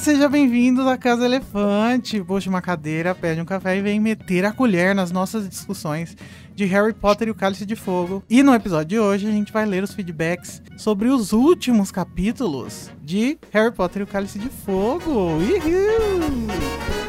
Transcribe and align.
Seja 0.00 0.28
bem-vindo 0.28 0.86
à 0.88 0.98
Casa 0.98 1.24
Elefante. 1.24 2.22
Puxa 2.22 2.50
uma 2.50 2.60
cadeira, 2.60 3.14
pede 3.14 3.40
um 3.40 3.44
café 3.44 3.76
e 3.76 3.80
vem 3.80 3.98
meter 3.98 4.44
a 4.44 4.52
colher 4.52 4.94
nas 4.94 5.10
nossas 5.10 5.48
discussões 5.48 6.16
de 6.54 6.64
Harry 6.66 6.92
Potter 6.92 7.28
e 7.28 7.30
o 7.30 7.34
Cálice 7.34 7.64
de 7.64 7.74
Fogo. 7.74 8.22
E 8.28 8.42
no 8.42 8.54
episódio 8.54 8.88
de 8.88 8.98
hoje 8.98 9.26
a 9.26 9.30
gente 9.30 9.52
vai 9.52 9.64
ler 9.64 9.82
os 9.82 9.94
feedbacks 9.94 10.60
sobre 10.76 11.08
os 11.08 11.32
últimos 11.32 11.90
capítulos 11.90 12.90
de 13.02 13.38
Harry 13.50 13.72
Potter 13.72 14.00
e 14.00 14.04
o 14.04 14.06
Cálice 14.06 14.38
de 14.38 14.50
Fogo. 14.50 15.10
Uhul! 15.10 17.03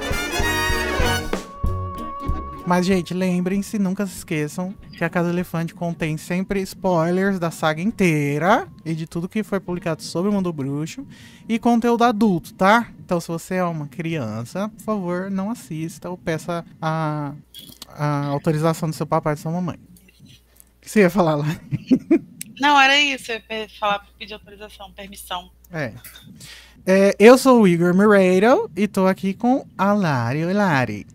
Mas, 2.68 2.84
gente, 2.84 3.14
lembrem-se, 3.14 3.78
nunca 3.78 4.08
se 4.08 4.18
esqueçam 4.18 4.74
que 4.98 5.04
a 5.04 5.10
Casa 5.10 5.30
Elefante 5.30 5.76
contém 5.76 6.18
sempre 6.18 6.62
spoilers 6.62 7.38
da 7.38 7.52
saga 7.52 7.80
inteira 7.80 8.68
e 8.84 8.96
de 8.96 9.06
tudo 9.06 9.30
que 9.30 9.44
foi 9.44 9.60
publicado 9.60 10.02
sobre 10.02 10.32
o 10.32 10.34
mundo 10.34 10.52
bruxo 10.52 11.06
e 11.48 11.60
conteúdo 11.60 12.04
adulto, 12.04 12.56
tá? 12.56 12.92
Então, 13.00 13.20
se 13.20 13.28
você 13.28 13.56
é 13.56 13.64
uma 13.64 13.88
criança, 13.88 14.68
por 14.70 14.84
favor, 14.84 15.30
não 15.30 15.52
assista 15.52 16.10
ou 16.10 16.18
peça 16.18 16.66
a, 16.82 17.34
a 17.90 18.26
autorização 18.28 18.90
do 18.90 18.96
seu 18.96 19.06
papai 19.06 19.34
e 19.34 19.36
da 19.36 19.42
sua 19.44 19.52
mamãe. 19.52 19.78
O 19.78 20.82
que 20.82 20.90
você 20.90 21.02
ia 21.02 21.10
falar 21.10 21.36
lá? 21.36 21.46
Não, 22.60 22.80
era 22.80 22.98
isso. 22.98 23.32
Eu 23.32 23.42
ia 23.50 23.70
falar, 23.80 24.08
pedir 24.18 24.34
autorização, 24.34 24.92
permissão. 24.92 25.52
É. 25.72 25.94
é. 26.86 27.16
Eu 27.20 27.38
sou 27.38 27.62
o 27.62 27.68
Igor 27.68 27.94
Mireiro 27.94 28.72
e 28.76 28.88
tô 28.88 29.06
aqui 29.06 29.34
com 29.34 29.68
a 29.78 29.94
Lari. 29.94 30.46
Oi, 30.46 30.54
Lari. 30.54 31.06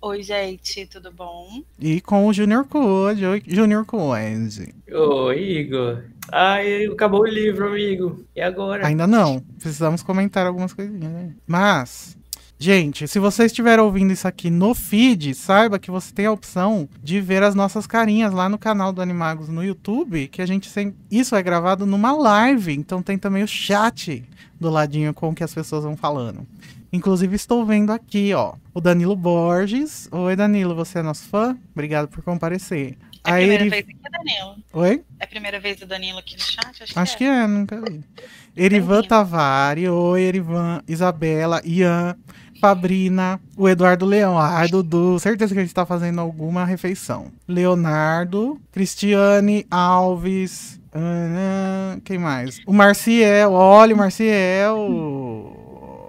Oi, 0.00 0.22
gente, 0.22 0.86
tudo 0.86 1.10
bom? 1.10 1.60
E 1.76 2.00
com 2.00 2.28
o 2.28 2.32
Junior 2.32 2.64
Code. 2.64 3.26
Oi, 3.26 3.42
Junior 3.44 3.84
Code. 3.84 4.72
Oi, 4.92 5.42
Igor. 5.42 6.04
Ai, 6.30 6.86
acabou 6.86 7.22
o 7.22 7.26
livro, 7.26 7.66
amigo. 7.66 8.24
E 8.34 8.40
agora? 8.40 8.86
Ainda 8.86 9.08
não. 9.08 9.40
Precisamos 9.58 10.00
comentar 10.00 10.46
algumas 10.46 10.72
coisinhas, 10.72 11.10
né? 11.10 11.34
Mas, 11.44 12.16
gente, 12.56 13.08
se 13.08 13.18
você 13.18 13.46
estiver 13.46 13.80
ouvindo 13.80 14.12
isso 14.12 14.28
aqui 14.28 14.50
no 14.50 14.72
feed, 14.72 15.34
saiba 15.34 15.80
que 15.80 15.90
você 15.90 16.14
tem 16.14 16.26
a 16.26 16.32
opção 16.32 16.88
de 17.02 17.20
ver 17.20 17.42
as 17.42 17.56
nossas 17.56 17.84
carinhas 17.84 18.32
lá 18.32 18.48
no 18.48 18.56
canal 18.56 18.92
do 18.92 19.02
Animagos 19.02 19.48
no 19.48 19.64
YouTube, 19.64 20.28
que 20.28 20.40
a 20.40 20.46
gente 20.46 20.68
sempre... 20.68 20.94
Isso 21.10 21.34
é 21.34 21.42
gravado 21.42 21.84
numa 21.84 22.12
live, 22.12 22.72
então 22.72 23.02
tem 23.02 23.18
também 23.18 23.42
o 23.42 23.48
chat 23.48 24.22
do 24.60 24.70
ladinho 24.70 25.12
com 25.12 25.34
que 25.34 25.42
as 25.42 25.52
pessoas 25.52 25.82
vão 25.82 25.96
falando. 25.96 26.46
Inclusive, 26.92 27.36
estou 27.36 27.66
vendo 27.66 27.92
aqui, 27.92 28.32
ó, 28.32 28.54
o 28.72 28.80
Danilo 28.80 29.14
Borges. 29.14 30.08
Oi, 30.10 30.34
Danilo, 30.34 30.74
você 30.74 31.00
é 31.00 31.02
nosso 31.02 31.28
fã? 31.28 31.56
Obrigado 31.72 32.08
por 32.08 32.22
comparecer. 32.22 32.96
É 33.26 33.30
a 33.30 33.34
primeira 33.34 33.62
Eri... 33.62 33.70
vez 33.70 33.84
que 33.84 33.92
é 33.92 34.10
Danilo. 34.10 34.56
Oi? 34.72 35.04
É 35.20 35.24
a 35.24 35.26
primeira 35.26 35.60
vez 35.60 35.78
do 35.78 35.86
Danilo 35.86 36.18
aqui 36.18 36.34
no 36.34 36.40
chat? 36.40 36.82
Acho, 36.82 36.98
Acho 36.98 37.18
que, 37.18 37.24
é. 37.24 37.28
que, 37.28 37.42
é. 37.42 37.46
nunca 37.46 37.80
vi. 37.80 38.00
Erivan 38.56 39.02
Tavares, 39.02 39.88
oi, 39.88 40.22
Erivan, 40.22 40.82
Isabela, 40.88 41.60
Ian, 41.62 42.16
Fabrina, 42.58 43.38
o 43.56 43.68
Eduardo 43.68 44.06
Leão, 44.06 44.38
a 44.38 44.66
Dudu, 44.66 45.18
certeza 45.20 45.52
que 45.52 45.60
a 45.60 45.62
gente 45.62 45.74
tá 45.74 45.84
fazendo 45.84 46.20
alguma 46.20 46.64
refeição. 46.64 47.30
Leonardo, 47.46 48.58
Cristiane 48.72 49.66
Alves, 49.70 50.80
quem 52.04 52.18
mais? 52.18 52.60
O 52.66 52.72
Marciel, 52.72 53.52
olha 53.52 53.94
o 53.94 53.98
Marciel 53.98 55.57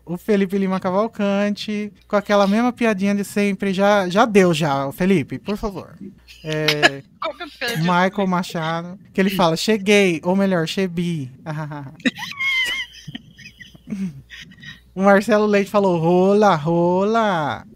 o 0.10 0.18
Felipe 0.18 0.58
Lima 0.58 0.80
Cavalcante, 0.80 1.94
com 2.08 2.16
aquela 2.16 2.48
mesma 2.48 2.74
piadinha 2.74 3.14
de 3.14 3.24
sempre. 3.24 3.72
Já, 3.72 4.10
já 4.10 4.26
deu, 4.26 4.56
já, 4.56 4.92
Felipe, 4.92 5.38
por 5.38 5.56
favor. 5.56 5.96
É, 6.44 7.04
Michael 7.78 8.28
Machado, 8.28 8.98
que 9.14 9.22
ele 9.22 9.30
fala, 9.30 9.56
cheguei, 9.56 10.20
ou 10.24 10.36
melhor, 10.36 10.68
chebi. 10.68 11.32
o 14.96 15.04
Marcelo 15.04 15.46
Leite 15.46 15.70
falou, 15.70 16.00
rola, 16.00 16.56
rola. 16.56 17.68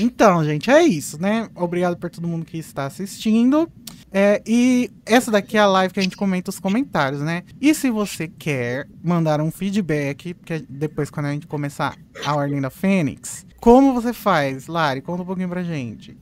Então, 0.00 0.42
gente, 0.44 0.70
é 0.70 0.82
isso, 0.82 1.20
né? 1.20 1.50
Obrigado 1.54 1.98
por 1.98 2.08
todo 2.08 2.26
mundo 2.26 2.46
que 2.46 2.56
está 2.56 2.86
assistindo. 2.86 3.70
É, 4.12 4.42
e 4.46 4.90
essa 5.06 5.30
daqui 5.30 5.56
é 5.56 5.60
a 5.60 5.66
live 5.66 5.94
que 5.94 6.00
a 6.00 6.02
gente 6.02 6.16
comenta 6.16 6.50
os 6.50 6.60
comentários, 6.60 7.22
né? 7.22 7.44
E 7.60 7.74
se 7.74 7.90
você 7.90 8.28
quer 8.28 8.86
mandar 9.02 9.40
um 9.40 9.50
feedback, 9.50 10.34
porque 10.34 10.64
depois 10.68 11.10
quando 11.10 11.26
a 11.26 11.32
gente 11.32 11.46
começar 11.46 11.96
a 12.24 12.36
Ordem 12.36 12.60
da 12.60 12.68
Fênix, 12.68 13.46
como 13.58 13.94
você 13.94 14.12
faz, 14.12 14.66
Lari? 14.66 15.00
Conta 15.00 15.22
um 15.22 15.26
pouquinho 15.26 15.48
pra 15.48 15.62
gente. 15.62 16.16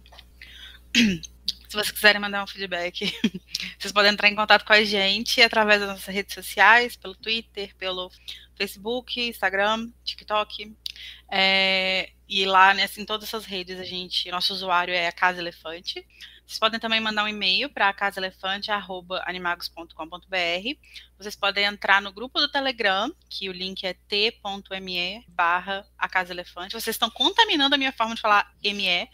Se 1.70 1.76
vocês 1.76 1.92
quiserem 1.92 2.20
mandar 2.20 2.42
um 2.42 2.48
feedback, 2.48 3.12
vocês 3.78 3.92
podem 3.92 4.10
entrar 4.12 4.28
em 4.28 4.34
contato 4.34 4.64
com 4.64 4.72
a 4.72 4.82
gente 4.82 5.40
através 5.40 5.78
das 5.78 5.88
nossas 5.88 6.12
redes 6.12 6.34
sociais, 6.34 6.96
pelo 6.96 7.14
Twitter, 7.14 7.76
pelo 7.76 8.10
Facebook, 8.56 9.20
Instagram, 9.20 9.88
TikTok. 10.04 10.74
É, 11.30 12.10
e 12.28 12.44
lá, 12.44 12.74
né, 12.74 12.82
assim, 12.82 13.04
todas 13.04 13.28
essas 13.28 13.44
redes, 13.44 13.78
a 13.78 13.84
gente, 13.84 14.28
nosso 14.32 14.52
usuário 14.52 14.92
é 14.92 15.06
a 15.06 15.12
Casa 15.12 15.38
Elefante. 15.38 16.04
Vocês 16.50 16.58
podem 16.58 16.80
também 16.80 16.98
mandar 16.98 17.22
um 17.22 17.28
e-mail 17.28 17.70
para 17.70 17.92
casaelefante.animagos.com.br. 17.92 20.78
Vocês 21.16 21.36
podem 21.36 21.64
entrar 21.64 22.02
no 22.02 22.12
grupo 22.12 22.40
do 22.40 22.50
Telegram, 22.50 23.14
que 23.28 23.48
o 23.48 23.52
link 23.52 23.84
é 23.84 23.94
t.me 23.94 25.24
barra 25.28 25.86
a 25.96 26.08
Casa 26.08 26.32
Elefante. 26.32 26.72
Vocês 26.72 26.96
estão 26.96 27.08
contaminando 27.08 27.76
a 27.76 27.78
minha 27.78 27.92
forma 27.92 28.16
de 28.16 28.20
falar 28.20 28.52
ME. 28.64 29.08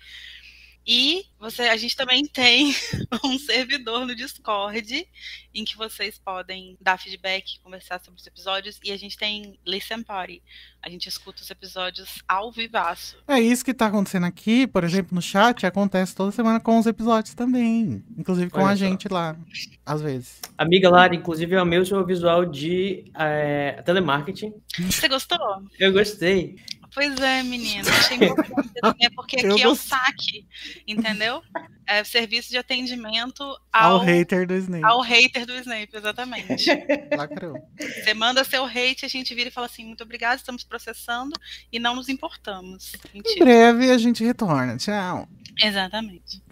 E 0.87 1.25
você, 1.39 1.63
a 1.63 1.77
gente 1.77 1.97
também 1.97 2.25
tem 2.27 2.73
um 3.25 3.39
servidor 3.39 4.07
no 4.07 4.15
Discord 4.15 5.09
em 5.53 5.65
que 5.65 5.77
vocês 5.77 6.19
podem 6.19 6.77
dar 6.81 6.99
feedback, 6.99 7.59
conversar 7.61 8.01
sobre 8.05 8.21
os 8.21 8.27
episódios 8.27 8.79
e 8.85 8.93
a 8.93 8.97
gente 8.97 9.17
tem 9.17 9.59
Listen 9.67 10.03
Party. 10.03 10.41
A 10.81 10.89
gente 10.89 11.09
escuta 11.09 11.43
os 11.43 11.51
episódios 11.51 12.23
ao 12.29 12.53
vivaço. 12.53 13.17
É 13.27 13.41
isso 13.41 13.65
que 13.65 13.73
está 13.73 13.87
acontecendo 13.87 14.27
aqui, 14.27 14.67
por 14.67 14.85
exemplo, 14.85 15.15
no 15.15 15.23
chat, 15.23 15.67
acontece 15.67 16.15
toda 16.15 16.31
semana 16.31 16.61
com 16.61 16.79
os 16.79 16.87
episódios 16.87 17.35
também. 17.35 18.05
Inclusive 18.17 18.51
com 18.51 18.61
Olha 18.61 18.75
a 18.75 18.77
só. 18.77 18.85
gente 18.85 19.09
lá, 19.09 19.37
às 19.85 20.01
vezes. 20.01 20.41
Amiga 20.57 20.89
Lara, 20.89 21.15
inclusive 21.15 21.55
eu 21.55 21.61
amei 21.61 21.81
o 21.81 21.87
seu 21.87 22.05
visual 22.07 22.45
de 22.45 23.11
é, 23.19 23.83
telemarketing. 23.85 24.55
Você 24.79 25.09
gostou? 25.09 25.39
Eu 25.81 25.93
gostei. 25.93 26.57
Pois 26.97 27.15
é, 27.21 27.43
menina. 27.43 27.83
Achei 27.93 28.17
importante 28.17 29.05
é 29.05 29.11
porque 29.11 29.37
aqui 29.37 29.63
é 29.63 29.69
o 29.69 29.75
saque, 29.75 30.47
entendeu? 30.89 31.43
É 31.87 32.03
serviço 32.03 32.49
de 32.49 32.57
atendimento 32.57 33.43
ao, 33.71 33.99
ao 33.99 33.99
hater 33.99 34.47
do 34.47 34.55
Snape. 34.55 34.83
Ao 34.83 35.03
hater 35.03 35.45
do 35.45 35.53
Snape, 35.57 35.91
exatamente. 35.93 36.65
Lacrou. 37.15 37.63
Você 37.79 38.15
manda 38.15 38.43
seu 38.45 38.65
hate, 38.65 39.05
a 39.05 39.09
gente 39.09 39.35
vira 39.35 39.51
e 39.51 39.53
fala 39.53 39.67
assim: 39.67 39.85
muito 39.85 40.03
obrigado, 40.03 40.39
estamos 40.39 40.65
processando 40.65 41.39
e 41.71 41.79
não 41.79 41.95
nos 41.95 42.09
importamos. 42.09 42.93
Mentira. 43.13 43.35
Em 43.37 43.45
breve 43.45 43.91
a 43.91 43.99
gente 43.99 44.25
retorna. 44.25 44.79
Tchau. 44.79 45.29
Exatamente. 45.63 46.43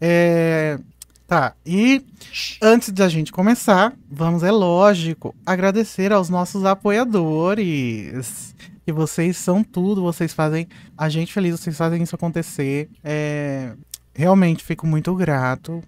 É, 0.00 0.78
Tá, 1.26 1.54
e 1.64 2.04
antes 2.60 2.90
de 2.90 3.00
a 3.04 3.08
gente 3.08 3.30
começar, 3.30 3.92
vamos, 4.10 4.42
é 4.42 4.50
lógico, 4.50 5.32
agradecer 5.46 6.12
aos 6.12 6.28
nossos 6.28 6.64
apoiadores 6.64 8.52
que 8.90 8.92
vocês 8.92 9.36
são 9.36 9.62
tudo, 9.62 10.02
vocês 10.02 10.34
fazem 10.34 10.66
a 10.98 11.08
gente 11.08 11.32
feliz, 11.32 11.58
vocês 11.58 11.76
fazem 11.76 12.02
isso 12.02 12.16
acontecer. 12.16 12.90
É, 13.04 13.72
realmente 14.12 14.64
fico 14.64 14.84
muito 14.84 15.14
grato. 15.14 15.80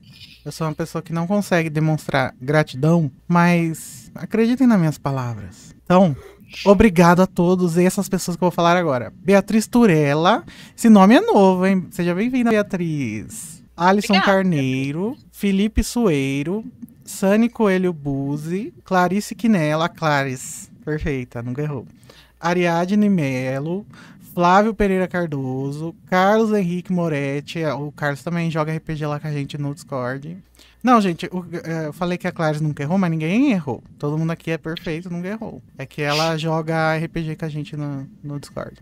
Eu 0.45 0.53
sou 0.53 0.69
uma 0.69 0.75
pessoa 0.75 1.03
que 1.03 1.13
não 1.13 1.27
consegue 1.27 1.69
demonstrar 1.69 2.33
gratidão, 2.41 3.11
mas 3.27 4.11
acreditem 4.15 4.69
nas 4.69 4.79
minhas 4.79 4.99
palavras. 4.99 5.75
Então, 5.85 6.17
obrigado 6.65 7.21
a 7.23 7.27
todos 7.27 7.77
e 7.77 7.85
essas 7.85 8.09
pessoas 8.09 8.37
que 8.37 8.43
eu 8.43 8.47
vou 8.47 8.55
falar 8.55 8.77
agora. 8.77 9.13
Beatriz 9.17 9.67
Turella, 9.67 10.45
esse 10.77 10.89
nome 10.89 11.17
é 11.17 11.21
novo, 11.21 11.67
hein? 11.67 11.89
Seja 11.91 12.15
bem-vinda, 12.15 12.51
Beatriz. 12.51 13.65
Alisson 13.77 14.13
Obrigada. 14.13 14.33
Carneiro, 14.33 15.17
Felipe 15.33 15.83
Sueiro, 15.83 16.65
Sani 17.05 17.49
Coelho 17.49 17.93
Buzi, 17.93 18.73
Clarice 18.85 19.35
Quinella, 19.35 19.89
Clarice, 19.89 20.71
perfeita, 20.85 21.43
nunca 21.43 21.63
errou. 21.63 21.85
Ariadne 22.43 23.09
Melo, 23.09 23.87
Flávio 24.35 24.75
Pereira 24.75 25.07
Cardoso, 25.07 25.95
Carlos 26.07 26.53
Henrique 26.53 26.93
Moretti. 26.93 27.61
É, 27.61 27.73
o 27.73 27.93
Carlos 27.93 28.23
também 28.23 28.51
joga 28.51 28.75
RPG 28.75 29.07
lá 29.07 29.21
com 29.21 29.29
a 29.29 29.33
gente 29.33 29.57
no 29.57 29.75
Discord. 29.75 30.37
Não, 30.83 31.01
gente, 31.01 31.29
eu, 31.33 31.47
é, 31.65 31.87
eu 31.87 31.93
falei 31.93 32.19
que 32.19 32.27
a 32.27 32.33
Clarice 32.33 32.63
nunca 32.63 32.83
errou, 32.83 32.99
mas 32.99 33.11
ninguém 33.11 33.53
errou. 33.53 33.83
Todo 33.99 34.19
mundo 34.19 34.33
aqui 34.33 34.51
é 34.51 34.59
perfeito, 34.59 35.09
nunca 35.09 35.29
errou. 35.29 35.63
É 35.79 35.87
que 35.87 36.03
ela 36.03 36.37
joga 36.37 36.97
RPG 36.97 37.37
com 37.37 37.45
a 37.45 37.49
gente 37.49 37.77
no, 37.77 38.09
no 38.23 38.41
Discord. 38.41 38.81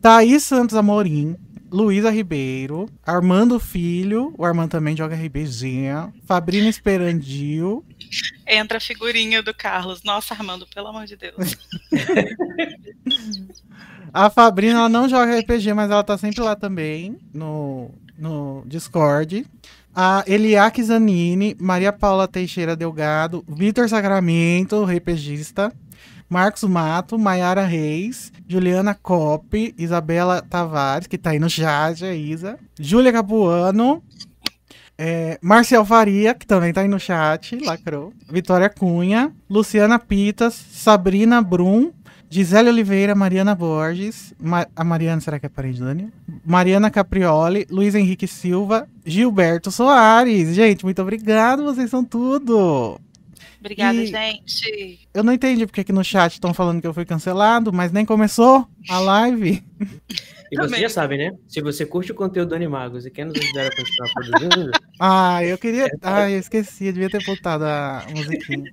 Thaís 0.00 0.44
Santos 0.44 0.76
Amorim, 0.76 1.36
Luísa 1.70 2.10
Ribeiro, 2.10 2.88
Armando 3.04 3.60
Filho, 3.60 4.34
o 4.38 4.44
Armando 4.44 4.70
também 4.70 4.96
joga 4.96 5.14
RPGinha, 5.14 6.12
Fabrina 6.24 6.68
Esperandio. 6.68 7.84
Entra 8.46 8.78
a 8.78 8.80
figurinha 8.80 9.42
do 9.42 9.52
Carlos. 9.54 10.02
Nossa, 10.02 10.34
Armando, 10.34 10.66
pelo 10.66 10.88
amor 10.88 11.04
de 11.04 11.16
Deus. 11.16 11.56
a 14.12 14.30
Fabrina, 14.30 14.78
ela 14.78 14.88
não 14.88 15.08
joga 15.08 15.38
RPG, 15.38 15.74
mas 15.74 15.90
ela 15.90 16.02
tá 16.02 16.16
sempre 16.16 16.40
lá 16.40 16.56
também, 16.56 17.18
no, 17.32 17.90
no 18.18 18.62
Discord. 18.66 19.46
A 19.94 20.24
Eliake 20.26 20.82
Zanini, 20.82 21.56
Maria 21.60 21.92
Paula 21.92 22.28
Teixeira 22.28 22.76
Delgado, 22.76 23.44
Vitor 23.48 23.88
Sacramento, 23.88 24.84
RPGista. 24.84 25.72
Marcos 26.28 26.64
Mato, 26.64 27.18
Maiara 27.18 27.64
Reis, 27.64 28.32
Juliana 28.46 28.94
Coppe, 28.94 29.74
Isabela 29.78 30.42
Tavares, 30.42 31.06
que 31.06 31.16
tá 31.16 31.30
aí 31.30 31.38
no 31.38 31.48
chat, 31.48 32.04
a 32.04 32.14
Isa, 32.14 32.58
Júlia 32.78 33.12
Capuano, 33.12 34.02
é, 34.96 35.38
Marcial 35.40 35.84
Faria, 35.84 36.34
que 36.34 36.46
também 36.46 36.72
tá 36.72 36.80
aí 36.82 36.88
no 36.88 36.98
chat, 36.98 37.56
lacrou. 37.64 38.12
Vitória 38.30 38.68
Cunha, 38.68 39.32
Luciana 39.48 39.98
Pitas, 39.98 40.54
Sabrina 40.54 41.40
Brum, 41.40 41.92
Gisele 42.30 42.68
Oliveira, 42.68 43.14
Mariana 43.14 43.54
Borges, 43.54 44.34
a 44.76 44.84
Mariana, 44.84 45.20
será 45.20 45.38
que 45.38 45.46
é 45.46 45.48
parente 45.48 45.78
do 45.78 45.86
Daniel? 45.86 46.10
Mariana 46.44 46.90
Caprioli, 46.90 47.66
Luiz 47.70 47.94
Henrique 47.94 48.26
Silva, 48.26 48.86
Gilberto 49.04 49.70
Soares. 49.70 50.54
Gente, 50.54 50.84
muito 50.84 51.00
obrigado, 51.00 51.64
vocês 51.64 51.88
são 51.88 52.04
tudo. 52.04 53.00
Obrigada, 53.60 53.98
E- 53.98 54.06
gente. 54.06 55.08
Eu 55.12 55.24
não 55.24 55.32
entendi 55.32 55.66
porque 55.66 55.80
aqui 55.80 55.92
no 55.92 56.04
chat 56.04 56.32
estão 56.34 56.54
falando 56.54 56.80
que 56.80 56.86
eu 56.86 56.94
fui 56.94 57.04
cancelado, 57.04 57.72
mas 57.72 57.90
nem 57.92 58.04
começou 58.06 58.66
a 58.88 58.98
live. 59.00 59.64
E 60.50 60.56
você 60.56 60.62
Também. 60.68 60.80
já 60.80 60.88
sabe, 60.88 61.18
né? 61.18 61.30
Se 61.46 61.60
você 61.60 61.84
curte 61.84 62.12
o 62.12 62.14
conteúdo 62.14 62.50
do 62.50 62.54
Animagos 62.54 63.04
e 63.04 63.10
quer 63.10 63.26
nos 63.26 63.36
ajudar 63.36 63.66
a 63.66 63.70
continuar 63.76 64.08
produzindo, 64.14 64.70
Ah, 65.00 65.44
eu 65.44 65.58
queria. 65.58 65.88
Ah, 66.02 66.30
eu 66.30 66.38
esqueci, 66.38 66.86
eu 66.86 66.92
devia 66.92 67.10
ter 67.10 67.20
botado 67.24 67.64
a 67.64 68.06
musiquinha. 68.10 68.64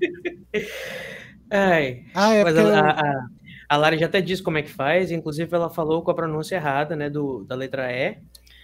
ai, 1.52 2.04
Ah, 2.14 2.34
é 2.34 2.44
mas 2.44 2.54
porque. 2.56 2.70
a, 2.70 2.72
eu- 2.72 2.76
a, 2.76 2.90
a- 2.92 3.28
a 3.68 3.78
Lari 3.78 3.98
já 3.98 4.06
até 4.06 4.22
disse 4.22 4.44
como 4.44 4.58
é 4.60 4.62
que 4.62 4.70
faz, 4.70 5.10
inclusive 5.12 5.54
ela 5.54 5.70
falou 5.72 6.04
com 6.04 6.12
a 6.12 6.16
pronúncia 6.16 6.56
errada, 6.56 6.96
né, 6.96 7.10
do, 7.10 7.44
da 7.46 7.56
letra 7.56 7.92
E, 7.92 8.18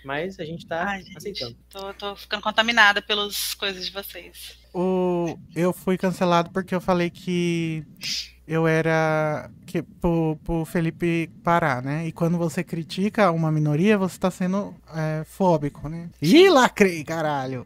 mas 0.05 0.39
a 0.39 0.45
gente 0.45 0.67
tá 0.67 0.83
Ai, 0.89 1.01
gente, 1.03 1.17
aceitando. 1.17 1.57
tô, 1.69 1.93
tô 1.95 2.15
ficando 2.15 2.41
contaminada 2.43 3.01
pelas 3.01 3.53
coisas 3.55 3.83
de 3.85 3.91
vocês. 3.91 4.60
O, 4.73 5.37
eu 5.55 5.73
fui 5.73 5.97
cancelado 5.97 6.49
porque 6.51 6.73
eu 6.73 6.81
falei 6.81 7.09
que 7.09 7.85
eu 8.47 8.67
era 8.67 9.49
que, 9.65 9.81
pro, 9.81 10.37
pro 10.43 10.65
Felipe 10.65 11.29
parar, 11.41 11.81
né? 11.81 12.05
E 12.05 12.11
quando 12.11 12.37
você 12.37 12.63
critica 12.63 13.31
uma 13.31 13.49
minoria, 13.49 13.97
você 13.97 14.19
tá 14.19 14.29
sendo 14.29 14.75
é, 14.93 15.23
fóbico, 15.23 15.87
né? 15.87 16.09
Ih, 16.21 16.49
lacrei, 16.49 17.03
caralho! 17.03 17.65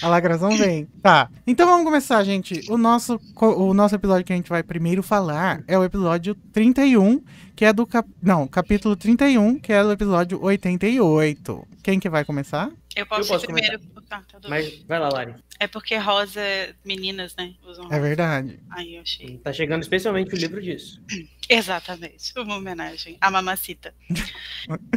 A 0.00 0.08
lacração 0.08 0.56
vem. 0.56 0.86
Tá. 1.02 1.28
Então 1.46 1.68
vamos 1.68 1.84
começar, 1.84 2.24
gente. 2.24 2.64
O 2.70 2.78
nosso, 2.78 3.20
o 3.36 3.74
nosso 3.74 3.94
episódio 3.94 4.24
que 4.24 4.32
a 4.32 4.36
gente 4.36 4.48
vai 4.48 4.62
primeiro 4.62 5.02
falar 5.02 5.62
é 5.66 5.78
o 5.78 5.84
episódio 5.84 6.34
31, 6.52 7.22
que 7.54 7.66
é 7.66 7.72
do 7.72 7.86
cap... 7.86 8.08
Não, 8.22 8.46
capítulo 8.46 8.96
31, 8.96 9.58
que 9.58 9.72
é 9.72 9.82
do 9.82 9.92
episódio 9.92 10.42
88. 10.42 11.68
Quem 11.82 12.00
que 12.00 12.08
vai 12.08 12.24
começar? 12.24 12.70
Eu 12.96 13.06
posso, 13.06 13.28
posso 13.28 13.44
ir 13.44 13.52
primeiro. 13.52 13.78
Tá 14.08 14.22
doido. 14.32 14.48
Mas 14.48 14.78
vai 14.82 14.98
lá, 14.98 15.08
Lari. 15.08 15.34
É 15.58 15.66
porque 15.66 15.96
rosa, 15.96 16.40
é 16.40 16.74
meninas, 16.84 17.34
né? 17.36 17.54
Usam 17.64 17.84
É 17.86 17.88
rosa. 17.88 18.00
verdade. 18.00 18.60
Aí 18.70 18.96
eu 18.96 19.02
achei. 19.02 19.38
Tá 19.38 19.52
chegando 19.52 19.82
especialmente 19.82 20.34
o 20.34 20.36
livro 20.38 20.60
disso. 20.62 21.00
Exatamente, 21.48 22.32
uma 22.36 22.56
homenagem 22.56 23.16
à 23.20 23.30
Mamacita. 23.30 23.94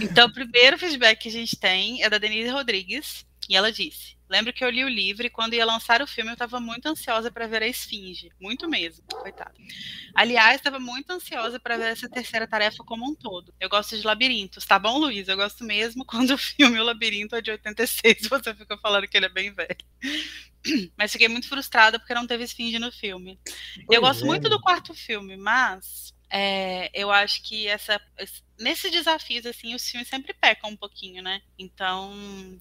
Então, 0.01 0.27
o 0.27 0.33
primeiro 0.33 0.77
feedback 0.77 1.19
que 1.19 1.27
a 1.29 1.31
gente 1.31 1.55
tem 1.57 2.01
é 2.01 2.09
da 2.09 2.17
Denise 2.17 2.49
Rodrigues, 2.49 3.25
e 3.49 3.55
ela 3.55 3.71
disse: 3.71 4.16
Lembro 4.29 4.51
que 4.51 4.63
eu 4.63 4.69
li 4.69 4.83
o 4.83 4.89
livro 4.89 5.25
e 5.25 5.29
quando 5.29 5.53
ia 5.53 5.65
lançar 5.65 6.01
o 6.01 6.07
filme 6.07 6.29
eu 6.31 6.33
estava 6.33 6.59
muito 6.59 6.87
ansiosa 6.87 7.31
para 7.31 7.47
ver 7.47 7.63
a 7.63 7.67
Esfinge. 7.67 8.29
Muito 8.39 8.67
mesmo, 8.69 9.05
coitada. 9.07 9.53
Aliás, 10.13 10.55
estava 10.57 10.79
muito 10.79 11.11
ansiosa 11.11 11.59
para 11.59 11.77
ver 11.77 11.91
essa 11.91 12.09
terceira 12.09 12.47
tarefa 12.47 12.83
como 12.83 13.05
um 13.09 13.15
todo. 13.15 13.53
Eu 13.59 13.69
gosto 13.69 13.97
de 13.97 14.05
labirintos, 14.05 14.65
tá 14.65 14.77
bom, 14.77 14.97
Luiz? 14.97 15.27
Eu 15.27 15.37
gosto 15.37 15.63
mesmo 15.63 16.03
quando 16.05 16.31
o 16.31 16.37
filme 16.37 16.79
O 16.79 16.83
Labirinto 16.83 17.35
é 17.35 17.41
de 17.41 17.51
86 17.51 18.23
e 18.23 18.27
você 18.29 18.53
fica 18.53 18.77
falando 18.77 19.07
que 19.07 19.17
ele 19.17 19.27
é 19.27 19.29
bem 19.29 19.53
velho. 19.53 19.77
Mas 20.97 21.11
fiquei 21.11 21.27
muito 21.27 21.47
frustrada 21.47 21.99
porque 21.99 22.13
não 22.13 22.27
teve 22.27 22.43
Esfinge 22.43 22.79
no 22.79 22.91
filme. 22.91 23.39
eu 23.77 23.85
Pois 23.85 23.99
gosto 24.01 24.23
é, 24.23 24.27
muito 24.27 24.49
do 24.49 24.59
quarto 24.59 24.93
filme, 24.93 25.37
mas 25.37 26.13
é, 26.29 26.89
eu 26.93 27.11
acho 27.11 27.41
que 27.43 27.67
essa, 27.67 27.99
esse- 28.17 28.41
nesses 28.59 28.91
desafios, 28.91 29.45
assim, 29.45 29.73
os 29.75 29.87
filmes 29.87 30.07
sempre 30.09 30.33
pecam 30.33 30.69
um 30.71 30.75
pouquinho, 30.77 31.21
né? 31.23 31.41
Então, 31.57 32.13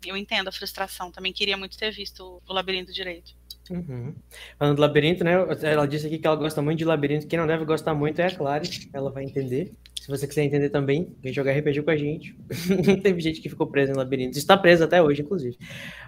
eu 0.05 0.17
entendo 0.17 0.49
a 0.49 0.53
frustração. 0.53 1.11
Também 1.11 1.33
queria 1.33 1.57
muito 1.57 1.77
ter 1.77 1.91
visto 1.91 2.43
o 2.47 2.53
Labirinto 2.53 2.93
direito. 2.93 3.35
Uhum. 3.71 4.15
Falando 4.59 4.77
do 4.77 4.81
labirinto, 4.81 5.25
né? 5.25 5.33
Ela 5.63 5.87
disse 5.89 6.07
aqui 6.07 6.19
que 6.19 6.27
ela 6.27 6.37
gosta 6.37 6.63
muito 6.63 6.79
de 6.79 6.85
labirinto. 6.85 7.27
Quem 7.27 7.39
não 7.39 7.47
deve 7.49 7.65
gostar 7.65 7.95
muito 7.95 8.21
é 8.21 8.27
a 8.27 8.35
Clary. 8.35 8.69
Ela 8.93 9.11
vai 9.11 9.25
entender. 9.25 9.73
Se 10.01 10.07
você 10.09 10.27
quiser 10.27 10.45
entender 10.45 10.71
também, 10.71 11.13
vem 11.21 11.33
jogar 11.33 11.53
RPG 11.53 11.83
com 11.83 11.91
a 11.91 11.97
gente. 11.97 12.37
Teve 13.03 13.21
gente 13.21 13.41
que 13.41 13.49
ficou 13.49 13.67
presa 13.67 13.93
em 13.93 13.97
labirintos. 13.97 14.39
Está 14.39 14.57
presa 14.57 14.85
até 14.85 15.03
hoje, 15.03 15.23
inclusive. 15.23 15.59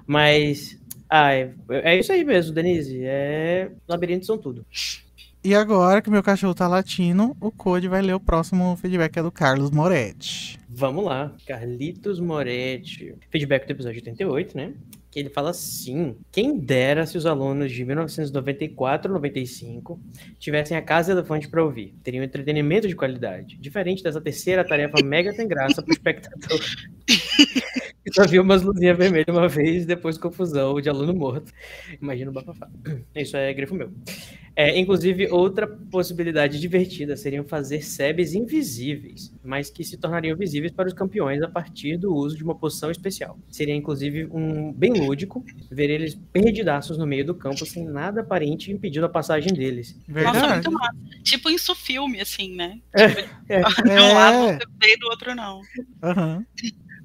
Mas. 0.06 0.78
Ah, 1.10 1.32
é, 1.34 1.52
é 1.70 1.98
isso 1.98 2.12
aí 2.12 2.22
mesmo, 2.24 2.54
Denise. 2.54 3.00
É... 3.02 3.72
Labirintos 3.88 4.26
são 4.26 4.38
tudo. 4.38 4.64
E 5.42 5.54
agora 5.54 6.02
que 6.02 6.10
meu 6.10 6.22
cachorro 6.22 6.54
tá 6.54 6.66
latindo, 6.66 7.36
o 7.40 7.52
Code 7.52 7.86
vai 7.86 8.02
ler 8.02 8.14
o 8.14 8.20
próximo 8.20 8.76
feedback, 8.76 9.12
que 9.12 9.18
é 9.20 9.22
do 9.22 9.30
Carlos 9.30 9.70
Moretti. 9.70 10.58
Vamos 10.68 11.04
lá. 11.04 11.34
Carlitos 11.46 12.18
Moretti. 12.18 13.14
Feedback 13.30 13.66
do 13.66 13.70
episódio 13.70 13.98
88, 13.98 14.56
né? 14.56 14.72
Que 15.10 15.20
ele 15.20 15.30
fala 15.30 15.50
assim: 15.50 16.16
quem 16.30 16.58
dera 16.58 17.06
se 17.06 17.16
os 17.16 17.24
alunos 17.24 17.70
de 17.70 17.84
1994 17.84 19.12
95 19.12 19.98
tivessem 20.38 20.76
a 20.76 20.82
Casa 20.82 21.12
Elefante 21.12 21.48
para 21.48 21.64
ouvir. 21.64 21.94
Teriam 22.02 22.24
entretenimento 22.24 22.88
de 22.88 22.96
qualidade. 22.96 23.56
Diferente 23.58 24.02
dessa 24.02 24.20
terceira 24.20 24.64
tarefa 24.64 25.02
mega 25.04 25.32
sem 25.32 25.46
graça 25.46 25.82
pro 25.82 25.92
espectador. 25.92 26.60
que 28.10 28.14
só 28.14 28.26
viu 28.26 28.42
umas 28.42 28.62
luzinhas 28.62 28.96
vermelhas 28.96 29.28
uma 29.28 29.48
vez 29.48 29.84
depois 29.86 30.16
confusão 30.18 30.80
de 30.80 30.88
aluno 30.88 31.14
morto. 31.14 31.52
Imagina 32.00 32.30
o 32.30 32.34
bafafá. 32.34 32.68
Isso 33.14 33.36
é 33.36 33.52
grifo 33.52 33.74
meu. 33.74 33.90
É, 34.56 34.76
inclusive, 34.76 35.28
outra 35.30 35.68
possibilidade 35.68 36.58
divertida 36.58 37.16
seriam 37.16 37.44
fazer 37.44 37.80
sebes 37.84 38.34
invisíveis, 38.34 39.32
mas 39.44 39.70
que 39.70 39.84
se 39.84 39.96
tornariam 39.96 40.36
visíveis 40.36 40.72
para 40.72 40.88
os 40.88 40.92
campeões 40.94 41.40
a 41.42 41.48
partir 41.48 41.96
do 41.96 42.12
uso 42.12 42.36
de 42.36 42.42
uma 42.42 42.56
poção 42.56 42.90
especial. 42.90 43.38
Seria, 43.48 43.72
inclusive, 43.74 44.26
um 44.32 44.72
bem 44.72 44.92
lúdico 44.94 45.44
ver 45.70 45.90
eles 45.90 46.18
perdidaços 46.32 46.98
no 46.98 47.06
meio 47.06 47.24
do 47.24 47.36
campo 47.36 47.64
sem 47.64 47.84
nada 47.84 48.22
aparente 48.22 48.72
impedindo 48.72 49.06
a 49.06 49.08
passagem 49.08 49.52
deles. 49.52 49.96
Nossa, 50.08 50.22
Verdade. 50.32 50.52
muito 50.54 50.72
massa. 50.72 50.96
Tipo 51.22 51.50
isso 51.50 51.72
filme, 51.76 52.20
assim, 52.20 52.56
né? 52.56 52.80
É, 52.94 53.08
Tipo, 53.08 53.28
é. 53.48 53.60
de 53.60 53.90
um 54.02 54.14
lado 54.14 54.36
É. 54.38 54.52
você 54.54 54.64
vê 54.80 54.92
e 54.94 54.98
do 54.98 55.06
outro 55.06 55.34
não. 55.36 55.60
Aham. 56.02 56.44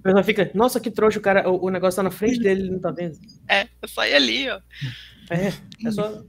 A 0.04 0.10
pessoa 0.10 0.24
fica, 0.24 0.52
nossa, 0.54 0.82
que 0.82 0.92
trouxa, 0.92 1.18
o 1.18 1.22
cara, 1.22 1.50
o, 1.50 1.66
o 1.66 1.70
negócio 1.70 1.96
tá 1.96 2.04
na 2.04 2.12
frente 2.12 2.38
dele, 2.38 2.64
ele 2.64 2.72
não 2.72 2.80
tá 2.80 2.92
vendo. 2.92 3.18
É, 3.48 3.68
eu 3.82 3.88
saí 3.88 4.14
ali, 4.14 4.50
ó. 4.50 4.60
É, 5.30 5.88
é 5.88 5.92
só. 5.92 6.22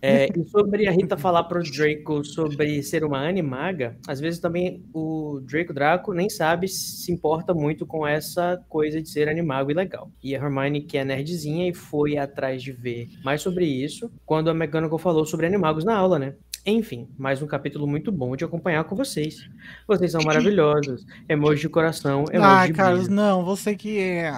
É, 0.00 0.28
e 0.28 0.48
sobre 0.48 0.86
a 0.86 0.92
Rita 0.92 1.16
falar 1.16 1.44
pro 1.44 1.62
Draco 1.62 2.24
sobre 2.24 2.82
ser 2.84 3.04
uma 3.04 3.26
animaga, 3.26 3.96
às 4.06 4.20
vezes 4.20 4.38
também 4.38 4.84
o 4.94 5.40
Draco 5.42 5.74
Draco 5.74 6.12
nem 6.12 6.30
sabe 6.30 6.68
se 6.68 7.10
importa 7.10 7.52
muito 7.52 7.84
com 7.84 8.06
essa 8.06 8.64
coisa 8.68 9.02
de 9.02 9.08
ser 9.08 9.28
animago 9.28 9.72
e 9.72 9.74
legal. 9.74 10.12
E 10.22 10.36
a 10.36 10.38
Hermione, 10.38 10.82
que 10.82 10.96
é 10.96 11.04
nerdzinha 11.04 11.68
e 11.68 11.74
foi 11.74 12.16
atrás 12.16 12.62
de 12.62 12.70
ver 12.70 13.08
mais 13.24 13.42
sobre 13.42 13.66
isso, 13.66 14.08
quando 14.24 14.50
a 14.50 14.54
McGonagall 14.54 14.98
falou 14.98 15.26
sobre 15.26 15.46
animagos 15.46 15.84
na 15.84 15.96
aula, 15.96 16.18
né? 16.18 16.34
Enfim, 16.66 17.08
mais 17.18 17.42
um 17.42 17.46
capítulo 17.46 17.86
muito 17.86 18.10
bom 18.10 18.34
de 18.34 18.44
acompanhar 18.44 18.84
com 18.84 18.96
vocês. 18.96 19.46
Vocês 19.86 20.12
são 20.12 20.22
maravilhosos. 20.22 21.04
Emoji 21.28 21.60
de 21.60 21.68
coração, 21.68 22.24
emoji 22.32 22.68
de 22.68 22.72
Carlos, 22.72 23.08
não, 23.08 23.44
você 23.44 23.76
que 23.76 23.98
é. 23.98 24.32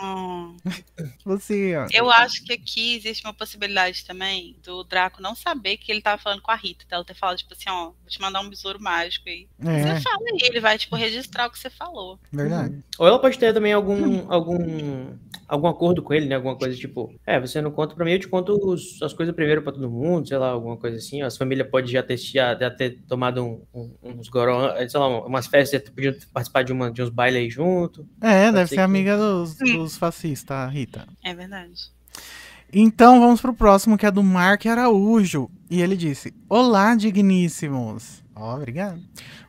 Hum. 0.00 0.56
Você. 1.24 1.76
ó. 1.76 1.86
Eu 1.92 2.10
acho 2.10 2.44
que 2.44 2.52
aqui 2.52 2.96
existe 2.96 3.24
uma 3.24 3.32
possibilidade 3.34 4.04
também 4.04 4.56
do 4.64 4.84
Draco 4.84 5.20
não 5.22 5.34
saber 5.34 5.76
que 5.76 5.90
ele 5.90 6.00
tava 6.00 6.20
falando 6.20 6.42
com 6.42 6.50
a 6.50 6.54
Rita. 6.56 6.84
Dela 6.88 7.04
ter 7.04 7.14
falado, 7.14 7.36
tipo 7.38 7.52
assim, 7.54 7.68
ó, 7.68 7.84
vou 7.86 7.94
te 8.08 8.20
mandar 8.20 8.40
um 8.40 8.48
besouro 8.50 8.80
mágico 8.80 9.28
aí. 9.28 9.46
É, 9.64 9.82
Você 9.94 10.00
fala 10.02 10.18
aí, 10.32 10.38
ele 10.48 10.60
vai, 10.60 10.78
tipo, 10.78 10.96
registrar 10.96 11.46
o 11.46 11.50
que 11.50 11.58
você 11.58 11.70
falou. 11.70 12.18
verdade. 12.32 12.82
Ou 12.98 13.06
ela 13.06 13.18
pode 13.20 13.38
ter 13.38 13.52
também 13.52 13.72
algum, 13.72 14.30
algum, 14.32 15.12
algum 15.48 15.66
acordo 15.68 16.02
com 16.02 16.14
ele, 16.14 16.26
né? 16.26 16.36
Alguma 16.36 16.56
coisa 16.56 16.76
tipo, 16.76 17.12
é, 17.26 17.40
você 17.40 17.60
não 17.60 17.70
conta 17.70 17.94
pra 17.94 18.04
mim, 18.04 18.12
eu 18.12 18.18
te 18.20 18.28
conto 18.28 18.52
os- 18.52 19.00
as 19.02 19.12
coisas 19.12 19.34
primeiro 19.34 19.62
pra 19.62 19.72
todo 19.72 19.90
mundo, 19.90 20.26
sei 20.28 20.38
lá, 20.38 20.48
alguma 20.50 20.76
coisa 20.76 20.96
assim. 20.96 21.22
As 21.22 21.36
famílias 21.36 21.68
podem 21.68 21.90
já 21.90 22.02
ter, 22.02 22.16
já, 22.16 22.54
já 22.54 22.70
ter 22.70 22.98
tomado 23.08 23.42
um- 23.44 23.62
um- 23.74 23.94
uns 24.02 24.28
goró, 24.28 24.74
sei 24.88 24.98
lá, 25.00 25.26
umas 25.26 25.46
festas, 25.46 25.82
podiam 25.90 26.14
participar 26.32 26.62
de, 26.62 26.72
uma, 26.72 26.90
de 26.90 27.02
uns 27.02 27.10
bailes 27.10 27.40
aí 27.40 27.50
junto. 27.50 28.06
É, 28.20 28.46
deve 28.52 28.58
ser 28.60 28.68
ser 28.68 28.74
que- 28.76 28.80
amiga 28.80 29.16
dos, 29.16 29.56
dos 29.56 29.85
fascistas, 29.94 30.72
Rita. 30.72 31.06
É 31.22 31.34
verdade. 31.34 31.94
Então 32.72 33.20
vamos 33.20 33.42
pro 33.42 33.52
próximo, 33.52 33.98
que 33.98 34.06
é 34.06 34.10
do 34.10 34.22
Mark 34.22 34.64
Araújo. 34.64 35.50
E 35.70 35.82
ele 35.82 35.96
disse: 35.96 36.32
Olá, 36.48 36.94
digníssimos. 36.94 38.24
Ó, 38.34 38.56
obrigado. 38.56 39.00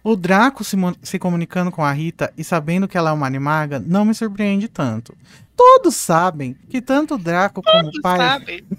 O 0.04 0.16
Draco 0.16 0.64
se, 0.64 0.78
se 1.02 1.18
comunicando 1.18 1.72
com 1.72 1.84
a 1.84 1.92
Rita 1.92 2.34
e 2.38 2.44
sabendo 2.44 2.88
que 2.88 2.98
ela 2.98 3.10
é 3.10 3.14
uma 3.14 3.28
animaga 3.28 3.80
não 3.80 4.06
me 4.06 4.14
surpreende 4.14 4.68
tanto. 4.68 5.16
Todos 5.56 5.96
sabem 5.96 6.56
que 6.70 6.82
tanto 6.82 7.16
o 7.16 7.18
Draco 7.18 7.62
como 7.62 7.90
o 7.90 8.02
pai 8.02 8.18
sabe? 8.18 8.66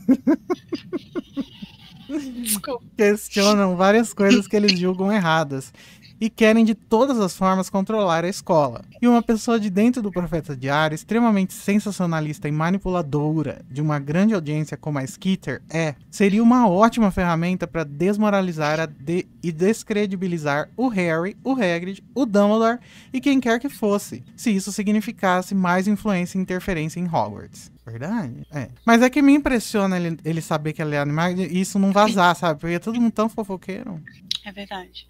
Desculpa. 2.43 2.83
questionam 2.97 3.77
várias 3.77 4.15
coisas 4.15 4.47
que 4.47 4.57
eles 4.57 4.79
julgam 4.79 5.13
erradas. 5.13 5.73
E 6.21 6.29
querem 6.29 6.65
de 6.65 6.75
todas 6.75 7.19
as 7.19 7.37
formas 7.37 7.71
controlar 7.71 8.25
a 8.25 8.29
escola. 8.29 8.83
E 9.01 9.09
uma 9.09 9.23
pessoa 9.23 9.59
de 9.59 9.71
dentro 9.71 10.03
do 10.03 10.11
Profeta 10.11 10.57
Diário, 10.57 10.95
extremamente 10.95 11.53
sensacionalista 11.53 12.49
e 12.49 12.53
manipuladora 12.53 13.63
de 13.71 13.81
uma 13.81 13.99
grande 13.99 14.35
audiência 14.35 14.77
como 14.77 14.99
a 14.99 15.05
Skitter, 15.05 15.63
é, 15.71 15.95
seria 16.11 16.43
uma 16.43 16.69
ótima 16.69 17.11
ferramenta 17.11 17.67
para 17.67 17.85
desmoralizar 17.85 18.87
de, 18.87 19.27
e 19.43 19.53
descredibilizar 19.53 20.69
o 20.77 20.89
Harry, 20.89 21.37
o 21.45 21.53
Hagrid, 21.53 22.03
o 22.15 22.27
Dumbledore 22.27 22.79
e 23.13 23.21
quem 23.21 23.41
quer 23.41 23.59
que 23.61 23.69
fosse, 23.69 24.25
se 24.37 24.51
isso 24.51 24.73
significasse 24.73 25.55
mais 25.55 25.89
influência 25.89 26.39
e 26.39 26.41
interferência 26.41 27.01
em 27.01 27.07
Hogwarts. 27.07 27.71
Verdade? 27.87 28.47
É. 28.53 28.69
Mas 28.85 29.01
é 29.01 29.09
que 29.09 29.23
me 29.23 29.33
impressiona 29.33 29.97
ele, 29.97 30.19
ele 30.25 30.43
saber 30.43 30.75
que 30.75 30.83
ela 30.83 30.95
é 30.95 30.99
animal 30.99 31.31
e 31.33 31.61
isso 31.61 31.79
não 31.79 31.91
vazar, 31.91 32.37
sabe? 32.37 32.61
Porque 32.61 32.75
é 32.75 32.79
todo 32.79 33.01
mundo 33.01 33.13
tão 33.13 33.29
fofoqueiro. 33.29 34.01
É 34.45 34.53
verdade. 34.53 35.07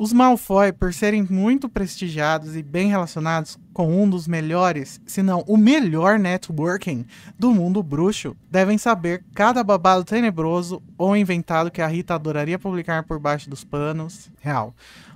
Os 0.00 0.12
Malfoy, 0.12 0.72
por 0.72 0.94
serem 0.94 1.26
muito 1.28 1.68
prestigiados 1.68 2.54
e 2.54 2.62
bem 2.62 2.88
relacionados 2.88 3.58
com 3.72 4.00
um 4.00 4.08
dos 4.08 4.28
melhores, 4.28 5.00
se 5.04 5.24
não 5.24 5.40
o 5.40 5.56
melhor 5.56 6.20
networking 6.20 7.04
do 7.36 7.50
mundo 7.50 7.82
bruxo, 7.82 8.36
devem 8.48 8.78
saber 8.78 9.24
cada 9.34 9.64
babado 9.64 10.04
tenebroso 10.04 10.80
ou 10.96 11.16
inventado 11.16 11.68
que 11.68 11.82
a 11.82 11.88
Rita 11.88 12.14
adoraria 12.14 12.60
publicar 12.60 13.02
por 13.02 13.18
baixo 13.18 13.50
dos 13.50 13.64
panos. 13.64 14.30
Real. 14.40 14.72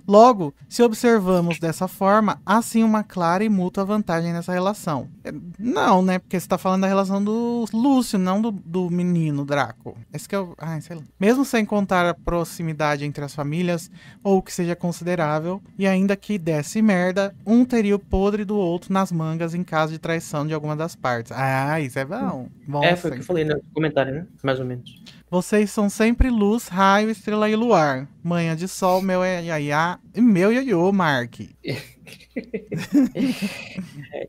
Logo, 0.07 0.55
se 0.69 0.83
observamos 0.83 1.59
dessa 1.59 1.87
forma, 1.87 2.41
há 2.45 2.61
sim 2.61 2.83
uma 2.83 3.03
clara 3.03 3.45
e 3.45 3.49
mútua 3.49 3.85
vantagem 3.85 4.33
nessa 4.33 4.53
relação. 4.53 5.09
É, 5.25 5.33
não, 5.59 6.03
né? 6.03 6.19
Porque 6.19 6.39
você 6.39 6.49
tá 6.49 6.59
falando 6.59 6.83
da 6.83 6.87
relação 6.87 7.23
do 7.23 7.65
Lúcio, 7.73 8.19
não 8.19 8.41
do, 8.41 8.51
do 8.51 8.91
menino 8.91 9.45
Draco. 9.45 9.97
Esse 10.13 10.29
que 10.29 10.35
é 10.35 10.39
o. 10.39 10.55
Ai, 10.59 10.81
sei 10.81 10.97
lá. 10.97 11.03
Mesmo 11.19 11.45
sem 11.45 11.65
contar 11.65 12.07
a 12.07 12.15
proximidade 12.15 13.05
entre 13.05 13.25
as 13.25 13.35
famílias, 13.35 13.91
ou 14.23 14.43
que 14.43 14.53
seja 14.53 14.75
considerável, 14.75 15.63
e 15.79 15.87
ainda 15.87 16.17
que 16.17 16.39
desse 16.39 16.83
merda, 16.83 17.35
um 17.47 17.65
teria 17.65 17.97
o 17.97 17.99
podre 17.99 18.45
do 18.45 18.57
outro 18.57 18.93
nas 18.93 19.13
mangas 19.13 19.55
em 19.55 19.63
caso 19.63 19.93
de 19.93 19.99
traição 19.99 20.47
de 20.47 20.55
alguma 20.55 20.77
das 20.77 20.97
partes. 20.97 21.33
Ah, 21.33 21.81
isso 21.81 21.99
é 21.99 22.05
bom. 22.05 22.49
bom 22.67 22.83
é, 22.83 22.97
foi 22.97 23.11
o 23.11 23.15
que 23.15 23.21
eu 23.21 23.25
falei 23.25 23.45
no 23.45 23.61
comentário, 23.73 24.15
né? 24.15 24.27
Mais 24.43 24.59
ou 24.59 24.67
menos. 24.67 25.03
Vocês 25.33 25.71
são 25.71 25.89
sempre 25.89 26.29
luz, 26.29 26.69
raio, 26.69 27.09
estrela 27.09 27.49
e 27.49 27.57
luar. 27.57 28.07
Manhã 28.23 28.55
de 28.55 28.69
sol, 28.69 29.01
meu 29.01 29.25
é 29.25 29.43
iaiá 29.43 29.99
e 30.15 30.21
meu 30.21 30.53
ioiô, 30.53 30.93
Mark. 30.93 31.41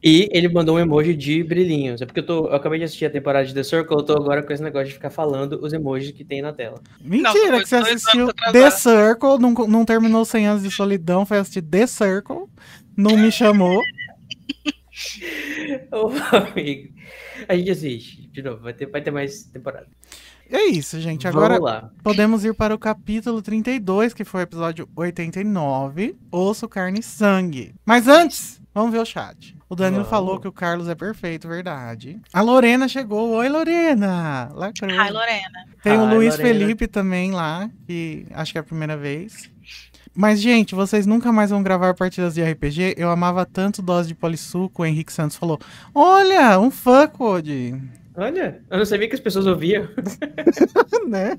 e 0.02 0.30
ele 0.32 0.48
mandou 0.48 0.78
um 0.78 0.80
emoji 0.80 1.14
de 1.14 1.44
brilhinhos. 1.44 2.02
É 2.02 2.06
porque 2.06 2.22
eu, 2.22 2.26
tô, 2.26 2.48
eu 2.48 2.56
acabei 2.56 2.80
de 2.80 2.86
assistir 2.86 3.04
a 3.04 3.10
temporada 3.10 3.46
de 3.46 3.54
The 3.54 3.64
Circle, 3.64 3.98
eu 3.98 4.04
tô 4.04 4.14
agora 4.14 4.42
com 4.42 4.54
esse 4.54 4.64
negócio 4.64 4.88
de 4.88 4.94
ficar 4.94 5.10
falando 5.10 5.60
os 5.62 5.74
emojis 5.74 6.12
que 6.12 6.24
tem 6.24 6.42
na 6.42 6.54
tela. 6.54 6.82
Mentira, 7.02 7.52
não, 7.52 7.60
que 7.60 7.68
você 7.68 7.76
assistiu 7.76 8.30
The 8.54 8.72
Circle, 8.72 9.40
não, 9.42 9.52
não 9.52 9.84
terminou 9.84 10.24
100 10.24 10.48
anos 10.48 10.64
de 10.64 10.72
solidão, 10.72 11.26
foi 11.26 11.38
assistir 11.38 11.64
The 11.64 11.86
Circle, 11.86 12.46
não 12.96 13.18
me 13.18 13.30
chamou. 13.30 13.82
Ô, 15.92 16.10
amigo, 16.34 16.94
a 17.46 17.58
gente 17.58 17.72
assiste, 17.72 18.26
de 18.28 18.42
novo, 18.42 18.62
vai 18.62 18.74
ter, 18.74 18.86
vai 18.86 19.02
ter 19.02 19.12
mais 19.12 19.44
temporada. 19.44 19.88
É 20.54 20.66
isso, 20.66 21.02
gente. 21.02 21.28
Agora 21.28 21.90
podemos 22.04 22.46
ir 22.46 22.54
para 22.54 22.76
o 22.76 22.78
capítulo 22.78 23.42
32, 23.42 24.14
que 24.14 24.24
foi 24.24 24.42
o 24.42 24.44
episódio 24.44 24.88
89, 24.96 26.16
Osso, 26.32 26.70
Carne 26.70 27.00
e 27.00 27.04
Sangue. 27.04 27.74
Mas 27.84 28.08
antes, 28.08 28.62
vamos 28.72 28.92
ver 28.92 29.00
o 29.00 29.06
chat. 29.06 29.58
O 29.68 29.76
Danilo 29.76 30.04
vamos. 30.04 30.10
falou 30.12 30.40
que 30.40 30.48
o 30.48 30.52
Carlos 30.52 30.88
é 30.88 30.94
perfeito, 30.94 31.48
verdade. 31.48 32.22
A 32.32 32.42
Lorena 32.42 32.88
chegou. 32.88 33.32
Oi, 33.32 33.50
Lorena! 33.50 34.52
Lacrou. 34.54 34.92
Hi, 34.92 35.10
Lorena. 35.12 35.66
Tem 35.82 35.94
Hi, 35.94 35.98
o 35.98 36.06
Luiz 36.06 36.38
Lorena. 36.38 36.60
Felipe 36.60 36.88
também 36.88 37.32
lá, 37.32 37.68
que 37.88 38.28
acho 38.32 38.52
que 38.52 38.60
é 38.60 38.62
a 38.62 38.64
primeira 38.64 38.96
vez. 38.96 39.50
Mas, 40.14 40.40
gente, 40.40 40.76
vocês 40.76 41.08
nunca 41.08 41.32
mais 41.32 41.50
vão 41.50 41.64
gravar 41.64 41.96
partidas 41.96 42.36
de 42.36 42.44
RPG? 42.44 42.94
Eu 42.96 43.10
amava 43.10 43.44
tanto 43.44 43.82
dose 43.82 44.10
de 44.10 44.14
polissuco. 44.14 44.84
O 44.84 44.86
Henrique 44.86 45.12
Santos 45.12 45.36
falou: 45.36 45.60
Olha, 45.96 46.60
um 46.60 46.70
fã 46.70 47.08
code. 47.08 47.76
Olha, 48.16 48.64
eu 48.70 48.78
não 48.78 48.86
sabia 48.86 49.08
que 49.08 49.16
as 49.16 49.20
pessoas 49.20 49.48
ouviam. 49.48 49.88
né? 51.08 51.38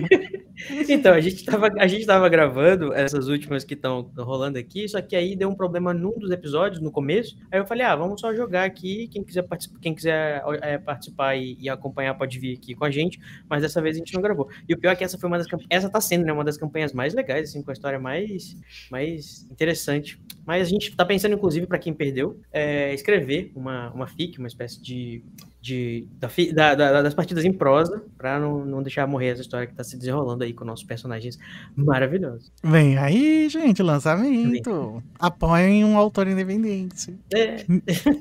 então, 0.88 1.12
a 1.12 1.20
gente, 1.20 1.44
tava, 1.44 1.70
a 1.78 1.86
gente 1.86 2.06
tava 2.06 2.28
gravando 2.30 2.94
essas 2.94 3.28
últimas 3.28 3.62
que 3.62 3.74
estão 3.74 4.10
rolando 4.16 4.58
aqui, 4.58 4.88
só 4.88 5.02
que 5.02 5.14
aí 5.14 5.36
deu 5.36 5.50
um 5.50 5.54
problema 5.54 5.92
num 5.92 6.18
dos 6.18 6.30
episódios, 6.30 6.80
no 6.80 6.90
começo. 6.90 7.36
Aí 7.52 7.58
eu 7.60 7.66
falei, 7.66 7.84
ah, 7.84 7.94
vamos 7.94 8.20
só 8.20 8.34
jogar 8.34 8.64
aqui. 8.64 9.08
Quem 9.08 9.22
quiser, 9.22 9.42
participar, 9.42 9.80
quem 9.80 9.94
quiser 9.94 10.42
é, 10.62 10.78
participar 10.78 11.36
e, 11.36 11.58
e, 11.60 11.68
acompanhar 11.68 12.14
pode 12.14 12.38
vir 12.38 12.56
aqui 12.56 12.74
com 12.74 12.86
a 12.86 12.90
gente. 12.90 13.20
Mas 13.48 13.60
dessa 13.60 13.82
vez 13.82 13.96
a 13.96 13.98
gente 13.98 14.14
não 14.14 14.22
gravou. 14.22 14.48
E 14.66 14.72
o 14.72 14.78
pior 14.78 14.92
é 14.92 14.96
que 14.96 15.04
essa 15.04 15.18
foi 15.18 15.28
uma 15.28 15.36
das 15.36 15.46
Essa 15.68 15.90
tá 15.90 16.00
sendo, 16.00 16.24
né, 16.24 16.32
uma 16.32 16.44
das 16.44 16.56
campanhas 16.56 16.94
mais 16.94 17.12
legais, 17.12 17.50
assim, 17.50 17.62
com 17.62 17.70
a 17.70 17.74
história 17.74 17.98
mais, 17.98 18.56
mais 18.90 19.46
interessante. 19.50 20.18
Mas 20.46 20.66
a 20.66 20.70
gente 20.70 20.96
tá 20.96 21.04
pensando, 21.04 21.34
inclusive, 21.34 21.66
para 21.66 21.78
quem 21.78 21.92
perdeu, 21.92 22.40
é, 22.50 22.94
escrever 22.94 23.52
uma, 23.54 23.90
uma 23.90 24.06
FIC, 24.06 24.38
uma 24.38 24.48
espécie 24.48 24.82
de 24.82 25.22
de, 25.68 26.08
da, 26.54 26.74
da, 26.74 27.02
das 27.02 27.14
partidas 27.14 27.44
em 27.44 27.52
prosa, 27.52 28.02
para 28.16 28.40
não, 28.40 28.64
não 28.64 28.82
deixar 28.82 29.06
morrer 29.06 29.28
essa 29.28 29.42
história 29.42 29.66
que 29.66 29.72
está 29.72 29.84
se 29.84 29.96
desenrolando 29.96 30.42
aí 30.44 30.52
com 30.52 30.64
nossos 30.64 30.84
personagens 30.84 31.38
maravilhosos. 31.76 32.50
Vem 32.62 32.96
aí, 32.96 33.48
gente, 33.48 33.82
lançamento. 33.82 34.92
Vem. 34.92 35.02
Apoiem 35.18 35.84
um 35.84 35.98
autor 35.98 36.26
independente. 36.26 37.18
É. 37.32 37.64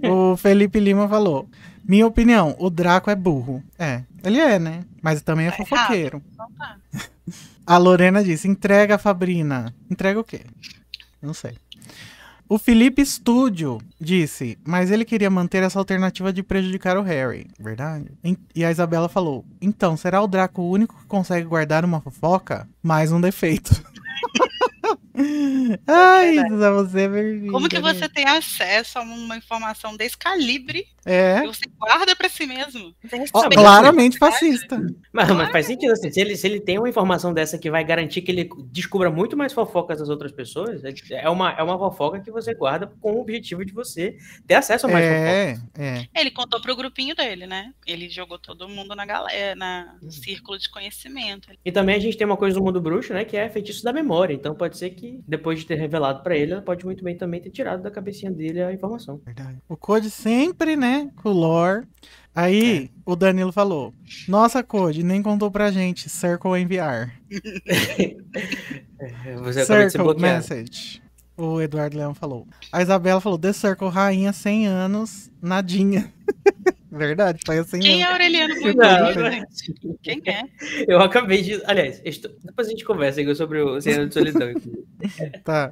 O 0.10 0.36
Felipe 0.36 0.80
Lima 0.80 1.08
falou: 1.08 1.48
Minha 1.88 2.06
opinião, 2.08 2.56
o 2.60 2.70
Draco 2.70 3.10
é 3.10 3.16
burro. 3.16 3.64
É, 3.78 4.04
ele 4.24 4.40
é, 4.40 4.60
né? 4.60 4.82
Mas 5.02 5.22
também 5.22 5.46
é, 5.46 5.50
é 5.50 5.52
fofoqueiro. 5.52 6.22
Tá. 6.36 6.78
A 7.66 7.78
Lorena 7.78 8.24
disse: 8.24 8.48
entrega 8.48 8.96
a 8.96 8.98
Fabrina. 8.98 9.74
Entrega 9.92 10.18
o 10.18 10.24
quê? 10.24 10.42
Não 11.22 11.34
sei. 11.34 11.54
O 12.50 12.58
Felipe 12.58 13.06
Studio 13.06 13.78
disse, 14.00 14.58
mas 14.66 14.90
ele 14.90 15.04
queria 15.04 15.30
manter 15.30 15.64
essa 15.64 15.78
alternativa 15.80 16.32
de 16.32 16.42
prejudicar 16.42 16.98
o 16.98 17.02
Harry. 17.02 17.48
Verdade. 17.60 18.12
E 18.56 18.64
a 18.64 18.72
Isabela 18.72 19.10
falou: 19.10 19.46
então, 19.62 19.98
será 19.98 20.22
o 20.22 20.28
Draco 20.28 20.62
o 20.62 20.70
único 20.72 20.98
que 20.98 21.06
consegue 21.06 21.46
guardar 21.46 21.84
uma 21.84 22.00
fofoca? 22.00 22.68
Mais 22.82 23.12
um 23.12 23.20
defeito. 23.20 23.72
Ai, 25.88 26.38
é 26.38 26.72
você 26.72 27.02
é. 27.02 27.52
Como 27.52 27.68
que 27.68 27.80
você 27.80 28.08
tem 28.08 28.26
acesso 28.26 29.00
a 29.00 29.02
uma 29.02 29.36
informação 29.36 29.98
desse 29.98 30.18
calibre 30.18 30.88
é. 31.08 31.44
e 31.44 31.48
você 31.48 31.66
guarda 31.78 32.16
para 32.16 32.30
si 32.30 32.46
mesmo? 32.46 32.94
Oh, 33.34 33.50
claramente 33.50 34.18
fascista. 34.18 34.80
Mas, 35.12 35.30
mas, 35.32 35.52
faz 35.52 35.66
sentido 35.66 35.92
assim, 35.92 36.12
se 36.12 36.20
ele, 36.20 36.36
se 36.36 36.48
ele 36.48 36.60
tem 36.60 36.78
uma 36.78 36.90
informação 36.90 37.34
dessa 37.34 37.58
que 37.58 37.72
vai 37.72 37.84
garantir 37.84 38.22
que 38.22 38.32
ele 38.32 38.50
descubra 38.72 39.10
muito 39.10 39.36
mais 39.38 39.54
fofocas 39.54 40.00
das 40.00 40.10
outras 40.10 40.32
pessoas, 40.32 40.84
é, 40.84 40.94
é 41.12 41.30
uma, 41.30 41.52
é 41.52 41.64
uma 41.64 41.78
fofoca 41.78 42.20
que 42.20 42.32
você 42.32 42.54
guarda 42.54 42.92
com 43.02 43.14
o 43.14 43.22
objetivo 43.22 43.66
de 43.66 43.74
você 43.74 44.18
ter 44.46 44.56
acesso 44.56 44.86
a 44.86 44.90
mais 44.90 45.06
é, 45.06 45.56
fofocas. 45.56 45.70
É. 45.80 46.20
Ele 46.20 46.32
contou 46.32 46.62
pro 46.62 46.76
grupinho 46.76 47.16
dele, 47.16 47.48
né? 47.48 47.74
Ele 47.86 48.10
jogou 48.10 48.38
todo 48.38 48.68
mundo 48.68 48.96
na 48.96 49.06
galera, 49.06 49.56
na 49.56 49.96
no 50.02 50.12
círculo 50.12 50.58
de 50.58 50.70
conhecimento. 50.70 51.50
E 51.64 51.72
também 51.72 51.96
a 51.96 52.00
gente 52.00 52.18
tem 52.18 52.26
uma 52.26 52.38
coisa 52.38 52.58
no 52.58 52.66
mundo 52.66 52.82
bruxo, 52.82 53.14
né? 53.14 53.24
Que 53.24 53.38
é 53.38 53.50
feitiço 53.50 53.84
da 53.84 53.94
memória. 53.94 54.34
Então 54.34 54.56
pode 54.56 54.78
ser 54.78 54.92
que 54.92 55.22
depois 55.28 55.60
de 55.60 55.66
ter 55.66 55.76
revelado 55.76 56.24
para 56.24 56.36
ele, 56.36 56.54
ela 56.54 56.62
pode 56.62 56.86
muito 56.86 57.04
bem 57.04 57.18
também 57.18 57.42
ter 57.42 57.50
tirado 57.50 57.82
da 57.82 57.92
cabecinha 57.92 58.32
dele 58.32 58.62
a 58.62 58.74
informação. 58.74 59.22
Verdade. 59.26 59.58
O 59.68 59.76
Code 59.76 60.10
sempre, 60.10 60.76
né, 60.76 60.97
com 61.06 61.30
o 61.30 61.34
lore. 61.34 61.86
Aí 62.34 62.86
é. 62.86 62.90
o 63.06 63.16
Danilo 63.16 63.52
falou: 63.52 63.94
Nossa, 64.28 64.64
Code, 64.64 65.04
nem 65.04 65.24
contou 65.24 65.50
pra 65.50 65.72
gente. 65.72 66.10
Circle 66.10 66.60
enviar. 66.60 67.14
Você 69.44 69.66
Circle 69.66 70.20
message. 70.20 71.02
O 71.36 71.62
Eduardo 71.62 71.98
Leão 71.98 72.16
falou. 72.16 72.48
A 72.72 72.82
Isabela 72.82 73.22
falou: 73.22 73.38
The 73.38 73.54
Circle, 73.54 73.90
rainha, 73.90 74.34
100 74.34 74.68
anos, 74.68 75.32
nadinha. 75.42 76.12
Verdade, 76.98 77.40
foi 77.46 77.60
assim. 77.60 77.80
Quem 77.80 78.02
é 78.02 78.12
Aureliano 78.12 78.56
Buiu? 78.56 78.76
Quem 80.02 80.22
é? 80.26 80.44
Eu 80.88 81.00
acabei 81.00 81.42
de. 81.42 81.62
Aliás, 81.66 82.02
estou... 82.04 82.32
depois 82.44 82.68
a 82.68 82.72
gente 82.72 82.84
conversa 82.84 83.20
aí 83.20 83.36
sobre 83.36 83.62
o 83.62 83.80
Senhor 83.80 84.08
de 84.08 84.14
Solidão. 84.14 84.54
tá. 85.44 85.72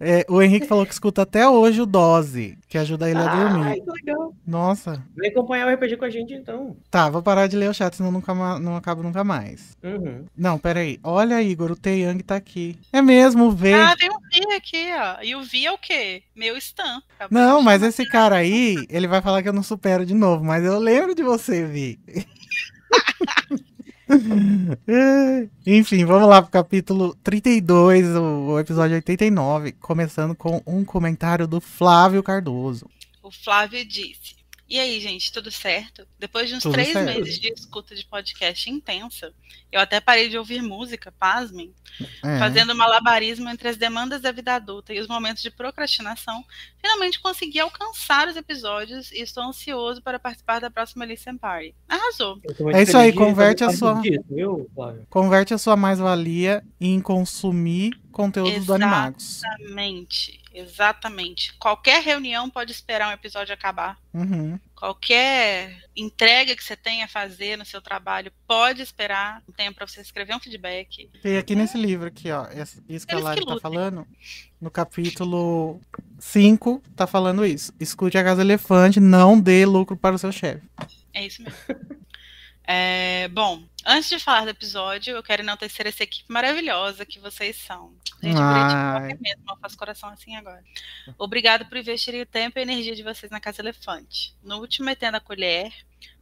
É, 0.00 0.24
o 0.28 0.40
Henrique 0.40 0.66
falou 0.66 0.86
que 0.86 0.92
escuta 0.92 1.22
até 1.22 1.48
hoje 1.48 1.80
o 1.80 1.86
Dose, 1.86 2.58
que 2.68 2.78
ajuda 2.78 3.10
ele 3.10 3.18
a 3.18 3.30
ah, 3.30 3.36
dormir. 3.36 3.66
Ai, 3.66 3.80
que 3.80 3.90
legal. 3.90 4.34
Nossa. 4.46 5.02
Vem 5.16 5.30
acompanhar 5.30 5.66
o 5.66 5.74
RPG 5.74 5.96
com 5.96 6.04
a 6.04 6.10
gente 6.10 6.34
então. 6.34 6.76
Tá, 6.90 7.10
vou 7.10 7.22
parar 7.22 7.46
de 7.46 7.56
ler 7.56 7.70
o 7.70 7.74
chat, 7.74 7.94
senão 7.96 8.12
nunca 8.12 8.34
não 8.58 8.76
acabo 8.76 9.02
nunca 9.02 9.24
mais. 9.24 9.76
Uhum. 9.82 10.24
Não, 10.36 10.58
peraí. 10.58 10.98
Olha, 11.02 11.42
Igor, 11.42 11.72
o 11.72 11.76
Taeyang 11.76 12.22
tá 12.22 12.36
aqui. 12.36 12.78
É 12.92 13.02
mesmo, 13.02 13.46
o 13.46 13.50
V. 13.50 13.74
Ah, 13.74 13.96
tem 13.98 14.10
um 14.10 14.18
V 14.18 14.54
aqui, 14.54 14.90
ó. 14.96 15.22
E 15.22 15.34
o 15.34 15.42
V 15.42 15.64
é 15.64 15.72
o 15.72 15.78
quê? 15.78 16.22
Meu 16.34 16.56
Stan. 16.56 17.02
Não, 17.30 17.62
mas 17.62 17.82
esse 17.82 18.04
cara 18.04 18.36
aí, 18.36 18.76
ele 18.88 19.06
vai 19.06 19.22
falar 19.22 19.42
que 19.42 19.48
eu 19.48 19.52
não 19.52 19.62
supero 19.62 20.04
de 20.04 20.14
novo, 20.14 20.43
mas 20.44 20.62
eu 20.62 20.78
lembro 20.78 21.14
de 21.14 21.22
você, 21.22 21.64
Vi. 21.64 21.98
Enfim, 25.66 26.04
vamos 26.04 26.28
lá 26.28 26.42
pro 26.42 26.50
capítulo 26.50 27.16
32, 27.24 28.14
o, 28.14 28.50
o 28.50 28.60
episódio 28.60 28.96
89, 28.96 29.72
começando 29.72 30.34
com 30.34 30.62
um 30.66 30.84
comentário 30.84 31.46
do 31.46 31.62
Flávio 31.62 32.22
Cardoso. 32.22 32.86
O 33.22 33.30
Flávio 33.30 33.82
disse: 33.86 34.36
E 34.74 34.80
aí, 34.80 34.98
gente, 34.98 35.30
tudo 35.30 35.52
certo? 35.52 36.04
Depois 36.18 36.48
de 36.48 36.56
uns 36.56 36.64
Tudo 36.64 36.72
três 36.72 36.88
certo. 36.88 37.06
meses 37.06 37.38
de 37.38 37.46
escuta 37.46 37.94
de 37.94 38.04
podcast 38.04 38.68
intensa, 38.68 39.32
eu 39.70 39.80
até 39.80 40.00
parei 40.00 40.28
de 40.28 40.36
ouvir 40.36 40.60
música, 40.62 41.12
pasmem, 41.16 41.72
É. 42.24 42.40
fazendo 42.40 42.74
malabarismo 42.74 43.48
entre 43.48 43.68
as 43.68 43.76
demandas 43.76 44.20
da 44.20 44.32
vida 44.32 44.52
adulta 44.56 44.92
e 44.92 44.98
os 44.98 45.06
momentos 45.06 45.44
de 45.44 45.50
procrastinação, 45.52 46.44
finalmente 46.82 47.20
consegui 47.20 47.60
alcançar 47.60 48.26
os 48.26 48.34
episódios 48.34 49.12
e 49.12 49.20
estou 49.22 49.44
ansioso 49.44 50.02
para 50.02 50.18
participar 50.18 50.58
da 50.60 50.68
próxima 50.68 51.04
Listen 51.04 51.38
Party. 51.38 51.72
Arrasou. 51.88 52.40
É 52.74 52.82
isso 52.82 52.98
aí, 52.98 53.12
converte 53.12 53.62
a 53.62 53.70
sua-? 53.70 54.02
Converte 55.08 55.54
a 55.54 55.58
sua 55.58 55.76
mais-valia 55.76 56.64
em 56.80 57.00
consumir 57.00 57.92
conteúdo 58.14 58.64
do. 58.64 58.74
Animagos. 58.74 59.42
Exatamente, 59.42 60.40
exatamente. 60.54 61.52
Qualquer 61.54 62.02
reunião 62.02 62.48
pode 62.48 62.72
esperar 62.72 63.08
um 63.08 63.12
episódio 63.12 63.52
acabar. 63.52 63.98
Uhum. 64.12 64.58
Qualquer 64.74 65.82
entrega 65.96 66.54
que 66.54 66.62
você 66.62 66.76
tenha 66.76 67.06
a 67.06 67.08
fazer 67.08 67.58
no 67.58 67.64
seu 67.64 67.82
trabalho 67.82 68.32
pode 68.46 68.80
esperar 68.82 69.42
um 69.48 69.52
tempo 69.52 69.76
para 69.76 69.86
você 69.86 70.00
escrever 70.00 70.34
um 70.34 70.40
feedback. 70.40 71.10
E 71.24 71.36
aqui 71.36 71.54
nesse 71.54 71.76
livro 71.76 72.06
aqui, 72.06 72.30
ó, 72.30 72.46
isso 72.88 73.06
que 73.06 73.14
a 73.14 73.18
Lari 73.18 73.40
que 73.40 73.46
tá 73.46 73.58
falando, 73.60 74.06
no 74.60 74.70
capítulo 74.70 75.80
5, 76.18 76.82
tá 76.94 77.06
falando 77.06 77.44
isso. 77.44 77.72
Escute 77.80 78.16
a 78.16 78.24
Casa 78.24 78.42
Elefante, 78.42 79.00
não 79.00 79.38
dê 79.38 79.66
lucro 79.66 79.96
para 79.96 80.14
o 80.14 80.18
seu 80.18 80.30
chefe. 80.30 80.62
É 81.12 81.26
isso 81.26 81.42
mesmo. 81.42 81.58
É, 82.66 83.28
bom, 83.28 83.62
antes 83.84 84.08
de 84.08 84.18
falar 84.18 84.44
do 84.44 84.50
episódio, 84.50 85.14
eu 85.14 85.22
quero 85.22 85.42
enaltecer 85.42 85.86
essa 85.86 86.02
equipe 86.02 86.32
maravilhosa 86.32 87.04
que 87.04 87.18
vocês 87.18 87.56
são. 87.56 87.92
Gente, 88.22 88.40
Ai. 88.40 89.08
Mesmo, 89.20 89.44
eu 89.50 89.56
faço 89.58 89.76
coração 89.76 90.08
assim 90.08 90.34
agora. 90.36 90.64
Obrigado 91.18 91.66
por 91.66 91.76
investir 91.76 92.14
o 92.14 92.26
tempo 92.26 92.58
e 92.58 92.60
a 92.60 92.62
energia 92.62 92.94
de 92.94 93.02
vocês 93.02 93.30
na 93.30 93.38
Casa 93.38 93.60
Elefante. 93.60 94.34
No 94.42 94.60
último 94.60 94.86
Metendo 94.86 95.18
a 95.18 95.20
Colher, 95.20 95.72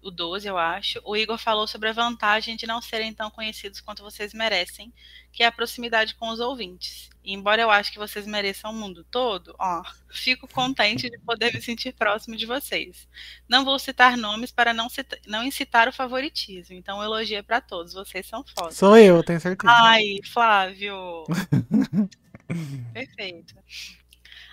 o 0.03 0.11
12, 0.11 0.49
eu 0.49 0.59
acho, 0.59 1.01
o 1.05 1.17
Igor 1.17 1.39
falou 1.39 1.69
sobre 1.69 1.89
a 1.89 1.93
vantagem 1.93 2.57
de 2.57 2.67
não 2.67 2.83
serem 2.83 3.15
tão 3.15 3.31
conhecidos 3.31 3.81
quanto 3.81 4.03
vocês 4.03 4.35
merecem, 4.35 4.93
que 5.33 5.45
é 5.45 5.47
a 5.47 5.53
proximidade 5.53 6.17
com 6.17 6.29
os 6.29 6.41
ouvintes. 6.41 7.09
Embora 7.25 7.63
eu 7.63 7.71
ache 7.71 7.93
que 7.93 7.99
vocês 7.99 8.27
mereçam 8.27 8.71
o 8.71 8.75
mundo 8.75 9.05
todo, 9.05 9.55
ó, 9.59 9.83
fico 10.11 10.49
contente 10.49 11.09
de 11.09 11.19
poder 11.19 11.55
me 11.55 11.61
sentir 11.63 11.93
próximo 11.93 12.37
de 12.37 12.47
vocês. 12.47 13.07
Não 13.49 13.65
vou 13.65 13.79
citar 13.79 14.17
nomes 14.17 14.51
para 14.51 14.75
não, 14.75 14.89
não 15.27 15.45
incitar 15.45 15.89
o 15.89 15.93
favoritismo, 15.93 16.75
então 16.75 17.03
elogio 17.03 17.39
é 17.39 17.43
para 17.43 17.61
todos, 17.61 17.93
vocês 17.93 18.27
são 18.27 18.45
fodas. 18.45 18.77
Sou 18.77 18.97
eu, 18.97 19.23
tenho 19.23 19.41
certeza. 19.41 19.73
Ai, 19.73 20.17
Flávio. 20.33 21.25
Perfeito. 22.93 23.55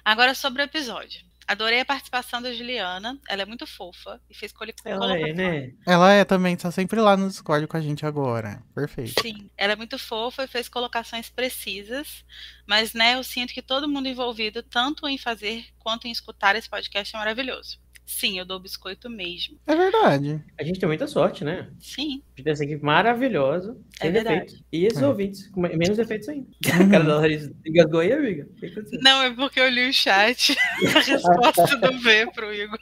Agora 0.05 0.33
sobre 0.35 0.61
o 0.61 0.65
episódio. 0.65 1.28
Adorei 1.49 1.79
a 1.79 1.85
participação 1.85 2.39
da 2.43 2.53
Juliana. 2.53 3.19
Ela 3.27 3.41
é 3.41 3.45
muito 3.45 3.65
fofa 3.65 4.21
e 4.29 4.35
fez 4.35 4.51
coli- 4.51 4.71
Ela 4.85 5.17
é, 5.17 5.33
né? 5.33 5.73
Ela 5.83 6.13
é 6.13 6.23
também, 6.23 6.55
tá 6.55 6.69
sempre 6.69 6.99
lá 6.99 7.17
no 7.17 7.27
Discord 7.27 7.65
com 7.65 7.75
a 7.75 7.81
gente 7.81 8.05
agora. 8.05 8.61
Perfeito. 8.75 9.19
Sim, 9.19 9.49
ela 9.57 9.73
é 9.73 9.75
muito 9.75 9.97
fofa 9.97 10.43
e 10.43 10.47
fez 10.47 10.69
colocações 10.69 11.27
precisas, 11.27 12.23
mas 12.67 12.93
né, 12.93 13.15
eu 13.15 13.23
sinto 13.23 13.51
que 13.51 13.63
todo 13.63 13.89
mundo 13.89 14.07
envolvido, 14.07 14.61
tanto 14.61 15.07
em 15.07 15.17
fazer 15.17 15.65
quanto 15.79 16.07
em 16.07 16.11
escutar 16.11 16.55
esse 16.55 16.69
podcast, 16.69 17.15
é 17.15 17.17
maravilhoso. 17.17 17.79
Sim, 18.11 18.39
eu 18.39 18.43
dou 18.45 18.59
biscoito 18.59 19.07
mesmo. 19.07 19.55
É 19.67 19.75
verdade. 19.75 20.43
A 20.59 20.63
gente 20.63 20.79
tem 20.79 20.87
muita 20.87 21.05
sorte, 21.05 21.43
né? 21.43 21.69
Sim, 21.79 22.23
A 22.25 22.37
gente 22.37 22.43
tem 22.43 22.51
essa 22.53 22.63
equipe 22.63 22.83
maravilhosa, 22.83 23.77
É 24.01 24.09
verdade. 24.09 24.39
defeitos. 24.39 24.63
E 24.71 24.85
esses 24.87 24.99
É. 25.01 25.07
ouvintes, 25.07 25.47
com 25.49 25.61
menos 25.61 25.95
defeitos 25.95 26.27
ainda. 26.27 26.47
Uhum. 26.47 26.51
A 26.87 26.89
cara 26.89 27.03
da 27.03 27.15
Larissa 27.17 27.53
engasgou 27.63 27.99
aí, 27.99 28.11
amiga. 28.11 28.47
O 28.49 28.55
que 28.55 28.65
aconteceu? 28.65 28.99
não 29.03 29.21
é 29.21 29.31
porque 29.31 29.59
eu 29.59 29.69
li 29.69 29.87
o 29.89 29.93
chat, 29.93 30.57
a 30.95 30.99
resposta 31.01 31.77
do 31.77 31.99
V 31.99 32.31
pro 32.33 32.51
Igor. 32.51 32.79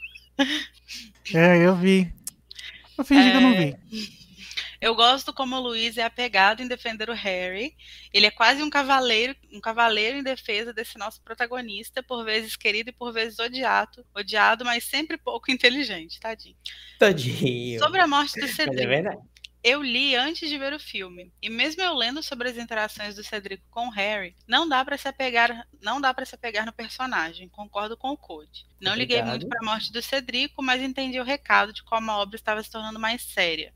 É, 1.34 1.58
eu 1.68 1.76
vi. 1.76 2.10
Eu 2.98 3.04
fingi 3.04 3.30
que 3.30 3.36
eu 3.38 3.42
não 3.42 3.54
É. 3.54 3.66
vi. 3.66 3.76
Eu 4.80 4.94
gosto 4.96 5.34
como 5.34 5.56
o 5.56 5.60
Luiz 5.60 5.98
é 5.98 6.04
apegado 6.04 6.62
em 6.62 6.68
defender 6.68 7.10
o 7.10 7.14
Harry. 7.14 7.76
Ele 8.14 8.28
é 8.28 8.32
quase 8.32 8.62
um 8.62 8.70
cavaleiro, 8.70 9.36
um 9.52 9.60
cavaleiro 9.60 10.18
em 10.18 10.24
defesa 10.24 10.72
desse 10.72 10.98
nosso 10.98 11.22
protagonista, 11.22 12.04
por 12.04 12.24
vezes 12.24 12.56
querido 12.56 12.92
e 12.92 12.94
por 12.94 13.12
vezes 13.12 13.40
odiado, 13.40 14.06
odiado, 14.16 14.64
mas 14.64 14.84
sempre 14.84 15.18
pouco 15.18 15.50
inteligente, 15.52 16.20
tadinho. 16.20 16.56
Tadinho. 17.00 17.80
Sobre 17.80 18.02
a 18.02 18.08
morte 18.08 18.40
do 18.40 18.42
Mas 18.42 18.60
é 18.60 18.88
verdade. 18.88 19.22
Eu 19.64 19.82
li 19.82 20.16
antes 20.16 20.50
de 20.50 20.58
ver 20.58 20.74
o 20.74 20.80
filme, 20.80 21.32
e 21.42 21.50
mesmo 21.50 21.82
eu 21.82 21.94
lendo 21.94 22.22
sobre 22.24 22.50
as 22.50 22.58
interações 22.58 23.16
do 23.16 23.24
Cedric 23.24 23.64
com 23.70 23.88
o 23.88 23.92
Harry, 23.92 24.36
não 24.48 24.68
dá 24.68 24.84
pra 24.84 24.98
se 24.98 25.08
apegar, 25.08 25.68
não 25.82 26.00
dá 26.00 26.14
para 26.14 26.26
se 26.26 26.36
apegar 26.36 26.66
no 26.66 26.74
personagem. 26.74 27.50
Concordo 27.50 27.98
com 27.98 28.10
o 28.10 28.18
Code. 28.18 28.66
Não 28.80 28.96
liguei 28.96 29.18
Obrigado. 29.18 29.30
muito 29.30 29.48
para 29.48 29.60
a 29.62 29.66
morte 29.66 29.92
do 29.92 30.02
Cedrico, 30.02 30.62
mas 30.62 30.82
entendi 30.82 31.20
o 31.20 31.24
recado 31.24 31.74
de 31.74 31.84
como 31.84 32.12
a 32.12 32.18
obra 32.18 32.36
estava 32.36 32.62
se 32.62 32.72
tornando 32.72 33.00
mais 33.00 33.22
séria. 33.22 33.74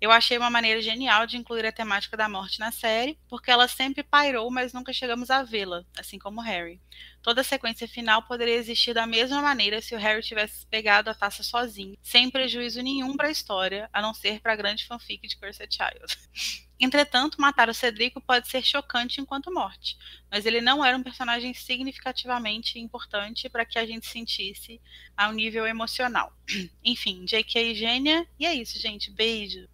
Eu 0.00 0.10
achei 0.10 0.38
uma 0.38 0.48
maneira 0.48 0.80
genial 0.80 1.26
de 1.26 1.36
incluir 1.36 1.66
a 1.66 1.72
temática 1.72 2.16
da 2.16 2.28
morte 2.28 2.58
na 2.58 2.72
série, 2.72 3.18
porque 3.28 3.50
ela 3.50 3.68
sempre 3.68 4.02
pairou, 4.02 4.50
mas 4.50 4.72
nunca 4.72 4.92
chegamos 4.92 5.30
a 5.30 5.42
vê-la, 5.42 5.84
assim 5.98 6.18
como 6.18 6.40
Harry. 6.40 6.80
Toda 7.22 7.42
a 7.42 7.44
sequência 7.44 7.86
final 7.86 8.22
poderia 8.22 8.54
existir 8.54 8.94
da 8.94 9.06
mesma 9.06 9.42
maneira 9.42 9.82
se 9.82 9.94
o 9.94 9.98
Harry 9.98 10.22
tivesse 10.22 10.64
pegado 10.66 11.10
a 11.10 11.14
taça 11.14 11.42
sozinho, 11.42 11.96
sem 12.02 12.30
prejuízo 12.30 12.82
nenhum 12.82 13.16
para 13.16 13.28
a 13.28 13.30
história, 13.32 13.88
a 13.92 14.00
não 14.00 14.14
ser 14.14 14.40
para 14.40 14.54
a 14.54 14.56
grande 14.56 14.86
fanfic 14.86 15.26
de 15.28 15.36
Cursed 15.36 15.68
Child. 15.70 16.18
Entretanto, 16.80 17.38
matar 17.38 17.68
o 17.68 17.74
Cedrico 17.74 18.22
pode 18.22 18.48
ser 18.48 18.64
chocante 18.64 19.20
enquanto 19.20 19.52
morte, 19.52 19.98
mas 20.30 20.46
ele 20.46 20.62
não 20.62 20.82
era 20.82 20.96
um 20.96 21.02
personagem 21.02 21.52
significativamente 21.52 22.78
importante 22.78 23.50
para 23.50 23.66
que 23.66 23.78
a 23.78 23.84
gente 23.84 24.06
sentisse 24.06 24.80
ao 25.14 25.30
nível 25.30 25.66
emocional. 25.66 26.32
Enfim, 26.82 27.26
JK 27.26 27.74
gênia, 27.74 28.26
e 28.38 28.46
é 28.46 28.54
isso, 28.54 28.78
gente. 28.78 29.10
Beijo. 29.10 29.68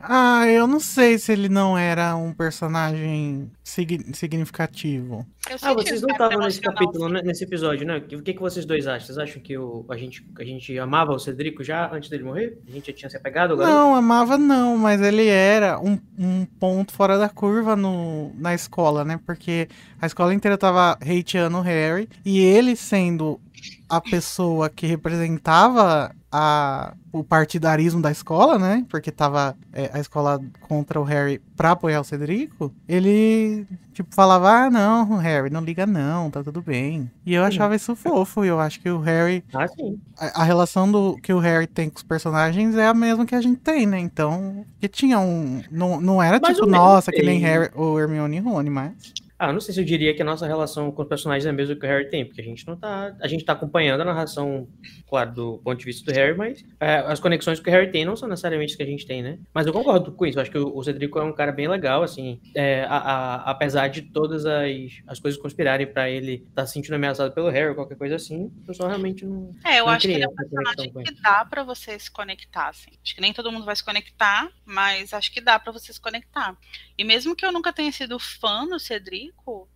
Ah, 0.00 0.46
eu 0.46 0.66
não 0.68 0.78
sei 0.78 1.18
se 1.18 1.32
ele 1.32 1.48
não 1.48 1.76
era 1.76 2.14
um 2.14 2.32
personagem 2.32 3.50
sig- 3.64 4.14
significativo. 4.14 5.26
Ah, 5.60 5.74
vocês 5.74 6.00
não 6.00 6.10
estavam 6.10 6.38
nesse 6.38 6.60
capítulo, 6.60 7.08
né, 7.08 7.20
nesse 7.22 7.42
episódio, 7.42 7.84
né? 7.84 7.96
O 7.96 8.22
que, 8.22 8.34
que 8.34 8.40
vocês 8.40 8.64
dois 8.64 8.86
acham? 8.86 9.06
Vocês 9.06 9.18
acham 9.18 9.42
que 9.42 9.58
o, 9.58 9.84
a, 9.88 9.96
gente, 9.96 10.24
a 10.38 10.44
gente 10.44 10.78
amava 10.78 11.12
o 11.12 11.18
Cedrico 11.18 11.64
já 11.64 11.92
antes 11.92 12.08
dele 12.10 12.22
morrer? 12.22 12.60
A 12.68 12.70
gente 12.70 12.86
já 12.86 12.92
tinha 12.96 13.10
se 13.10 13.16
apegado 13.16 13.54
agora? 13.54 13.68
Não, 13.70 13.94
amava 13.94 14.38
não, 14.38 14.76
mas 14.78 15.00
ele 15.00 15.26
era 15.26 15.80
um, 15.80 15.98
um 16.16 16.46
ponto 16.60 16.92
fora 16.92 17.18
da 17.18 17.28
curva 17.28 17.74
no, 17.74 18.32
na 18.36 18.54
escola, 18.54 19.04
né? 19.04 19.18
Porque 19.26 19.68
a 20.00 20.06
escola 20.06 20.32
inteira 20.32 20.56
tava 20.56 20.92
hateando 20.92 21.58
o 21.58 21.62
Harry 21.62 22.08
e 22.24 22.38
ele 22.38 22.76
sendo 22.76 23.40
a 23.88 24.00
pessoa 24.00 24.70
que 24.70 24.86
representava 24.86 26.14
a, 26.30 26.94
o 27.12 27.24
partidarismo 27.24 28.00
da 28.02 28.10
escola, 28.10 28.58
né? 28.58 28.84
Porque 28.88 29.10
tava 29.10 29.56
é, 29.72 29.90
a 29.92 29.98
escola 29.98 30.40
contra 30.60 31.00
o 31.00 31.04
Harry 31.04 31.40
pra 31.56 31.72
apoiar 31.72 32.00
o 32.00 32.04
Cedrico. 32.04 32.72
Ele, 32.86 33.66
tipo, 33.92 34.14
falava: 34.14 34.50
Ah, 34.50 34.70
não, 34.70 35.16
Harry, 35.16 35.50
não 35.50 35.62
liga 35.62 35.86
não, 35.86 36.30
tá 36.30 36.42
tudo 36.42 36.60
bem. 36.62 37.10
E 37.24 37.34
eu 37.34 37.44
achava 37.44 37.74
isso 37.74 37.96
fofo. 37.96 38.44
E 38.44 38.48
eu 38.48 38.60
acho 38.60 38.80
que 38.80 38.90
o 38.90 39.00
Harry 39.00 39.42
Ah, 39.54 39.66
sim. 39.68 39.98
a, 40.18 40.42
a 40.42 40.44
relação 40.44 40.90
do 40.90 41.16
que 41.16 41.32
o 41.32 41.38
Harry 41.38 41.66
tem 41.66 41.88
com 41.88 41.96
os 41.96 42.02
personagens 42.02 42.76
é 42.76 42.86
a 42.86 42.94
mesma 42.94 43.24
que 43.24 43.34
a 43.34 43.40
gente 43.40 43.60
tem, 43.60 43.86
né? 43.86 43.98
Então, 43.98 44.64
que 44.80 44.88
tinha 44.88 45.18
um. 45.18 45.62
Não, 45.70 46.00
não 46.00 46.22
era 46.22 46.38
Mais 46.38 46.56
tipo, 46.56 46.68
nossa, 46.68 47.10
que 47.10 47.22
nem. 47.22 47.38
Harry 47.40 47.70
ou 47.74 47.98
Hermione 47.98 48.36
e 48.36 48.40
Rony, 48.40 48.70
mas. 48.70 49.12
Ah, 49.38 49.52
não 49.52 49.60
sei 49.60 49.72
se 49.72 49.80
eu 49.80 49.84
diria 49.84 50.14
que 50.14 50.20
a 50.22 50.24
nossa 50.24 50.46
relação 50.46 50.90
com 50.90 51.02
os 51.02 51.08
personagens 51.08 51.46
é 51.46 51.50
a 51.50 51.52
mesma 51.52 51.76
que 51.76 51.86
o 51.86 51.88
Harry 51.88 52.10
tem, 52.10 52.24
porque 52.26 52.40
a 52.40 52.44
gente 52.44 52.66
não 52.66 52.76
tá. 52.76 53.14
A 53.20 53.28
gente 53.28 53.44
tá 53.44 53.52
acompanhando 53.52 54.00
a 54.00 54.04
narração, 54.04 54.68
claro, 55.08 55.32
do 55.32 55.58
ponto 55.64 55.78
de 55.78 55.84
vista 55.84 56.10
do 56.10 56.14
Harry, 56.16 56.36
mas 56.36 56.64
é, 56.80 56.96
as 57.06 57.20
conexões 57.20 57.60
que 57.60 57.70
o 57.70 57.72
Harry 57.72 57.90
tem 57.92 58.04
não 58.04 58.16
são 58.16 58.28
necessariamente 58.28 58.72
as 58.72 58.76
que 58.76 58.82
a 58.82 58.86
gente 58.86 59.06
tem, 59.06 59.22
né? 59.22 59.38
Mas 59.54 59.66
eu 59.66 59.72
concordo 59.72 60.10
com 60.12 60.26
isso. 60.26 60.38
Eu 60.38 60.42
acho 60.42 60.50
que 60.50 60.58
o, 60.58 60.76
o 60.76 60.82
Cedrico 60.82 61.18
é 61.18 61.22
um 61.22 61.32
cara 61.32 61.52
bem 61.52 61.68
legal, 61.68 62.02
assim. 62.02 62.40
é, 62.54 62.82
a- 62.84 62.96
a- 62.96 63.50
apesar 63.50 63.88
de 63.88 64.02
todas 64.02 64.44
as, 64.44 64.68
as 65.06 65.20
coisas 65.20 65.40
conspirarem 65.40 65.86
pra 65.86 66.10
ele 66.10 66.34
estar 66.48 66.62
tá 66.62 66.66
se 66.66 66.72
sentindo 66.72 66.94
ameaçado 66.94 67.32
pelo 67.32 67.48
Harry 67.48 67.68
ou 67.68 67.74
qualquer 67.74 67.96
coisa 67.96 68.16
assim, 68.16 68.50
eu 68.66 68.74
só 68.74 68.86
realmente 68.88 69.24
não. 69.24 69.54
É, 69.64 69.78
eu 69.80 69.86
não 69.86 69.92
acho 69.92 70.06
que 70.08 70.14
ele 70.14 70.24
é 70.24 70.28
um 70.28 70.34
personagem 70.34 70.92
que 71.04 71.22
dá 71.22 71.44
pra 71.44 71.62
você 71.62 71.98
se 71.98 72.10
conectar, 72.10 72.68
assim. 72.68 72.90
Acho 73.04 73.14
que 73.14 73.20
nem 73.20 73.32
todo 73.32 73.52
mundo 73.52 73.64
vai 73.64 73.76
se 73.76 73.84
conectar, 73.84 74.48
mas 74.64 75.12
acho 75.12 75.32
que 75.32 75.40
dá 75.40 75.58
pra 75.58 75.72
você 75.72 75.92
se 75.92 76.00
conectar. 76.00 76.56
E 76.96 77.04
mesmo 77.04 77.36
que 77.36 77.46
eu 77.46 77.52
nunca 77.52 77.72
tenha 77.72 77.92
sido 77.92 78.18
fã 78.18 78.66
do 78.66 78.78
Cedrico, 78.80 79.27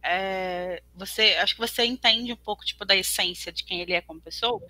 é, 0.02 0.82
você, 0.94 1.36
acho 1.40 1.54
que 1.54 1.60
você 1.60 1.84
entende 1.84 2.32
um 2.32 2.36
pouco, 2.36 2.64
tipo, 2.64 2.84
da 2.84 2.96
essência 2.96 3.52
de 3.52 3.64
quem 3.64 3.80
ele 3.80 3.92
é 3.92 4.00
como 4.00 4.20
pessoa. 4.20 4.60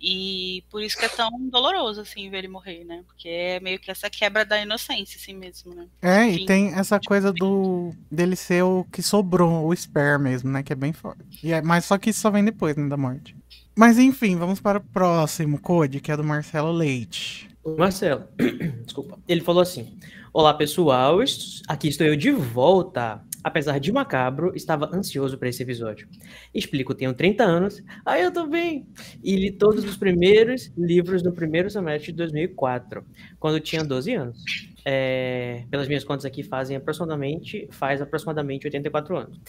E 0.00 0.62
por 0.70 0.82
isso 0.82 0.96
que 0.96 1.06
é 1.06 1.08
tão 1.08 1.30
doloroso, 1.48 2.02
assim, 2.02 2.28
ver 2.28 2.38
ele 2.38 2.48
morrer, 2.48 2.84
né? 2.84 3.02
Porque 3.06 3.28
é 3.28 3.60
meio 3.60 3.78
que 3.78 3.90
essa 3.90 4.10
quebra 4.10 4.44
da 4.44 4.60
inocência, 4.60 5.18
assim 5.18 5.34
mesmo, 5.34 5.74
né? 5.74 5.86
É, 6.02 6.26
Enfim. 6.26 6.42
e 6.42 6.46
tem 6.46 6.74
essa 6.74 7.00
coisa 7.00 7.32
do 7.32 7.94
dele 8.10 8.36
ser 8.36 8.62
o 8.62 8.84
que 8.92 9.02
sobrou, 9.02 9.66
o 9.66 9.74
spare 9.74 10.20
mesmo, 10.20 10.50
né? 10.50 10.62
Que 10.62 10.72
é 10.72 10.76
bem 10.76 10.92
forte. 10.92 11.24
E 11.42 11.52
é, 11.52 11.62
mas 11.62 11.86
só 11.86 11.96
que 11.96 12.10
isso 12.10 12.20
só 12.20 12.30
vem 12.30 12.44
depois, 12.44 12.76
né, 12.76 12.86
da 12.88 12.96
morte. 12.96 13.34
Mas 13.74 13.98
enfim, 13.98 14.36
vamos 14.36 14.60
para 14.60 14.78
o 14.78 14.84
próximo 14.84 15.58
code, 15.58 16.00
que 16.00 16.12
é 16.12 16.16
do 16.16 16.24
Marcelo 16.24 16.72
Leite. 16.72 17.48
O 17.64 17.76
Marcelo, 17.76 18.24
desculpa. 18.84 19.18
Ele 19.26 19.40
falou 19.40 19.62
assim: 19.62 19.98
Olá 20.32 20.52
pessoal, 20.52 21.18
aqui 21.66 21.88
estou 21.88 22.06
eu 22.06 22.16
de 22.16 22.30
volta. 22.30 23.22
Apesar 23.46 23.78
de 23.78 23.92
macabro, 23.92 24.50
estava 24.56 24.90
ansioso 24.92 25.38
para 25.38 25.48
esse 25.48 25.62
episódio. 25.62 26.08
Explico, 26.52 26.92
tenho 26.92 27.14
30 27.14 27.44
anos, 27.44 27.80
aí 28.04 28.24
eu 28.24 28.32
tô 28.32 28.44
bem, 28.44 28.88
e 29.22 29.36
li 29.36 29.52
todos 29.52 29.84
os 29.84 29.96
primeiros 29.96 30.72
livros 30.76 31.22
no 31.22 31.32
primeiro 31.32 31.70
semestre 31.70 32.10
de 32.10 32.18
2004, 32.18 33.04
quando 33.38 33.60
tinha 33.60 33.84
12 33.84 34.14
anos. 34.14 34.42
É, 34.84 35.64
pelas 35.70 35.86
minhas 35.86 36.02
contas 36.02 36.24
aqui 36.24 36.42
fazem 36.42 36.76
aproximadamente, 36.76 37.68
faz 37.70 38.02
aproximadamente 38.02 38.66
84 38.66 39.16
anos. 39.16 39.40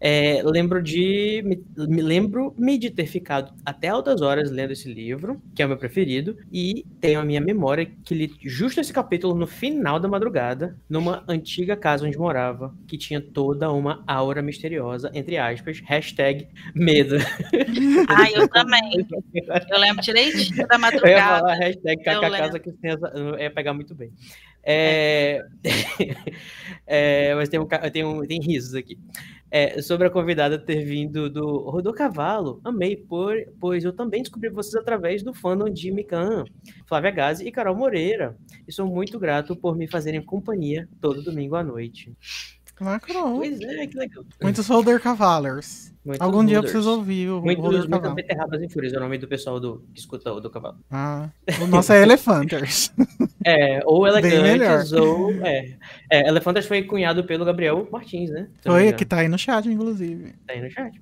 É, 0.00 0.40
lembro 0.42 0.82
de 0.82 1.42
me, 1.44 1.62
me 1.86 2.00
lembro 2.00 2.54
me 2.58 2.78
de 2.78 2.88
ter 2.88 3.06
ficado 3.06 3.52
até 3.66 3.88
altas 3.88 4.22
horas 4.22 4.50
lendo 4.50 4.72
esse 4.72 4.90
livro, 4.92 5.42
que 5.54 5.62
é 5.62 5.66
o 5.66 5.68
meu 5.68 5.76
preferido, 5.76 6.38
e 6.50 6.86
tenho 7.00 7.20
a 7.20 7.24
minha 7.24 7.40
memória 7.40 7.84
que 8.04 8.14
li 8.14 8.32
justo 8.40 8.80
esse 8.80 8.92
capítulo 8.92 9.34
no 9.34 9.46
final 9.46 10.00
da 10.00 10.08
madrugada, 10.08 10.78
numa 10.88 11.22
antiga 11.28 11.76
casa 11.76 12.06
onde 12.06 12.16
morava, 12.16 12.74
que 12.88 12.96
tinha 12.96 13.20
toda 13.20 13.70
uma 13.70 14.02
aura 14.06 14.40
misteriosa, 14.40 15.10
entre 15.12 15.36
aspas, 15.36 15.80
hashtag 15.84 16.48
medo. 16.74 17.16
Ah, 18.08 18.30
eu 18.30 18.48
também. 18.48 19.06
Eu 19.70 19.78
lembro 19.78 20.02
direitinho 20.02 20.66
da 20.66 20.78
madrugada. 20.78 21.10
Eu 21.10 21.16
ia 21.16 21.38
falar 21.38 21.54
hashtag 21.54 22.02
Eu 22.06 22.20
casa 22.20 22.58
que 22.58 22.70
eu 22.70 23.38
ia 23.38 23.50
pegar 23.50 23.74
muito 23.74 23.94
bem. 23.94 24.12
É... 24.62 25.42
é, 26.86 27.34
mas 27.36 27.48
tem, 27.48 27.58
um, 27.58 27.66
tem, 27.66 28.04
um, 28.04 28.26
tem 28.26 28.40
risos 28.40 28.74
aqui. 28.74 28.98
É, 29.50 29.82
sobre 29.82 30.06
a 30.06 30.10
convidada 30.10 30.58
ter 30.58 30.84
vindo 30.84 31.28
do 31.28 31.68
Rodô 31.68 31.92
Cavalo, 31.92 32.60
amei, 32.62 32.96
por, 32.96 33.34
pois 33.58 33.84
eu 33.84 33.92
também 33.92 34.22
descobri 34.22 34.48
vocês 34.48 34.76
através 34.76 35.22
do 35.22 35.34
fandom 35.34 35.68
de 35.68 35.90
Mikan, 35.90 36.44
Flávia 36.86 37.10
Gazi 37.10 37.46
e 37.46 37.50
Carol 37.50 37.74
Moreira. 37.74 38.36
E 38.66 38.72
sou 38.72 38.86
muito 38.86 39.18
grato 39.18 39.56
por 39.56 39.76
me 39.76 39.88
fazerem 39.88 40.22
companhia 40.22 40.88
todo 41.00 41.22
domingo 41.22 41.56
à 41.56 41.64
noite. 41.64 42.12
Lacrou. 42.80 43.36
Pois 43.36 43.60
é, 43.60 43.86
que 43.86 43.98
legal. 43.98 44.24
Muitos 44.42 44.66
Holder 44.66 45.00
Cavalers. 45.00 45.89
Muitos 46.04 46.26
Algum 46.26 46.44
dia 46.44 46.56
eu 46.56 46.62
preciso 46.62 46.90
ouvir 46.90 47.28
o 47.28 47.42
Muitos, 47.42 47.62
Holder 47.62 47.88
muitas 47.90 48.14
beterrabas 48.14 48.62
em 48.62 48.68
fúrias, 48.70 48.94
é 48.94 48.96
o 48.96 49.00
nome 49.00 49.18
do 49.18 49.28
pessoal 49.28 49.60
do, 49.60 49.84
que 49.92 50.00
escuta 50.00 50.32
o 50.32 50.40
do 50.40 50.48
cavalo. 50.48 50.78
Ah, 50.90 51.28
o 51.62 51.66
nosso 51.66 51.92
é 51.92 52.02
Elefanters. 52.02 52.92
É, 53.42 53.80
ou 53.86 54.06
elegantes, 54.06 54.92
ou. 54.92 55.32
É, 55.42 55.78
é, 56.10 56.28
Elefantas 56.28 56.66
foi 56.66 56.82
cunhado 56.82 57.24
pelo 57.24 57.42
Gabriel 57.42 57.88
Martins, 57.90 58.28
né? 58.28 58.50
Foi, 58.62 58.92
que 58.92 59.02
tá 59.02 59.20
aí 59.20 59.28
no 59.28 59.38
chat, 59.38 59.66
inclusive. 59.66 60.34
Tá 60.46 60.52
aí 60.52 60.60
no 60.60 60.70
chat. 60.70 61.00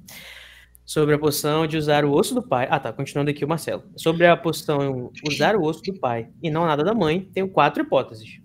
Sobre 0.87 1.17
a 1.17 1.19
poção 1.19 1.67
de 1.67 1.77
usar 1.77 2.05
o 2.05 2.13
osso 2.13 2.37
do 2.37 2.43
pai. 2.43 2.69
Ah, 2.71 2.79
tá. 2.79 2.93
Continuando 2.93 3.31
aqui 3.31 3.45
o 3.45 3.49
Marcelo. 3.49 3.83
Sobre 3.97 4.25
a 4.25 4.37
poção 4.37 5.11
usar 5.27 5.57
o 5.57 5.65
osso 5.65 5.83
do 5.83 5.99
pai 5.99 6.29
e 6.41 6.49
não 6.49 6.65
nada 6.65 6.85
da 6.85 6.95
mãe, 6.95 7.29
tenho 7.35 7.49
quatro 7.49 7.83
hipóteses. 7.83 8.41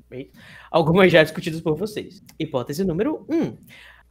Algumas 0.72 1.12
já 1.12 1.22
discutidas 1.22 1.62
por 1.62 1.78
vocês. 1.78 2.24
Hipótese 2.40 2.84
número 2.84 3.26
um. 3.30 3.56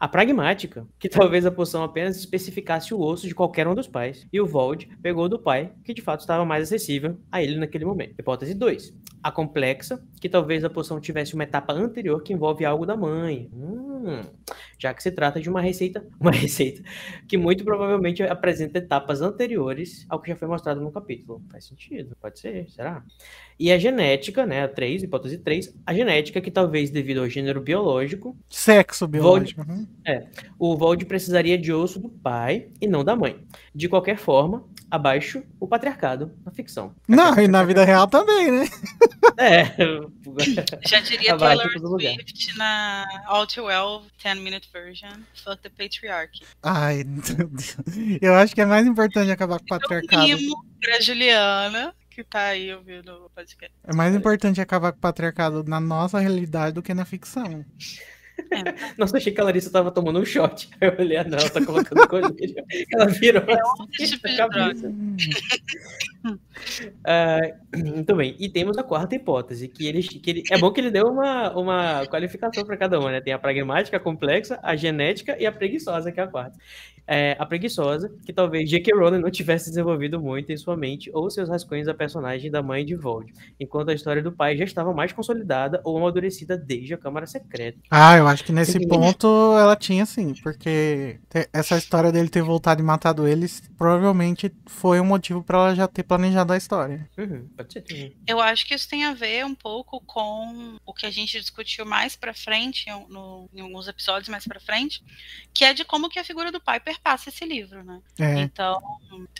A 0.02 0.08
pragmática, 0.08 0.84
que 0.98 1.06
talvez 1.08 1.46
a 1.46 1.50
poção 1.52 1.84
apenas 1.84 2.16
especificasse 2.16 2.92
o 2.92 3.00
osso 3.00 3.28
de 3.28 3.36
qualquer 3.36 3.68
um 3.68 3.74
dos 3.74 3.86
pais, 3.86 4.26
e 4.32 4.40
o 4.40 4.46
Vold 4.48 4.88
pegou 5.00 5.28
do 5.28 5.38
pai, 5.38 5.70
que 5.84 5.94
de 5.94 6.02
fato 6.02 6.22
estava 6.22 6.44
mais 6.44 6.64
acessível 6.64 7.20
a 7.30 7.40
ele 7.40 7.56
naquele 7.56 7.84
momento. 7.84 8.16
Hipótese 8.18 8.52
2. 8.52 8.92
A 9.22 9.30
complexa, 9.30 10.02
que 10.20 10.28
talvez 10.28 10.64
a 10.64 10.70
poção 10.70 10.98
tivesse 10.98 11.34
uma 11.34 11.44
etapa 11.44 11.72
anterior 11.72 12.20
que 12.20 12.32
envolve 12.32 12.64
algo 12.64 12.84
da 12.84 12.96
mãe. 12.96 13.48
Hum, 13.54 14.22
já 14.82 14.92
que 14.92 15.00
se 15.00 15.12
trata 15.12 15.40
de 15.40 15.48
uma 15.48 15.60
receita, 15.60 16.04
uma 16.18 16.32
receita 16.32 16.82
que 17.28 17.38
muito 17.38 17.64
provavelmente 17.64 18.22
apresenta 18.24 18.78
etapas 18.78 19.22
anteriores 19.22 20.04
ao 20.08 20.20
que 20.20 20.30
já 20.30 20.36
foi 20.36 20.48
mostrado 20.48 20.80
no 20.80 20.90
capítulo. 20.90 21.40
Faz 21.50 21.66
sentido, 21.66 22.16
pode 22.20 22.40
ser, 22.40 22.68
será? 22.68 23.04
E 23.58 23.70
a 23.70 23.78
genética, 23.78 24.44
né, 24.44 24.64
a 24.64 24.68
3, 24.68 25.04
hipótese 25.04 25.38
3, 25.38 25.72
a 25.86 25.94
genética 25.94 26.40
que 26.40 26.50
talvez 26.50 26.90
devido 26.90 27.20
ao 27.20 27.28
gênero 27.28 27.60
biológico, 27.60 28.36
Sexo 28.48 29.06
biológico. 29.06 29.62
uhum. 29.62 29.86
o 30.58 30.76
Vold 30.76 31.04
precisaria 31.04 31.56
de 31.56 31.72
osso 31.72 32.00
do 32.00 32.08
pai 32.08 32.68
e 32.80 32.88
não 32.88 33.04
da 33.04 33.14
mãe. 33.14 33.38
De 33.72 33.88
qualquer 33.88 34.16
forma, 34.16 34.64
abaixo 34.92 35.42
o 35.58 35.66
patriarcado 35.66 36.32
na 36.44 36.52
ficção. 36.52 36.94
Não, 37.08 37.38
e 37.38 37.48
na 37.48 37.64
vida 37.64 37.82
real 37.82 38.06
também, 38.06 38.50
né? 38.50 38.66
É. 39.38 39.64
Já 40.86 41.00
diria 41.00 41.32
Abaixo 41.32 41.62
Taylor. 41.68 42.00
Swift 42.00 42.56
na 42.58 43.06
All 43.26 43.46
Too 43.46 43.64
Well 43.64 44.02
10 44.22 44.38
Minute 44.40 44.68
Version. 44.72 45.20
Fuck 45.44 45.62
the 45.62 45.68
Patriarchy. 45.70 46.42
Ai, 46.62 47.04
meu 47.06 47.48
Deus. 47.48 47.76
Eu 48.20 48.34
acho 48.34 48.54
que 48.54 48.60
é 48.60 48.66
mais 48.66 48.86
importante 48.86 49.30
acabar 49.30 49.58
com 49.58 49.64
o 49.64 49.66
Eu 49.76 49.80
patriarcado. 49.80 50.22
rimo 50.26 50.64
pra 50.80 51.00
Juliana, 51.00 51.94
que 52.10 52.24
tá 52.24 52.46
aí 52.46 52.72
ouvindo 52.74 53.12
o 53.26 53.30
podcast. 53.30 53.74
É 53.84 53.94
mais 53.94 54.14
importante 54.14 54.60
acabar 54.60 54.92
com 54.92 54.98
o 54.98 55.00
patriarcado 55.02 55.64
na 55.64 55.80
nossa 55.80 56.18
realidade 56.18 56.74
do 56.74 56.82
que 56.82 56.94
na 56.94 57.04
ficção. 57.04 57.64
Nossa, 58.98 59.18
achei 59.18 59.32
que 59.32 59.40
a 59.40 59.44
Larissa 59.44 59.70
tava 59.70 59.90
tomando 59.90 60.18
um 60.18 60.24
shot. 60.24 60.68
Eu 60.80 60.96
olhei, 60.98 61.22
não, 61.24 61.38
ela 61.38 61.50
tá 61.50 61.64
colocando 61.64 62.08
colírio. 62.08 62.64
Ela 62.92 63.06
virou 63.06 63.42
assim, 63.42 63.86
Esse 64.00 64.12
tipo 64.16 64.28
de 64.28 64.40
a 64.40 64.48
cabeça. 64.48 64.92
Hum, 66.24 66.38
Ah, 67.04 67.40
muito 67.74 68.14
bem. 68.16 68.36
E 68.38 68.48
temos 68.48 68.78
a 68.78 68.82
quarta 68.82 69.14
hipótese, 69.14 69.68
que 69.68 69.86
ele, 69.86 70.02
que 70.02 70.30
ele 70.30 70.42
é 70.50 70.58
bom 70.58 70.72
que 70.72 70.80
ele 70.80 70.90
deu 70.90 71.06
uma, 71.06 71.50
uma 71.56 72.06
qualificação 72.06 72.64
para 72.64 72.76
cada 72.76 72.98
uma, 72.98 73.10
né? 73.10 73.20
Tem 73.20 73.32
a 73.32 73.38
pragmática, 73.38 73.96
a 73.96 74.00
complexa, 74.00 74.58
a 74.62 74.76
genética 74.76 75.36
e 75.38 75.46
a 75.46 75.52
preguiçosa, 75.52 76.12
que 76.12 76.20
é 76.20 76.22
a 76.22 76.28
quarta. 76.28 76.56
É, 77.04 77.36
a 77.38 77.44
preguiçosa, 77.44 78.12
que 78.24 78.32
talvez 78.32 78.70
J.K. 78.70 78.94
Rowling 78.94 79.18
não 79.18 79.30
tivesse 79.30 79.68
desenvolvido 79.68 80.20
muito 80.20 80.52
em 80.52 80.56
sua 80.56 80.76
mente 80.76 81.10
ou 81.12 81.28
seus 81.28 81.48
rascunhos 81.48 81.86
da 81.86 81.94
personagem 81.94 82.48
da 82.48 82.62
mãe 82.62 82.84
de 82.84 82.94
Vold, 82.94 83.32
enquanto 83.58 83.88
a 83.88 83.94
história 83.94 84.22
do 84.22 84.30
pai 84.30 84.56
já 84.56 84.64
estava 84.64 84.92
mais 84.94 85.12
consolidada 85.12 85.80
ou 85.84 85.98
amadurecida 85.98 86.56
desde 86.56 86.94
a 86.94 86.98
Câmara 86.98 87.26
Secreta. 87.26 87.78
Ah, 87.90 88.16
eu 88.16 88.28
acho 88.28 88.44
que 88.44 88.52
nesse 88.52 88.86
ponto 88.86 89.26
ela 89.58 89.74
tinha 89.74 90.06
sim, 90.06 90.32
porque 90.44 91.18
essa 91.52 91.76
história 91.76 92.12
dele 92.12 92.28
ter 92.28 92.42
voltado 92.42 92.80
e 92.80 92.84
matado 92.84 93.26
eles 93.26 93.62
provavelmente 93.76 94.52
foi 94.66 95.00
um 95.00 95.04
motivo 95.04 95.42
pra 95.42 95.58
ela 95.58 95.74
já 95.74 95.88
ter 95.88 96.04
planejado 96.16 96.52
a 96.52 96.56
história. 96.56 97.10
Uhum, 97.18 97.48
pode 97.56 97.72
ser. 97.72 97.82
também. 97.82 98.16
Eu 98.26 98.40
acho 98.40 98.66
que 98.66 98.74
isso 98.74 98.88
tem 98.88 99.04
a 99.04 99.14
ver 99.14 99.44
um 99.44 99.54
pouco 99.54 100.00
com 100.00 100.78
o 100.84 100.92
que 100.92 101.06
a 101.06 101.10
gente 101.10 101.38
discutiu 101.40 101.84
mais 101.86 102.14
pra 102.16 102.32
frente, 102.34 102.88
em, 102.88 103.06
no- 103.08 103.48
em 103.52 103.60
alguns 103.60 103.88
episódios 103.88 104.28
mais 104.28 104.44
pra 104.46 104.60
frente, 104.60 105.02
que 105.54 105.64
é 105.64 105.72
de 105.74 105.84
como 105.84 106.08
que 106.08 106.18
a 106.18 106.24
figura 106.24 106.50
do 106.52 106.60
pai 106.60 106.80
perpassa 106.80 107.28
esse 107.28 107.44
livro, 107.44 107.82
né? 107.84 108.00
É, 108.18 108.40
Então, 108.40 108.80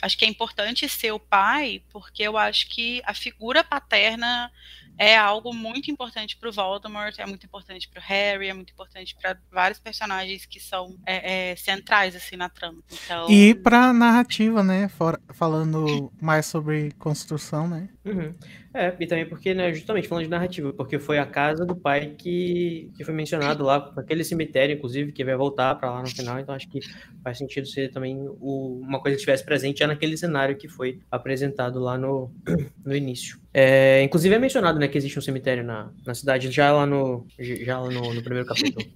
acho 0.01 0.17
que 0.19 0.25
é 0.25 0.29
importante 0.29 0.89
ser 0.89 1.13
o 1.13 1.19
pai, 1.21 1.83
porque 1.91 2.23
eu 2.23 2.37
acho 2.37 2.69
que 2.69 3.03
a 3.05 3.15
figura 3.15 3.63
paterna 3.65 4.51
é 4.99 5.17
algo 5.17 5.53
muito 5.55 5.91
importante 5.91 6.37
para 6.37 6.49
o 6.49 6.53
Voldemort, 6.53 7.19
é 7.19 7.27
muito 7.27 7.45
importante 7.47 7.89
para 7.89 8.01
o 8.01 8.03
Harry, 8.05 8.49
é 8.49 8.55
muito 8.55 8.73
importante 8.73 9.17
para 9.21 9.37
vários 9.51 9.79
personagens 9.81 10.47
que 10.47 10.61
são 10.61 10.97
é, 11.07 11.51
é, 11.53 11.57
centrais 11.57 12.15
assim 12.15 12.37
na 12.37 12.49
trama. 12.49 12.83
Então, 12.91 13.29
e 13.31 13.55
pra 13.55 13.93
narrativa, 13.93 14.63
né? 14.63 14.89
Fora- 14.89 15.21
falando 15.33 16.13
mais 16.21 16.47
sobre 16.47 16.93
construção, 16.93 17.67
né? 17.69 17.89
Uhum. 18.05 18.35
É, 18.75 18.97
e 18.99 19.07
também 19.07 19.29
porque, 19.29 19.53
né, 19.53 19.71
justamente 19.75 20.09
falando 20.09 20.25
de 20.25 20.31
narrativa, 20.31 20.73
porque 20.73 20.99
foi 20.99 21.19
a 21.19 21.27
casa 21.27 21.67
do 21.67 21.77
pai 21.77 22.15
que, 22.17 22.91
que 22.97 23.05
foi 23.05 23.13
mencionado 23.13 23.63
lá, 23.65 23.93
aquele 23.99 24.25
cemitério, 24.25 24.75
inclusive, 24.75 25.13
que 25.13 25.23
vai 25.23 25.37
voltar 25.37 25.75
pra 25.75 25.91
lá 25.91 26.03
no 26.03 26.11
final, 26.11 26.41
então 26.41 26.55
acho 26.55 26.71
que 26.71 26.83
faz 27.23 27.37
sentido 27.37 27.67
ser 27.67 27.91
também 27.91 28.17
o- 28.41 28.81
uma 28.83 28.99
coisa 28.99 29.15
que 29.15 29.21
estivesse 29.21 29.45
presente 29.45 29.81
já 29.81 29.87
naquele 29.87 30.17
cenário 30.17 30.57
que 30.57 30.69
foi 30.69 31.01
apresentado 31.11 31.79
lá 31.81 31.99
no, 31.99 32.33
no 32.83 32.97
início. 32.97 33.39
É, 33.53 34.03
inclusive 34.05 34.35
é 34.35 34.39
mencionado, 34.39 34.79
né, 34.79 34.89
que 34.89 34.97
existe 34.97 35.19
um 35.19 35.23
cemitério 35.23 35.63
na, 35.63 35.91
na 36.07 36.15
cidade 36.15 36.51
já 36.51 36.73
lá 36.73 36.87
no, 36.87 37.27
já 37.39 37.79
lá 37.79 37.91
no, 37.91 38.15
no 38.15 38.23
primeiro 38.23 38.47
capítulo. 38.47 38.87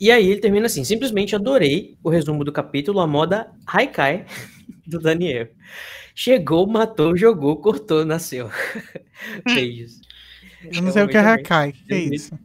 E 0.00 0.10
aí 0.10 0.30
ele 0.30 0.40
termina 0.40 0.66
assim, 0.66 0.84
simplesmente 0.84 1.36
adorei 1.36 1.96
o 2.02 2.10
resumo 2.10 2.44
do 2.44 2.52
capítulo, 2.52 3.00
a 3.00 3.06
moda 3.06 3.50
Haikai 3.66 4.26
do 4.86 4.98
Daniel. 4.98 5.48
Chegou, 6.14 6.66
matou, 6.66 7.16
jogou, 7.16 7.56
cortou, 7.56 8.04
nasceu. 8.04 8.50
Beijos. 9.44 10.00
Eu 10.64 10.82
não 10.82 10.92
sei 10.92 11.02
o 11.02 11.08
que 11.08 11.16
é 11.16 11.20
realmente 11.20 11.46
Hakai, 11.46 11.72
que 11.72 11.94
é 11.94 11.98
isso? 11.98 12.38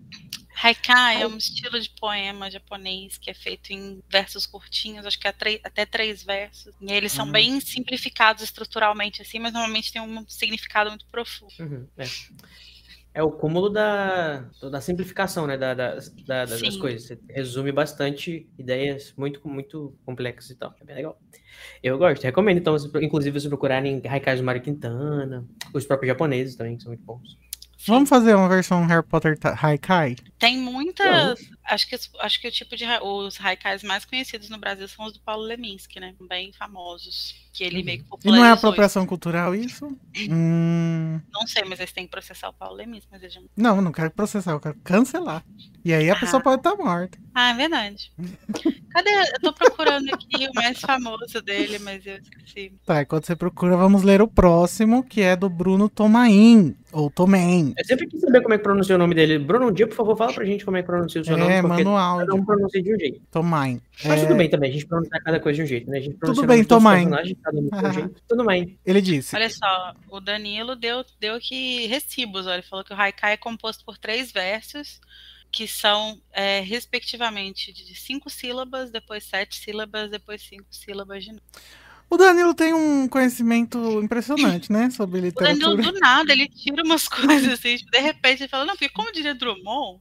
Haikai 0.63 1.21
é 1.21 1.27
um 1.27 1.37
estilo 1.37 1.79
de 1.79 1.89
poema 1.99 2.49
japonês 2.49 3.17
que 3.17 3.29
é 3.29 3.33
feito 3.33 3.71
em 3.71 4.01
versos 4.09 4.47
curtinhos, 4.47 5.05
acho 5.05 5.19
que 5.19 5.27
é 5.27 5.33
até 5.63 5.85
três 5.85 6.23
versos. 6.23 6.73
E 6.81 6.91
eles 6.91 7.11
são 7.11 7.27
Hum. 7.27 7.31
bem 7.31 7.59
simplificados 7.61 8.41
estruturalmente 8.41 9.21
assim, 9.21 9.37
mas 9.37 9.53
normalmente 9.53 9.93
tem 9.93 10.01
um 10.01 10.27
significado 10.27 10.89
muito 10.89 11.05
profundo. 11.11 11.53
Uhum, 11.59 11.87
é. 11.97 12.05
É 13.17 13.23
o 13.23 13.31
cúmulo 13.31 13.67
da, 13.67 14.45
da 14.69 14.79
simplificação, 14.79 15.47
né? 15.47 15.57
Da, 15.57 15.73
da- 15.73 15.95
da- 16.27 16.45
das 16.45 16.59
Sim. 16.59 16.77
coisas. 16.77 17.01
Você 17.07 17.17
resume 17.31 17.71
bastante 17.71 18.47
ideias 18.59 19.11
muito, 19.17 19.41
muito 19.47 19.91
complexas 20.05 20.51
e 20.51 20.55
tal. 20.55 20.75
É 20.79 20.85
bem 20.85 20.95
legal. 20.97 21.19
Eu 21.81 21.97
gosto. 21.97 22.21
Recomendo, 22.21 22.59
então, 22.59 22.75
inclusive, 23.01 23.39
vocês 23.39 23.49
procurarem 23.49 24.03
Haikais 24.07 24.39
do 24.39 24.45
Mário 24.45 24.61
Quintana, 24.61 25.43
os 25.73 25.83
próprios 25.83 26.09
japoneses 26.11 26.55
também, 26.55 26.77
que 26.77 26.83
são 26.83 26.91
muito 26.91 27.03
bons. 27.03 27.35
Vamos 27.87 28.07
fazer 28.07 28.35
uma 28.35 28.47
versão 28.49 28.85
Harry 28.85 29.03
Potter 29.03 29.35
Haikai? 29.63 30.15
Tem 30.37 30.55
muitas 30.57 31.39
acho 31.67 31.87
que, 31.87 31.95
acho 32.19 32.41
que 32.41 32.47
o 32.47 32.51
tipo 32.51 32.75
de 32.75 32.85
os 33.01 33.39
haikais 33.39 33.83
mais 33.83 34.05
conhecidos 34.05 34.49
no 34.49 34.57
Brasil 34.57 34.87
são 34.87 35.05
os 35.05 35.13
do 35.13 35.19
Paulo 35.19 35.43
Leminski, 35.43 35.99
né? 35.99 36.15
Bem 36.27 36.51
famosos. 36.53 37.35
Que 37.53 37.63
ele 37.63 37.81
meio 37.81 38.03
que 38.03 38.27
E 38.27 38.31
não 38.31 38.45
é 38.45 38.51
apropriação 38.51 39.05
cultural 39.05 39.53
isso? 39.53 39.95
Hum... 40.29 41.21
Não 41.31 41.45
sei, 41.45 41.63
mas 41.63 41.79
eles 41.79 41.91
têm 41.91 42.05
que 42.05 42.11
processar 42.11 42.49
o 42.49 42.53
Paulo 42.53 42.75
Leminski. 42.75 43.07
Mas 43.11 43.21
eles... 43.21 43.37
Não, 43.55 43.81
não 43.81 43.91
quero 43.91 44.09
processar, 44.11 44.51
eu 44.51 44.59
quero 44.59 44.75
cancelar. 44.83 45.43
E 45.85 45.93
aí 45.93 46.09
a 46.09 46.13
ah. 46.13 46.19
pessoa 46.19 46.41
pode 46.41 46.59
estar 46.59 46.75
tá 46.75 46.83
morta. 46.83 47.17
Ah, 47.33 47.51
é 47.51 47.53
verdade. 47.53 48.11
Cadê? 48.89 49.09
Eu 49.09 49.39
tô 49.41 49.53
procurando 49.53 50.13
aqui 50.13 50.47
o 50.47 50.53
mais 50.53 50.79
famoso 50.79 51.41
dele, 51.41 51.79
mas 51.79 52.05
eu 52.05 52.17
esqueci. 52.17 52.73
Tá, 52.85 53.01
enquanto 53.01 53.25
você 53.25 53.35
procura, 53.35 53.77
vamos 53.77 54.03
ler 54.03 54.21
o 54.21 54.27
próximo, 54.27 55.03
que 55.03 55.21
é 55.21 55.35
do 55.35 55.49
Bruno 55.49 55.87
Tomain. 55.87 56.75
Ou 56.91 57.09
Tomain. 57.09 57.73
Eu 57.77 57.85
sempre 57.85 58.07
quis 58.07 58.21
saber 58.21 58.41
como 58.41 58.53
é 58.53 58.57
que 58.57 58.63
pronuncia 58.63 58.95
o 58.95 58.97
nome 58.97 59.13
dele. 59.13 59.37
Bruno, 59.37 59.67
um 59.67 59.71
dia, 59.71 59.87
por 59.87 59.95
favor, 59.95 60.17
fala 60.17 60.33
pra 60.33 60.45
gente 60.45 60.65
como 60.65 60.77
é 60.77 60.81
que 60.81 60.87
pronuncia 60.87 61.21
o 61.21 61.25
seu 61.25 61.35
é, 61.35 61.37
nome. 61.37 61.53
É, 61.57 61.61
manual. 61.61 62.19
Cada 62.19 62.35
um 62.35 62.45
pronuncia 62.45 62.81
de 62.81 62.93
um 62.93 62.99
jeito. 62.99 63.21
Tomain. 63.31 63.81
Mas 64.03 64.19
é... 64.21 64.25
tudo 64.25 64.37
bem 64.37 64.49
também, 64.49 64.69
a 64.69 64.73
gente 64.73 64.85
pronuncia 64.85 65.21
cada 65.21 65.39
coisa 65.39 65.57
de 65.57 65.63
um 65.63 65.65
jeito, 65.65 65.89
né? 65.89 65.97
A 65.97 66.01
gente 66.01 66.17
tudo 66.17 66.45
bem, 66.45 66.63
Tomain. 66.63 67.09
Tudo 68.27 68.45
bem. 68.45 68.77
Ele 68.85 69.01
disse. 69.01 69.35
Olha 69.35 69.49
só, 69.49 69.93
o 70.09 70.19
Danilo 70.19 70.75
deu, 70.75 71.03
deu 71.19 71.35
aqui 71.35 71.87
recibos. 71.87 72.47
Ó. 72.47 72.53
Ele 72.53 72.61
falou 72.61 72.83
que 72.83 72.93
o 72.93 72.95
Haikai 72.95 73.33
é 73.33 73.37
composto 73.37 73.83
por 73.85 73.97
três 73.97 74.31
versos 74.31 74.99
que 75.51 75.67
são, 75.67 76.21
é, 76.31 76.59
respectivamente, 76.59 77.71
de 77.71 77.95
cinco 77.95 78.29
sílabas, 78.29 78.91
depois 78.91 79.23
sete 79.23 79.55
sílabas, 79.55 80.11
depois 80.11 80.41
cinco 80.41 80.67
sílabas 80.69 81.23
de 81.23 81.31
novo. 81.31 81.41
O 82.09 82.15
Danilo 82.15 82.53
tem 82.53 82.73
um 82.73 83.07
conhecimento 83.07 84.01
impressionante, 84.01 84.71
né? 84.71 84.89
Sobre 84.89 85.19
literatura. 85.19 85.71
O 85.71 85.75
Danilo, 85.75 85.91
do 85.91 85.99
nada, 85.99 86.31
ele 86.31 86.47
tira 86.47 86.81
umas 86.83 87.07
coisas 87.09 87.53
assim, 87.53 87.75
tipo, 87.75 87.91
de 87.91 87.99
repente 87.99 88.43
ele 88.43 88.49
fala, 88.49 88.65
não, 88.65 88.75
porque 88.75 88.89
como 88.89 89.11
diria 89.11 89.35
Drummond, 89.35 89.99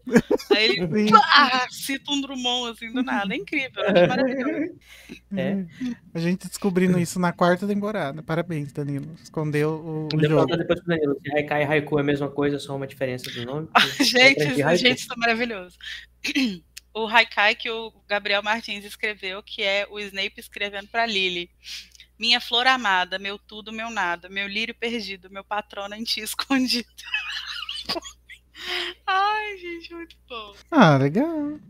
aí 0.54 0.64
ele 0.64 0.78
ah, 1.14 1.66
cita 1.68 2.12
um 2.12 2.20
Drummond 2.20 2.70
assim 2.70 2.92
do 2.92 3.02
nada. 3.02 3.34
É 3.34 3.36
incrível, 3.36 3.82
é 3.82 4.06
maravilhoso. 4.06 4.78
É. 5.36 5.64
A 6.14 6.18
gente 6.20 6.46
descobrindo 6.46 6.98
isso 6.98 7.18
na 7.18 7.32
quarta 7.32 7.66
temporada. 7.66 8.22
Parabéns, 8.22 8.72
Danilo. 8.72 9.12
Escondeu 9.20 9.70
o, 9.70 10.16
o 10.16 10.24
jogo. 10.24 10.56
Depois 10.56 10.78
pro 10.80 10.88
Danilo, 10.88 11.18
se 11.20 11.36
Haikai 11.36 11.62
e 11.62 11.66
Haiku 11.66 11.98
é 11.98 12.02
a 12.02 12.04
mesma 12.04 12.30
coisa, 12.30 12.58
só 12.60 12.76
uma 12.76 12.86
diferença 12.86 13.30
do 13.32 13.44
nome. 13.44 13.68
gente, 14.00 14.54
gente, 14.54 15.00
isso 15.00 15.12
é 15.12 15.16
maravilhoso. 15.16 15.76
O 16.98 17.06
Haikai 17.06 17.54
que 17.54 17.68
o 17.68 17.92
Gabriel 18.08 18.42
Martins 18.42 18.82
escreveu, 18.82 19.42
que 19.42 19.62
é 19.62 19.86
o 19.90 20.00
Snape 20.00 20.40
escrevendo 20.40 20.88
para 20.88 21.04
Lily. 21.04 21.50
Minha 22.18 22.40
flor 22.40 22.66
amada, 22.66 23.18
meu 23.18 23.38
tudo, 23.38 23.72
meu 23.72 23.90
nada, 23.90 24.28
meu 24.28 24.48
lírio 24.48 24.74
perdido, 24.74 25.30
meu 25.30 25.44
patrono 25.44 25.94
em 25.94 26.04
ti 26.04 26.20
escondido. 26.22 26.88
Ai, 29.06 29.58
gente, 29.58 29.94
muito 29.94 30.16
bom. 30.28 30.54
Ah, 30.70 30.96
legal. 30.96 31.60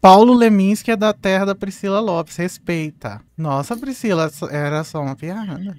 Paulo 0.00 0.34
Leminski 0.34 0.90
é 0.90 0.96
da 0.96 1.12
terra 1.12 1.44
da 1.44 1.54
Priscila 1.54 2.00
Lopes, 2.00 2.36
respeita. 2.36 3.22
Nossa, 3.36 3.76
Priscila, 3.76 4.30
era 4.50 4.82
só 4.82 5.00
uma 5.00 5.14
piada. 5.14 5.78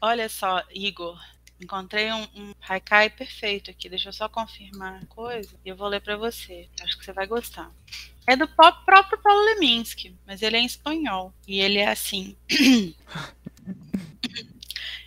Olha 0.00 0.28
só, 0.28 0.64
Igor, 0.74 1.16
encontrei 1.60 2.12
um, 2.12 2.22
um 2.34 2.54
haikai 2.60 3.10
perfeito 3.10 3.70
aqui. 3.70 3.88
Deixa 3.88 4.08
eu 4.08 4.12
só 4.12 4.28
confirmar 4.28 5.02
a 5.02 5.06
coisa 5.06 5.54
e 5.64 5.68
eu 5.68 5.76
vou 5.76 5.88
ler 5.88 6.00
para 6.00 6.16
você. 6.16 6.68
Acho 6.82 6.98
que 6.98 7.04
você 7.04 7.12
vai 7.12 7.26
gostar. 7.26 7.70
É 8.26 8.36
do 8.36 8.46
próprio 8.46 9.18
Paulo 9.22 9.44
Leminski, 9.46 10.14
mas 10.26 10.42
ele 10.42 10.56
é 10.56 10.60
em 10.60 10.66
espanhol. 10.66 11.32
E 11.46 11.60
ele 11.60 11.78
é 11.78 11.88
assim. 11.88 12.36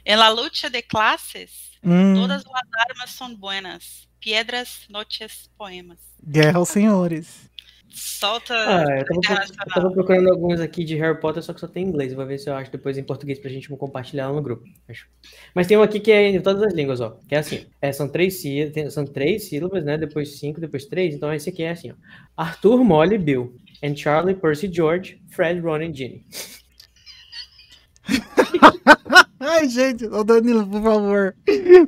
en 0.06 0.16
la 0.18 0.30
lucha 0.30 0.70
de 0.70 0.82
clases, 0.82 1.72
hum. 1.84 2.16
todas 2.16 2.44
as 2.44 2.90
armas 2.90 3.12
são 3.12 3.36
buenas. 3.36 4.08
Piedras, 4.20 4.86
noches, 4.90 5.50
poemas. 5.58 6.00
Guerra 6.24 6.60
aos 6.60 6.70
senhores. 6.70 7.51
Solta. 7.94 8.54
Ah, 8.54 8.86
eu 8.98 9.22
tava, 9.22 9.44
eu 9.44 9.74
tava, 9.74 9.92
procurando 9.92 10.30
alguns 10.30 10.60
aqui 10.60 10.84
de 10.84 10.96
Harry 10.96 11.20
Potter, 11.20 11.44
só 11.44 11.54
que 11.54 11.60
só 11.60 11.68
tem 11.68 11.84
em 11.84 11.88
inglês. 11.90 12.14
Vou 12.14 12.26
ver 12.26 12.38
se 12.38 12.50
eu 12.50 12.56
acho 12.56 12.72
depois 12.72 12.98
em 12.98 13.04
português 13.04 13.38
pra 13.38 13.50
gente 13.50 13.70
compartilhar 13.70 14.30
lá 14.30 14.36
no 14.36 14.42
grupo. 14.42 14.64
Acho. 14.88 15.08
Mas 15.54 15.68
tem 15.68 15.78
um 15.78 15.82
aqui 15.82 16.00
que 16.00 16.12
é 16.12 16.30
em 16.30 16.42
todas 16.42 16.64
as 16.64 16.74
línguas, 16.74 17.02
ó. 17.02 17.18
Que 17.28 17.36
é 17.36 17.40
assim: 17.40 17.66
é, 17.82 17.92
são, 17.92 18.08
três, 18.08 18.42
são 18.90 19.06
três 19.06 19.50
sílabas, 19.50 19.84
né? 19.84 19.98
Depois 19.98 20.40
cinco, 20.40 20.62
depois 20.62 20.86
três. 20.86 21.14
Então 21.14 21.34
esse 21.34 21.50
aqui 21.50 21.64
é 21.64 21.72
assim: 21.72 21.92
ó. 21.92 21.96
Arthur, 22.38 22.84
Molly, 22.84 23.18
Bill. 23.18 23.56
And 23.84 23.96
Charlie, 23.96 24.36
Percy, 24.36 24.72
George, 24.72 25.20
Fred, 25.30 25.60
Ron 25.60 25.82
e 25.82 25.94
Ginny. 25.94 26.26
Ai, 29.40 29.68
gente, 29.68 30.06
ô 30.06 30.24
Danilo, 30.24 30.68
por 30.68 30.84
favor, 30.84 31.36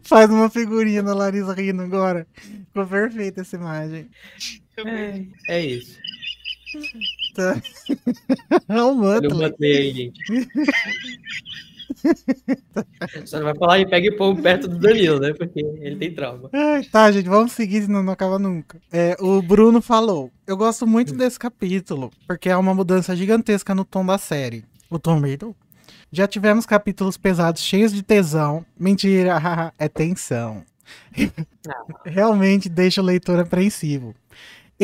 faz 0.02 0.28
uma 0.30 0.50
figurinha 0.50 1.04
da 1.04 1.14
Larissa 1.14 1.54
rindo 1.54 1.84
agora. 1.84 2.26
Ficou 2.36 2.88
perfeita 2.88 3.42
essa 3.42 3.56
imagem. 3.56 4.10
É, 4.78 5.26
é 5.50 5.66
isso. 5.66 6.00
Tá. 7.36 7.62
É 8.70 8.84
um 8.84 8.96
Muttley. 8.96 9.78
aí, 9.78 9.94
gente. 9.94 10.20
Só 13.26 13.38
não 13.38 13.46
vai 13.46 13.56
falar 13.56 13.80
e 13.80 13.86
pega 13.86 14.08
e 14.08 14.12
põe 14.12 14.36
perto 14.36 14.68
do 14.68 14.78
Danilo, 14.78 15.20
né? 15.20 15.34
Porque 15.34 15.60
ele 15.60 15.96
tem 15.96 16.14
trauma. 16.14 16.50
tá, 16.92 17.12
gente, 17.12 17.30
vamos 17.30 17.52
seguir, 17.52 17.84
senão 17.84 18.04
não 18.04 18.14
acaba 18.14 18.40
nunca. 18.40 18.80
É, 18.92 19.16
o 19.20 19.42
Bruno 19.42 19.82
falou: 19.82 20.32
Eu 20.48 20.58
gosto 20.58 20.88
muito 20.88 21.14
desse 21.14 21.38
capítulo, 21.40 22.12
porque 22.28 22.50
é 22.50 22.58
uma 22.58 22.74
mudança 22.74 23.16
gigantesca 23.16 23.76
no 23.76 23.86
tom 23.86 24.06
da 24.06 24.18
série. 24.18 24.64
O 24.90 25.00
Tom 25.00 25.20
Riddle. 25.20 25.56
Já 26.12 26.28
tivemos 26.28 26.66
capítulos 26.66 27.18
pesados, 27.18 27.62
cheios 27.62 27.92
de 27.92 28.04
tesão. 28.04 28.66
Mentira, 28.80 29.40
é 29.80 29.88
tensão. 29.88 30.64
Realmente 32.06 32.70
deixa 32.70 33.02
o 33.02 33.06
leitor 33.06 33.40
apreensivo. 33.40 34.14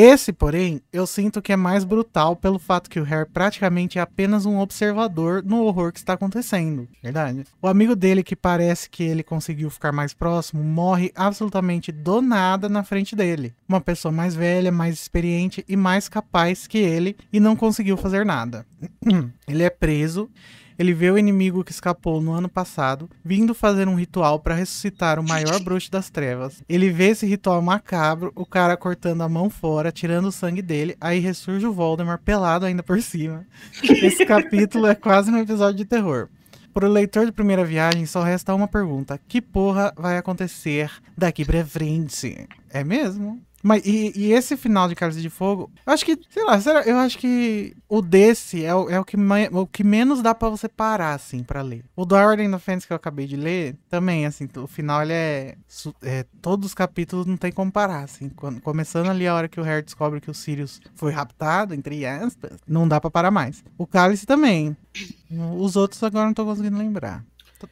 Esse, 0.02 0.32
porém, 0.32 0.82
eu 0.94 1.06
sinto 1.06 1.42
que 1.42 1.52
é 1.52 1.58
mais 1.58 1.84
brutal 1.84 2.34
pelo 2.34 2.58
fato 2.58 2.90
que 2.90 3.02
o 3.02 3.04
Harry 3.04 3.28
praticamente 3.30 4.00
é 4.00 4.02
apenas 4.02 4.46
um 4.46 4.58
observador 4.58 5.44
no 5.44 5.66
horror 5.66 5.92
que 5.92 6.00
está 6.00 6.14
acontecendo. 6.14 6.88
Verdade. 7.04 7.44
O 7.62 7.68
amigo 7.68 7.98
dele, 7.98 8.24
que 8.24 8.34
parece 8.34 8.90
que 8.90 9.04
ele 9.04 9.24
conseguiu 9.24 9.70
ficar 9.70 9.92
mais 9.92 10.14
próximo, 10.14 10.64
morre 10.64 11.12
absolutamente 11.14 11.92
do 11.92 12.22
nada 12.22 12.70
na 12.70 12.82
frente 12.82 13.14
dele. 13.14 13.54
Uma 13.68 13.82
pessoa 13.82 14.10
mais 14.10 14.34
velha, 14.34 14.72
mais 14.72 14.96
experiente 14.96 15.66
e 15.68 15.76
mais 15.76 16.08
capaz 16.08 16.66
que 16.66 16.78
ele 16.78 17.18
e 17.34 17.38
não 17.38 17.54
conseguiu 17.54 17.98
fazer 17.98 18.26
nada. 18.26 18.66
ele 19.50 19.64
é 19.64 19.70
preso 19.70 20.30
ele 20.80 20.94
vê 20.94 21.12
o 21.12 21.18
inimigo 21.18 21.62
que 21.62 21.74
escapou 21.74 22.22
no 22.22 22.32
ano 22.32 22.48
passado, 22.48 23.10
vindo 23.24 23.54
fazer 23.54 23.86
um 23.90 23.96
ritual 23.96 24.40
para 24.40 24.56
ressuscitar 24.56 25.20
o 25.20 25.28
maior 25.28 25.60
bruxo 25.62 25.92
das 25.92 26.10
trevas. 26.10 26.64
Ele 26.70 26.90
vê 26.90 27.10
esse 27.10 27.26
ritual 27.26 27.62
macabro, 27.62 28.32
o 28.34 28.46
cara 28.46 28.78
cortando 28.78 29.22
a 29.22 29.28
mão 29.28 29.50
fora, 29.50 29.92
tirando 29.92 30.28
o 30.28 30.32
sangue 30.32 30.62
dele, 30.62 30.96
aí 31.02 31.20
ressurge 31.20 31.68
o 31.68 31.74
Voldemort 31.74 32.22
pelado 32.22 32.66
ainda 32.66 32.82
por 32.82 33.02
cima. 33.02 33.46
Esse 33.84 34.26
capítulo 34.26 34.88
é 34.88 34.96
quase 34.96 35.30
um 35.30 35.38
episódio 35.38 35.76
de 35.76 35.86
terror. 35.86 36.30
Para 36.74 36.88
o 36.88 36.92
leitor 36.92 37.26
de 37.26 37.32
primeira 37.34 37.66
viagem, 37.66 38.06
só 38.06 38.24
resta 38.24 38.56
uma 38.56 38.68
pergunta: 38.68 39.20
que 39.28 39.42
porra 39.42 39.92
vai 39.98 40.18
acontecer 40.18 40.90
daqui 41.18 41.44
pra 41.44 41.66
frente? 41.66 42.48
É 42.70 42.86
mesmo? 42.86 43.42
Mas 43.62 43.86
e, 43.86 44.14
e, 44.16 44.32
esse 44.32 44.56
final 44.56 44.88
de 44.88 44.96
Cálice 44.96 45.22
de 45.22 45.30
Fogo, 45.30 45.72
eu 45.86 45.94
acho 45.94 46.06
que, 46.06 46.18
sei 46.30 46.44
lá, 46.46 46.60
eu 46.86 46.98
acho 46.98 47.18
que 47.18 47.76
o 47.88 48.02
desse 48.02 48.64
é 48.64 48.74
o, 48.74 48.90
é 48.90 49.00
o, 49.00 49.04
que, 49.04 49.18
o 49.52 49.68
que 49.68 49.84
menos 49.84 50.22
dá 50.22 50.34
para 50.34 50.50
você 50.50 50.70
parar, 50.70 51.14
assim, 51.14 51.44
para 51.44 51.62
ler. 51.62 51.84
O 51.96 52.06
do 52.06 52.16
Ordem 52.16 52.50
da 52.50 52.60
Fênix 52.60 52.86
que 52.86 52.94
eu 52.94 52.98
acabei 52.98 53.28
de 53.28 53.36
ler, 53.36 53.76
também, 53.90 54.26
assim, 54.26 54.48
o 54.58 54.68
final 54.68 55.02
ele 55.02 55.14
é, 55.14 55.56
é, 56.04 56.26
Todos 56.42 56.68
os 56.68 56.74
capítulos 56.74 57.26
não 57.26 57.36
tem 57.36 57.52
como 57.52 57.72
parar, 57.72 58.04
assim. 58.04 58.30
Quando, 58.30 58.62
começando 58.62 59.10
ali 59.10 59.28
a 59.28 59.36
hora 59.36 59.50
que 59.50 59.60
o 59.60 59.64
Harry 59.64 59.84
descobre 59.84 60.22
que 60.22 60.32
o 60.32 60.34
Sirius 60.34 60.80
foi 60.96 61.12
raptado, 61.12 61.74
entre 61.74 62.06
aspas, 62.06 62.58
não 62.68 62.88
dá 62.88 63.02
para 63.02 63.12
parar 63.12 63.32
mais. 63.32 63.64
O 63.78 63.86
Cálice 63.86 64.26
também. 64.26 64.76
Os 65.58 65.76
outros 65.76 66.02
agora 66.04 66.26
não 66.26 66.34
tô 66.34 66.46
conseguindo 66.46 66.78
lembrar. 66.78 67.24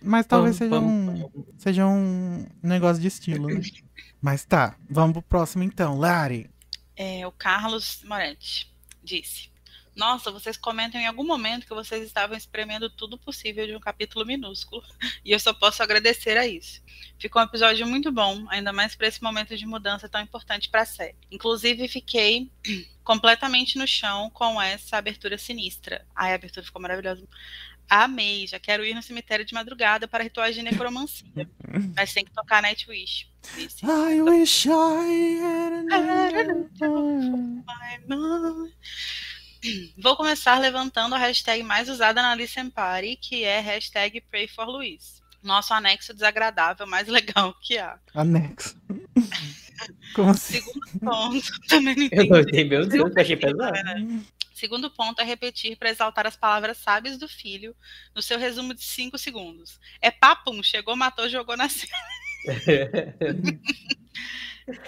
Mas 0.02 0.26
talvez 0.26 0.58
seja 0.58 0.80
um, 0.80 1.30
seja 1.58 1.88
um 1.88 2.46
negócio 2.62 3.02
de 3.02 3.08
estilo, 3.08 3.48
né? 3.48 3.62
Mas 4.22 4.46
tá, 4.46 4.76
vamos 4.90 5.14
pro 5.14 5.22
próximo 5.22 5.64
então. 5.64 5.98
Lari. 5.98 6.50
É, 6.96 7.26
o 7.28 7.32
Carlos 7.32 8.02
Moretti 8.04 8.74
disse: 9.04 9.52
Nossa, 9.96 10.32
vocês 10.32 10.58
comentam 10.58 11.00
em 11.00 11.06
algum 11.06 11.26
momento 11.26 11.68
que 11.68 11.74
vocês 11.74 12.04
estavam 12.04 12.36
espremendo 12.36 12.90
tudo 12.90 13.18
possível 13.18 13.66
de 13.68 13.76
um 13.76 13.80
capítulo 13.80 14.26
minúsculo. 14.26 14.84
E 15.24 15.32
eu 15.32 15.40
só 15.40 15.54
posso 15.54 15.84
agradecer 15.84 16.38
a 16.38 16.48
isso. 16.48 16.82
Ficou 17.20 17.42
um 17.42 17.46
episódio 17.46 17.86
muito 17.86 18.12
bom, 18.12 18.46
ainda 18.50 18.72
mais 18.72 18.96
para 18.96 19.08
esse 19.08 19.22
momento 19.22 19.58
de 19.58 19.66
mudança 19.66 20.08
tão 20.08 20.22
importante 20.22 20.70
para 20.70 20.86
série. 20.86 21.18
Inclusive, 21.30 21.88
fiquei 21.90 22.50
completamente 23.04 23.78
no 23.78 23.86
chão 23.86 24.30
com 24.30 24.62
essa 24.62 24.98
abertura 24.98 25.38
sinistra. 25.38 26.06
Ai, 26.16 26.32
a 26.32 26.36
abertura 26.36 26.66
ficou 26.66 26.82
maravilhosa. 26.82 27.28
Amei, 27.90 28.46
já 28.48 28.60
quero 28.60 28.84
ir 28.86 28.94
no 28.94 29.02
cemitério 29.02 29.46
de 29.46 29.54
madrugada 29.54 30.08
para 30.08 30.24
rituais 30.24 30.54
de 30.56 30.62
necromancia. 30.62 31.26
Mas 31.96 32.14
tem 32.14 32.26
que 32.26 32.32
tocar 32.32 32.62
Nightwish. 32.62 33.28
Esse. 33.58 33.86
I 33.86 34.22
wish 34.22 34.68
I 34.68 35.40
had 35.42 35.88
Vou 39.98 40.16
começar 40.16 40.60
levantando 40.60 41.16
a 41.16 41.18
hashtag 41.18 41.64
mais 41.64 41.90
usada 41.90 42.22
na 42.22 42.36
Listen 42.36 42.70
Party, 42.70 43.18
que 43.18 43.44
é 43.44 43.60
hashtag 43.60 44.22
Pray 44.30 44.48
for 44.48 44.66
Luiz. 44.68 45.22
Nosso 45.42 45.74
anexo 45.74 46.14
desagradável 46.14 46.86
mais 46.88 47.08
legal 47.08 47.54
que 47.62 47.78
há. 47.78 47.98
Anexo. 48.14 48.76
Como 50.14 50.32
assim? 50.32 50.62
Segundo 50.62 51.00
ponto, 51.00 51.68
também 51.68 51.96
não 51.96 52.04
Eu 52.12 52.26
não 52.28 52.40
entendi. 52.40 52.42
entendi, 52.42 52.64
meu 52.66 52.86
Deus, 52.86 53.16
eu 53.16 53.22
achei 53.22 53.38
pesado. 53.38 53.78
É. 53.78 54.37
Segundo 54.58 54.90
ponto 54.90 55.22
é 55.22 55.24
repetir 55.24 55.78
para 55.78 55.92
exaltar 55.92 56.26
as 56.26 56.36
palavras 56.36 56.78
sábias 56.78 57.16
do 57.16 57.28
filho 57.28 57.76
no 58.16 58.24
seu 58.24 58.40
resumo 58.40 58.74
de 58.74 58.82
5 58.82 59.16
segundos. 59.16 59.80
É 60.02 60.10
papum, 60.10 60.64
chegou, 60.64 60.96
matou, 60.96 61.30
jogou, 61.30 61.56
nasceu. 61.56 61.88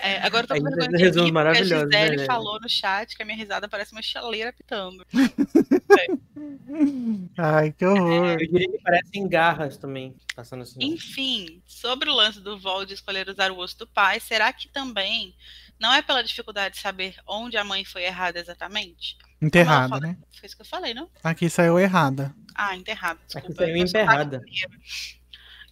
É, 0.02 0.18
agora 0.24 0.44
eu 0.44 0.48
tô 0.50 0.56
com 0.56 0.68
Ainda 0.68 0.72
vergonha 0.72 0.98
de 0.98 1.04
resumo 1.06 1.28
rir, 1.28 1.34
porque 1.34 1.48
a 1.48 1.54
né, 1.54 1.64
Gisele 1.64 2.18
velho? 2.18 2.26
falou 2.26 2.60
no 2.60 2.68
chat 2.68 3.16
que 3.16 3.24
a 3.24 3.26
minha 3.26 3.38
risada 3.38 3.66
parece 3.66 3.94
uma 3.94 4.02
chaleira 4.02 4.52
pitando. 4.52 5.06
Ai, 7.38 7.72
que 7.72 7.86
horror. 7.86 8.32
Eu 8.32 8.38
diria 8.40 8.70
que 8.70 8.84
parecem 8.84 9.26
garras 9.30 9.78
também, 9.78 10.14
passando 10.36 10.64
assim. 10.64 10.80
Enfim, 10.82 11.62
sobre 11.66 12.10
o 12.10 12.14
lance 12.14 12.42
do 12.42 12.60
Vol 12.60 12.86
de 12.86 12.94
escolher 12.94 13.30
usar 13.30 13.52
o 13.52 13.58
osso 13.58 13.80
do 13.80 13.88
pai, 13.88 14.20
será 14.20 14.52
que 14.52 14.68
também 14.68 15.34
não 15.80 15.94
é 15.94 16.02
pela 16.02 16.24
dificuldade 16.24 16.76
de 16.76 16.82
saber 16.82 17.16
onde 17.26 17.58
a 17.58 17.64
mãe 17.64 17.86
foi 17.86 18.04
errada 18.04 18.40
exatamente? 18.40 19.18
Enterrada, 19.42 19.90
Como 19.90 19.96
ela 20.06 20.08
né? 20.14 20.18
Foi 20.38 20.46
isso 20.48 20.56
que 20.56 20.62
eu 20.62 20.66
falei, 20.66 20.94
não? 20.94 21.10
Aqui 21.24 21.50
saiu 21.50 21.80
errada. 21.80 22.36
Ah, 22.54 22.76
enterrada, 22.76 23.20
desculpa. 23.26 23.48
Aqui 23.64 23.88
saiu 23.88 23.88
primeiro. 23.88 24.42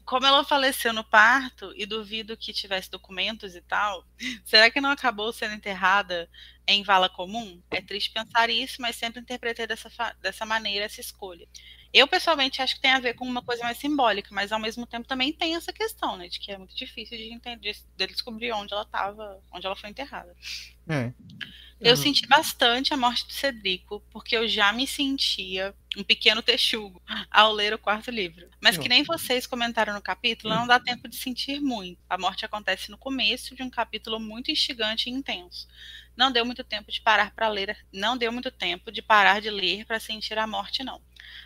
Como 0.06 0.26
ela 0.26 0.42
faleceu 0.46 0.94
no 0.94 1.04
parto 1.04 1.74
e 1.76 1.86
duvido 1.86 2.38
que 2.38 2.54
tivesse 2.54 2.90
documentos 2.90 3.56
e 3.56 3.62
tal, 3.62 4.06
será 4.46 4.72
que 4.72 4.80
não 4.80 4.90
acabou 4.92 5.34
sendo 5.34 5.54
enterrada 5.54 6.30
em 6.66 6.82
vala 6.82 7.10
comum? 7.10 7.62
É 7.70 7.82
triste 7.82 8.12
pensar 8.12 8.50
isso, 8.50 8.82
mas 8.82 8.96
sempre 8.96 9.20
interpretei 9.20 9.68
dessa, 9.68 9.90
fa- 9.90 10.16
dessa 10.22 10.46
maneira 10.46 10.86
essa 10.86 11.02
escolha. 11.02 11.46
Eu, 11.94 12.08
pessoalmente, 12.08 12.62
acho 12.62 12.76
que 12.76 12.82
tem 12.82 12.92
a 12.92 13.00
ver 13.00 13.14
com 13.16 13.26
uma 13.26 13.42
coisa 13.42 13.64
mais 13.64 13.78
simbólica, 13.78 14.30
mas 14.34 14.52
ao 14.52 14.60
mesmo 14.60 14.86
tempo 14.86 15.08
também 15.08 15.34
tem 15.34 15.56
essa 15.56 15.74
questão, 15.74 16.18
né? 16.18 16.28
De 16.28 16.40
que 16.40 16.52
é 16.52 16.58
muito 16.58 16.76
difícil 16.76 17.18
de 17.18 17.34
entender, 17.34 17.76
de 17.96 18.08
descobrir 18.08 18.52
onde 18.54 18.74
ela 18.74 18.84
estava, 18.84 19.42
onde 19.52 19.66
ela 19.66 19.76
foi 19.76 19.90
enterrada. 19.90 20.36
É. 20.90 21.14
Eu 21.84 21.92
Uhum. 21.92 21.96
senti 21.96 22.28
bastante 22.28 22.94
a 22.94 22.98
morte 22.98 23.26
do 23.28 23.34
Cedrico, 23.34 24.04
porque 24.12 24.36
eu 24.36 24.48
já 24.48 24.74
me 24.74 24.88
sentia 24.88 25.76
um 25.96 26.04
pequeno 26.04 26.42
texugo 26.42 27.02
ao 27.30 27.54
ler 27.54 27.74
o 27.74 27.78
quarto 27.80 28.10
livro. 28.10 28.50
Mas 28.62 28.78
que 28.78 28.90
nem 28.90 29.04
vocês 29.04 29.46
comentaram 29.46 29.94
no 29.94 30.02
capítulo, 30.02 30.54
não 30.56 30.66
dá 30.68 30.80
tempo 30.80 31.08
de 31.08 31.16
sentir 31.16 31.60
muito. 31.62 32.00
A 32.10 32.18
morte 32.18 32.46
acontece 32.46 32.90
no 32.90 32.98
começo 32.98 33.56
de 33.56 33.62
um 33.64 33.70
capítulo 33.70 34.20
muito 34.20 34.50
instigante 34.52 35.10
e 35.10 35.14
intenso. 35.14 35.68
Não 36.16 36.32
deu 36.32 36.44
muito 36.46 36.64
tempo 36.64 36.92
de 36.92 37.00
parar 37.02 37.32
para 37.34 37.48
ler, 37.48 37.78
não 37.94 38.18
deu 38.18 38.32
muito 38.32 38.50
tempo 38.52 38.92
de 38.92 39.02
parar 39.02 39.40
de 39.40 39.50
ler 39.52 39.86
para 39.86 40.00
sentir 40.00 40.38
a 40.38 40.48
morte, 40.48 40.84
não. 40.84 41.02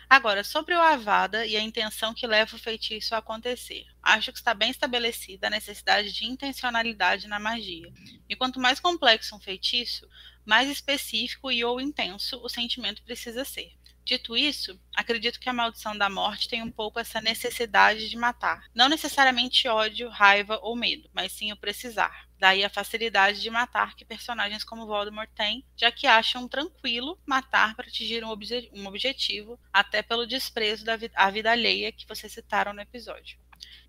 Agora, 0.08 0.44
sobre 0.44 0.74
o 0.74 0.80
Avada 0.80 1.46
e 1.46 1.56
a 1.56 1.60
intenção 1.60 2.12
que 2.12 2.26
leva 2.26 2.56
o 2.56 2.58
feitiço 2.58 3.14
a 3.14 3.18
acontecer. 3.18 3.86
Acho 4.02 4.32
que 4.32 4.38
está 4.38 4.52
bem 4.54 4.70
estabelecida 4.70 5.46
a 5.46 5.50
necessidade 5.50 6.12
de 6.12 6.26
intencionalidade 6.26 7.28
na 7.28 7.38
magia. 7.38 7.92
E 8.28 8.36
quanto 8.36 8.60
mais 8.60 8.80
complexo 8.80 9.34
um 9.34 9.40
feitiço, 9.40 10.08
mais 10.44 10.68
específico 10.68 11.50
e 11.50 11.64
ou 11.64 11.80
intenso 11.80 12.40
o 12.42 12.48
sentimento 12.48 13.02
precisa 13.02 13.44
ser. 13.44 13.72
Dito 14.04 14.36
isso, 14.36 14.78
acredito 14.96 15.38
que 15.38 15.48
a 15.48 15.52
maldição 15.52 15.96
da 15.96 16.10
morte 16.10 16.48
tem 16.48 16.60
um 16.60 16.70
pouco 16.70 16.98
essa 16.98 17.20
necessidade 17.20 18.08
de 18.08 18.16
matar. 18.16 18.64
Não 18.74 18.88
necessariamente 18.88 19.68
ódio, 19.68 20.08
raiva 20.08 20.58
ou 20.60 20.74
medo, 20.74 21.08
mas 21.12 21.30
sim 21.30 21.52
o 21.52 21.56
precisar. 21.56 22.28
Daí 22.42 22.64
a 22.64 22.68
facilidade 22.68 23.40
de 23.40 23.48
matar 23.50 23.94
que 23.94 24.04
personagens 24.04 24.64
como 24.64 24.84
Voldemort 24.84 25.30
têm, 25.32 25.64
já 25.76 25.92
que 25.92 26.08
acham 26.08 26.48
tranquilo 26.48 27.16
matar 27.24 27.76
para 27.76 27.86
atingir 27.86 28.24
um, 28.24 28.30
obje 28.30 28.68
um 28.74 28.84
objetivo, 28.88 29.60
até 29.72 30.02
pelo 30.02 30.26
desprezo 30.26 30.84
da 30.84 30.96
vi 30.96 31.08
vida 31.32 31.52
alheia 31.52 31.92
que 31.92 32.04
vocês 32.04 32.32
citaram 32.32 32.72
no 32.72 32.80
episódio. 32.80 33.38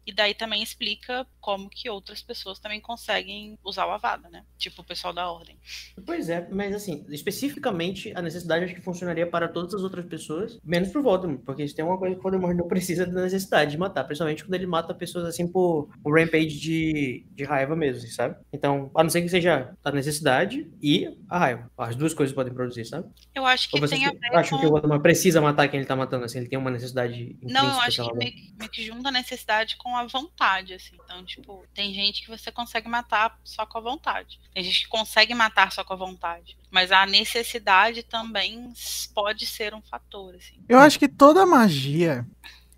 E 0.06 0.14
daí 0.14 0.34
também 0.34 0.62
explica 0.62 1.26
como 1.40 1.70
que 1.70 1.90
outras 1.90 2.22
pessoas 2.22 2.60
também 2.60 2.80
conseguem 2.82 3.58
usar 3.64 3.86
o 3.86 3.92
Avada, 3.92 4.30
né? 4.30 4.44
Tipo 4.58 4.82
o 4.82 4.86
pessoal 4.86 5.14
da 5.14 5.30
Ordem. 5.30 5.58
Pois 6.06 6.30
é, 6.30 6.48
mas 6.52 6.74
assim, 6.74 7.06
especificamente 7.10 8.12
a 8.16 8.22
necessidade 8.22 8.66
acho 8.66 8.76
que 8.76 8.82
funcionaria 8.82 9.26
para 9.28 9.48
todas 9.48 9.74
as 9.74 9.82
outras 9.82 10.06
pessoas, 10.06 10.60
menos 10.64 10.90
pro 10.90 11.04
Voldemort, 11.04 11.42
porque 11.46 11.64
isso 11.64 11.76
tem 11.76 11.86
uma 11.86 11.98
coisa 11.98 12.16
que 12.16 12.20
o 12.20 12.24
Voldemort 12.24 12.56
não 12.56 12.68
precisa 12.68 13.06
da 13.06 13.22
necessidade 13.22 13.72
de 13.72 13.78
matar, 13.78 14.04
principalmente 14.04 14.44
quando 14.44 14.56
ele 14.56 14.66
mata 14.66 14.94
pessoas 14.94 15.26
assim 15.26 15.48
por 15.48 15.90
um 16.06 16.14
rampage 16.14 16.60
de, 16.60 17.26
de 17.32 17.44
raiva 17.44 17.76
mesmo, 17.76 18.08
sabe? 18.10 18.36
Então, 18.52 18.92
a 18.96 19.04
não 19.04 19.10
ser 19.10 19.22
que 19.22 19.30
seja 19.30 19.76
a 19.84 19.92
necessidade 19.92 20.70
e 20.82 21.08
a 21.30 21.38
raiva. 21.38 21.72
As 21.78 21.96
duas 21.96 22.14
coisas 22.14 22.36
podem 22.36 22.54
produzir, 22.54 22.86
sabe? 22.86 23.08
Eu 23.34 23.46
acho 23.46 23.70
que 23.70 23.76
Ou 23.76 23.82
vocês 23.82 24.00
tem 24.00 24.08
a 24.08 24.12
ver 24.12 24.36
acham 24.36 24.58
com... 24.58 24.62
que 24.62 24.68
o 24.68 24.72
Voldemort 24.72 25.02
precisa 25.02 25.42
matar 25.42 25.68
quem 25.68 25.80
ele 25.80 25.88
tá 25.88 25.96
matando, 25.96 26.26
assim, 26.26 26.40
ele 26.40 26.50
tem 26.50 26.60
uma 26.60 26.72
necessidade 26.72 27.38
Não, 27.42 27.66
eu 27.66 27.82
acho 27.82 28.04
que 28.04 28.14
meio, 28.16 28.34
meio 28.58 28.72
que 28.72 28.84
junta 28.84 29.10
a 29.10 29.12
necessidade 29.12 29.76
com 29.78 29.93
a 29.96 30.06
vontade, 30.06 30.74
assim. 30.74 30.96
Então, 31.04 31.24
tipo, 31.24 31.66
tem 31.74 31.94
gente 31.94 32.24
que 32.24 32.30
você 32.30 32.52
consegue 32.52 32.88
matar 32.88 33.40
só 33.44 33.66
com 33.66 33.78
a 33.78 33.82
vontade. 33.82 34.40
Tem 34.54 34.64
gente 34.64 34.84
que 34.84 34.90
consegue 34.90 35.34
matar 35.34 35.72
só 35.72 35.84
com 35.84 35.94
a 35.94 35.98
vontade. 35.98 36.58
Mas 36.72 36.92
a 36.92 37.06
necessidade 37.06 38.04
também 38.04 38.74
pode 39.14 39.46
ser 39.46 39.74
um 39.74 39.82
fator, 39.82 40.36
assim. 40.36 40.56
Eu 40.68 40.80
acho 40.80 40.98
que 41.00 41.08
toda 41.08 41.46
magia 41.46 42.26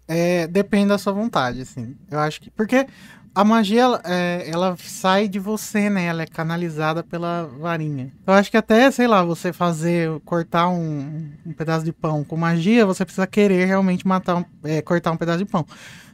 é, 0.08 0.48
depende 0.48 0.90
da 0.90 0.98
sua 0.98 1.14
vontade, 1.14 1.62
assim. 1.62 1.98
Eu 2.10 2.20
acho 2.20 2.42
que. 2.42 2.50
Porque 2.52 2.88
a 3.36 3.44
magia, 3.44 3.82
ela, 3.82 4.02
é, 4.06 4.50
ela 4.50 4.78
sai 4.80 5.28
de 5.28 5.38
você, 5.40 5.90
né? 5.90 6.06
Ela 6.06 6.24
é 6.24 6.26
canalizada 6.26 7.04
pela 7.04 7.44
varinha. 7.60 8.12
Eu 8.26 8.34
acho 8.34 8.50
que 8.50 8.56
até, 8.58 8.90
sei 8.90 9.08
lá, 9.08 9.22
você 9.24 9.52
fazer, 9.52 10.10
cortar 10.22 10.70
um, 10.70 11.30
um 11.46 11.52
pedaço 11.54 11.84
de 11.84 11.92
pão 11.92 12.24
com 12.24 12.38
magia, 12.38 12.86
você 12.86 13.04
precisa 13.04 13.28
querer 13.28 13.66
realmente 13.66 14.08
matar, 14.08 14.38
um- 14.38 14.46
é, 14.64 14.82
cortar 14.82 15.12
um 15.12 15.18
pedaço 15.18 15.40
de 15.40 15.46
pão. 15.46 15.66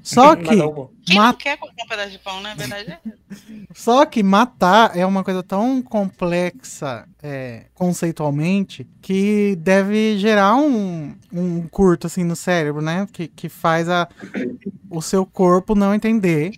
Só 0.04 0.36
que. 0.36 0.50
Quem 1.06 1.16
ma- 1.16 1.28
não 1.28 1.34
quer 1.36 1.58
cortar 1.58 1.84
um 1.84 1.88
pedaço 1.88 2.10
de 2.10 2.18
pão, 2.20 2.42
né? 2.42 2.56
Verdade 2.58 2.92
é. 2.92 3.00
Só 3.76 4.04
que 4.04 4.24
matar 4.24 4.98
é 4.98 5.06
uma 5.06 5.24
coisa 5.24 5.44
tão 5.44 5.80
complexa 5.82 7.06
é, 7.22 7.66
conceitualmente 7.76 8.88
que 9.02 9.56
deve 9.58 10.18
gerar 10.18 10.56
um, 10.56 11.14
um 11.32 11.68
curto 11.68 12.08
assim 12.08 12.24
no 12.24 12.36
cérebro, 12.36 12.82
né? 12.82 13.08
Que, 13.14 13.28
que 13.28 13.48
faz 13.48 13.88
a, 13.88 14.08
o 14.90 15.02
seu 15.04 15.24
corpo 15.26 15.76
não 15.76 15.94
entender 15.94 16.52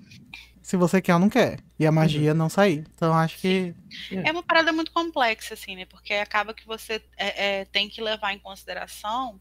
se 0.73 0.77
você 0.77 0.99
quer 0.99 1.13
ou 1.13 1.19
não 1.19 1.29
quer. 1.29 1.59
E 1.77 1.85
a 1.85 1.91
magia 1.91 2.33
não 2.33 2.49
sair. 2.49 2.83
Então 2.95 3.13
acho 3.13 3.37
que. 3.37 3.75
É 4.11 4.31
uma 4.31 4.41
parada 4.41 4.73
muito 4.73 4.91
complexa, 4.91 5.53
assim, 5.53 5.75
né? 5.75 5.85
Porque 5.85 6.15
acaba 6.15 6.51
que 6.51 6.65
você 6.65 6.99
é, 7.15 7.59
é, 7.59 7.65
tem 7.65 7.87
que 7.87 8.01
levar 8.01 8.33
em 8.33 8.39
consideração 8.39 9.37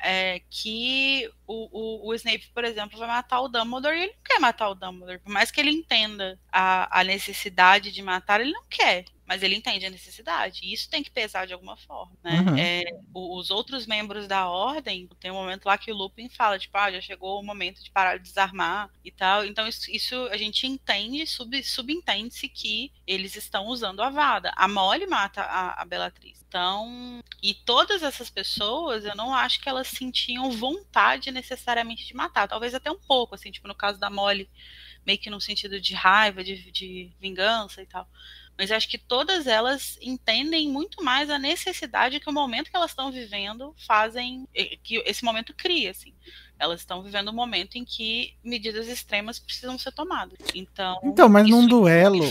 é, 0.00 0.42
que 0.50 1.30
o, 1.46 1.68
o, 1.70 2.08
o, 2.08 2.14
Snape, 2.14 2.50
por 2.52 2.64
exemplo, 2.64 2.98
vai 2.98 3.06
matar 3.06 3.42
o 3.42 3.48
Dumbledore 3.48 3.96
e 3.96 4.02
ele 4.02 4.12
não 4.12 4.22
quer 4.24 4.40
matar 4.40 4.70
o 4.70 4.74
Dumbledore. 4.74 5.20
Por 5.20 5.32
mais 5.32 5.52
que 5.52 5.60
ele 5.60 5.70
entenda 5.70 6.36
a, 6.50 7.00
a 7.00 7.04
necessidade 7.04 7.92
de 7.92 8.02
matar, 8.02 8.40
ele 8.40 8.50
não 8.50 8.64
quer. 8.68 9.04
Mas 9.32 9.42
ele 9.42 9.56
entende 9.56 9.86
a 9.86 9.90
necessidade. 9.90 10.60
E 10.62 10.74
isso 10.74 10.90
tem 10.90 11.02
que 11.02 11.10
pesar 11.10 11.46
de 11.46 11.54
alguma 11.54 11.74
forma, 11.74 12.12
né? 12.22 12.44
Uhum. 12.46 12.58
É, 12.58 12.84
os 13.14 13.50
outros 13.50 13.86
membros 13.86 14.28
da 14.28 14.46
ordem, 14.46 15.08
tem 15.18 15.30
um 15.30 15.36
momento 15.36 15.64
lá 15.64 15.78
que 15.78 15.90
o 15.90 15.96
Lupin 15.96 16.28
fala, 16.28 16.58
tipo, 16.58 16.76
ah, 16.76 16.92
já 16.92 17.00
chegou 17.00 17.40
o 17.40 17.42
momento 17.42 17.82
de 17.82 17.90
parar 17.90 18.18
de 18.18 18.24
desarmar 18.24 18.90
e 19.02 19.10
tal. 19.10 19.42
Então, 19.46 19.66
isso, 19.66 19.90
isso 19.90 20.14
a 20.26 20.36
gente 20.36 20.66
entende, 20.66 21.26
sub, 21.26 21.62
subentende-se 21.62 22.46
que 22.46 22.92
eles 23.06 23.34
estão 23.34 23.68
usando 23.68 24.02
a 24.02 24.10
Vada. 24.10 24.52
A 24.54 24.68
Molly 24.68 25.06
mata 25.06 25.40
a, 25.40 25.80
a 25.80 25.84
Bellatrix. 25.86 26.44
Então, 26.46 27.24
e 27.42 27.54
todas 27.54 28.02
essas 28.02 28.28
pessoas, 28.28 29.06
eu 29.06 29.16
não 29.16 29.34
acho 29.34 29.62
que 29.62 29.68
elas 29.70 29.88
sentiam 29.88 30.50
vontade 30.50 31.30
necessariamente 31.30 32.06
de 32.06 32.12
matar. 32.12 32.46
Talvez 32.46 32.74
até 32.74 32.90
um 32.90 32.98
pouco, 32.98 33.34
assim, 33.34 33.50
tipo, 33.50 33.66
no 33.66 33.74
caso 33.74 33.98
da 33.98 34.10
Molly, 34.10 34.46
meio 35.06 35.18
que 35.18 35.30
no 35.30 35.40
sentido 35.40 35.80
de 35.80 35.94
raiva, 35.94 36.44
de, 36.44 36.70
de 36.70 37.10
vingança 37.18 37.80
e 37.80 37.86
tal. 37.86 38.06
Mas 38.58 38.70
acho 38.70 38.88
que 38.88 38.98
todas 38.98 39.46
elas 39.46 39.98
entendem 40.00 40.68
muito 40.70 41.02
mais 41.02 41.30
a 41.30 41.38
necessidade 41.38 42.20
que 42.20 42.28
o 42.28 42.32
momento 42.32 42.70
que 42.70 42.76
elas 42.76 42.90
estão 42.90 43.10
vivendo 43.10 43.74
fazem, 43.86 44.46
que 44.82 45.02
esse 45.06 45.24
momento 45.24 45.54
cria, 45.54 45.90
assim. 45.90 46.12
Elas 46.58 46.80
estão 46.80 47.02
vivendo 47.02 47.30
um 47.30 47.34
momento 47.34 47.76
em 47.76 47.84
que 47.84 48.34
medidas 48.44 48.86
extremas 48.86 49.38
precisam 49.38 49.76
ser 49.78 49.90
tomadas. 49.92 50.38
Então, 50.54 51.00
Então, 51.02 51.28
mas 51.28 51.48
num 51.48 51.66
duelo, 51.66 52.24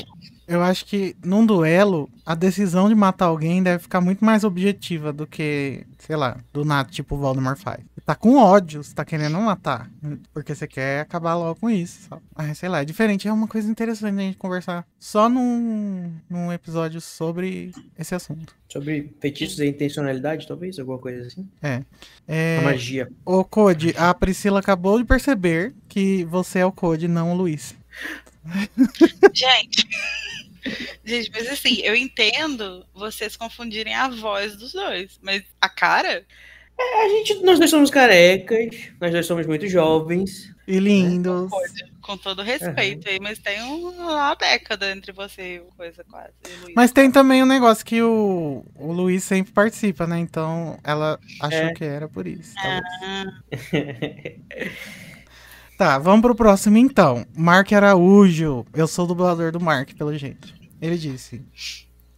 eu 0.48 0.62
acho 0.62 0.86
que 0.86 1.16
num 1.24 1.46
duelo, 1.46 2.10
a 2.26 2.34
decisão 2.36 2.88
de 2.88 2.96
matar 2.96 3.26
alguém 3.26 3.62
deve 3.62 3.84
ficar 3.84 4.00
muito 4.00 4.24
mais 4.24 4.44
objetiva 4.44 5.12
do 5.12 5.28
que, 5.28 5.86
sei 5.98 6.16
lá, 6.16 6.38
do 6.54 6.64
nada, 6.64 6.90
tipo 6.90 7.16
o 7.16 7.18
Voldemort 7.18 7.58
faz. 7.60 7.84
Tá 8.12 8.16
com 8.16 8.36
ódio, 8.36 8.84
você 8.84 8.94
tá 8.94 9.06
querendo 9.06 9.40
matar. 9.40 9.90
Porque 10.34 10.54
você 10.54 10.68
quer 10.68 11.00
acabar 11.00 11.34
logo 11.36 11.62
com 11.62 11.70
isso. 11.70 12.10
Sabe? 12.10 12.22
Ah, 12.36 12.54
sei 12.54 12.68
lá, 12.68 12.82
é 12.82 12.86
diferente. 12.86 13.26
É 13.26 13.32
uma 13.32 13.48
coisa 13.48 13.72
interessante 13.72 14.20
a 14.20 14.22
gente 14.22 14.38
conversar 14.38 14.86
só 15.00 15.30
num, 15.30 16.14
num 16.30 16.52
episódio 16.52 17.00
sobre 17.00 17.72
esse 17.98 18.14
assunto. 18.14 18.54
Sobre 18.68 19.16
feitiços 19.22 19.60
e 19.60 19.66
intencionalidade, 19.66 20.46
talvez? 20.46 20.78
Alguma 20.78 20.98
coisa 20.98 21.26
assim? 21.26 21.50
É. 21.64 21.84
é... 22.28 22.58
A 22.58 22.64
magia. 22.64 23.10
Ô, 23.24 23.46
Code, 23.46 23.96
a 23.98 24.14
Priscila 24.14 24.60
acabou 24.60 25.00
de 25.00 25.06
perceber 25.06 25.74
que 25.88 26.26
você 26.26 26.60
é 26.60 26.66
o 26.66 26.72
Code, 26.74 27.08
não 27.08 27.32
o 27.32 27.38
Luiz. 27.38 27.74
Gente. 29.34 29.88
Gente, 31.06 31.32
mas 31.32 31.48
assim, 31.48 31.80
eu 31.82 31.96
entendo 31.96 32.86
vocês 32.94 33.38
confundirem 33.38 33.96
a 33.96 34.10
voz 34.10 34.58
dos 34.58 34.74
dois, 34.74 35.18
mas 35.22 35.44
a 35.62 35.70
cara. 35.70 36.26
A 37.04 37.08
gente, 37.10 37.36
nós 37.44 37.58
dois 37.58 37.70
somos 37.72 37.90
carecas, 37.90 38.76
nós 39.00 39.12
dois 39.12 39.26
somos 39.26 39.46
muito 39.48 39.68
jovens. 39.68 40.52
E 40.68 40.80
lindos. 40.80 41.50
Pode, 41.50 41.92
com 42.02 42.16
todo 42.18 42.42
respeito 42.42 43.10
aí, 43.10 43.20
mas 43.20 43.40
tem 43.40 43.62
uma 43.62 44.34
década 44.36 44.92
entre 44.92 45.12
você 45.12 45.56
e 45.58 45.60
coisa 45.76 46.04
quase. 46.10 46.34
e 46.48 46.62
Luiz. 46.64 46.76
Mas 46.76 46.92
tem 46.92 47.12
também 47.12 47.42
um 47.44 47.48
negócio 47.48 47.86
que 47.86 48.02
o, 48.02 48.64
o 48.76 48.92
Luiz 48.94 49.24
sempre 49.24 49.52
participa, 49.52 50.06
né? 50.08 50.20
Então 50.20 50.78
ela 50.84 51.20
achou 51.42 51.60
É. 51.60 51.74
que 51.74 51.84
era 51.84 52.08
por 52.08 52.26
isso. 52.28 52.54
talvez. 52.56 52.84
Ah, 53.04 54.72
Tá, 55.78 55.98
vamos 55.98 56.22
pro 56.22 56.36
próximo 56.36 56.78
então. 56.78 57.26
Mark 57.36 57.72
Araújo. 57.74 58.66
Eu 58.74 58.88
sou 58.88 59.06
o 59.06 59.08
dublador 59.08 59.52
do 59.52 59.60
Mark, 59.60 59.94
pelo 59.96 60.16
jeito. 60.16 60.54
Ele 60.80 60.96
disse: 60.98 61.42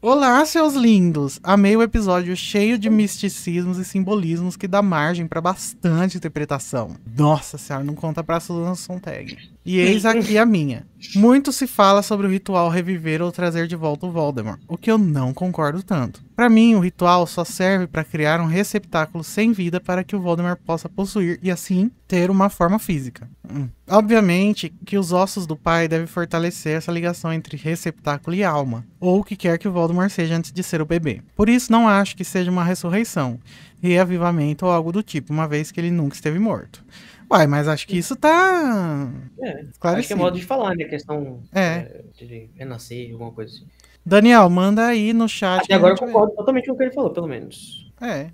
Olá, 0.06 0.45
seus 0.45 0.74
lindos! 0.74 1.39
Amei 1.41 1.78
o 1.78 1.82
episódio 1.82 2.36
cheio 2.36 2.78
de 2.78 2.89
misticismos 2.89 3.78
e 3.78 3.86
simbolismos 3.86 4.58
que 4.58 4.68
dá 4.68 4.82
margem 4.82 5.26
pra 5.26 5.39
bastante 5.39 6.18
interpretação. 6.18 6.97
Nossa 7.06 7.58
senhora, 7.58 7.86
não 7.86 7.95
conta 7.95 8.22
pra 8.22 8.41
Susana 8.41 8.76
Sontag. 8.76 9.53
E 9.66 9.80
eis 9.80 10.05
aqui 10.05 10.38
a 10.38 10.45
minha. 10.45 10.86
Muito 11.16 11.51
se 11.51 11.68
fala 11.68 12.01
sobre 12.01 12.28
o 12.28 12.30
ritual 12.30 12.70
reviver 12.70 13.22
ou 13.22 13.32
trazer 13.32 13.68
de 13.68 13.76
volta 13.76 14.05
o 14.05 14.11
Voldemort, 14.11 14.59
o 14.68 14.78
que 14.78 14.89
eu 14.89 14.97
não 14.97 15.34
concordo 15.34 15.84
tanto. 15.84 16.24
Pra 16.36 16.49
mim, 16.49 16.76
o 16.76 16.80
ritual 16.80 17.28
só 17.28 17.43
serve 17.43 17.88
pra 17.88 18.03
criar 18.03 18.41
um 18.41 18.45
receptáculo 18.45 19.24
sem 19.24 19.51
vida 19.51 19.80
para 19.80 20.03
que 20.03 20.16
o 20.16 20.20
Voldemort 20.20 20.59
possa 20.66 20.89
possuir 20.89 21.39
e 21.43 21.51
assim 21.51 21.91
ter 22.07 22.32
uma 22.32 22.49
forma 22.49 22.80
física. 22.80 23.30
Hum. 23.49 23.68
Obviamente 23.88 24.74
que 24.86 24.97
os 24.97 25.11
ossos 25.11 25.45
do 25.45 25.55
pai 25.55 25.88
devem 25.88 26.07
fortalecer 26.07 26.78
essa 26.78 26.91
ligação 26.91 27.32
entre 27.32 27.57
receptáculo 27.57 28.36
e 28.36 28.43
alma, 28.43 28.86
ou 28.99 29.20
o 29.20 29.24
que 29.24 29.36
quer 29.36 29.57
que 29.57 29.68
o 29.68 29.72
Voldemort 29.72 30.09
seja 30.09 30.36
antes 30.36 30.51
de 30.51 30.64
ser 30.64 30.82
o 30.82 30.86
bebê. 30.86 31.22
Por 31.36 31.49
isso 31.49 31.72
não 31.72 31.88
acho 31.88 32.16
que 32.16 32.24
seja 32.24 32.49
uma 32.49 32.64
ressurreição, 32.64 33.39
reavivamento 33.82 34.66
ou 34.66 34.72
algo 34.72 34.91
do 34.91 35.03
tipo, 35.03 35.34
uma 35.34 35.47
vez 35.47 35.72
que 35.72 35.80
ele 35.80 35.91
nunca 35.91 36.16
esteve 36.16 36.39
morto. 36.39 36.84
Uai, 37.30 37.47
mas 37.47 37.67
acho 37.67 37.88
que 37.88 37.97
isso 37.97 38.15
tá 38.15 39.11
É, 39.41 39.65
acho 39.82 40.07
que 40.07 40.13
é 40.13 40.15
modo 40.15 40.38
de 40.38 40.45
falar, 40.45 40.76
né? 40.76 40.86
Questão 40.86 41.39
É. 41.53 41.61
é, 41.61 42.01
de 42.17 42.49
renascer, 42.55 43.11
alguma 43.11 43.32
coisa 43.32 43.53
assim. 43.53 43.65
Daniel, 44.05 44.49
manda 44.49 44.88
aí 44.88 45.13
no 45.13 45.30
chat. 45.30 45.63
Até 45.63 45.76
agora 45.76 45.93
eu 45.93 45.97
vê. 45.97 46.05
concordo 46.05 46.36
totalmente 46.36 46.65
com 46.67 46.74
o 46.74 46.78
que 46.78 46.84
ele 46.84 46.91
falou, 46.91 47.11
pelo 47.11 47.28
menos. 47.28 47.91
É. 48.01 48.30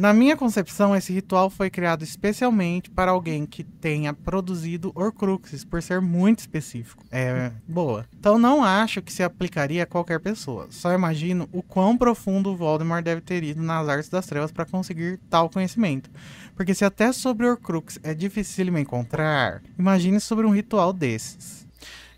Na 0.00 0.14
minha 0.14 0.34
concepção, 0.34 0.96
esse 0.96 1.12
ritual 1.12 1.50
foi 1.50 1.68
criado 1.68 2.02
especialmente 2.02 2.88
para 2.88 3.10
alguém 3.10 3.44
que 3.44 3.62
tenha 3.62 4.14
produzido 4.14 4.92
Horcruxes, 4.94 5.62
por 5.62 5.82
ser 5.82 6.00
muito 6.00 6.38
específico. 6.38 7.04
É, 7.10 7.52
boa. 7.68 8.06
Então 8.18 8.38
não 8.38 8.64
acho 8.64 9.02
que 9.02 9.12
se 9.12 9.22
aplicaria 9.22 9.82
a 9.82 9.86
qualquer 9.86 10.18
pessoa. 10.18 10.68
Só 10.70 10.90
imagino 10.94 11.46
o 11.52 11.62
quão 11.62 11.98
profundo 11.98 12.56
Voldemort 12.56 13.04
deve 13.04 13.20
ter 13.20 13.44
ido 13.44 13.62
nas 13.62 13.90
artes 13.90 14.08
das 14.08 14.24
trevas 14.24 14.50
para 14.50 14.64
conseguir 14.64 15.20
tal 15.28 15.50
conhecimento. 15.50 16.08
Porque 16.56 16.72
se 16.72 16.82
até 16.82 17.12
sobre 17.12 17.46
Horcrux 17.46 18.00
é 18.02 18.14
difícil 18.14 18.72
me 18.72 18.80
encontrar, 18.80 19.62
imagine 19.78 20.18
sobre 20.18 20.46
um 20.46 20.50
ritual 20.50 20.94
desses. 20.94 21.59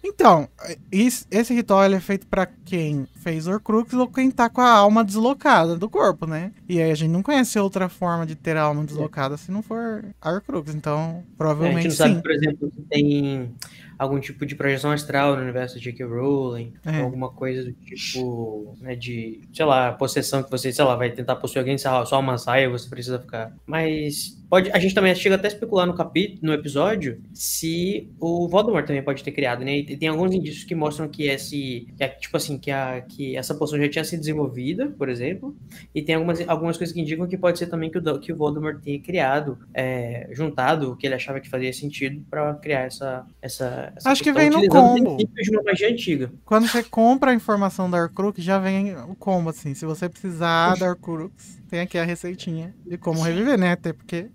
Então, 0.05 0.49
esse 0.91 1.55
ritual 1.55 1.85
é 1.85 2.01
feito 2.01 2.27
pra 2.27 2.45
quem 2.47 3.07
fez 3.17 3.47
Horcrux 3.47 3.93
ou 3.95 4.09
quem 4.09 4.31
tá 4.31 4.49
com 4.51 4.61
a 4.61 4.71
alma 4.71 5.05
deslocada 5.05 5.77
do 5.77 5.89
corpo, 5.89 6.27
né? 6.27 6.53
E 6.69 6.81
aí 6.83 6.91
a 6.91 6.95
gente 6.95 7.11
não 7.11 7.23
conhece 7.23 7.59
outra 7.59 7.89
forma 7.89 8.27
de 8.27 8.35
ter 8.35 8.57
a 8.57 8.63
alma 8.63 8.85
deslocada 8.85 9.37
se 9.37 9.53
não 9.53 9.63
for 9.63 10.05
a 10.21 10.31
Horcrux. 10.33 10.75
Então, 10.75 10.99
É, 10.99 11.03
a 11.11 11.15
gente 11.19 11.27
provavelmente 11.39 11.85
não 11.85 11.91
sim. 11.93 11.97
sabe, 11.97 12.23
por 12.23 12.31
exemplo, 12.33 12.73
se 12.75 12.83
tem 12.83 13.55
algum 13.99 14.19
tipo 14.19 14.45
de 14.45 14.57
projeção 14.57 14.91
astral 14.91 15.37
no 15.37 15.43
universo 15.43 15.79
de 15.79 15.85
J.K. 15.85 16.05
Rowling, 16.05 16.73
É. 16.85 17.01
alguma 17.01 17.31
coisa 17.31 17.63
do 17.65 17.73
tipo, 17.73 18.77
né, 18.81 18.97
de, 18.97 19.43
sei 19.53 19.65
lá, 19.65 19.93
possessão 19.93 20.43
que 20.43 20.51
você, 20.51 20.73
sei 20.73 20.85
lá, 20.85 20.97
vai 20.97 21.11
tentar 21.13 21.37
possuir 21.37 21.61
alguém, 21.61 21.79
sei 21.79 21.89
lá, 21.91 22.05
só 22.05 22.19
uma 22.19 22.37
saia, 22.39 22.69
você 22.69 22.89
precisa 22.89 23.21
ficar. 23.21 23.55
Mas 23.65 24.42
pode, 24.53 24.71
a 24.71 24.79
gente 24.79 24.95
também 24.95 25.15
chega 25.15 25.37
até 25.37 25.47
a 25.47 25.51
especular 25.51 25.87
no 25.87 25.95
capítulo, 25.95 26.41
no 26.43 26.53
episódio, 26.53 27.23
se 27.33 28.11
o 28.21 28.47
Voldemort 28.47 28.87
também 28.87 29.03
pode 29.03 29.25
ter 29.25 29.33
criado, 29.33 29.65
né? 29.65 29.79
E 29.79 29.97
tem 29.97 30.11
alguns 30.11 30.35
indícios 30.35 30.63
que 30.65 30.75
mostram 30.75 31.09
que 31.09 31.23
esse, 31.27 31.89
que 31.97 32.05
a- 32.05 32.09
tipo 32.11 32.37
assim, 32.37 32.59
que, 32.59 32.71
a, 32.71 33.01
que 33.01 33.35
essa 33.35 33.55
poção 33.55 33.79
já 33.79 33.89
tinha 33.89 34.05
sido 34.05 34.21
desenvolvida, 34.21 34.89
por 34.99 35.09
exemplo, 35.09 35.57
e 35.95 36.03
tem 36.03 36.17
algumas, 36.17 36.47
algumas 36.47 36.77
coisas 36.77 36.93
que 36.93 37.01
indicam 37.01 37.27
que 37.27 37.39
pode 37.39 37.59
ser 37.59 37.69
também 37.69 37.91
que 37.91 37.97
o, 37.97 38.21
que 38.21 38.31
o 38.31 38.37
Voldemort 38.37 38.79
tenha 38.83 39.01
criado, 39.01 39.59
é, 39.73 40.29
juntado 40.33 40.93
o 40.93 40.97
que 40.97 41.07
ele 41.07 41.15
achava 41.15 41.41
que 41.41 41.49
fazia 41.49 41.73
sentido 41.73 42.23
para 42.29 42.53
criar 42.57 42.81
essa, 42.81 43.25
essa, 43.41 43.91
essa 43.97 44.11
Acho 44.11 44.23
que 44.23 44.33
vem 44.35 44.51
no 44.51 44.69
combo. 44.69 45.17
de 45.17 45.51
uma 45.51 45.63
magia 45.63 45.89
antiga. 45.89 46.31
Quando 46.45 46.69
você 46.69 46.83
compra 46.83 47.31
a 47.31 47.35
informação 47.35 47.91
da 47.91 47.97
Horcrux, 47.97 48.45
já 48.45 48.59
vem 48.59 48.95
o 49.09 49.15
combo, 49.15 49.49
assim. 49.49 49.73
Se 49.73 49.87
você 49.87 50.11
precisar 50.11 50.77
da 50.77 50.91
Horcrux, 50.91 51.62
tem 51.73 51.81
aqui 51.81 51.97
a 51.97 52.05
receitinha 52.05 52.75
de 52.87 52.99
como 52.99 53.23
reviver, 53.23 53.59
né? 53.59 53.73
Até 53.73 53.95
porque... 53.95 54.27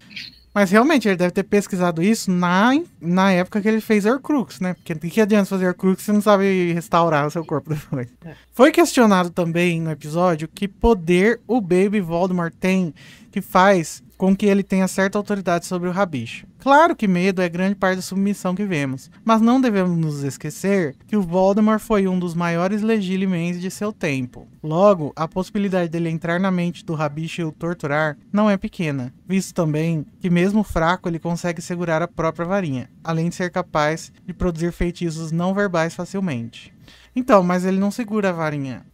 Mas 0.52 0.72
realmente, 0.72 1.08
ele 1.08 1.16
deve 1.16 1.30
ter 1.30 1.44
pesquisado 1.44 2.02
isso 2.02 2.32
na, 2.32 2.72
na 3.00 3.32
época 3.32 3.62
que 3.62 3.68
ele 3.68 3.80
fez 3.80 4.08
Horcrux, 4.08 4.60
né? 4.60 4.74
Porque 4.74 4.96
que 4.96 5.22
adianta 5.22 5.46
fazer 5.46 5.68
Horcrux 5.68 6.00
se 6.00 6.06
você 6.06 6.14
não 6.14 6.22
sabe 6.22 6.74
restaurar 6.74 7.28
o 7.28 7.30
seu 7.30 7.46
corpo 7.46 7.70
depois. 7.76 8.08
É. 8.26 8.34
Foi 8.54 8.72
questionado 8.72 9.30
também 9.30 9.80
no 9.80 9.92
episódio 9.92 10.48
que 10.48 10.68
poder 10.68 11.40
o 11.46 11.62
Baby 11.62 12.02
Voldemort 12.02 12.52
tem 12.60 12.92
que 13.32 13.40
faz 13.40 14.02
com 14.18 14.36
que 14.36 14.46
ele 14.46 14.64
tenha 14.64 14.88
certa 14.88 15.18
autoridade 15.18 15.66
sobre 15.66 15.88
o 15.88 15.92
rabicho. 15.92 16.48
Claro 16.60 16.96
que 16.96 17.08
medo 17.08 17.42
é 17.42 17.48
grande 17.48 17.76
parte 17.76 17.98
da 17.98 18.02
submissão 18.02 18.56
que 18.56 18.66
vemos, 18.66 19.12
mas 19.24 19.40
não 19.40 19.62
devemos 19.62 19.96
nos 19.96 20.24
esquecer 20.24 20.96
que 21.08 21.16
o 21.16 21.22
Voldemort 21.22 21.80
foi 21.80 22.08
um 22.08 22.18
dos 22.18 22.34
maiores 22.34 22.82
legilimens 22.82 23.62
de 23.62 23.70
seu 23.70 23.94
tempo. 23.94 24.48
Logo, 24.62 25.14
a 25.16 25.28
possibilidade 25.28 25.90
dele 25.90 26.10
entrar 26.10 26.40
na 26.40 26.52
mente 26.52 26.84
do 26.84 26.96
rabicho 26.96 27.42
e 27.42 27.46
o 27.46 27.52
torturar 27.52 28.18
não 28.34 28.50
é 28.50 28.58
pequena, 28.58 29.14
visto 29.28 29.54
também 29.54 30.06
que 30.20 30.30
mesmo 30.30 30.64
fraco 30.64 31.08
ele 31.08 31.20
consegue 31.20 31.62
segurar 31.62 32.02
a 32.02 32.08
própria 32.08 32.46
varinha, 32.46 32.90
além 33.04 33.30
de 33.30 33.36
ser 33.36 33.52
capaz 33.52 34.12
de 34.26 34.34
produzir 34.34 34.72
feitiços 34.72 35.32
não 35.32 35.54
verbais 35.54 35.94
facilmente. 35.94 36.74
Então, 37.16 37.42
mas 37.42 37.66
ele 37.66 37.80
não 37.80 37.90
segura 37.90 38.30
a 38.30 38.32
varinha, 38.32 38.86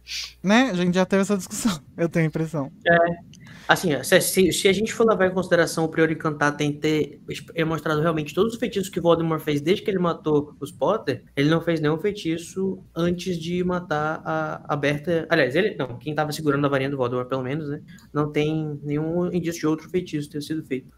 né? 0.42 0.70
A 0.70 0.74
gente 0.74 0.94
já 0.94 1.04
teve 1.04 1.22
essa 1.22 1.36
discussão, 1.36 1.78
eu 1.96 2.08
tenho 2.08 2.24
a 2.24 2.28
impressão. 2.28 2.72
Assim, 3.66 3.90
se, 4.02 4.52
se- 4.52 4.68
a 4.68 4.72
gente 4.72 4.92
for 4.92 5.06
levar 5.06 5.26
em 5.26 5.32
consideração 5.32 5.84
o 5.84 5.88
Prior 5.88 6.10
Encantar 6.10 6.54
tem 6.56 6.70
ter 6.72 7.20
é 7.54 7.64
mostrado 7.64 8.00
realmente 8.00 8.34
todos 8.34 8.52
os 8.52 8.58
feitiços 8.58 8.90
que 8.90 9.00
Voldemort 9.00 9.40
fez 9.40 9.60
desde 9.62 9.82
que 9.82 9.90
ele 9.90 9.98
matou 9.98 10.54
os 10.60 10.70
Potter, 10.70 11.24
ele 11.34 11.48
não 11.48 11.62
fez 11.62 11.80
nenhum 11.80 11.98
feitiço 11.98 12.78
antes 12.94 13.38
de 13.38 13.64
matar 13.64 14.20
a, 14.24 14.74
a 14.74 14.76
Berta. 14.76 15.26
Aliás, 15.30 15.54
ele 15.56 15.74
não, 15.76 15.96
quem 15.98 16.14
tava 16.14 16.30
segurando 16.32 16.66
a 16.66 16.68
varinha 16.68 16.90
do 16.90 16.96
Voldemort, 16.98 17.26
pelo 17.28 17.42
menos, 17.42 17.68
né? 17.68 17.80
Não 18.12 18.30
tem 18.30 18.78
nenhum 18.82 19.32
indício 19.32 19.60
de 19.60 19.66
outro 19.66 19.88
feitiço 19.88 20.28
ter 20.28 20.42
sido 20.42 20.62
feito. 20.64 20.88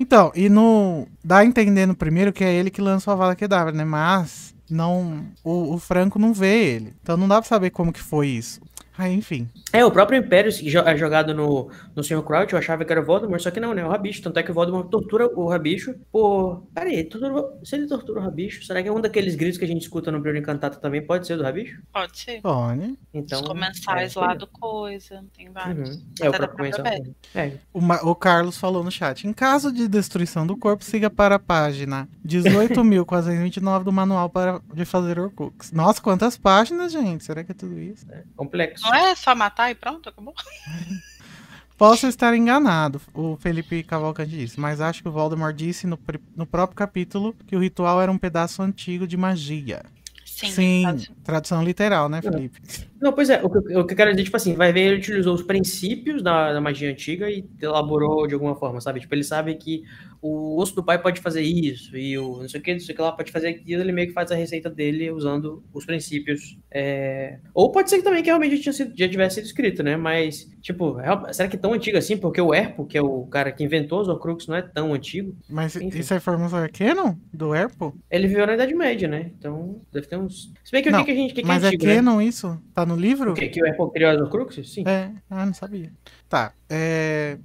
Então, 0.00 0.32
e 0.34 0.48
no. 0.48 1.06
Dá 1.22 1.38
a 1.38 1.44
entender 1.44 1.84
no 1.86 1.94
primeiro 1.94 2.32
que 2.32 2.42
é 2.42 2.52
ele 2.54 2.70
que 2.70 2.80
lança 2.80 3.10
a 3.10 3.14
Avada 3.14 3.36
Kedavra, 3.36 3.72
né? 3.72 3.84
Mas 3.84 4.54
não. 4.70 5.26
O, 5.44 5.74
o 5.74 5.78
Franco 5.78 6.18
não 6.18 6.32
vê 6.32 6.74
ele. 6.74 6.94
Então 7.02 7.16
não 7.16 7.28
dá 7.28 7.40
pra 7.40 7.48
saber 7.48 7.70
como 7.70 7.92
que 7.92 8.00
foi 8.00 8.28
isso. 8.28 8.60
Aí, 8.96 9.12
enfim. 9.12 9.48
É, 9.72 9.84
o 9.84 9.90
próprio 9.90 10.18
Império 10.18 10.52
é 10.86 10.96
jogado 10.96 11.34
no, 11.34 11.68
no 11.96 12.04
Sr. 12.04 12.22
Crouch, 12.22 12.52
eu 12.52 12.58
achava 12.58 12.84
que 12.84 12.92
era 12.92 13.00
o 13.00 13.04
Voldemort, 13.04 13.40
só 13.42 13.50
que 13.50 13.58
não, 13.58 13.74
né? 13.74 13.82
É 13.82 13.84
o 13.84 13.88
Rabicho. 13.88 14.22
Tanto 14.22 14.38
é 14.38 14.42
que 14.42 14.50
o 14.52 14.54
Voldemort 14.54 14.88
tortura 14.88 15.26
o 15.26 15.48
Rabicho 15.48 15.94
por. 16.12 16.62
Peraí, 16.72 17.02
tortura... 17.04 17.58
se 17.64 17.74
ele 17.74 17.88
tortura 17.88 18.20
o 18.20 18.22
Rabicho, 18.22 18.64
será 18.64 18.80
que 18.80 18.88
é 18.88 18.92
um 18.92 19.00
daqueles 19.00 19.34
gritos 19.34 19.58
que 19.58 19.64
a 19.64 19.68
gente 19.68 19.82
escuta 19.82 20.12
no 20.12 20.20
Prior 20.22 20.36
Encantado 20.36 20.78
também 20.78 21.04
pode 21.04 21.26
ser 21.26 21.36
do 21.36 21.42
Rabicho? 21.42 21.82
Pode 21.92 22.16
ser. 22.18 22.40
Pode. 22.40 22.96
Então. 23.12 23.40
Os 23.40 23.48
comensais 23.48 24.14
é, 24.14 24.20
lá 24.20 24.34
do 24.34 24.46
coisa, 24.46 25.24
tem 25.36 25.50
vários. 25.50 25.96
Uhum. 25.96 26.06
É 26.20 26.28
o 26.28 26.32
próprio 26.32 26.56
comensal. 26.56 26.86
É. 27.34 27.52
O, 27.72 27.80
Ma- 27.80 28.02
o 28.02 28.14
Carlos 28.14 28.56
falou 28.56 28.84
no 28.84 28.92
chat. 28.92 29.26
Em 29.26 29.32
caso 29.32 29.72
de 29.72 29.88
destruição 29.88 30.46
do 30.46 30.56
corpo, 30.56 30.84
siga 30.84 31.10
para 31.10 31.34
a 31.34 31.38
página 31.40 32.08
18.429 32.24 33.82
do 33.84 33.92
manual 33.92 34.30
para, 34.30 34.60
de 34.72 34.84
fazer 34.84 35.18
Horcrux. 35.18 35.72
Nossa, 35.72 36.00
quantas 36.00 36.38
páginas, 36.38 36.92
gente? 36.92 37.24
Será 37.24 37.42
que 37.42 37.50
é 37.50 37.54
tudo 37.54 37.78
isso? 37.78 38.06
Complexo. 38.36 38.83
Não 38.84 38.94
é 38.94 39.14
só 39.14 39.34
matar 39.34 39.70
e 39.70 39.74
pronto, 39.74 40.08
acabou? 40.08 40.34
Posso 41.76 42.06
estar 42.06 42.34
enganado, 42.36 43.00
o 43.12 43.36
Felipe 43.36 43.82
Cavalcante 43.82 44.30
disse, 44.30 44.60
mas 44.60 44.80
acho 44.80 45.02
que 45.02 45.08
o 45.08 45.12
Voldemort 45.12 45.54
disse 45.54 45.88
no, 45.88 45.98
no 46.36 46.46
próprio 46.46 46.76
capítulo 46.76 47.34
que 47.48 47.56
o 47.56 47.58
ritual 47.58 48.00
era 48.00 48.12
um 48.12 48.18
pedaço 48.18 48.62
antigo 48.62 49.08
de 49.08 49.16
magia. 49.16 49.82
Sim. 50.24 50.50
Sim, 50.50 51.06
tradução 51.24 51.62
literal, 51.64 52.08
né, 52.08 52.20
Felipe? 52.22 52.60
Não, 53.00 53.12
pois 53.12 53.28
é, 53.30 53.42
o 53.42 53.50
que, 53.50 53.58
eu- 53.72 53.80
o 53.80 53.84
que 53.86 53.92
eu 53.92 53.96
quero 53.96 54.10
dizer, 54.10 54.24
tipo 54.24 54.36
assim, 54.36 54.54
vai 54.54 54.72
ver, 54.72 54.80
ele 54.80 54.98
utilizou 54.98 55.34
os 55.34 55.42
princípios 55.42 56.22
da, 56.22 56.52
da 56.52 56.60
magia 56.60 56.90
antiga 56.90 57.28
e 57.30 57.44
elaborou 57.60 58.26
de 58.26 58.34
alguma 58.34 58.54
forma, 58.54 58.80
sabe? 58.80 59.00
Tipo, 59.00 59.14
ele 59.14 59.24
sabe 59.24 59.54
que 59.56 59.82
o 60.26 60.58
osso 60.58 60.74
do 60.74 60.82
pai 60.82 61.00
pode 61.00 61.20
fazer 61.20 61.42
isso, 61.42 61.94
e 61.96 62.16
o 62.16 62.38
não 62.40 62.48
sei 62.48 62.58
o 62.58 62.62
que, 62.62 62.72
não 62.72 62.80
sei 62.80 62.94
o 62.94 62.96
que 62.96 63.02
lá 63.02 63.12
pode 63.12 63.30
fazer 63.30 63.48
aquilo, 63.48 63.82
ele 63.82 63.92
meio 63.92 64.08
que 64.08 64.14
faz 64.14 64.32
a 64.32 64.34
receita 64.34 64.70
dele 64.70 65.10
usando 65.10 65.62
os 65.72 65.84
princípios. 65.84 66.58
é, 66.70 67.38
Ou 67.52 67.70
pode 67.70 67.90
ser 67.90 67.98
que 67.98 68.02
também 68.04 68.22
que 68.22 68.28
realmente 68.30 68.56
já, 68.56 68.62
tinha 68.62 68.72
sido- 68.72 68.96
já 68.96 69.06
tivesse 69.08 69.34
sido 69.36 69.44
escrito, 69.44 69.82
né? 69.82 69.96
Mas, 69.98 70.48
tipo, 70.62 70.92
real- 70.94 71.32
será 71.32 71.46
que 71.48 71.56
é 71.56 71.58
tão 71.58 71.74
antigo 71.74 71.98
assim? 71.98 72.16
Porque 72.16 72.40
o 72.40 72.54
Erpo, 72.54 72.86
que 72.86 72.96
é 72.96 73.02
o 73.02 73.26
cara 73.26 73.52
que 73.52 73.62
inventou 73.62 74.00
os 74.00 74.08
Horcrux, 74.08 74.46
não 74.46 74.56
é 74.56 74.62
tão 74.62 74.94
antigo. 74.94 75.36
Mas 75.48 75.76
Enfim. 75.76 75.98
isso 75.98 76.14
é 76.14 76.16
é 76.16 76.68
canon? 76.68 77.16
Do 77.32 77.54
Erpo? 77.54 77.94
Ele 78.10 78.26
viveu 78.26 78.46
na 78.46 78.54
Idade 78.54 78.74
Média, 78.74 79.06
né? 79.06 79.30
Então, 79.38 79.82
deve 79.92 80.06
ter 80.06 80.16
uns... 80.16 80.50
Se 80.64 80.72
bem 80.72 80.82
que 80.82 80.88
o 80.88 80.92
Não, 80.92 81.00
que, 81.00 81.06
que 81.06 81.10
a 81.12 81.14
gente... 81.14 81.34
Que 81.34 81.42
que 81.42 81.46
Mas 81.48 81.62
é 81.62 81.66
é 81.66 81.68
antigo, 81.68 81.84
né? 81.84 81.96
canon 81.96 82.20
isso? 82.22 82.58
Tá 82.74 82.86
no 82.86 82.96
livro? 82.96 83.32
O 83.32 83.34
quê? 83.34 83.48
Que 83.48 83.62
o 83.62 83.66
Erpo 83.66 83.90
criou 83.90 84.14
os 84.14 84.20
Horcruxes? 84.22 84.72
Sim. 84.72 84.84
É, 84.86 85.10
ah, 85.28 85.44
não 85.44 85.52
sabia. 85.52 85.92
Tá, 86.28 86.52
é... 86.70 87.36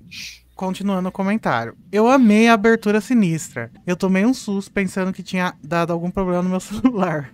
continuando 0.64 1.08
o 1.08 1.12
comentário. 1.12 1.74
Eu 1.90 2.10
amei 2.10 2.50
a 2.50 2.54
abertura 2.54 3.00
sinistra. 3.00 3.72
Eu 3.88 3.96
tomei 3.96 4.26
um 4.26 4.34
susto 4.34 4.70
pensando 4.74 5.14
que 5.14 5.24
tinha 5.24 5.54
dado 5.64 5.94
algum 5.94 6.12
problema 6.12 6.44
no 6.44 6.50
meu 6.50 6.60
celular. 6.60 7.32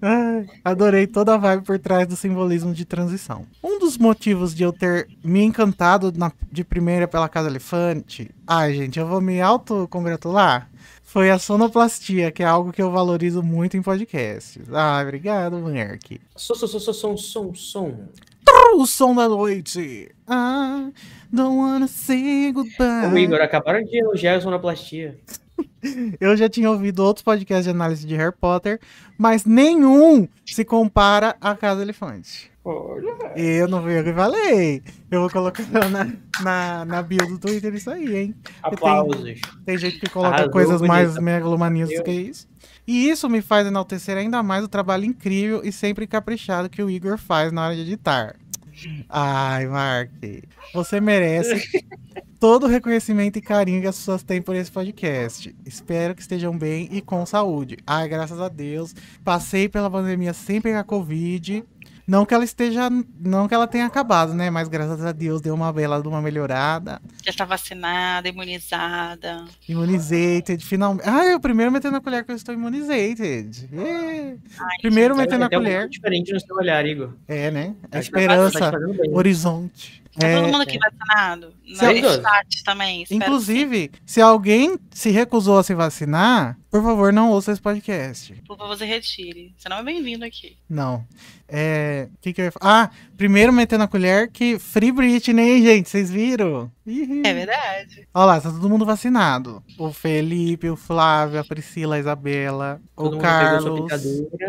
Ai, 0.00 0.46
adorei 0.64 1.08
toda 1.08 1.34
a 1.34 1.36
vibe 1.36 1.64
por 1.64 1.76
trás 1.80 2.06
do 2.06 2.14
simbolismo 2.14 2.72
de 2.72 2.84
transição. 2.84 3.44
Um 3.62 3.80
dos 3.80 3.98
motivos 3.98 4.54
de 4.54 4.62
eu 4.62 4.72
ter 4.72 5.08
me 5.24 5.42
encantado 5.42 6.12
na- 6.16 6.30
de 6.52 6.62
primeira 6.62 7.08
pela 7.08 7.28
Casa 7.28 7.48
Elefante. 7.48 8.30
Ai, 8.46 8.74
gente, 8.74 8.96
eu 9.00 9.08
vou 9.08 9.20
me 9.20 9.40
autocongratular. 9.40 10.70
Foi 11.02 11.30
a 11.30 11.38
sonoplastia, 11.40 12.30
que 12.30 12.44
é 12.44 12.46
algo 12.46 12.72
que 12.72 12.80
eu 12.80 12.92
valorizo 12.92 13.42
muito 13.42 13.76
em 13.76 13.82
podcasts. 13.82 14.62
Ah, 14.72 15.00
obrigado. 15.02 15.56
Som, 16.36 16.54
som, 16.54 16.66
som, 16.68 16.78
som, 16.78 16.92
som, 16.92 17.16
som, 17.16 17.54
som. 17.54 17.94
O 18.76 18.86
som 18.86 19.14
da 19.14 19.28
noite. 19.28 20.10
Ah, 20.26 20.90
don't 21.32 21.56
wanna 21.56 21.88
say 21.88 22.52
goodbye. 22.52 23.12
O 23.12 23.18
Igor, 23.18 23.40
acabaram 23.40 23.82
de 23.84 23.98
elogiar 23.98 24.36
a 24.36 24.40
sonoplastia. 24.40 25.18
Eu 26.20 26.36
já 26.36 26.48
tinha 26.48 26.70
ouvido 26.70 27.02
outros 27.02 27.22
podcasts 27.22 27.64
de 27.64 27.70
análise 27.70 28.06
de 28.06 28.14
Harry 28.16 28.34
Potter, 28.38 28.78
mas 29.16 29.44
nenhum 29.44 30.28
se 30.44 30.64
compara 30.64 31.36
a 31.40 31.54
Casa 31.54 31.80
Elefante. 31.82 32.50
Olha. 32.64 33.14
Eu 33.36 33.68
não 33.68 33.80
fui 33.80 33.96
eu 33.96 34.02
que 34.02 34.12
falei. 34.12 34.82
Eu 35.08 35.20
vou 35.20 35.30
colocar 35.30 35.62
na, 35.88 36.12
na, 36.42 36.84
na 36.84 37.02
bio 37.02 37.24
do 37.28 37.38
Twitter 37.38 37.72
isso 37.72 37.88
aí, 37.88 38.16
hein? 38.16 38.34
Aplausos. 38.60 39.40
Tem 39.64 39.78
gente 39.78 40.00
que 40.00 40.10
coloca 40.10 40.34
Arrasou, 40.34 40.50
coisas 40.50 40.82
mais 40.82 41.10
bonita. 41.10 41.22
megalomaníacas 41.22 41.96
do 41.96 42.02
que 42.02 42.10
isso. 42.10 42.48
E 42.86 43.08
isso 43.08 43.28
me 43.28 43.42
faz 43.42 43.66
enaltecer 43.66 44.16
ainda 44.16 44.42
mais 44.42 44.64
o 44.64 44.68
trabalho 44.68 45.04
incrível 45.04 45.62
e 45.64 45.72
sempre 45.72 46.06
caprichado 46.06 46.68
que 46.70 46.82
o 46.82 46.88
Igor 46.88 47.18
faz 47.18 47.52
na 47.52 47.66
hora 47.66 47.74
de 47.74 47.82
editar. 47.82 48.36
Ai, 49.08 49.66
Mark, 49.66 50.10
você 50.74 51.00
merece 51.00 51.84
todo 52.38 52.64
o 52.64 52.68
reconhecimento 52.68 53.38
e 53.38 53.42
carinho 53.42 53.80
que 53.80 53.86
as 53.86 53.96
pessoas 53.96 54.22
têm 54.22 54.42
por 54.42 54.54
esse 54.54 54.70
podcast. 54.70 55.54
Espero 55.64 56.14
que 56.14 56.20
estejam 56.20 56.56
bem 56.56 56.88
e 56.92 57.00
com 57.00 57.24
saúde. 57.24 57.78
Ai, 57.86 58.08
graças 58.08 58.40
a 58.40 58.48
Deus. 58.48 58.94
Passei 59.24 59.68
pela 59.68 59.90
pandemia 59.90 60.32
sem 60.32 60.60
pegar 60.60 60.84
Covid. 60.84 61.64
Não 62.06 62.24
que 62.24 62.32
ela 62.32 62.44
esteja. 62.44 62.88
Não 63.20 63.48
que 63.48 63.54
ela 63.54 63.66
tenha 63.66 63.84
acabado, 63.86 64.32
né? 64.32 64.48
Mas 64.48 64.68
graças 64.68 65.04
a 65.04 65.10
Deus 65.12 65.40
deu 65.40 65.54
uma 65.54 65.72
bela 65.72 66.00
de 66.00 66.06
uma 66.06 66.22
melhorada. 66.22 67.00
Já 67.24 67.30
está 67.30 67.44
vacinada, 67.44 68.28
imunizada. 68.28 69.44
Imunizated, 69.68 70.64
finalmente. 70.64 71.08
Ah, 71.08 71.24
é 71.24 71.34
o 71.34 71.40
primeiro 71.40 71.72
metendo 71.72 71.92
na 71.94 72.00
colher 72.00 72.24
que 72.24 72.30
eu 72.30 72.36
estou 72.36 72.54
imunizated. 72.54 73.68
Yeah. 73.72 74.36
Ai, 74.60 74.76
Primeiro 74.82 75.14
gente, 75.14 75.24
metendo 75.24 75.40
na 75.40 75.48
Tem 75.48 75.58
um 75.58 75.62
colher. 75.62 75.78
pouco 75.80 75.90
diferente 75.90 76.32
no 76.32 76.40
seu 76.40 76.56
olhar, 76.56 76.86
Igor. 76.86 77.10
É, 77.26 77.50
né? 77.50 77.74
A 77.82 77.82
tá 77.82 77.88
tá 77.90 77.98
esperança, 77.98 78.70
bem. 78.70 79.12
horizonte. 79.12 80.05
Tá 80.18 80.26
É, 80.26 80.36
todo 80.40 80.46
mundo 80.52 80.62
aqui 80.62 80.78
vacinado? 80.78 81.52
No 81.66 81.82
eu- 81.92 82.22
chat 82.22 82.64
também. 82.64 83.02
espero 83.02 83.20
que 83.20 83.26
inclusive, 83.26 83.90
se 84.04 84.20
alguém 84.20 84.78
se 84.90 85.10
recusou 85.10 85.58
a 85.58 85.62
se 85.62 85.74
vacinar, 85.74 86.58
por 86.70 86.82
favor, 86.82 87.12
não 87.12 87.30
ouça 87.30 87.52
esse 87.52 87.60
podcast. 87.60 88.32
Por 88.46 88.56
favor, 88.56 88.76
você 88.76 88.84
retire. 88.84 89.54
Você 89.56 89.68
não 89.68 89.78
é 89.78 89.82
bem-vindo 89.82 90.24
aqui. 90.24 90.56
Não. 90.68 91.04
É. 91.48 92.08
O 92.14 92.18
que, 92.20 92.32
que 92.32 92.40
eu 92.40 92.46
ia 92.46 92.52
falar? 92.52 92.84
Ah, 92.84 92.90
primeiro 93.16 93.52
metendo 93.52 93.80
na 93.80 93.88
colher 93.88 94.28
que 94.30 94.58
Free 94.58 94.90
Britney, 94.90 95.56
hein, 95.58 95.62
gente? 95.62 95.88
Vocês 95.88 96.10
viram? 96.10 96.70
Ih. 96.86 97.22
É 97.24 97.32
verdade. 97.34 98.08
Olha 98.12 98.24
lá, 98.26 98.40
tá 98.40 98.50
todo 98.50 98.68
mundo 98.68 98.84
vacinado. 98.84 99.62
O 99.78 99.92
Felipe, 99.92 100.68
o 100.68 100.76
Flávio, 100.76 101.38
a 101.40 101.44
Priscila, 101.44 101.96
a 101.96 101.98
Isabela, 101.98 102.80
Todo 102.96 103.16
o 103.16 103.20
Carlos. 103.20 103.80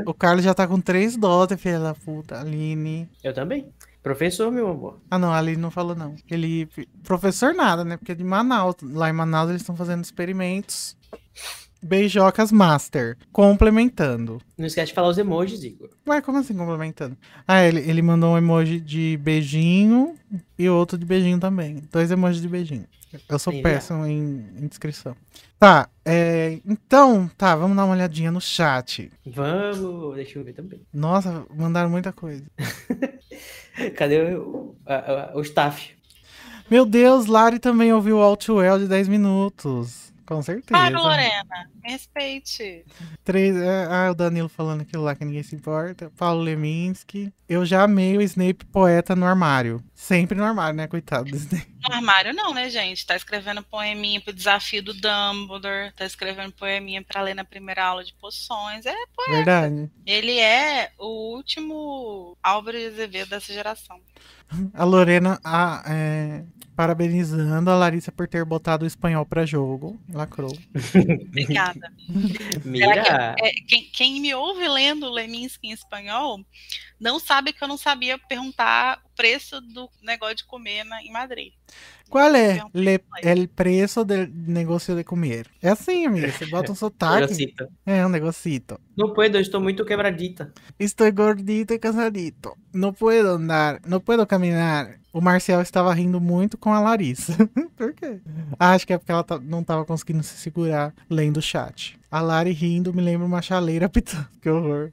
O 0.06 0.14
Carlos 0.14 0.44
já 0.44 0.54
tá 0.54 0.68
com 0.68 0.80
três 0.82 1.16
doses, 1.18 1.60
filha 1.62 1.80
da 1.80 1.94
puta. 1.94 2.40
Aline. 2.40 3.08
Eu 3.24 3.34
também. 3.34 3.68
Professor, 4.08 4.50
meu 4.50 4.70
amor. 4.70 5.02
Ah, 5.12 5.20
não, 5.20 5.34
a 5.34 5.38
Aline 5.38 5.62
não 5.62 5.70
falou, 5.70 5.94
não. 5.94 6.16
Felipe. 6.30 6.88
Professor 7.04 7.54
nada, 7.54 7.84
né? 7.84 7.98
Porque 7.98 8.14
é 8.14 8.16
de 8.16 8.24
Manaus. 8.24 8.76
Lá 8.82 9.10
em 9.10 9.14
Manaus 9.14 9.50
eles 9.50 9.62
estão 9.62 9.76
fazendo 9.76 10.02
experimentos. 10.02 10.96
Beijocas 11.82 12.52
Master. 12.52 13.18
Complementando. 13.32 14.42
Não 14.58 14.66
esquece 14.66 14.88
de 14.88 14.94
falar 14.94 15.10
os 15.10 15.18
emojis, 15.18 15.64
Igor. 15.64 15.90
Ué, 16.08 16.22
como 16.22 16.38
assim 16.38 16.54
complementando? 16.56 17.18
Ah, 17.48 17.64
ele, 17.64 17.80
ele 17.82 18.02
mandou 18.02 18.34
um 18.34 18.38
emoji 18.38 18.80
de 18.80 19.18
beijinho 19.22 20.16
e 20.58 20.68
outro 20.70 20.98
de 20.98 21.06
beijinho 21.06 21.40
também. 21.40 21.82
Dois 21.92 22.10
emojis 22.12 22.42
de 22.42 22.48
beijinho. 22.48 22.86
Eu 23.30 23.40
sou 23.40 23.54
Sim, 23.54 23.62
péssimo 23.62 24.06
em, 24.06 24.46
em 24.60 24.68
descrição. 24.68 25.16
Tá, 25.58 25.90
é, 26.06 26.60
então, 26.66 27.30
tá, 27.38 27.56
vamos 27.56 27.76
dar 27.76 27.86
uma 27.86 27.94
olhadinha 27.96 28.30
no 28.32 28.42
chat. 28.42 29.10
Vamos, 29.26 30.16
deixa 30.16 30.38
eu 30.38 30.44
ver 30.44 30.54
também. 30.54 30.82
Nossa, 30.94 31.46
mandaram 31.56 31.90
muita 31.90 32.12
coisa. 32.12 32.44
Cadê 33.96 34.36
o, 34.36 34.76
a- 34.86 35.32
a- 35.32 35.38
o 35.38 35.42
staff? 35.42 35.96
Meu 36.70 36.86
Deus, 36.86 37.28
Lari 37.28 37.60
também 37.60 37.94
ouviu 37.94 38.18
o 38.18 38.22
Outwell 38.22 38.78
de 38.80 38.88
10 38.88 39.08
minutos. 39.08 40.07
Com 40.28 40.42
certeza. 40.42 40.78
Para, 40.78 41.00
Lorena. 41.00 41.72
Me 41.82 41.90
respeite. 41.90 42.84
Três, 43.24 43.56
é, 43.56 43.88
ah, 43.90 44.12
o 44.12 44.14
Danilo 44.14 44.50
falando 44.50 44.82
aquilo 44.82 45.02
lá 45.04 45.16
que 45.16 45.24
ninguém 45.24 45.42
se 45.42 45.56
importa. 45.56 46.12
Paulo 46.18 46.42
Leminski. 46.42 47.34
Eu 47.48 47.66
já 47.66 47.84
amei 47.84 48.18
o 48.18 48.22
Snape 48.22 48.66
poeta 48.66 49.16
no 49.16 49.26
armário. 49.26 49.82
Sempre 49.96 50.38
no 50.38 50.44
armário, 50.44 50.76
né? 50.76 50.86
Coitado 50.86 51.32
do 51.32 51.38
Snape. 51.38 51.66
No 51.88 51.96
armário 51.96 52.34
não, 52.34 52.54
né, 52.54 52.70
gente? 52.70 53.06
Tá 53.06 53.16
escrevendo 53.16 53.64
poeminha 53.64 54.20
pro 54.20 54.34
desafio 54.34 54.84
do 54.84 54.94
Dumbledore. 54.94 55.94
Tá 55.96 56.06
escrevendo 56.06 56.52
poeminha 56.52 57.02
pra 57.02 57.22
ler 57.22 57.34
na 57.34 57.46
primeira 57.46 57.86
aula 57.86 58.04
de 58.04 58.14
poções. 58.16 58.86
É, 58.86 58.96
Verdade. 59.30 59.90
ele 60.06 60.38
é 60.38 60.92
o 61.00 61.36
último 61.36 62.38
Álvaro 62.44 62.78
de 62.78 62.88
Azevedo 62.88 63.30
dessa 63.30 63.54
geração. 63.54 63.98
A 64.74 64.84
Lorena 64.84 65.40
a- 65.44 65.84
é, 65.88 66.44
parabenizando 66.76 67.70
a 67.70 67.76
Larissa 67.76 68.12
por 68.12 68.28
ter 68.28 68.46
botado 68.46 68.84
o 68.86 68.88
espanhol 68.88 69.26
pra 69.26 69.46
jogo. 69.46 70.00
Lacrou. 70.14 70.56
Obrigada. 71.28 71.92
Mira. 72.64 73.36
É, 73.40 73.52
quem, 73.68 73.90
quem 73.92 74.22
me 74.22 74.34
ouve 74.34 74.68
lendo 74.68 75.10
Leminski 75.10 75.68
em 75.68 75.72
espanhol 75.72 76.40
não 77.00 77.20
sabe 77.20 77.54
que 77.54 77.64
eu 77.64 77.68
não 77.68 77.78
sabia 77.78 78.18
perguntar 78.18 79.02
o 79.06 79.16
preço 79.16 79.62
do 79.62 79.90
negócio 80.02 80.36
de 80.38 80.46
comer 80.46 80.84
na, 80.84 81.02
em 81.02 81.12
Madrid. 81.12 81.54
Qual 82.10 82.34
é 82.34 82.56
Então, 82.56 82.70
le, 82.74 83.02
el 83.22 83.48
preço 83.50 84.06
del 84.06 84.28
negocio 84.32 84.96
de 84.96 85.04
comer? 85.04 85.48
É 85.62 85.70
assim, 85.70 86.06
amiga. 86.06 86.32
Você 86.32 86.46
bota 86.46 86.72
um 86.72 86.76
sotaque. 86.76 87.54
É, 87.86 88.06
um 88.06 88.10
negocito. 88.10 88.80
Não 88.98 89.14
puedo, 89.14 89.38
estou 89.38 89.60
muito 89.60 89.86
quebradita. 89.86 90.54
Estou 90.80 91.12
gordito 91.12 91.74
e 91.74 91.80
cansadito. 91.80 92.56
Não 92.74 92.94
puedo 92.94 93.30
andar, 93.30 93.82
não 93.86 94.00
puedo 94.00 94.26
caminhar. 94.26 95.00
O 95.18 95.22
Marcial 95.22 95.62
estava 95.62 95.94
rindo 95.94 96.22
muito 96.22 96.58
com 96.58 96.72
a 96.74 96.80
Larissa. 96.80 97.34
Por 97.76 97.94
quê? 97.94 98.20
Acho 98.60 98.86
que 98.86 98.94
é 98.94 98.98
porque 98.98 99.12
ela 99.12 99.24
tá- 99.24 99.40
não 99.40 99.62
estava 99.62 99.84
conseguindo 99.86 100.22
se 100.24 100.38
segurar 100.38 100.94
lendo 101.10 101.38
o 101.38 101.42
chat. 101.42 101.98
A 102.10 102.22
Lari 102.22 102.52
rindo 102.52 102.94
me 102.94 103.02
lembra 103.02 103.26
uma 103.26 103.42
chaleira 103.42 103.90
pitando. 103.90 104.28
Que 104.42 104.50
horror. 104.50 104.92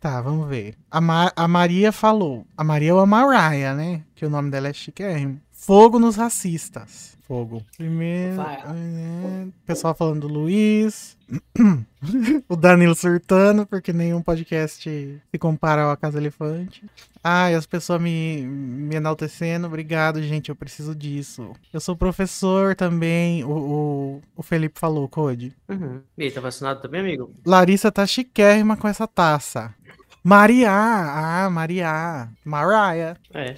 Tá, 0.00 0.20
vamos 0.20 0.48
ver. 0.48 0.74
A, 0.90 1.00
Ma- 1.00 1.32
a 1.36 1.46
Maria 1.46 1.92
falou. 1.92 2.46
A 2.56 2.64
Maria 2.64 2.94
ou 2.94 3.00
a 3.00 3.06
Mariah, 3.06 3.74
né? 3.74 4.02
Que 4.14 4.26
o 4.26 4.30
nome 4.30 4.50
dela 4.50 4.68
é 4.68 4.72
chiquérrimo. 4.72 5.40
Fogo 5.64 5.96
nos 6.00 6.16
racistas. 6.16 7.16
Fogo. 7.20 7.62
Primeiro. 7.76 8.42
É, 8.42 9.46
Pessoal 9.64 9.94
falando 9.94 10.26
do 10.26 10.34
Luiz. 10.34 11.16
o 12.48 12.56
Danilo 12.56 12.96
surtando, 12.96 13.64
porque 13.64 13.92
nenhum 13.92 14.20
podcast 14.20 14.82
se 14.82 15.38
compara 15.38 15.82
ao 15.84 15.96
Casa 15.96 16.18
Elefante. 16.18 16.84
Ai, 17.22 17.54
as 17.54 17.64
pessoas 17.64 18.02
me, 18.02 18.42
me 18.44 18.96
enaltecendo. 18.96 19.68
Obrigado, 19.68 20.20
gente. 20.20 20.48
Eu 20.48 20.56
preciso 20.56 20.96
disso. 20.96 21.52
Eu 21.72 21.80
sou 21.80 21.96
professor 21.96 22.74
também. 22.74 23.44
O, 23.44 23.52
o, 23.52 24.22
o 24.38 24.42
Felipe 24.42 24.80
falou, 24.80 25.08
Code. 25.08 25.54
Uhum. 25.68 26.00
E 26.18 26.24
aí, 26.24 26.30
tá 26.32 26.40
vacinado 26.40 26.82
também, 26.82 27.02
amigo? 27.02 27.32
Larissa 27.46 27.92
tá 27.92 28.04
chiquérrima 28.04 28.76
com 28.76 28.88
essa 28.88 29.06
taça. 29.06 29.72
Maria! 30.24 30.72
Ah, 30.72 31.48
Maria. 31.50 32.28
Mariah. 32.44 33.16
É. 33.32 33.54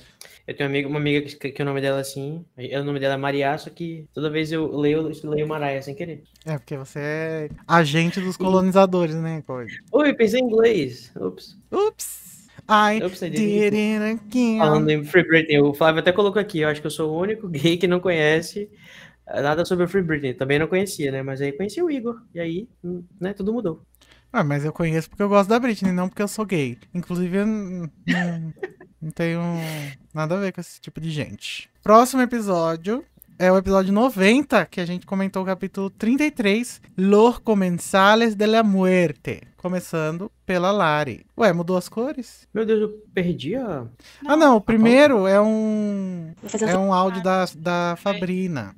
Eu 0.46 0.54
tenho 0.54 0.68
uma 0.68 0.74
amiga, 0.74 0.88
uma 0.88 0.98
amiga 0.98 1.26
que, 1.26 1.50
que 1.52 1.62
o 1.62 1.64
nome 1.64 1.80
dela 1.80 1.98
é 1.98 2.00
assim. 2.02 2.44
é, 2.56 2.78
O 2.78 2.84
nome 2.84 3.00
dela 3.00 3.14
é 3.14 3.16
Maria, 3.16 3.56
só 3.56 3.70
que 3.70 4.06
toda 4.12 4.28
vez 4.28 4.52
eu 4.52 4.76
leio, 4.76 4.98
eu 4.98 5.30
leio 5.30 5.48
Maraia 5.48 5.80
sem 5.80 5.94
querer. 5.94 6.22
É, 6.44 6.58
porque 6.58 6.76
você 6.76 6.98
é 6.98 7.48
agente 7.66 8.20
dos 8.20 8.36
colonizadores, 8.36 9.14
né, 9.14 9.42
Code? 9.46 9.82
Oi, 9.90 10.12
pensei 10.12 10.40
em 10.40 10.44
inglês. 10.44 11.10
Ups. 11.16 11.56
Ups! 11.72 12.48
I 12.68 13.02
Ups, 13.04 13.20
did 13.20 13.74
it. 13.74 14.58
Falando 14.58 14.90
em 14.90 15.04
Free 15.04 15.26
Britney, 15.26 15.60
o 15.60 15.74
Flávio 15.74 16.00
até 16.00 16.12
colocou 16.12 16.40
aqui. 16.40 16.60
Eu 16.60 16.68
acho 16.68 16.80
que 16.80 16.86
eu 16.86 16.90
sou 16.90 17.10
o 17.10 17.20
único 17.20 17.48
gay 17.48 17.76
que 17.76 17.86
não 17.86 18.00
conhece 18.00 18.70
eh, 19.26 19.42
nada 19.42 19.64
sobre 19.64 19.84
o 19.84 19.88
Free 19.88 20.02
Britney. 20.02 20.34
Também 20.34 20.58
não 20.58 20.66
conhecia, 20.66 21.10
né? 21.10 21.22
Mas 21.22 21.40
aí 21.40 21.52
conheci 21.52 21.82
o 21.82 21.90
Igor. 21.90 22.22
E 22.34 22.40
aí, 22.40 22.68
hum, 22.82 23.02
né, 23.20 23.32
tudo 23.34 23.52
mudou. 23.52 23.82
Ah, 24.32 24.42
mas 24.42 24.64
eu 24.64 24.72
conheço 24.72 25.08
porque 25.08 25.22
eu 25.22 25.28
gosto 25.28 25.48
da 25.48 25.60
Britney, 25.60 25.92
não 25.92 26.08
porque 26.08 26.22
eu 26.22 26.28
sou 26.28 26.44
gay. 26.44 26.78
Inclusive, 26.92 27.36
eu 27.38 27.46
não, 29.04 29.10
tenho 29.10 29.42
nada 30.14 30.34
a 30.34 30.40
ver 30.40 30.52
com 30.52 30.60
esse 30.60 30.80
tipo 30.80 31.00
de 31.00 31.10
gente. 31.10 31.68
Próximo 31.82 32.22
episódio 32.22 33.04
é 33.38 33.52
o 33.52 33.58
episódio 33.58 33.92
90, 33.92 34.64
que 34.66 34.80
a 34.80 34.86
gente 34.86 35.04
comentou 35.04 35.42
o 35.42 35.46
capítulo 35.46 35.90
33, 35.90 36.80
Los 36.96 37.38
Comensales 37.38 38.34
de 38.34 38.46
la 38.46 38.62
Muerte. 38.62 39.42
Começando 39.58 40.30
pela 40.46 40.70
Lari. 40.70 41.26
Ué, 41.36 41.52
mudou 41.52 41.76
as 41.76 41.88
cores? 41.88 42.48
Meu 42.54 42.64
Deus, 42.64 42.80
eu 42.80 42.88
perdi 43.12 43.56
a. 43.56 43.86
ah, 44.26 44.36
não, 44.36 44.56
o 44.56 44.60
primeiro 44.60 45.26
é 45.26 45.40
um. 45.40 46.32
Um 46.42 46.66
É 46.66 46.78
um 46.78 46.92
áudio 46.92 47.22
da, 47.22 47.46
da 47.56 47.96
Fabrina. 47.98 48.74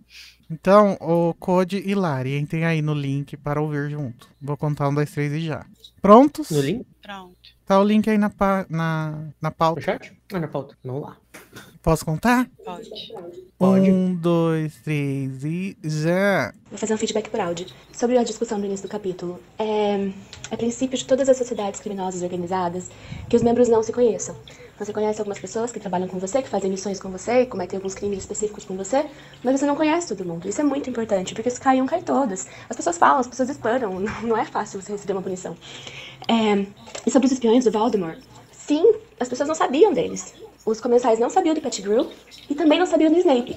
Então, 0.50 0.96
o 1.00 1.34
Code 1.34 1.82
e 1.84 1.94
Lari, 1.94 2.38
entrem 2.38 2.64
aí 2.64 2.80
no 2.80 2.94
link 2.94 3.36
para 3.36 3.60
ouvir 3.60 3.90
junto. 3.90 4.28
Vou 4.40 4.56
contar 4.56 4.88
um, 4.88 4.94
dois, 4.94 5.10
três 5.10 5.32
e 5.32 5.40
já. 5.40 5.66
Prontos? 6.00 6.50
No 6.50 6.60
link? 6.60 6.86
Pronto. 7.02 7.35
Tá 7.66 7.80
o 7.80 7.84
link 7.84 8.08
aí 8.08 8.16
na, 8.16 8.30
na, 8.70 9.28
na 9.42 9.50
No 9.50 9.56
pauta. 9.56 9.80
chat? 9.82 10.12
Ah, 10.32 10.40
na 10.40 10.48
pauta. 10.48 10.76
Vamos 10.84 11.02
lá. 11.02 11.16
Posso 11.82 12.04
contar? 12.04 12.50
Pode. 12.64 12.90
Pode. 13.56 13.90
Um, 13.90 14.14
dois, 14.16 14.74
três 14.82 15.44
e 15.44 15.76
já. 15.84 16.52
Vou 16.68 16.76
fazer 16.76 16.94
um 16.94 16.98
feedback 16.98 17.30
por 17.30 17.38
áudio. 17.38 17.66
Sobre 17.92 18.18
a 18.18 18.24
discussão 18.24 18.58
do 18.58 18.66
início 18.66 18.88
do 18.88 18.90
capítulo. 18.90 19.40
É, 19.56 20.10
é 20.50 20.56
princípio 20.56 20.98
de 20.98 21.04
todas 21.04 21.28
as 21.28 21.36
sociedades 21.36 21.78
criminosas 21.78 22.22
organizadas 22.22 22.90
que 23.28 23.36
os 23.36 23.42
membros 23.42 23.68
não 23.68 23.84
se 23.84 23.92
conheçam. 23.92 24.34
Você 24.78 24.92
conhece 24.92 25.20
algumas 25.20 25.38
pessoas 25.38 25.72
que 25.72 25.80
trabalham 25.80 26.08
com 26.08 26.18
você, 26.18 26.42
que 26.42 26.48
fazem 26.48 26.70
missões 26.70 27.00
com 27.00 27.08
você, 27.08 27.46
cometem 27.46 27.78
alguns 27.78 27.94
crimes 27.94 28.18
específicos 28.18 28.64
com 28.64 28.76
você, 28.76 29.06
mas 29.42 29.58
você 29.58 29.64
não 29.64 29.74
conhece 29.74 30.08
todo 30.08 30.26
mundo. 30.26 30.46
Isso 30.48 30.60
é 30.60 30.64
muito 30.64 30.90
importante, 30.90 31.34
porque 31.34 31.48
se 31.48 31.60
cai 31.60 31.80
um, 31.80 31.86
cai 31.86 32.02
todas. 32.02 32.46
As 32.68 32.76
pessoas 32.76 32.98
falam, 32.98 33.20
as 33.20 33.26
pessoas 33.26 33.48
não 33.80 34.00
não 34.22 34.36
é 34.36 34.44
fácil 34.44 34.82
você 34.82 34.92
receber 34.92 35.12
uma 35.12 35.22
punição. 35.22 35.56
É, 36.28 36.66
e 37.06 37.10
sobre 37.10 37.26
os 37.26 37.32
espiões 37.32 37.64
do 37.64 37.70
Voldemort, 37.70 38.18
sim, 38.66 38.94
as 39.18 39.28
pessoas 39.28 39.48
não 39.48 39.54
sabiam 39.54 39.92
deles. 39.92 40.34
Os 40.64 40.80
comensais 40.80 41.18
não 41.18 41.30
sabiam 41.30 41.54
do 41.54 41.60
Pettigrew 41.60 42.08
e 42.50 42.54
também 42.54 42.78
não 42.78 42.86
sabiam 42.86 43.12
do 43.12 43.18
Snape. 43.18 43.56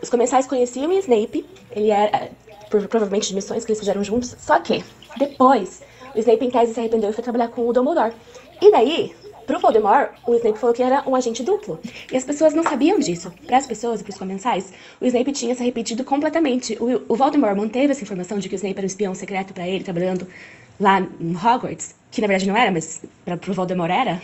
Os 0.00 0.08
comensais 0.08 0.46
conheciam 0.46 0.92
Snape, 0.92 1.44
ele 1.72 1.90
era, 1.90 2.30
provavelmente, 2.68 3.28
de 3.28 3.34
missões 3.34 3.64
que 3.64 3.72
eles 3.72 3.80
fizeram 3.80 4.04
juntos, 4.04 4.36
só 4.38 4.60
que, 4.60 4.84
depois, 5.16 5.82
o 6.14 6.18
Snape 6.18 6.46
em 6.46 6.50
tese 6.50 6.74
se 6.74 6.80
arrependeu 6.80 7.10
e 7.10 7.12
foi 7.12 7.24
trabalhar 7.24 7.48
com 7.48 7.66
o 7.66 7.72
Dumbledore. 7.72 8.12
E 8.60 8.70
daí, 8.70 9.14
pro 9.46 9.58
Voldemort, 9.58 10.10
o 10.26 10.34
Snape 10.34 10.58
falou 10.58 10.74
que 10.74 10.82
era 10.82 11.02
um 11.08 11.16
agente 11.16 11.42
duplo. 11.42 11.80
E 12.12 12.16
as 12.16 12.24
pessoas 12.24 12.54
não 12.54 12.62
sabiam 12.62 12.98
disso. 12.98 13.32
Para 13.46 13.56
as 13.56 13.66
pessoas 13.66 14.00
e 14.00 14.04
pros 14.04 14.16
comensais, 14.16 14.72
o 15.00 15.06
Snape 15.06 15.32
tinha 15.32 15.54
se 15.54 15.62
arrependido 15.62 16.04
completamente. 16.04 16.76
O, 16.80 17.02
o 17.08 17.16
Voldemort 17.16 17.56
manteve 17.56 17.92
essa 17.92 18.02
informação 18.02 18.38
de 18.38 18.48
que 18.48 18.54
o 18.54 18.56
Snape 18.56 18.76
era 18.76 18.84
um 18.84 18.86
espião 18.86 19.14
secreto 19.14 19.52
para 19.52 19.66
ele, 19.66 19.82
trabalhando 19.82 20.26
lá 20.78 21.00
em 21.00 21.36
Hogwarts, 21.36 21.94
que 22.10 22.20
na 22.20 22.26
verdade 22.26 22.48
não 22.48 22.56
era, 22.56 22.70
mas 22.70 23.02
para 23.24 23.36
pro 23.36 23.52
Voldemort 23.52 23.90
era, 23.90 24.20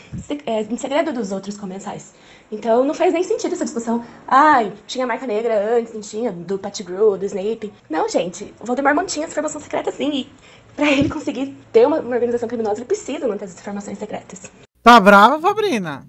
é, 0.47 0.63
em 0.63 0.77
segredo 0.77 1.13
dos 1.13 1.33
outros 1.33 1.57
comensais. 1.57 2.13
Então 2.53 2.85
não 2.85 2.95
faz 2.95 3.13
nem 3.13 3.23
sentido 3.23 3.55
essa 3.55 3.65
discussão. 3.65 4.05
Ai, 4.27 4.73
tinha 4.87 5.07
marca 5.07 5.27
negra 5.27 5.77
antes, 5.77 5.93
não 5.93 6.01
tinha, 6.01 6.33
do 6.33 6.59
Pettigrew, 6.59 7.17
do 7.17 7.25
Snape. 7.25 7.73
Não, 7.89 8.09
gente, 8.09 8.53
o 8.61 8.67
Voldemort 8.67 8.95
mantinha 8.95 9.25
essa 9.25 9.33
informação 9.33 9.61
secreta 9.61 9.93
sim, 9.93 10.11
e 10.13 10.33
pra 10.75 10.91
ele 10.91 11.09
conseguir 11.09 11.57
ter 11.73 11.87
uma, 11.87 12.01
uma 12.01 12.15
organização 12.15 12.49
criminosa, 12.49 12.81
ele 12.81 12.87
precisa 12.87 13.29
manter 13.29 13.45
essas 13.45 13.61
informações 13.61 13.99
secretas. 13.99 14.51
Tá 14.83 14.99
brava, 14.99 15.41
Fabrina? 15.41 16.07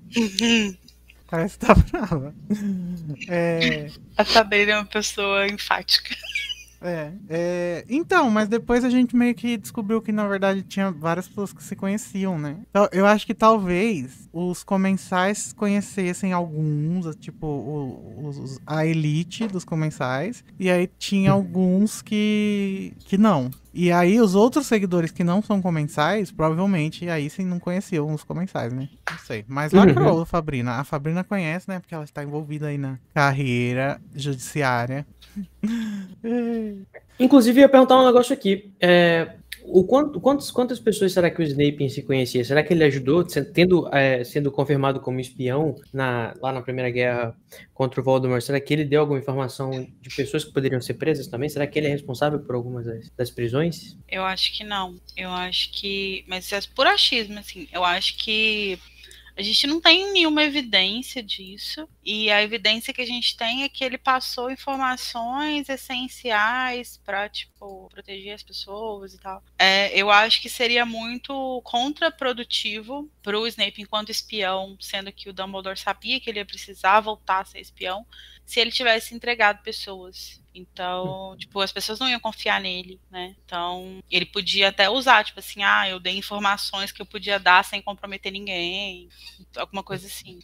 Parece 1.29 1.57
que 1.57 1.65
tá 1.65 1.75
brava. 1.75 2.33
É, 3.29 3.87
A 4.17 4.25
Sabrina 4.25 4.71
é 4.71 4.75
uma 4.77 4.85
pessoa 4.85 5.47
enfática. 5.47 6.15
É, 6.81 7.11
é, 7.29 7.85
então, 7.89 8.29
mas 8.29 8.47
depois 8.47 8.83
a 8.83 8.89
gente 8.89 9.15
meio 9.15 9.35
que 9.35 9.55
descobriu 9.57 10.01
que 10.01 10.11
na 10.11 10.27
verdade 10.27 10.63
tinha 10.63 10.91
várias 10.91 11.27
pessoas 11.27 11.53
que 11.53 11.63
se 11.63 11.75
conheciam, 11.75 12.39
né? 12.39 12.57
Então, 12.69 12.87
eu 12.91 13.05
acho 13.05 13.25
que 13.25 13.33
talvez 13.33 14.27
os 14.33 14.63
comensais 14.63 15.53
conhecessem 15.53 16.33
alguns, 16.33 17.15
tipo 17.17 17.45
os- 18.23 18.37
os- 18.37 18.59
a 18.65 18.85
elite 18.85 19.47
dos 19.47 19.63
comensais, 19.63 20.43
e 20.59 20.69
aí 20.69 20.89
tinha 20.97 21.31
alguns 21.31 22.01
que, 22.01 22.93
que 22.99 23.17
não. 23.17 23.51
E 23.73 23.89
aí 23.91 24.19
os 24.19 24.35
outros 24.35 24.67
seguidores 24.67 25.11
que 25.11 25.23
não 25.23 25.41
são 25.41 25.61
comensais, 25.61 26.29
provavelmente 26.29 27.07
aí 27.09 27.29
sim 27.29 27.45
não 27.45 27.57
conheciam 27.59 28.13
os 28.13 28.21
comensais, 28.23 28.73
né? 28.73 28.89
Não 29.09 29.17
sei. 29.19 29.45
Mas 29.47 29.71
lacrou, 29.87 30.25
Fabrina. 30.25 30.73
A 30.73 30.83
Fabrina 30.83 31.23
conhece, 31.23 31.69
né? 31.69 31.79
Porque 31.79 31.95
ela 31.95 32.03
está 32.03 32.21
envolvida 32.21 32.67
aí 32.67 32.77
na 32.77 32.97
carreira 33.13 34.01
judiciária. 34.13 35.05
Inclusive, 37.19 37.59
eu 37.59 37.63
ia 37.63 37.69
perguntar 37.69 38.01
um 38.01 38.05
negócio 38.05 38.33
aqui. 38.33 38.71
É, 38.79 39.35
o 39.63 39.83
quanto, 39.83 40.19
quantos, 40.19 40.49
quantas 40.49 40.79
pessoas 40.79 41.13
será 41.13 41.29
que 41.29 41.39
o 41.39 41.43
Snape 41.43 41.87
si 41.89 42.01
conhecia? 42.01 42.43
Será 42.43 42.63
que 42.63 42.73
ele 42.73 42.83
ajudou, 42.83 43.27
se- 43.29 43.43
tendo, 43.45 43.87
é, 43.93 44.23
sendo 44.23 44.51
confirmado 44.51 44.99
como 44.99 45.19
espião 45.19 45.75
na, 45.93 46.33
lá 46.41 46.51
na 46.51 46.61
Primeira 46.61 46.89
Guerra 46.89 47.35
contra 47.73 48.01
o 48.01 48.03
Voldemort? 48.03 48.41
Será 48.41 48.59
que 48.59 48.73
ele 48.73 48.83
deu 48.85 49.01
alguma 49.01 49.19
informação 49.19 49.87
de 50.01 50.09
pessoas 50.15 50.43
que 50.43 50.51
poderiam 50.51 50.81
ser 50.81 50.95
presas 50.95 51.27
também? 51.27 51.47
Será 51.47 51.67
que 51.67 51.77
ele 51.77 51.87
é 51.87 51.91
responsável 51.91 52.39
por 52.39 52.55
algumas 52.55 52.85
das, 52.85 53.11
das 53.15 53.29
prisões? 53.29 53.95
Eu 54.09 54.23
acho 54.23 54.51
que 54.57 54.63
não. 54.63 54.95
Eu 55.15 55.29
acho 55.29 55.71
que. 55.73 56.25
Mas 56.27 56.45
isso 56.45 56.55
é 56.55 56.59
por 56.75 56.87
achismo, 56.87 57.37
assim. 57.37 57.67
Eu 57.71 57.85
acho 57.85 58.17
que 58.17 58.79
a 59.41 59.43
gente 59.43 59.65
não 59.65 59.81
tem 59.81 60.13
nenhuma 60.13 60.43
evidência 60.43 61.21
disso. 61.21 61.89
E 62.03 62.29
a 62.29 62.41
evidência 62.43 62.93
que 62.93 63.01
a 63.01 63.05
gente 63.05 63.35
tem 63.35 63.63
é 63.63 63.69
que 63.69 63.83
ele 63.83 63.97
passou 63.97 64.51
informações 64.51 65.67
essenciais 65.67 67.01
para, 67.03 67.27
tipo, 67.27 67.89
proteger 67.89 68.35
as 68.35 68.43
pessoas 68.43 69.13
e 69.13 69.19
tal. 69.19 69.43
É, 69.57 69.95
eu 69.97 70.11
acho 70.11 70.41
que 70.41 70.49
seria 70.49 70.85
muito 70.85 71.61
contraprodutivo 71.63 73.09
pro 73.23 73.47
Snape 73.47 73.81
enquanto 73.81 74.09
espião, 74.11 74.77
sendo 74.79 75.11
que 75.11 75.29
o 75.29 75.33
Dumbledore 75.33 75.77
sabia 75.77 76.19
que 76.19 76.29
ele 76.29 76.39
ia 76.39 76.45
precisar 76.45 76.99
voltar 77.01 77.39
a 77.41 77.45
ser 77.45 77.59
espião, 77.59 78.05
se 78.51 78.59
ele 78.59 78.69
tivesse 78.69 79.15
entregado 79.15 79.63
pessoas. 79.63 80.41
Então, 80.53 81.33
tipo, 81.37 81.61
as 81.61 81.71
pessoas 81.71 81.97
não 81.99 82.09
iam 82.09 82.19
confiar 82.19 82.59
nele, 82.59 82.99
né? 83.09 83.33
Então, 83.45 83.99
ele 84.11 84.25
podia 84.25 84.67
até 84.67 84.89
usar, 84.89 85.23
tipo 85.23 85.39
assim, 85.39 85.63
ah, 85.63 85.87
eu 85.87 86.01
dei 86.01 86.17
informações 86.17 86.91
que 86.91 87.01
eu 87.01 87.05
podia 87.05 87.39
dar 87.39 87.63
sem 87.63 87.81
comprometer 87.81 88.29
ninguém, 88.29 89.07
alguma 89.55 89.81
coisa 89.81 90.05
assim. 90.07 90.39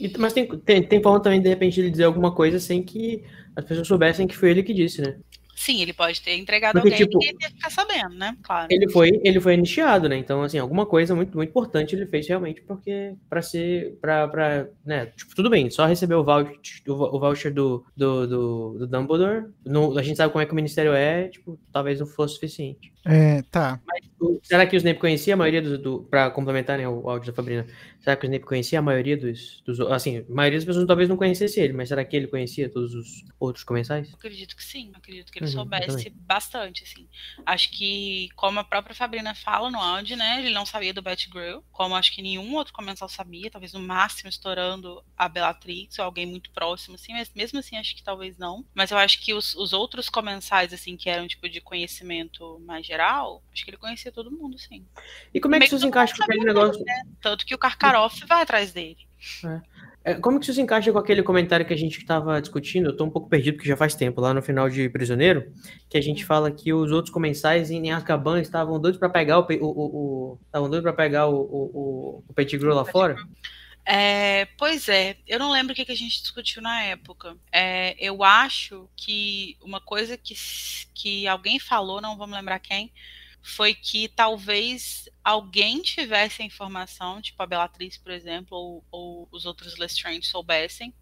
E- 0.00 0.10
mas 0.16 0.32
tem, 0.32 0.48
tem, 0.60 0.82
tem 0.82 1.02
forma 1.02 1.22
também, 1.22 1.42
de 1.42 1.50
repente, 1.50 1.78
ele 1.78 1.90
dizer 1.90 2.04
alguma 2.04 2.34
coisa 2.34 2.58
sem 2.58 2.82
que 2.82 3.22
as 3.54 3.62
pessoas 3.62 3.86
soubessem 3.86 4.26
que 4.26 4.34
foi 4.34 4.50
ele 4.52 4.62
que 4.62 4.72
disse, 4.72 5.02
né? 5.02 5.18
Sim, 5.54 5.82
ele 5.82 5.92
pode 5.92 6.20
ter 6.22 6.36
entregado 6.36 6.72
Porque, 6.80 6.88
alguém 6.94 7.06
tipo, 7.06 7.22
e 7.22 7.26
ninguém 7.26 7.38
ia 7.42 7.50
ficar 7.50 7.70
sabendo, 7.70 8.14
né? 8.14 8.36
Claro. 8.42 8.68
Ele 8.70 8.88
foi, 8.90 9.20
ele 9.22 9.40
foi 9.40 9.54
anistiado, 9.54 10.08
né? 10.08 10.16
Então, 10.16 10.42
assim, 10.42 10.58
alguma 10.58 10.86
coisa 10.86 11.14
muito, 11.14 11.36
muito 11.36 11.50
importante 11.50 11.94
ele 11.94 12.06
fez 12.06 12.26
realmente, 12.26 12.62
porque 12.62 13.14
para 13.28 13.42
ser, 13.42 13.96
pra, 14.00 14.26
pra, 14.26 14.68
né? 14.84 15.06
Tipo, 15.16 15.34
tudo 15.34 15.50
bem, 15.50 15.68
só 15.70 15.84
receber 15.86 16.14
o 16.14 16.24
voucher, 16.24 16.54
o, 16.88 16.96
vou- 16.96 17.14
o 17.14 17.20
voucher 17.20 17.52
do, 17.52 17.84
do, 17.96 18.26
do, 18.26 18.78
do 18.80 18.86
Dumbledore, 18.86 19.46
não- 19.64 19.96
a 19.98 20.02
gente 20.02 20.16
sabe 20.16 20.32
como 20.32 20.42
é 20.42 20.46
que 20.46 20.52
o 20.52 20.56
Ministério 20.56 20.92
é, 20.94 21.28
tipo, 21.28 21.58
talvez 21.72 22.00
não 22.00 22.06
fosse 22.06 22.34
suficiente. 22.34 22.90
É, 23.04 23.42
tá. 23.50 23.80
O- 24.18 24.38
Será 24.42 24.66
que 24.66 24.76
o 24.76 24.78
Snape 24.78 24.98
conhecia 24.98 25.34
a 25.34 25.36
maioria 25.36 25.60
do, 25.62 25.78
do 25.78 26.02
para 26.04 26.30
complementar, 26.30 26.78
né, 26.78 26.88
o 26.88 27.08
áudio 27.08 27.30
da 27.32 27.36
Fabrina? 27.36 27.66
Será 28.00 28.16
que 28.16 28.24
o 28.24 28.28
Snape 28.28 28.44
conhecia 28.46 28.78
a 28.78 28.82
maioria 28.82 29.16
dos, 29.16 29.62
dos, 29.64 29.78
assim, 29.80 30.18
a 30.18 30.24
maioria 30.28 30.58
das 30.58 30.64
pessoas 30.64 30.86
talvez 30.86 31.08
não 31.08 31.16
conhecesse 31.16 31.60
ele, 31.60 31.72
mas 31.74 31.88
será 31.88 32.04
que 32.04 32.16
ele 32.16 32.26
conhecia 32.26 32.68
todos 32.68 32.94
os 32.94 33.24
outros 33.38 33.64
comensais? 33.64 34.08
Eu 34.08 34.14
acredito 34.16 34.56
que 34.56 34.62
sim, 34.64 34.90
acredito 34.94 35.30
que 35.32 35.38
ele 35.38 35.49
soubesse 35.50 36.04
também. 36.04 36.12
bastante, 36.14 36.84
assim. 36.84 37.08
Acho 37.44 37.70
que, 37.70 38.28
como 38.36 38.58
a 38.58 38.64
própria 38.64 38.94
Fabrina 38.94 39.34
fala 39.34 39.70
no 39.70 39.78
áudio, 39.78 40.16
né, 40.16 40.40
ele 40.40 40.54
não 40.54 40.66
sabia 40.66 40.94
do 40.94 41.02
Batgirl, 41.02 41.60
como 41.72 41.94
acho 41.94 42.14
que 42.14 42.22
nenhum 42.22 42.54
outro 42.54 42.72
comensal 42.72 43.08
sabia, 43.08 43.50
talvez 43.50 43.72
no 43.72 43.80
máximo 43.80 44.28
estourando 44.28 45.04
a 45.16 45.28
Bellatrix 45.28 45.98
ou 45.98 46.04
alguém 46.04 46.26
muito 46.26 46.50
próximo, 46.50 46.94
assim, 46.94 47.12
mas 47.12 47.30
mesmo 47.34 47.58
assim 47.58 47.76
acho 47.76 47.94
que 47.94 48.02
talvez 48.02 48.36
não. 48.38 48.64
Mas 48.74 48.90
eu 48.90 48.98
acho 48.98 49.20
que 49.20 49.32
os, 49.34 49.54
os 49.54 49.72
outros 49.72 50.08
comensais, 50.08 50.72
assim, 50.72 50.96
que 50.96 51.08
eram 51.08 51.26
tipo 51.26 51.48
de 51.48 51.60
conhecimento 51.60 52.60
mais 52.60 52.86
geral, 52.86 53.42
acho 53.52 53.64
que 53.64 53.70
ele 53.70 53.76
conhecia 53.76 54.12
todo 54.12 54.30
mundo, 54.30 54.58
sim. 54.58 54.86
E 55.32 55.40
como 55.40 55.54
é 55.54 55.58
que 55.58 55.66
isso 55.66 55.78
se 55.78 55.86
encaixa 55.86 56.16
com 56.16 56.24
aquele 56.24 56.44
negócio? 56.44 56.84
né? 56.84 57.02
Tanto 57.20 57.44
que 57.44 57.54
o 57.54 57.58
Karkaroff 57.58 58.24
vai 58.26 58.42
atrás 58.42 58.72
dele. 58.72 59.08
É, 59.44 59.60
Como 60.22 60.38
que 60.38 60.46
isso 60.46 60.54
se 60.54 60.62
encaixa 60.62 60.90
com 60.90 60.98
aquele 60.98 61.22
comentário 61.22 61.66
que 61.66 61.74
a 61.74 61.76
gente 61.76 61.98
estava 61.98 62.40
discutindo? 62.40 62.88
Eu 62.88 62.96
tô 62.96 63.04
um 63.04 63.10
pouco 63.10 63.28
perdido, 63.28 63.56
porque 63.56 63.68
já 63.68 63.76
faz 63.76 63.94
tempo, 63.94 64.18
lá 64.20 64.32
no 64.32 64.40
final 64.40 64.68
de 64.70 64.88
Prisioneiro, 64.88 65.52
que 65.90 65.98
a 65.98 66.00
gente 66.00 66.24
fala 66.24 66.50
que 66.50 66.72
os 66.72 66.90
outros 66.90 67.12
comensais 67.12 67.70
em 67.70 67.92
Azkaban 67.92 68.40
estavam 68.40 68.80
doidos 68.80 68.98
para 68.98 69.10
pegar 69.10 69.40
o, 69.40 69.46
o, 69.60 69.66
o, 69.66 70.38
estavam 70.46 70.70
doidos 70.70 70.84
para 70.84 70.94
pegar 70.94 71.26
o, 71.26 71.36
o, 71.36 72.24
o, 72.26 72.32
Pettigrew 72.32 72.74
lá 72.74 72.84
fora. 72.84 73.16
É, 73.84 74.46
pois 74.56 74.88
é, 74.88 75.16
eu 75.26 75.38
não 75.38 75.50
lembro 75.50 75.72
o 75.72 75.76
que, 75.76 75.84
que 75.84 75.92
a 75.92 75.96
gente 75.96 76.22
discutiu 76.22 76.62
na 76.62 76.82
época. 76.82 77.36
É, 77.52 77.94
eu 77.98 78.24
acho 78.24 78.88
que 78.96 79.58
uma 79.60 79.82
coisa 79.82 80.16
que, 80.16 80.34
que 80.94 81.28
alguém 81.28 81.58
falou, 81.58 82.00
não 82.00 82.16
vamos 82.16 82.36
lembrar 82.36 82.58
quem, 82.58 82.90
foi 83.42 83.74
que 83.74 84.08
talvez 84.08 85.09
alguém 85.24 85.82
tivesse 85.82 86.42
a 86.42 86.44
informação, 86.44 87.20
tipo 87.20 87.42
a 87.42 87.46
Bellatrix, 87.46 87.98
por 87.98 88.12
exemplo, 88.12 88.56
ou, 88.56 88.84
ou 88.90 89.28
os 89.30 89.46
outros 89.46 89.76
Lestrange 89.76 90.26
soubessem, 90.26 90.94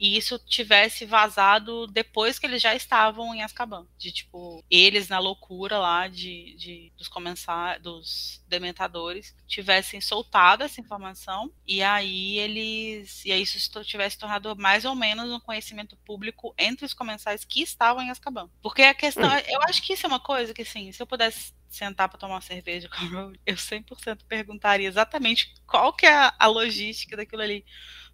e 0.00 0.16
isso 0.16 0.38
tivesse 0.38 1.04
vazado 1.04 1.86
depois 1.86 2.38
que 2.38 2.46
eles 2.46 2.62
já 2.62 2.74
estavam 2.74 3.34
em 3.34 3.42
Azkaban. 3.42 3.86
De 3.98 4.10
tipo, 4.10 4.64
eles 4.70 5.08
na 5.08 5.18
loucura 5.18 5.78
lá 5.78 6.08
de, 6.08 6.54
de 6.56 6.92
dos 6.96 7.06
comensar, 7.06 7.78
dos 7.78 8.42
dementadores 8.48 9.36
tivessem 9.46 10.00
soltado 10.00 10.64
essa 10.64 10.80
informação 10.80 11.52
e 11.66 11.82
aí 11.82 12.38
eles 12.38 13.24
e 13.26 13.30
aí 13.30 13.42
isso 13.42 13.84
tivesse 13.84 14.18
tornado 14.18 14.56
mais 14.56 14.86
ou 14.86 14.94
menos 14.94 15.30
um 15.30 15.38
conhecimento 15.38 15.96
público 15.98 16.54
entre 16.56 16.86
os 16.86 16.94
comensais 16.94 17.44
que 17.44 17.60
estavam 17.60 18.02
em 18.02 18.10
Azkaban. 18.10 18.48
Porque 18.62 18.82
a 18.82 18.94
questão, 18.94 19.28
hum. 19.28 19.42
eu 19.48 19.60
acho 19.64 19.82
que 19.82 19.92
isso 19.92 20.06
é 20.06 20.08
uma 20.08 20.20
coisa 20.20 20.54
que 20.54 20.62
assim, 20.62 20.90
se 20.92 21.02
eu 21.02 21.06
pudesse 21.06 21.52
sentar 21.70 22.08
para 22.08 22.18
tomar 22.18 22.34
uma 22.34 22.40
cerveja 22.40 22.88
Rowling, 22.92 23.38
eu 23.46 23.54
100% 23.54 24.18
perguntaria 24.28 24.88
exatamente 24.88 25.54
qual 25.66 25.92
que 25.92 26.04
é 26.04 26.12
a, 26.12 26.34
a 26.38 26.46
logística 26.46 27.16
daquilo 27.16 27.42
ali. 27.42 27.64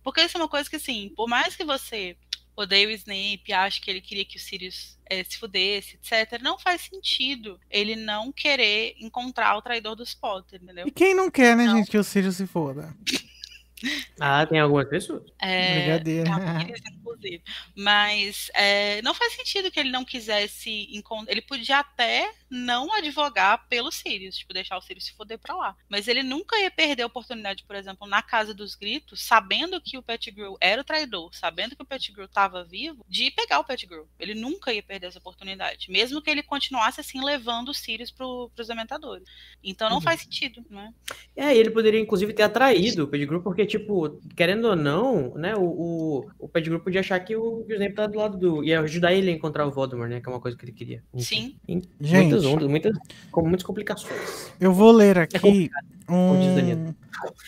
Porque 0.02 0.22
isso 0.22 0.36
é 0.36 0.40
uma 0.40 0.48
coisa 0.48 0.70
que, 0.70 0.76
assim, 0.76 1.12
por 1.16 1.26
mais 1.26 1.56
que 1.56 1.64
você 1.64 2.16
odeie 2.54 2.86
o 2.86 2.90
Snape, 2.90 3.52
ache 3.52 3.80
que 3.80 3.90
ele 3.90 4.00
queria 4.00 4.24
que 4.24 4.36
o 4.36 4.40
Sirius 4.40 4.98
é, 5.04 5.22
se 5.22 5.36
fudesse, 5.36 5.96
etc., 5.96 6.40
não 6.40 6.58
faz 6.58 6.82
sentido 6.82 7.60
ele 7.70 7.94
não 7.94 8.32
querer 8.32 8.94
encontrar 8.98 9.56
o 9.56 9.62
traidor 9.62 9.94
dos 9.94 10.14
Potter, 10.14 10.60
entendeu? 10.62 10.86
E 10.86 10.90
quem 10.90 11.14
não 11.14 11.30
quer, 11.30 11.56
né, 11.56 11.66
não. 11.66 11.76
gente, 11.76 11.90
que 11.90 11.98
o 11.98 12.04
Sirius 12.04 12.36
se 12.36 12.46
foda? 12.46 12.94
Ah, 14.18 14.46
tem 14.46 14.58
algumas 14.58 14.88
pessoas. 14.88 15.22
É, 15.40 15.80
Brigadeiro. 15.80 16.30
inclusive. 17.16 17.42
Mas 17.74 18.50
é, 18.54 19.02
não 19.02 19.14
faz 19.14 19.34
sentido 19.34 19.70
que 19.70 19.80
ele 19.80 19.90
não 19.90 20.04
quisesse 20.04 20.88
encontrar. 20.92 21.32
Ele 21.32 21.42
podia 21.42 21.78
até 21.78 22.30
não 22.48 22.92
advogar 22.92 23.66
pelo 23.68 23.90
Sirius, 23.90 24.36
tipo, 24.36 24.54
deixar 24.54 24.76
o 24.76 24.82
Sirius 24.82 25.06
se 25.06 25.14
foder 25.14 25.38
pra 25.38 25.54
lá. 25.54 25.76
Mas 25.88 26.08
ele 26.08 26.22
nunca 26.22 26.58
ia 26.58 26.70
perder 26.70 27.02
a 27.02 27.06
oportunidade, 27.06 27.64
por 27.64 27.76
exemplo, 27.76 28.06
na 28.06 28.22
Casa 28.22 28.54
dos 28.54 28.74
Gritos, 28.74 29.22
sabendo 29.22 29.80
que 29.80 29.98
o 29.98 30.02
Pettigrew 30.02 30.56
era 30.60 30.80
o 30.80 30.84
traidor, 30.84 31.34
sabendo 31.34 31.74
que 31.74 31.82
o 31.82 31.86
Pettigrew 31.86 32.26
estava 32.26 32.64
vivo, 32.64 33.04
de 33.08 33.30
pegar 33.30 33.58
o 33.58 33.64
Pettigrew. 33.64 34.08
Ele 34.18 34.34
nunca 34.34 34.72
ia 34.72 34.82
perder 34.82 35.08
essa 35.08 35.18
oportunidade. 35.18 35.90
Mesmo 35.90 36.22
que 36.22 36.30
ele 36.30 36.42
continuasse 36.42 37.00
assim, 37.00 37.22
levando 37.22 37.70
o 37.70 37.74
Sirius 37.74 38.10
pro, 38.10 38.50
pros 38.54 38.68
dementadores. 38.68 39.28
Então 39.62 39.88
não 39.88 39.96
uhum. 39.96 40.02
faz 40.02 40.20
sentido, 40.20 40.64
né? 40.70 40.92
É, 41.34 41.54
ele 41.54 41.70
poderia, 41.70 42.00
inclusive, 42.00 42.32
ter 42.32 42.42
atraído 42.42 43.04
o 43.04 43.08
Pettigrew, 43.08 43.42
porque 43.42 43.65
tipo, 43.66 44.20
querendo 44.34 44.68
ou 44.68 44.76
não, 44.76 45.34
né, 45.34 45.54
o, 45.54 45.64
o, 45.64 46.30
o 46.38 46.48
Pettigrew 46.48 46.80
podia 46.80 47.00
achar 47.00 47.18
que 47.20 47.36
o, 47.36 47.64
que 47.64 47.74
Snape 47.74 47.94
tá 47.94 48.06
do 48.06 48.18
lado 48.18 48.38
do... 48.38 48.64
ia 48.64 48.80
ajudar 48.80 49.12
ele 49.12 49.30
a 49.30 49.34
encontrar 49.34 49.66
o 49.66 49.70
Voldemort, 49.70 50.08
né, 50.08 50.20
que 50.20 50.28
é 50.28 50.32
uma 50.32 50.40
coisa 50.40 50.56
que 50.56 50.64
ele 50.64 50.72
queria. 50.72 51.02
Sim. 51.16 51.56
Em, 51.68 51.82
Gente, 52.00 52.22
muitas 52.22 52.44
ondas, 52.44 52.68
muitas, 52.68 52.98
com 53.30 53.42
muitas 53.42 53.62
complicações. 53.62 54.52
Eu 54.60 54.72
vou 54.72 54.92
ler 54.92 55.16
é 55.16 55.22
aqui... 55.22 55.70
É 56.08 56.12
um... 56.12 56.94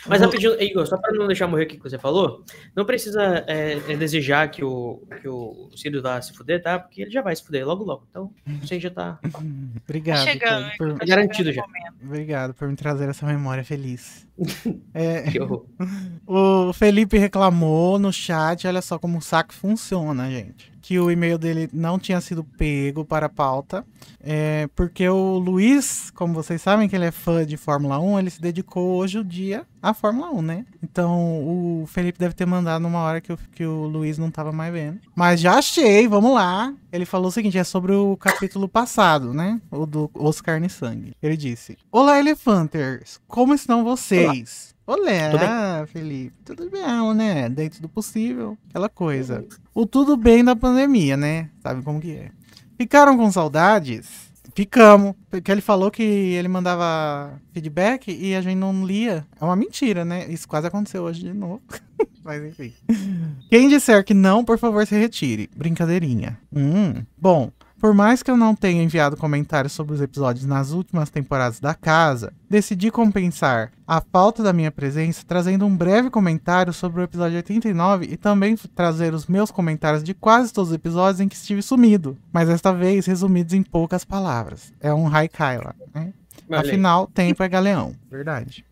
Mas 0.06 0.20
rapidinho, 0.20 0.60
Igor, 0.60 0.86
só 0.86 0.96
para 0.96 1.12
não 1.12 1.26
deixar 1.26 1.46
morrer 1.46 1.64
o 1.64 1.68
que 1.68 1.78
você 1.78 1.98
falou, 1.98 2.44
não 2.74 2.84
precisa 2.84 3.44
é, 3.46 3.74
é, 3.88 3.96
desejar 3.96 4.50
que 4.50 4.64
o, 4.64 5.02
que 5.20 5.28
o 5.28 5.70
Sirius 5.76 6.02
vá 6.02 6.20
se 6.20 6.32
fuder, 6.32 6.62
tá? 6.62 6.78
Porque 6.78 7.02
ele 7.02 7.10
já 7.10 7.22
vai 7.22 7.36
se 7.36 7.44
fuder 7.44 7.66
logo, 7.66 7.84
logo. 7.84 8.06
Então, 8.10 8.32
você 8.60 8.80
já 8.80 8.90
tá. 8.90 9.18
Obrigado. 9.84 10.24
Tá 10.24 10.32
chegando, 10.32 10.70
por, 10.76 10.88
por... 10.90 10.98
Tá 10.98 11.06
garantido 11.06 11.52
já. 11.52 11.64
Obrigado 12.02 12.54
por 12.54 12.68
me 12.68 12.76
trazer 12.76 13.08
essa 13.08 13.26
memória 13.26 13.64
feliz. 13.64 14.26
É, 14.94 15.24
o 16.26 16.72
Felipe 16.72 17.18
reclamou 17.18 17.98
no 17.98 18.12
chat, 18.12 18.66
olha 18.66 18.82
só 18.82 18.98
como 18.98 19.18
o 19.18 19.22
saco 19.22 19.52
funciona, 19.54 20.30
gente 20.30 20.77
que 20.88 20.98
o 20.98 21.10
e-mail 21.10 21.36
dele 21.36 21.68
não 21.70 21.98
tinha 21.98 22.18
sido 22.18 22.42
pego 22.42 23.04
para 23.04 23.26
a 23.26 23.28
pauta, 23.28 23.84
é, 24.18 24.70
porque 24.74 25.06
o 25.06 25.36
Luiz, 25.38 26.10
como 26.12 26.32
vocês 26.32 26.62
sabem 26.62 26.88
que 26.88 26.96
ele 26.96 27.04
é 27.04 27.10
fã 27.10 27.44
de 27.44 27.58
Fórmula 27.58 27.98
1, 27.98 28.18
ele 28.18 28.30
se 28.30 28.40
dedicou 28.40 28.96
hoje 28.96 29.18
o 29.18 29.24
dia 29.24 29.66
à 29.82 29.92
Fórmula 29.92 30.30
1, 30.30 30.40
né? 30.40 30.64
Então 30.82 31.46
o 31.46 31.84
Felipe 31.86 32.18
deve 32.18 32.34
ter 32.34 32.46
mandado 32.46 32.80
numa 32.80 33.00
hora 33.00 33.20
que 33.20 33.30
o, 33.30 33.38
que 33.52 33.66
o 33.66 33.86
Luiz 33.86 34.16
não 34.16 34.28
estava 34.28 34.50
mais 34.50 34.72
vendo. 34.72 34.98
Mas 35.14 35.40
já 35.40 35.58
achei, 35.58 36.08
vamos 36.08 36.32
lá. 36.32 36.72
Ele 36.90 37.04
falou 37.04 37.28
o 37.28 37.32
seguinte: 37.32 37.58
é 37.58 37.64
sobre 37.64 37.92
o 37.92 38.16
capítulo 38.16 38.66
passado, 38.66 39.34
né? 39.34 39.60
O 39.70 39.84
do 39.84 40.10
Oscar 40.14 40.62
e 40.62 40.70
Sangue. 40.70 41.12
Ele 41.22 41.36
disse: 41.36 41.76
Olá, 41.92 42.18
Elefanters, 42.18 43.20
como 43.28 43.52
estão 43.52 43.84
vocês? 43.84 44.74
Olá. 44.88 45.34
Olá, 45.34 45.86
Felipe. 45.86 46.34
Tudo 46.46 46.70
bem, 46.70 47.14
né? 47.14 47.50
Dentro 47.50 47.82
do 47.82 47.90
possível, 47.90 48.56
aquela 48.70 48.88
coisa. 48.88 49.46
O 49.78 49.86
tudo 49.86 50.16
bem 50.16 50.42
da 50.42 50.56
pandemia, 50.56 51.16
né? 51.16 51.50
Sabe 51.62 51.82
como 51.82 52.00
que 52.00 52.10
é. 52.10 52.32
Ficaram 52.76 53.16
com 53.16 53.30
saudades? 53.30 54.28
Ficamos. 54.52 55.14
Porque 55.30 55.52
ele 55.52 55.60
falou 55.60 55.88
que 55.88 56.02
ele 56.02 56.48
mandava 56.48 57.40
feedback 57.52 58.10
e 58.10 58.34
a 58.34 58.40
gente 58.40 58.56
não 58.56 58.84
lia. 58.84 59.24
É 59.40 59.44
uma 59.44 59.54
mentira, 59.54 60.04
né? 60.04 60.26
Isso 60.28 60.48
quase 60.48 60.66
aconteceu 60.66 61.04
hoje 61.04 61.20
de 61.20 61.32
novo. 61.32 61.62
Mas 62.24 62.44
enfim. 62.44 62.72
Quem 63.48 63.68
disser 63.68 64.04
que 64.04 64.14
não, 64.14 64.44
por 64.44 64.58
favor, 64.58 64.84
se 64.84 64.98
retire. 64.98 65.48
Brincadeirinha. 65.56 66.40
Hum. 66.52 66.94
Bom, 67.16 67.52
por 67.80 67.94
mais 67.94 68.22
que 68.22 68.30
eu 68.30 68.36
não 68.36 68.54
tenha 68.54 68.82
enviado 68.82 69.16
comentários 69.16 69.72
sobre 69.72 69.94
os 69.94 70.00
episódios 70.00 70.44
nas 70.44 70.72
últimas 70.72 71.10
temporadas 71.10 71.60
da 71.60 71.74
casa, 71.74 72.32
decidi 72.48 72.90
compensar 72.90 73.70
a 73.86 74.00
falta 74.00 74.42
da 74.42 74.52
minha 74.52 74.70
presença 74.70 75.24
trazendo 75.26 75.64
um 75.64 75.76
breve 75.76 76.10
comentário 76.10 76.72
sobre 76.72 77.00
o 77.00 77.04
episódio 77.04 77.36
89 77.36 78.06
e 78.10 78.16
também 78.16 78.56
trazer 78.74 79.14
os 79.14 79.26
meus 79.26 79.50
comentários 79.50 80.02
de 80.02 80.12
quase 80.12 80.52
todos 80.52 80.70
os 80.70 80.74
episódios 80.74 81.20
em 81.20 81.28
que 81.28 81.36
estive 81.36 81.62
sumido, 81.62 82.16
mas 82.32 82.48
desta 82.48 82.72
vez 82.72 83.06
resumidos 83.06 83.54
em 83.54 83.62
poucas 83.62 84.04
palavras. 84.04 84.72
É 84.80 84.92
um 84.92 85.08
Kyla, 85.10 85.74
né? 85.94 86.12
Afinal, 86.50 87.06
tempo 87.06 87.42
é 87.42 87.48
galeão. 87.48 87.94
Verdade. 88.10 88.64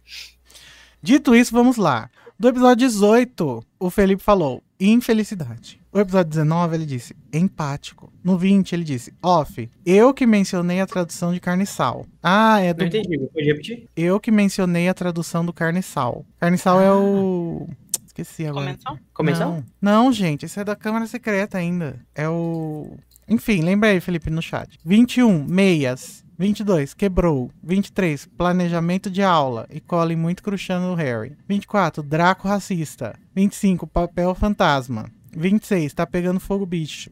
Dito 1.02 1.34
isso, 1.34 1.52
vamos 1.52 1.76
lá. 1.76 2.10
Do 2.38 2.48
episódio 2.48 2.86
18, 2.86 3.64
o 3.78 3.90
Felipe 3.90 4.22
falou: 4.22 4.62
infelicidade. 4.78 5.80
O 5.92 5.98
episódio 5.98 6.30
19 6.30 6.76
ele 6.76 6.86
disse 6.86 7.16
empático. 7.32 8.12
No 8.22 8.36
20 8.36 8.74
ele 8.74 8.84
disse 8.84 9.14
off. 9.22 9.70
Eu 9.84 10.12
que 10.12 10.26
mencionei 10.26 10.80
a 10.80 10.86
tradução 10.86 11.32
de 11.32 11.40
carne 11.40 11.64
e 11.64 11.66
sal. 11.66 12.06
Ah, 12.22 12.60
é 12.60 12.74
do. 12.74 12.80
Não 12.80 12.88
entendi, 12.88 13.18
pode 13.18 13.46
repetir? 13.46 13.88
Eu 13.96 14.20
que 14.20 14.30
mencionei 14.30 14.88
a 14.88 14.94
tradução 14.94 15.44
do 15.44 15.52
carne 15.52 15.80
e 15.80 15.82
sal. 15.82 16.24
Carne 16.38 16.56
e 16.56 16.60
sal 16.60 16.78
ah. 16.78 16.82
é 16.82 16.92
o. 16.92 17.68
Esqueci 18.06 18.46
agora. 18.46 18.66
Comensal? 18.66 18.98
Comensal? 19.12 19.50
Não. 19.80 20.04
Não, 20.04 20.12
gente, 20.12 20.46
isso 20.46 20.60
é 20.60 20.64
da 20.64 20.76
Câmara 20.76 21.06
Secreta 21.06 21.58
ainda. 21.58 21.98
É 22.14 22.28
o. 22.28 22.96
Enfim, 23.28 23.62
lembra 23.62 23.88
aí, 23.88 24.00
Felipe, 24.00 24.30
no 24.30 24.42
chat. 24.42 24.78
21, 24.84 25.44
meias. 25.44 26.25
22, 26.38 26.94
quebrou. 26.94 27.50
23, 27.62 28.26
planejamento 28.26 29.10
de 29.10 29.22
aula 29.22 29.66
e 29.70 29.80
cole 29.80 30.14
muito 30.16 30.42
cruxando 30.42 30.88
o 30.88 30.94
Harry. 30.94 31.36
24, 31.48 32.02
Draco 32.02 32.46
racista. 32.46 33.18
25, 33.34 33.86
papel 33.86 34.34
fantasma. 34.34 35.10
26, 35.36 35.92
tá 35.94 36.06
pegando 36.06 36.40
fogo 36.40 36.66
bicho. 36.66 37.10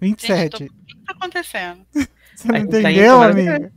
27. 0.00 0.58
Gente, 0.58 0.70
tô... 0.70 0.74
O 0.74 0.86
que 0.86 0.96
tá 1.06 1.12
acontecendo? 1.12 1.80
Você 2.34 2.48
não 2.48 2.58
entendeu, 2.58 3.18
tá 3.18 3.26
amiga? 3.30 3.72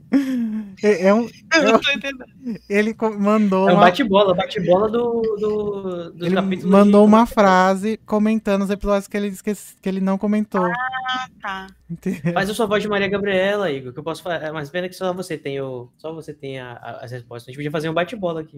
É, 0.82 1.07
é 1.07 1.14
um, 1.14 1.30
eu 1.53 1.64
não 1.64 1.80
tô 1.80 1.91
entendendo. 1.91 2.26
Ele 2.68 2.95
mandou. 3.20 3.70
É 3.70 3.74
um 3.74 3.80
bate-bola, 3.80 4.34
bate-bola 4.34 4.89
do, 4.89 5.22
do, 5.39 6.12
do 6.12 6.26
ele 6.26 6.36
Mandou 6.66 7.03
de... 7.03 7.07
uma 7.07 7.26
frase 7.26 7.99
comentando 8.05 8.64
os 8.64 8.70
episódios 8.70 9.07
que 9.07 9.16
ele, 9.16 9.32
que, 9.32 9.53
que 9.53 9.89
ele 9.89 10.01
não 10.01 10.18
comentou. 10.18 10.66
Ah, 10.66 11.30
tá. 11.41 11.68
Entendeu? 11.89 12.34
Faz 12.34 12.49
a 12.49 12.53
sua 12.53 12.66
voz 12.66 12.82
de 12.82 12.89
Maria 12.89 13.07
Gabriela, 13.07 13.72
Igor, 13.72 13.93
que 13.93 13.99
eu 13.99 14.03
posso 14.03 14.24
fazer. 14.24 14.51
Mas 14.51 14.70
pena 14.70 14.88
que 14.89 14.95
só 14.95 15.14
você 15.14 15.38
tem 15.38 15.60
o. 15.62 15.89
Só 15.97 16.14
você 16.14 16.34
tem 16.34 16.60
a, 16.60 16.74
a, 16.74 17.05
as 17.05 17.12
respostas. 17.12 17.47
A 17.47 17.51
gente 17.51 17.57
podia 17.57 17.72
fazer 17.72 17.89
um 17.89 17.93
bate-bola 17.93 18.41
aqui. 18.41 18.57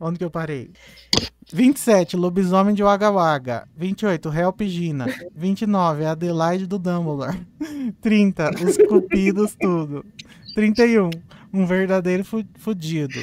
Onde 0.00 0.18
que 0.18 0.24
eu 0.24 0.30
parei? 0.30 0.70
27, 1.52 2.16
Lobisomem 2.16 2.74
de 2.74 2.82
Wagga 2.82 3.10
Wagga. 3.10 3.68
28, 3.76 4.32
Help 4.32 4.62
Gina. 4.62 5.06
29, 5.34 6.04
Adelaide 6.04 6.66
do 6.66 6.78
Dumbledore. 6.78 7.38
30, 8.00 8.50
Os 8.64 8.76
Cupidos 8.88 9.54
Tudo. 9.60 10.04
31. 10.54 11.10
Um 11.52 11.66
verdadeiro 11.66 12.24
fudido. 12.58 13.20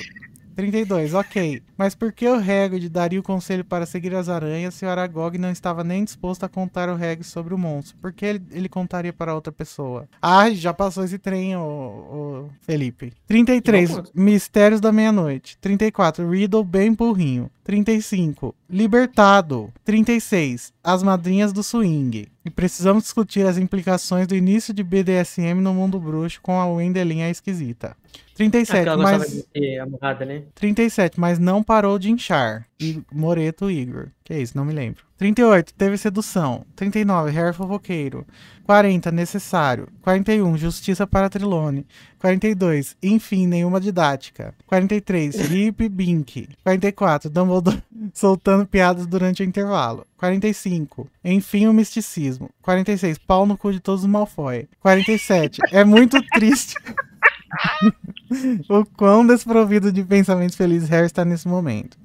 32, 0.55 1.13
ok. 1.13 1.63
Mas 1.77 1.95
por 1.95 2.11
que 2.11 2.27
o 2.27 2.35
Hagrid 2.35 2.87
daria 2.89 3.19
o 3.19 3.23
conselho 3.23 3.63
para 3.63 3.85
seguir 3.85 4.13
as 4.13 4.29
aranhas 4.29 4.73
se 4.73 4.85
o 4.85 4.89
Aragog 4.89 5.37
não 5.37 5.49
estava 5.49 5.83
nem 5.83 6.03
disposto 6.03 6.43
a 6.43 6.49
contar 6.49 6.89
o 6.89 6.93
Hagrid 6.93 7.23
sobre 7.23 7.53
o 7.53 7.57
monstro? 7.57 7.97
Por 7.97 8.13
que 8.13 8.25
ele, 8.25 8.43
ele 8.51 8.69
contaria 8.69 9.13
para 9.13 9.33
outra 9.33 9.51
pessoa? 9.51 10.07
Ah, 10.21 10.49
já 10.51 10.73
passou 10.73 11.03
esse 11.03 11.17
trem, 11.17 11.55
o, 11.55 12.49
Felipe. 12.61 13.13
33, 13.25 14.11
Mistérios 14.13 14.81
da 14.81 14.91
Meia-Noite. 14.91 15.57
34, 15.59 16.29
Riddle 16.29 16.63
bem 16.63 16.93
burrinho. 16.93 17.49
35, 17.71 18.53
Libertado. 18.69 19.71
36, 19.85 20.73
As 20.83 21.01
Madrinhas 21.01 21.53
do 21.53 21.63
Swing. 21.63 22.27
E 22.43 22.49
precisamos 22.49 23.03
discutir 23.03 23.45
as 23.45 23.57
implicações 23.57 24.27
do 24.27 24.35
início 24.35 24.73
de 24.73 24.83
BDSM 24.83 25.61
no 25.61 25.73
mundo 25.73 25.97
bruxo 25.97 26.41
com 26.41 26.59
a 26.59 26.65
Wendelin 26.65 27.21
a 27.21 27.29
esquisita. 27.29 27.95
37, 28.35 28.81
Aquela 28.81 29.01
mas... 29.01 29.45
De 29.55 29.79
amorrada, 29.79 30.25
né? 30.25 30.43
37, 30.53 31.17
mas 31.17 31.39
não 31.39 31.63
parou 31.63 31.97
de 31.97 32.11
inchar. 32.11 32.67
E 32.77 33.01
Moreto 33.09 33.71
Igor. 33.71 34.07
Que 34.31 34.35
é 34.35 34.41
isso, 34.41 34.55
não 34.55 34.63
me 34.63 34.71
lembro. 34.71 35.03
38, 35.17 35.73
teve 35.73 35.97
sedução. 35.97 36.65
39, 36.73 37.31
Harry 37.31 37.53
fofoqueiro. 37.53 38.25
40, 38.63 39.11
necessário. 39.11 39.89
41, 40.01 40.57
justiça 40.57 41.05
para 41.05 41.29
Trilone. 41.29 41.85
42, 42.17 42.95
enfim, 43.03 43.45
nenhuma 43.45 43.81
didática. 43.81 44.55
43, 44.67 45.35
Rip 45.51 45.89
Bink. 45.89 46.47
44, 46.63 47.29
Dumbledore 47.29 47.83
soltando 48.15 48.65
piadas 48.65 49.05
durante 49.05 49.43
o 49.43 49.45
intervalo. 49.45 50.07
45, 50.15 51.09
enfim, 51.25 51.67
o 51.67 51.73
misticismo. 51.73 52.49
46, 52.61 53.17
pau 53.17 53.45
no 53.45 53.57
cu 53.57 53.73
de 53.73 53.81
todos 53.81 54.05
os 54.05 54.09
Malfoy. 54.09 54.69
47, 54.79 55.59
é 55.73 55.83
muito 55.83 56.17
triste. 56.29 56.75
o 58.69 58.85
quão 58.85 59.25
desprovido 59.25 59.91
de 59.91 60.03
pensamentos 60.03 60.55
felizes 60.55 60.89
Harry 60.89 61.05
está 61.05 61.25
nesse 61.25 61.47
momento. 61.47 61.97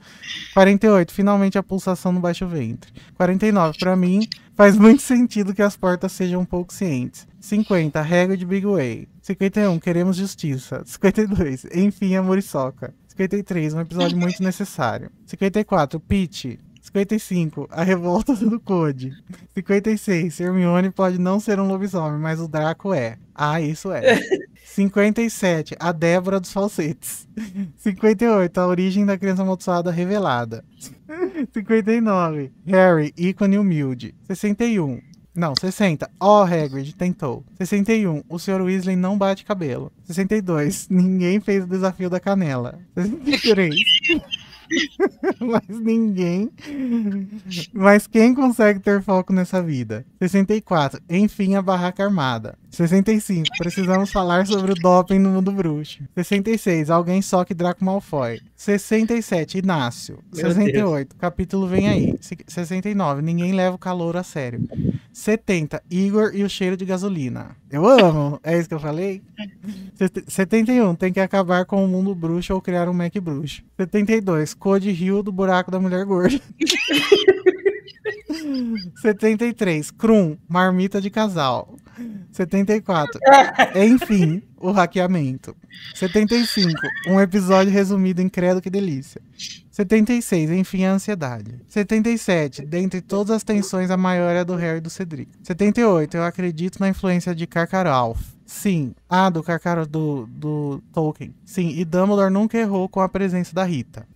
48. 0.55 1.13
Finalmente 1.13 1.59
a 1.59 1.63
pulsação 1.63 2.13
no 2.13 2.21
baixo 2.21 2.47
ventre. 2.47 2.93
49. 3.15 3.79
Para 3.79 3.97
mim, 3.97 4.29
faz 4.55 4.77
muito 4.77 5.03
sentido 5.03 5.55
que 5.55 5.63
as 5.63 5.77
portas 5.77 6.13
sejam 6.13 6.41
um 6.41 6.45
pouco 6.45 6.73
cientes. 6.73 7.27
50. 7.41 8.01
Regra 8.03 8.37
de 8.37 8.45
Big 8.45 8.67
Way. 8.67 9.09
51. 9.23 9.79
Queremos 9.79 10.17
justiça. 10.17 10.83
52. 10.85 11.67
Enfim, 11.75 12.17
a 12.17 12.23
muriçoca. 12.23 12.95
53. 13.09 13.75
Um 13.75 13.81
episódio 13.81 14.19
muito 14.19 14.43
necessário. 14.43 15.11
54. 15.27 16.01
Pete. 16.01 16.59
55. 17.05 17.69
A 17.71 17.83
revolta 17.83 18.35
do 18.37 18.59
Code. 18.59 19.13
56. 19.55 20.41
Hermione 20.41 20.91
pode 20.91 21.19
não 21.19 21.39
ser 21.39 21.61
um 21.61 21.69
lobisomem, 21.69 22.19
mas 22.19 22.41
o 22.41 22.49
Draco 22.49 22.95
é. 22.95 23.19
Ah, 23.35 23.61
isso 23.61 23.93
é. 23.93 24.19
57. 24.65 25.77
A 25.79 25.93
Débora 25.93 26.41
dos 26.41 26.53
falsetes. 26.53 27.29
58. 27.77 28.59
A 28.59 28.67
origem 28.67 29.05
da 29.05 29.19
criança 29.19 29.43
amaldiçoada 29.43 29.91
revelada. 29.91 30.65
59. 31.53 32.53
Harry, 32.67 33.13
ícone 33.17 33.59
humilde. 33.59 34.15
61. 34.27 35.01
Não, 35.35 35.53
60. 35.55 36.11
Ó, 36.19 36.41
oh, 36.41 36.45
Hagrid, 36.45 36.95
tentou. 36.95 37.45
61. 37.59 38.23
O 38.27 38.39
Sr. 38.39 38.63
Weasley 38.63 38.97
não 38.97 39.19
bate 39.19 39.45
cabelo. 39.45 39.93
62. 40.05 40.89
Ninguém 40.89 41.41
fez 41.41 41.65
o 41.65 41.69
desafio 41.69 42.09
da 42.09 42.19
canela. 42.19 42.79
63. 42.95 43.75
Mas 45.41 45.81
ninguém. 45.81 46.51
Mas 47.73 48.07
quem 48.07 48.35
consegue 48.35 48.81
ter 48.81 49.03
foco 49.03 49.33
nessa 49.33 49.63
vida? 49.63 50.05
64. 50.21 51.01
Enfim, 51.09 51.55
a 51.55 51.63
barraca 51.63 52.05
armada. 52.05 52.59
65. 52.71 53.49
Precisamos 53.59 54.13
falar 54.13 54.47
sobre 54.47 54.73
o 54.73 54.75
doping 54.75 55.19
no 55.19 55.31
mundo 55.31 55.51
bruxo. 55.51 56.03
66. 56.15 56.91
Alguém 56.91 57.23
só 57.23 57.45
que 57.45 57.55
Draco 57.55 57.85
Malfoy. 57.85 58.41
67. 58.55 59.59
Inácio. 59.59 60.19
Meu 60.35 60.47
68. 60.47 61.09
Deus. 61.09 61.21
Capítulo 61.21 61.67
vem 61.67 61.89
aí. 61.89 62.15
69. 62.47 63.23
Ninguém 63.23 63.53
leva 63.53 63.77
o 63.77 63.79
calor 63.79 64.17
a 64.17 64.23
sério. 64.23 64.61
70. 65.17 65.83
Igor 65.91 66.31
e 66.35 66.45
o 66.45 66.49
cheiro 66.49 66.77
de 66.77 66.85
gasolina. 66.85 67.57
Eu 67.71 67.89
amo. 67.89 68.39
É 68.45 68.59
isso 68.59 68.69
que 68.69 68.75
eu 68.75 68.79
falei? 68.79 69.23
71. 70.29 70.95
Tem 70.95 71.11
que 71.11 71.19
acabar 71.19 71.65
com 71.65 71.83
o 71.83 71.89
mundo 71.89 72.15
bruxo 72.15 72.53
ou 72.53 72.61
criar 72.61 72.87
um 72.87 72.93
Mac 72.93 73.15
bruxo. 73.19 73.63
72. 73.79 74.53
Code 74.53 74.93
Rio 74.93 75.23
do 75.23 75.33
buraco 75.33 75.71
da 75.71 75.81
mulher 75.81 76.05
gorda. 76.05 76.39
73. 79.01 79.91
Krum, 79.91 80.37
marmita 80.47 81.01
de 81.01 81.09
casal. 81.09 81.77
74. 82.31 83.19
Enfim, 83.75 84.43
o 84.59 84.71
hackeamento. 84.71 85.57
75. 85.95 86.73
Um 87.09 87.19
episódio 87.19 87.73
resumido 87.73 88.21
em 88.21 88.29
Credo 88.29 88.61
que 88.61 88.69
Delícia. 88.69 89.23
76. 89.77 90.51
Enfim, 90.53 90.87
a 90.87 90.93
ansiedade. 90.93 91.61
77. 91.69 92.65
Dentre 92.65 93.03
todas 93.03 93.31
as 93.31 93.45
tensões, 93.45 93.91
a 93.91 93.97
maior 93.97 94.35
é 94.35 94.39
a 94.39 94.45
do 94.45 94.57
Harry 94.57 94.79
e 94.79 94.81
do 94.81 94.89
Cedric. 94.89 95.31
78. 95.43 96.17
Eu 96.17 96.25
acredito 96.25 96.81
na 96.81 96.89
influência 96.89 97.35
de 97.35 97.47
Karkaroff. 97.47 98.25
Sim. 98.47 98.95
Ah, 99.07 99.29
do 99.29 99.43
Karkaroff 99.43 99.87
do, 99.87 100.27
do 100.31 100.83
Tolkien. 100.95 101.35
Sim. 101.45 101.75
E 101.77 101.85
Dumbledore 101.85 102.33
nunca 102.33 102.57
errou 102.57 102.89
com 102.89 103.01
a 103.03 103.09
presença 103.09 103.55
da 103.55 103.65
Rita. 103.65 104.09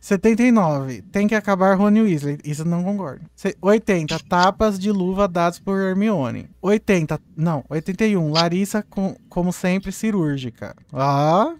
79. 0.00 1.02
Tem 1.02 1.28
que 1.28 1.34
acabar 1.34 1.76
Rony 1.76 2.00
Weasley. 2.00 2.38
Isso 2.42 2.64
não 2.64 2.82
concordo. 2.82 3.26
80. 3.60 4.18
Tapas 4.20 4.78
de 4.78 4.90
luva 4.90 5.28
dadas 5.28 5.58
por 5.58 5.78
Hermione. 5.78 6.48
80. 6.62 7.20
Não, 7.36 7.62
81. 7.68 8.32
Larissa, 8.32 8.82
com, 8.88 9.14
como 9.28 9.52
sempre, 9.52 9.92
cirúrgica. 9.92 10.74
Ó. 10.90 11.52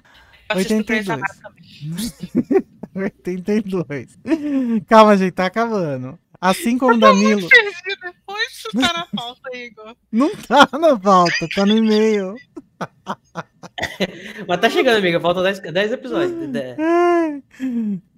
82. 0.54 1.20
82. 2.94 4.18
Calma, 4.86 5.16
gente, 5.16 5.32
tá 5.32 5.46
acabando. 5.46 6.18
Assim 6.40 6.76
como 6.76 6.98
Danilo. 6.98 7.48
Depois 8.02 8.52
isso 8.52 8.68
tá 8.72 8.92
na 8.92 9.06
pauta, 9.06 9.56
Igor. 9.56 9.94
Não 10.10 10.34
tá 10.34 10.68
na 10.76 10.98
pauta, 10.98 11.48
tá 11.54 11.64
no 11.64 11.76
e-mail. 11.76 12.34
Mas 14.48 14.60
tá 14.60 14.68
chegando, 14.68 14.98
amiga. 14.98 15.20
Faltam 15.20 15.42
10, 15.42 15.60
10 15.60 15.92
episódios. 15.92 16.34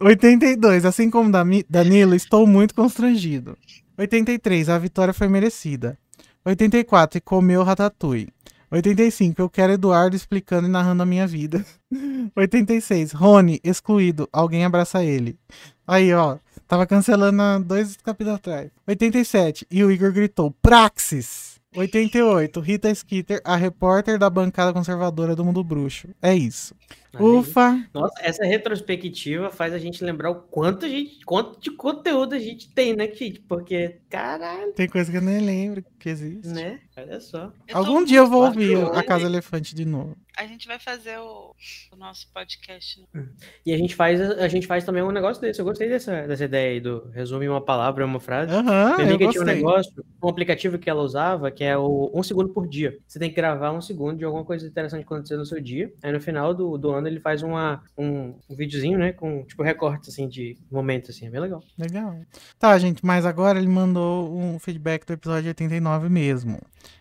82. 0.01 0.85
Assim 0.87 1.11
como 1.11 1.31
Danilo, 1.69 2.15
estou 2.15 2.47
muito 2.47 2.75
constrangido. 2.75 3.59
83. 3.99 4.71
A 4.71 4.79
vitória 4.79 5.13
foi 5.13 5.29
merecida. 5.29 5.99
84. 6.45 7.19
E 7.19 7.21
comeu 7.21 7.63
ratatouille. 7.63 8.33
85. 8.75 9.41
Eu 9.41 9.49
quero 9.49 9.73
Eduardo 9.73 10.17
explicando 10.17 10.67
e 10.67 10.71
narrando 10.71 11.03
a 11.03 11.07
minha 11.07 11.27
vida. 11.27 11.65
86. 12.35 13.13
Rony, 13.13 13.61
excluído. 13.63 14.29
Alguém 14.33 14.65
abraça 14.65 15.05
ele. 15.05 15.39
Aí, 15.87 16.13
ó. 16.13 16.39
Tava 16.67 16.87
cancelando 16.87 17.65
dois 17.65 17.97
capítulos 17.99 18.39
atrás. 18.39 18.71
87. 18.87 19.67
E 19.71 19.85
o 19.85 19.93
Igor 19.93 20.13
gritou: 20.13 20.51
Praxis! 20.63 21.61
88. 21.77 22.61
Rita 22.61 22.95
Skeeter, 22.95 23.41
a 23.45 23.57
repórter 23.57 24.19
da 24.19 24.31
bancada 24.31 24.73
conservadora 24.73 25.37
do 25.37 25.45
Mundo 25.45 25.63
Bruxo. 25.63 26.09
É 26.23 26.35
isso. 26.35 26.75
Ufa! 27.21 27.87
Nossa, 27.93 28.15
essa 28.23 28.45
retrospectiva 28.45 29.51
faz 29.51 29.73
a 29.73 29.79
gente 29.79 30.05
lembrar 30.05 30.31
o 30.31 30.37
quanto, 30.37 30.87
a 30.87 30.89
gente, 30.89 31.25
quanto 31.25 31.61
de 31.61 31.71
conteúdo 31.71 32.35
a 32.35 32.39
gente 32.39 32.73
tem, 32.73 32.95
né, 32.95 33.07
Kit? 33.07 33.41
Porque, 33.41 34.01
caralho. 34.09 34.73
Tem 34.73 34.89
coisa 34.89 35.11
que 35.11 35.17
eu 35.17 35.23
nem 35.23 35.41
lembro 35.41 35.85
que 35.99 36.09
existe. 36.09 36.49
Né? 36.49 36.81
Olha 36.97 37.21
só. 37.21 37.53
Eu 37.67 37.77
Algum 37.79 38.05
dia 38.05 38.19
eu 38.19 38.29
vou 38.29 38.45
ouvir 38.45 38.77
a 38.95 39.03
Casa 39.03 39.27
Elefante 39.27 39.75
de 39.75 39.85
novo. 39.85 40.17
A 40.37 40.47
gente 40.47 40.67
vai 40.67 40.79
fazer 40.79 41.17
o, 41.19 41.55
o 41.93 41.97
nosso 41.97 42.29
podcast. 42.33 43.01
Né? 43.01 43.07
Hum. 43.15 43.29
E 43.65 43.73
a 43.73 43.79
gente 43.79 43.95
faz 43.95 44.21
a 44.21 44.49
gente 44.49 44.67
faz 44.67 44.85
também 44.85 45.03
um 45.03 45.11
negócio 45.11 45.41
desse. 45.41 45.61
Eu 45.61 45.65
gostei 45.65 45.89
dessa, 45.89 46.27
dessa 46.27 46.45
ideia 46.45 46.73
aí 46.73 46.81
do 46.81 47.09
resume 47.11 47.49
uma 47.49 47.61
palavra, 47.61 48.05
uma 48.05 48.21
frase. 48.21 48.53
Uhum, 48.53 48.63
Minha 48.65 49.09
amiga 49.09 49.29
tinha 49.31 49.43
um 49.43 49.47
negócio, 49.47 50.05
um 50.23 50.29
aplicativo 50.29 50.79
que 50.79 50.91
ela 50.91 51.03
usava, 51.03 51.51
que 51.51 51.65
é 51.65 51.77
o 51.77 52.11
um 52.13 52.23
segundo 52.23 52.51
por 52.51 52.69
dia. 52.69 52.99
Você 53.07 53.19
tem 53.19 53.31
que 53.31 53.37
gravar 53.37 53.73
um 53.73 53.81
segundo 53.81 54.19
de 54.19 54.25
alguma 54.25 54.45
coisa 54.45 54.67
interessante 54.67 55.03
acontecer 55.03 55.37
no 55.37 55.47
seu 55.47 55.61
dia. 55.61 55.93
Aí 56.03 56.13
no 56.13 56.21
final 56.21 56.53
do, 56.53 56.77
do 56.77 56.91
ano 56.91 57.04
ele 57.09 57.21
faz 57.21 57.43
uma, 57.43 57.83
um, 57.97 58.35
um 58.49 58.57
videozinho, 58.57 58.99
né? 58.99 59.13
Com 59.13 59.45
tipo 59.45 59.63
recortes 59.63 60.09
assim 60.09 60.29
de 60.29 60.57
momentos 60.71 61.11
assim. 61.11 61.27
É 61.27 61.31
bem 61.31 61.41
legal. 61.41 61.63
Legal. 61.79 62.17
Tá, 62.59 62.79
gente, 62.79 63.05
mas 63.05 63.25
agora 63.25 63.59
ele 63.59 63.69
mandou 63.69 64.37
um 64.37 64.59
feedback 64.59 65.07
do 65.07 65.13
episódio 65.13 65.49
89 65.49 66.09
mesmo. 66.09 66.59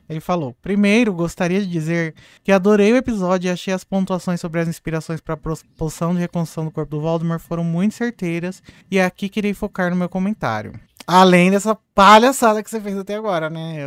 Ele 0.09 0.19
falou: 0.19 0.55
Primeiro, 0.61 1.13
gostaria 1.13 1.59
de 1.61 1.67
dizer 1.67 2.13
que 2.43 2.51
adorei 2.51 2.91
o 2.93 2.97
episódio 2.97 3.47
e 3.47 3.51
achei 3.51 3.73
as 3.73 3.83
pontuações 3.83 4.39
sobre 4.39 4.59
as 4.59 4.67
inspirações 4.67 5.21
para 5.21 5.35
a 5.35 5.55
poção 5.77 6.13
de 6.13 6.19
reconstrução 6.19 6.65
do 6.65 6.71
corpo 6.71 6.91
do 6.91 7.01
Voldemort 7.01 7.41
foram 7.41 7.63
muito 7.63 7.95
certeiras, 7.95 8.61
e 8.91 8.97
é 8.97 9.05
aqui 9.05 9.29
que 9.29 9.39
irei 9.39 9.53
focar 9.53 9.89
no 9.89 9.95
meu 9.95 10.09
comentário. 10.09 10.73
Além 11.05 11.51
dessa 11.51 11.75
palhaçada 11.93 12.63
que 12.63 12.69
você 12.69 12.79
fez 12.79 12.97
até 12.97 13.15
agora, 13.15 13.49
né, 13.49 13.77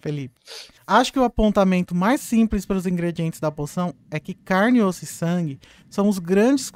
Felipe? 0.00 0.34
Acho 0.86 1.12
que 1.12 1.18
o 1.18 1.24
apontamento 1.24 1.94
mais 1.94 2.20
simples 2.20 2.64
para 2.64 2.76
os 2.76 2.86
ingredientes 2.86 3.40
da 3.40 3.50
poção 3.50 3.94
é 4.10 4.20
que 4.20 4.34
carne, 4.34 4.82
osso 4.82 5.02
e 5.04 5.06
sangue 5.06 5.58
são 5.90 6.08
os 6.08 6.18
grandes 6.18 6.70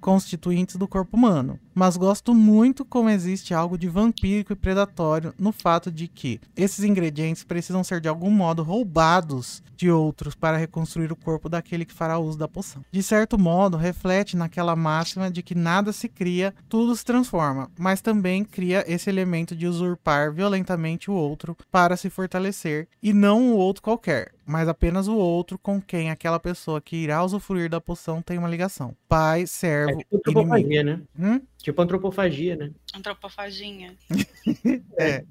constituintes 0.00 0.76
do 0.76 0.88
corpo 0.88 1.16
humano, 1.16 1.58
mas 1.74 1.96
gosto 1.96 2.34
muito 2.34 2.84
como 2.84 3.10
existe 3.10 3.54
algo 3.54 3.78
de 3.78 3.88
vampírico 3.88 4.52
e 4.52 4.56
predatório 4.56 5.34
no 5.38 5.52
fato 5.52 5.90
de 5.90 6.08
que 6.08 6.40
esses 6.56 6.84
ingredientes 6.84 7.44
precisam 7.44 7.82
ser 7.82 8.00
de 8.00 8.08
algum 8.08 8.30
modo 8.30 8.62
roubados 8.62 9.62
de 9.76 9.90
outros 9.90 10.34
para 10.34 10.56
reconstruir 10.56 11.10
o 11.10 11.16
corpo 11.16 11.48
daquele 11.48 11.84
que 11.84 11.92
fará 11.92 12.18
uso 12.18 12.38
da 12.38 12.46
poção. 12.46 12.84
De 12.92 13.02
certo 13.02 13.36
modo, 13.36 13.76
reflete 13.76 14.36
naquela 14.36 14.76
máxima 14.76 15.30
de 15.30 15.42
que 15.42 15.54
nada 15.54 15.92
se 15.92 16.08
cria, 16.08 16.54
tudo 16.68 16.94
se 16.94 17.04
transforma, 17.04 17.68
mas 17.76 18.00
também 18.00 18.44
cria 18.44 18.84
esse 18.86 19.10
elemento 19.10 19.56
de 19.56 19.66
usurpar 19.66 20.32
violentamente 20.32 21.10
o 21.10 21.14
outro 21.14 21.56
para 21.70 21.96
se 21.96 22.08
fortalecer 22.08 22.86
e 23.02 23.12
não 23.12 23.42
um 23.42 23.52
outro 23.54 23.82
qualquer. 23.82 24.32
Mas 24.46 24.68
apenas 24.68 25.08
o 25.08 25.16
outro 25.16 25.58
com 25.58 25.80
quem 25.80 26.10
aquela 26.10 26.38
pessoa 26.40 26.80
que 26.80 26.96
irá 26.96 27.22
usufruir 27.24 27.68
da 27.70 27.80
poção 27.80 28.20
tem 28.22 28.38
uma 28.38 28.48
ligação. 28.48 28.94
Pai, 29.08 29.42
É 29.42 29.46
servo, 29.46 29.98
tipo 29.98 30.30
inimigo. 30.30 30.40
antropofagia, 30.54 30.82
né? 30.82 31.00
Hum? 31.18 31.40
Tipo 31.58 31.82
antropofagia, 31.82 32.56
né? 32.56 32.70
Antropofaginha. 32.94 33.94
É. 34.98 35.24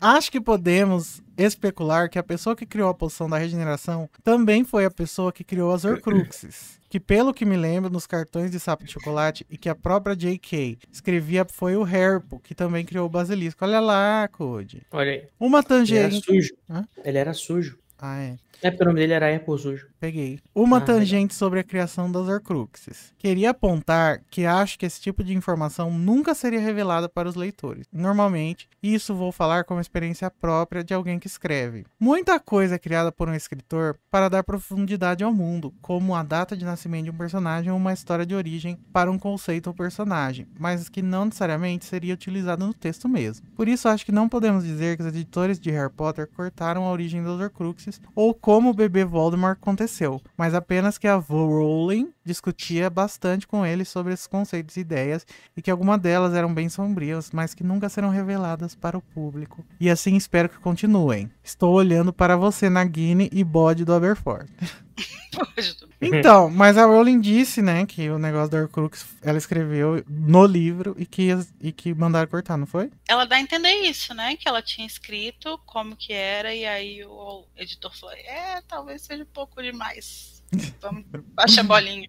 Acho 0.00 0.30
que 0.32 0.40
podemos 0.40 1.22
especular 1.38 2.10
que 2.10 2.18
a 2.18 2.22
pessoa 2.22 2.56
que 2.56 2.66
criou 2.66 2.88
a 2.88 2.94
poção 2.94 3.28
da 3.30 3.38
regeneração 3.38 4.08
também 4.24 4.64
foi 4.64 4.84
a 4.84 4.90
pessoa 4.90 5.32
que 5.32 5.44
criou 5.44 5.72
as 5.72 5.84
Horcruxes. 5.84 6.78
Que, 6.88 6.98
pelo 6.98 7.32
que 7.32 7.44
me 7.44 7.56
lembro, 7.56 7.88
nos 7.88 8.04
cartões 8.06 8.50
de 8.50 8.58
sapo 8.58 8.84
de 8.84 8.90
chocolate 8.92 9.46
e 9.48 9.56
que 9.56 9.68
a 9.68 9.74
própria 9.76 10.16
J.K. 10.16 10.78
escrevia 10.92 11.46
foi 11.48 11.76
o 11.76 11.86
Herpo, 11.86 12.40
que 12.40 12.52
também 12.56 12.84
criou 12.84 13.06
o 13.06 13.08
basilisco. 13.08 13.64
Olha 13.64 13.78
lá, 13.78 14.26
Code. 14.26 14.82
Olha 14.90 15.12
aí. 15.12 15.28
Uma 15.38 15.58
Ele 15.60 15.66
era 15.66 15.68
tangente. 15.68 16.24
sujo. 16.26 16.50
Hã? 16.68 16.84
Ele 17.04 17.18
era 17.18 17.32
sujo. 17.32 17.78
Ah, 18.00 18.18
é. 18.18 18.36
É 18.62 18.70
porque 18.70 18.82
o 18.82 18.86
nome 18.86 19.00
dele 19.00 19.14
era 19.14 19.34
Apple 19.34 19.58
Sujo. 19.58 19.86
Peguei. 19.98 20.38
Uma 20.54 20.78
Ah, 20.78 20.80
tangente 20.82 21.34
sobre 21.34 21.60
a 21.60 21.64
criação 21.64 22.12
das 22.12 22.28
Horcruxes. 22.28 23.12
Queria 23.18 23.50
apontar 23.50 24.20
que 24.30 24.44
acho 24.44 24.78
que 24.78 24.84
esse 24.84 25.00
tipo 25.00 25.24
de 25.24 25.32
informação 25.34 25.90
nunca 25.90 26.34
seria 26.34 26.60
revelada 26.60 27.08
para 27.08 27.28
os 27.28 27.34
leitores. 27.34 27.86
Normalmente, 27.90 28.68
isso 28.82 29.14
vou 29.14 29.32
falar 29.32 29.64
como 29.64 29.80
experiência 29.80 30.30
própria 30.30 30.84
de 30.84 30.92
alguém 30.92 31.18
que 31.18 31.26
escreve. 31.26 31.86
Muita 31.98 32.38
coisa 32.38 32.74
é 32.74 32.78
criada 32.78 33.10
por 33.10 33.28
um 33.30 33.34
escritor 33.34 33.98
para 34.10 34.28
dar 34.28 34.44
profundidade 34.44 35.24
ao 35.24 35.32
mundo, 35.32 35.72
como 35.80 36.14
a 36.14 36.22
data 36.22 36.54
de 36.54 36.64
nascimento 36.64 37.04
de 37.04 37.10
um 37.10 37.16
personagem 37.16 37.70
ou 37.70 37.78
uma 37.78 37.94
história 37.94 38.26
de 38.26 38.34
origem 38.34 38.78
para 38.92 39.10
um 39.10 39.18
conceito 39.18 39.68
ou 39.68 39.74
personagem, 39.74 40.46
mas 40.58 40.88
que 40.88 41.00
não 41.00 41.24
necessariamente 41.26 41.86
seria 41.86 42.12
utilizado 42.14 42.66
no 42.66 42.74
texto 42.74 43.08
mesmo. 43.08 43.46
Por 43.56 43.68
isso, 43.68 43.88
acho 43.88 44.04
que 44.04 44.12
não 44.12 44.28
podemos 44.28 44.64
dizer 44.64 44.96
que 44.96 45.02
os 45.02 45.08
editores 45.08 45.58
de 45.58 45.70
Harry 45.70 45.90
Potter 45.92 46.26
cortaram 46.26 46.84
a 46.84 46.92
origem 46.92 47.22
dos 47.22 47.40
Horcruxes 47.40 47.89
ou 48.14 48.34
como 48.34 48.70
o 48.70 48.74
bebê 48.74 49.04
Voldemort 49.04 49.56
aconteceu, 49.56 50.20
mas 50.36 50.54
apenas 50.54 50.98
que 50.98 51.08
a 51.08 51.16
Rowling 51.16 52.12
discutia 52.22 52.90
bastante 52.90 53.46
com 53.46 53.64
ele 53.64 53.84
sobre 53.84 54.12
esses 54.12 54.26
conceitos 54.26 54.76
e 54.76 54.80
ideias 54.80 55.26
e 55.56 55.62
que 55.62 55.70
algumas 55.70 56.00
delas 56.00 56.34
eram 56.34 56.52
bem 56.52 56.68
sombrias, 56.68 57.30
mas 57.32 57.54
que 57.54 57.64
nunca 57.64 57.88
serão 57.88 58.10
reveladas 58.10 58.74
para 58.74 58.98
o 58.98 59.02
público. 59.02 59.64
E 59.80 59.88
assim 59.88 60.16
espero 60.16 60.48
que 60.48 60.58
continuem. 60.58 61.30
Estou 61.42 61.72
olhando 61.72 62.12
para 62.12 62.36
você, 62.36 62.68
Nagini 62.68 63.30
e 63.32 63.42
bode 63.42 63.84
do 63.84 63.94
Aberfort. 63.94 64.48
Então, 66.02 66.48
mas 66.48 66.78
a 66.78 66.86
Rowling 66.86 67.20
disse, 67.20 67.60
né, 67.60 67.84
que 67.84 68.08
o 68.08 68.18
negócio 68.18 68.50
da 68.50 68.62
Horcrux 68.62 69.06
ela 69.22 69.36
escreveu 69.36 70.02
no 70.08 70.46
livro 70.46 70.96
e 70.98 71.04
que, 71.04 71.28
e 71.60 71.72
que 71.72 71.92
mandaram 71.92 72.26
cortar, 72.26 72.56
não 72.56 72.66
foi? 72.66 72.90
Ela 73.06 73.26
dá 73.26 73.36
a 73.36 73.40
entender 73.40 73.72
isso, 73.82 74.14
né? 74.14 74.34
Que 74.36 74.48
ela 74.48 74.62
tinha 74.62 74.86
escrito 74.86 75.60
como 75.66 75.94
que 75.94 76.12
era, 76.12 76.54
e 76.54 76.64
aí 76.64 77.04
o 77.04 77.44
editor 77.56 77.94
falou: 77.94 78.14
é, 78.14 78.62
talvez 78.66 79.02
seja 79.02 79.22
um 79.22 79.26
pouco 79.26 79.62
demais. 79.62 80.42
Vamos, 80.80 81.04
baixa 81.34 81.60
a 81.60 81.64
bolinha. 81.64 82.08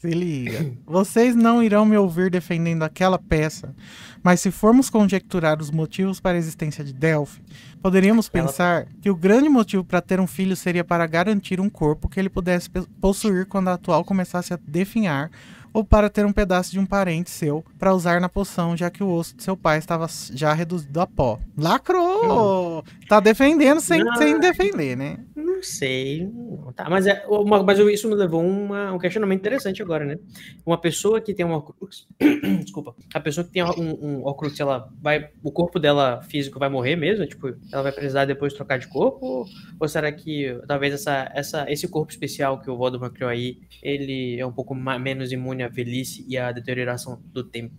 Se 0.00 0.10
liga. 0.10 0.74
Vocês 0.86 1.36
não 1.36 1.62
irão 1.62 1.84
me 1.84 1.96
ouvir 1.96 2.30
defendendo 2.30 2.82
aquela 2.82 3.18
peça, 3.18 3.74
mas 4.22 4.40
se 4.40 4.50
formos 4.50 4.88
conjecturar 4.88 5.60
os 5.60 5.70
motivos 5.70 6.18
para 6.20 6.36
a 6.36 6.38
existência 6.38 6.82
de 6.82 6.92
Delphi, 6.92 7.42
poderíamos 7.82 8.30
Ela- 8.32 8.46
pensar 8.46 8.86
que 9.00 9.10
o 9.10 9.14
grande 9.16 9.48
motivo 9.48 9.84
para 9.84 10.00
ter 10.00 10.20
um 10.20 10.26
filho 10.26 10.54
seria 10.56 10.84
para 10.84 11.06
garantir 11.06 11.60
um 11.60 11.68
corpo 11.70 12.08
que 12.08 12.18
ele 12.20 12.28
pudesse 12.28 12.68
possuir 13.00 13.46
quando 13.46 13.68
a 13.68 13.74
atual 13.74 14.04
começasse 14.04 14.52
a 14.54 14.58
definhar, 14.66 15.30
ou 15.72 15.84
para 15.84 16.10
ter 16.10 16.26
um 16.26 16.32
pedaço 16.32 16.72
de 16.72 16.80
um 16.80 16.84
parente 16.86 17.30
seu 17.30 17.64
para 17.78 17.94
usar 17.94 18.20
na 18.20 18.28
poção, 18.28 18.76
já 18.76 18.90
que 18.90 19.04
o 19.04 19.08
osso 19.08 19.36
de 19.36 19.44
seu 19.44 19.56
pai 19.56 19.78
estava 19.78 20.06
já 20.32 20.52
reduzido 20.52 21.00
a 21.00 21.06
pó. 21.06 21.38
Lacrou! 21.56 22.84
Tá 23.08 23.20
defendendo 23.20 23.80
sem, 23.80 24.02
Não. 24.02 24.16
sem 24.16 24.38
defender, 24.38 24.96
né? 24.96 25.18
Não 25.34 25.49
sei. 25.62 26.26
não, 26.26 26.72
Tá, 26.72 26.88
mas, 26.88 27.06
é, 27.06 27.24
uma, 27.26 27.62
mas 27.62 27.78
isso 27.78 28.08
me 28.08 28.14
levou 28.14 28.40
a 28.40 28.92
um 28.92 28.98
questionamento 28.98 29.40
interessante 29.40 29.82
agora, 29.82 30.04
né? 30.04 30.18
Uma 30.64 30.78
pessoa 30.78 31.20
que 31.20 31.34
tem 31.34 31.44
um 31.44 31.52
Horcrux. 31.52 32.06
Desculpa. 32.62 32.94
A 33.14 33.20
pessoa 33.20 33.44
que 33.44 33.52
tem 33.52 33.62
um, 33.62 33.68
um 34.04 34.24
Horcrux, 34.24 34.58
ela 34.60 34.90
vai. 35.00 35.30
O 35.42 35.50
corpo 35.50 35.78
dela 35.78 36.22
físico 36.22 36.58
vai 36.58 36.68
morrer 36.68 36.96
mesmo? 36.96 37.26
Tipo, 37.26 37.56
ela 37.72 37.82
vai 37.82 37.92
precisar 37.92 38.24
depois 38.24 38.52
trocar 38.54 38.78
de 38.78 38.88
corpo? 38.88 39.46
Ou 39.78 39.88
será 39.88 40.10
que 40.12 40.58
talvez 40.66 40.94
essa, 40.94 41.30
essa, 41.34 41.70
esse 41.70 41.88
corpo 41.88 42.10
especial 42.10 42.60
que 42.60 42.70
o 42.70 42.76
Voldemort 42.76 43.12
criou 43.12 43.30
aí, 43.30 43.58
ele 43.82 44.38
é 44.38 44.46
um 44.46 44.52
pouco 44.52 44.74
ma- 44.74 44.98
menos 44.98 45.32
imune 45.32 45.62
à 45.62 45.68
velhice 45.68 46.24
e 46.28 46.36
à 46.38 46.52
deterioração 46.52 47.20
do 47.26 47.42
tempo? 47.44 47.74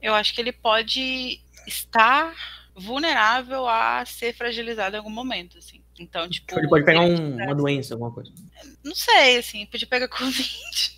Eu 0.00 0.14
acho 0.14 0.34
que 0.34 0.40
ele 0.40 0.52
pode 0.52 1.40
estar 1.66 2.34
vulnerável 2.76 3.66
a 3.66 4.04
ser 4.04 4.34
fragilizado 4.34 4.94
em 4.96 4.98
algum 4.98 5.10
momento, 5.10 5.58
assim. 5.58 5.80
Então, 5.98 6.28
tipo. 6.28 6.58
Ele 6.58 6.68
pode 6.68 6.84
pegar 6.84 7.00
um- 7.00 7.36
uma 7.36 7.54
doença, 7.54 7.94
alguma 7.94 8.12
coisa. 8.12 8.32
Não 8.84 8.94
sei, 8.94 9.38
assim, 9.38 9.66
podia 9.66 9.86
pegar 9.86 10.08
Covid. 10.08 10.96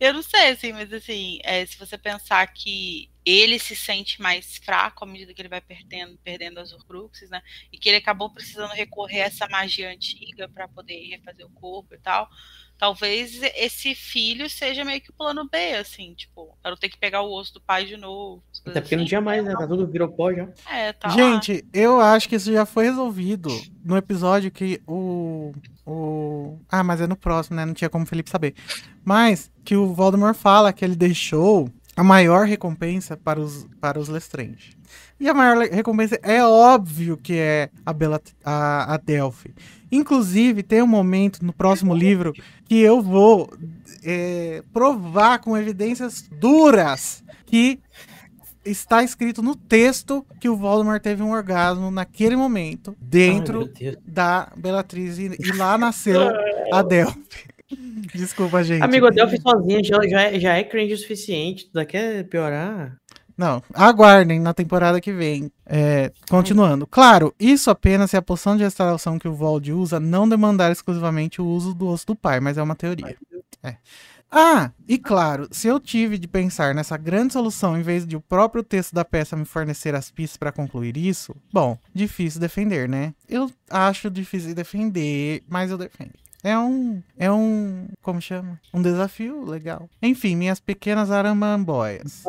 Eu 0.00 0.14
não 0.14 0.22
sei, 0.22 0.48
assim, 0.48 0.72
mas 0.72 0.92
assim, 0.92 1.38
é, 1.42 1.64
se 1.66 1.78
você 1.78 1.96
pensar 1.98 2.46
que 2.48 3.10
ele 3.24 3.58
se 3.58 3.76
sente 3.76 4.20
mais 4.20 4.56
fraco 4.56 5.04
à 5.04 5.06
medida 5.06 5.32
que 5.32 5.40
ele 5.42 5.48
vai 5.48 5.60
perdendo, 5.60 6.18
perdendo 6.24 6.58
as 6.58 6.72
Horcruxes, 6.72 7.30
né? 7.30 7.40
E 7.70 7.78
que 7.78 7.88
ele 7.88 7.98
acabou 7.98 8.30
precisando 8.30 8.72
recorrer 8.72 9.22
a 9.22 9.26
essa 9.26 9.46
magia 9.48 9.90
antiga 9.90 10.48
para 10.48 10.66
poder 10.66 11.06
refazer 11.08 11.46
o 11.46 11.50
corpo 11.50 11.94
e 11.94 11.98
tal. 11.98 12.28
Talvez 12.78 13.40
esse 13.56 13.94
filho 13.94 14.50
seja 14.50 14.84
meio 14.84 15.00
que 15.00 15.10
o 15.10 15.12
plano 15.12 15.48
B, 15.48 15.74
assim, 15.74 16.14
tipo, 16.14 16.56
para 16.60 16.72
não 16.72 16.78
ter 16.78 16.88
que 16.88 16.98
pegar 16.98 17.22
o 17.22 17.32
osso 17.32 17.54
do 17.54 17.60
pai 17.60 17.84
de 17.84 17.96
novo. 17.96 18.42
Até 18.66 18.80
porque 18.80 18.96
não 18.96 19.02
assim. 19.02 19.08
tinha 19.08 19.20
mais, 19.20 19.44
né? 19.44 19.52
Tá 19.52 19.66
tudo 19.66 19.86
virou 19.86 20.08
pó 20.08 20.32
já. 20.32 20.48
É, 20.68 20.92
tá 20.92 21.08
lá. 21.08 21.14
Gente, 21.14 21.64
eu 21.72 22.00
acho 22.00 22.28
que 22.28 22.36
isso 22.36 22.52
já 22.52 22.66
foi 22.66 22.86
resolvido 22.86 23.48
no 23.84 23.96
episódio 23.96 24.50
que 24.50 24.80
o. 24.86 25.52
o... 25.86 26.58
Ah, 26.68 26.82
mas 26.82 27.00
é 27.00 27.06
no 27.06 27.16
próximo, 27.16 27.56
né? 27.56 27.64
Não 27.64 27.74
tinha 27.74 27.90
como 27.90 28.04
o 28.04 28.08
Felipe 28.08 28.30
saber. 28.30 28.54
Mas 29.04 29.50
que 29.64 29.76
o 29.76 29.94
Voldemort 29.94 30.36
fala 30.36 30.72
que 30.72 30.84
ele 30.84 30.96
deixou 30.96 31.70
a 31.96 32.02
maior 32.02 32.46
recompensa 32.46 33.16
para 33.16 33.38
os, 33.38 33.66
para 33.80 33.98
os 33.98 34.08
Lestrange. 34.08 34.76
E 35.20 35.28
a 35.28 35.34
maior 35.34 35.56
recompensa 35.58 36.18
é 36.22 36.42
óbvio 36.44 37.16
que 37.16 37.34
é 37.34 37.70
a, 37.84 37.92
Bela, 37.92 38.20
a, 38.44 38.94
a 38.94 38.96
Delphi. 38.96 39.54
Inclusive, 39.90 40.62
tem 40.62 40.82
um 40.82 40.86
momento 40.86 41.44
no 41.44 41.52
próximo 41.52 41.94
livro 41.94 42.32
que 42.72 42.80
eu 42.80 43.02
vou 43.02 43.52
é, 44.02 44.62
provar 44.72 45.40
com 45.40 45.54
evidências 45.58 46.26
duras 46.40 47.22
que 47.44 47.78
está 48.64 49.02
escrito 49.02 49.42
no 49.42 49.54
texto 49.54 50.24
que 50.40 50.48
o 50.48 50.56
Voldemort 50.56 51.02
teve 51.02 51.22
um 51.22 51.32
orgasmo 51.32 51.90
naquele 51.90 52.34
momento 52.34 52.96
Ai, 52.98 53.06
dentro 53.06 53.66
Deus. 53.66 53.98
da 54.06 54.50
Bellatrix 54.56 55.18
e, 55.18 55.36
e 55.38 55.52
lá 55.54 55.76
nasceu 55.76 56.30
a 56.72 56.80
Delphi. 56.80 57.44
Desculpa, 58.14 58.64
gente. 58.64 58.82
Amigo, 58.82 59.06
a 59.06 59.10
Delphi 59.10 59.38
sozinha 59.38 59.84
já, 59.84 60.08
já, 60.08 60.22
é, 60.22 60.40
já 60.40 60.56
é 60.56 60.64
cringe 60.64 60.94
o 60.94 60.98
suficiente. 60.98 61.70
Tu 61.70 61.86
quer 61.86 62.24
piorar? 62.24 62.96
Não, 63.36 63.62
aguardem 63.72 64.40
na 64.40 64.54
temporada 64.54 65.00
que 65.00 65.12
vem. 65.12 65.50
É, 65.66 66.12
continuando. 66.28 66.86
Claro, 66.86 67.34
isso 67.38 67.70
apenas 67.70 68.10
se 68.10 68.16
a 68.16 68.22
poção 68.22 68.56
de 68.56 68.62
restauração 68.62 69.18
que 69.18 69.28
o 69.28 69.34
Vold 69.34 69.72
usa 69.72 69.98
não 69.98 70.28
demandar 70.28 70.70
exclusivamente 70.70 71.40
o 71.40 71.46
uso 71.46 71.74
do 71.74 71.88
osso 71.88 72.06
do 72.06 72.16
pai, 72.16 72.40
mas 72.40 72.58
é 72.58 72.62
uma 72.62 72.74
teoria. 72.74 73.16
É. 73.62 73.76
Ah, 74.34 74.70
e 74.88 74.96
claro, 74.96 75.46
se 75.50 75.68
eu 75.68 75.78
tive 75.78 76.16
de 76.16 76.26
pensar 76.26 76.74
nessa 76.74 76.96
grande 76.96 77.34
solução 77.34 77.78
em 77.78 77.82
vez 77.82 78.06
de 78.06 78.16
o 78.16 78.20
próprio 78.20 78.62
texto 78.62 78.94
da 78.94 79.04
peça 79.04 79.36
me 79.36 79.44
fornecer 79.44 79.94
as 79.94 80.10
pistas 80.10 80.38
para 80.38 80.50
concluir 80.50 80.96
isso, 80.96 81.36
bom, 81.52 81.76
difícil 81.94 82.40
defender, 82.40 82.88
né? 82.88 83.12
Eu 83.28 83.50
acho 83.68 84.10
difícil 84.10 84.54
defender, 84.54 85.42
mas 85.46 85.70
eu 85.70 85.76
defendo. 85.76 86.12
É 86.42 86.58
um. 86.58 87.02
É 87.16 87.30
um. 87.30 87.88
Como 88.00 88.20
chama? 88.20 88.58
Um 88.74 88.82
desafio 88.82 89.44
legal. 89.44 89.88
Enfim, 90.02 90.34
minhas 90.34 90.58
pequenas 90.58 91.10
aramamboias. 91.10 92.24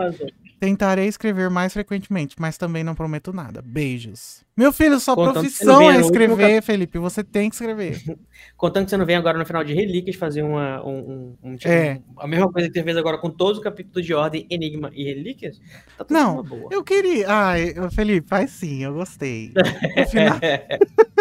Tentarei 0.63 1.07
escrever 1.09 1.49
mais 1.49 1.73
frequentemente, 1.73 2.37
mas 2.39 2.57
também 2.57 2.85
não 2.85 2.95
prometo 2.95 3.33
nada. 3.33 3.61
Beijos. 3.61 4.45
Meu 4.55 4.71
filho, 4.71 4.97
sua 4.97 5.13
Contando 5.13 5.33
que 5.33 5.39
profissão 5.41 5.81
é 5.91 5.97
no 5.97 6.05
último 6.05 6.23
escrever, 6.23 6.61
Felipe. 6.61 6.97
Você 6.99 7.21
tem 7.21 7.49
que 7.49 7.55
escrever. 7.55 8.01
Contando 8.55 8.85
que 8.85 8.91
você 8.91 8.95
não 8.95 9.05
vem 9.05 9.17
agora 9.17 9.37
no 9.37 9.45
final 9.45 9.61
de 9.61 9.73
Relíquias 9.73 10.15
fazer 10.15 10.41
uma, 10.41 10.81
um, 10.85 11.35
um, 11.43 11.49
um- 11.51 11.55
tipo, 11.57 11.67
É. 11.69 11.99
a 12.17 12.25
mesma 12.27 12.49
coisa 12.49 12.69
que 12.69 12.75
você 12.75 12.83
fez 12.83 12.95
agora 12.95 13.17
com 13.17 13.29
todos 13.29 13.57
os 13.57 13.63
capítulos 13.63 14.05
de 14.05 14.13
Ordem, 14.13 14.47
Enigma 14.49 14.89
e 14.93 15.03
Relíquias, 15.03 15.59
tá 15.97 16.05
tudo 16.05 16.13
Não, 16.17 16.41
boa. 16.41 16.69
Eu 16.71 16.81
queria. 16.81 17.25
Ai, 17.29 17.73
Felipe, 17.93 18.25
faz 18.29 18.51
sim, 18.51 18.83
eu 18.85 18.93
gostei. 18.93 19.51
No 19.97 20.07
final, 20.07 20.39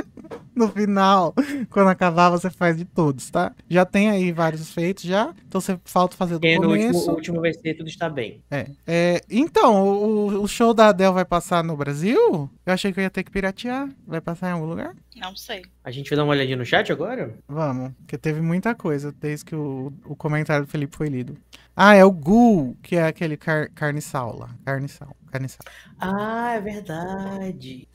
no 0.56 0.68
final, 0.68 1.34
quando 1.70 1.88
acabar, 1.88 2.30
você 2.30 2.50
faz 2.50 2.76
de 2.76 2.84
todos, 2.84 3.30
tá? 3.30 3.52
Já 3.68 3.84
tem 3.84 4.10
aí 4.10 4.32
vários 4.32 4.70
feitos 4.70 5.04
já. 5.04 5.34
Então 5.46 5.60
você 5.60 5.78
falta 5.84 6.16
fazer 6.16 6.38
do 6.38 6.46
E 6.46 6.58
no 6.58 6.68
último, 6.68 6.88
começo. 6.92 7.10
o 7.10 7.14
último 7.14 7.40
vai 7.40 7.52
ser 7.52 7.74
Tudo 7.74 7.88
Está 7.88 8.08
Bem. 8.08 8.42
É. 8.50 8.66
É, 8.86 9.20
então, 9.30 9.86
o, 9.86 10.42
o 10.42 10.48
show 10.48 10.72
da 10.74 10.88
Adele 10.88 11.12
vai 11.12 11.24
passar 11.24 11.62
no 11.64 11.76
Brasil? 11.76 12.50
Eu 12.64 12.72
achei 12.72 12.92
que 12.92 13.00
eu 13.00 13.04
ia 13.04 13.10
ter 13.10 13.22
que 13.22 13.30
piratear. 13.30 13.88
Vai 14.06 14.20
passar 14.20 14.50
em 14.50 14.52
algum 14.52 14.66
lugar? 14.66 14.94
Não 15.16 15.34
sei. 15.36 15.62
A 15.84 15.90
gente 15.90 16.08
vai 16.10 16.16
dar 16.16 16.24
uma 16.24 16.32
olhadinha 16.32 16.56
no 16.56 16.64
chat 16.64 16.90
agora? 16.90 17.34
Vamos, 17.48 17.92
porque 17.98 18.16
teve 18.16 18.40
muita 18.40 18.74
coisa 18.74 19.12
desde 19.12 19.44
que 19.44 19.54
o, 19.54 19.92
o 20.04 20.16
comentário 20.16 20.64
do 20.64 20.70
Felipe 20.70 20.96
foi 20.96 21.08
lido. 21.08 21.36
Ah, 21.76 21.94
é 21.94 22.04
o 22.04 22.10
Gul, 22.10 22.76
que 22.82 22.96
é 22.96 23.04
aquele 23.06 23.36
car, 23.36 23.70
carniçal 23.74 24.36
lá. 24.38 24.50
Carniçal, 24.64 25.16
carniçal. 25.30 25.64
Ah, 25.98 26.52
é 26.54 26.60
verdade. 26.60 27.88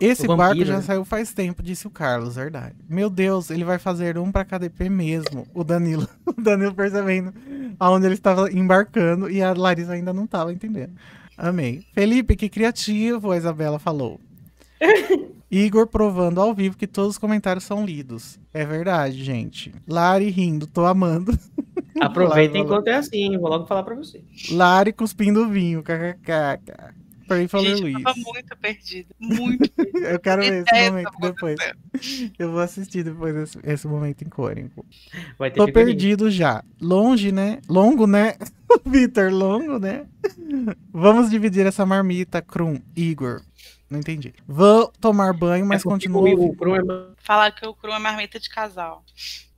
Esse 0.00 0.26
O 0.26 0.36
barco 0.36 0.54
vampiro, 0.54 0.66
já 0.66 0.76
né? 0.76 0.82
saiu 0.82 1.04
faz 1.04 1.32
tempo, 1.32 1.62
disse 1.62 1.86
o 1.86 1.90
Carlos, 1.90 2.36
verdade. 2.36 2.76
Meu 2.88 3.10
Deus, 3.10 3.50
ele 3.50 3.64
vai 3.64 3.78
fazer 3.78 4.16
um 4.16 4.30
pra 4.30 4.44
KDP 4.44 4.88
mesmo. 4.88 5.46
O 5.54 5.64
Danilo. 5.64 6.08
O 6.26 6.40
Danilo 6.40 6.74
percebendo 6.74 7.32
aonde 7.80 8.06
ele 8.06 8.14
estava 8.14 8.50
embarcando 8.52 9.28
e 9.28 9.42
a 9.42 9.52
Larissa 9.52 9.92
ainda 9.92 10.12
não 10.12 10.24
estava 10.24 10.52
entendendo. 10.52 10.92
Amei. 11.36 11.84
Felipe, 11.92 12.36
que 12.36 12.48
criativo, 12.48 13.32
a 13.32 13.36
Isabela 13.36 13.78
falou. 13.78 14.20
Igor 15.50 15.86
provando 15.86 16.40
ao 16.40 16.54
vivo 16.54 16.76
que 16.76 16.86
todos 16.86 17.12
os 17.12 17.18
comentários 17.18 17.64
são 17.64 17.84
lidos. 17.84 18.38
É 18.52 18.64
verdade, 18.64 19.24
gente. 19.24 19.74
Lari 19.86 20.28
rindo, 20.30 20.66
tô 20.66 20.84
amando. 20.84 21.36
Aproveitem 22.00 22.62
falou. 22.62 22.66
enquanto 22.66 22.88
é 22.88 22.96
assim, 22.96 23.36
vou 23.38 23.48
logo 23.48 23.66
falar 23.66 23.82
pra 23.82 23.94
você. 23.94 24.22
Lari 24.52 24.92
cuspindo 24.92 25.48
vinho, 25.48 25.82
kkk. 25.82 26.94
Pray 27.28 27.46
for 27.46 27.60
Gente, 27.60 27.80
Luiz. 27.82 27.94
eu 27.94 28.02
tava 28.02 28.16
muito 28.18 28.56
perdida. 28.56 29.14
Muito. 29.20 29.70
Eu 30.08 30.18
quero 30.18 30.42
ver 30.42 30.64
esse 30.66 30.90
momento 30.90 31.12
depois. 31.20 31.58
Eu 32.38 32.50
vou 32.52 32.60
assistir 32.60 33.02
depois 33.04 33.34
esse, 33.36 33.58
esse 33.62 33.86
momento 33.86 34.22
icônico. 34.22 34.84
Vai 35.38 35.50
ter 35.50 35.58
Tô 35.58 35.70
perdido 35.72 36.30
já. 36.30 36.64
Longe, 36.80 37.30
né? 37.30 37.60
Longo, 37.68 38.06
né? 38.06 38.34
Vitor, 38.86 39.30
longo, 39.32 39.78
né? 39.78 40.06
Vamos 40.92 41.30
dividir 41.30 41.66
essa 41.66 41.84
marmita, 41.84 42.40
Krum, 42.42 42.80
Igor. 42.96 43.42
Não 43.90 43.98
entendi. 43.98 44.34
Vou 44.46 44.92
tomar 45.00 45.32
banho, 45.32 45.64
mas 45.66 45.80
É 45.82 45.84
continuo. 45.84 46.22
o- 46.22 46.30
ouvindo. 46.30 46.52
o 46.52 46.56
Krum 46.56 46.76
é 46.76 46.80
Falar 47.18 47.50
que 47.52 47.66
o 47.66 47.74
cru 47.74 47.90
é 47.92 47.98
marmita 47.98 48.38
de 48.38 48.48
casal. 48.50 49.04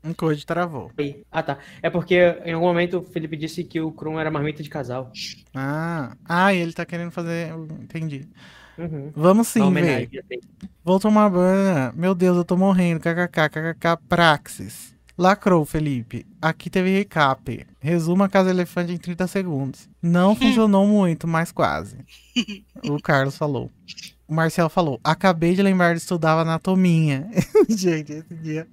Um 0.03 0.15
code 0.15 0.47
travou. 0.47 0.91
Ah, 1.31 1.43
tá. 1.43 1.59
É 1.83 1.91
porque 1.91 2.17
em 2.45 2.53
algum 2.53 2.67
momento 2.67 2.99
o 2.99 3.03
Felipe 3.03 3.37
disse 3.37 3.65
que 3.65 3.81
o 3.81 3.93
Krum 3.93 4.19
era 4.19 4.31
marmita 4.31 4.63
de 4.63 4.71
casal. 4.71 5.13
Ah, 5.55 6.17
ah, 6.25 6.55
e 6.55 6.59
ele 6.59 6.73
tá 6.73 6.87
querendo 6.87 7.11
fazer. 7.11 7.53
Entendi. 7.83 8.27
Uhum. 8.79 9.13
Vamos 9.15 9.49
sim, 9.49 9.73
velho. 9.73 10.09
assim. 10.19 10.41
Vou 10.83 10.99
tomar 10.99 11.29
banho. 11.29 11.93
Meu 11.95 12.15
Deus, 12.15 12.37
eu 12.37 12.45
tô 12.45 12.57
morrendo. 12.57 13.01
KKK, 13.01 13.49
KKK, 13.51 13.97
Praxis. 14.09 14.95
Lacrou, 15.19 15.67
Felipe. 15.67 16.27
Aqui 16.41 16.71
teve 16.71 16.91
recap. 16.97 17.67
Resuma 17.79 18.25
a 18.25 18.29
Casa 18.29 18.49
Elefante 18.49 18.93
em 18.93 18.97
30 18.97 19.27
segundos. 19.27 19.87
Não 20.01 20.35
funcionou 20.37 20.87
muito, 20.87 21.29
mas 21.29 21.53
quase. 21.53 21.99
O 22.85 22.99
Carlos 23.03 23.37
falou. 23.37 23.71
O 24.31 24.35
Marcel 24.35 24.71
falou. 24.71 25.01
Acabei 25.03 25.57
de 25.57 25.61
lembrar 25.63 25.93
de 25.93 25.99
estudar 25.99 26.39
anatomia. 26.39 27.27
Gente, 27.69 28.13
esse 28.13 28.33
dia 28.37 28.65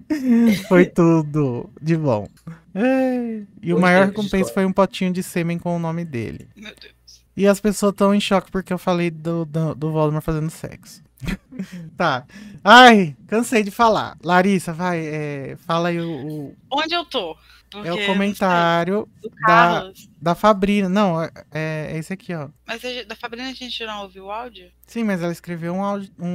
foi 0.67 0.85
tudo 0.85 1.67
de 1.81 1.97
bom. 1.97 2.27
É. 2.75 3.41
E 3.59 3.73
o 3.73 3.79
maior 3.79 4.05
recompensa 4.05 4.53
foi 4.53 4.65
um 4.67 4.71
potinho 4.71 5.11
de 5.11 5.23
sêmen 5.23 5.57
com 5.57 5.75
o 5.75 5.79
nome 5.79 6.05
dele. 6.05 6.47
Meu 6.55 6.71
Deus. 6.79 7.25
E 7.35 7.47
as 7.47 7.59
pessoas 7.59 7.93
estão 7.93 8.13
em 8.13 8.19
choque 8.21 8.51
porque 8.51 8.71
eu 8.71 8.77
falei 8.77 9.09
do, 9.09 9.45
do, 9.45 9.73
do 9.73 9.91
Voldemort 9.91 10.23
fazendo 10.23 10.51
sexo. 10.51 11.01
tá. 11.97 12.23
Ai, 12.63 13.15
cansei 13.25 13.63
de 13.63 13.71
falar. 13.71 14.15
Larissa, 14.23 14.71
vai, 14.73 14.99
é, 14.99 15.57
fala 15.65 15.89
aí 15.89 15.99
o, 15.99 16.27
o- 16.27 16.55
Onde 16.71 16.93
eu 16.93 17.03
tô? 17.03 17.35
Porque, 17.69 17.89
é 17.89 17.93
o 17.93 18.05
comentário 18.05 19.07
da, 19.45 19.91
da 20.21 20.35
Fabrina. 20.35 20.87
Não, 20.87 21.21
é, 21.21 21.29
é 21.53 21.97
esse 21.97 22.13
aqui, 22.13 22.33
ó. 22.33 22.49
Mas 22.65 22.81
da 23.05 23.15
Fabrina 23.15 23.49
a 23.49 23.53
gente 23.53 23.85
não 23.85 24.03
ouviu 24.03 24.25
o 24.25 24.31
áudio? 24.31 24.71
Sim, 24.85 25.03
mas 25.03 25.21
ela 25.21 25.31
escreveu 25.31 25.73
um, 25.73 25.83
áudio- 25.83 26.11
um, 26.17 26.27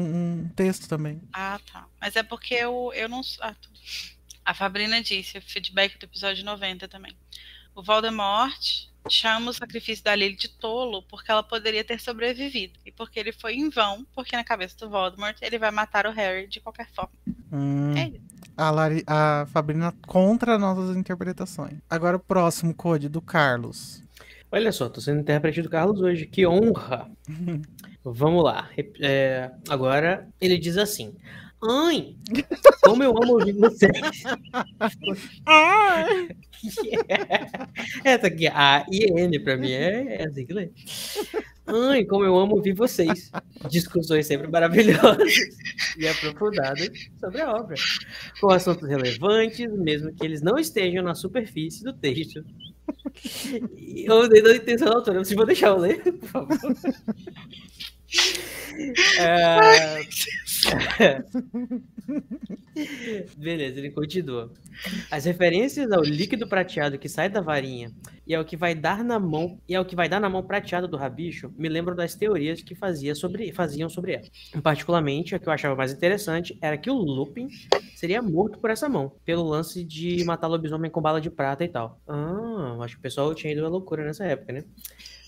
um 0.43 0.49
texto 0.55 0.89
também. 0.89 1.21
Ah, 1.33 1.59
tá. 1.73 1.87
Mas 2.01 2.17
é 2.17 2.23
porque 2.23 2.55
eu, 2.55 2.93
eu 2.95 3.09
não. 3.09 3.23
Ah. 3.41 3.55
A 4.45 4.55
Fabrina 4.55 5.01
disse, 5.03 5.41
feedback 5.41 5.99
do 5.99 6.05
episódio 6.05 6.45
90 6.45 6.89
também. 6.89 7.17
O 7.75 7.83
Voldemort 7.83 8.91
chama 9.11 9.51
o 9.51 9.55
sacrifício 9.55 10.05
da 10.05 10.15
Lily 10.15 10.37
de 10.37 10.49
tolo 10.49 11.03
porque 11.03 11.31
ela 11.31 11.43
poderia 11.43 11.85
ter 11.85 12.01
sobrevivido. 12.01 12.79
E 12.87 12.93
porque 12.93 13.19
ele 13.19 13.33
foi 13.33 13.55
em 13.55 13.69
vão, 13.69 14.07
porque 14.15 14.37
na 14.37 14.45
cabeça 14.45 14.77
do 14.79 14.89
Voldemort 14.91 15.37
ele 15.43 15.59
vai 15.59 15.71
matar 15.71 16.07
o 16.07 16.11
Harry 16.13 16.47
de 16.47 16.61
qualquer 16.61 16.89
forma. 16.95 17.11
Hum, 17.51 17.97
É 17.97 18.09
isso. 18.09 18.21
a, 18.57 18.71
Lari, 18.71 19.03
a 19.07 19.47
Fabrina 19.53 19.93
contra 20.07 20.59
nossas 20.59 20.97
interpretações. 20.97 21.79
Agora 21.91 22.17
o 22.17 22.21
próximo 22.21 22.75
code 22.75 23.09
do 23.09 23.21
Carlos. 23.21 24.03
Olha 24.51 24.71
só, 24.71 24.89
tô 24.89 25.01
sendo 25.01 25.21
intérprete 25.21 25.63
do 25.63 25.71
Carlos 25.71 26.01
hoje. 26.01 26.27
Que 26.27 26.47
honra! 26.47 27.11
Vamos 28.05 28.43
lá. 28.45 28.69
É, 29.01 29.51
agora 29.69 30.29
ele 30.41 30.59
diz 30.59 30.77
assim: 30.77 31.15
Ai, 31.65 32.17
como 32.83 33.05
eu 33.05 33.11
amo 33.11 33.35
ouvir 33.35 33.53
vocês. 33.53 33.93
Essa 38.05 38.27
aqui, 38.27 38.49
a 38.49 38.85
IN, 38.91 39.39
pra 39.43 39.57
mim 39.57 39.71
é, 39.71 40.23
é 40.23 40.27
assim 40.27 40.45
que 40.45 40.53
lê. 40.53 40.71
Ai, 41.67 42.05
como 42.05 42.25
eu 42.25 42.37
amo 42.37 42.57
ouvir 42.57 42.73
vocês. 42.73 43.31
Discussões 43.71 44.27
sempre 44.27 44.49
maravilhosas 44.49 45.35
e 45.97 46.09
aprofundadas 46.09 46.91
sobre 47.21 47.41
a 47.41 47.53
obra. 47.53 47.77
Com 48.41 48.51
assuntos 48.51 48.89
relevantes, 48.89 49.73
mesmo 49.73 50.13
que 50.13 50.25
eles 50.25 50.43
não 50.43 50.59
estejam 50.59 51.05
na 51.05 51.15
superfície 51.15 51.85
do 51.85 51.93
texto. 51.93 52.45
Eu 54.05 54.29
dei 54.29 54.43
da 54.43 54.57
intenção 54.57 54.89
da 54.89 54.97
autora, 54.97 55.25
vocês 55.25 55.37
vão 55.37 55.47
deixar 55.47 55.69
eu 55.69 55.79
ler, 55.79 56.03
por 56.03 56.29
favor. 56.29 56.59
É, 59.19 60.01
Beleza, 63.37 63.79
ele 63.79 63.91
continua. 63.91 64.51
As 65.11 65.25
referências 65.25 65.91
ao 65.93 66.03
líquido 66.03 66.47
prateado 66.47 66.99
que 66.99 67.09
sai 67.09 67.29
da 67.29 67.41
varinha 67.41 67.93
e 68.27 68.35
ao 68.35 68.45
que 68.45 68.57
vai 68.57 68.75
dar 68.75 69.05
na 69.05 69.19
mão 69.19 69.59
e 69.69 69.75
ao 69.75 69.85
que 69.85 69.97
vai 69.97 70.09
dar 70.09 70.21
na 70.21 70.29
mão 70.29 70.43
prateada 70.43 70.87
do 70.87 70.97
rabicho 70.97 71.53
me 71.57 71.69
lembram 71.69 71.95
das 71.95 72.15
teorias 72.15 72.63
que 72.63 72.75
fazia 72.75 73.15
sobre, 73.15 73.53
faziam 73.53 73.89
sobre 73.89 74.15
ela. 74.15 74.63
Particularmente, 74.63 75.35
a 75.35 75.39
que 75.39 75.49
eu 75.49 75.53
achava 75.53 75.75
mais 75.75 75.93
interessante 75.93 76.57
era 76.61 76.79
que 76.79 76.91
o 76.91 76.95
Lupin 76.95 77.49
seria 77.95 78.23
morto 78.23 78.59
por 78.59 78.71
essa 78.71 78.89
mão, 78.89 79.13
pelo 79.25 79.43
lance 79.43 79.85
de 79.85 80.25
matar 80.25 80.47
lobisomem 80.47 80.91
com 80.91 81.01
bala 81.01 81.21
de 81.21 81.31
prata 81.31 81.65
e 81.65 81.69
tal. 81.69 82.01
Ah, 82.07 82.79
acho 82.83 82.95
que 82.95 83.01
o 83.01 83.03
pessoal 83.03 83.35
tinha 83.35 83.53
ido 83.53 83.65
à 83.65 83.69
loucura 83.69 84.05
nessa 84.05 84.25
época, 84.25 84.53
né? 84.53 84.65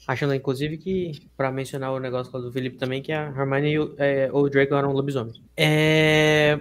Achando, 0.07 0.35
inclusive, 0.35 0.77
que, 0.77 1.13
pra 1.37 1.51
mencionar 1.51 1.93
o 1.93 1.99
negócio 1.99 2.33
do 2.33 2.53
Felipe 2.53 2.77
também, 2.77 3.03
que 3.03 3.13
a 3.13 3.27
Hermione 3.29 3.71
e 3.71 3.79
o, 3.79 3.95
é, 3.97 4.29
o 4.33 4.49
Draco 4.49 4.75
eram 4.75 4.93
lobisomens. 4.93 5.41
É... 5.57 6.61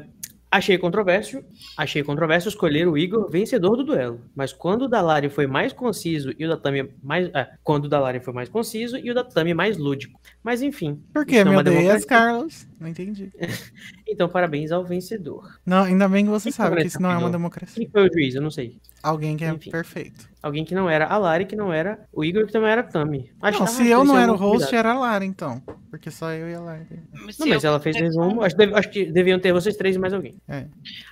Achei 0.53 0.77
controverso, 0.77 1.43
achei 1.75 2.03
controverso 2.03 2.47
escolher 2.47 2.87
o 2.87 2.95
Igor 2.95 3.27
vencedor 3.27 3.75
do 3.75 3.83
duelo, 3.83 4.21
mas 4.35 4.53
quando 4.53 4.83
o 4.83 4.87
Dalari 4.87 5.27
foi 5.27 5.47
mais 5.47 5.73
conciso 5.73 6.31
e 6.37 6.45
o 6.45 6.47
da 6.47 6.55
Tami 6.55 6.91
mais, 7.01 7.27
é, 7.33 7.49
quando 7.63 7.85
o 7.85 7.89
Dalari 7.89 8.19
foi 8.19 8.31
mais 8.33 8.49
conciso 8.49 8.95
e 8.95 9.09
o 9.09 9.15
da 9.15 9.23
Tami 9.23 9.55
mais 9.55 9.79
lúdico. 9.79 10.21
Mas 10.43 10.61
enfim. 10.61 11.01
Por 11.11 11.25
que, 11.25 11.37
é 11.37 11.43
meu 11.43 11.63
Deus. 11.63 12.05
Carlos? 12.05 12.67
Não 12.83 12.89
entendi. 12.89 13.31
Então 14.05 14.29
parabéns 14.29 14.71
ao 14.71 14.85
vencedor. 14.85 15.59
Não, 15.65 15.85
ainda 15.85 16.07
bem 16.07 16.23
que 16.23 16.29
você 16.29 16.43
Quem 16.43 16.51
que 16.51 16.57
sabe 16.57 16.81
que 16.81 16.87
isso 16.87 17.01
não 17.01 17.09
é 17.09 17.17
uma 17.17 17.31
democracia. 17.31 17.73
Quem 17.75 17.89
foi 17.89 18.07
o 18.07 18.13
juiz? 18.13 18.35
Eu 18.35 18.43
não 18.43 18.51
sei. 18.51 18.77
Alguém 19.01 19.35
que 19.35 19.43
é 19.43 19.49
Enfim. 19.49 19.71
perfeito. 19.71 20.29
Alguém 20.41 20.63
que 20.63 20.75
não 20.75 20.87
era 20.87 21.07
a 21.07 21.17
Lari, 21.17 21.45
que 21.45 21.55
não 21.55 21.73
era 21.73 22.05
o 22.13 22.23
Igor, 22.23 22.45
que 22.45 22.51
também 22.51 22.69
era 22.69 22.81
a 22.81 22.83
Tami. 22.83 23.31
Acho 23.41 23.59
não, 23.59 23.65
que- 23.65 23.71
se 23.71 23.87
eu 23.87 24.05
não 24.05 24.15
é 24.19 24.23
era 24.23 24.31
o 24.31 24.35
host, 24.35 24.75
era 24.75 24.91
a 24.91 24.99
Lara, 24.99 25.25
então. 25.25 25.59
Porque 25.89 26.11
só 26.11 26.31
eu 26.31 26.47
e 26.47 26.53
a 26.53 26.59
Lara. 26.59 26.85
Mas 27.25 27.39
Não, 27.39 27.47
mas 27.47 27.63
eu- 27.63 27.69
ela 27.69 27.79
fez 27.79 27.95
resumo. 27.95 28.43
Acho, 28.43 28.55
que 28.55 28.65
deve- 28.65 28.77
acho 28.77 28.89
que 28.91 29.05
deviam 29.11 29.39
ter 29.39 29.51
vocês 29.51 29.75
três 29.75 29.95
e 29.95 29.99
mais 29.99 30.13
alguém. 30.13 30.35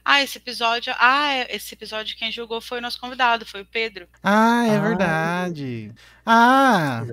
Ah, 0.05 0.22
esse 0.22 0.38
episódio. 0.38 0.93
Ah, 0.99 1.34
é- 1.34 1.55
esse 1.55 1.74
episódio 1.74 2.15
quem 2.17 2.32
julgou 2.32 2.61
foi 2.61 2.78
o 2.78 2.82
nosso 2.82 2.99
convidado, 3.01 3.45
foi 3.47 3.61
o 3.61 3.65
Pedro. 3.65 4.05
Ah, 4.22 4.67
é 4.67 4.76
Ah. 4.78 4.80
verdade. 4.82 5.91
Ah, 6.26 7.03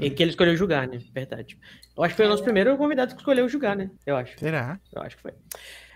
E 0.00 0.08
que 0.10 0.22
ele 0.22 0.30
escolheu 0.30 0.56
julgar, 0.56 0.88
né? 0.88 0.98
Verdade. 1.12 1.58
Eu 1.96 2.02
acho 2.02 2.14
que 2.14 2.16
foi 2.16 2.26
o 2.26 2.28
nosso 2.28 2.42
primeiro 2.42 2.76
convidado 2.76 3.14
que 3.14 3.20
escolheu 3.20 3.48
julgar, 3.48 3.76
né? 3.76 3.90
Eu 4.04 4.16
acho. 4.16 4.38
será? 4.38 4.80
Eu 4.92 5.02
acho 5.02 5.16
que 5.16 5.22
foi. 5.22 5.32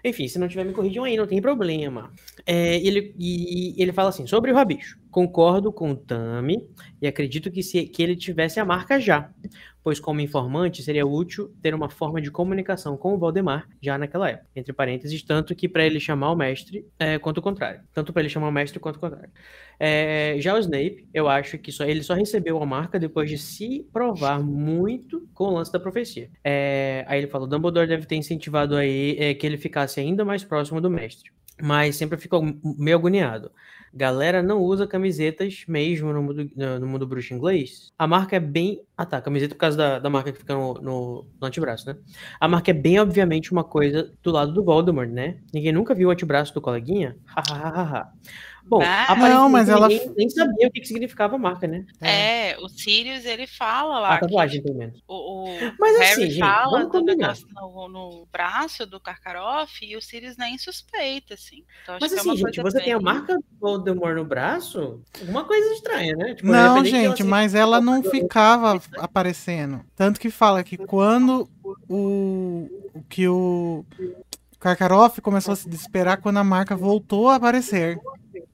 Enfim, 0.05 0.29
se 0.29 0.39
não 0.39 0.47
tiver, 0.47 0.65
me 0.65 0.73
corrijam 0.73 1.05
aí, 1.05 1.17
não 1.17 1.27
tem 1.27 1.43
problema. 1.43 2.13
É, 2.47 2.77
ele, 2.77 3.15
e 3.19 3.75
ele 3.83 3.93
fala 3.93 4.11
assim, 4.11 4.27
sobre 4.27 4.53
o 4.53 4.55
Rabicho. 4.55 4.97
Concordo 5.11 5.73
com 5.73 5.91
o 5.91 5.97
Tami 5.97 6.69
e 7.01 7.07
acredito 7.07 7.51
que, 7.51 7.63
se, 7.63 7.85
que 7.87 8.03
ele 8.03 8.15
tivesse 8.15 8.61
a 8.61 8.65
marca 8.65 9.01
já, 9.01 9.31
pois 9.83 9.99
como 9.99 10.21
informante 10.21 10.83
seria 10.83 11.07
útil 11.07 11.51
ter 11.63 11.75
uma 11.75 11.89
forma 11.89 12.21
de 12.21 12.31
comunicação 12.31 12.97
com 12.97 13.15
o 13.15 13.19
Valdemar 13.19 13.67
já 13.81 13.97
naquela 13.97 14.29
época. 14.29 14.47
Entre 14.55 14.73
parênteses, 14.73 15.23
tanto 15.23 15.55
que 15.55 15.69
para 15.69 15.85
ele 15.85 15.99
chamar 15.99 16.31
o 16.31 16.37
mestre, 16.37 16.85
é, 16.99 17.19
quanto 17.19 17.39
o 17.39 17.43
contrário. 17.43 17.81
Tanto 17.95 18.13
para 18.13 18.23
ele 18.23 18.29
chamar 18.29 18.49
o 18.49 18.53
mestre 18.53 18.79
quanto 18.79 18.97
o 18.97 19.01
contrário. 19.01 19.31
É, 19.81 20.37
já 20.41 20.55
o 20.55 20.59
Snape, 20.59 21.09
eu 21.15 21.29
acho 21.29 21.57
que 21.57 21.73
só, 21.73 21.85
ele 21.85 22.03
só 22.03 22.15
recebeu 22.15 22.63
a 22.63 22.67
marca 22.67 22.99
depois 22.99 23.31
de 23.31 23.39
se 23.39 23.89
provar 23.93 24.43
muito 24.43 25.27
com 25.33 25.45
o 25.45 25.55
lance 25.55 25.73
da 25.73 25.81
profecia. 25.81 26.31
É, 26.45 27.05
aí 27.09 27.21
ele 27.21 27.29
falou: 27.29 27.47
Dumbledore 27.47 27.87
deve 27.87 28.05
ter 28.05 28.17
incentivado 28.17 28.77
aí 28.77 29.17
é, 29.19 29.35
que 29.35 29.47
ele 29.47 29.57
ficasse 29.57 30.01
ainda 30.01 30.25
mais 30.25 30.45
próximo 30.45 30.81
do 30.81 30.91
mestre. 30.91 31.31
Mas 31.61 31.97
sempre 31.97 32.19
ficou 32.19 32.43
meio 32.77 32.97
agoniado. 32.97 33.51
Galera 33.93 34.43
não 34.43 34.61
usa 34.61 34.87
camisetas 34.87 35.65
mesmo 35.67 36.13
no 36.13 36.23
mundo, 36.23 36.51
no, 36.55 36.87
mundo 36.87 37.07
bruxo 37.07 37.35
inglês. 37.35 37.93
A 37.99 38.07
marca 38.07 38.37
é 38.37 38.41
bem. 38.41 38.83
Ah 38.97 39.07
tá, 39.07 39.21
camiseta 39.21 39.55
por 39.55 39.61
causa 39.61 39.77
da, 39.77 39.99
da 39.99 40.11
marca 40.11 40.33
que 40.33 40.39
fica 40.39 40.55
no, 40.55 40.75
no, 40.75 41.27
no 41.41 41.47
antebraço, 41.47 41.87
né? 41.87 41.97
A 42.41 42.49
marca 42.49 42.71
é 42.71 42.75
bem, 42.75 42.99
obviamente, 42.99 43.53
uma 43.53 43.65
coisa 43.65 44.13
do 44.23 44.31
lado 44.31 44.53
do 44.53 44.65
Voldemort, 44.65 45.09
né? 45.09 45.39
Ninguém 45.53 45.73
nunca 45.73 45.95
viu 45.95 46.09
o 46.09 46.11
antebraço 46.11 46.53
do 46.55 46.61
coleguinha? 46.61 47.17
Hahaha. 47.27 48.13
Bom, 48.69 48.83
aparentemente 48.83 49.35
Não, 49.35 49.49
mas 49.49 49.69
ela- 49.69 49.89
nem 50.17 50.29
sabia 50.29 50.69
o 50.69 50.71
que 50.71 50.81
que 50.81 50.87
significava 50.87 51.37
a 51.37 51.39
marca, 51.39 51.67
né? 51.67 51.87
É, 52.01 52.57
o 52.61 52.69
Sirius, 52.69 53.25
ele 53.25 53.47
fala 53.47 53.99
lá. 53.99 54.15
A 54.17 54.21
tatuagem, 54.21 54.63
pelo 54.63 54.77
menos. 54.77 55.01
o, 55.09 55.15
o 55.15 55.73
Mas 55.81 55.99
Harry 55.99 56.13
assim, 56.25 56.31
gente, 56.31 56.39
fala 56.41 56.79
vamos 56.85 56.93
do 56.93 57.03
negócio 57.03 57.47
no, 57.55 57.89
no 57.89 58.29
braço 58.31 58.85
do 58.87 59.01
Karkaroff 59.01 59.85
e 59.85 59.97
o 59.97 60.03
Sirius 60.03 60.37
nem 60.37 60.59
suspeita, 60.59 61.35
assim. 61.35 61.65
Então, 61.83 61.95
acho 61.95 62.03
Mas 62.03 62.13
que 62.13 62.19
é 62.19 62.21
assim, 62.21 62.29
uma 62.29 62.37
gente, 62.37 62.61
coisa 62.63 62.79
você 62.79 62.85
tem 62.85 62.93
a 62.93 62.97
bem- 62.97 63.05
marca 63.05 63.35
do 63.37 63.45
Voldemort 63.61 64.15
no 64.17 64.25
braço? 64.25 65.01
Alguma 65.21 65.45
coisa 65.45 65.73
estranha, 65.75 66.15
né? 66.17 66.35
Tipo, 66.35 66.49
Não, 66.49 66.83
de 66.83 66.91
ela 66.91 67.03
gente, 67.03 67.17
ser- 67.23 67.25
mas 67.25 67.55
ela 67.55 67.81
não 67.81 68.03
ficava 68.03 68.81
aparecendo. 68.99 69.81
Tanto 69.97 70.21
que 70.21 70.31
fala 70.31 70.63
que 70.63 70.77
quando 70.77 71.49
o, 71.89 72.69
o 72.95 73.03
que 73.09 73.27
o 73.27 73.85
Karkaroff 74.61 75.21
começou 75.21 75.53
a 75.53 75.57
se 75.57 75.69
desesperar 75.69 76.21
quando 76.21 76.39
a 76.39 76.45
marca 76.45 76.77
voltou 76.77 77.29
a 77.29 77.37
aparecer. 77.37 77.99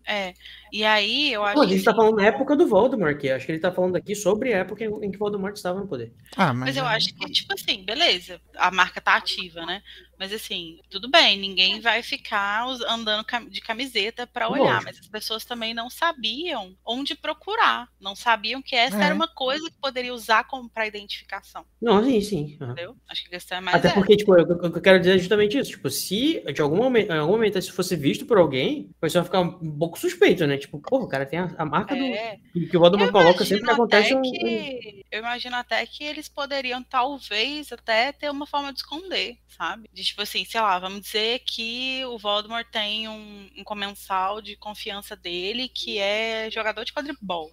É. 0.07 0.35
E 0.75 0.83
aí, 0.85 1.33
eu 1.33 1.45
acho 1.45 1.55
Pô, 1.55 1.63
a 1.63 1.67
que. 1.67 1.73
gente 1.75 1.85
tá 1.85 1.95
falando 1.95 2.17
na 2.17 2.27
época 2.27 2.57
do 2.57 2.67
Voldemort, 2.67 3.17
que 3.17 3.31
acho 3.31 3.47
que 3.47 3.53
ele 3.53 3.61
tá 3.61 3.71
falando 3.71 3.95
aqui 3.95 4.13
sobre 4.17 4.53
a 4.53 4.59
época 4.59 4.85
em 4.85 5.09
que 5.13 5.17
Voldemort 5.17 5.55
estava 5.55 5.79
no 5.79 5.87
poder. 5.87 6.13
Ah, 6.37 6.53
mas, 6.53 6.71
Mas 6.71 6.77
eu 6.77 6.85
é- 6.85 6.97
acho 6.97 7.15
que, 7.15 7.31
tipo 7.31 7.55
assim, 7.55 7.85
beleza, 7.85 8.41
a 8.57 8.73
marca 8.73 9.01
tá 9.01 9.15
ativa, 9.15 9.65
né? 9.65 9.81
Mas 10.19 10.33
assim, 10.33 10.79
tudo 10.91 11.09
bem, 11.09 11.39
ninguém 11.39 11.81
vai 11.81 12.03
ficar 12.03 12.67
us- 12.69 12.81
andando 12.83 13.25
de 13.51 13.61
camiseta 13.61 14.27
pra 14.27 14.49
olhar, 14.49 14.63
Lógico. 14.65 14.85
mas 14.85 14.99
as 14.99 15.09
pessoas 15.09 15.45
também 15.45 15.75
não 15.75 15.89
sabiam 15.91 16.77
onde 16.85 17.15
procurar, 17.17 17.89
não 18.01 18.15
sabiam 18.17 18.63
que 18.63 18.75
essa 18.77 18.97
É. 18.97 19.05
era 19.07 19.15
uma 19.15 19.27
coisa 19.29 19.69
que 19.69 19.77
poderia 19.81 20.15
usar 20.15 20.45
como 20.45 20.69
para 20.69 20.87
identificação, 20.87 21.65
Não, 21.81 22.03
sim, 22.05 22.21
sim. 22.21 22.57
aham. 22.61 22.73
entendeu? 22.73 22.97
Acho 23.09 23.23
que 23.23 23.29
a 23.29 23.31
questão 23.33 23.59
é 23.59 23.61
mais 23.61 23.77
Até 23.77 23.89
essa. 23.89 23.97
porque, 23.97 24.17
tipo, 24.17 24.35
eu, 24.37 24.47
eu 24.47 24.81
quero 24.83 24.99
dizer 25.01 25.19
justamente 25.19 25.59
isso. 25.59 25.71
Tipo, 25.71 25.91
se 25.91 26.43
de 26.53 26.63
algum 26.63 26.77
momento, 26.77 27.11
em 27.13 27.19
algum 27.19 27.33
momento 27.33 27.59
isso 27.59 27.73
fosse 27.73 27.95
visto 27.97 28.25
por 28.25 28.39
alguém, 28.39 28.91
o 28.97 29.01
pessoal 29.01 29.25
vai 29.25 29.29
ficar 29.29 29.41
um 29.41 29.79
pouco 29.79 29.99
suspeito, 29.99 30.47
né? 30.47 30.57
Tipo, 30.65 30.79
porra, 30.81 31.05
o 31.05 31.09
cara 31.09 31.27
tem 31.27 31.39
a, 31.39 31.51
a 31.59 31.65
marca 31.65 31.95
É, 31.95 32.37
do. 32.37 32.69
Que 32.69 32.77
o 32.77 32.81
Voldemort 32.81 33.09
Eu 33.09 33.13
coloca 33.13 33.45
sempre 33.45 33.65
que 33.65 33.71
acontece 33.71 34.15
um. 34.15 34.21
um- 34.21 35.03
eu 35.11 35.19
imagino 35.21 35.57
até 35.57 35.85
que 35.87 36.03
eles 36.05 36.29
poderiam, 36.29 36.83
talvez, 36.83 37.71
até 37.73 38.11
ter 38.13 38.31
uma 38.31 38.47
forma 38.47 38.73
de 38.73 38.79
esconder, 38.81 39.39
sabe? 39.49 39.89
De 39.93 40.03
tipo 40.03 40.23
assim, 40.23 40.45
sei 40.45 40.61
lá, 40.61 40.79
vamos 40.79 41.03
dizer 41.03 41.41
que 41.47 42.05
o 42.07 42.19
Voldemort 42.19 42.67
tem 42.71 43.09
um, 43.09 43.49
um 43.57 43.63
comensal 43.65 44.41
de 44.43 44.57
confiança 44.57 45.15
dele 45.15 45.69
que 45.69 45.99
é 45.99 46.49
jogador 46.51 46.85
de 46.85 46.93
quadribol. 46.93 47.51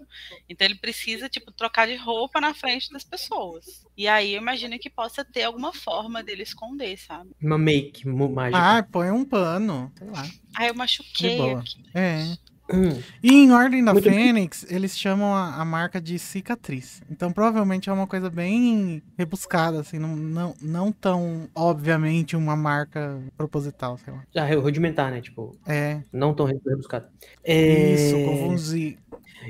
Então 0.49 0.65
ele 0.65 0.75
precisa, 0.75 1.29
tipo, 1.29 1.51
trocar 1.51 1.87
de 1.87 1.95
roupa 1.95 2.41
na 2.41 2.53
frente 2.53 2.91
das 2.91 3.03
pessoas. 3.03 3.85
E 3.95 4.07
aí 4.07 4.33
eu 4.33 4.41
imagino 4.41 4.79
que 4.79 4.89
possa 4.89 5.23
ter 5.23 5.43
alguma 5.43 5.73
forma 5.73 6.23
dele 6.23 6.43
esconder, 6.43 6.97
sabe? 6.97 7.31
Uma 7.41 7.57
make 7.57 8.07
mágica. 8.07 8.57
Ah, 8.79 8.83
põe 8.83 9.11
um 9.11 9.23
pano, 9.25 9.91
sei 9.97 10.07
lá. 10.09 10.27
Aí 10.55 10.67
eu 10.67 10.75
machuquei 10.75 11.51
aqui. 11.53 11.83
É. 11.93 12.35
Hum. 12.73 13.01
E 13.21 13.33
em 13.33 13.51
Ordem 13.51 13.83
da 13.83 13.93
Muito 13.93 14.09
bem. 14.09 14.27
Fênix, 14.27 14.65
eles 14.69 14.97
chamam 14.97 15.33
a, 15.33 15.55
a 15.55 15.65
marca 15.65 15.99
de 15.99 16.17
cicatriz. 16.17 17.01
Então 17.09 17.31
provavelmente 17.31 17.89
é 17.89 17.93
uma 17.93 18.07
coisa 18.07 18.29
bem 18.29 19.01
rebuscada, 19.17 19.79
assim, 19.79 19.99
não, 19.99 20.15
não, 20.15 20.55
não 20.61 20.91
tão 20.91 21.49
obviamente 21.55 22.35
uma 22.35 22.55
marca 22.55 23.19
proposital, 23.37 23.97
sei 23.97 24.13
lá. 24.13 24.23
Ah, 24.35 24.55
rudimentar, 24.55 25.11
né? 25.11 25.21
Tipo, 25.21 25.55
É, 25.67 26.01
não 26.11 26.33
tão 26.33 26.45
rebuscado. 26.45 27.07
É... 27.43 27.93
isso, 27.93 28.15
confundir. 28.25 28.97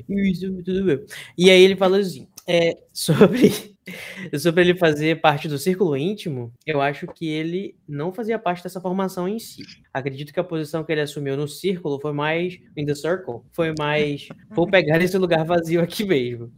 Isso, 0.08 0.64
tudo 0.64 0.86
bem. 0.86 1.06
E 1.38 1.50
aí 1.50 1.62
ele 1.62 1.76
fala 1.76 1.98
assim, 1.98 2.28
é, 2.48 2.78
sobre, 2.94 3.71
sobre 4.40 4.62
ele 4.62 4.78
fazer 4.78 5.22
parte 5.22 5.48
do 5.48 5.58
círculo 5.58 5.98
íntimo, 5.98 6.52
eu 6.66 6.82
acho 6.82 7.08
que 7.08 7.28
ele 7.28 7.76
não 7.88 8.14
fazia 8.14 8.38
parte 8.40 8.64
dessa 8.64 8.82
formação 8.82 9.28
em 9.28 9.40
si. 9.40 9.64
Acredito 9.94 10.34
que 10.34 10.40
a 10.40 10.44
posição 10.44 10.84
que 10.84 10.92
ele 10.92 11.02
assumiu 11.02 11.36
no 11.36 11.48
círculo 11.48 12.00
foi 12.00 12.14
mais, 12.14 12.58
in 12.78 12.86
the 12.86 12.96
circle, 12.96 13.42
foi 13.52 13.74
mais, 13.78 14.28
vou 14.52 14.68
pegar 14.68 15.02
esse 15.02 15.18
lugar 15.18 15.44
vazio 15.46 15.82
aqui 15.82 16.06
mesmo. 16.06 16.52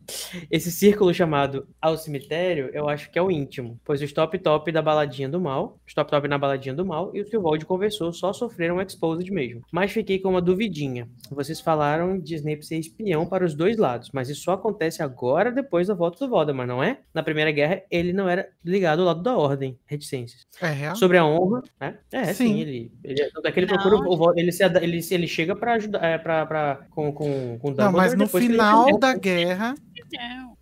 Esse 0.52 0.72
círculo 0.72 1.14
chamado 1.14 1.68
ao 1.82 1.98
cemitério, 1.98 2.70
eu 2.74 2.88
acho 2.90 3.10
que 3.10 3.18
é 3.18 3.22
o 3.22 3.32
íntimo, 3.32 3.80
pois 3.84 4.02
o 4.02 4.06
Stop 4.06 4.38
Top 4.40 4.72
da 4.72 4.82
baladinha 4.82 5.30
do 5.30 5.40
mal, 5.40 5.80
Stop 5.88 6.12
Top 6.12 6.28
na 6.28 6.38
baladinha 6.38 6.76
do 6.76 6.86
mal 6.86 7.12
e 7.14 7.22
o 7.22 7.28
Silvold 7.28 7.66
conversou 7.66 8.12
só 8.14 8.34
sofreram 8.34 8.82
exposed 8.82 9.32
mesmo. 9.32 9.62
Mas 9.72 9.92
fiquei 9.92 10.20
com 10.20 10.30
uma 10.30 10.42
duvidinha. 10.42 11.10
Vocês 11.32 11.60
falaram 11.60 12.20
de 12.20 12.36
Snape 12.36 12.66
ser 12.66 12.78
espião 12.78 13.26
para 13.26 13.46
os 13.46 13.54
dois 13.54 13.78
lados, 13.78 14.10
mas 14.14 14.30
isso 14.30 14.44
só 14.44 14.54
acontece 14.54 15.02
agora 15.02 15.52
depois 15.52 15.88
da 15.88 15.94
volta 15.94 16.24
do 16.24 16.30
Voldemort, 16.30 16.68
não 16.68 16.84
é? 16.84 17.00
Na 17.14 17.22
Primeira 17.22 17.52
Guerra, 17.52 17.82
ele 17.92 18.12
não 18.12 18.28
era 18.28 18.50
ligado 18.66 19.00
ao 19.02 19.06
lado 19.06 19.22
da 19.22 19.38
Ordem, 19.38 19.78
reticências. 19.86 20.42
É 20.60 20.70
real? 20.72 20.96
Sobre 20.96 21.18
a 21.18 21.26
honra, 21.26 21.62
né? 21.80 22.00
É, 22.12 22.26
sim, 22.34 22.48
Sim. 22.56 22.60
ele, 22.62 22.92
ele, 23.04 23.30
tanto 23.32 23.48
é 23.48 23.52
que 23.52 23.60
ele 23.60 23.68
Não. 23.68 23.78
procura 23.78 23.96
o 24.10 24.18
Vol- 24.18 24.34
ele, 24.38 24.52
se, 24.52 24.64
ele, 24.64 25.00
ele 25.12 25.28
chega 25.28 25.56
para 25.56 25.74
ajudar, 25.74 26.04
é, 26.04 26.18
pra, 26.18 26.46
pra, 26.46 26.76
com, 26.90 27.12
com, 27.14 27.60
com 27.60 27.70
o 27.72 27.76
Não, 27.76 27.92
mas 27.92 28.16
no 28.16 28.24
ele 28.24 28.30
final 28.30 28.82
aprendeu. 28.82 29.00
da 29.00 29.14
guerra. 29.16 29.76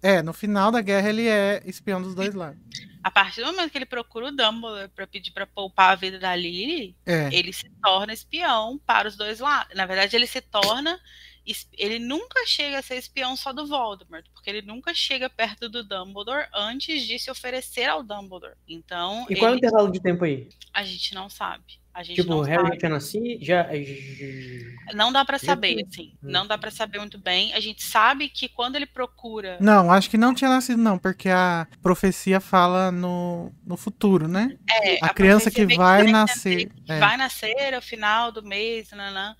É. 0.03 0.15
É, 0.17 0.21
no 0.21 0.33
final 0.33 0.71
da 0.71 0.81
guerra 0.81 1.09
ele 1.09 1.27
é 1.27 1.61
espião 1.65 2.01
dos 2.01 2.13
dois 2.15 2.33
lados. 2.35 2.59
A 3.03 3.09
partir 3.09 3.41
do 3.41 3.47
momento 3.47 3.71
que 3.71 3.77
ele 3.77 3.85
procura 3.85 4.27
o 4.27 4.31
Dumbledore 4.31 4.87
pra 4.89 5.07
pedir 5.07 5.31
pra 5.31 5.47
poupar 5.47 5.91
a 5.91 5.95
vida 5.95 6.19
da 6.19 6.35
Lily, 6.35 6.95
É. 7.05 7.29
ele 7.33 7.51
se 7.51 7.65
torna 7.81 8.13
espião 8.13 8.79
para 8.85 9.07
os 9.07 9.15
dois 9.17 9.39
lados. 9.39 9.75
Na 9.75 9.85
verdade, 9.85 10.15
ele 10.15 10.27
se 10.27 10.39
torna. 10.41 10.99
Ele 11.77 11.97
nunca 11.99 12.45
chega 12.45 12.79
a 12.79 12.81
ser 12.81 12.95
espião 12.97 13.35
só 13.35 13.51
do 13.51 13.65
Voldemort, 13.65 14.25
porque 14.33 14.49
ele 14.49 14.61
nunca 14.61 14.93
chega 14.93 15.29
perto 15.29 15.67
do 15.67 15.83
Dumbledore 15.83 16.47
antes 16.53 17.05
de 17.07 17.17
se 17.17 17.31
oferecer 17.31 17.85
ao 17.89 18.03
Dumbledore. 18.03 18.53
Então, 18.67 19.25
E 19.29 19.35
qual 19.35 19.47
é 19.47 19.51
o 19.51 19.53
ele- 19.53 19.57
intervalo 19.57 19.91
de 19.91 19.99
tempo 20.01 20.23
aí? 20.23 20.47
a 20.73 20.83
gente 20.83 21.13
não 21.15 21.29
sabe. 21.29 21.81
A 21.93 22.03
gente 22.03 22.15
Tipo, 22.21 22.29
não 22.29 22.37
o 22.39 22.41
Harry 22.43 22.61
já 22.61 22.67
sabe. 22.67 22.77
tinha 22.77 22.89
nascido, 22.89 23.43
já... 23.43 23.67
Não 24.93 25.11
dá 25.11 25.25
pra 25.25 25.37
Já 25.37 25.45
saber, 25.47 25.85
assim. 25.85 26.13
Hum. 26.23 26.29
Não 26.31 26.47
dá 26.47 26.57
pra 26.57 26.71
saber 26.71 26.99
muito 26.99 27.17
bem. 27.17 27.53
A 27.53 27.59
gente 27.59 27.83
sabe 27.83 28.29
que 28.29 28.47
quando 28.47 28.75
ele 28.77 28.85
procura. 28.85 29.57
Não, 29.59 29.91
acho 29.91 30.09
que 30.09 30.17
não 30.17 30.33
tinha 30.33 30.49
nascido, 30.49 30.81
não, 30.81 30.97
porque 30.97 31.27
a 31.29 31.67
profecia 31.81 32.39
fala 32.39 32.91
no, 32.91 33.51
no 33.65 33.75
futuro, 33.75 34.27
né? 34.27 34.57
É, 34.69 35.03
a 35.03 35.09
criança 35.09 35.51
profecia 35.51 35.67
que 35.67 35.75
vai 35.75 36.07
a 36.07 36.11
nascer, 36.11 36.69
que 36.85 36.91
é. 36.91 36.99
Vai 36.99 37.17
nascer 37.17 37.73
ao 37.73 37.81
final 37.81 38.31
do 38.31 38.41
mês, 38.43 38.89
nanã. 38.91 39.35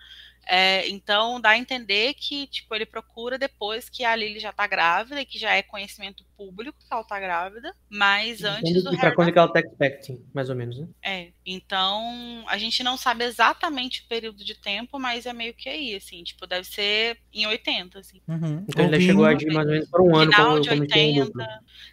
É, 0.46 0.88
então 0.90 1.40
dá 1.40 1.52
a 1.52 1.58
entender 1.58 2.14
que 2.16 2.48
tipo 2.48 2.74
ele 2.76 2.86
procura 2.86 3.38
depois 3.38 3.90
que 3.90 4.04
a 4.04 4.16
Lily 4.16 4.40
já 4.40 4.52
tá 4.52 4.68
grávida 4.68 5.22
e 5.22 5.26
que 5.26 5.40
já 5.40 5.54
é 5.54 5.62
conhecimento 5.64 6.26
público 6.42 6.80
que 6.80 6.92
ela 6.92 7.04
tá 7.04 7.20
grávida, 7.20 7.76
mas 7.88 8.44
antes 8.44 8.84
do 8.84 8.94
E 8.94 8.98
pra 8.98 9.14
quando 9.14 9.32
que 9.32 9.38
ela 9.38 9.52
tá 9.52 9.60
expecting, 9.60 10.26
mais 10.34 10.50
ou 10.50 10.56
menos, 10.56 10.80
né? 10.80 10.88
é, 11.04 11.32
então 11.46 12.44
a 12.48 12.58
gente 12.58 12.84
não 12.84 12.98
sabe 12.98 13.24
exatamente 13.26 14.02
o 14.02 14.08
período 14.08 14.44
de 14.44 14.56
tempo, 14.56 14.98
mas 14.98 15.26
é 15.26 15.34
meio 15.34 15.54
que 15.54 15.70
aí, 15.70 15.96
assim, 15.96 16.24
tipo, 16.24 16.48
deve 16.48 16.68
ser 16.68 17.20
em 17.32 17.46
80, 17.46 18.00
assim. 18.00 18.22
Uhum. 18.28 18.66
Então 18.68 18.86
ele 18.86 19.02
chegou 19.02 19.26
a 19.26 19.34
de 19.34 19.46
mais 19.48 19.68
ou 19.68 19.74
menos 19.74 19.90
por 19.90 20.02
um 20.02 20.16
ano 20.16 20.32
Final 20.32 20.48
como, 20.48 20.62
de 20.62 20.70
como 20.70 20.84
espião 20.84 21.06
80. 21.06 21.26
duplo. 21.26 21.46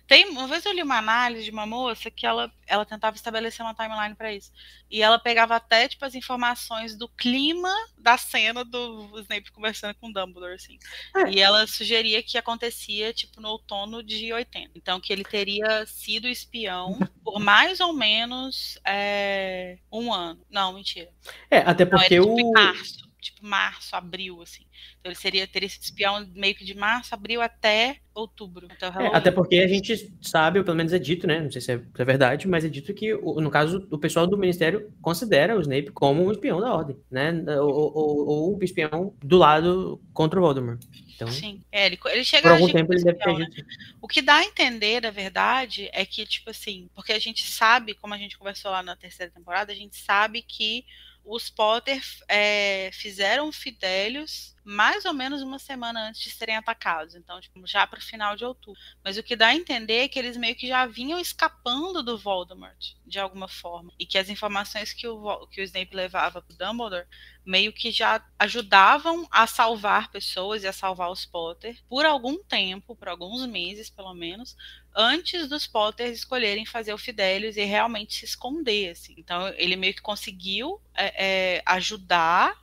Tem, 0.07 0.29
uma 0.29 0.47
vez 0.47 0.65
eu 0.65 0.73
li 0.73 0.83
uma 0.83 0.99
análise 0.99 1.45
de 1.45 1.51
uma 1.51 1.67
moça 1.67 2.11
que 2.11 2.27
ela, 2.27 2.51
ela 2.67 2.87
tentava 2.87 3.15
estabelecer 3.17 3.65
uma 3.65 3.75
timeline 3.75 4.15
para 4.15 4.33
isso. 4.33 4.51
E 4.91 5.03
ela 5.03 5.19
pegava 5.19 5.55
até, 5.55 5.87
tipo, 5.87 6.05
as 6.05 6.15
informações 6.15 6.97
do 6.97 7.09
clima 7.09 7.73
da 7.99 8.17
cena 8.17 8.65
do 8.65 9.21
Snape 9.21 9.53
conversando 9.53 9.95
com 9.97 10.09
o 10.09 10.13
Dumbledore, 10.13 10.55
assim. 10.55 10.79
É. 11.15 11.31
E 11.31 11.41
ela 11.41 11.67
sugeria 11.67 12.23
que 12.23 12.39
acontecia, 12.39 13.13
tipo, 13.13 13.41
no 13.41 13.49
outono 13.49 14.03
de 14.03 14.17
80. 14.39 14.71
Então, 14.75 15.01
que 15.01 15.13
ele 15.13 15.25
teria 15.25 15.85
sido 15.87 16.29
espião 16.29 16.99
por 17.23 17.39
mais 17.39 17.81
ou 17.81 17.93
menos 17.93 18.79
é, 18.87 19.79
um 19.93 20.13
ano. 20.13 20.41
Não, 20.51 20.73
mentira. 20.73 21.11
É, 21.51 21.59
até 21.59 21.85
Não, 21.85 21.91
porque 21.91 22.15
era 22.15 22.25
tipo 22.25 22.49
o... 22.49 22.53
março. 22.53 23.08
Tipo, 23.21 23.45
março, 23.47 23.97
abril, 23.97 24.41
assim. 24.43 24.65
Então 25.01 25.11
ele 25.11 25.19
seria, 25.19 25.47
teria 25.47 25.69
sido 25.69 25.83
espião 25.83 26.27
meio 26.35 26.55
que 26.55 26.65
de 26.65 26.75
março, 26.75 27.15
abril 27.15 27.43
até 27.43 27.99
outubro. 28.15 28.69
Até 28.71 28.89
o 28.89 29.01
É, 29.01 29.17
até 29.17 29.31
porque 29.31 29.57
a 29.57 29.69
gente 29.69 30.13
sabe, 30.23 30.59
ou 30.59 30.65
pelo 30.65 30.77
menos 30.77 30.93
é 30.93 30.99
dito, 30.99 31.27
né? 31.27 31.41
Não 31.41 31.51
sei 31.51 31.61
se 31.61 31.73
é, 31.73 31.79
se 31.79 32.03
é 32.03 32.05
verdade, 32.05 32.47
mas 32.47 32.65
é 32.65 32.69
dito 32.69 32.95
que, 32.95 33.13
no 33.15 33.51
caso, 33.51 33.87
o 33.91 33.99
pessoal 33.99 34.27
do 34.27 34.39
Ministério 34.39 34.93
considera 35.01 35.57
o 35.57 35.61
Snape 35.61 35.91
como 35.91 36.25
um 36.25 36.33
espião 36.33 36.61
da 36.61 36.73
Ordem, 36.73 36.97
né? 37.11 37.33
Ou, 37.61 37.93
ou, 37.95 38.29
ou 38.29 38.57
um 38.57 38.63
espião 38.63 39.15
do 39.23 39.39
lado 39.39 40.01
contra 40.13 40.39
o 40.39 40.43
Voldemort. 40.43 40.81
Então, 41.15 41.29
Sim. 41.29 41.61
É, 41.73 41.87
ele, 41.87 41.99
ele 42.07 42.23
chega 42.23 42.49
por 42.49 42.53
algum 42.53 42.73
tempo 42.73 42.93
ele 42.93 43.03
deve 43.03 43.19
ter 43.19 43.37
né? 43.37 43.47
O 44.01 44.07
que 44.07 44.23
dá 44.23 44.37
a 44.37 44.45
entender, 44.45 45.03
na 45.03 45.11
verdade, 45.11 45.91
é 45.93 46.07
que, 46.07 46.25
tipo 46.25 46.51
assim, 46.51 46.89
porque 46.95 47.13
a 47.13 47.19
gente 47.19 47.45
sabe, 47.45 47.95
como 47.95 48.15
a 48.15 48.19
gente 48.19 48.39
conversou 48.39 48.71
lá 48.71 48.85
na 48.85 48.95
terceira 48.95 49.33
temporada, 49.33 49.73
a 49.73 49.75
gente 49.75 49.97
sabe 49.97 50.43
que 50.43 50.85
os 51.25 51.51
Potter 51.51 52.03
é, 52.29 52.91
fizeram 52.93 53.53
Fidélios 53.53 54.57
mais 54.69 55.07
ou 55.07 55.15
menos 55.15 55.41
uma 55.41 55.59
semana 55.59 56.09
antes 56.09 56.21
de 56.21 56.31
serem 56.31 56.55
atacados. 56.55 57.15
Então, 57.15 57.41
tipo, 57.41 57.67
já 57.67 57.87
para 57.87 57.99
o 57.99 58.03
final 58.03 58.37
de 58.37 58.45
outubro. 58.45 58.79
Mas 59.03 59.17
o 59.17 59.23
que 59.23 59.35
dá 59.35 59.47
a 59.47 59.55
entender 59.55 60.01
é 60.01 60.09
que 60.09 60.19
eles 60.19 60.37
meio 60.37 60.55
que 60.55 60.69
já 60.69 60.85
vinham 60.85 61.19
escapando 61.19 62.03
do 62.03 62.19
Voldemort, 62.19 62.95
de 63.07 63.19
alguma 63.19 63.49
forma. 63.49 63.91
E 63.99 64.05
que 64.05 64.19
as 64.19 64.29
informações 64.29 64.93
que 64.93 65.09
o, 65.09 65.47
que 65.47 65.63
o 65.63 65.65
Snape 65.65 65.97
levava 65.97 66.43
pro 66.43 66.55
Dumbledore 66.55 67.07
meio 67.47 67.73
que 67.73 67.91
já 67.91 68.23
ajudavam 68.39 69.27
a 69.31 69.47
salvar 69.47 70.11
pessoas 70.11 70.63
e 70.63 70.67
a 70.67 70.73
salvar 70.73 71.11
os 71.11 71.25
Potter 71.25 71.83
por 71.89 72.05
algum 72.05 72.37
tempo, 72.45 72.95
por 72.95 73.09
alguns 73.09 73.47
meses 73.47 73.89
pelo 73.89 74.13
menos, 74.13 74.55
antes 74.99 75.49
dos 75.49 75.65
Potters 75.65 76.19
escolherem 76.19 76.67
fazer 76.67 76.93
o 76.93 76.99
Fidelius 76.99 77.57
e 77.57 77.65
realmente 77.65 78.17
se 78.17 78.25
esconder. 78.25 78.91
Assim. 78.91 79.15
Então 79.17 79.49
ele 79.57 79.77
meio 79.77 79.95
que 79.95 80.03
conseguiu 80.03 80.81
é, 80.93 81.57
é, 81.57 81.63
ajudar 81.65 82.59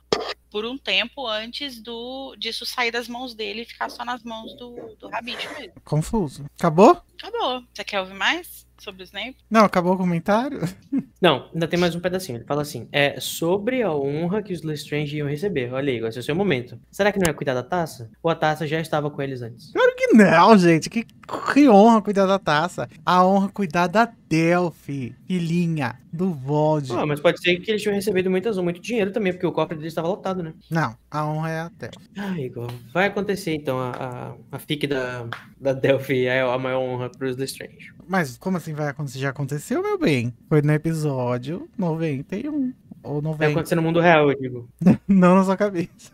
por 0.50 0.64
um 0.64 0.76
tempo 0.76 1.26
antes 1.26 1.80
do 1.80 2.36
disso 2.36 2.64
sair 2.66 2.90
das 2.90 3.08
mãos 3.08 3.34
dele 3.34 3.62
e 3.62 3.64
ficar 3.64 3.88
só 3.88 4.04
nas 4.04 4.22
mãos 4.22 4.54
do, 4.54 4.96
do 4.98 5.08
Rabbit 5.08 5.48
mesmo. 5.54 5.72
Confuso. 5.84 6.44
Acabou? 6.58 7.00
Acabou. 7.18 7.64
Você 7.74 7.84
quer 7.84 8.00
ouvir 8.00 8.14
mais 8.14 8.66
sobre 8.78 9.02
o 9.02 9.04
Snape? 9.04 9.36
Não, 9.50 9.64
acabou 9.64 9.94
o 9.94 9.98
comentário? 9.98 10.60
Não, 11.20 11.48
ainda 11.52 11.66
tem 11.66 11.78
mais 11.78 11.94
um 11.94 12.00
pedacinho. 12.00 12.36
Ele 12.38 12.44
fala 12.44 12.62
assim: 12.62 12.88
é 12.92 13.18
sobre 13.18 13.82
a 13.82 13.92
honra 13.92 14.42
que 14.42 14.52
os 14.52 14.62
Lestrange 14.62 15.16
iam 15.16 15.28
receber. 15.28 15.72
Olha 15.72 15.90
aí, 15.90 15.98
esse 15.98 16.18
é 16.18 16.20
o 16.20 16.24
seu 16.24 16.34
momento. 16.34 16.78
Será 16.90 17.10
que 17.10 17.18
não 17.18 17.30
é 17.30 17.32
cuidar 17.32 17.54
da 17.54 17.62
taça? 17.62 18.10
Ou 18.22 18.30
a 18.30 18.34
taça 18.34 18.66
já 18.66 18.80
estava 18.80 19.10
com 19.10 19.22
eles 19.22 19.42
antes? 19.42 19.72
Que 20.06 20.16
não, 20.16 20.56
gente. 20.56 20.88
Que, 20.88 21.04
que 21.52 21.68
honra 21.68 22.00
cuidar 22.00 22.26
da 22.26 22.38
taça. 22.38 22.88
A 23.04 23.24
honra 23.26 23.48
cuidar 23.48 23.86
da 23.88 24.08
Delphi, 24.28 25.14
filhinha 25.26 25.96
do 26.12 26.32
Vold. 26.32 26.92
Ah, 26.92 27.04
mas 27.04 27.20
pode 27.20 27.40
ser 27.40 27.56
que 27.58 27.70
eles 27.70 27.82
tinham 27.82 27.94
recebido 27.94 28.30
muitas, 28.30 28.56
muito 28.58 28.80
dinheiro 28.80 29.12
também, 29.12 29.32
porque 29.32 29.46
o 29.46 29.52
cofre 29.52 29.76
deles 29.76 29.92
estava 29.92 30.08
lotado, 30.08 30.42
né? 30.42 30.54
Não, 30.70 30.96
a 31.10 31.26
honra 31.26 31.50
é 31.50 31.58
a 31.60 31.68
Delphi. 31.68 32.10
Ah, 32.16 32.40
Igor, 32.40 32.70
vai 32.92 33.06
acontecer 33.06 33.54
então 33.54 33.78
a, 33.78 33.90
a, 33.90 34.56
a 34.56 34.58
FIC 34.58 34.86
da, 34.86 35.26
da 35.60 35.72
Delphi 35.72 36.26
é 36.26 36.40
a 36.40 36.58
maior 36.58 36.80
honra 36.80 37.10
para 37.10 37.28
os 37.28 37.36
Lestrange. 37.36 37.92
Mas 38.06 38.38
como 38.38 38.56
assim 38.56 38.72
vai 38.72 38.88
acontecer? 38.88 39.18
Já 39.18 39.30
aconteceu, 39.30 39.82
meu 39.82 39.98
bem. 39.98 40.32
Foi 40.48 40.62
no 40.62 40.72
episódio 40.72 41.68
91. 41.76 42.72
Ou 43.02 43.22
Vai 43.22 43.32
90. 43.32 43.46
acontecer 43.48 43.74
no 43.76 43.82
mundo 43.82 44.00
real, 44.00 44.30
eu 44.30 44.38
digo. 44.38 44.68
Não 45.06 45.36
na 45.36 45.44
sua 45.44 45.56
cabeça. 45.56 46.12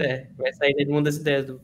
É, 0.00 0.26
vai 0.36 0.52
sair 0.52 0.84
do 0.84 0.92
mundo 0.92 1.04
das 1.04 1.16
ideias. 1.16 1.46
Do... 1.46 1.60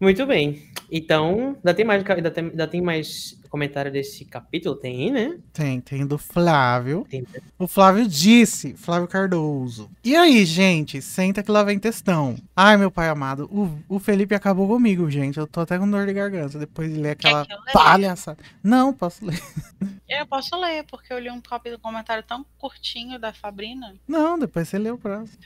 Muito 0.00 0.24
bem. 0.26 0.62
Então, 0.90 1.54
ainda 1.56 1.74
tem 1.74 1.84
mais, 1.84 2.04
ainda 2.08 2.30
tem, 2.30 2.44
ainda 2.44 2.66
tem 2.66 2.80
mais 2.80 3.39
comentário 3.50 3.92
desse 3.92 4.24
capítulo? 4.24 4.76
Tem 4.76 4.96
aí, 4.96 5.10
né? 5.10 5.38
Tem, 5.52 5.80
tem 5.80 6.06
do 6.06 6.16
Flávio. 6.16 7.04
Tem. 7.10 7.26
O 7.58 7.66
Flávio 7.66 8.06
disse, 8.06 8.74
Flávio 8.74 9.08
Cardoso. 9.08 9.90
E 10.02 10.14
aí, 10.16 10.44
gente? 10.46 11.02
Senta 11.02 11.42
que 11.42 11.50
lá 11.50 11.62
vem 11.62 11.78
textão. 11.78 12.36
Ai, 12.54 12.76
meu 12.76 12.90
pai 12.90 13.08
amado, 13.08 13.48
o, 13.50 13.96
o 13.96 13.98
Felipe 13.98 14.34
acabou 14.34 14.68
comigo, 14.68 15.10
gente. 15.10 15.38
Eu 15.38 15.46
tô 15.46 15.60
até 15.60 15.78
com 15.78 15.90
dor 15.90 16.06
de 16.06 16.12
garganta 16.12 16.58
depois 16.58 16.92
de 16.92 16.98
ler 16.98 17.10
aquela 17.10 17.40
leia? 17.40 17.58
palhaçada. 17.72 18.38
Não, 18.62 18.92
posso 18.92 19.24
ler. 19.24 19.42
Eu 20.08 20.26
posso 20.26 20.56
ler, 20.60 20.84
porque 20.90 21.12
eu 21.12 21.18
li 21.18 21.30
um 21.30 21.40
copy 21.40 21.70
do 21.70 21.78
comentário 21.78 22.22
tão 22.24 22.44
curtinho 22.58 23.18
da 23.18 23.32
Fabrina. 23.32 23.94
Não, 24.08 24.38
depois 24.38 24.68
você 24.68 24.76
lê 24.76 24.90
o 24.90 24.98
próximo. 24.98 25.38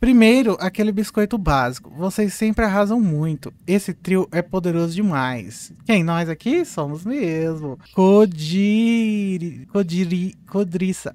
Primeiro, 0.00 0.56
aquele 0.60 0.90
biscoito 0.90 1.38
básico. 1.38 1.90
Vocês 1.90 2.34
sempre 2.34 2.64
arrasam 2.64 3.00
muito. 3.00 3.52
Esse 3.66 3.94
trio 3.94 4.28
é 4.32 4.42
poderoso 4.42 4.92
demais. 4.94 5.72
Quem? 5.86 6.02
Nós 6.02 6.28
aqui 6.28 6.64
somos 6.64 7.04
mesmo. 7.04 7.47
Codiri... 7.94 9.66
Codiri... 9.72 10.34
Codriça. 10.48 11.14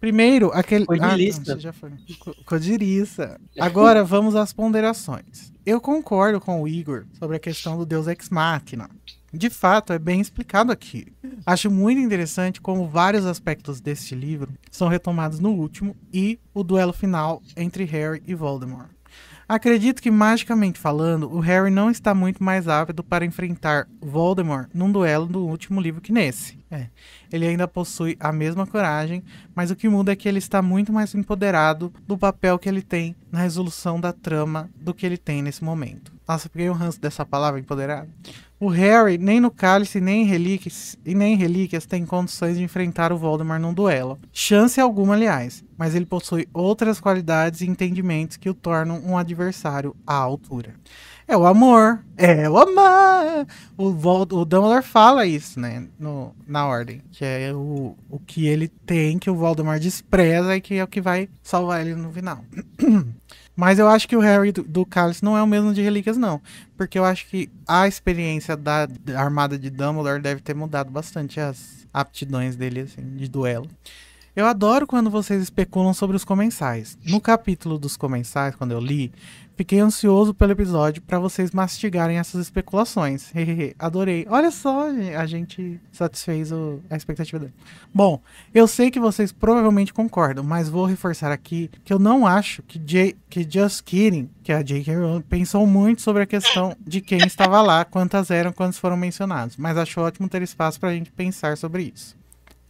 Primeiro, 0.00 0.50
aquele... 0.52 0.86
Codiriça. 0.86 1.42
Ah, 1.42 1.48
não, 1.48 1.54
você 1.56 1.60
já 1.60 1.72
foi. 1.72 1.90
Co- 2.18 2.34
Codiriça. 2.44 3.40
Agora, 3.58 4.04
vamos 4.04 4.36
às 4.36 4.52
ponderações. 4.52 5.52
Eu 5.66 5.80
concordo 5.80 6.40
com 6.40 6.62
o 6.62 6.68
Igor 6.68 7.04
sobre 7.18 7.36
a 7.36 7.40
questão 7.40 7.76
do 7.76 7.84
Deus 7.84 8.06
Ex 8.06 8.28
Machina. 8.30 8.88
De 9.30 9.50
fato, 9.50 9.92
é 9.92 9.98
bem 9.98 10.20
explicado 10.22 10.72
aqui. 10.72 11.06
Acho 11.44 11.70
muito 11.70 12.00
interessante 12.00 12.62
como 12.62 12.88
vários 12.88 13.26
aspectos 13.26 13.78
deste 13.78 14.14
livro 14.14 14.50
são 14.70 14.88
retomados 14.88 15.38
no 15.38 15.50
último 15.50 15.94
e 16.10 16.38
o 16.54 16.62
duelo 16.62 16.94
final 16.94 17.42
entre 17.54 17.84
Harry 17.84 18.22
e 18.26 18.34
Voldemort. 18.34 18.88
Acredito 19.48 20.02
que, 20.02 20.10
magicamente 20.10 20.78
falando, 20.78 21.32
o 21.32 21.40
Harry 21.40 21.70
não 21.70 21.90
está 21.90 22.14
muito 22.14 22.44
mais 22.44 22.68
ávido 22.68 23.02
para 23.02 23.24
enfrentar 23.24 23.88
Voldemort 23.98 24.68
num 24.74 24.92
duelo 24.92 25.24
do 25.24 25.46
último 25.46 25.80
livro 25.80 26.02
que 26.02 26.12
nesse. 26.12 26.57
É, 26.70 26.88
ele 27.32 27.46
ainda 27.46 27.66
possui 27.66 28.16
a 28.20 28.30
mesma 28.30 28.66
coragem, 28.66 29.24
mas 29.54 29.70
o 29.70 29.76
que 29.76 29.88
muda 29.88 30.12
é 30.12 30.16
que 30.16 30.28
ele 30.28 30.38
está 30.38 30.60
muito 30.60 30.92
mais 30.92 31.14
empoderado 31.14 31.92
do 32.06 32.18
papel 32.18 32.58
que 32.58 32.68
ele 32.68 32.82
tem 32.82 33.16
na 33.32 33.40
resolução 33.40 33.98
da 33.98 34.12
trama 34.12 34.68
do 34.78 34.92
que 34.92 35.06
ele 35.06 35.16
tem 35.16 35.42
nesse 35.42 35.64
momento. 35.64 36.12
Nossa, 36.28 36.48
peguei 36.48 36.68
o 36.68 36.74
ranço 36.74 37.00
dessa 37.00 37.24
palavra, 37.24 37.58
empoderado. 37.58 38.10
O 38.60 38.68
Harry, 38.68 39.16
nem 39.16 39.40
no 39.40 39.50
Cálice, 39.50 39.98
nem 39.98 40.22
em 40.22 40.26
Relíquias, 40.26 40.98
e 41.06 41.14
nem 41.14 41.32
em 41.34 41.36
Relíquias, 41.36 41.86
tem 41.86 42.04
condições 42.04 42.58
de 42.58 42.62
enfrentar 42.62 43.12
o 43.12 43.16
Voldemort 43.16 43.60
num 43.60 43.72
duelo. 43.72 44.18
Chance 44.30 44.78
alguma, 44.78 45.14
aliás, 45.14 45.64
mas 45.76 45.94
ele 45.94 46.04
possui 46.04 46.46
outras 46.52 47.00
qualidades 47.00 47.62
e 47.62 47.66
entendimentos 47.66 48.36
que 48.36 48.50
o 48.50 48.54
tornam 48.54 49.00
um 49.06 49.16
adversário 49.16 49.96
à 50.06 50.14
altura. 50.14 50.74
É 51.30 51.36
o 51.36 51.46
amor, 51.46 52.02
é 52.16 52.48
o 52.48 52.56
amor. 52.56 53.46
O, 53.76 53.92
Vol 53.92 54.22
o 54.22 54.46
Dumbledore 54.46 54.82
fala 54.82 55.26
isso, 55.26 55.60
né, 55.60 55.86
no, 55.98 56.34
na 56.46 56.66
ordem, 56.66 57.02
que 57.12 57.22
é 57.22 57.52
o, 57.52 57.94
o 58.08 58.18
que 58.18 58.46
ele 58.46 58.66
tem, 58.66 59.18
que 59.18 59.28
o 59.28 59.34
Voldemort 59.34 59.78
despreza 59.78 60.56
e 60.56 60.60
que 60.62 60.76
é 60.76 60.82
o 60.82 60.88
que 60.88 61.02
vai 61.02 61.28
salvar 61.42 61.82
ele 61.82 61.94
no 61.94 62.10
final. 62.10 62.42
Mas 63.54 63.78
eu 63.78 63.88
acho 63.88 64.08
que 64.08 64.16
o 64.16 64.20
Harry 64.20 64.52
do, 64.52 64.62
do 64.62 64.86
Cálice 64.86 65.22
não 65.22 65.36
é 65.36 65.42
o 65.42 65.46
mesmo 65.46 65.74
de 65.74 65.82
Relíquias, 65.82 66.16
não. 66.16 66.40
Porque 66.78 66.98
eu 66.98 67.04
acho 67.04 67.26
que 67.26 67.50
a 67.66 67.86
experiência 67.86 68.56
da, 68.56 68.86
da 68.86 69.20
armada 69.20 69.58
de 69.58 69.68
Dumbledore 69.68 70.22
deve 70.22 70.40
ter 70.40 70.54
mudado 70.54 70.90
bastante 70.90 71.38
as 71.38 71.86
aptidões 71.92 72.56
dele, 72.56 72.80
assim, 72.80 73.02
de 73.16 73.28
duelo. 73.28 73.68
Eu 74.34 74.46
adoro 74.46 74.86
quando 74.86 75.10
vocês 75.10 75.42
especulam 75.42 75.92
sobre 75.92 76.16
os 76.16 76.24
comensais. 76.24 76.96
No 77.04 77.20
capítulo 77.20 77.76
dos 77.76 77.96
comensais, 77.96 78.54
quando 78.54 78.70
eu 78.70 78.80
li, 78.80 79.12
fiquei 79.58 79.80
ansioso 79.80 80.32
pelo 80.32 80.52
episódio 80.52 81.02
para 81.02 81.18
vocês 81.18 81.50
mastigarem 81.50 82.16
essas 82.16 82.40
especulações. 82.40 83.30
Adorei. 83.78 84.24
Olha 84.30 84.50
só, 84.52 84.86
a 84.88 85.26
gente 85.26 85.78
satisfez 85.92 86.52
o- 86.52 86.80
a 86.88 86.96
expectativa 86.96 87.40
dele. 87.40 87.52
Bom, 87.92 88.20
eu 88.54 88.66
sei 88.68 88.88
que 88.90 89.00
vocês 89.00 89.32
provavelmente 89.32 89.92
concordam, 89.92 90.44
mas 90.44 90.68
vou 90.68 90.86
reforçar 90.86 91.32
aqui 91.32 91.68
que 91.84 91.92
eu 91.92 91.98
não 91.98 92.24
acho 92.26 92.62
que, 92.62 92.78
J, 92.78 93.16
que 93.28 93.42
Just 93.50 93.82
Kidding, 93.84 94.30
que 94.44 94.52
é 94.52 94.54
a 94.56 94.62
J.K. 94.62 94.94
Rowling, 94.96 95.22
pensou 95.22 95.66
muito 95.66 96.00
sobre 96.02 96.22
a 96.22 96.26
questão 96.26 96.74
de 96.86 97.00
quem 97.00 97.18
estava 97.26 97.60
lá, 97.60 97.84
quantas 97.84 98.30
eram, 98.30 98.52
quantos 98.52 98.78
foram 98.78 98.96
mencionados. 98.96 99.56
Mas 99.56 99.76
acho 99.76 100.00
ótimo 100.00 100.28
ter 100.28 100.40
espaço 100.40 100.78
pra 100.78 100.92
gente 100.94 101.10
pensar 101.10 101.56
sobre 101.58 101.92
isso. 101.92 102.16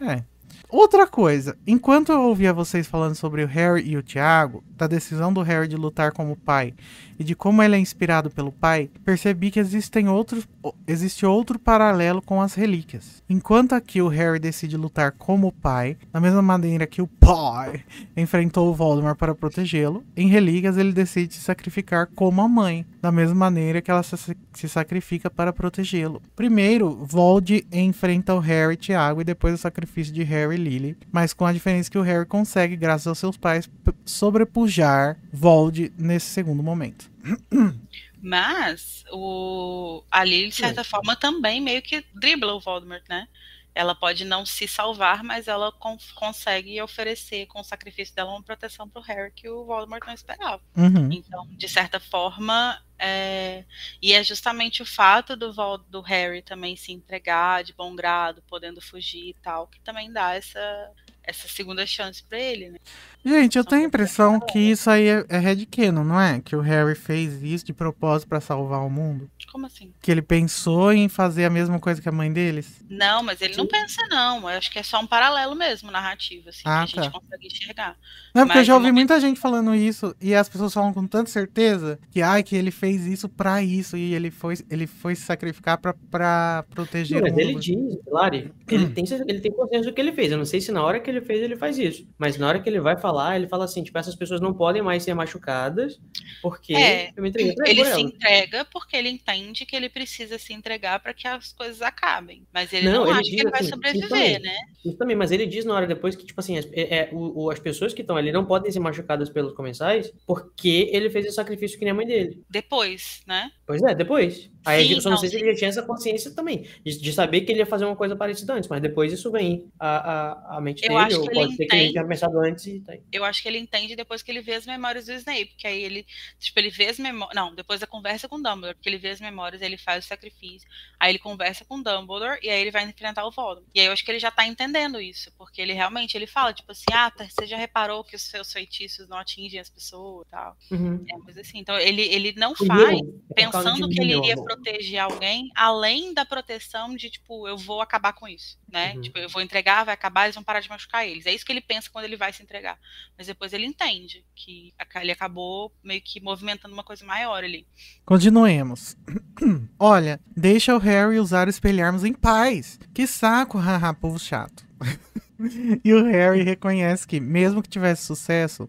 É. 0.00 0.22
Outra 0.70 1.06
coisa, 1.06 1.56
enquanto 1.66 2.12
eu 2.12 2.24
ouvia 2.24 2.52
vocês 2.52 2.86
falando 2.86 3.14
sobre 3.14 3.42
o 3.42 3.46
Harry 3.46 3.88
e 3.88 3.96
o 3.96 4.02
Tiago, 4.02 4.62
da 4.76 4.86
decisão 4.86 5.32
do 5.32 5.40
Harry 5.40 5.66
de 5.66 5.76
lutar 5.76 6.12
como 6.12 6.36
pai 6.36 6.74
e 7.18 7.24
de 7.24 7.34
como 7.34 7.62
ele 7.62 7.76
é 7.76 7.78
inspirado 7.78 8.30
pelo 8.30 8.52
pai, 8.52 8.90
percebi 9.04 9.50
que 9.50 9.58
existem 9.60 10.08
outros, 10.08 10.46
o- 10.62 10.72
existe 10.86 11.26
outro 11.26 11.58
paralelo 11.58 12.22
com 12.22 12.40
as 12.40 12.54
relíquias. 12.54 13.22
Enquanto 13.28 13.74
aqui 13.74 14.00
o 14.00 14.08
Harry 14.08 14.38
decide 14.38 14.76
lutar 14.76 15.12
como 15.12 15.52
pai, 15.52 15.96
da 16.12 16.20
mesma 16.20 16.40
maneira 16.42 16.86
que 16.86 17.02
o 17.02 17.06
pai 17.06 17.82
enfrentou 18.16 18.70
o 18.70 18.74
Voldemort 18.74 19.16
para 19.16 19.34
protegê-lo, 19.34 20.04
em 20.16 20.28
relíquias 20.28 20.76
ele 20.76 20.92
decide 20.92 21.34
se 21.34 21.40
sacrificar 21.40 22.06
como 22.14 22.40
a 22.40 22.48
mãe, 22.48 22.86
da 23.00 23.10
mesma 23.12 23.34
maneira 23.34 23.80
que 23.80 23.90
ela 23.90 24.02
se, 24.02 24.68
sacrifica 24.68 25.30
para 25.30 25.52
protegê-lo. 25.52 26.22
Primeiro, 26.34 26.90
Vold 27.04 27.66
enfrenta 27.72 28.34
o 28.34 28.38
Harry 28.38 28.74
e 28.74 28.76
Tiago 28.76 29.20
e 29.20 29.24
depois 29.24 29.54
o 29.54 29.58
sacrifício 29.58 30.12
de 30.12 30.22
Harry 30.22 30.54
e 30.54 30.58
Lily, 30.58 30.96
mas 31.12 31.32
com 31.32 31.46
a 31.46 31.52
diferença 31.52 31.90
que 31.90 31.98
o 31.98 32.02
Harry 32.02 32.26
consegue, 32.26 32.76
graças 32.76 33.06
aos 33.06 33.18
seus 33.18 33.36
pais, 33.36 33.68
sobrepujar 34.04 35.16
Vold 35.32 35.92
nesse 35.98 36.26
segundo 36.26 36.62
momento. 36.62 37.07
Mas 38.20 39.04
o, 39.12 40.02
a 40.10 40.24
Lily, 40.24 40.48
de 40.48 40.56
certa 40.56 40.82
forma, 40.82 41.14
também 41.14 41.60
meio 41.60 41.82
que 41.82 42.04
dribla 42.14 42.54
o 42.54 42.60
Voldemort, 42.60 43.02
né? 43.08 43.28
Ela 43.74 43.94
pode 43.94 44.24
não 44.24 44.44
se 44.44 44.66
salvar, 44.66 45.22
mas 45.22 45.46
ela 45.46 45.70
con- 45.70 45.98
consegue 46.16 46.82
oferecer 46.82 47.46
com 47.46 47.60
o 47.60 47.64
sacrifício 47.64 48.12
dela 48.12 48.30
uma 48.32 48.42
proteção 48.42 48.88
pro 48.88 49.00
Harry 49.02 49.30
que 49.30 49.48
o 49.48 49.64
Voldemort 49.64 50.04
não 50.04 50.14
esperava. 50.14 50.60
Uhum. 50.76 51.12
Então, 51.12 51.46
de 51.52 51.68
certa 51.68 52.00
forma, 52.00 52.82
é... 52.98 53.64
e 54.02 54.12
é 54.12 54.24
justamente 54.24 54.82
o 54.82 54.86
fato 54.86 55.36
do, 55.36 55.52
Vol- 55.52 55.78
do 55.78 56.00
Harry 56.00 56.42
também 56.42 56.74
se 56.74 56.90
entregar 56.90 57.62
de 57.62 57.72
bom 57.72 57.94
grado, 57.94 58.42
podendo 58.48 58.80
fugir 58.80 59.28
e 59.28 59.34
tal, 59.34 59.68
que 59.68 59.78
também 59.80 60.10
dá 60.12 60.34
essa, 60.34 60.90
essa 61.28 61.46
segunda 61.48 61.84
chance 61.86 62.22
pra 62.22 62.38
ele, 62.40 62.70
né? 62.70 62.78
Gente, 63.24 63.58
eu 63.58 63.64
tenho 63.64 63.82
a 63.82 63.84
impressão 63.86 64.40
que 64.40 64.58
isso 64.58 64.88
aí 64.88 65.06
é, 65.08 65.24
é 65.28 65.38
headcanon, 65.38 66.04
não 66.04 66.18
é? 66.20 66.40
Que 66.40 66.56
o 66.56 66.60
Harry 66.60 66.94
fez 66.94 67.42
isso 67.42 67.66
de 67.66 67.72
propósito 67.72 68.28
pra 68.28 68.40
salvar 68.40 68.80
o 68.86 68.88
mundo. 68.88 69.28
Como 69.52 69.66
assim? 69.66 69.92
Que 70.00 70.10
ele 70.10 70.22
pensou 70.22 70.92
em 70.92 71.08
fazer 71.08 71.44
a 71.44 71.50
mesma 71.50 71.78
coisa 71.80 72.00
que 72.00 72.08
a 72.08 72.12
mãe 72.12 72.32
deles. 72.32 72.80
Não, 72.88 73.22
mas 73.22 73.40
ele 73.42 73.56
não 73.56 73.66
pensa, 73.66 74.00
não. 74.08 74.40
Eu 74.42 74.48
acho 74.58 74.70
que 74.70 74.78
é 74.78 74.82
só 74.82 75.00
um 75.00 75.06
paralelo 75.06 75.54
mesmo, 75.56 75.90
narrativo, 75.90 76.48
assim, 76.48 76.62
Ah, 76.64 76.86
que 76.86 76.98
a 76.98 77.02
gente 77.02 77.12
tá. 77.12 77.18
consegue 77.20 77.46
enxergar. 77.46 77.96
Não, 78.34 78.44
porque 78.44 78.58
eu 78.58 78.60
Mas 78.60 78.66
já 78.66 78.72
no 78.74 78.78
ouvi 78.80 78.92
muita 78.92 79.20
gente 79.20 79.40
falando 79.40 79.74
isso 79.74 80.14
e 80.20 80.34
as 80.34 80.48
pessoas 80.48 80.72
falam 80.72 80.92
com 80.92 81.06
tanta 81.06 81.28
certeza 81.30 81.98
que, 82.10 82.22
ai, 82.22 82.42
que 82.42 82.54
ele 82.54 82.70
fez 82.70 83.04
isso 83.06 83.28
pra 83.28 83.62
isso 83.62 83.96
e 83.96 84.14
ele 84.14 84.30
foi, 84.30 84.54
ele 84.70 84.86
foi 84.86 85.14
se 85.14 85.22
sacrificar 85.22 85.78
pra, 85.78 85.94
pra 86.10 86.64
proteger 86.70 87.20
Não, 87.20 87.20
o 87.20 87.22
mas 87.22 87.32
mundo. 87.32 87.40
ele 87.40 87.58
diz, 87.58 87.98
Lari, 88.06 88.52
ele 88.70 88.88
tem, 88.90 89.04
ele 89.26 89.40
tem 89.40 89.50
consciência 89.52 89.90
do 89.90 89.94
que 89.94 90.00
ele 90.00 90.12
fez. 90.12 90.30
Eu 90.30 90.38
não 90.38 90.44
sei 90.44 90.60
se 90.60 90.70
na 90.70 90.82
hora 90.82 91.00
que 91.00 91.10
ele 91.10 91.17
ele 91.18 91.26
fez, 91.26 91.42
ele 91.42 91.56
faz 91.56 91.78
isso. 91.78 92.06
Mas 92.18 92.38
na 92.38 92.48
hora 92.48 92.60
que 92.60 92.68
ele 92.68 92.80
vai 92.80 92.96
falar, 92.98 93.36
ele 93.36 93.48
fala 93.48 93.64
assim, 93.64 93.82
tipo, 93.82 93.98
essas 93.98 94.14
pessoas 94.14 94.40
não 94.40 94.54
podem 94.54 94.80
mais 94.82 95.02
ser 95.02 95.14
machucadas 95.14 96.00
porque 96.40 96.74
É, 96.74 97.10
eu 97.16 97.22
me 97.22 97.28
entreguei 97.28 97.54
pra 97.54 97.68
Ele 97.68 97.84
por 97.84 97.92
se 97.94 98.00
entrega 98.00 98.64
porque 98.64 98.96
ele 98.96 99.08
entende 99.08 99.66
que 99.66 99.74
ele 99.74 99.88
precisa 99.88 100.38
se 100.38 100.52
entregar 100.52 101.00
para 101.00 101.12
que 101.12 101.26
as 101.26 101.52
coisas 101.52 101.82
acabem. 101.82 102.46
Mas 102.52 102.72
ele 102.72 102.86
Não, 102.86 103.04
não, 103.04 103.10
ele 103.10 103.12
acha 103.12 103.22
que 103.30 103.40
ele 103.40 103.50
vai 103.50 103.60
assim, 103.60 103.70
sobreviver, 103.70 104.08
justamente. 104.08 104.42
né? 104.42 104.56
Isso 104.84 104.96
também, 104.96 105.16
mas 105.16 105.30
ele 105.32 105.46
diz 105.46 105.64
na 105.64 105.74
hora 105.74 105.86
depois 105.86 106.14
que, 106.14 106.24
tipo 106.24 106.40
assim, 106.40 106.56
as, 106.58 106.66
é, 106.72 106.98
é, 107.00 107.08
o- 107.12 107.44
o- 107.44 107.50
as 107.50 107.58
pessoas 107.58 107.92
que 107.92 108.00
estão 108.02 108.16
ali 108.16 108.30
não 108.32 108.44
podem 108.44 108.70
ser 108.70 108.80
machucadas 108.80 109.28
pelos 109.28 109.52
comensais 109.54 110.12
porque 110.26 110.88
ele 110.92 111.10
fez 111.10 111.26
esse 111.26 111.34
sacrifício 111.34 111.78
que 111.78 111.84
nem 111.84 111.92
a 111.92 111.94
mãe 111.94 112.06
dele. 112.06 112.42
Depois, 112.48 113.22
né? 113.26 113.50
Pois 113.66 113.82
é, 113.82 113.94
depois. 113.94 114.50
Aí 114.68 114.86
Sim, 114.86 114.94
eu 114.94 115.00
só 115.00 115.08
não 115.08 115.14
não, 115.14 115.20
sei 115.20 115.30
se 115.30 115.36
ele 115.36 115.52
já 115.52 115.58
tinha 115.58 115.68
essa 115.68 115.82
consciência 115.82 116.30
também, 116.30 116.66
de, 116.84 117.00
de 117.00 117.12
saber 117.12 117.40
que 117.42 117.52
ele 117.52 117.60
ia 117.60 117.66
fazer 117.66 117.84
uma 117.84 117.96
coisa 117.96 118.14
parecida 118.14 118.54
antes, 118.54 118.68
mas 118.68 118.80
depois 118.80 119.12
isso 119.12 119.30
vem 119.30 119.70
à, 119.78 119.96
à, 119.96 120.56
à 120.56 120.60
mente 120.60 120.82
Eu 120.84 120.90
dele, 120.90 121.00
acho 121.00 121.20
ou 121.20 121.28
que 121.28 121.34
pode 121.34 121.48
ele 121.48 121.56
ser 121.56 121.66
que 121.66 121.74
ele 121.74 121.82
entende. 121.82 121.92
tinha 121.92 122.06
pensado 122.06 122.38
antes 122.38 122.66
e 122.66 122.80
tá. 122.80 122.94
Eu 123.12 123.24
acho 123.24 123.42
que 123.42 123.48
ele 123.48 123.58
entende 123.58 123.96
depois 123.96 124.22
que 124.22 124.30
ele 124.30 124.40
vê 124.40 124.54
as 124.54 124.66
memórias 124.66 125.06
do 125.06 125.12
Snape, 125.12 125.54
que 125.56 125.66
aí 125.66 125.82
ele, 125.82 126.06
tipo, 126.38 126.58
ele 126.58 126.70
vê 126.70 126.86
as 126.86 126.98
memórias, 126.98 127.34
não, 127.34 127.54
depois 127.54 127.80
da 127.80 127.86
conversa 127.86 128.28
com 128.28 128.36
o 128.36 128.42
Dumbledore, 128.42 128.74
porque 128.74 128.88
ele 128.88 128.98
vê 128.98 129.10
as 129.10 129.20
memórias, 129.20 129.62
ele 129.62 129.76
faz 129.76 130.04
o 130.04 130.08
sacrifício, 130.08 130.68
aí 130.98 131.10
ele 131.10 131.18
conversa 131.18 131.64
com 131.64 131.76
o 131.76 131.82
Dumbledore 131.82 132.38
e 132.42 132.50
aí 132.50 132.60
ele 132.60 132.70
vai 132.70 132.84
enfrentar 132.84 133.26
o 133.26 133.30
Voldemort. 133.30 133.68
E 133.74 133.80
aí 133.80 133.86
eu 133.86 133.92
acho 133.92 134.04
que 134.04 134.10
ele 134.10 134.18
já 134.18 134.30
tá 134.30 134.46
entendendo 134.46 135.00
isso, 135.00 135.32
porque 135.36 135.60
ele 135.60 135.72
realmente, 135.72 136.16
ele 136.16 136.26
fala, 136.26 136.52
tipo 136.52 136.70
assim, 136.72 136.84
ah, 136.92 137.10
tá, 137.10 137.26
você 137.28 137.46
já 137.46 137.56
reparou 137.56 138.04
que 138.04 138.16
os 138.16 138.22
seus 138.22 138.52
feitiços 138.52 139.08
não 139.08 139.18
atingem 139.18 139.60
as 139.60 139.70
pessoas 139.70 140.26
e 140.26 140.30
tal. 140.30 140.56
Uhum. 140.70 141.04
É, 141.08 141.18
mas 141.24 141.38
assim, 141.38 141.58
então 141.58 141.78
ele, 141.78 142.02
ele 142.02 142.34
não 142.36 142.54
faz 142.54 142.98
eu, 143.00 143.24
é 143.30 143.34
pensando 143.34 143.88
que 143.88 144.00
ele 144.00 144.16
iria 144.16 144.34
amor. 144.34 144.46
Proteger 144.58 145.00
alguém, 145.00 145.50
além 145.54 146.12
da 146.12 146.24
proteção 146.24 146.94
de, 146.94 147.10
tipo, 147.10 147.46
eu 147.48 147.56
vou 147.56 147.80
acabar 147.80 148.12
com 148.12 148.28
isso, 148.28 148.58
né? 148.70 148.94
Uhum. 148.94 149.00
Tipo, 149.00 149.18
eu 149.18 149.28
vou 149.28 149.42
entregar, 149.42 149.84
vai 149.84 149.94
acabar, 149.94 150.24
eles 150.24 150.34
vão 150.34 150.44
parar 150.44 150.60
de 150.60 150.68
machucar 150.68 151.06
eles. 151.06 151.26
É 151.26 151.34
isso 151.34 151.44
que 151.44 151.52
ele 151.52 151.60
pensa 151.60 151.88
quando 151.90 152.04
ele 152.04 152.16
vai 152.16 152.32
se 152.32 152.42
entregar. 152.42 152.78
Mas 153.16 153.26
depois 153.26 153.52
ele 153.52 153.66
entende 153.66 154.24
que 154.34 154.74
ele 154.96 155.12
acabou 155.12 155.72
meio 155.82 156.00
que 156.02 156.20
movimentando 156.20 156.74
uma 156.74 156.84
coisa 156.84 157.04
maior 157.04 157.42
ali. 157.42 157.66
Continuemos. 158.04 158.96
Olha, 159.78 160.20
deixa 160.36 160.74
o 160.74 160.78
Harry 160.78 161.18
usar 161.18 161.48
espelharmos 161.48 162.04
em 162.04 162.12
paz. 162.12 162.78
Que 162.94 163.06
saco, 163.06 163.56
haha, 163.58 163.94
povo 163.94 164.18
chato. 164.18 164.66
e 165.84 165.92
o 165.92 166.04
Harry 166.04 166.42
reconhece 166.42 167.06
que, 167.06 167.20
mesmo 167.20 167.62
que 167.62 167.68
tivesse 167.68 168.04
sucesso, 168.04 168.68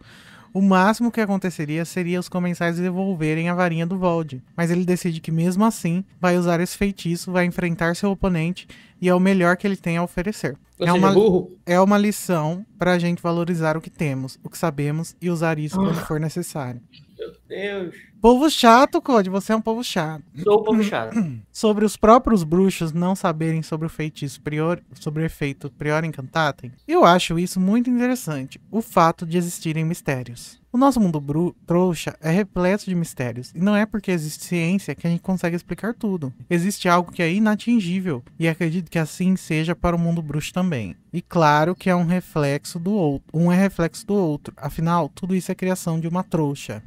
o 0.53 0.61
máximo 0.61 1.11
que 1.11 1.21
aconteceria 1.21 1.85
seria 1.85 2.19
os 2.19 2.29
comensais 2.29 2.77
devolverem 2.77 3.49
a 3.49 3.53
varinha 3.53 3.85
do 3.85 3.97
Vold. 3.97 4.41
Mas 4.55 4.71
ele 4.71 4.85
decide 4.85 5.19
que, 5.19 5.31
mesmo 5.31 5.63
assim, 5.65 6.03
vai 6.19 6.37
usar 6.37 6.59
esse 6.59 6.77
feitiço, 6.77 7.31
vai 7.31 7.45
enfrentar 7.45 7.95
seu 7.95 8.11
oponente 8.11 8.67
e 9.01 9.07
é 9.09 9.15
o 9.15 9.19
melhor 9.19 9.57
que 9.57 9.65
ele 9.67 9.77
tem 9.77 9.97
a 9.97 10.03
oferecer. 10.03 10.57
Ou 10.79 10.87
É 10.87 10.91
seja, 10.91 10.93
uma, 11.05 11.11
burro. 11.13 11.51
é 11.65 11.79
uma 11.79 11.97
lição 11.97 12.65
pra 12.77 12.97
gente 12.99 13.21
valorizar 13.21 13.75
o 13.77 13.81
que 13.81 13.89
temos, 13.89 14.39
o 14.43 14.49
que 14.49 14.57
sabemos 14.57 15.15
e 15.21 15.29
usar 15.29 15.59
isso 15.59 15.75
quando 15.75 15.95
for 16.05 16.19
necessário. 16.19 16.81
Meu 17.17 17.33
Deus. 17.49 17.95
Povo 18.21 18.49
chato, 18.49 19.01
Code, 19.01 19.29
você 19.29 19.51
é 19.51 19.55
um 19.55 19.61
povo 19.61 19.83
chato. 19.83 20.23
Sou 20.41 20.55
o 20.55 20.63
povo 20.63 20.81
chato. 20.83 21.15
Sobre 21.51 21.83
os 21.83 21.97
próprios 21.97 22.43
bruxos 22.43 22.93
não 22.93 23.13
saberem 23.15 23.61
sobre 23.61 23.87
o 23.87 23.89
feitiço 23.89 24.41
prior, 24.41 24.81
sobre 24.93 25.23
o 25.23 25.25
efeito 25.25 25.69
prior 25.77 26.03
incantatem, 26.05 26.71
eu 26.87 27.03
acho 27.03 27.37
isso 27.37 27.59
muito 27.59 27.89
interessante, 27.89 28.59
o 28.71 28.81
fato 28.81 29.25
de 29.25 29.37
existirem 29.37 29.83
mistérios. 29.83 30.59
O 30.71 30.77
nosso 30.77 30.99
mundo 30.99 31.55
trouxa 31.65 32.15
é 32.21 32.29
repleto 32.29 32.85
de 32.85 32.93
mistérios, 32.93 33.51
e 33.55 33.59
não 33.59 33.75
é 33.75 33.87
porque 33.87 34.11
existe 34.11 34.45
ciência 34.45 34.93
que 34.93 35.07
a 35.07 35.09
gente 35.09 35.21
consegue 35.21 35.55
explicar 35.55 35.95
tudo. 35.95 36.31
Existe 36.47 36.87
algo 36.87 37.11
que 37.11 37.23
é 37.23 37.33
inatingível, 37.33 38.23
e 38.37 38.47
acredito 38.47 38.91
que 38.91 38.99
assim 38.99 39.35
seja 39.35 39.75
para 39.75 39.95
o 39.95 39.99
mundo 39.99 40.21
bruxo 40.21 40.53
também. 40.53 40.95
E 41.11 41.23
claro 41.23 41.73
que 41.73 41.89
é 41.89 41.95
um 41.95 42.05
reflexo 42.05 42.77
do 42.77 42.91
outro, 42.91 43.27
um 43.33 43.51
é 43.51 43.55
reflexo 43.55 44.05
do 44.05 44.13
outro, 44.13 44.53
afinal, 44.57 45.09
tudo 45.09 45.35
isso 45.35 45.51
é 45.51 45.55
criação 45.55 45.99
de 45.99 46.07
uma 46.07 46.23
trouxa. 46.23 46.83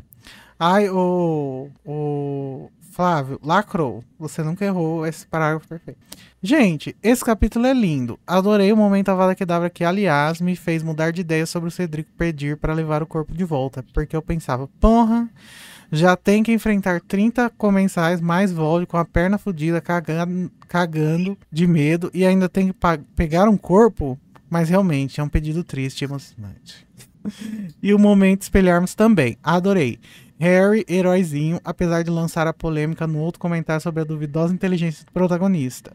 Ai, 0.65 0.89
o. 0.89 1.69
O. 1.85 2.71
Flávio, 2.93 3.41
lacrou. 3.43 4.05
Você 4.19 4.43
nunca 4.43 4.67
errou 4.67 5.07
esse 5.07 5.27
parágrafo 5.27 5.67
perfeito. 5.67 5.99
Gente, 6.43 6.95
esse 7.03 7.25
capítulo 7.25 7.65
é 7.65 7.73
lindo. 7.73 8.21
Adorei 8.27 8.71
o 8.71 8.77
momento 8.77 9.09
Avada 9.09 9.35
Kedavra 9.35 9.71
que, 9.71 9.83
aliás, 9.83 10.43
me 10.43 10.55
fez 10.55 10.83
mudar 10.83 11.11
de 11.11 11.23
ideia 11.23 11.47
sobre 11.47 11.69
o 11.69 11.73
Cedric 11.73 12.11
pedir 12.13 12.59
para 12.59 12.75
levar 12.75 13.03
o 13.03 13.07
corpo 13.07 13.33
de 13.33 13.45
volta. 13.45 13.83
Porque 13.95 14.15
eu 14.15 14.21
pensava, 14.21 14.69
porra, 14.79 15.27
já 15.91 16.15
tem 16.17 16.43
que 16.43 16.53
enfrentar 16.53 17.01
30 17.01 17.49
comensais 17.57 18.21
mais 18.21 18.53
Vold 18.53 18.85
com 18.85 18.99
a 18.99 19.07
perna 19.07 19.39
fodida, 19.39 19.81
cagando, 19.81 20.53
cagando 20.69 21.39
de 21.51 21.67
medo 21.67 22.11
e 22.13 22.27
ainda 22.27 22.47
tem 22.47 22.69
que 22.69 22.75
pegar 23.17 23.49
um 23.49 23.57
corpo. 23.57 24.19
Mas 24.51 24.69
realmente 24.69 25.19
é 25.19 25.25
um 25.25 25.31
pedido 25.31 25.65
triste 25.65 26.03
e 26.03 26.05
emocionante. 26.05 26.87
e 27.83 27.95
o 27.95 27.99
momento 27.99 28.43
espelharmos 28.43 28.95
também. 28.95 29.39
Adorei. 29.43 29.99
Harry, 30.39 30.85
heróizinho, 30.89 31.61
apesar 31.65 32.03
de 32.03 32.11
lançar 32.11 32.47
a 32.47 32.53
polêmica 32.53 33.07
no 33.07 33.19
outro 33.19 33.41
comentário 33.41 33.83
sobre 33.83 34.01
a 34.03 34.05
duvidosa 34.05 34.53
inteligência 34.53 35.05
do 35.05 35.13
protagonista. 35.13 35.93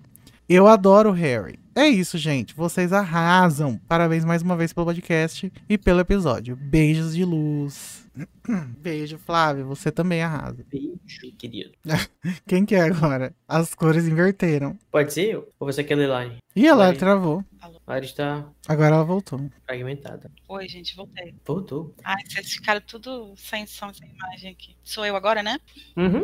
Eu 0.50 0.68
adoro 0.68 1.12
Harry. 1.12 1.60
É 1.76 1.88
isso, 1.88 2.18
gente. 2.18 2.56
Vocês 2.56 2.94
arrasam. 2.94 3.78
Parabéns 3.86 4.24
mais 4.24 4.42
uma 4.42 4.56
vez 4.56 4.72
pelo 4.72 4.86
podcast 4.86 5.52
e 5.68 5.78
pelo 5.78 6.00
episódio. 6.00 6.56
Beijos 6.56 7.14
de 7.14 7.26
luz. 7.26 8.08
Beijo, 8.82 9.18
Flávio. 9.18 9.66
Você 9.66 9.92
também 9.92 10.22
arrasa. 10.22 10.66
Beijo, 10.72 11.36
querido. 11.38 11.72
Quem 12.48 12.66
que 12.66 12.76
é 12.76 12.82
agora? 12.82 13.36
As 13.46 13.76
cores 13.76 14.08
inverteram. 14.08 14.78
Pode 14.90 15.12
ser 15.12 15.34
eu? 15.34 15.50
Ou 15.60 15.72
você 15.72 15.84
quer 15.84 15.96
ler 15.96 16.08
Lari? 16.08 16.38
Ih, 16.56 16.66
ela 16.66 16.94
travou. 16.94 17.44
Lari 17.88 18.06
está 18.06 18.46
Agora 18.68 18.96
ela 18.96 19.04
voltou. 19.06 19.50
fragmentada. 19.66 20.30
Oi, 20.50 20.68
gente, 20.68 20.94
voltei. 20.94 21.34
Voltou. 21.46 21.96
Ai, 22.04 22.22
vocês 22.28 22.52
ficaram 22.52 22.82
tudo 22.82 23.34
sem 23.38 23.66
som, 23.66 23.94
sem 23.94 24.10
imagem 24.10 24.52
aqui. 24.52 24.76
Sou 24.84 25.06
eu 25.06 25.16
agora, 25.16 25.42
né? 25.42 25.58
Uhum. 25.96 26.22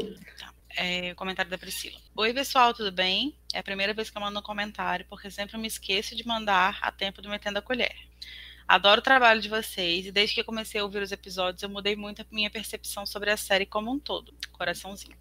É, 0.76 1.14
o 1.14 1.16
comentário 1.16 1.50
da 1.50 1.58
Priscila. 1.58 1.98
Oi, 2.18 2.34
pessoal, 2.34 2.74
tudo 2.74 2.92
bem? 2.92 3.34
É 3.54 3.60
a 3.60 3.64
primeira 3.64 3.94
vez 3.94 4.10
que 4.10 4.18
eu 4.18 4.22
mando 4.22 4.40
um 4.40 4.44
comentário, 4.44 5.06
porque 5.10 5.32
sempre 5.32 5.58
me 5.58 5.68
esqueço 5.68 6.16
de 6.18 6.28
mandar 6.28 6.80
a 6.82 6.92
tempo 6.92 7.22
do 7.22 7.30
Metendo 7.30 7.60
a 7.60 7.62
Colher. 7.62 7.96
Adoro 8.68 9.00
o 9.00 9.04
trabalho 9.04 9.42
de 9.42 9.50
vocês 9.50 10.06
e 10.06 10.12
desde 10.12 10.36
que 10.36 10.42
eu 10.42 10.46
comecei 10.46 10.82
a 10.82 10.84
ouvir 10.84 11.02
os 11.02 11.12
episódios 11.12 11.62
eu 11.62 11.70
mudei 11.70 11.96
muito 11.96 12.22
a 12.22 12.26
minha 12.32 12.50
percepção 12.50 13.06
sobre 13.06 13.30
a 13.30 13.38
série 13.38 13.66
como 13.66 13.92
um 13.92 14.00
todo. 14.00 14.34
Coraçãozinho. 14.52 15.16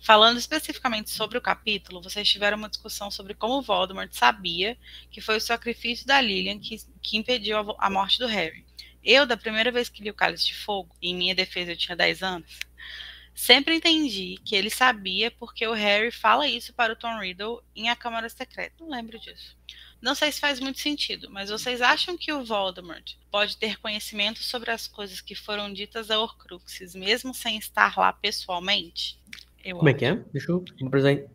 Falando 0.00 0.38
especificamente 0.38 1.10
sobre 1.10 1.36
o 1.36 1.40
capítulo, 1.40 2.02
vocês 2.02 2.28
tiveram 2.28 2.58
uma 2.58 2.68
discussão 2.68 3.10
sobre 3.10 3.34
como 3.34 3.62
Voldemort 3.62 4.12
sabia 4.12 4.76
que 5.10 5.20
foi 5.20 5.36
o 5.36 5.40
sacrifício 5.40 6.06
da 6.06 6.20
Lilian 6.20 6.58
que, 6.58 6.76
que 7.02 7.16
impediu 7.16 7.58
a, 7.58 7.86
a 7.86 7.90
morte 7.90 8.18
do 8.18 8.26
Harry. 8.26 8.64
Eu, 9.02 9.24
da 9.24 9.36
primeira 9.36 9.70
vez 9.70 9.88
que 9.88 10.02
li 10.02 10.10
o 10.10 10.14
Cálice 10.14 10.46
de 10.46 10.54
Fogo, 10.54 10.94
em 11.00 11.14
minha 11.14 11.34
defesa 11.34 11.72
eu 11.72 11.76
tinha 11.76 11.96
10 11.96 12.22
anos, 12.22 12.58
sempre 13.34 13.74
entendi 13.74 14.38
que 14.44 14.54
ele 14.54 14.70
sabia 14.70 15.30
porque 15.30 15.66
o 15.66 15.72
Harry 15.72 16.10
fala 16.10 16.48
isso 16.48 16.72
para 16.72 16.92
o 16.92 16.96
Tom 16.96 17.18
Riddle 17.18 17.62
em 17.74 17.88
A 17.88 17.96
Câmara 17.96 18.28
Secreta. 18.28 18.76
Não 18.80 18.90
lembro 18.90 19.18
disso. 19.18 19.56
Não 20.00 20.14
sei 20.14 20.30
se 20.30 20.40
faz 20.40 20.60
muito 20.60 20.78
sentido, 20.78 21.30
mas 21.30 21.50
vocês 21.50 21.80
acham 21.80 22.18
que 22.18 22.32
o 22.32 22.44
Voldemort 22.44 23.14
pode 23.30 23.56
ter 23.56 23.78
conhecimento 23.78 24.42
sobre 24.42 24.70
as 24.70 24.86
coisas 24.86 25.20
que 25.20 25.34
foram 25.34 25.72
ditas 25.72 26.10
a 26.10 26.18
Horcruxes, 26.20 26.94
mesmo 26.94 27.32
sem 27.32 27.56
estar 27.56 27.96
lá 27.96 28.12
pessoalmente? 28.12 29.18
Eu 29.66 29.76
Como 29.78 29.88
é 29.88 29.92
acho. 29.92 29.98
que 29.98 30.04
é? 30.04 30.14
Deixa 30.32 30.52
eu 30.52 30.64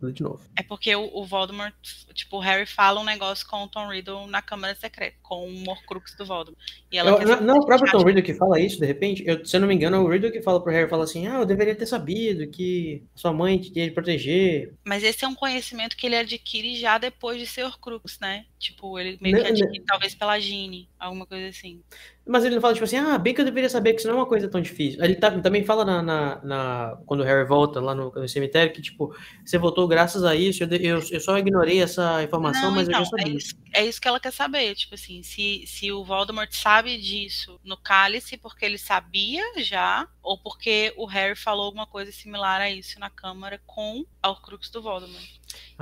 ler 0.01 0.13
de 0.13 0.23
novo. 0.23 0.39
É 0.57 0.63
porque 0.63 0.95
o, 0.95 1.09
o 1.13 1.25
Voldemort, 1.25 1.73
tipo, 2.13 2.37
o 2.37 2.39
Harry 2.39 2.65
fala 2.65 3.01
um 3.01 3.03
negócio 3.03 3.45
com 3.45 3.63
o 3.63 3.67
Tom 3.67 3.89
Riddle 3.89 4.25
na 4.27 4.41
Câmara 4.41 4.73
Secreta, 4.73 5.17
com 5.21 5.49
o 5.51 5.69
Horcrux 5.69 6.15
do 6.15 6.25
Voldemort. 6.25 6.57
E 6.89 6.97
ela 6.97 7.11
Eu- 7.11 7.27
não, 7.27 7.41
não 7.41 7.55
é 7.55 7.59
o 7.59 7.65
próprio 7.65 7.91
Tom 7.91 8.03
Riddle 8.05 8.23
que 8.23 8.33
fala 8.33 8.57
isso, 8.59 8.79
de 8.79 8.85
repente? 8.85 9.21
Eu, 9.27 9.45
se 9.45 9.57
eu 9.57 9.59
não 9.59 9.67
me 9.67 9.75
engano, 9.75 9.97
é 9.97 9.99
o 9.99 10.07
Riddle 10.07 10.31
que 10.31 10.41
fala 10.41 10.63
pro 10.63 10.71
Harry, 10.71 10.89
fala 10.89 11.03
assim, 11.03 11.27
ah, 11.27 11.39
eu 11.39 11.45
deveria 11.45 11.75
ter 11.75 11.85
sabido 11.85 12.47
que 12.49 13.03
sua 13.13 13.33
mãe 13.33 13.57
te 13.59 13.77
ia 13.77 13.91
proteger. 13.93 14.73
Mas 14.85 15.03
esse 15.03 15.25
é 15.25 15.27
um 15.27 15.35
conhecimento 15.35 15.97
que 15.97 16.05
ele 16.05 16.15
adquire 16.15 16.75
já 16.77 16.97
depois 16.97 17.37
de 17.37 17.45
ser 17.45 17.63
Horcrux, 17.65 18.17
né? 18.19 18.45
Tipo, 18.57 18.97
ele 18.97 19.17
meio 19.19 19.35
que 19.35 19.43
Não, 19.43 19.49
adquire 19.49 19.83
talvez 19.85 20.15
pela 20.15 20.39
Ginny, 20.39 20.87
alguma 20.97 21.25
coisa 21.25 21.49
assim. 21.49 21.81
Mas 22.25 22.45
ele 22.45 22.53
não 22.53 22.61
fala, 22.61 22.73
tipo 22.73 22.83
assim, 22.83 22.97
ah, 22.97 23.17
bem 23.17 23.33
que 23.33 23.41
eu 23.41 23.45
deveria 23.45 23.67
saber 23.69 23.93
que 23.93 23.99
isso 23.99 24.07
não 24.07 24.15
é 24.15 24.17
uma 24.19 24.27
coisa 24.27 24.47
tão 24.47 24.61
difícil. 24.61 25.03
Ele 25.03 25.15
tá- 25.15 25.39
também 25.41 25.65
fala 25.65 25.83
na, 25.83 26.01
na- 26.03 26.41
na- 26.43 26.97
quando 27.07 27.21
o 27.21 27.23
Harry 27.23 27.47
volta 27.47 27.79
lá 27.81 27.95
no, 27.95 28.11
no 28.11 28.29
cemitério 28.29 28.71
que, 28.71 28.81
tipo, 28.81 29.13
você 29.43 29.57
voltou 29.57 29.87
graças 29.87 30.23
a 30.23 30.35
isso, 30.35 30.63
eu, 30.63 30.67
eu, 30.69 30.99
eu 31.11 31.19
só 31.19 31.35
ignorei 31.39 31.81
essa 31.81 32.21
informação, 32.23 32.69
Não, 32.69 32.71
mas 32.71 32.87
eu 32.87 32.91
então, 32.93 33.03
já 33.05 33.09
sabia. 33.09 33.25
é 33.25 33.35
isso, 33.35 33.55
é 33.73 33.85
isso 33.85 33.99
que 33.99 34.07
ela 34.07 34.19
quer 34.19 34.31
saber. 34.31 34.75
Tipo 34.75 34.93
assim, 34.93 35.23
se, 35.23 35.63
se 35.65 35.91
o 35.91 36.03
Voldemort 36.03 36.51
sabe 36.53 36.95
disso 36.99 37.59
no 37.63 37.75
cálice 37.75 38.37
porque 38.37 38.65
ele 38.65 38.77
sabia 38.77 39.43
já, 39.63 40.07
ou 40.21 40.37
porque 40.37 40.93
o 40.97 41.07
Harry 41.07 41.35
falou 41.35 41.65
alguma 41.65 41.87
coisa 41.87 42.11
similar 42.11 42.61
a 42.61 42.69
isso 42.69 42.99
na 42.99 43.09
Câmara 43.09 43.59
com 43.65 44.05
a 44.21 44.29
Horcrux 44.29 44.69
do 44.69 44.81
Voldemort. 44.81 45.25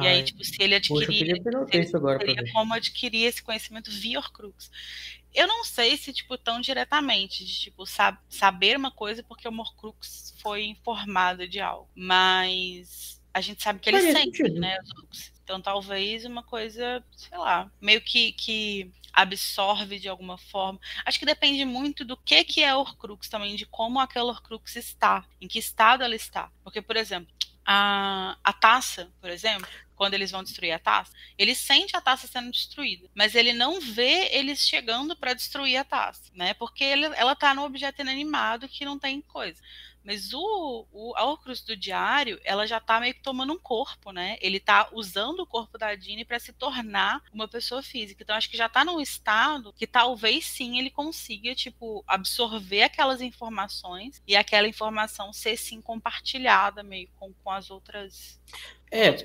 E 0.01 0.07
aí, 0.07 0.19
Ai, 0.19 0.23
tipo, 0.23 0.43
se 0.43 0.55
ele 0.59 0.79
Poxa, 0.79 1.03
eu 1.03 1.11
se 1.11 1.23
ele 1.23 1.89
agora 1.93 2.17
teria 2.19 2.51
como 2.53 2.73
adquirir 2.73 3.25
esse 3.25 3.43
conhecimento 3.43 3.91
via 3.91 4.19
Horcrux. 4.19 4.71
Eu 5.33 5.47
não 5.47 5.63
sei 5.63 5.95
se, 5.97 6.11
tipo, 6.11 6.37
tão 6.37 6.59
diretamente, 6.59 7.45
de, 7.45 7.59
tipo, 7.59 7.85
sab- 7.85 8.17
saber 8.29 8.75
uma 8.77 8.91
coisa 8.91 9.21
porque 9.23 9.47
o 9.47 9.53
Horcrux 9.59 10.33
foi 10.41 10.65
informado 10.65 11.47
de 11.47 11.59
algo. 11.59 11.89
Mas 11.95 13.21
a 13.33 13.41
gente 13.41 13.61
sabe 13.61 13.79
que 13.79 13.89
ele 13.89 13.97
Faria 13.99 14.13
sente, 14.13 14.37
sentido. 14.37 14.59
né? 14.59 14.77
os. 15.11 15.31
Então 15.43 15.59
talvez 15.61 16.25
uma 16.25 16.43
coisa, 16.43 17.03
sei 17.15 17.37
lá, 17.37 17.71
meio 17.81 18.01
que, 18.01 18.33
que 18.33 18.91
absorve 19.11 19.99
de 19.99 20.07
alguma 20.07 20.37
forma. 20.37 20.79
Acho 21.05 21.17
que 21.19 21.25
depende 21.25 21.65
muito 21.65 22.05
do 22.05 22.15
que, 22.17 22.43
que 22.43 22.63
é 22.63 22.75
Horcrux 22.75 23.27
também, 23.29 23.55
de 23.55 23.65
como 23.65 23.99
aquela 23.99 24.31
Horcrux 24.31 24.75
está, 24.75 25.25
em 25.41 25.47
que 25.47 25.57
estado 25.59 26.03
ela 26.03 26.15
está. 26.15 26.51
Porque, 26.63 26.81
por 26.81 26.95
exemplo, 26.95 27.33
a, 27.65 28.37
a 28.43 28.53
taça, 28.53 29.11
por 29.19 29.29
exemplo, 29.29 29.67
quando 29.99 30.13
eles 30.13 30.31
vão 30.31 30.41
destruir 30.41 30.71
a 30.71 30.79
taça, 30.79 31.11
ele 31.37 31.53
sente 31.53 31.93
a 31.93 31.99
taça 31.99 32.25
sendo 32.25 32.49
destruída, 32.49 33.09
mas 33.13 33.35
ele 33.35 33.51
não 33.51 33.81
vê 33.81 34.29
eles 34.31 34.65
chegando 34.65 35.13
para 35.13 35.33
destruir 35.33 35.75
a 35.75 35.83
taça, 35.83 36.31
né? 36.33 36.53
Porque 36.53 36.85
ele, 36.85 37.07
ela 37.17 37.35
tá 37.35 37.53
no 37.53 37.65
objeto 37.65 37.99
inanimado 37.99 38.69
que 38.69 38.85
não 38.85 38.97
tem 38.97 39.19
coisa. 39.19 39.61
Mas 40.01 40.33
o, 40.33 40.87
o 40.93 41.13
a 41.17 41.25
Horcrux 41.25 41.61
do 41.61 41.75
diário, 41.75 42.39
ela 42.45 42.65
já 42.65 42.79
tá 42.79 42.97
meio 42.99 43.13
que 43.13 43.21
tomando 43.21 43.51
um 43.51 43.59
corpo, 43.59 44.13
né? 44.13 44.37
Ele 44.39 44.57
tá 44.57 44.87
usando 44.93 45.41
o 45.41 45.45
corpo 45.45 45.77
da 45.77 45.93
Dini 45.95 46.23
para 46.23 46.39
se 46.39 46.53
tornar 46.53 47.21
uma 47.33 47.47
pessoa 47.47 47.83
física. 47.83 48.23
Então 48.23 48.37
acho 48.37 48.49
que 48.49 48.57
já 48.57 48.69
tá 48.69 48.85
num 48.85 49.01
estado 49.01 49.73
que 49.73 49.85
talvez 49.85 50.45
sim 50.45 50.79
ele 50.79 50.89
consiga, 50.89 51.53
tipo, 51.53 52.03
absorver 52.07 52.83
aquelas 52.83 53.19
informações 53.19 54.23
e 54.25 54.35
aquela 54.35 54.67
informação 54.67 55.33
ser 55.33 55.57
sim 55.57 55.81
compartilhada 55.81 56.81
meio 56.81 57.09
com, 57.17 57.33
com 57.33 57.51
as 57.51 57.69
outras 57.69 58.39
É, 58.91 59.15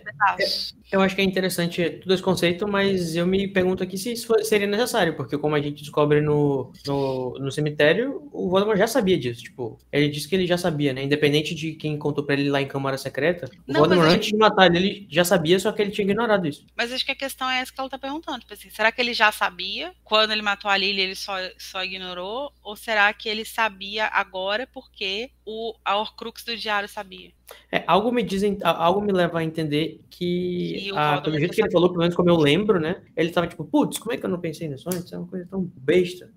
eu 0.93 1.01
acho 1.01 1.15
que 1.15 1.23
é 1.23 1.25
interessante 1.25 1.91
todo 1.91 2.13
esse 2.13 2.23
conceito, 2.23 2.69
mas 2.69 3.17
eu 3.17 3.27
me 3.27 3.49
pergunto 3.49 3.83
aqui 3.83 3.97
se 3.97 4.13
isso 4.13 4.33
seria 4.45 4.67
necessário, 4.67 5.17
porque 5.17 5.39
como 5.39 5.55
a 5.55 5.61
gente 5.61 5.83
descobre 5.83 6.21
no, 6.21 6.73
no, 6.87 7.39
no 7.39 7.51
cemitério, 7.51 8.29
o 8.33 8.49
Voldemort 8.51 8.79
já 8.79 8.87
sabia 8.87 9.19
disso, 9.19 9.43
tipo, 9.43 9.79
ele 9.91 10.09
disse 10.09 10.29
que 10.29 10.35
ele 10.35 10.47
já 10.47 10.59
sabia, 10.59 10.93
né, 10.93 11.03
independente 11.03 11.55
de 11.55 11.73
quem 11.73 11.99
contou 11.99 12.25
pra 12.25 12.35
ele 12.35 12.51
lá 12.51 12.61
em 12.61 12.69
Câmara 12.69 12.99
Secreta, 12.99 13.51
o 13.67 13.73
Não, 13.73 13.81
Voldemort 13.81 14.07
mas 14.07 14.15
a 14.15 14.17
antes 14.17 14.29
de 14.29 14.37
matar 14.37 14.67
ele, 14.67 14.79
ele 14.79 15.07
já 15.11 15.25
sabia, 15.25 15.59
só 15.59 15.73
que 15.73 15.83
ele 15.83 15.91
tinha 15.91 16.05
ignorado 16.05 16.47
isso. 16.47 16.67
Mas 16.77 16.93
acho 16.93 17.05
que 17.05 17.13
a 17.13 17.17
questão 17.17 17.49
é 17.51 17.61
essa 17.61 17.73
que 17.73 17.81
ela 17.81 17.89
tá 17.89 17.99
perguntando. 17.99 18.41
Tipo 18.41 18.55
assim, 18.55 18.71
será 18.71 18.93
que 18.93 19.01
ele 19.01 19.15
já 19.15 19.33
sabia? 19.33 19.93
Quando 20.05 20.33
ele 20.33 20.43
matou 20.43 20.71
a 20.71 20.77
Lily, 20.77 21.01
ele 21.01 21.15
só, 21.15 21.35
só 21.59 21.83
ignorou? 21.85 22.53
Ou 22.63 22.77
será 22.77 23.13
que 23.13 23.29
ele 23.29 23.45
sabia 23.45 24.07
agora 24.07 24.69
porque 24.73 25.31
o, 25.47 25.75
a 25.85 25.97
Horcrux 25.97 26.45
do 26.45 26.57
diário 26.57 26.89
sabia? 26.89 27.31
É, 27.71 27.85
algo 27.87 28.11
me 28.11 28.23
dizem, 28.23 28.59
a- 28.63 28.85
algo 28.85 29.01
me 29.01 29.13
leva 29.13 29.39
a 29.39 29.45
entender 29.45 30.01
que, 30.11 30.91
o 30.93 30.97
ah, 30.97 31.21
pelo 31.23 31.39
jeito 31.39 31.55
que 31.55 31.61
ele 31.63 31.71
falou, 31.71 31.89
pelo 31.89 32.01
menos 32.01 32.15
como 32.15 32.31
eu 32.31 32.37
lembro, 32.37 32.81
né, 32.81 33.03
ele 33.17 33.31
tava 33.31 33.47
tipo, 33.47 33.65
putz, 33.65 33.99
como 33.99 34.13
é 34.13 34.17
que 34.17 34.25
eu 34.25 34.31
não 34.31 34.41
pensei 34.41 34.69
nisso 34.69 34.89
antes? 34.89 35.13
É 35.13 35.19
uma 35.19 35.27
coisa 35.27 35.47
tão 35.51 35.63
besta. 35.77 36.31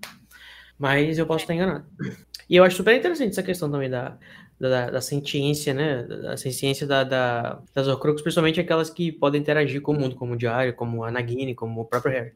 Mas 0.78 1.18
eu 1.18 1.26
posso 1.26 1.44
estar 1.44 1.54
enganado. 1.54 1.86
E 2.48 2.56
eu 2.56 2.64
acho 2.64 2.76
super 2.76 2.94
interessante 2.96 3.30
essa 3.30 3.42
questão 3.42 3.70
também 3.70 3.90
da, 3.90 4.16
da, 4.58 4.90
da 4.90 5.00
ciência, 5.00 5.74
né, 5.74 6.02
da 6.04 6.36
ciência 6.36 6.86
da, 6.86 7.04
da, 7.04 7.62
das 7.74 7.88
Horcruxes, 7.88 8.22
principalmente 8.22 8.60
aquelas 8.60 8.88
que 8.88 9.10
podem 9.12 9.40
interagir 9.40 9.82
com 9.82 9.92
o 9.92 9.98
mundo, 10.00 10.14
como 10.16 10.34
o 10.34 10.36
Diário, 10.36 10.74
como 10.74 11.04
a 11.04 11.10
Nagini, 11.10 11.54
como 11.54 11.80
o 11.80 11.84
próprio 11.84 12.12
Harry. 12.12 12.32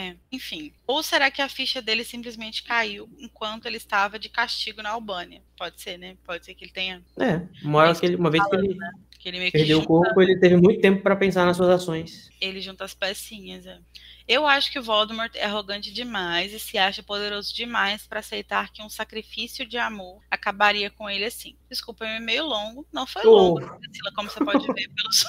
É, 0.00 0.16
enfim. 0.32 0.72
Ou 0.86 1.02
será 1.02 1.30
que 1.30 1.42
a 1.42 1.48
ficha 1.48 1.82
dele 1.82 2.04
simplesmente 2.04 2.62
caiu 2.62 3.08
enquanto 3.18 3.66
ele 3.66 3.76
estava 3.76 4.18
de 4.18 4.28
castigo 4.28 4.82
na 4.82 4.90
Albânia? 4.90 5.42
Pode 5.56 5.80
ser, 5.80 5.98
né? 5.98 6.16
Pode 6.24 6.44
ser 6.44 6.54
que 6.54 6.64
ele 6.64 6.72
tenha. 6.72 7.02
É, 7.18 7.40
uma, 7.62 7.78
hora 7.80 7.94
que 7.94 8.06
ele- 8.06 8.16
uma 8.16 8.30
vez 8.30 8.42
que 8.48 8.56
ele 8.56 8.76
Que 9.18 9.28
ele 9.28 9.38
meio 9.38 9.52
que 9.52 9.58
perdeu 9.58 9.78
o 9.78 9.80
junta, 9.82 9.88
corpo, 9.88 10.22
ele 10.22 10.38
teve 10.38 10.56
muito 10.56 10.80
tempo 10.80 11.02
para 11.02 11.14
pensar 11.14 11.44
nas 11.44 11.56
suas 11.56 11.68
ações. 11.68 12.30
ele 12.40 12.60
junta 12.62 12.84
as 12.84 12.94
pecinhas. 12.94 13.66
é. 13.66 13.78
Eu 14.26 14.46
acho 14.46 14.70
que 14.70 14.78
o 14.78 14.82
Voldemort 14.82 15.34
é 15.34 15.44
arrogante 15.44 15.92
demais 15.92 16.52
e 16.54 16.58
se 16.60 16.78
acha 16.78 17.02
poderoso 17.02 17.52
demais 17.54 18.06
para 18.06 18.20
aceitar 18.20 18.72
que 18.72 18.80
um 18.82 18.88
sacrifício 18.88 19.66
de 19.66 19.76
amor 19.76 20.22
acabaria 20.30 20.88
com 20.88 21.10
ele 21.10 21.24
assim. 21.24 21.56
Desculpa, 21.68 22.06
é 22.06 22.20
meio 22.20 22.44
longo. 22.46 22.86
Não 22.92 23.06
foi 23.06 23.22
Oh. 23.26 23.30
longo, 23.30 23.60
Priscila, 23.78 24.12
como 24.14 24.30
você 24.30 24.42
pode 24.44 24.66
ver 24.72 24.88
pelos 24.94 25.24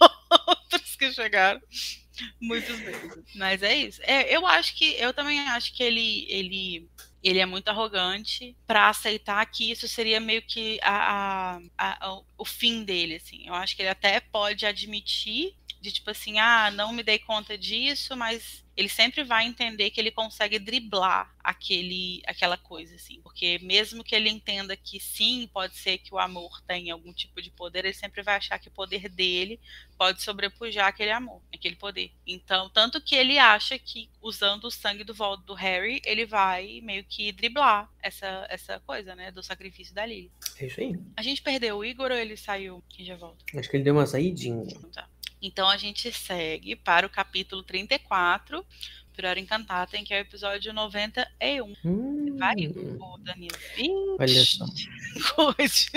outros 0.48 0.96
que 0.96 1.12
chegaram. 1.12 1.60
Muitos 2.40 2.78
deles. 2.80 3.24
Mas 3.34 3.62
é 3.62 3.74
isso. 3.76 4.00
É, 4.04 4.34
eu 4.34 4.46
acho 4.46 4.74
que 4.76 4.94
eu 4.98 5.12
também 5.12 5.40
acho 5.40 5.72
que 5.74 5.82
ele 5.82 6.26
ele 6.28 6.88
ele 7.22 7.38
é 7.38 7.44
muito 7.46 7.68
arrogante 7.68 8.56
para 8.66 8.88
aceitar 8.88 9.44
que 9.46 9.70
isso 9.70 9.86
seria 9.86 10.18
meio 10.18 10.40
que 10.42 10.78
a, 10.82 11.58
a- 11.76 11.96
a- 12.00 12.12
o- 12.14 12.24
o 12.38 12.44
fim 12.46 12.82
dele, 12.82 13.16
assim. 13.16 13.46
Eu 13.46 13.54
acho 13.54 13.76
que 13.76 13.82
ele 13.82 13.90
até 13.90 14.20
pode 14.20 14.64
admitir 14.64 15.54
de 15.82 15.92
tipo 15.92 16.10
assim, 16.10 16.38
ah, 16.38 16.70
não 16.70 16.92
me 16.92 17.02
dei 17.02 17.18
conta 17.18 17.56
disso, 17.58 18.16
mas 18.16 18.64
ele 18.80 18.88
sempre 18.88 19.22
vai 19.22 19.46
entender 19.46 19.90
que 19.90 20.00
ele 20.00 20.10
consegue 20.10 20.58
driblar 20.58 21.30
aquele, 21.44 22.22
aquela 22.26 22.56
coisa, 22.56 22.94
assim. 22.94 23.20
Porque 23.20 23.58
mesmo 23.58 24.02
que 24.02 24.14
ele 24.14 24.30
entenda 24.30 24.74
que 24.74 24.98
sim, 24.98 25.50
pode 25.52 25.76
ser 25.76 25.98
que 25.98 26.14
o 26.14 26.18
amor 26.18 26.62
tenha 26.62 26.94
algum 26.94 27.12
tipo 27.12 27.42
de 27.42 27.50
poder, 27.50 27.84
ele 27.84 27.92
sempre 27.92 28.22
vai 28.22 28.36
achar 28.36 28.58
que 28.58 28.68
o 28.68 28.72
poder 28.72 29.10
dele 29.10 29.60
pode 29.98 30.22
sobrepujar 30.22 30.86
aquele 30.88 31.10
amor, 31.10 31.42
aquele 31.52 31.76
poder. 31.76 32.10
Então, 32.26 32.70
tanto 32.70 33.02
que 33.02 33.14
ele 33.14 33.38
acha 33.38 33.78
que 33.78 34.08
usando 34.22 34.64
o 34.64 34.70
sangue 34.70 35.04
do 35.04 35.12
Vol 35.12 35.36
do 35.36 35.52
Harry, 35.52 36.00
ele 36.06 36.24
vai 36.24 36.80
meio 36.80 37.04
que 37.04 37.32
driblar 37.32 37.86
essa, 38.02 38.46
essa 38.48 38.80
coisa, 38.80 39.14
né, 39.14 39.30
do 39.30 39.42
sacrifício 39.42 39.94
da 39.94 40.06
Lily. 40.06 40.32
É 40.58 40.64
isso 40.64 40.80
aí. 40.80 40.98
A 41.18 41.22
gente 41.22 41.42
perdeu 41.42 41.76
o 41.76 41.84
Igor 41.84 42.10
ou 42.10 42.16
ele 42.16 42.34
saiu? 42.34 42.82
Quem 42.88 43.04
já 43.04 43.16
volta? 43.16 43.44
Acho 43.54 43.68
que 43.68 43.76
ele 43.76 43.84
deu 43.84 43.92
uma 43.92 44.06
saidinha. 44.06 44.64
Tá. 44.94 45.06
Então 45.42 45.68
a 45.68 45.76
gente 45.76 46.12
segue 46.12 46.76
para 46.76 47.06
o 47.06 47.10
capítulo 47.10 47.62
34, 47.62 48.64
Prior 49.14 49.38
Encantatem, 49.38 50.04
que 50.04 50.12
é 50.12 50.18
o 50.18 50.20
episódio 50.20 50.72
91. 50.72 51.74
Hum, 51.84 52.36
Vai, 52.38 52.54
o 52.66 53.18
Danilo. 53.18 53.56
olha 54.18 55.68
só. 55.68 55.96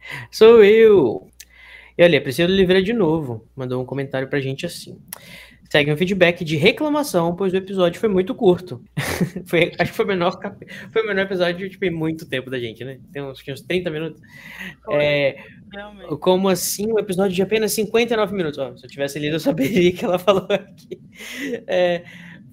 Sou 0.30 0.64
eu. 0.64 1.30
E 1.96 2.02
olha, 2.02 2.20
Priscila 2.20 2.52
Oliveira 2.52 2.82
de 2.82 2.92
novo 2.92 3.48
mandou 3.54 3.80
um 3.82 3.86
comentário 3.86 4.28
pra 4.28 4.40
gente 4.40 4.66
assim. 4.66 5.00
Segue 5.74 5.92
um 5.92 5.96
feedback 5.96 6.44
de 6.44 6.54
reclamação, 6.54 7.34
pois 7.34 7.52
o 7.52 7.56
episódio 7.56 7.98
foi 7.98 8.08
muito 8.08 8.32
curto. 8.32 8.80
foi, 9.44 9.72
acho 9.76 9.90
que 9.90 9.96
foi 9.96 10.04
o 10.04 10.08
menor, 10.08 10.38
foi 10.92 11.02
o 11.02 11.06
menor 11.08 11.22
episódio 11.22 11.68
tipo, 11.68 11.84
em 11.84 11.90
muito 11.90 12.28
tempo 12.28 12.48
da 12.48 12.60
gente, 12.60 12.84
né? 12.84 13.00
Tem 13.12 13.20
uns, 13.20 13.42
uns 13.48 13.60
30 13.60 13.90
minutos. 13.90 14.22
É, 14.92 15.36
como 16.20 16.48
assim 16.48 16.92
um 16.92 16.96
episódio 17.00 17.34
de 17.34 17.42
apenas 17.42 17.72
59 17.72 18.36
minutos? 18.36 18.56
Ó, 18.60 18.76
se 18.76 18.86
eu 18.86 18.88
tivesse 18.88 19.18
lido, 19.18 19.34
eu 19.34 19.40
saberia 19.40 19.90
que 19.92 20.04
ela 20.04 20.16
falou 20.16 20.46
aqui. 20.48 21.00
É, 21.66 22.04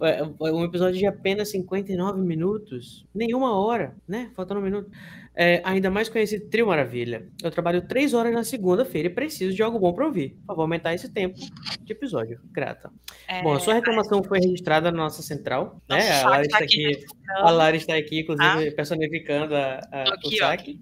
é 0.01 0.23
um 0.51 0.63
episódio 0.63 0.97
de 0.97 1.05
apenas 1.05 1.51
59 1.51 2.19
minutos, 2.21 3.05
nenhuma 3.13 3.55
hora, 3.55 3.95
né? 4.07 4.31
Faltando 4.35 4.61
um 4.61 4.63
minuto. 4.63 4.89
É, 5.33 5.61
ainda 5.63 5.89
mais 5.89 6.09
esse 6.19 6.39
trio 6.39 6.67
maravilha. 6.67 7.27
Eu 7.41 7.49
trabalho 7.49 7.87
três 7.87 8.13
horas 8.13 8.33
na 8.33 8.43
segunda-feira 8.43 9.07
e 9.07 9.11
preciso 9.11 9.55
de 9.55 9.63
algo 9.63 9.79
bom 9.79 9.93
para 9.93 10.05
ouvir. 10.05 10.31
Por 10.31 10.47
favor, 10.47 10.61
aumentar 10.63 10.93
esse 10.93 11.09
tempo 11.09 11.39
de 11.81 11.91
episódio. 11.91 12.41
Grata. 12.51 12.91
É, 13.27 13.41
Bom, 13.41 13.53
a 13.53 13.59
sua 13.59 13.75
reclamação 13.75 14.21
foi 14.23 14.39
registrada 14.39 14.91
na 14.91 14.97
nossa 14.97 15.21
central, 15.21 15.81
né? 15.87 16.11
A 16.11 16.15
saque 16.17 16.25
Lara 16.29 16.41
tá 16.41 16.41
está 16.41 16.57
aqui 16.59 16.87
aqui, 16.87 17.05
a 17.29 17.49
Lara 17.49 17.75
está 17.75 17.95
aqui, 17.95 18.19
inclusive, 18.19 18.71
personificando 18.71 19.55
a, 19.55 19.75
a, 19.91 20.03
Tô 20.03 20.11
o 20.11 20.13
aqui, 20.15 20.35
ó. 20.35 20.47
saque. 20.47 20.79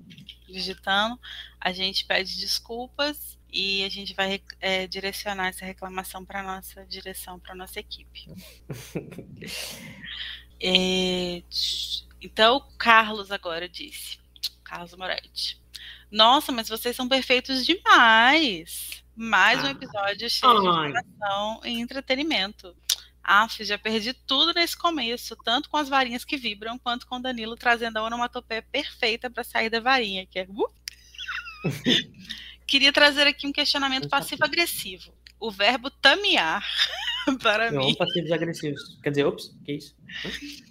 digitando, 0.47 1.19
a 1.59 1.71
gente 1.71 2.05
pede 2.05 2.39
desculpas 2.39 3.37
e 3.51 3.83
a 3.83 3.89
gente 3.89 4.13
vai 4.15 4.41
é, 4.59 4.87
direcionar 4.87 5.49
essa 5.49 5.65
reclamação 5.65 6.25
para 6.25 6.43
nossa 6.43 6.85
direção, 6.85 7.39
para 7.39 7.55
nossa 7.55 7.79
equipe. 7.79 8.31
É, 10.61 11.41
então, 12.21 12.57
o 12.57 12.61
Carlos 12.77 13.31
agora 13.31 13.69
disse, 13.69 14.18
Carlos 14.69 14.93
Moretti. 14.95 15.59
Nossa, 16.11 16.51
mas 16.51 16.69
vocês 16.69 16.95
são 16.95 17.07
perfeitos 17.09 17.65
demais. 17.65 19.03
Mais 19.15 19.63
um 19.63 19.67
Ah. 19.67 19.71
episódio 19.71 20.29
cheio 20.29 20.53
de 20.61 20.67
informação 20.67 21.61
e 21.65 21.69
entretenimento. 21.79 22.75
Aff, 23.23 23.63
já 23.65 23.77
perdi 23.77 24.13
tudo 24.13 24.53
nesse 24.53 24.77
começo, 24.77 25.35
tanto 25.43 25.69
com 25.69 25.77
as 25.77 25.89
varinhas 25.89 26.23
que 26.23 26.37
vibram, 26.37 26.77
quanto 26.79 27.05
com 27.07 27.19
Danilo 27.19 27.55
trazendo 27.55 27.97
a 27.97 28.03
onomatopeia 28.03 28.61
perfeita 28.71 29.29
para 29.29 29.43
sair 29.43 29.69
da 29.69 29.79
varinha, 29.79 30.25
que 30.25 30.39
é. 30.39 30.47
Uh! 30.47 30.71
Queria 32.65 32.93
trazer 32.93 33.25
aqui 33.27 33.47
um 33.47 33.51
questionamento 33.51 34.07
passivo-agressivo. 34.07 35.11
O 35.39 35.49
verbo 35.51 35.89
tamear, 35.89 36.63
para 37.41 37.71
Não, 37.71 37.85
mim, 37.85 37.95
passivos 37.95 38.31
agressivos. 38.31 38.99
Quer 39.01 39.09
dizer, 39.09 39.25
ops, 39.25 39.55
que 39.65 39.73
isso? 39.73 39.95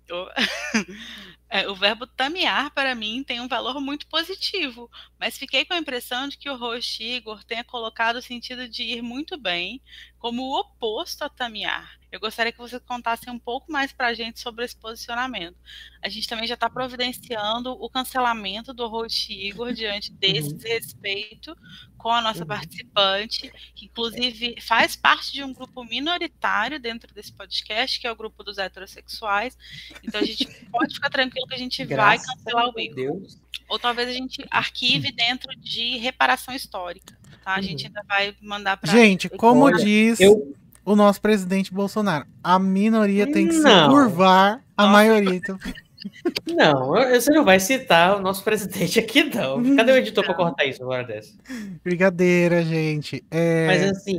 o, 1.51 1.55
é, 1.57 1.69
o 1.69 1.75
verbo 1.75 2.07
tamear, 2.07 2.70
para 2.73 2.95
mim, 2.95 3.23
tem 3.25 3.41
um 3.41 3.49
valor 3.49 3.81
muito 3.81 4.07
positivo, 4.07 4.91
mas 5.19 5.39
fiquei 5.39 5.65
com 5.65 5.75
a 5.75 5.79
impressão 5.79 6.29
de 6.29 6.37
que 6.37 6.49
o 6.51 6.57
host 6.57 7.03
Igor 7.03 7.45
tenha 7.45 7.65
colocado 7.65 8.16
o 8.16 8.23
sentido 8.23 8.69
de 8.69 8.83
ir 8.83 9.03
muito 9.03 9.37
bem 9.37 9.83
como 10.19 10.43
o 10.43 10.61
oposto 10.61 11.23
a 11.23 11.28
tamear. 11.28 11.99
Eu 12.11 12.19
gostaria 12.19 12.51
que 12.51 12.59
você 12.59 12.81
contasse 12.81 13.28
um 13.28 13.39
pouco 13.39 13.70
mais 13.70 13.93
para 13.93 14.07
a 14.09 14.15
gente 14.15 14.40
sobre 14.40 14.65
esse 14.65 14.74
posicionamento. 14.74 15.57
A 16.03 16.09
gente 16.09 16.27
também 16.27 16.47
já 16.47 16.55
está 16.55 16.69
providenciando 16.70 17.73
o 17.73 17.90
cancelamento 17.90 18.73
do 18.73 18.89
host 18.89 19.31
Igor 19.31 19.74
diante 19.74 20.11
desse 20.12 20.55
desrespeito 20.55 21.55
com 21.99 22.11
a 22.11 22.23
nossa 22.23 22.43
Uhum. 22.43 22.47
participante, 22.47 23.53
que 23.74 23.86
inclusive 23.86 24.59
faz 24.61 24.97
parte 24.97 25.32
de 25.32 25.45
um 25.45 25.53
grupo 25.53 25.85
minoritário 25.85 26.81
dentro 26.81 27.12
desse 27.12 27.32
podcast, 27.32 28.01
que 28.01 28.07
é 28.07 28.12
o 28.12 28.16
grupo 28.16 28.43
dos 28.43 28.57
heterossexuais. 28.57 29.59
Então 30.03 30.20
a 30.20 30.24
gente 30.24 30.47
pode 30.73 30.95
ficar 30.95 31.11
tranquilo 31.11 31.47
que 31.47 31.55
a 31.55 31.59
gente 31.59 31.85
vai 31.85 32.19
cancelar 32.19 32.70
o 32.74 32.81
Igor. 32.81 32.95
Deus. 32.95 33.39
Ou 33.68 33.78
talvez 33.78 34.09
a 34.09 34.12
gente 34.12 34.44
arquive 34.51 35.12
dentro 35.12 35.55
de 35.56 35.97
reparação 35.97 36.55
histórica. 36.55 37.16
tá? 37.44 37.55
A 37.55 37.60
gente 37.60 37.86
ainda 37.86 38.02
vai 38.06 38.35
mandar 38.40 38.76
pra. 38.76 38.90
Gente, 38.90 39.28
como 39.28 39.62
Olha, 39.62 39.85
diz 39.85 40.20
Eu, 40.20 40.55
o 40.85 40.97
nosso 40.97 41.20
presidente 41.20 41.72
Bolsonaro, 41.72 42.26
a 42.43 42.59
minoria 42.59 43.30
tem 43.30 43.48
que 43.48 43.55
se 43.55 43.86
curvar 43.89 44.62
a 44.76 44.86
maioria. 44.86 45.35
Então, 45.35 45.59
não, 46.55 46.93
você 47.11 47.31
não 47.31 47.45
vai 47.45 47.59
citar 47.61 48.16
o 48.16 48.20
nosso 48.20 48.43
presidente 48.45 48.99
aqui, 48.99 49.25
não. 49.25 49.77
Cadê 49.77 49.93
o 49.93 49.97
editor 49.99 50.25
pra 50.25 50.35
cortar 50.35 50.65
isso 50.66 50.83
agora 50.83 51.05
dessa? 51.05 51.35
brincadeira, 51.85 52.62
gente. 52.62 53.25
É, 53.31 53.66
Mas 53.66 53.83
assim, 53.83 54.19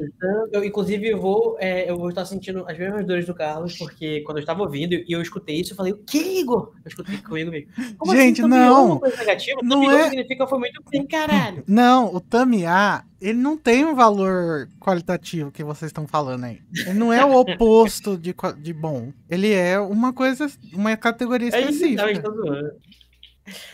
eu 0.51 0.63
inclusive 0.63 1.07
eu 1.09 1.19
vou, 1.19 1.57
é, 1.59 1.89
eu 1.89 1.97
vou 1.97 2.09
estar 2.09 2.25
sentindo 2.25 2.65
as 2.67 2.77
mesmas 2.77 3.05
dores 3.05 3.25
do 3.25 3.33
Carlos, 3.33 3.77
porque 3.77 4.21
quando 4.21 4.37
eu 4.37 4.41
estava 4.41 4.61
ouvindo 4.61 4.93
e 4.93 5.05
eu 5.09 5.21
escutei 5.21 5.55
isso, 5.59 5.73
eu 5.73 5.77
falei, 5.77 5.93
o 5.93 5.97
que, 5.97 6.39
Igor? 6.39 6.71
Eu 6.83 6.89
escutei 6.89 7.17
comigo 7.17 7.51
mesmo. 7.51 7.69
Como 7.97 8.11
Gente, 8.15 8.41
assim, 8.41 8.49
não. 8.49 8.85
uma 8.91 8.99
coisa 8.99 9.17
negativa? 9.17 9.59
Não 9.63 9.91
é- 9.91 10.03
significa 10.09 10.47
foi 10.47 10.59
muito 10.59 10.81
bem, 10.89 11.05
caralho. 11.05 11.63
Não, 11.67 12.13
o 12.13 12.19
Tamiya, 12.19 13.03
ele 13.21 13.37
não 13.37 13.57
tem 13.57 13.85
um 13.85 13.95
valor 13.95 14.69
qualitativo 14.79 15.51
que 15.51 15.63
vocês 15.63 15.89
estão 15.89 16.07
falando 16.07 16.45
aí. 16.45 16.61
Ele 16.85 16.93
não 16.93 17.11
é 17.11 17.23
o 17.23 17.35
oposto 17.35 18.17
de, 18.17 18.33
de 18.61 18.73
bom. 18.73 19.11
Ele 19.29 19.51
é 19.53 19.79
uma 19.79 20.13
coisa, 20.13 20.49
uma 20.73 20.95
categoria 20.95 21.49
É 21.53 21.61
isso, 21.69 21.85
não, 21.85 22.09
específica. 22.09 22.31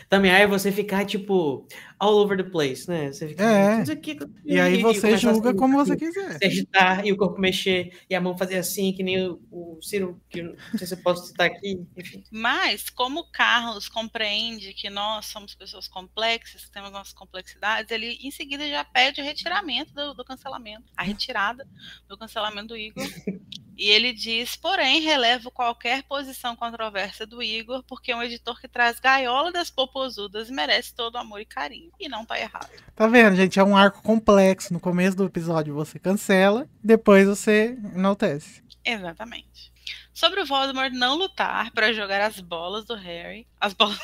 Também 0.08 0.30
aí 0.30 0.46
você 0.46 0.72
ficar, 0.72 1.04
tipo, 1.04 1.66
all 1.98 2.18
over 2.18 2.36
the 2.36 2.42
place, 2.50 2.88
né? 2.88 3.12
Você 3.12 3.28
fica, 3.28 3.42
É. 3.42 3.82
o 3.82 3.96
que- 4.00 4.18
E 4.44 4.60
aí 4.60 4.82
você 4.82 5.16
julga 5.16 5.50
assim, 5.50 5.58
como 5.58 5.76
você 5.76 5.96
quiser. 5.96 6.38
se 6.38 6.44
agitar 6.44 7.06
e 7.06 7.12
o 7.12 7.16
corpo 7.16 7.40
mexer 7.40 7.98
e 8.08 8.14
a 8.14 8.20
mão 8.20 8.36
fazer 8.36 8.58
assim, 8.58 8.92
que 8.92 9.02
nem 9.02 9.26
o, 9.26 9.40
o 9.50 9.78
Ciro, 9.82 10.20
que 10.28 10.42
não 10.42 10.54
sei 10.76 10.86
se 10.86 10.94
eu 10.94 10.98
posso 11.02 11.26
citar 11.26 11.46
aqui, 11.46 11.80
enfim. 11.96 12.22
Mas, 12.30 12.90
como 12.90 13.20
o 13.20 13.30
Carlos 13.30 13.88
compreende 13.88 14.74
que 14.74 14.90
nós 14.90 15.26
somos 15.26 15.54
pessoas 15.54 15.88
complexas, 15.88 16.68
temos 16.70 16.90
nossas 16.92 17.12
complexidades, 17.14 17.90
ele 17.90 18.18
em 18.22 18.30
seguida 18.30 18.68
já 18.68 18.84
pede 18.84 19.20
o 19.20 19.24
retiramento 19.24 19.94
do, 19.94 20.12
do 20.14 20.24
cancelamento, 20.24 20.84
a 20.96 21.02
retirada 21.02 21.66
do 22.08 22.16
cancelamento 22.18 22.68
do 22.68 22.76
Igor. 22.76 23.04
E 23.78 23.90
ele 23.90 24.14
diz, 24.14 24.56
porém, 24.56 25.02
relevo 25.02 25.50
qualquer 25.50 26.02
posição 26.04 26.56
controversa 26.56 27.26
do 27.26 27.42
Igor, 27.42 27.82
porque 27.86 28.10
é 28.10 28.16
um 28.16 28.22
editor 28.22 28.58
que 28.58 28.66
traz 28.66 28.98
gaiola 28.98 29.52
das 29.52 29.68
popozudas 29.70 30.48
merece 30.48 30.94
todo 30.94 31.16
o 31.16 31.18
amor 31.18 31.42
e 31.42 31.44
carinho. 31.44 31.85
E 31.98 32.08
não 32.08 32.24
tá 32.24 32.38
errado. 32.38 32.70
Tá 32.94 33.06
vendo, 33.06 33.36
gente? 33.36 33.58
É 33.58 33.64
um 33.64 33.76
arco 33.76 34.02
complexo. 34.02 34.72
No 34.72 34.80
começo 34.80 35.16
do 35.16 35.24
episódio 35.24 35.74
você 35.74 35.98
cancela, 35.98 36.68
depois 36.82 37.26
você 37.26 37.76
enaltece. 37.94 38.62
Exatamente. 38.84 39.72
Sobre 40.12 40.40
o 40.40 40.46
Voldemort 40.46 40.92
não 40.92 41.16
lutar 41.16 41.70
para 41.72 41.92
jogar 41.92 42.22
as 42.22 42.40
bolas 42.40 42.86
do 42.86 42.94
Harry. 42.94 43.46
As 43.60 43.74
bolas. 43.74 43.98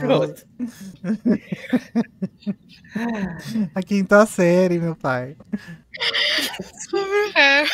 Pronto. 0.00 0.46
A 3.74 3.82
quinta 3.86 4.26
série, 4.26 4.78
meu 4.78 4.94
pai. 4.96 5.36
Sobre 6.90 7.16
o 7.16 7.32
Harry. 7.32 7.70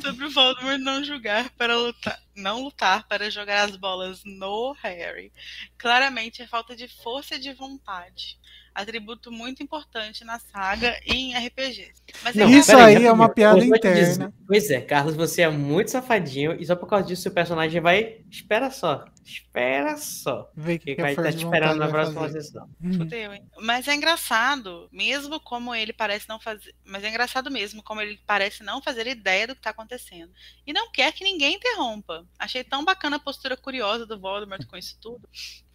Sobre 0.00 0.24
o 0.26 0.30
Voldemort 0.30 0.78
não 0.78 1.04
julgar 1.04 1.50
para 1.50 1.76
lutar. 1.76 2.20
Não 2.36 2.62
lutar 2.62 3.06
para 3.08 3.30
jogar 3.30 3.68
as 3.68 3.76
bolas 3.76 4.22
no 4.24 4.72
Harry. 4.82 5.32
Claramente 5.76 6.42
é 6.42 6.46
falta 6.46 6.74
de 6.76 6.88
força 6.88 7.34
e 7.34 7.40
de 7.40 7.52
vontade. 7.52 8.38
Atributo 8.80 9.30
muito 9.32 9.62
importante 9.62 10.24
na 10.24 10.38
saga 10.38 10.98
e 11.06 11.12
em 11.14 11.34
RPG. 11.46 11.92
Mas 12.22 12.36
é 12.36 12.40
Não, 12.40 12.50
Isso 12.50 12.76
aí 12.76 13.04
é 13.06 13.12
uma 13.12 13.28
piada 13.28 13.60
dizer- 13.60 13.76
interna. 13.76 14.32
Pois 14.46 14.70
é, 14.70 14.80
Carlos, 14.80 15.14
você 15.14 15.42
é 15.42 15.48
muito 15.48 15.90
safadinho 15.90 16.60
e 16.60 16.66
só 16.66 16.74
por 16.74 16.88
causa 16.88 17.06
disso 17.06 17.22
seu 17.22 17.32
personagem 17.32 17.80
vai. 17.80 18.20
Espera 18.30 18.70
só. 18.70 19.04
Espera 19.24 19.96
só. 19.96 20.50
Vê 20.56 20.74
o 20.74 20.78
Que 20.78 20.84
que, 20.86 20.94
que 20.96 21.02
vai 21.02 21.10
a 21.10 21.14
estar 21.14 21.30
te 21.32 21.44
esperando 21.44 21.78
na 21.78 21.88
próxima 21.88 22.20
fazer. 22.22 22.42
sessão. 22.42 22.68
Hum. 22.82 22.94
Fudeu, 22.94 23.32
hein? 23.32 23.44
Mas 23.60 23.86
é 23.86 23.94
engraçado, 23.94 24.88
mesmo 24.90 25.38
como 25.40 25.74
ele 25.74 25.92
parece 25.92 26.28
não 26.28 26.40
fazer. 26.40 26.74
Mas 26.84 27.04
é 27.04 27.08
engraçado 27.08 27.50
mesmo 27.50 27.82
como 27.82 28.00
ele 28.00 28.18
parece 28.26 28.62
não 28.64 28.82
fazer 28.82 29.06
ideia 29.06 29.46
do 29.46 29.54
que 29.54 29.60
tá 29.62 29.70
acontecendo. 29.70 30.32
E 30.66 30.72
não 30.72 30.90
quer 30.90 31.12
que 31.12 31.22
ninguém 31.22 31.54
interrompa. 31.56 32.26
Achei 32.38 32.64
tão 32.64 32.84
bacana 32.84 33.16
a 33.16 33.20
postura 33.20 33.56
curiosa 33.56 34.04
do 34.04 34.18
Voldemort 34.18 34.66
com 34.66 34.76
isso 34.76 34.98
tudo. 35.00 35.28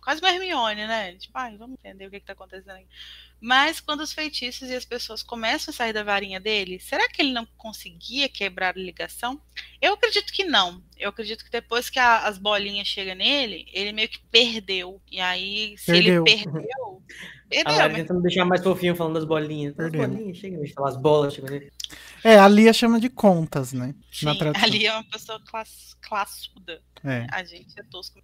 Quase 0.06 0.22
uma 0.22 0.32
Hermione, 0.32 0.86
né? 0.88 1.14
Tipo, 1.16 1.36
ai, 1.38 1.58
vamos 1.58 1.78
entender 1.80 2.06
o 2.06 2.12
que, 2.12 2.20
que 2.20 2.26
tá 2.28 2.34
acontecendo 2.34 2.70
aqui. 2.76 2.88
Mas 3.42 3.80
quando 3.80 4.02
os 4.02 4.14
feitiços 4.14 4.70
e 4.70 4.76
as 4.76 4.86
pessoas 4.86 5.24
começam 5.24 5.72
a 5.72 5.76
sair 5.76 5.92
da 5.94 6.04
varinha 6.04 6.40
dele, 6.40 6.80
será 6.80 7.10
que 7.10 7.22
ele 7.22 7.34
não 7.34 7.46
conseguia 7.58 8.30
quebrar 8.30 8.76
a 8.76 8.80
ligação? 8.80 9.42
Eu 9.82 9.94
acredito 9.94 10.32
que 10.32 10.44
não. 10.44 10.82
Eu 10.98 11.10
acredito 11.10 11.44
que 11.44 11.50
depois 11.52 11.90
que 11.90 11.98
a- 12.00 12.28
as 12.28 12.38
bolinhas 12.38 12.88
chegam 12.88 13.16
nele, 13.16 13.66
ele 13.74 13.92
meio 13.92 14.08
que 14.08 14.20
perdeu. 14.32 15.02
E 15.12 15.20
aí, 15.20 15.76
se 15.78 15.88
Perdeu. 15.92 16.24
ele 16.28 16.44
perdeu. 16.44 17.04
A 17.06 17.50
Perdeu, 17.50 17.74
mas 17.90 17.96
tentando 17.96 18.22
deixar 18.22 18.46
mais 18.46 18.62
fofinho 18.64 18.96
falando 18.96 19.16
das 19.16 19.26
bolinhas. 19.26 19.72
As 19.72 19.78
Perdemos. 19.90 20.08
bolinhas, 20.18 20.38
chega, 20.38 20.58
deixa 20.58 20.72
eu 20.72 20.76
falar 20.76 20.90
as 20.90 20.98
bolas, 20.98 21.34
chega. 21.34 21.50
né? 21.52 21.68
É, 22.24 22.40
a 22.40 22.48
Lia 22.48 22.74
chama 22.74 23.00
de 23.00 23.10
contas, 23.10 23.74
né? 23.74 23.94
Na 24.24 24.34
Sim, 24.34 24.38
tradução. 24.40 24.64
ali 24.68 24.86
é 24.88 24.94
uma 24.94 25.04
pessoa 25.04 25.40
class, 25.46 25.96
classuda. 26.02 26.82
É. 27.04 27.28
A 27.32 27.44
gente 27.44 27.80
é 27.80 27.84
tosco. 27.84 28.20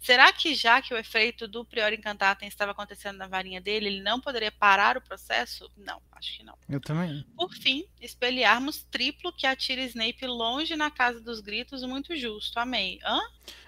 Será 0.00 0.32
que 0.32 0.54
já 0.54 0.80
que 0.80 0.94
o 0.94 0.96
efeito 0.96 1.46
do 1.46 1.64
Prior 1.64 1.92
Incantatem 1.92 2.48
estava 2.48 2.72
acontecendo 2.72 3.18
na 3.18 3.26
varinha 3.26 3.60
dele, 3.60 3.86
ele 3.88 4.02
não 4.02 4.18
poderia 4.18 4.50
parar 4.50 4.96
o 4.96 5.00
processo? 5.00 5.70
Não, 5.76 6.00
acho 6.12 6.38
que 6.38 6.42
não. 6.42 6.56
Eu 6.68 6.80
também. 6.80 7.24
Por 7.36 7.52
fim, 7.52 7.84
espelharmos 8.00 8.82
triplo 8.90 9.30
que 9.30 9.46
atira 9.46 9.82
Snape 9.82 10.26
longe 10.26 10.74
na 10.74 10.90
casa 10.90 11.20
dos 11.20 11.40
gritos, 11.40 11.82
muito 11.82 12.16
justo. 12.16 12.58
Amei. 12.58 12.98
Hã? 13.04 13.20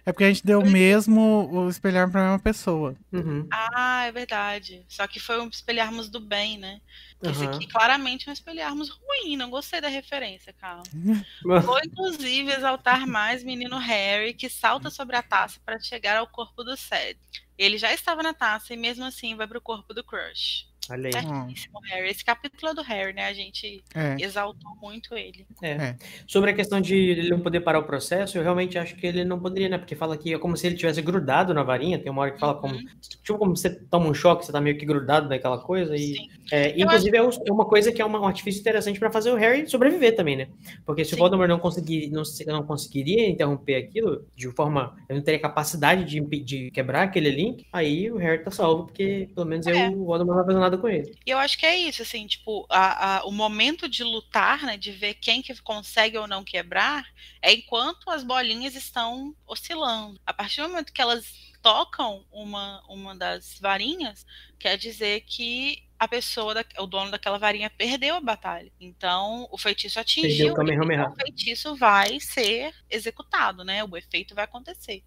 É 0.07 0.13
porque 0.13 0.25
a 0.25 0.29
gente 0.29 0.45
deu 0.45 0.61
o 0.61 0.67
mesmo 0.67 1.49
o 1.53 1.69
espelhar 1.69 2.11
pra 2.11 2.23
mesma 2.23 2.39
pessoa. 2.39 2.97
Uhum. 3.13 3.47
Ah, 3.53 4.05
é 4.07 4.13
verdade. 4.13 4.85
Só 4.89 5.07
que 5.07 5.21
foi 5.21 5.39
um 5.39 5.49
espelharmos 5.49 6.09
do 6.09 6.19
bem, 6.19 6.59
né? 6.59 6.81
Esse 7.23 7.45
aqui 7.45 7.67
claramente 7.67 8.29
é 8.29 8.31
um 8.31 8.33
espelharmos 8.33 8.89
ruim. 8.89 9.37
Não 9.37 9.51
gostei 9.51 9.81
da 9.81 9.89
referência, 9.89 10.53
Carlos. 10.53 10.89
Vou 11.65 11.79
inclusive 11.85 12.53
exaltar 12.53 13.07
mais 13.07 13.45
menino 13.45 13.79
Harry, 13.79 14.35
que 14.35 14.49
salta 14.49 14.91
sobre 14.91 15.17
a 15.17 15.23
taça 15.23 15.61
para 15.65 15.79
chegar 15.79 16.17
ao 16.17 16.27
corpo 16.27 16.65
do 16.65 16.77
Ced. 16.77 17.19
Ele 17.57 17.79
já 17.79 17.93
estava 17.93 18.23
na 18.23 18.35
taça 18.35 18.75
e 18.75 18.77
mesmo 18.77 19.05
assim 19.05 19.37
vai 19.37 19.47
pro 19.47 19.61
corpo 19.61 19.95
do 19.95 20.03
Crush. 20.03 20.67
Olha 20.91 21.07
aí. 21.07 21.13
Certíssimo, 21.13 21.79
Harry. 21.85 22.09
Esse 22.11 22.25
capítulo 22.25 22.73
é 22.73 22.75
do 22.75 22.83
Harry, 22.83 23.13
né? 23.13 23.27
A 23.27 23.33
gente 23.33 23.83
É. 23.95 24.17
exaltou 24.21 24.73
muito 24.83 25.15
ele. 25.15 25.47
É. 25.63 25.71
É. 25.71 25.97
Sobre 26.27 26.51
a 26.51 26.55
questão 26.55 26.81
de 26.81 26.95
ele 26.97 27.31
não 27.31 27.41
poder 27.41 27.61
parar 27.61 27.79
o 27.79 27.85
processo, 27.85 28.37
eu 28.37 28.43
realmente 28.43 28.77
acho 28.77 28.97
que 28.97 29.07
ele 29.07 29.25
não 29.25 29.39
poderia, 29.39 29.69
né? 29.69 29.79
Porque 29.79 29.95
fala 29.95 30.17
que 30.17 30.35
é 30.35 30.39
como 30.39 30.57
se 30.57 30.67
ele 30.67 30.77
tivesse 30.77 31.01
grudado 31.01 31.55
na 31.55 31.63
varinha. 31.63 31.99
Tem 32.01 32.11
uma 32.11 32.23
hora 32.23 32.33
que 32.33 32.41
fala 32.41 32.55
como. 32.57 32.75
Uhum. 32.75 32.85
Tipo, 33.01 33.39
como 33.39 33.57
você 33.57 33.71
toma 33.71 34.07
um 34.09 34.15
choque, 34.15 34.45
você 34.45 34.51
tá 34.53 34.61
meio 34.61 34.77
que 34.77 34.85
grudado 34.85 35.29
naquela 35.29 35.59
coisa. 35.59 35.95
E, 35.95 36.15
Sim. 36.17 36.29
é, 36.51 36.79
inclusive, 36.79 37.17
é 37.17 37.23
um- 37.23 37.31
é 37.47 37.53
uma 37.53 37.65
coisa 37.65 37.93
que 37.93 38.03
é 38.03 38.05
uma- 38.05 38.21
um 38.21 38.27
artifício 38.27 38.61
interessante 38.61 38.99
para 38.99 39.11
fazer 39.11 39.31
o 39.31 39.37
Harry 39.37 39.69
sobreviver 39.69 40.17
também, 40.17 40.37
né? 40.37 40.49
Porque 40.85 41.05
se 41.05 41.11
Sim. 41.11 41.17
o 41.17 41.19
Voldemort 41.21 41.49
não, 41.49 41.61
conseguir, 41.61 42.11
não, 42.11 42.23
não 42.49 42.67
conseguiria 42.67 43.29
interromper 43.29 43.77
aquilo 43.77 44.27
de 44.35 44.51
forma. 44.51 44.97
Ele 45.09 45.19
não 45.21 45.25
teria 45.25 45.41
capacidade 45.41 46.05
de, 46.05 46.21
de 46.43 46.71
quebrar 46.73 47.03
aquele 47.05 47.31
link, 47.31 47.67
aí 47.73 48.11
o 48.11 48.17
Harry 48.17 48.43
tá 48.43 48.51
salvo, 48.51 48.87
porque 48.87 49.29
pelo 49.33 49.47
menos 49.47 49.65
É. 49.69 49.89
o 49.91 50.05
Voldemort 50.05 50.27
não 50.27 50.35
vai 50.35 50.45
fazer 50.47 50.59
nada 50.59 50.72
com 50.79 50.89
ele. 50.89 51.19
E 51.27 51.31
eu 51.31 51.39
acho 51.39 51.59
que 51.59 51.67
é 51.67 51.77
isso, 51.77 52.03
assim, 52.03 52.27
tipo, 52.27 52.67
a- 52.71 53.19
a- 53.19 53.25
o 53.25 53.33
momento 53.33 53.89
de 53.89 54.03
lutar, 54.05 54.63
né, 54.63 54.77
de 54.77 54.93
ver 54.93 55.15
quem 55.15 55.43
que 55.43 55.55
consegue 55.63 56.17
ou 56.19 56.27
não 56.27 56.45
quebrar, 56.45 57.05
é 57.41 57.53
enquanto 57.53 58.11
as 58.11 58.23
bolinhas 58.25 58.75
estão 58.75 59.35
oscilando. 59.47 60.21
A 60.27 60.33
partir 60.35 60.63
do 60.63 60.69
momento 60.69 60.93
que 60.93 61.01
elas 61.03 61.33
tocam 61.63 62.27
uma, 62.31 62.83
uma 62.89 63.15
das 63.17 63.59
varinhas, 63.61 64.27
quer 64.59 64.77
dizer 64.77 65.23
que 65.23 65.83
a 65.99 66.09
pessoa, 66.09 66.53
da- 66.55 66.65
o 66.81 66.87
dono 66.87 67.11
daquela 67.13 67.39
varinha 67.39 67.71
perdeu 67.71 68.17
a 68.17 68.21
batalha. 68.21 68.73
Então, 68.81 69.47
o 69.53 69.57
feitiço 69.59 70.01
atingiu 70.01 70.55
o 70.57 70.75
e 70.99 71.03
o 71.05 71.09
feitiço 71.15 71.77
vai 71.77 72.19
ser 72.21 72.75
executado, 72.91 73.63
né? 73.65 73.85
O 73.85 73.97
efeito 73.97 74.35
vai 74.35 74.45
acontecer. 74.45 75.05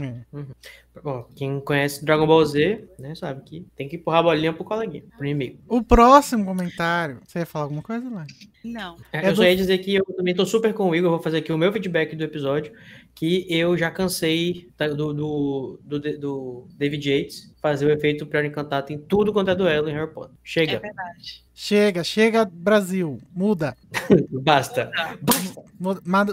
É. 0.00 1.00
Bom, 1.02 1.26
quem 1.34 1.60
conhece 1.60 2.04
Dragon 2.04 2.26
Ball 2.26 2.44
Z, 2.44 2.88
né, 2.98 3.14
sabe 3.14 3.42
que 3.44 3.66
tem 3.76 3.88
que 3.88 3.96
empurrar 3.96 4.20
a 4.20 4.22
bolinha 4.24 4.52
pro 4.52 4.64
coleguinha, 4.64 5.04
pro 5.16 5.24
inimigo. 5.26 5.58
O 5.68 5.82
próximo 5.82 6.44
comentário. 6.44 7.20
Você 7.26 7.40
ia 7.40 7.46
falar 7.46 7.64
alguma 7.64 7.82
coisa, 7.82 8.08
lá? 8.10 8.26
Não. 8.64 8.96
É, 9.12 9.18
É 9.26 9.30
eu 9.30 9.36
só 9.36 9.42
do- 9.42 9.48
ia 9.48 9.56
dizer 9.56 9.78
que 9.78 9.94
eu 9.94 10.04
também 10.16 10.34
tô 10.34 10.44
super 10.44 10.72
com 10.74 10.88
o 10.90 10.94
Igor, 10.94 11.10
vou 11.10 11.22
fazer 11.22 11.38
aqui 11.38 11.52
o 11.52 11.58
meu 11.58 11.72
feedback 11.72 12.14
do 12.16 12.24
episódio, 12.24 12.72
que 13.18 13.44
eu 13.50 13.76
já 13.76 13.90
cansei 13.90 14.68
do, 14.96 15.12
do, 15.12 15.80
do, 15.82 16.18
do 16.18 16.68
David 16.76 17.10
Yates 17.10 17.52
fazer 17.60 17.84
o 17.84 17.90
efeito 17.90 18.24
Prior 18.24 18.44
Encantado 18.44 18.92
em 18.92 18.98
tudo 18.98 19.32
quanto 19.32 19.50
é 19.50 19.56
duelo 19.56 19.88
em 19.88 19.92
Harry 19.92 20.14
Potter. 20.14 20.36
É 20.36 20.38
Chega, 20.44 20.78
verdade. 20.78 21.44
Chega, 21.52 22.04
chega, 22.04 22.44
Brasil. 22.44 23.18
Muda. 23.34 23.76
basta. 24.30 24.92
Basta. 25.20 25.64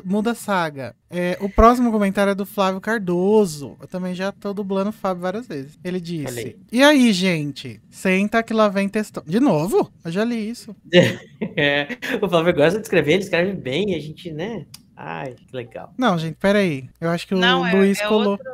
Muda, 0.05 0.31
a 0.31 0.35
saga. 0.35 0.95
É, 1.09 1.35
o 1.41 1.49
próximo 1.49 1.91
comentário 1.91 2.29
é 2.29 2.35
do 2.35 2.45
Flávio 2.45 2.79
Cardoso. 2.79 3.75
Eu 3.81 3.87
também 3.87 4.13
já 4.13 4.31
tô 4.31 4.53
dublando 4.53 4.91
o 4.91 4.93
Fábio 4.93 5.23
várias 5.23 5.47
vezes. 5.47 5.79
Ele 5.83 5.99
disse: 5.99 6.39
aí. 6.39 6.55
E 6.71 6.83
aí, 6.83 7.11
gente? 7.11 7.81
Senta 7.89 8.43
que 8.43 8.53
lá 8.53 8.69
vem 8.69 8.87
textão. 8.87 9.23
De 9.25 9.39
novo? 9.39 9.91
Eu 10.03 10.11
já 10.11 10.23
li 10.23 10.47
isso. 10.47 10.75
É, 11.57 11.87
o 12.21 12.27
Flávio 12.27 12.53
gosta 12.53 12.79
de 12.79 12.83
escrever, 12.83 13.13
ele 13.13 13.23
escreve 13.23 13.53
bem, 13.53 13.95
a 13.95 13.99
gente, 13.99 14.29
né? 14.29 14.65
Ai, 14.95 15.35
que 15.35 15.55
legal. 15.55 15.93
Não, 15.97 16.17
gente, 16.17 16.35
peraí. 16.35 16.89
Eu 17.01 17.09
acho 17.09 17.27
que 17.27 17.35
o 17.35 17.37
Não, 17.37 17.65
é, 17.65 17.73
Luiz 17.73 17.99
é 17.99 18.07
colou. 18.07 18.31
outro. 18.31 18.51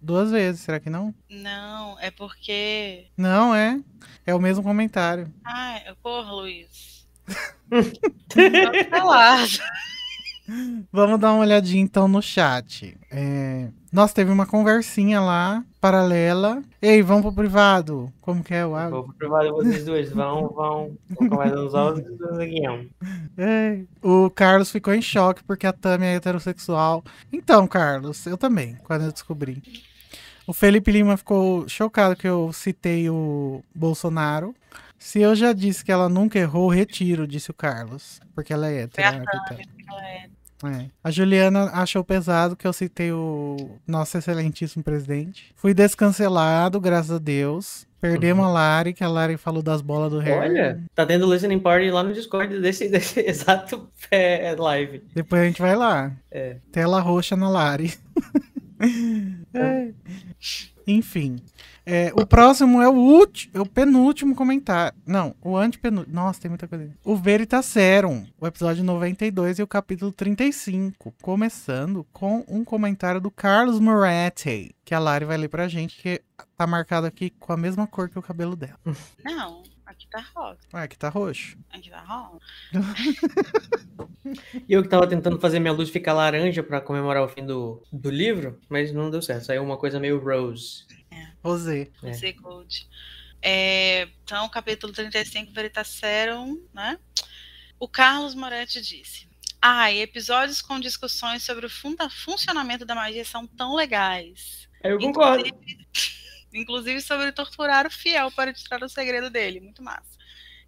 Duas 0.00 0.30
vezes, 0.30 0.62
será 0.62 0.80
que 0.80 0.90
não? 0.90 1.14
Não, 1.30 1.98
é 2.00 2.10
porque. 2.10 3.06
Não, 3.16 3.54
é. 3.54 3.78
É 4.26 4.34
o 4.34 4.40
mesmo 4.40 4.62
comentário. 4.62 5.32
Ai, 5.44 5.82
porra, 6.02 6.32
Luiz. 6.32 7.06
Vamos 10.90 11.20
dar 11.20 11.32
uma 11.32 11.42
olhadinha 11.42 11.82
então 11.82 12.08
no 12.08 12.22
chat. 12.22 12.96
É... 13.10 13.68
Nossa, 13.92 14.14
teve 14.14 14.30
uma 14.30 14.46
conversinha 14.46 15.20
lá, 15.20 15.62
paralela. 15.80 16.62
Ei, 16.80 17.02
vamos 17.02 17.22
pro 17.22 17.32
privado. 17.32 18.12
Como 18.20 18.42
que 18.42 18.54
é 18.54 18.66
o 18.66 18.74
áudio? 18.74 18.90
Vou 18.90 19.04
pro 19.04 19.14
privado 19.14 19.54
vocês 19.54 19.84
dois. 19.84 20.10
Vão, 20.10 20.48
vão. 20.48 20.96
Os 21.66 21.74
áudios. 21.74 22.06
É. 23.36 23.80
O 24.02 24.30
Carlos 24.30 24.70
ficou 24.70 24.92
em 24.94 25.02
choque 25.02 25.42
porque 25.44 25.66
a 25.66 25.72
Tami 25.72 26.06
é 26.06 26.14
heterossexual. 26.14 27.04
Então, 27.32 27.66
Carlos, 27.66 28.26
eu 28.26 28.36
também, 28.36 28.76
quando 28.84 29.04
eu 29.04 29.12
descobri. 29.12 29.62
O 30.46 30.52
Felipe 30.52 30.90
Lima 30.90 31.16
ficou 31.16 31.68
chocado 31.68 32.16
que 32.16 32.26
eu 32.26 32.52
citei 32.52 33.10
o 33.10 33.62
Bolsonaro. 33.74 34.54
Se 34.98 35.20
eu 35.20 35.34
já 35.36 35.52
disse 35.52 35.84
que 35.84 35.92
ela 35.92 36.08
nunca 36.08 36.38
errou, 36.38 36.68
retiro, 36.68 37.26
disse 37.26 37.50
o 37.50 37.54
Carlos. 37.54 38.18
Porque 38.34 38.52
ela 38.52 38.68
é 38.68 38.82
hétero. 38.82 39.06
né. 39.12 39.24
Verdade, 39.24 39.68
ela 39.88 40.08
é. 40.08 40.37
É. 40.64 40.86
A 41.04 41.10
Juliana 41.10 41.70
achou 41.72 42.02
pesado 42.02 42.56
que 42.56 42.66
eu 42.66 42.72
citei 42.72 43.12
o 43.12 43.78
nosso 43.86 44.18
excelentíssimo 44.18 44.82
presidente. 44.82 45.52
Fui 45.54 45.72
descancelado, 45.72 46.80
graças 46.80 47.12
a 47.12 47.18
Deus. 47.18 47.86
Perdemos 48.00 48.44
a 48.44 48.48
Lari, 48.48 48.92
que 48.92 49.02
a 49.02 49.08
Lari 49.08 49.36
falou 49.36 49.60
das 49.60 49.80
bolas 49.80 50.12
do 50.12 50.20
Harry. 50.20 50.50
Olha, 50.50 50.82
tá 50.94 51.04
tendo 51.04 51.32
listening 51.32 51.58
party 51.58 51.90
lá 51.90 52.02
no 52.02 52.12
Discord 52.12 52.60
desse, 52.60 52.86
desse 52.90 53.20
exato 53.20 53.88
é, 54.10 54.54
live. 54.56 55.02
Depois 55.14 55.42
a 55.42 55.44
gente 55.44 55.60
vai 55.60 55.74
lá. 55.74 56.12
É. 56.30 56.56
Tela 56.70 57.00
roxa 57.00 57.36
na 57.36 57.48
Lari. 57.48 57.94
É. 59.52 59.88
Enfim. 60.86 61.40
É, 61.90 62.12
o 62.14 62.26
próximo 62.26 62.82
é 62.82 62.88
o 62.88 62.92
último, 62.92 63.50
é 63.56 63.60
o 63.62 63.64
penúltimo 63.64 64.34
comentário. 64.34 64.94
Não, 65.06 65.34
o 65.40 65.56
antepenúltimo. 65.56 66.14
Nossa, 66.14 66.38
tem 66.38 66.50
muita 66.50 66.68
coisa. 66.68 66.94
O 67.02 67.16
Veritaserum, 67.16 68.26
o 68.38 68.46
episódio 68.46 68.84
92 68.84 69.58
e 69.58 69.62
o 69.62 69.66
capítulo 69.66 70.12
35. 70.12 71.14
Começando 71.22 72.06
com 72.12 72.44
um 72.46 72.62
comentário 72.62 73.22
do 73.22 73.30
Carlos 73.30 73.80
Moretti, 73.80 74.76
que 74.84 74.94
a 74.94 74.98
Lari 74.98 75.24
vai 75.24 75.38
ler 75.38 75.48
pra 75.48 75.66
gente, 75.66 75.96
que 75.96 76.20
tá 76.58 76.66
marcado 76.66 77.06
aqui 77.06 77.30
com 77.30 77.54
a 77.54 77.56
mesma 77.56 77.86
cor 77.86 78.10
que 78.10 78.18
o 78.18 78.22
cabelo 78.22 78.54
dela. 78.54 78.78
Não, 79.24 79.62
aqui 79.86 80.06
tá 80.10 80.22
rosa. 80.34 80.58
Ué, 80.74 80.82
aqui 80.82 80.98
tá 80.98 81.08
roxo. 81.08 81.56
Aqui 81.70 81.88
tá 81.88 82.00
rosa. 82.00 82.38
E 84.68 84.74
eu 84.74 84.82
que 84.82 84.88
tava 84.90 85.06
tentando 85.06 85.40
fazer 85.40 85.58
minha 85.58 85.72
luz 85.72 85.88
ficar 85.88 86.12
laranja 86.12 86.62
pra 86.62 86.82
comemorar 86.82 87.22
o 87.22 87.28
fim 87.28 87.46
do, 87.46 87.82
do 87.90 88.10
livro, 88.10 88.60
mas 88.68 88.92
não 88.92 89.10
deu 89.10 89.22
certo. 89.22 89.46
Saiu 89.46 89.62
uma 89.62 89.78
coisa 89.78 89.98
meio 89.98 90.18
rose. 90.22 90.84
Rosé. 91.42 91.88
É. 92.02 92.12
Você 92.12 92.32
Gold. 92.32 92.88
É, 93.40 94.08
então, 94.24 94.48
capítulo 94.48 94.92
35, 94.92 95.52
Veritaserum, 95.52 96.60
né? 96.74 96.98
O 97.78 97.86
Carlos 97.88 98.34
Moretti 98.34 98.80
disse. 98.80 99.28
Ah, 99.60 99.90
e 99.90 100.00
episódios 100.00 100.60
com 100.62 100.78
discussões 100.78 101.42
sobre 101.42 101.66
o 101.66 101.70
funda- 101.70 102.10
funcionamento 102.10 102.84
da 102.84 102.94
magia 102.94 103.24
são 103.24 103.46
tão 103.46 103.74
legais. 103.74 104.68
Eu 104.82 104.98
concordo. 104.98 105.46
Inclusive, 105.46 105.86
inclusive 106.54 107.00
sobre 107.00 107.32
torturar 107.32 107.86
o 107.86 107.90
fiel 107.90 108.30
para 108.30 108.52
tirar 108.52 108.82
o 108.82 108.88
segredo 108.88 109.30
dele. 109.30 109.60
Muito 109.60 109.82
massa. 109.82 110.16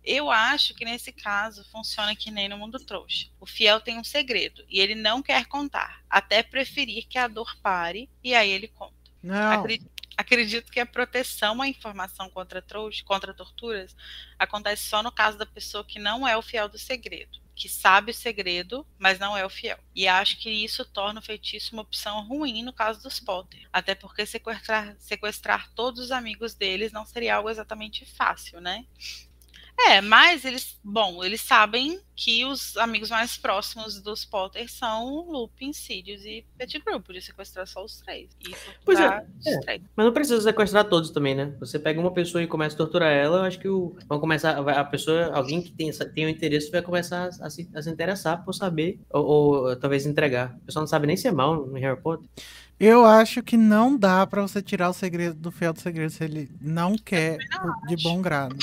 Eu 0.03 0.31
acho 0.31 0.75
que 0.75 0.85
nesse 0.85 1.13
caso 1.13 1.65
funciona 1.71 2.17
que 2.17 2.31
nem 2.31 2.49
no 2.49 2.57
mundo 2.57 2.79
trouxa. 2.81 3.27
O 3.39 3.47
fiel 3.47 3.81
tem 3.81 3.99
um 3.99 4.05
segredo 4.05 4.65
e 4.69 4.81
ele 4.81 4.95
não 4.95 5.21
quer 5.23 5.45
contar, 5.47 6.03
até 6.09 6.43
preferir 6.43 7.07
que 7.07 7.19
a 7.19 7.29
dor 7.29 7.55
pare 7.63 8.09
e 8.25 8.35
aí 8.35 8.51
ele 8.51 8.67
conta. 8.69 8.95
Não. 9.23 9.53
Acre- 9.53 9.83
Acredito 10.21 10.71
que 10.71 10.79
a 10.79 10.85
proteção 10.85 11.63
à 11.63 11.67
informação 11.67 12.29
contra, 12.29 12.63
contra 13.07 13.33
torturas 13.33 13.97
acontece 14.39 14.87
só 14.87 15.03
no 15.03 15.11
caso 15.11 15.39
da 15.39 15.47
pessoa 15.47 15.83
que 15.83 15.99
não 15.99 16.29
é 16.29 16.37
o 16.37 16.43
fiel 16.43 16.69
do 16.69 16.79
segredo, 16.79 17.39
que 17.57 17.71
sabe 17.71 18.11
o 18.11 18.15
segredo, 18.15 18.87
mas 18.99 19.19
não 19.19 19.35
é 19.35 19.47
o 19.47 19.49
fiel. 19.49 19.79
E 19.95 20.07
acho 20.07 20.39
que 20.39 20.51
isso 20.51 20.85
torna 20.85 21.21
o 21.21 21.25
feitiço 21.25 21.75
uma 21.75 21.81
opção 21.81 22.21
ruim 22.29 22.63
no 22.63 22.71
caso 22.71 23.03
dos 23.03 23.19
Potter. 23.19 23.67
Até 23.73 23.95
porque 23.95 24.27
sequestrar, 24.27 24.95
sequestrar 24.99 25.73
todos 25.75 26.05
os 26.05 26.11
amigos 26.11 26.53
deles 26.53 26.93
não 26.93 27.07
seria 27.07 27.37
algo 27.37 27.49
exatamente 27.49 28.05
fácil, 28.05 28.61
né? 28.61 28.85
É, 29.89 30.01
mas 30.01 30.45
eles, 30.45 30.79
bom, 30.85 31.25
eles 31.25 31.41
sabem 31.41 32.01
que 32.15 32.45
os 32.45 32.77
amigos 32.77 33.09
mais 33.09 33.37
próximos 33.39 34.01
dos 34.01 34.25
Potter 34.27 34.71
são 34.71 35.25
Lupin, 35.31 35.73
Sirius 35.73 36.23
e 36.25 36.45
Pettigrew, 36.59 37.01
por 37.01 37.17
isso 37.17 37.29
sequestrar 37.29 37.67
só 37.67 37.83
os 37.85 37.99
três. 38.01 38.29
E 38.47 38.55
Pois 38.85 39.01
é, 39.01 39.25
é. 39.47 39.59
três. 39.61 39.83
Mas 39.97 40.07
não 40.07 40.13
precisa 40.13 40.41
sequestrar 40.43 40.85
todos 40.89 41.11
também, 41.11 41.35
né? 41.35 41.55
Você 41.61 41.79
pega 41.79 41.99
uma 42.01 42.13
pessoa 42.13 42.43
e 42.43 42.47
começa 42.47 42.75
a 42.75 42.79
torturar 42.79 43.11
ela, 43.11 43.39
eu 43.39 43.43
acho 43.45 43.59
que 43.59 43.69
o, 43.69 43.97
vão 44.07 44.21
começar, 44.21 44.59
a 44.59 44.85
pessoa, 44.85 45.33
alguém 45.33 45.63
que 45.63 45.73
tem, 45.73 45.89
essa- 45.89 46.05
tem 46.05 46.27
um 46.27 46.29
interesse 46.29 46.71
vai 46.71 46.83
começar 46.83 47.31
a, 47.41 47.49
se, 47.49 47.69
a 47.75 47.81
se 47.81 47.91
interessar 47.91 48.45
por 48.45 48.53
saber, 48.53 49.01
ou, 49.11 49.25
ou 49.25 49.77
talvez 49.77 50.05
entregar. 50.05 50.55
O 50.63 50.67
pessoal 50.67 50.83
não 50.83 50.89
sabe 50.89 51.07
nem 51.07 51.17
ser 51.17 51.33
mal 51.33 51.67
no 51.67 51.75
Harry 51.79 52.01
Potter. 52.01 52.29
Eu 52.79 53.05
acho 53.05 53.43
que 53.43 53.57
não 53.57 53.97
dá 53.97 54.27
pra 54.27 54.43
você 54.43 54.63
tirar 54.63 54.89
o 54.91 54.95
segredo 54.95 55.35
do 55.35 55.51
fiel 55.51 55.73
do 55.73 55.81
segredo 55.81 56.11
se 56.11 56.23
ele 56.25 56.51
não 56.61 56.97
quer 56.97 57.39
por- 57.61 57.87
de 57.89 58.03
bom 58.03 58.21
grado. 58.23 58.57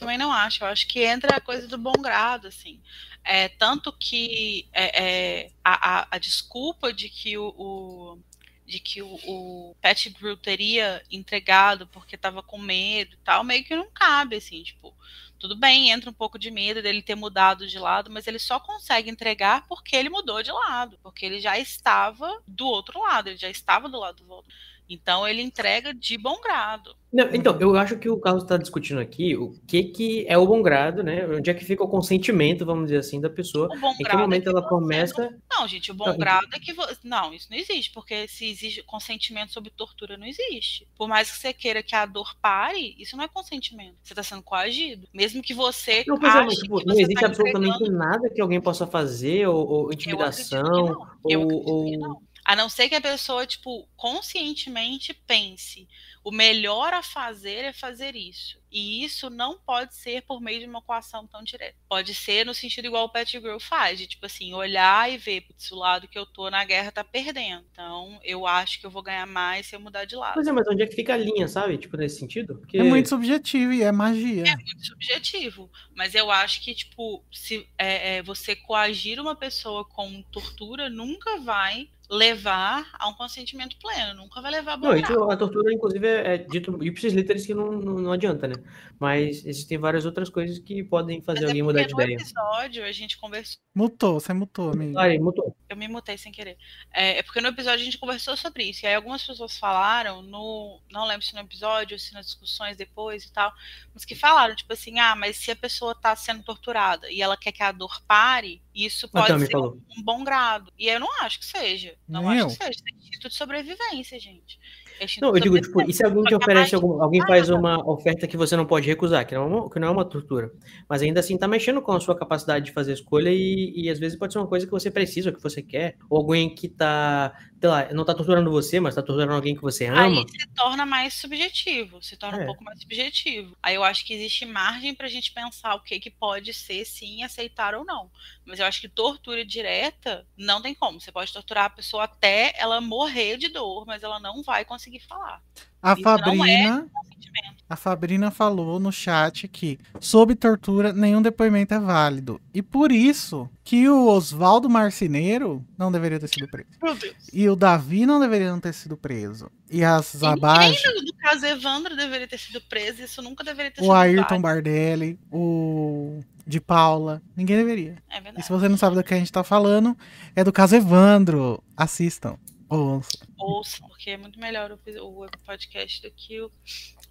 Também 0.00 0.18
não 0.18 0.32
acho. 0.32 0.64
Eu 0.64 0.68
acho 0.68 0.88
que 0.88 1.04
entra 1.04 1.36
a 1.36 1.40
coisa 1.40 1.68
do 1.68 1.76
bom 1.78 1.92
grado, 2.00 2.48
assim. 2.48 2.80
É, 3.24 3.48
tanto 3.48 3.92
que 3.92 4.68
é, 4.72 5.42
é, 5.44 5.52
a, 5.64 6.00
a, 6.00 6.08
a 6.12 6.18
desculpa 6.18 6.92
de 6.92 7.08
que 7.10 7.36
o, 7.36 7.48
o- 7.56 8.18
de 8.66 8.80
que 8.80 9.02
o, 9.02 9.08
o 9.26 9.76
Pettigrew 9.80 10.36
teria 10.36 11.02
entregado 11.10 11.86
porque 11.88 12.14
estava 12.16 12.42
com 12.42 12.56
medo 12.58 13.14
e 13.14 13.18
tal, 13.18 13.44
meio 13.44 13.64
que 13.64 13.74
não 13.76 13.90
cabe, 13.92 14.36
assim, 14.36 14.62
tipo, 14.62 14.94
tudo 15.40 15.56
bem, 15.56 15.90
entra 15.90 16.08
um 16.08 16.12
pouco 16.14 16.38
de 16.38 16.50
medo 16.52 16.80
dele 16.82 17.02
ter 17.02 17.16
mudado 17.16 17.66
de 17.66 17.78
lado, 17.80 18.10
mas 18.10 18.28
ele 18.28 18.38
só 18.38 18.60
consegue 18.60 19.10
entregar 19.10 19.66
porque 19.66 19.96
ele 19.96 20.08
mudou 20.08 20.42
de 20.42 20.52
lado, 20.52 20.98
porque 21.02 21.26
ele 21.26 21.40
já 21.40 21.58
estava 21.58 22.40
do 22.46 22.66
outro 22.66 23.00
lado, 23.02 23.28
ele 23.28 23.36
já 23.38 23.50
estava 23.50 23.88
do 23.88 23.98
lado 23.98 24.18
do 24.22 24.26
Voldemort. 24.26 24.54
Então 24.90 25.26
ele 25.26 25.40
entrega 25.40 25.94
de 25.94 26.18
bom 26.18 26.40
grado. 26.40 26.94
Não, 27.12 27.28
então, 27.34 27.58
eu 27.60 27.76
acho 27.76 27.98
que 27.98 28.08
o 28.08 28.20
Carlos 28.20 28.44
está 28.44 28.56
discutindo 28.56 29.00
aqui 29.00 29.36
o 29.36 29.50
que, 29.66 29.82
que 29.82 30.24
é 30.28 30.38
o 30.38 30.46
bom 30.46 30.62
grado, 30.62 31.02
né? 31.02 31.26
Onde 31.26 31.50
é 31.50 31.54
que 31.54 31.64
fica 31.64 31.82
o 31.82 31.88
consentimento, 31.88 32.64
vamos 32.64 32.84
dizer 32.84 32.98
assim, 32.98 33.20
da 33.20 33.28
pessoa. 33.28 33.66
O 33.66 33.80
bom 33.80 33.92
Em 33.92 33.96
que 33.96 34.02
grado 34.04 34.18
é 34.18 34.22
momento 34.22 34.42
que 34.44 34.48
ela 34.48 34.68
começa. 34.68 35.36
Não, 35.50 35.66
gente, 35.66 35.90
o 35.90 35.94
bom 35.94 36.06
Não, 36.06 36.16
grado 36.16 36.46
é 36.52 36.58
que. 36.60 36.72
Não, 37.02 37.34
isso 37.34 37.48
não 37.50 37.58
existe, 37.58 37.90
porque 37.92 38.28
se 38.28 38.48
existe 38.48 38.82
consentimento 38.84 39.52
sobre 39.52 39.70
tortura, 39.70 40.16
não 40.16 40.26
existe. 40.26 40.86
Por 40.96 41.08
mais 41.08 41.30
que 41.30 41.38
você 41.38 41.52
queira 41.52 41.82
que 41.82 41.96
a 41.96 42.06
dor 42.06 42.36
pare, 42.40 42.94
isso 42.96 43.16
não 43.16 43.24
é 43.24 43.28
consentimento. 43.28 43.96
Você 44.04 44.12
está 44.12 44.22
sendo 44.22 44.42
coagido. 44.42 45.08
Mesmo 45.12 45.42
que 45.42 45.52
você 45.52 46.04
Não, 46.06 46.16
é, 46.16 46.26
ache 46.26 46.46
mas, 46.46 46.54
tipo, 46.58 46.86
não 46.86 46.94
você 46.94 47.02
existe 47.02 47.20
tá 47.20 47.26
absolutamente 47.26 47.74
entregando- 47.74 47.98
nada 47.98 48.30
que 48.30 48.40
alguém 48.40 48.60
possa 48.60 48.86
fazer, 48.86 49.48
ou, 49.48 49.66
ou 49.66 49.92
intimidação, 49.92 51.08
ou, 51.24 51.48
ou-. 51.64 52.22
A 52.50 52.56
não 52.56 52.68
ser 52.68 52.88
que 52.88 52.96
a 52.96 53.00
pessoa, 53.00 53.46
tipo, 53.46 53.88
conscientemente 53.94 55.14
pense. 55.14 55.86
O 56.24 56.32
melhor 56.32 56.92
a 56.92 57.00
fazer 57.00 57.64
é 57.64 57.72
fazer 57.72 58.16
isso. 58.16 58.58
E 58.72 59.04
isso 59.04 59.30
não 59.30 59.56
pode 59.56 59.94
ser 59.94 60.22
por 60.22 60.40
meio 60.40 60.58
de 60.58 60.66
uma 60.66 60.82
coação 60.82 61.28
tão 61.28 61.44
direta. 61.44 61.78
Pode 61.88 62.12
ser 62.12 62.44
no 62.44 62.52
sentido 62.52 62.86
igual 62.86 63.04
o 63.04 63.08
Pettigrew 63.08 63.60
faz, 63.60 64.00
de 64.00 64.08
tipo 64.08 64.26
assim, 64.26 64.52
olhar 64.52 65.08
e 65.08 65.16
ver, 65.16 65.42
putz, 65.42 65.70
o 65.70 65.76
lado 65.76 66.08
que 66.08 66.18
eu 66.18 66.26
tô 66.26 66.50
na 66.50 66.64
guerra 66.64 66.90
tá 66.90 67.04
perdendo. 67.04 67.64
Então, 67.70 68.18
eu 68.24 68.44
acho 68.44 68.80
que 68.80 68.86
eu 68.86 68.90
vou 68.90 69.00
ganhar 69.00 69.26
mais 69.26 69.66
se 69.66 69.76
eu 69.76 69.80
mudar 69.80 70.04
de 70.04 70.16
lado. 70.16 70.34
Pois 70.34 70.48
é, 70.48 70.50
mas 70.50 70.66
onde 70.66 70.82
é 70.82 70.88
que 70.88 70.96
fica 70.96 71.14
a 71.14 71.16
linha, 71.16 71.46
sabe? 71.46 71.78
Tipo, 71.78 71.96
nesse 71.96 72.18
sentido? 72.18 72.56
Porque... 72.56 72.78
É 72.78 72.82
muito 72.82 73.08
subjetivo 73.08 73.72
e 73.72 73.84
é 73.84 73.92
magia. 73.92 74.42
É 74.42 74.56
muito 74.56 74.84
subjetivo. 74.84 75.70
Mas 75.94 76.16
eu 76.16 76.32
acho 76.32 76.60
que, 76.62 76.74
tipo, 76.74 77.24
se 77.30 77.64
é, 77.78 78.16
é, 78.16 78.22
você 78.24 78.56
coagir 78.56 79.20
uma 79.20 79.36
pessoa 79.36 79.84
com 79.84 80.20
tortura 80.32 80.90
nunca 80.90 81.36
vai 81.36 81.88
levar 82.10 82.90
a 82.98 83.08
um 83.08 83.14
consentimento 83.14 83.76
pleno, 83.78 84.14
nunca 84.14 84.40
vai 84.42 84.50
levar 84.50 84.72
a 84.72 84.76
bom 84.76 84.88
Não, 84.88 84.96
grado. 84.96 85.12
isso, 85.12 85.30
a 85.30 85.36
tortura, 85.36 85.72
inclusive, 85.72 86.06
é, 86.06 86.34
é 86.34 86.38
dito 86.38 86.82
ipsis 86.82 87.12
literis 87.12 87.46
que 87.46 87.54
não, 87.54 87.70
não, 87.70 87.94
não 87.94 88.12
adianta, 88.12 88.48
né? 88.48 88.56
Mas 88.98 89.46
existem 89.46 89.78
várias 89.78 90.04
outras 90.04 90.28
coisas 90.28 90.58
que 90.58 90.82
podem 90.82 91.22
fazer 91.22 91.42
Mas 91.42 91.44
é 91.44 91.46
alguém 91.48 91.62
mudar 91.62 91.80
porque 91.80 91.88
de 91.88 91.94
no 91.94 92.02
ideia. 92.02 92.16
episódio 92.16 92.84
a 92.84 92.92
gente 92.92 93.16
conversou. 93.16 93.60
Mutou, 93.72 94.18
você 94.18 94.32
mutou, 94.32 94.72
amigo. 94.72 94.98
Aí, 94.98 95.18
mutou. 95.20 95.56
Eu 95.68 95.76
me 95.76 95.86
mutei 95.86 96.18
sem 96.18 96.32
querer. 96.32 96.58
É, 96.92 97.18
é 97.18 97.22
porque 97.22 97.40
no 97.40 97.48
episódio 97.48 97.80
a 97.80 97.84
gente 97.84 97.98
conversou 97.98 98.36
sobre 98.36 98.64
isso. 98.64 98.84
E 98.84 98.88
aí 98.88 98.94
algumas 98.94 99.24
pessoas 99.24 99.56
falaram, 99.56 100.20
no. 100.20 100.80
Não 100.90 101.06
lembro 101.06 101.24
se 101.24 101.32
no 101.34 101.40
episódio 101.40 101.94
ou 101.94 101.98
se 101.98 102.12
nas 102.12 102.26
discussões 102.26 102.76
depois 102.76 103.24
e 103.24 103.32
tal, 103.32 103.52
mas 103.94 104.04
que 104.04 104.16
falaram, 104.16 104.56
tipo 104.56 104.72
assim, 104.72 104.98
ah, 104.98 105.14
mas 105.14 105.36
se 105.36 105.52
a 105.52 105.56
pessoa 105.56 105.94
tá 105.94 106.14
sendo 106.16 106.42
torturada 106.42 107.08
e 107.10 107.22
ela 107.22 107.36
quer 107.36 107.52
que 107.52 107.62
a 107.62 107.70
dor 107.70 108.02
pare, 108.06 108.60
isso 108.84 109.08
pode 109.08 109.38
ser 109.38 109.50
falou. 109.50 109.78
um 109.96 110.02
bom 110.02 110.24
grado. 110.24 110.72
E 110.78 110.88
eu 110.88 111.00
não 111.00 111.08
acho 111.22 111.40
que 111.40 111.46
seja. 111.46 111.94
Não 112.08 112.22
Nem 112.22 112.30
acho 112.30 112.40
eu. 112.40 112.46
que 112.48 112.64
seja. 112.64 112.80
É 112.86 112.96
instinto 112.96 113.28
de 113.28 113.34
sobrevivência, 113.34 114.18
gente. 114.18 114.58
É 115.00 115.06
Não, 115.18 115.34
eu 115.34 115.40
digo, 115.40 115.58
tipo, 115.58 115.80
e 115.80 115.94
se 115.94 116.04
alguém 116.04 116.22
Só 116.24 116.28
te 116.28 116.34
oferece 116.34 116.74
algum, 116.74 117.02
alguém 117.02 117.22
faz 117.26 117.48
uma 117.48 117.82
oferta 117.90 118.26
que 118.26 118.36
você 118.36 118.54
não 118.54 118.66
pode 118.66 118.86
recusar, 118.86 119.26
que 119.26 119.34
não, 119.34 119.44
é 119.44 119.46
uma, 119.46 119.70
que 119.70 119.78
não 119.78 119.88
é 119.88 119.90
uma 119.90 120.04
tortura, 120.04 120.52
mas 120.86 121.00
ainda 121.00 121.20
assim 121.20 121.38
tá 121.38 121.48
mexendo 121.48 121.80
com 121.80 121.92
a 121.92 122.00
sua 122.00 122.14
capacidade 122.14 122.66
de 122.66 122.72
fazer 122.72 122.92
escolha 122.92 123.30
e, 123.30 123.72
e 123.74 123.88
às 123.88 123.98
vezes 123.98 124.18
pode 124.18 124.34
ser 124.34 124.40
uma 124.40 124.46
coisa 124.46 124.66
que 124.66 124.72
você 124.72 124.90
precisa, 124.90 125.30
ou 125.30 125.34
que 125.34 125.42
você 125.42 125.62
quer, 125.62 125.96
ou 126.10 126.18
alguém 126.18 126.54
que 126.54 126.68
tá 126.68 127.32
sei 127.60 127.68
lá, 127.68 127.92
não 127.92 128.04
tá 128.06 128.14
torturando 128.14 128.50
você, 128.50 128.80
mas 128.80 128.94
tá 128.94 129.02
torturando 129.02 129.34
alguém 129.34 129.54
que 129.54 129.60
você 129.60 129.86
ama. 129.86 130.00
Aí 130.02 130.24
se 130.28 130.46
torna 130.54 130.86
mais 130.86 131.12
subjetivo, 131.14 132.02
se 132.02 132.16
torna 132.16 132.38
É. 132.38 132.42
um 132.42 132.46
pouco 132.46 132.64
mais 132.64 132.80
subjetivo. 132.80 133.54
Aí 133.62 133.74
eu 133.74 133.84
acho 133.84 134.04
que 134.06 134.14
existe 134.14 134.46
margem 134.46 134.94
pra 134.94 135.08
gente 135.08 135.30
pensar 135.32 135.74
o 135.74 135.80
que 135.82 136.00
que 136.00 136.10
pode 136.10 136.54
ser 136.54 136.84
sim 136.86 137.22
aceitar 137.22 137.74
ou 137.74 137.84
não. 137.84 138.10
Mas 138.46 138.58
eu 138.60 138.66
acho 138.66 138.80
que 138.80 138.88
tortura 138.88 139.44
direta 139.44 140.26
não 140.36 140.62
tem 140.62 140.74
como. 140.74 141.00
Você 141.00 141.12
pode 141.12 141.32
torturar 141.32 141.66
a 141.66 141.70
pessoa 141.70 142.04
até 142.04 142.54
ela 142.56 142.80
morrer 142.80 143.36
de 143.36 143.48
dor, 143.48 143.84
mas 143.86 144.02
ela 144.02 144.18
não 144.18 144.42
vai 144.42 144.64
conseguir 144.64 145.00
falar. 145.00 145.42
A 145.82 145.92
Isso 145.92 146.02
não 146.02 146.10
é 146.16 146.18
Fabrina, 146.18 146.90
Consentimento. 146.92 147.59
A 147.70 147.76
Fabrina 147.76 148.32
falou 148.32 148.80
no 148.80 148.90
chat 148.90 149.46
que 149.46 149.78
sob 150.00 150.34
tortura 150.34 150.92
nenhum 150.92 151.22
depoimento 151.22 151.72
é 151.72 151.78
válido. 151.78 152.40
E 152.52 152.60
por 152.60 152.90
isso 152.90 153.48
que 153.62 153.88
o 153.88 154.08
Oswaldo 154.08 154.68
Marceneiro 154.68 155.64
não 155.78 155.92
deveria 155.92 156.18
ter 156.18 156.26
sido 156.28 156.48
preso. 156.48 156.66
Meu 156.82 156.96
Deus. 156.96 157.14
E 157.32 157.48
o 157.48 157.54
Davi 157.54 158.04
não 158.04 158.18
deveria 158.18 158.58
ter 158.60 158.74
sido 158.74 158.96
preso. 158.96 159.48
E 159.70 159.84
as 159.84 160.14
E 160.14 160.16
ninguém 160.16 160.32
abaixo, 160.32 160.82
do, 160.94 161.04
do 161.04 161.14
caso 161.14 161.46
Evandro 161.46 161.94
deveria 161.96 162.26
ter 162.26 162.38
sido 162.38 162.60
preso, 162.62 163.02
isso 163.02 163.22
nunca 163.22 163.44
deveria 163.44 163.70
ter 163.70 163.80
o 163.82 163.84
sido 163.84 163.92
Ayrton 163.92 164.40
válido. 164.40 164.42
Bardelli, 164.42 165.18
o 165.30 166.18
de 166.44 166.60
Paula, 166.60 167.22
ninguém 167.36 167.56
deveria. 167.56 167.96
É 168.10 168.18
E 168.18 168.20
verdade. 168.20 168.44
se 168.44 168.50
você 168.50 168.68
não 168.68 168.76
sabe 168.76 168.96
do 168.96 169.04
que 169.04 169.14
a 169.14 169.18
gente 169.18 169.30
tá 169.30 169.44
falando, 169.44 169.96
é 170.34 170.42
do 170.42 170.52
caso 170.52 170.74
Evandro. 170.74 171.62
Assistam. 171.76 172.36
Ouçam. 172.68 173.20
Ouçam, 173.38 173.88
porque 173.88 174.10
é 174.10 174.16
muito 174.16 174.38
melhor 174.40 174.72
o, 174.72 174.78
o 175.24 175.26
podcast 175.46 176.02
do 176.02 176.10
que 176.10 176.40
o. 176.40 176.50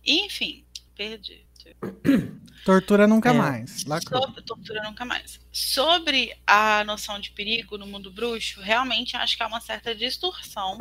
Enfim, 0.05 0.65
perdi. 0.95 1.45
Tortura 2.65 3.07
nunca 3.07 3.30
É. 3.30 3.34
mais. 3.34 3.85
Lacrou. 3.85 4.21
Sobre 4.23 4.41
tortura 4.41 4.84
nunca 4.84 5.05
mais. 5.05 5.39
Sobre 5.51 6.35
a 6.45 6.84
noção 6.84 7.19
de 7.19 7.31
perigo 7.31 7.77
no 7.77 7.88
mundo 7.88 8.11
bruxo, 8.11 8.61
realmente 8.61 9.15
acho 9.15 9.38
que 9.38 9.43
há 9.43 9.47
uma 9.47 9.61
certa 9.61 9.95
distorção 9.95 10.77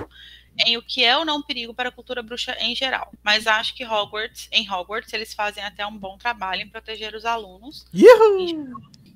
em 0.66 0.76
o 0.76 0.82
que 0.82 1.04
é 1.04 1.16
ou 1.16 1.24
não 1.24 1.40
perigo 1.42 1.72
para 1.72 1.88
a 1.88 1.92
cultura 1.92 2.22
bruxa 2.22 2.56
em 2.58 2.74
geral. 2.74 3.12
Mas 3.22 3.46
acho 3.46 3.74
que 3.74 3.84
Hogwarts, 3.84 4.48
em 4.50 4.68
Hogwarts, 4.68 5.12
eles 5.12 5.32
fazem 5.32 5.62
até 5.62 5.86
um 5.86 5.96
bom 5.96 6.18
trabalho 6.18 6.62
em 6.62 6.68
proteger 6.68 7.14
os 7.14 7.24
alunos. 7.24 7.86
Yuhu! 7.94 8.72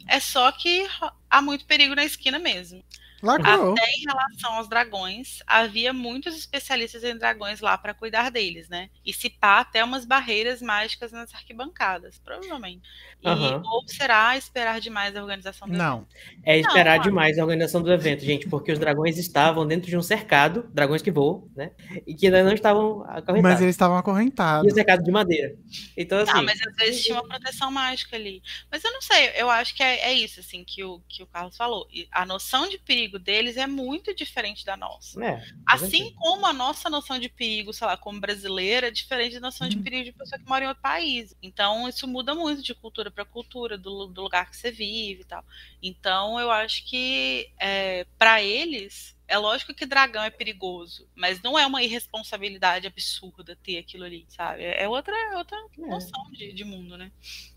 É 0.07 0.21
só 0.21 0.51
que 0.53 0.87
há 1.29 1.43
muito 1.43 1.65
perigo 1.65 1.95
na 1.95 2.05
esquina 2.05 2.39
mesmo. 2.39 2.83
Lacrou. 3.23 3.73
Até 3.73 3.89
em 3.93 4.05
relação 4.05 4.55
aos 4.55 4.69
dragões, 4.69 5.39
havia 5.47 5.93
muitos 5.93 6.37
especialistas 6.37 7.05
em 7.05 7.17
dragões 7.17 7.61
lá 7.61 7.79
para 7.79 7.95
cuidar 7.95 8.31
deles, 8.31 8.69
né? 8.69 8.91
E 9.05 9.13
se 9.13 9.31
pá, 9.31 9.61
até 9.61 9.85
umas 9.85 10.05
barreiras 10.05 10.61
mágicas 10.61 11.13
nas 11.13 11.33
arquibancadas, 11.33 12.19
provavelmente. 12.19 12.83
E, 13.23 13.29
Aham. 13.29 13.63
Ou 13.65 13.87
será 13.87 14.37
esperar 14.37 14.81
demais 14.81 15.15
a 15.15 15.21
organização 15.23 15.69
do 15.69 15.77
Não. 15.77 16.07
É 16.43 16.59
esperar 16.59 16.97
Não, 16.97 17.05
demais 17.05 17.39
a 17.39 17.43
organização 17.43 17.81
do 17.81 17.93
evento, 17.93 18.25
gente, 18.25 18.49
porque 18.49 18.73
os 18.73 18.79
dragões 18.79 19.17
estavam 19.19 19.65
dentro 19.67 19.89
de 19.89 19.97
um 19.97 20.03
cercado, 20.03 20.69
dragões 20.73 21.01
que 21.03 21.11
voam, 21.11 21.49
né? 21.55 21.71
E 22.07 22.15
que 22.15 22.27
ainda 22.27 22.43
não 22.43 22.53
estavam 22.53 23.03
acorrentados. 23.03 23.43
Mas 23.43 23.61
eles 23.61 23.75
estavam 23.75 23.97
E 23.97 24.01
acorrentados. 24.01 24.73
o 24.73 24.75
cercado 24.75 25.05
de 25.05 25.11
madeira. 25.13 25.55
Então, 25.97 26.19
assim. 26.19 26.33
Ah, 26.35 26.43
mas 26.43 26.61
às 26.61 26.75
vezes 26.75 27.05
tinha 27.05 27.15
uma 27.21 27.29
proteção 27.29 27.71
mágica 27.71 28.17
ali. 28.17 28.43
Mas 28.71 28.83
eu 28.83 28.93
não 28.93 29.01
sei, 29.01 29.33
eu 29.37 29.49
acho 29.49 29.75
que 29.77 29.83
é, 29.83 30.11
é 30.11 30.13
isso, 30.13 30.41
assim, 30.41 30.65
que 30.65 30.83
o, 30.83 31.01
que 31.09 31.23
o 31.23 31.27
Carlos 31.27 31.57
falou. 31.57 31.87
E 31.93 32.09
a 32.11 32.27
noção 32.27 32.69
de 32.69 32.79
perigo 32.79 33.12
deles 33.19 33.57
é 33.57 33.67
muito 33.67 34.15
diferente 34.15 34.65
da 34.65 34.77
nossa. 34.77 35.19
É, 35.25 35.47
Assim 35.67 36.11
como 36.17 36.47
a 36.47 36.53
nossa 36.53 36.91
noção 36.91 37.19
de 37.19 37.29
perigo, 37.29 37.73
sei 37.73 37.87
lá, 37.87 37.97
como 37.97 38.21
brasileira, 38.21 38.89
é 38.89 38.91
diferente 38.91 39.35
da 39.35 39.41
noção 39.41 39.69
de 39.69 39.77
Uhum. 39.77 39.83
perigo 39.83 40.05
de 40.05 40.13
pessoa 40.13 40.39
que 40.39 40.49
mora 40.49 40.65
em 40.65 40.69
outro 40.69 40.83
país. 40.83 41.35
Então, 41.43 41.89
isso 41.89 42.07
muda 42.09 42.35
muito 42.35 42.63
de 42.63 42.75
cultura 42.75 43.11
para 43.11 43.25
cultura, 43.25 43.79
do, 43.79 44.07
do 44.07 44.23
lugar 44.23 44.51
que 44.51 44.57
você 44.57 44.71
vive 44.71 45.23
e 45.23 45.25
tal. 45.25 45.45
Então, 45.83 46.39
eu 46.41 46.51
acho 46.51 46.85
que, 46.85 47.49
é, 47.61 48.07
para 48.19 48.43
eles, 48.43 49.17
é 49.29 49.39
lógico 49.39 49.75
que 49.75 49.87
dragão 49.87 50.23
é 50.23 50.31
perigoso, 50.31 51.09
mas 51.15 51.41
não 51.43 51.59
é 51.59 51.67
uma 51.67 51.83
irresponsabilidade 51.83 52.87
absurda 52.87 53.57
ter 53.63 53.79
aquilo 53.79 54.05
ali, 54.05 54.27
sabe? 54.29 54.63
É 54.65 54.89
outra, 54.89 55.15
outra 55.39 55.57
É. 55.79 55.87
noção 55.89 56.23
de, 56.33 56.53
de 56.53 56.65
mundo, 56.65 56.97
né? 56.99 57.11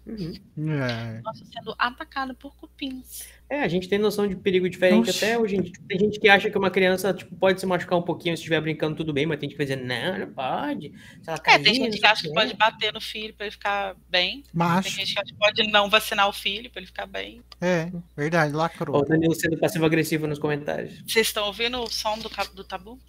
Uhum. 0.07 0.33
É. 0.71 1.21
Nossa, 1.23 1.43
sendo 1.45 1.73
atacada 1.79 2.33
por 2.33 2.55
cupins. 2.55 3.27
É, 3.49 3.61
a 3.61 3.67
gente 3.67 3.87
tem 3.87 3.99
noção 3.99 4.27
de 4.27 4.35
perigo 4.35 4.67
diferente 4.69 5.09
Oxi. 5.09 5.23
até 5.23 5.37
hoje. 5.37 5.71
Tem 5.87 5.99
gente 5.99 6.19
que 6.19 6.27
acha 6.29 6.49
que 6.49 6.57
uma 6.57 6.71
criança 6.71 7.13
tipo, 7.13 7.35
pode 7.35 7.59
se 7.59 7.65
machucar 7.65 7.97
um 7.97 8.01
pouquinho 8.01 8.35
se 8.35 8.41
estiver 8.41 8.59
brincando, 8.61 8.95
tudo 8.95 9.13
bem, 9.13 9.25
mas 9.27 9.39
tem 9.39 9.49
gente 9.49 9.57
que 9.57 9.63
vai 9.65 9.75
dizer, 9.75 9.87
não, 9.87 10.19
não 10.19 10.33
pode. 10.33 10.89
Se 11.21 11.29
ela 11.29 11.37
É, 11.37 11.41
cair, 11.41 11.63
tem 11.63 11.75
gente 11.75 11.99
que 11.99 12.05
acha 12.05 12.21
que 12.23 12.27
quê." 12.29 12.33
pode 12.33 12.53
bater 12.55 12.91
no 12.93 13.01
filho 13.01 13.33
para 13.35 13.45
ele 13.45 13.51
ficar 13.51 13.95
bem. 14.09 14.41
Tem 14.41 14.51
Macho. 14.53 14.89
gente 14.89 15.13
que 15.13 15.19
acha 15.19 15.31
que 15.31 15.37
pode 15.39 15.67
não 15.71 15.89
vacinar 15.89 16.27
o 16.27 16.33
filho 16.33 16.69
para 16.71 16.79
ele 16.79 16.87
ficar 16.87 17.05
bem. 17.05 17.41
É, 17.61 17.91
verdade, 18.17 18.51
lacrou. 18.53 18.97
o 18.97 19.05
Danilo 19.05 19.35
sendo 19.35 19.57
passivo-agressivo 19.57 20.25
nos 20.27 20.39
comentários. 20.39 21.01
Vocês 21.07 21.27
estão 21.27 21.45
ouvindo 21.45 21.79
o 21.81 21.89
som 21.89 22.17
do, 22.17 22.29
cabo 22.29 22.53
do 22.55 22.63
tabu? 22.63 22.99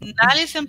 Na 0.00 0.34
Listen 0.34 0.66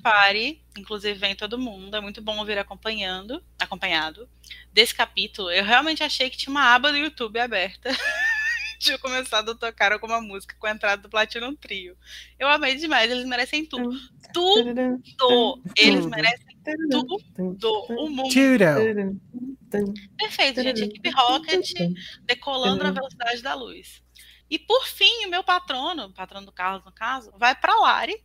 Inclusive 0.80 1.20
vem 1.20 1.36
todo 1.36 1.60
mundo, 1.60 1.96
é 1.96 2.02
muito 2.02 2.22
bom 2.22 2.38
ouvir 2.38 2.58
acompanhando, 2.58 3.44
acompanhado. 3.60 4.30
Desse 4.72 4.96
capítulo, 4.96 5.52
eu 5.52 5.64
realmente 5.64 6.04
achei 6.04 6.30
que 6.30 6.38
tinha 6.38 6.52
uma 6.52 6.74
aba 6.74 6.92
do 6.92 6.98
YouTube 6.98 7.40
aberta. 7.40 7.90
Tinha 8.80 8.98
começado 8.98 9.52
a 9.52 9.56
tocar 9.56 9.92
alguma 9.92 10.22
música 10.22 10.56
com 10.58 10.66
a 10.66 10.72
entrada 10.72 11.02
do 11.02 11.10
Platinum 11.10 11.54
Trio. 11.54 11.98
Eu 12.40 12.48
amei 12.48 12.76
demais, 12.76 13.12
eles 13.12 13.26
merecem 13.26 13.66
tudo. 13.66 13.92
Tudo! 14.34 14.70
Eles 15.76 16.06
Tudo. 16.06 16.10
merecem 16.10 16.58
tudo! 16.90 17.18
O 17.90 18.10
mundo. 18.10 18.30
Tiro. 18.30 18.66
Perfeito, 20.18 20.64
gente. 20.64 20.84
Equipe 20.84 21.10
Rocket 21.10 21.74
decolando 22.24 22.84
na 22.84 22.92
velocidade 22.92 23.42
da 23.42 23.54
luz. 23.54 24.02
E 24.50 24.58
por 24.58 24.88
fim, 24.88 25.26
o 25.26 25.30
meu 25.30 25.44
patrono, 25.44 26.06
o 26.06 26.14
patrono 26.14 26.46
do 26.46 26.52
Carlos 26.52 26.84
no 26.86 26.92
caso, 26.92 27.32
vai 27.38 27.54
para 27.54 27.76
Lari 27.76 28.24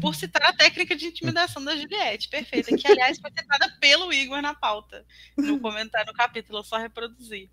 por 0.00 0.14
citar 0.14 0.42
a 0.42 0.52
técnica 0.52 0.94
de 0.96 1.06
intimidação 1.06 1.62
da 1.64 1.76
Juliette. 1.76 2.28
Perfeita. 2.28 2.76
Que, 2.76 2.86
aliás, 2.86 3.18
foi 3.18 3.30
citada 3.30 3.72
pelo 3.80 4.12
Igor 4.12 4.40
na 4.42 4.54
pauta. 4.54 5.04
No 5.36 5.58
comentário 5.60 6.06
no 6.06 6.14
capítulo, 6.16 6.58
eu 6.58 6.64
só 6.64 6.76
reproduzi. 6.76 7.50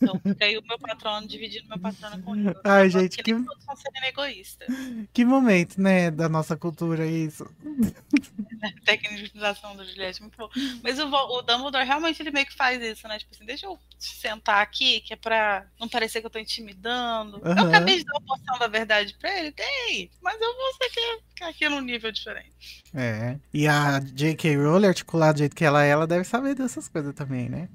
Então, 0.00 0.20
fica 0.20 0.44
aí 0.44 0.56
o 0.56 0.62
meu 0.62 0.78
patrono 0.78 1.26
dividindo 1.26 1.68
meu 1.68 1.78
patrono 1.78 2.22
com 2.22 2.32
o 2.32 2.36
Igor. 2.36 2.60
Ai, 2.64 2.86
Eu 2.86 2.90
gente, 2.90 3.22
que 3.22 3.34
todos 3.34 3.64
sendo 3.64 4.04
egoísta. 4.04 4.66
Que 5.12 5.24
momento, 5.24 5.80
né, 5.80 6.10
da 6.10 6.28
nossa 6.28 6.56
cultura 6.56 7.06
isso. 7.06 7.48
técnica 8.84 9.16
de 9.16 9.24
utilização 9.24 9.76
da 9.76 9.84
Juliette, 9.84 10.20
muito 10.20 10.36
bom. 10.36 10.48
Mas 10.82 10.98
o, 10.98 11.06
o 11.06 11.42
Dumbledore 11.42 11.84
realmente 11.84 12.20
ele 12.22 12.30
meio 12.30 12.46
que 12.46 12.54
faz 12.54 12.82
isso, 12.82 13.06
né? 13.06 13.18
Tipo 13.18 13.34
assim, 13.34 13.44
deixa 13.44 13.66
eu 13.66 13.78
sentar 13.98 14.62
aqui, 14.62 15.00
que 15.00 15.12
é 15.12 15.16
pra 15.16 15.66
não 15.78 15.88
parecer 15.88 16.20
que 16.20 16.26
eu 16.26 16.30
tô 16.30 16.38
intimidando. 16.38 17.40
Eu 17.44 17.52
Aham. 17.52 17.68
acabei 17.68 17.98
de 17.98 18.04
dar 18.04 18.12
uma 18.14 18.26
porção 18.26 18.58
da 18.58 18.66
verdade 18.66 19.14
pra 19.18 19.38
ele, 19.38 19.52
tem, 19.52 20.10
mas 20.22 20.40
eu 20.40 20.54
vou 20.54 20.72
ser 20.74 20.90
que 20.90 21.18
aqui 21.44 21.68
num 21.68 21.80
nível 21.80 22.10
diferente. 22.10 22.82
É. 22.94 23.36
E 23.52 23.66
a 23.66 23.98
J.K. 24.00 24.56
Rowling, 24.56 24.86
articulada 24.86 25.34
do 25.34 25.38
jeito 25.38 25.56
que 25.56 25.64
ela 25.64 25.84
é, 25.84 25.88
ela 25.88 26.06
deve 26.06 26.24
saber 26.24 26.54
dessas 26.54 26.88
coisas 26.88 27.14
também, 27.14 27.48
né? 27.48 27.68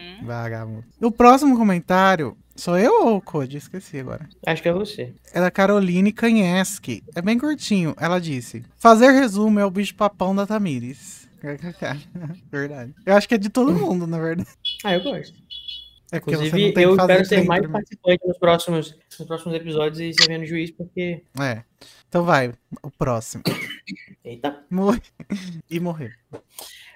Hum. 0.00 0.26
Vagabundo. 0.26 0.84
O 1.00 1.10
próximo 1.10 1.56
comentário, 1.56 2.36
sou 2.56 2.78
eu 2.78 3.06
ou 3.06 3.16
o 3.16 3.20
Code? 3.20 3.56
Esqueci 3.56 3.98
agora. 3.98 4.28
Acho 4.46 4.62
que 4.62 4.68
é 4.68 4.72
você. 4.72 5.14
É 5.32 5.40
da 5.40 5.50
Caroline 5.50 6.12
Kanyeski. 6.12 7.02
É 7.14 7.20
bem 7.20 7.38
curtinho. 7.38 7.94
Ela 7.98 8.18
disse: 8.18 8.64
Fazer 8.78 9.10
resumo 9.10 9.60
é 9.60 9.64
o 9.64 9.70
bicho 9.70 9.94
papão 9.94 10.34
da 10.34 10.46
Tamires. 10.46 11.28
verdade. 12.50 12.94
Eu 13.04 13.16
acho 13.16 13.28
que 13.28 13.34
é 13.34 13.38
de 13.38 13.48
todo 13.48 13.72
mundo, 13.72 14.06
na 14.06 14.18
verdade. 14.18 14.48
Ah, 14.84 14.94
eu 14.94 15.02
gosto. 15.02 15.34
É 16.12 16.20
porque 16.20 16.36
você 16.36 16.46
Inclusive, 16.46 16.66
não 16.66 16.74
tem 16.74 16.84
eu 16.84 16.90
que 16.90 16.96
fazer 16.96 17.12
espero 17.12 17.24
ser 17.24 17.34
trem 17.36 17.46
mais 17.46 17.62
primeiro. 17.62 17.72
participante 17.72 18.28
nos 18.28 18.38
próximos, 18.38 18.98
nos 19.18 19.26
próximos 19.26 19.56
episódios 19.56 19.98
e 19.98 20.12
servindo 20.12 20.44
juiz, 20.44 20.70
porque. 20.70 21.24
É. 21.40 21.64
Então 22.06 22.22
vai, 22.22 22.52
o 22.82 22.90
próximo. 22.90 23.42
Eita. 24.22 24.62
Morre. 24.70 25.00
E 25.70 25.80
morreu. 25.80 26.10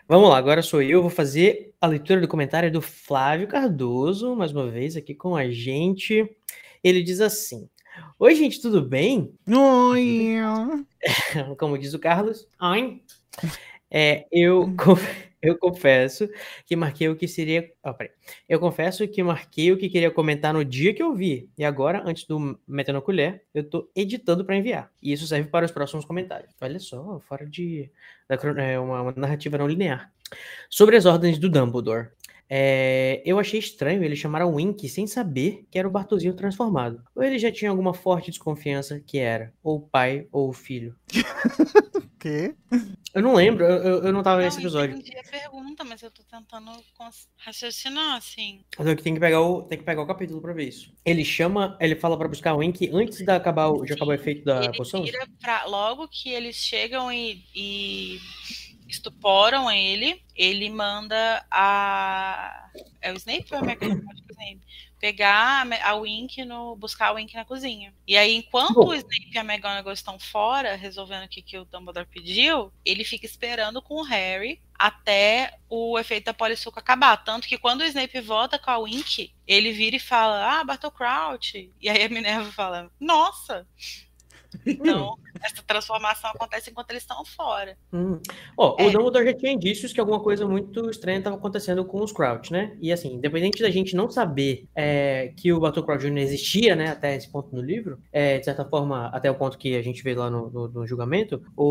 Vamos 0.07 0.29
lá, 0.29 0.37
agora 0.37 0.63
sou 0.63 0.83
eu, 0.83 1.01
vou 1.01 1.11
fazer 1.11 1.75
a 1.81 1.87
leitura 1.87 2.21
do 2.21 2.29
comentário 2.29 2.71
do 2.71 2.83
Flávio 2.83 3.49
Cardoso, 3.49 4.37
mais 4.37 4.53
uma 4.53 4.71
vez 4.71 4.97
aqui 4.97 5.15
com 5.15 5.35
a 5.35 5.51
gente. 5.51 6.29
Ele 6.85 7.03
diz 7.03 7.23
assim: 7.23 7.67
Oi, 8.19 8.35
gente, 8.35 8.61
tudo 8.61 8.83
bem? 8.83 9.33
Oi. 9.49 10.37
Como 11.59 11.79
diz 11.79 11.95
o 11.95 11.99
Carlos. 11.99 12.47
Oi. 12.61 13.03
É, 13.91 14.27
eu, 14.31 14.75
eu 15.43 15.59
confesso 15.59 16.29
que 16.65 16.75
marquei 16.75 17.09
o 17.09 17.17
que 17.17 17.29
seria. 17.29 17.71
Peraí. 17.97 18.11
Eu 18.49 18.59
confesso 18.59 19.07
que 19.07 19.23
marquei 19.23 19.73
o 19.73 19.77
que 19.77 19.89
queria 19.89 20.11
comentar 20.11 20.53
no 20.53 20.65
dia 20.65 20.95
que 20.95 21.03
eu 21.03 21.15
vi. 21.15 21.49
E 21.57 21.65
agora, 21.65 22.03
antes 22.05 22.25
do 22.25 22.59
Metendo 22.67 23.03
Colher, 23.03 23.45
eu 23.55 23.69
tô 23.69 23.91
editando 23.95 24.45
para 24.45 24.57
enviar. 24.57 24.91
E 25.03 25.13
isso 25.13 25.27
serve 25.27 25.49
para 25.49 25.67
os 25.67 25.73
próximos 25.73 26.05
comentários. 26.05 26.53
Olha 26.61 26.79
só, 26.79 27.21
fora 27.21 27.47
de. 27.47 27.91
da 28.29 28.37
é, 28.63 28.79
uma, 28.79 29.13
narrativa 29.17 29.59
não 29.59 29.69
linear. 29.69 30.13
Sobre 30.69 30.97
as 30.97 31.07
ordens 31.07 31.39
do 31.39 31.49
Dumbledore. 31.49 32.09
É, 32.49 33.23
eu 33.27 33.41
achei 33.41 33.59
estranho 33.59 34.05
ele 34.05 34.15
chamar 34.15 34.41
a 34.41 34.47
Wink 34.47 34.89
sem 34.89 35.05
saber 35.05 35.67
que 35.69 35.79
era 35.79 35.89
o 35.89 35.91
Bartozinho 35.91 36.35
transformado. 36.35 37.03
Ou 37.15 37.23
ele 37.23 37.39
já 37.39 37.51
tinha 37.51 37.71
alguma 37.71 37.93
forte 37.93 38.31
desconfiança 38.31 39.01
que 39.01 39.19
era 39.19 39.53
ou 39.63 39.79
o 39.79 39.81
pai 39.81 40.29
ou 40.31 40.49
o 40.49 40.53
filho. 40.53 40.95
quê? 42.27 42.55
Eu 43.15 43.23
não 43.23 43.35
lembro, 43.35 43.65
eu, 43.65 44.05
eu- 44.05 44.13
não 44.13 44.23
tava 44.23 44.43
nesse 44.43 44.57
Não, 44.59 44.65
episódio. 44.65 44.95
Eu 44.95 44.99
entendi 44.99 45.19
a 45.19 45.23
pergunta, 45.31 45.85
mas 45.85 46.03
eu 46.03 46.11
tô 46.11 46.23
tentando 46.25 46.71
raciocinar, 47.39 48.17
assim. 48.17 48.61
Mas 48.79 48.87
eu 48.87 48.97
tenho 48.97 49.17
que 49.17 49.21
pegar 49.21 49.41
o, 49.41 49.63
tem 49.63 49.79
que 49.79 49.85
pegar 49.85 50.03
o 50.03 50.07
capítulo 50.07 50.41
pra 50.41 50.53
ver 50.53 50.69
isso. 50.69 50.93
Ele 51.05 51.25
chama, 51.25 51.77
ele 51.81 51.97
fala 51.97 52.19
pra 52.19 52.29
buscar 52.29 52.55
o 52.55 52.59
Wink 52.59 52.91
antes 52.93 53.19
de 53.19 53.31
acabar, 53.31 53.69
o- 53.69 53.85
de 53.85 53.93
acabar 53.95 54.11
o 54.11 54.15
efeito 54.15 54.45
da 54.45 54.65
ele 54.65 54.77
poção? 54.77 55.05
pra, 55.41 55.65
logo 55.65 56.07
que 56.09 56.29
eles 56.31 56.57
chegam 56.57 57.11
e, 57.11 57.43
e 57.55 58.19
estuporam 58.89 59.71
ele, 59.71 60.21
ele 60.35 60.69
manda 60.71 61.45
a. 61.51 62.71
É 63.01 63.13
o 63.13 63.17
Snape 63.17 63.47
ou 63.53 63.59
é 63.65 63.73
é 63.73 63.87
o 63.87 64.31
Snape. 64.31 64.61
Pegar 64.99 65.67
a, 65.83 65.95
Wink 65.95 66.45
no. 66.45 66.77
buscar 66.77 67.09
a 67.09 67.13
Wink 67.13 67.35
na 67.35 67.45
cozinha. 67.45 67.95
E 68.07 68.17
aí, 68.17 68.35
enquanto 68.35 68.75
Bom. 68.75 68.89
o 68.89 68.95
Snape 68.95 69.31
e 69.33 69.39
a 69.39 69.45
McGonagall 69.45 69.93
estão 69.93 70.19
fora, 70.19 70.75
resolvendo 70.75 71.25
o 71.25 71.29
que, 71.29 71.43
que 71.43 71.59
o 71.59 71.65
Dumbledore 71.65 72.07
pediu, 72.07 72.73
ele 72.85 73.05
fica 73.05 73.27
esperando 73.27 73.83
com 73.83 73.97
o 73.97 74.05
Harry 74.05 74.61
até 74.79 75.59
o 75.69 75.99
efeito 75.99 76.27
da 76.27 76.35
polissuco 76.35 76.79
acabar. 76.79 77.17
Tanto 77.19 77.49
que 77.49 77.59
quando 77.59 77.81
o 77.81 77.85
Snape 77.85 78.21
volta 78.21 78.59
com 78.59 78.71
a 78.71 78.79
Wink, 78.79 79.33
ele 79.47 79.73
vira 79.73 79.97
e 79.97 80.01
fala: 80.01 80.61
Ah, 80.61 80.65
Bartol 80.65 80.91
Crouch. 80.91 81.73
E 81.81 81.89
aí 81.89 82.03
a 82.03 82.09
Minerva 82.09 82.51
fala: 82.53 82.91
Nossa! 83.01 83.67
Então, 84.65 85.17
essa 85.43 85.63
transformação 85.67 86.31
acontece 86.31 86.71
enquanto 86.71 86.91
eles 86.91 87.03
estão 87.03 87.25
fora. 87.25 87.77
Hum. 87.93 88.19
Ó, 88.57 88.77
É. 88.79 88.87
o 88.87 88.91
Dumbledore 88.93 89.25
já 89.27 89.35
tinha 89.35 89.53
indícios 89.53 89.93
que 89.93 90.01
alguma 90.01 90.21
coisa 90.21 90.47
muito 90.47 90.89
estranha 90.91 91.19
estava 91.19 91.37
acontecendo 91.37 91.85
com 91.85 92.03
os 92.03 92.13
Crouch, 92.13 92.53
né? 92.53 92.77
E 92.81 92.93
assim, 92.93 93.15
independente 93.15 93.63
da 93.63 93.71
gente 93.71 93.95
não 93.97 94.09
saber 94.11 94.67
é, 94.75 95.33
que 95.37 95.53
o 95.53 95.61
Battle 95.61 95.85
Crouch 95.85 96.03
Jr. 96.07 96.19
existia, 96.19 96.75
né, 96.77 96.89
até 96.91 97.17
esse 97.17 97.31
ponto 97.31 97.55
no 97.55 97.61
livro, 97.61 97.99
é, 98.13 98.39
de 98.39 98.45
certa 98.45 98.65
forma, 98.65 99.07
até 99.09 99.31
o 99.31 99.35
ponto 99.35 99.59
que 99.59 99.77
a 99.77 99.83
gente 99.83 100.03
vê 100.03 100.15
lá 100.15 100.31
no, 100.31 100.51
no- 100.51 100.69
no 100.69 100.87
julgamento, 100.87 101.43
o, 101.57 101.65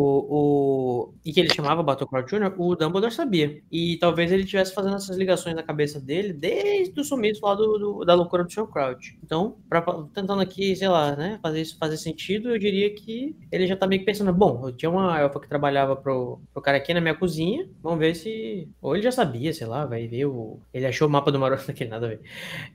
o- 1.10 1.14
e 1.26 1.32
que 1.34 1.40
ele 1.40 1.53
chamava 1.53 1.82
Battle 1.84 2.07
Crouch 2.07 2.30
Jr., 2.36 2.53
o 2.57 2.76
Dumbledore 2.76 3.14
sabia. 3.14 3.62
E 3.72 3.98
talvez 3.98 4.32
ele 4.32 4.44
estivesse 4.44 4.74
fazendo 4.74 4.95
essas 4.95 5.18
ligações 5.18 5.56
na 5.56 5.64
cabeça 5.64 5.99
dele 5.99 6.34
desde 6.34 6.99
o 6.99 7.03
sumiço 7.03 7.41
lá 7.45 7.56
do, 7.56 7.78
do- 7.78 8.06
da 8.06 8.14
loucura 8.14 8.44
do 8.44 8.52
Sr. 8.52 8.68
Crouch. 8.68 9.18
Então, 9.24 9.57
pra, 9.70 9.82
tentando 10.14 10.41
aqui, 10.41 10.76
sei 10.76 10.88
lá, 10.88 11.16
né, 11.16 11.40
fazer 11.41 11.62
isso 11.62 11.78
fazer 11.78 11.98
sentido, 11.98 12.49
eu 12.49 12.60
diria 12.60 12.74
que 12.91 13.35
ele 13.52 13.68
já 13.68 13.76
tá 13.76 13.88
meio 13.88 13.99
que 13.99 14.06
pensando, 14.06 14.34
bom, 14.34 14.68
eu 14.68 14.72
tinha 14.72 14.89
uma 14.89 15.19
elfa 15.19 15.39
que 15.39 15.47
trabalhava 15.47 15.95
pro, 15.95 16.39
pro 16.53 16.61
cara 16.61 16.77
aqui 16.77 16.93
na 16.93 17.02
minha 17.02 17.15
cozinha, 17.15 17.68
vamos 17.81 17.99
ver 17.99 18.15
se... 18.15 18.68
Ou 18.81 18.95
ele 18.95 19.03
já 19.03 19.11
sabia, 19.11 19.53
sei 19.53 19.68
lá, 19.68 19.85
vai 19.85 20.07
ver 20.07 20.26
o... 20.26 20.60
Ele 20.73 20.85
achou 20.85 21.07
o 21.07 21.11
mapa 21.11 21.31
do 21.31 21.39
Maroto 21.39 21.65
naquele 21.68 21.89
nada 21.89 22.06
a 22.06 22.10
ver. 22.10 22.22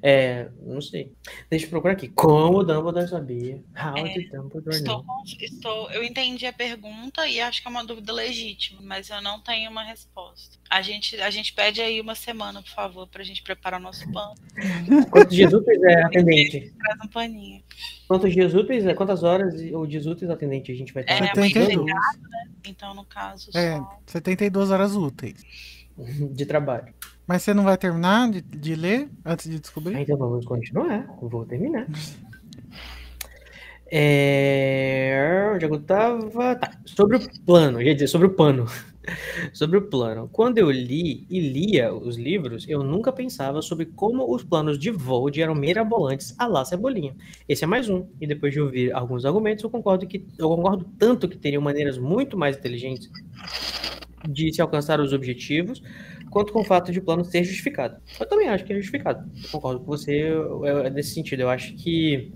É, 0.03 0.49
não 0.63 0.81
sei. 0.81 1.13
Deixa 1.49 1.67
eu 1.67 1.71
procurar 1.71 1.95
aqui. 1.95 2.09
Como 2.09 2.59
o 2.59 2.65
Dumbledore 2.65 3.09
sabia? 3.09 3.63
How 3.77 3.97
É, 3.97 4.15
did 4.15 4.31
Dumbledore 4.31 4.77
Estou, 4.77 5.05
estou, 5.41 5.91
eu 5.91 6.03
entendi 6.03 6.47
a 6.47 6.53
pergunta 6.53 7.27
e 7.27 7.41
acho 7.41 7.63
que 7.63 7.69
é 7.69 7.71
uma 7.71 7.85
dúvida 7.85 8.13
legítima, 8.13 8.81
mas 8.83 9.11
eu 9.11 9.21
não 9.23 9.41
tenho 9.41 9.71
uma 9.71 9.83
resposta. 9.83 10.59
A 10.69 10.83
gente, 10.83 11.21
a 11.21 11.31
gente 11.31 11.53
pede 11.53 11.81
aí 11.81 12.01
uma 12.01 12.15
semana, 12.15 12.63
por 12.63 12.71
favor, 12.71 13.07
pra 13.09 13.25
gente 13.25 13.43
preparar 13.43 13.81
o 13.81 13.83
nosso 13.83 14.11
pano. 14.13 14.35
Quantos 15.11 15.35
dias 15.35 15.53
úteis 15.53 15.83
é 15.83 16.03
atendente? 16.03 16.73
Traz 16.79 17.01
um 17.05 17.09
paninho. 17.09 17.63
Quantos 18.11 18.33
dias 18.33 18.55
úteis, 18.55 18.85
é? 18.85 18.93
quantas 18.93 19.23
horas 19.23 19.55
ou 19.73 19.87
dias 19.87 20.05
úteis 20.05 20.29
atendente 20.29 20.73
a 20.73 20.75
gente 20.75 20.93
vai 20.93 21.05
estar? 21.05 21.15
É, 21.15 21.31
amanhã 21.31 21.53
72. 21.53 21.93
Então, 22.67 22.93
no 22.93 23.05
caso, 23.05 23.51
É, 23.55 23.77
só. 23.77 24.01
72 24.07 24.73
horas 24.73 24.97
úteis. 24.97 25.45
de 26.35 26.45
trabalho. 26.45 26.93
Mas 27.25 27.43
você 27.45 27.55
não 27.55 27.63
vai 27.63 27.79
terminar 27.79 28.29
de, 28.29 28.41
de 28.41 28.75
ler 28.75 29.09
antes 29.25 29.49
de 29.49 29.59
Ah, 29.59 29.61
descobrir? 29.61 29.97
então 29.97 30.17
vamos 30.17 30.45
continuar. 30.45 31.07
Vou 31.23 31.47
terminar. 31.47 31.87
É... 33.93 35.51
Onde 35.53 35.65
é 35.65 35.69
que 35.69 35.75
eu 35.75 35.83
tava? 35.83 36.55
Tá. 36.55 36.71
Sobre 36.87 37.17
o 37.17 37.43
plano, 37.45 37.81
eu 37.81 37.87
ia 37.89 37.93
dizer, 37.95 38.07
sobre 38.07 38.29
o 38.29 38.31
pano. 38.31 38.67
sobre 39.53 39.79
o 39.79 39.83
plano. 39.89 40.29
Quando 40.33 40.59
eu 40.59 40.71
li 40.71 41.27
e 41.31 41.41
lia 41.41 41.93
os 41.95 42.17
livros, 42.17 42.67
eu 42.69 42.83
nunca 42.83 43.13
pensava 43.13 43.63
sobre 43.63 43.87
como 43.87 44.33
os 44.35 44.43
planos 44.45 44.79
de 44.79 44.91
Vold 44.91 45.41
eram 45.41 45.55
mirabolantes 45.55 46.35
a 46.39 46.47
lá 46.47 46.65
Cebolinha. 46.65 47.15
Esse 47.49 47.65
é 47.65 47.67
mais 47.67 47.89
um. 47.89 48.07
E 48.21 48.27
depois 48.27 48.53
de 48.53 48.61
ouvir 48.61 48.93
alguns 48.93 49.25
argumentos, 49.25 49.65
eu 49.65 49.71
concordo 49.71 50.07
que 50.07 50.27
eu 50.39 50.49
concordo 50.49 50.85
tanto 50.99 51.29
que 51.29 51.37
teriam 51.39 51.63
maneiras 51.63 51.99
muito 51.99 52.37
mais 52.37 52.57
inteligentes 52.57 53.11
de 54.29 54.53
se 54.53 54.61
alcançar 54.61 55.01
os 55.01 55.13
objetivos, 55.13 55.83
quanto 56.31 56.53
com 56.53 56.61
o 56.61 56.65
fato 56.65 56.93
de 56.93 56.99
o 56.99 57.03
plano 57.03 57.25
ser 57.25 57.43
justificado. 57.43 57.97
Eu 58.19 58.27
também 58.29 58.49
acho 58.49 58.65
que 58.65 58.73
é 58.73 58.77
justificado. 58.77 59.29
Concordo 59.51 59.81
com 59.81 59.87
você 59.87 60.13
eu- 60.13 60.65
eu- 60.65 60.91
nesse 60.91 61.15
sentido. 61.15 61.41
Eu 61.41 61.49
acho 61.49 61.75
que 61.75 62.31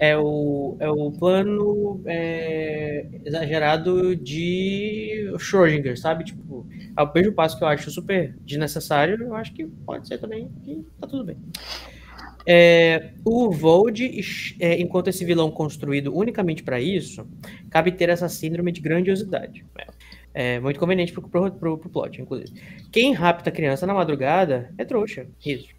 é 0.00 0.16
o, 0.16 0.78
é 0.80 0.88
o 0.88 1.12
plano 1.12 2.00
é, 2.06 3.06
exagerado 3.22 4.16
de 4.16 5.30
Schrödinger, 5.38 6.00
sabe? 6.00 6.24
Tipo, 6.24 6.66
ao 6.96 7.12
mesmo 7.14 7.34
passo 7.34 7.58
que 7.58 7.62
eu 7.62 7.68
acho 7.68 7.90
super 7.90 8.34
desnecessário, 8.40 9.22
eu 9.22 9.34
acho 9.34 9.52
que 9.52 9.66
pode 9.66 10.08
ser 10.08 10.16
também 10.16 10.50
que 10.64 10.86
tá 10.98 11.06
tudo 11.06 11.26
bem. 11.26 11.36
É, 12.46 13.12
o 13.22 13.50
Vold, 13.50 14.02
é, 14.58 14.80
enquanto 14.80 15.08
esse 15.08 15.22
vilão 15.22 15.50
construído 15.50 16.16
unicamente 16.16 16.62
para 16.62 16.80
isso, 16.80 17.28
cabe 17.68 17.92
ter 17.92 18.08
essa 18.08 18.28
síndrome 18.30 18.72
de 18.72 18.80
grandiosidade. 18.80 19.66
É 20.32 20.60
muito 20.60 20.78
conveniente 20.78 21.12
pro, 21.12 21.22
pro, 21.28 21.50
pro, 21.50 21.78
pro 21.78 21.90
plot, 21.90 22.22
inclusive. 22.22 22.52
Quem 22.92 23.12
rapta 23.12 23.50
criança 23.50 23.86
na 23.86 23.92
madrugada 23.92 24.72
é 24.78 24.84
trouxa. 24.84 25.26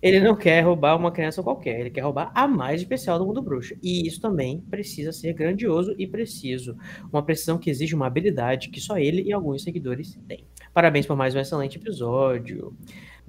Ele 0.02 0.20
não 0.20 0.36
quer 0.36 0.62
roubar 0.62 0.98
uma 0.98 1.12
criança 1.12 1.42
qualquer, 1.42 1.80
ele 1.80 1.90
quer 1.90 2.02
roubar 2.02 2.32
a 2.36 2.48
mais 2.48 2.82
especial 2.82 3.18
do 3.18 3.26
mundo 3.26 3.42
bruxo. 3.42 3.76
E 3.82 4.06
isso 4.06 4.20
também 4.20 4.60
precisa 4.70 5.14
ser 5.14 5.34
grandioso 5.34 5.96
e 5.98 6.06
preciso. 6.06 6.76
Uma 7.12 7.24
precisão 7.24 7.58
que 7.58 7.70
exige 7.70 7.96
uma 7.96 8.08
habilidade 8.08 8.70
que 8.70 8.82
só 8.82 8.98
ele 8.98 9.22
e 9.22 9.32
alguns 9.32 9.64
seguidores 9.64 10.20
têm. 10.28 10.46
Parabéns 10.74 11.06
por 11.06 11.16
mais 11.16 11.34
um 11.34 11.40
excelente 11.40 11.78
episódio. 11.78 12.76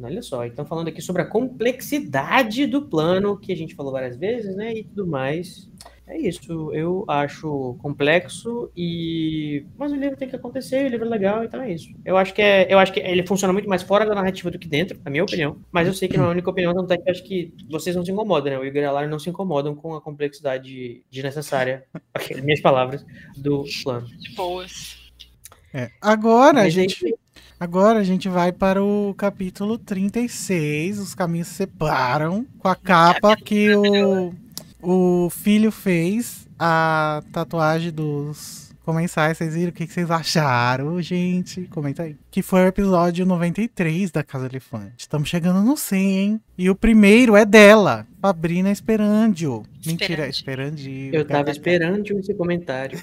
Olha 0.01 0.23
só, 0.23 0.44
então 0.44 0.65
falando 0.65 0.89
aqui 0.89 1.01
sobre 1.01 1.23
a 1.23 1.27
complexidade 1.27 2.66
do 2.66 2.82
plano, 2.82 3.39
que 3.39 3.53
a 3.53 3.57
gente 3.57 3.74
falou 3.74 3.93
várias 3.93 4.16
vezes, 4.16 4.57
né? 4.57 4.74
E 4.74 4.85
tudo 4.85 5.07
mais. 5.07 5.70
É 6.07 6.19
isso, 6.19 6.73
eu 6.74 7.05
acho 7.07 7.77
complexo 7.81 8.70
e. 8.77 9.65
Mas 9.79 9.93
o 9.93 9.97
livro 9.97 10.16
tem 10.16 10.29
que 10.29 10.35
acontecer, 10.35 10.85
o 10.85 10.89
livro 10.89 11.07
é 11.07 11.09
legal, 11.09 11.45
então 11.45 11.62
é 11.62 11.73
isso. 11.73 11.89
Eu 12.05 12.16
acho 12.16 12.35
que 12.35 12.43
é. 12.43 12.66
Eu 12.69 12.79
acho 12.79 12.93
que 12.93 13.01
ele 13.01 13.24
funciona 13.27 13.53
muito 13.53 13.69
mais 13.69 13.83
fora 13.83 14.05
da 14.05 14.15
narrativa 14.15 14.51
do 14.51 14.59
que 14.59 14.66
dentro, 14.66 14.99
na 15.05 15.11
minha 15.11 15.23
opinião. 15.23 15.57
Mas 15.70 15.87
eu 15.87 15.95
sei 15.95 16.09
que 16.09 16.16
não 16.16 16.24
é 16.24 16.29
a 16.29 16.33
única 16.33 16.51
opinião, 16.51 16.74
tanto 16.74 16.93
é 16.93 16.97
que 16.97 17.09
eu 17.09 17.12
acho 17.12 17.23
que 17.23 17.55
vocês 17.70 17.95
não 17.95 18.05
se 18.05 18.11
incomodam, 18.11 18.53
né? 18.53 18.59
O 18.59 18.65
Igor 18.65 18.83
e 18.83 18.85
a 18.85 18.91
Lara 18.91 19.07
não 19.07 19.19
se 19.19 19.31
incomodam 19.31 19.77
com 19.77 19.95
a 19.95 20.01
complexidade 20.01 21.05
desnecessária, 21.11 21.85
ok, 22.15 22.41
minhas 22.43 22.61
palavras, 22.61 23.07
do 23.37 23.65
plano. 23.85 24.07
De 24.07 24.35
boas. 24.35 25.12
É. 25.73 25.89
Agora 26.01 26.61
a 26.61 26.65
Mas 26.65 26.77
é 26.77 26.81
gente. 26.81 27.15
Agora 27.59 28.01
a 28.01 28.05
gente 28.05 28.29
vai 28.29 28.51
para 28.51 28.83
o 28.83 29.15
capítulo 29.16 29.79
36. 29.79 30.99
Os 30.99 31.15
caminhos 31.15 31.47
se 31.47 31.55
separam. 31.55 32.45
Com 32.59 32.66
a 32.66 32.74
capa 32.74 33.37
que 33.37 33.73
o, 33.73 34.35
o 34.82 35.30
filho 35.30 35.70
fez. 35.70 36.46
A 36.59 37.22
tatuagem 37.32 37.90
dos 37.90 38.72
comensais. 38.84 39.38
Vocês 39.38 39.54
viram 39.54 39.70
o 39.70 39.72
que 39.72 39.86
que 39.86 39.92
vocês 39.92 40.10
acharam, 40.10 41.00
gente? 41.00 41.62
Comenta 41.62 42.04
aí. 42.04 42.16
Que 42.30 42.42
foi 42.42 42.60
o 42.64 42.68
episódio 42.68 43.24
93 43.26 44.10
da 44.10 44.22
Casa 44.22 44.46
Elefante. 44.46 44.94
Estamos 44.98 45.28
chegando 45.28 45.60
no 45.62 45.76
100, 45.76 46.18
hein? 46.18 46.40
E 46.56 46.70
o 46.70 46.74
primeiro 46.74 47.34
é 47.36 47.44
dela, 47.44 48.06
Fabrina 48.20 48.70
Esperandio. 48.70 49.64
Mentira, 49.84 50.28
Esperandio. 50.28 51.14
Eu 51.14 51.24
tava 51.24 51.50
esperando 51.50 52.06
esse 52.18 52.34
comentário. 52.34 53.00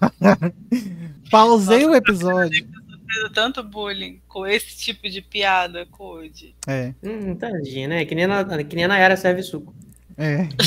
Pausei 1.30 1.84
o 1.84 1.88
Nossa, 1.88 1.98
episódio. 1.98 2.66
Fiz 2.66 3.32
tanto 3.32 3.62
bullying 3.62 4.20
com 4.26 4.46
esse 4.46 4.76
tipo 4.76 5.08
de 5.08 5.20
piada, 5.20 5.86
Code. 5.86 6.54
É, 6.66 6.92
Hum, 7.02 7.36
tadinha, 7.36 7.86
né? 7.86 8.04
Que 8.04 8.14
nem, 8.14 8.24
a, 8.24 8.64
que 8.64 8.74
nem 8.74 8.84
a 8.84 8.88
Nayara 8.88 9.16
serve 9.16 9.42
suco. 9.42 9.74
É. 10.16 10.48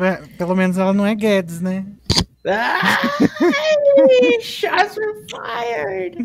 É, 0.00 0.14
Pelo 0.36 0.54
menos 0.54 0.78
ela 0.78 0.92
não 0.92 1.04
é 1.04 1.12
Guedes, 1.12 1.60
né? 1.60 1.84
Shots 4.40 4.96
were 4.96 5.24
fired! 5.28 6.16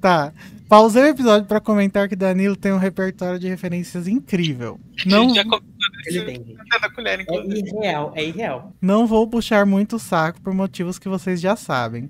Tá. 0.00 0.32
Pausei 0.68 1.02
o 1.02 1.06
episódio 1.08 1.46
pra 1.46 1.60
comentar 1.60 2.08
que 2.08 2.14
Danilo 2.16 2.54
tem 2.56 2.72
um 2.72 2.78
repertório 2.78 3.38
de 3.38 3.48
referências 3.48 4.06
incrível. 4.06 4.78
Não, 5.06 5.34
Já 5.34 5.42
comentou 5.42 5.68
Ele 6.06 6.22
tem, 6.22 6.34
gente. 6.36 6.56
na 6.80 6.90
colher, 6.90 7.20
É 7.28 7.34
irreal, 7.58 8.12
é 8.14 8.24
irreal. 8.24 8.72
não 8.80 9.06
vou 9.08 9.26
puxar 9.28 9.66
muito 9.66 9.96
o 9.96 9.98
saco 9.98 10.40
por 10.40 10.54
motivos 10.54 10.98
que 10.98 11.08
vocês 11.08 11.40
já 11.40 11.56
sabem. 11.56 12.08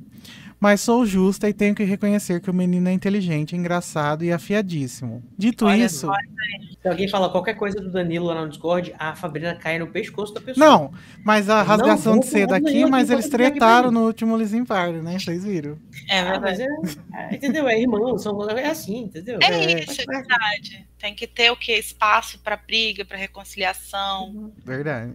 Mas 0.64 0.80
sou 0.80 1.04
justa 1.04 1.46
e 1.46 1.52
tenho 1.52 1.74
que 1.74 1.84
reconhecer 1.84 2.40
que 2.40 2.48
o 2.48 2.54
menino 2.54 2.88
é 2.88 2.92
inteligente, 2.94 3.54
engraçado 3.54 4.24
e 4.24 4.32
afiadíssimo. 4.32 5.22
Dito 5.36 5.66
Olha 5.66 5.84
isso. 5.84 6.10
Se 6.80 6.88
alguém 6.88 7.06
fala 7.06 7.28
qualquer 7.28 7.52
coisa 7.52 7.78
do 7.78 7.90
Danilo 7.90 8.24
lá 8.24 8.40
no 8.40 8.48
Discord, 8.48 8.94
a 8.98 9.14
Fabrina 9.14 9.54
cai 9.54 9.78
no 9.78 9.88
pescoço 9.88 10.32
da 10.32 10.40
pessoa. 10.40 10.66
Não, 10.66 10.90
mas 11.22 11.50
a 11.50 11.60
rasgação 11.60 12.18
de 12.18 12.24
seda 12.24 12.56
falar 12.56 12.66
aqui, 12.66 12.86
mas 12.86 13.10
eles 13.10 13.28
tretaram 13.28 13.90
no 13.90 14.06
último 14.06 14.38
Lizzie 14.38 14.64
Party, 14.64 15.00
né? 15.00 15.18
Vocês 15.18 15.44
viram? 15.44 15.78
É 16.08 16.20
Ah, 16.20 16.40
mas 16.40 16.56
verdade. 16.56 16.98
é, 17.12 17.34
é, 17.34 17.34
entendeu? 17.36 17.68
É 17.68 17.78
irmão, 17.78 18.16
são, 18.16 18.48
é 18.48 18.66
assim, 18.66 19.00
entendeu? 19.00 19.38
É, 19.42 19.46
É. 19.46 19.84
isso, 19.84 20.00
é 20.00 20.04
verdade. 20.06 20.88
Tem 20.98 21.14
que 21.14 21.26
ter 21.26 21.50
o 21.50 21.56
que? 21.56 21.72
Espaço 21.72 22.38
pra 22.38 22.56
briga, 22.56 23.04
pra 23.04 23.18
reconciliação. 23.18 24.50
Verdade. 24.64 25.12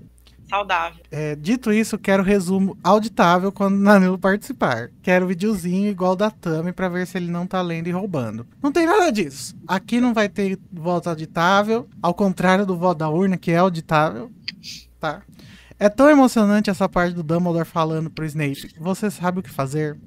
Saudável. 0.49 1.03
É, 1.11 1.35
dito 1.35 1.71
isso, 1.71 1.97
quero 1.97 2.23
resumo 2.23 2.77
auditável 2.83 3.51
quando 3.51 3.79
o 3.79 3.83
Danilo 3.83 4.17
participar. 4.17 4.89
Quero 5.01 5.27
videozinho 5.27 5.89
igual 5.89 6.15
da 6.15 6.31
Tami 6.31 6.73
pra 6.73 6.89
ver 6.89 7.05
se 7.05 7.17
ele 7.17 7.31
não 7.31 7.45
tá 7.45 7.61
lendo 7.61 7.87
e 7.87 7.91
roubando. 7.91 8.45
Não 8.61 8.71
tem 8.71 8.85
nada 8.85 9.11
disso. 9.11 9.55
Aqui 9.67 10.01
não 10.01 10.13
vai 10.13 10.27
ter 10.27 10.57
voto 10.71 11.09
auditável, 11.09 11.87
ao 12.01 12.13
contrário 12.13 12.65
do 12.65 12.75
voto 12.75 12.97
da 12.97 13.09
urna, 13.09 13.37
que 13.37 13.51
é 13.51 13.57
auditável. 13.57 14.31
Tá? 14.99 15.21
É 15.77 15.87
tão 15.87 16.09
emocionante 16.09 16.69
essa 16.69 16.89
parte 16.89 17.15
do 17.15 17.23
Dumbledore 17.23 17.65
falando 17.65 18.09
pro 18.09 18.25
Snape: 18.25 18.75
Você 18.79 19.09
sabe 19.09 19.39
o 19.39 19.43
que 19.43 19.49
fazer? 19.49 19.97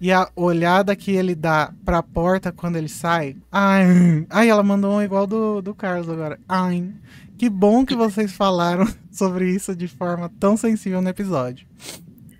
E 0.00 0.10
a 0.10 0.30
olhada 0.34 0.96
que 0.96 1.10
ele 1.10 1.34
dá 1.34 1.72
pra 1.84 2.02
porta 2.02 2.50
quando 2.50 2.76
ele 2.76 2.88
sai. 2.88 3.36
Ai, 3.52 4.26
ai 4.30 4.48
ela 4.48 4.62
mandou 4.62 4.94
um 4.94 5.02
igual 5.02 5.26
do, 5.26 5.60
do 5.60 5.74
Carlos 5.74 6.08
agora. 6.08 6.40
Ai, 6.48 6.90
que 7.36 7.50
bom 7.50 7.84
que 7.84 7.94
vocês 7.94 8.32
falaram 8.32 8.86
sobre 9.12 9.50
isso 9.50 9.76
de 9.76 9.88
forma 9.88 10.30
tão 10.40 10.56
sensível 10.56 11.02
no 11.02 11.08
episódio. 11.08 11.66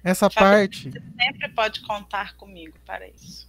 Essa 0.03 0.31
parte. 0.31 0.91
Você 0.91 1.03
sempre 1.21 1.49
pode 1.51 1.81
contar 1.83 2.35
comigo 2.37 2.75
para 2.87 3.07
isso. 3.09 3.49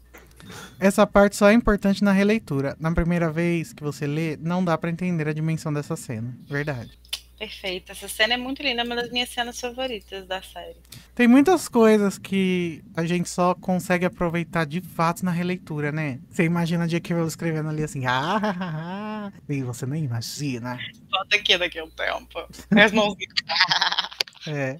Essa 0.79 1.05
parte 1.07 1.35
só 1.35 1.49
é 1.49 1.53
importante 1.53 2.03
na 2.03 2.11
releitura. 2.11 2.75
Na 2.79 2.91
primeira 2.91 3.31
vez 3.31 3.71
que 3.71 3.83
você 3.83 4.05
lê, 4.05 4.35
não 4.37 4.63
dá 4.63 4.77
pra 4.77 4.89
entender 4.89 5.27
a 5.27 5.33
dimensão 5.33 5.71
dessa 5.71 5.95
cena. 5.95 6.35
Verdade. 6.49 7.00
Perfeito. 7.41 7.91
Essa 7.91 8.07
cena 8.07 8.35
é 8.35 8.37
muito 8.37 8.61
linda, 8.61 8.83
é 8.83 8.85
uma 8.85 8.95
das 8.95 9.09
minhas 9.09 9.29
cenas 9.29 9.59
favoritas 9.59 10.27
da 10.27 10.43
série. 10.43 10.77
Tem 11.15 11.27
muitas 11.27 11.67
coisas 11.67 12.19
que 12.19 12.83
a 12.95 13.03
gente 13.03 13.27
só 13.27 13.55
consegue 13.55 14.05
aproveitar 14.05 14.63
de 14.63 14.79
fato 14.79 15.25
na 15.25 15.31
releitura, 15.31 15.91
né? 15.91 16.19
Você 16.29 16.43
imagina 16.43 16.83
a 16.83 16.87
J.K. 16.87 17.15
Rowling 17.15 17.27
escrevendo 17.27 17.69
ali 17.69 17.81
assim, 17.81 18.05
ah, 18.05 18.37
ah, 18.37 18.55
ah, 18.59 19.31
ah. 19.33 19.41
e 19.49 19.63
você 19.63 19.87
nem 19.87 20.03
imagina. 20.03 20.77
Volta 21.09 21.35
aqui 21.35 21.57
daqui 21.57 21.79
a 21.79 21.83
um 21.83 21.89
tempo. 21.89 22.47
As 22.79 22.91
mãozinhas. 22.91 23.33
É, 24.47 24.79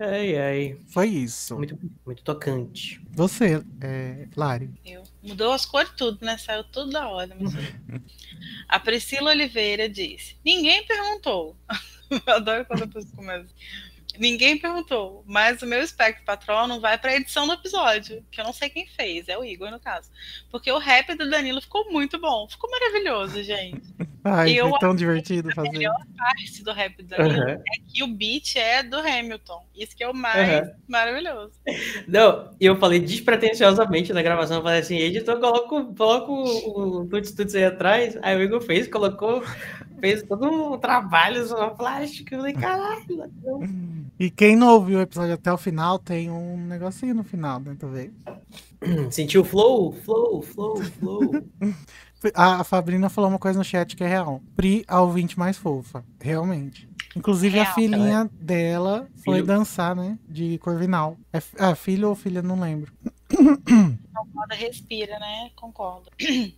Ai, 0.00 0.36
ai. 0.36 0.78
foi 0.88 1.06
isso. 1.06 1.56
Muito, 1.56 1.78
muito 2.04 2.24
tocante. 2.24 3.00
Você, 3.12 3.62
é, 3.80 4.26
Lari. 4.36 4.68
Eu. 4.84 5.04
Mudou 5.22 5.52
as 5.52 5.64
cores 5.64 5.92
tudo, 5.96 6.24
né? 6.24 6.36
Saiu 6.36 6.64
tudo 6.64 6.90
da 6.90 7.08
hora. 7.08 7.36
A 8.68 8.80
Priscila 8.80 9.30
Oliveira 9.30 9.88
disse: 9.88 10.36
Ninguém 10.44 10.84
perguntou. 10.86 11.56
Eu 12.26 12.34
adoro 12.34 12.64
quando 12.66 12.82
a 12.82 12.86
pessoa 12.88 13.16
começa. 13.16 13.48
Ninguém 14.18 14.58
perguntou, 14.58 15.24
mas 15.26 15.62
o 15.62 15.66
meu 15.66 15.82
espectro 15.82 16.24
patrão 16.24 16.66
não 16.66 16.80
vai 16.80 16.98
para 16.98 17.12
a 17.12 17.16
edição 17.16 17.46
do 17.46 17.54
episódio, 17.54 18.22
que 18.30 18.38
eu 18.38 18.44
não 18.44 18.52
sei 18.52 18.68
quem 18.68 18.86
fez, 18.86 19.26
é 19.26 19.38
o 19.38 19.44
Igor 19.44 19.70
no 19.70 19.80
caso. 19.80 20.10
Porque 20.50 20.70
o 20.70 20.78
rap 20.78 21.14
do 21.14 21.30
Danilo 21.30 21.62
ficou 21.62 21.90
muito 21.90 22.20
bom, 22.20 22.46
ficou 22.48 22.70
maravilhoso, 22.70 23.42
gente. 23.42 23.82
Ai, 24.24 24.52
Eu 24.52 24.70
foi 24.70 24.78
tão 24.78 24.94
divertido 24.94 25.50
A 25.50 25.54
fazer. 25.54 25.70
melhor 25.70 25.96
parte 26.16 26.62
do 26.62 26.72
rap 26.72 26.96
do 27.02 27.08
Danilo 27.08 27.42
Aham. 27.42 27.50
é 27.50 27.60
que 27.92 28.02
o 28.04 28.06
beat 28.06 28.56
é 28.56 28.82
do 28.82 28.96
Hamilton. 28.98 29.66
Isso 29.74 29.96
que 29.96 30.04
é 30.04 30.08
o 30.08 30.14
mais 30.14 30.48
Aham. 30.68 30.70
maravilhoso. 30.88 31.52
Não, 32.06 32.54
eu 32.60 32.76
falei 32.76 33.00
despretensiosamente 33.00 34.12
na 34.12 34.22
gravação, 34.22 34.58
eu 34.58 34.62
falei 34.62 34.78
assim, 34.80 34.96
editor, 34.96 35.40
coloca, 35.40 35.74
o- 35.74 35.94
coloca 35.94 36.30
o, 36.32 37.06
Tuts 37.06 37.32
Tuts 37.32 37.54
aí 37.54 37.64
atrás. 37.64 38.16
Aí 38.22 38.36
o 38.36 38.42
Igor 38.42 38.60
fez, 38.60 38.86
colocou, 38.88 39.42
fez 40.00 40.22
todo 40.22 40.46
um 40.74 40.78
trabalho 40.78 41.44
só 41.46 41.70
plástico. 41.70 42.32
Eu 42.34 42.38
falei, 42.38 42.52
caralho. 42.54 43.30
não. 43.42 44.02
E 44.20 44.30
quem 44.30 44.54
não 44.54 44.74
ouviu 44.74 44.98
o 44.98 45.02
episódio 45.02 45.34
até 45.34 45.52
o 45.52 45.58
final, 45.58 45.98
tem 45.98 46.30
um 46.30 46.56
negocinho 46.66 47.14
no 47.14 47.24
final, 47.24 47.58
né? 47.58 47.76
Vê? 47.80 48.12
Sentiu 49.10 49.40
o 49.40 49.44
flow, 49.44 49.92
flow, 49.92 50.40
flow, 50.42 50.76
flow. 50.82 51.20
A, 52.34 52.60
a 52.60 52.64
Fabrina 52.64 53.08
falou 53.08 53.30
uma 53.30 53.38
coisa 53.38 53.58
no 53.58 53.64
chat 53.64 53.96
que 53.96 54.04
é 54.04 54.06
real. 54.08 54.42
Pri, 54.56 54.84
a 54.86 55.00
ouvinte 55.00 55.38
mais 55.38 55.56
fofa. 55.56 56.04
Realmente. 56.20 56.88
Inclusive, 57.14 57.58
a 57.58 57.64
Real. 57.64 57.74
filhinha 57.74 58.30
dela 58.32 59.06
foi 59.24 59.34
Filho. 59.36 59.46
dançar, 59.46 59.94
né? 59.94 60.18
De 60.26 60.56
Corvinal. 60.58 61.18
É, 61.32 61.42
ah, 61.58 61.74
filho 61.74 62.08
ou 62.08 62.14
filha, 62.14 62.40
não 62.40 62.58
lembro. 62.58 62.92
Concorda, 64.14 64.54
respira, 64.54 65.18
né? 65.18 65.50
Concordo. 65.54 66.10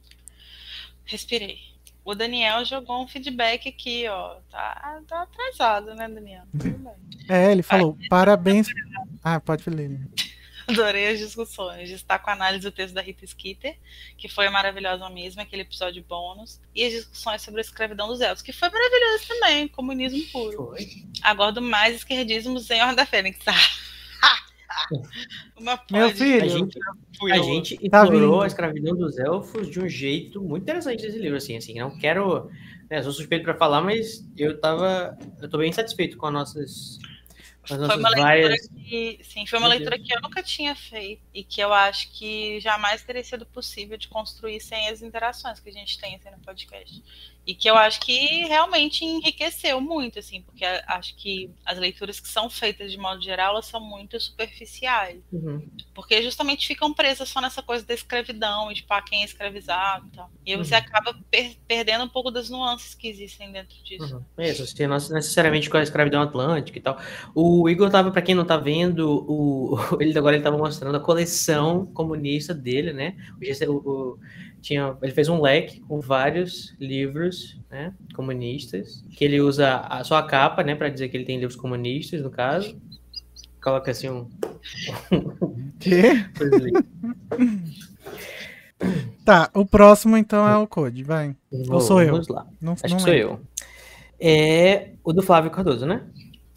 Respirei. 1.05 1.59
O 2.05 2.15
Daniel 2.15 2.65
jogou 2.65 3.03
um 3.03 3.09
feedback 3.09 3.69
aqui, 3.69 4.07
ó. 4.09 4.37
Tá, 4.51 5.01
tá 5.09 5.23
atrasado, 5.23 5.95
né, 5.95 6.09
Daniel? 6.09 6.45
É, 7.29 7.51
ele 7.51 7.63
falou, 7.63 7.97
parabéns. 8.09 8.69
Ah, 9.23 9.41
pode 9.41 9.69
ler. 9.71 10.01
Adorei 10.69 11.09
as 11.09 11.19
discussões. 11.19 11.89
Destaco 11.89 12.29
a 12.31 12.33
análise 12.33 12.63
do 12.63 12.71
texto 12.71 12.95
da 12.95 13.01
Rita 13.03 13.27
Skeeter, 13.27 13.77
que 14.17 14.29
foi 14.29 14.49
maravilhosa 14.49 15.09
mesmo, 15.11 15.41
aquele 15.43 15.63
episódio 15.63 16.05
bônus. 16.09 16.61
E 16.75 16.85
as 16.85 16.93
discussões 16.93 17.43
sobre 17.43 17.61
a 17.61 17.63
escravidão 17.63 18.09
dos 18.09 18.21
elfos, 18.21 18.43
que 18.43 18.53
foi 18.53 18.69
maravilhoso 18.71 19.29
também, 19.29 19.69
comunismo 19.69 20.23
puro. 20.33 20.69
Foi. 20.69 20.89
Aguardo 21.23 21.61
mais 21.61 21.97
esquerdismo 21.97 22.59
sem 22.61 22.81
Ordem 22.81 22.97
da 22.97 23.07
Fênix. 23.07 23.39
Uma 25.59 25.81
Meu 25.91 26.11
filho. 26.11 26.45
A 26.45 26.49
gente, 26.49 26.79
a 27.31 27.39
gente 27.39 27.89
Tá 27.89 28.03
explorou 28.03 28.33
vindo. 28.33 28.43
a 28.43 28.47
escravidão 28.47 28.97
dos 28.97 29.19
elfos 29.19 29.71
de 29.71 29.81
um 29.81 29.89
jeito 29.89 30.43
muito 30.43 30.63
interessante 30.63 31.05
nesse 31.05 31.19
livro, 31.19 31.37
assim, 31.37 31.57
assim, 31.57 31.79
não 31.79 31.97
quero, 31.97 32.51
né, 32.91 33.03
sou 33.03 33.13
suspeito 33.13 33.45
para 33.45 33.55
falar, 33.55 33.81
mas 33.83 34.27
eu 34.37 34.59
tava, 34.61 35.17
eu 35.41 35.49
tô 35.49 35.59
bem 35.59 35.73
satisfeito 35.73 36.17
com 36.17 36.27
as 36.27 36.33
nossas, 36.33 36.99
com 37.69 37.75
as 37.75 37.79
Foi 37.79 37.79
nossas 37.79 37.99
uma 37.99 38.09
leitura 38.11 38.57
sim, 39.23 39.47
foi 39.47 39.59
uma 39.59 39.69
leitura 39.69 39.99
que 39.99 40.13
eu 40.15 40.21
nunca 40.21 40.43
tinha 40.43 40.75
feito 40.75 41.23
e 41.33 41.43
que 41.45 41.61
eu 41.61 41.73
acho 41.73 42.11
que 42.13 42.61
jamais 42.61 43.03
teria 43.03 43.25
sido 43.25 43.47
possível 43.47 43.97
de 43.97 44.09
construir 44.09 44.61
sem 44.61 44.89
as 44.89 45.03
interações 45.03 45.61
que 45.61 45.69
a 45.69 45.73
gente 45.73 45.99
tem 45.99 46.15
assim, 46.17 46.31
no 46.31 46.39
podcast. 46.39 47.03
E 47.47 47.55
que 47.55 47.69
eu 47.69 47.77
acho 47.77 48.01
que 48.01 48.47
realmente 48.47 49.05
enriqueceu 49.05 49.79
muito, 49.79 50.19
assim, 50.19 50.41
porque 50.41 50.65
acho 50.65 51.15
que 51.15 51.51
as 51.63 51.79
leituras 51.79 52.19
que 52.19 52.27
são 52.29 52.49
feitas 52.49 52.91
de 52.91 52.97
modo 52.97 53.23
geral, 53.23 53.51
elas 53.53 53.67
são 53.67 53.81
muito 53.81 54.19
superficiais. 54.19 55.21
Uhum. 55.31 55.63
Porque 55.95 56.23
justamente 56.23 56.67
ficam 56.67 56.95
presas 56.95 57.29
só 57.29 57.43
nessa 57.43 57.63
coisa 57.63 57.85
da 57.85 57.93
escravidão, 57.93 58.73
e, 58.73 58.77
tipo, 58.77 58.93
ah, 58.95 59.03
quem 59.03 59.21
é 59.21 59.25
escravizado 59.27 60.07
e 60.07 60.17
tal. 60.17 60.31
E 60.47 60.53
aí 60.53 60.57
você 60.57 60.75
Uhum. 60.75 60.81
acaba 60.81 61.15
per- 61.31 61.57
perdendo 61.69 62.05
um 62.05 62.09
pouco 62.09 62.31
das 62.31 62.49
nuances 62.49 62.95
que 62.95 63.09
existem 63.09 63.53
dentro 63.53 63.77
disso. 63.85 64.17
Uhum. 64.39 64.43
Isso, 64.43 64.63
assim, 64.63 64.87
não 64.87 64.97
necessariamente 64.97 65.69
com 65.69 65.77
a 65.77 65.83
escravidão 65.83 66.23
atlântica 66.23 66.79
e 66.79 66.81
tal. 66.81 66.99
O 67.35 67.69
Igor 67.69 67.91
tava, 67.91 68.11
para 68.11 68.23
quem 68.23 68.35
não 68.35 68.47
tá 68.47 68.57
vendo, 68.57 68.74
o, 69.01 69.77
ele 70.01 70.17
agora 70.19 70.37
ele 70.37 70.45
tava 70.45 70.59
mostrando 70.59 70.97
a 70.97 71.01
coleção 71.01 71.87
comunista 71.87 72.53
dele, 72.55 72.93
né? 72.93 73.17
O, 73.69 73.73
o- 73.73 74.19
tinha, 74.61 74.97
ele 75.03 75.13
fez 75.13 75.29
um 75.29 75.43
leque 75.43 75.81
com 75.81 76.01
vários 76.01 76.75
livros, 76.81 77.61
né, 77.71 77.93
comunistas, 78.15 79.05
que 79.15 79.23
ele 79.23 79.39
usa 79.39 79.77
a, 79.81 80.03
só 80.03 80.17
a 80.17 80.23
capa, 80.23 80.65
né, 80.65 80.75
para 80.75 80.89
dizer 80.89 81.11
que 81.11 81.19
ele 81.19 81.27
tem 81.27 81.37
livros 81.39 81.55
comunistas, 81.55 82.23
no 82.23 82.31
caso. 82.31 82.75
Coloca 83.63 83.91
assim 83.91 84.09
um 84.09 84.27
Quê? 85.79 86.13
Tá, 89.25 89.51
o 89.55 89.65
próximo 89.65 90.17
então 90.17 90.47
é 90.47 90.57
o 90.59 90.67
Code, 90.67 91.03
vai. 91.03 91.35
Ou 91.71 91.81
sou 91.81 92.03
eu? 92.03 92.13
Vamos 92.13 92.29
lá. 92.29 92.47
Não, 92.61 92.75
Acho 92.75 92.89
não 92.89 92.97
que 92.97 93.03
sou 93.03 93.15
eu. 93.15 93.41
É 94.21 94.91
o 95.03 95.13
do 95.13 95.23
Flávio 95.23 95.51
Cardoso, 95.51 95.87
né? 95.87 96.03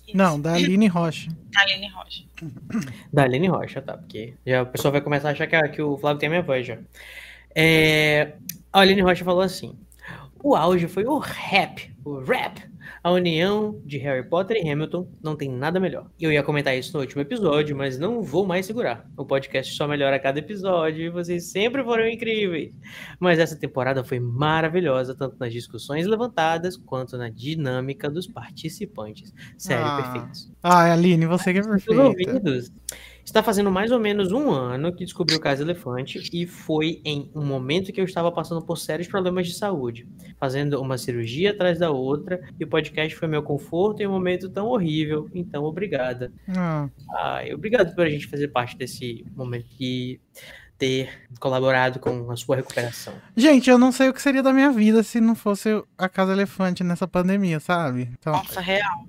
Isso. 0.07 0.15
Não, 0.17 0.39
da 0.39 0.53
Aline 0.53 0.87
Rocha. 0.87 1.29
Aline 1.55 1.89
Rocha. 1.89 2.23
Da 3.11 3.23
Aline 3.23 3.47
Rocha, 3.47 3.81
tá? 3.81 3.97
Porque 3.97 4.35
já 4.45 4.61
o 4.61 4.65
pessoal 4.67 4.91
vai 4.91 5.01
começar 5.01 5.29
a 5.29 5.31
achar 5.31 5.47
que, 5.47 5.69
que 5.69 5.81
o 5.81 5.97
Flávio 5.97 6.19
tem 6.19 6.27
a 6.27 6.29
minha 6.29 6.41
voz 6.41 6.65
já. 6.65 6.77
É, 7.53 8.33
a 8.71 8.79
Aline 8.79 9.01
Rocha 9.01 9.25
falou 9.25 9.41
assim: 9.41 9.77
o 10.41 10.55
auge 10.55 10.87
foi 10.87 11.05
o 11.05 11.17
rap, 11.17 11.93
o 12.05 12.19
rap. 12.19 12.61
A 13.03 13.11
união 13.11 13.81
de 13.85 13.97
Harry 13.97 14.27
Potter 14.27 14.57
e 14.57 14.69
Hamilton 14.69 15.07
não 15.21 15.35
tem 15.35 15.49
nada 15.49 15.79
melhor. 15.79 16.07
Eu 16.19 16.31
ia 16.31 16.43
comentar 16.43 16.77
isso 16.77 16.93
no 16.93 16.99
último 16.99 17.21
episódio, 17.21 17.75
mas 17.75 17.97
não 17.97 18.21
vou 18.21 18.45
mais 18.45 18.65
segurar. 18.65 19.09
O 19.17 19.25
podcast 19.25 19.73
só 19.75 19.87
melhora 19.87 20.15
a 20.15 20.19
cada 20.19 20.39
episódio 20.39 21.01
e 21.05 21.09
vocês 21.09 21.45
sempre 21.51 21.83
foram 21.83 22.07
incríveis. 22.07 22.71
Mas 23.19 23.39
essa 23.39 23.55
temporada 23.55 24.03
foi 24.03 24.19
maravilhosa, 24.19 25.15
tanto 25.15 25.37
nas 25.39 25.51
discussões 25.53 26.05
levantadas 26.07 26.75
quanto 26.77 27.17
na 27.17 27.29
dinâmica 27.29 28.09
dos 28.09 28.27
participantes. 28.27 29.33
Sério, 29.57 29.85
Ah, 29.85 30.01
perfeitos. 30.01 30.51
Ah, 30.61 30.93
Aline, 30.93 31.25
você 31.25 31.53
que 31.53 31.59
é 31.59 31.63
perfeita. 31.63 32.03
ouvidos. 32.03 32.71
Está 33.27 33.43
fazendo 33.43 33.69
mais 33.69 33.91
ou 33.91 33.99
menos 33.99 34.31
um 34.31 34.49
ano 34.51 34.95
que 34.95 35.03
descobri 35.03 35.35
o 35.35 35.39
caso 35.39 35.61
Elefante 35.61 36.29
e 36.31 36.47
foi 36.47 37.01
em 37.03 37.29
um 37.35 37.43
momento 37.43 37.91
que 37.91 37.99
eu 37.99 38.05
estava 38.05 38.31
passando 38.31 38.61
por 38.61 38.77
sérios 38.77 39.09
problemas 39.09 39.45
de 39.45 39.53
saúde, 39.53 40.07
fazendo 40.39 40.81
uma 40.81 40.97
cirurgia 40.97 41.51
atrás 41.51 41.77
da 41.77 41.91
outra 41.91 42.39
e 42.57 42.63
o 42.63 42.67
podcast 42.67 43.13
foi 43.17 43.27
meu 43.27 43.43
conforto 43.43 44.01
em 44.01 44.07
um 44.07 44.11
momento 44.11 44.49
tão 44.49 44.67
horrível. 44.67 45.29
Então, 45.35 45.65
obrigada. 45.65 46.31
Ah, 46.47 46.87
Ai, 47.17 47.53
obrigado 47.53 47.93
por 47.93 48.05
a 48.05 48.09
gente 48.09 48.27
fazer 48.27 48.47
parte 48.47 48.77
desse 48.77 49.25
momento 49.35 49.67
e 49.77 50.21
ter 50.77 51.09
colaborado 51.37 51.99
com 51.99 52.31
a 52.31 52.37
sua 52.37 52.55
recuperação. 52.55 53.13
Gente, 53.35 53.69
eu 53.69 53.77
não 53.77 53.91
sei 53.91 54.07
o 54.07 54.13
que 54.13 54.21
seria 54.21 54.41
da 54.41 54.53
minha 54.53 54.71
vida 54.71 55.03
se 55.03 55.19
não 55.19 55.35
fosse 55.35 55.83
a 55.97 56.07
Casa 56.07 56.31
Elefante 56.31 56.81
nessa 56.81 57.05
pandemia, 57.05 57.59
sabe? 57.59 58.09
Então, 58.17 58.31
Nossa, 58.31 58.61
real. 58.61 59.05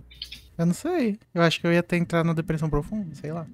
eu 0.58 0.66
não 0.66 0.74
sei. 0.74 1.20
Eu 1.32 1.42
acho 1.42 1.60
que 1.60 1.68
eu 1.68 1.72
ia 1.72 1.84
ter 1.84 1.98
entrado 1.98 2.26
na 2.26 2.32
depressão 2.32 2.68
profunda, 2.68 3.14
sei 3.14 3.30
lá. 3.30 3.46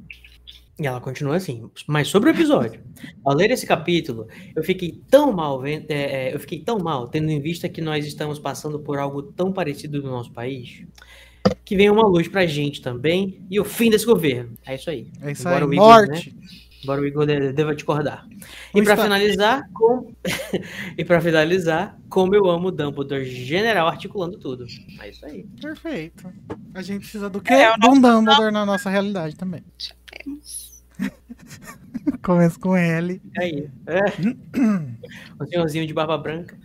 E 0.78 0.86
ela 0.86 1.00
continua 1.00 1.36
assim. 1.36 1.70
Mas 1.86 2.08
sobre 2.08 2.30
o 2.30 2.32
episódio, 2.34 2.80
ao 3.24 3.34
ler 3.34 3.50
esse 3.52 3.64
capítulo, 3.66 4.26
eu 4.56 4.62
fiquei 4.64 5.00
tão 5.08 5.32
mal, 5.32 5.60
vendo- 5.60 5.86
é, 5.88 6.30
é, 6.30 6.34
eu 6.34 6.40
fiquei 6.40 6.60
tão 6.60 6.78
mal, 6.78 7.06
tendo 7.06 7.30
em 7.30 7.40
vista 7.40 7.68
que 7.68 7.80
nós 7.80 8.04
estamos 8.04 8.38
passando 8.40 8.78
por 8.80 8.98
algo 8.98 9.22
tão 9.22 9.52
parecido 9.52 10.02
no 10.02 10.10
nosso 10.10 10.32
país, 10.32 10.84
que 11.64 11.76
venha 11.76 11.92
uma 11.92 12.06
luz 12.06 12.26
pra 12.26 12.44
gente 12.46 12.82
também 12.82 13.40
e 13.50 13.60
o 13.60 13.64
fim 13.64 13.88
desse 13.88 14.04
governo. 14.04 14.54
É 14.66 14.74
isso 14.74 14.90
aí. 14.90 15.06
É 15.22 15.30
isso 15.30 15.42
Embora 15.42 15.64
aí. 15.64 15.70
o 15.70 15.74
Igor, 15.74 16.00
né? 16.02 16.06
Morte. 16.08 16.36
Embora 16.82 17.00
o 17.00 17.06
Igor 17.06 17.24
de- 17.26 17.52
deva 17.52 17.74
discordar. 17.74 18.26
O 18.74 18.78
E 18.78 18.82
pra 18.82 18.92
Insta- 18.94 19.02
finalizar, 19.04 19.70
com... 19.72 20.12
e 20.98 21.04
para 21.04 21.20
finalizar, 21.20 21.98
como 22.10 22.34
eu 22.34 22.46
amo 22.50 22.68
o 22.68 22.72
Dumbledore 22.72 23.24
general 23.24 23.86
articulando 23.88 24.38
tudo. 24.38 24.66
É 25.00 25.08
isso 25.08 25.24
aí. 25.24 25.46
Perfeito. 25.62 26.30
A 26.74 26.82
gente 26.82 27.00
precisa 27.02 27.30
do 27.30 27.40
quê? 27.40 27.54
É, 27.54 27.70
o 27.72 27.78
de 27.78 27.88
um 27.88 28.00
Dumbledore 28.00 28.52
na 28.52 28.66
nossa 28.66 28.90
realidade 28.90 29.36
também. 29.36 29.62
Temos. 30.24 30.63
Começa 32.22 32.58
com 32.58 32.76
L. 32.76 33.20
É 33.36 33.42
aí. 33.42 33.70
É. 33.86 34.04
um 35.40 35.46
senhorzinho 35.46 35.86
de 35.86 35.94
barba 35.94 36.16
branca. 36.18 36.58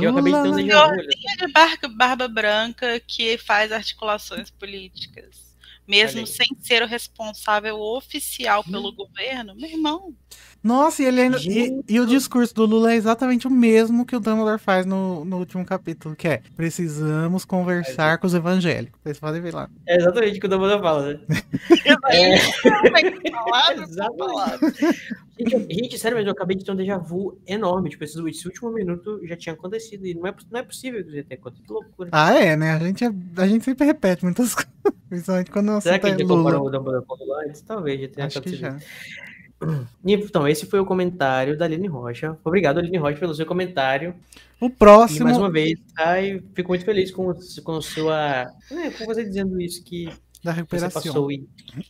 Eu 0.00 0.10
acabei 0.10 0.32
de 0.32 0.42
ter 0.42 0.48
um 0.48 0.56
Lula. 0.56 0.86
olha. 0.88 1.08
de 1.08 1.52
barba, 1.52 1.88
barba 1.88 2.28
branca 2.28 3.00
que 3.00 3.38
faz 3.38 3.72
articulações 3.72 4.50
políticas. 4.50 5.44
Mesmo 5.86 6.26
sem 6.26 6.46
ser 6.60 6.82
o 6.82 6.86
responsável 6.86 7.78
oficial 7.78 8.64
pelo 8.64 8.90
governo, 8.90 9.54
meu 9.54 9.68
irmão. 9.68 10.16
Nossa, 10.64 11.02
e 11.02 11.06
ele 11.06 11.20
ainda. 11.20 11.36
E, 11.38 11.82
e 11.86 12.00
o 12.00 12.06
discurso 12.06 12.54
do 12.54 12.64
Lula 12.64 12.92
é 12.92 12.96
exatamente 12.96 13.46
o 13.46 13.50
mesmo 13.50 14.06
que 14.06 14.16
o 14.16 14.20
Dumbledore 14.20 14.58
faz 14.58 14.86
no, 14.86 15.22
no 15.22 15.36
último 15.36 15.62
capítulo, 15.64 16.16
que 16.16 16.26
é 16.26 16.40
precisamos 16.56 17.44
conversar 17.44 18.16
com 18.16 18.26
os 18.26 18.32
evangélicos. 18.34 18.98
Vocês 19.02 19.20
podem 19.20 19.42
ver 19.42 19.52
lá. 19.54 19.68
É 19.86 19.96
exatamente 19.98 20.38
o 20.38 20.40
que 20.40 20.46
o 20.46 20.48
Dumbledore 20.48 20.80
fala, 20.82 21.12
né? 21.12 21.20
Palavra. 24.16 24.72
Gente, 25.36 25.74
gente, 25.74 25.98
sério 25.98 26.16
mesmo, 26.16 26.28
eu 26.28 26.32
acabei 26.32 26.56
de 26.56 26.64
ter 26.64 26.70
um 26.70 26.76
déjà 26.76 26.96
vu 26.96 27.36
enorme. 27.44 27.90
Tipo, 27.90 28.04
esse, 28.04 28.16
esse 28.28 28.46
último 28.46 28.70
minuto 28.72 29.20
já 29.26 29.36
tinha 29.36 29.52
acontecido. 29.52 30.06
E 30.06 30.14
não 30.14 30.28
é, 30.28 30.34
não 30.48 30.60
é 30.60 30.62
possível 30.62 31.04
que 31.04 31.10
já 31.16 31.24
tenha 31.24 31.40
acontecido. 31.40 31.66
Que 31.66 31.72
loucura. 31.72 32.08
Ah, 32.12 32.32
é, 32.38 32.56
né? 32.56 32.70
A 32.70 32.78
gente, 32.78 33.04
é- 33.04 33.10
a 33.38 33.46
gente 33.48 33.64
sempre 33.64 33.84
repete 33.84 34.22
muitas 34.24 34.54
coisas. 34.54 34.72
Principalmente 35.08 35.50
quando 35.50 35.76
o 35.76 35.80
Será 35.80 35.98
que 35.98 36.06
a 36.06 36.10
é 36.10 36.12
gente 36.12 36.28
comparou 36.28 36.60
Lula. 36.60 36.68
o 36.68 36.70
Dumbledore 36.78 37.04
com 37.04 37.14
o 37.14 37.18
Lula 37.18 37.42
antes? 37.48 37.62
Talvez 37.62 38.00
já 38.00 38.08
tenha 38.08 38.26
Acho 38.28 38.40
que 38.40 38.48
acontecido. 38.48 38.80
já. 38.80 39.23
E, 40.04 40.14
Então, 40.14 40.46
esse 40.48 40.66
foi 40.66 40.80
o 40.80 40.86
comentário 40.86 41.56
da 41.56 41.64
Aline 41.64 41.88
Rocha. 41.88 42.36
Obrigado, 42.44 42.78
Aline 42.78 42.98
Rocha, 42.98 43.18
pelo 43.18 43.34
seu 43.34 43.46
comentário. 43.46 44.14
O 44.60 44.66
E 44.66 44.70
próximo. 44.70 45.24
mais 45.24 45.36
uma 45.36 45.50
vez, 45.50 45.78
ai, 45.98 46.40
fico 46.54 46.68
muito 46.70 46.84
feliz 46.84 47.10
com, 47.10 47.32
com 47.64 47.80
sua. 47.80 48.46
né, 48.70 48.90
com 48.90 49.04
você 49.04 49.24
dizendo 49.24 49.60
isso, 49.60 49.82
que 49.84 50.06
da 50.42 50.52
você 50.52 50.56
recuperação. 50.60 51.02
passou 51.02 51.32
e. 51.32 51.46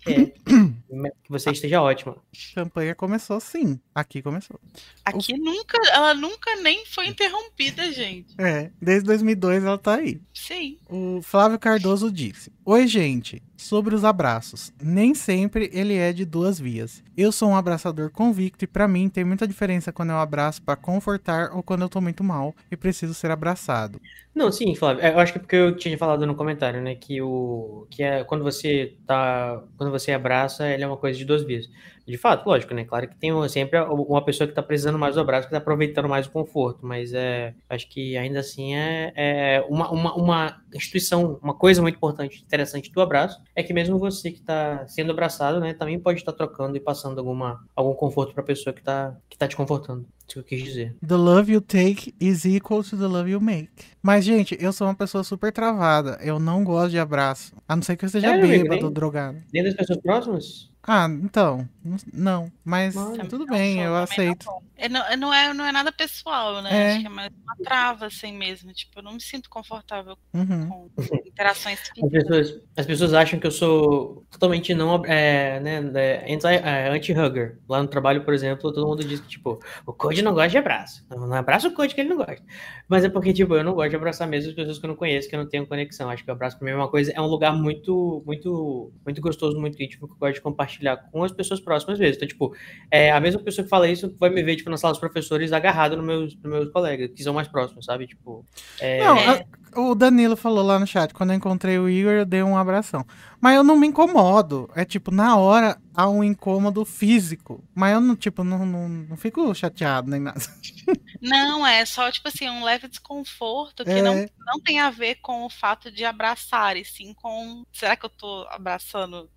É, 0.06 0.24
que 0.26 1.28
você 1.30 1.50
esteja 1.50 1.82
ótima. 1.82 2.16
campanha 2.54 2.94
começou 2.94 3.38
sim. 3.40 3.78
Aqui 3.94 4.22
começou. 4.22 4.58
Aqui 5.04 5.36
nunca, 5.36 5.76
ela 5.92 6.14
nunca 6.14 6.54
nem 6.62 6.84
foi 6.86 7.08
interrompida, 7.08 7.90
gente. 7.92 8.34
É, 8.38 8.70
desde 8.80 9.06
2002 9.06 9.62
ela 9.64 9.76
tá 9.78 9.96
aí. 9.96 10.20
Sim. 10.32 10.78
O 10.88 11.20
Flávio 11.22 11.58
Cardoso 11.58 12.10
disse: 12.12 12.50
Oi, 12.66 12.86
gente. 12.86 13.42
Sobre 13.56 13.94
os 13.94 14.04
abraços. 14.04 14.72
Nem 14.82 15.14
sempre 15.14 15.70
ele 15.72 15.94
é 15.96 16.12
de 16.12 16.24
duas 16.24 16.58
vias. 16.58 17.02
Eu 17.16 17.30
sou 17.32 17.50
um 17.50 17.56
abraçador 17.56 18.10
convicto 18.10 18.64
e 18.64 18.68
pra 18.68 18.88
mim 18.88 19.08
tem 19.08 19.24
muita 19.24 19.46
diferença 19.46 19.92
quando 19.92 20.10
eu 20.10 20.18
abraço 20.18 20.62
pra 20.62 20.76
confortar 20.76 21.52
ou 21.54 21.62
quando 21.62 21.82
eu 21.82 21.88
tô 21.88 22.00
muito 22.00 22.22
mal 22.24 22.54
e 22.70 22.76
preciso 22.76 23.14
ser 23.14 23.30
abraçado. 23.30 24.00
Não, 24.34 24.50
sim, 24.50 24.74
Flávio. 24.74 25.02
é, 25.04 25.12
Eu 25.12 25.18
acho 25.20 25.32
que 25.32 25.38
é 25.38 25.40
porque 25.40 25.56
eu 25.56 25.76
tinha 25.76 25.96
falado 25.96 26.26
no 26.26 26.34
comentário, 26.34 26.80
né, 26.82 26.94
que 26.96 27.22
o 27.22 27.86
que 27.90 28.02
é 28.02 28.24
quando 28.24 28.42
você 28.42 28.96
tá, 29.06 29.62
quando 29.76 29.90
você 29.92 30.12
abraça, 30.12 30.68
ele 30.68 30.82
é 30.82 30.86
uma 30.86 30.96
coisa 30.96 31.16
de 31.16 31.24
duas 31.24 31.44
vias. 31.44 31.68
De 32.06 32.18
fato, 32.18 32.46
lógico, 32.46 32.74
né? 32.74 32.84
Claro 32.84 33.08
que 33.08 33.16
tem 33.16 33.32
sempre 33.48 33.80
uma 33.80 34.22
pessoa 34.22 34.46
que 34.46 34.54
tá 34.54 34.62
precisando 34.62 34.98
mais 34.98 35.14
do 35.14 35.20
abraço, 35.20 35.48
que 35.48 35.52
tá 35.52 35.58
aproveitando 35.58 36.08
mais 36.08 36.26
o 36.26 36.30
conforto, 36.30 36.86
mas 36.86 37.12
é, 37.14 37.54
acho 37.68 37.88
que 37.88 38.16
ainda 38.16 38.40
assim 38.40 38.74
é, 38.74 39.12
é 39.16 39.66
uma, 39.68 39.90
uma, 39.90 40.14
uma 40.14 40.62
instituição, 40.74 41.38
uma 41.42 41.54
coisa 41.54 41.80
muito 41.80 41.96
importante, 41.96 42.42
interessante 42.42 42.92
do 42.92 43.00
abraço, 43.00 43.40
é 43.54 43.62
que 43.62 43.72
mesmo 43.72 43.98
você 43.98 44.30
que 44.30 44.42
tá 44.42 44.86
sendo 44.86 45.12
abraçado, 45.12 45.60
né, 45.60 45.72
também 45.72 45.98
pode 45.98 46.18
estar 46.18 46.32
trocando 46.32 46.76
e 46.76 46.80
passando 46.80 47.18
alguma, 47.18 47.64
algum 47.74 47.94
conforto 47.94 48.34
pra 48.34 48.42
pessoa 48.42 48.74
que 48.74 48.82
tá, 48.82 49.16
que 49.28 49.38
tá 49.38 49.48
te 49.48 49.56
confortando. 49.56 50.06
Isso 50.26 50.34
que 50.34 50.38
eu 50.38 50.44
quis 50.44 50.62
dizer. 50.62 50.96
The 51.06 51.16
love 51.16 51.52
you 51.52 51.60
take 51.60 52.14
is 52.18 52.44
equal 52.44 52.82
to 52.82 52.96
the 52.96 53.06
love 53.06 53.30
you 53.30 53.40
make. 53.40 53.70
Mas, 54.02 54.24
gente, 54.24 54.56
eu 54.58 54.72
sou 54.72 54.86
uma 54.86 54.94
pessoa 54.94 55.22
super 55.22 55.52
travada. 55.52 56.18
Eu 56.22 56.38
não 56.38 56.64
gosto 56.64 56.90
de 56.92 56.98
abraço. 56.98 57.54
A 57.68 57.76
não 57.76 57.82
ser 57.82 57.96
que 57.96 58.04
eu 58.04 58.06
esteja 58.06 58.28
Sério, 58.28 58.48
bêbado 58.48 58.86
ou 58.86 58.90
drogado. 58.90 59.38
Dentro 59.52 59.68
das 59.68 59.76
pessoas 59.76 60.00
próximas? 60.00 60.73
Ah, 60.86 61.06
então. 61.08 61.66
Não. 62.12 62.52
Mas 62.62 62.94
Olha, 62.96 63.26
tudo 63.26 63.46
bem, 63.46 63.76
sou, 63.76 63.84
eu 63.84 63.96
aceito. 63.96 64.44
Não, 64.46 64.52
sou. 64.52 64.62
é, 64.76 64.88
não, 64.88 65.16
não 65.16 65.34
é, 65.34 65.54
não 65.54 65.64
é 65.64 65.72
nada 65.72 65.90
pessoal, 65.90 66.60
né? 66.60 66.70
É. 66.72 66.90
Acho 66.92 67.00
que 67.00 67.06
é 67.06 67.10
mais 67.10 67.30
uma 67.42 67.56
trava, 67.64 68.06
assim 68.06 68.32
mesmo. 68.36 68.70
Tipo, 68.72 68.98
eu 68.98 69.02
não 69.02 69.14
me 69.14 69.20
sinto 69.20 69.48
confortável 69.48 70.16
Uhum. 70.34 70.68
com 70.68 70.90
interações 71.26 71.80
As 72.02 72.10
pessoas, 72.10 72.60
as 72.76 72.86
pessoas 72.86 73.14
acham 73.14 73.38
que 73.40 73.46
eu 73.46 73.50
sou 73.50 74.24
totalmente 74.30 74.74
não 74.74 75.02
é, 75.06 75.58
né, 75.60 75.90
é, 75.94 76.34
é, 76.34 76.88
anti-hugger. 76.90 77.58
Lá 77.66 77.82
no 77.82 77.88
trabalho, 77.88 78.22
por 78.24 78.34
exemplo, 78.34 78.70
todo 78.72 78.86
mundo 78.86 79.02
diz 79.02 79.20
que, 79.20 79.28
tipo, 79.28 79.58
o 79.86 79.92
Code 79.92 80.20
não 80.20 80.34
gosta 80.34 80.50
de 80.50 80.58
abraço. 80.58 81.06
Não 81.08 81.32
abraço 81.32 81.68
o 81.68 81.74
Code 81.74 81.94
que 81.94 82.00
ele 82.02 82.10
não 82.10 82.18
gosta. 82.18 82.42
Mas 82.88 83.04
é 83.04 83.08
porque, 83.08 83.32
tipo, 83.32 83.54
eu 83.54 83.64
não 83.64 83.72
gosto 83.72 83.90
de 83.90 83.96
abraçar 83.96 84.28
mesmo 84.28 84.50
as 84.50 84.56
pessoas 84.56 84.78
que 84.78 84.84
eu 84.84 84.88
não 84.88 84.96
conheço, 84.96 85.28
que 85.30 85.34
eu 85.34 85.40
não 85.40 85.48
tenho 85.48 85.66
conexão. 85.66 86.10
Acho 86.10 86.22
que 86.22 86.30
o 86.30 86.34
abraço 86.34 86.58
pra 86.58 86.66
mim 86.66 86.72
é 86.72 86.76
uma 86.76 86.90
coisa, 86.90 87.10
é 87.12 87.20
um 87.20 87.26
lugar 87.26 87.54
muito, 87.54 88.22
muito, 88.26 88.92
muito 89.04 89.20
gostoso, 89.22 89.58
muito 89.58 89.82
íntimo, 89.82 90.06
que 90.06 90.12
eu 90.14 90.18
gosto 90.18 90.34
de 90.34 90.40
compartilhar 90.42 90.73
com 91.12 91.22
as 91.24 91.32
pessoas 91.32 91.60
próximas 91.60 91.98
vezes. 91.98 92.16
Então, 92.16 92.28
tipo, 92.28 92.54
é, 92.90 93.10
a 93.12 93.20
mesma 93.20 93.40
pessoa 93.42 93.64
que 93.64 93.68
fala 93.70 93.88
isso 93.88 94.14
vai 94.18 94.30
me 94.30 94.42
ver, 94.42 94.56
tipo, 94.56 94.70
na 94.70 94.76
sala 94.76 94.92
dos 94.92 95.00
professores 95.00 95.52
agarrado 95.52 95.96
nos 95.96 96.04
meus, 96.06 96.34
nos 96.36 96.52
meus 96.52 96.70
colegas, 96.70 97.10
que 97.14 97.22
são 97.22 97.34
mais 97.34 97.48
próximos, 97.48 97.84
sabe? 97.84 98.06
Tipo, 98.06 98.44
é, 98.80 99.04
Não, 99.04 99.16
É. 99.16 99.28
a- 99.74 99.80
o 99.80 99.94
Danilo 99.94 100.36
falou 100.36 100.64
lá 100.64 100.78
no 100.78 100.86
chat, 100.86 101.12
quando 101.12 101.30
eu 101.30 101.36
encontrei 101.36 101.78
o 101.78 101.88
Igor, 101.88 102.12
eu 102.12 102.24
dei 102.24 102.42
um 102.44 102.56
abração. 102.56 103.04
Mas 103.40 103.56
eu 103.56 103.64
não 103.64 103.76
me 103.76 103.86
incomodo. 103.88 104.70
É 104.74 104.84
tipo, 104.84 105.10
na 105.10 105.36
hora 105.36 105.76
há 105.94 106.08
um 106.08 106.22
incômodo 106.22 106.84
físico. 106.84 107.62
Mas 107.74 107.92
eu 107.94 108.00
não, 108.00 108.14
tipo, 108.16 108.44
não, 108.44 108.64
não, 108.64 108.88
não 108.88 109.16
fico 109.16 109.52
chateado 109.54 110.08
nem 110.10 110.20
nada. 110.20 110.38
Não, 111.20 111.66
é 111.66 111.86
só, 111.86 112.10
tipo 112.10 112.28
assim, 112.28 112.46
um 112.50 112.62
leve 112.62 112.86
desconforto 112.86 113.82
que 113.82 113.90
É. 113.90 114.02
não, 114.02 114.14
não 114.46 114.60
tem 114.62 114.78
a 114.78 114.90
ver 114.90 115.14
com 115.22 115.44
o 115.46 115.48
fato 115.48 115.90
de 115.90 116.04
abraçar, 116.04 116.76
e 116.76 116.84
sim 116.84 117.14
com. 117.14 117.64
Será 117.72 117.96
que 117.96 118.04
eu 118.04 118.10
tô 118.10 118.46
abraçando? 118.50 119.30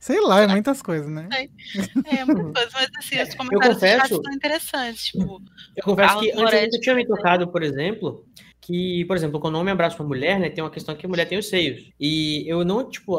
Sei 0.00 0.20
lá, 0.20 0.40
é 0.42 0.46
muitas 0.46 0.80
coisas, 0.82 1.08
né? 1.10 1.28
É, 1.32 2.24
muita 2.24 2.52
coisa, 2.52 2.68
mas 2.74 2.88
assim, 2.98 3.20
os 3.22 3.28
eu 3.30 3.36
comentários 3.36 3.74
confesso- 3.78 4.22
são 4.22 4.32
interessantes. 4.32 5.04
Tipo, 5.06 5.42
Eu 5.76 5.82
confesso 5.84 6.18
que 6.20 6.30
antes 6.32 6.74
eu 6.74 6.80
tinha 6.80 6.94
me 6.94 7.06
tocado, 7.06 7.48
por 7.48 7.62
exemplo, 7.62 8.24
que, 8.60 9.04
por 9.06 9.16
exemplo, 9.16 9.38
quando 9.40 9.54
o 9.54 9.60
homem 9.60 9.72
abraça 9.72 9.96
uma 10.02 10.08
mulher, 10.08 10.38
né, 10.40 10.50
tem 10.50 10.62
uma 10.62 10.70
questão 10.70 10.94
que 10.96 11.06
a 11.06 11.08
mulher 11.08 11.26
tem 11.26 11.38
os 11.38 11.48
seios. 11.48 11.90
E 12.00 12.44
eu 12.46 12.64
não, 12.64 12.88
tipo, 12.88 13.18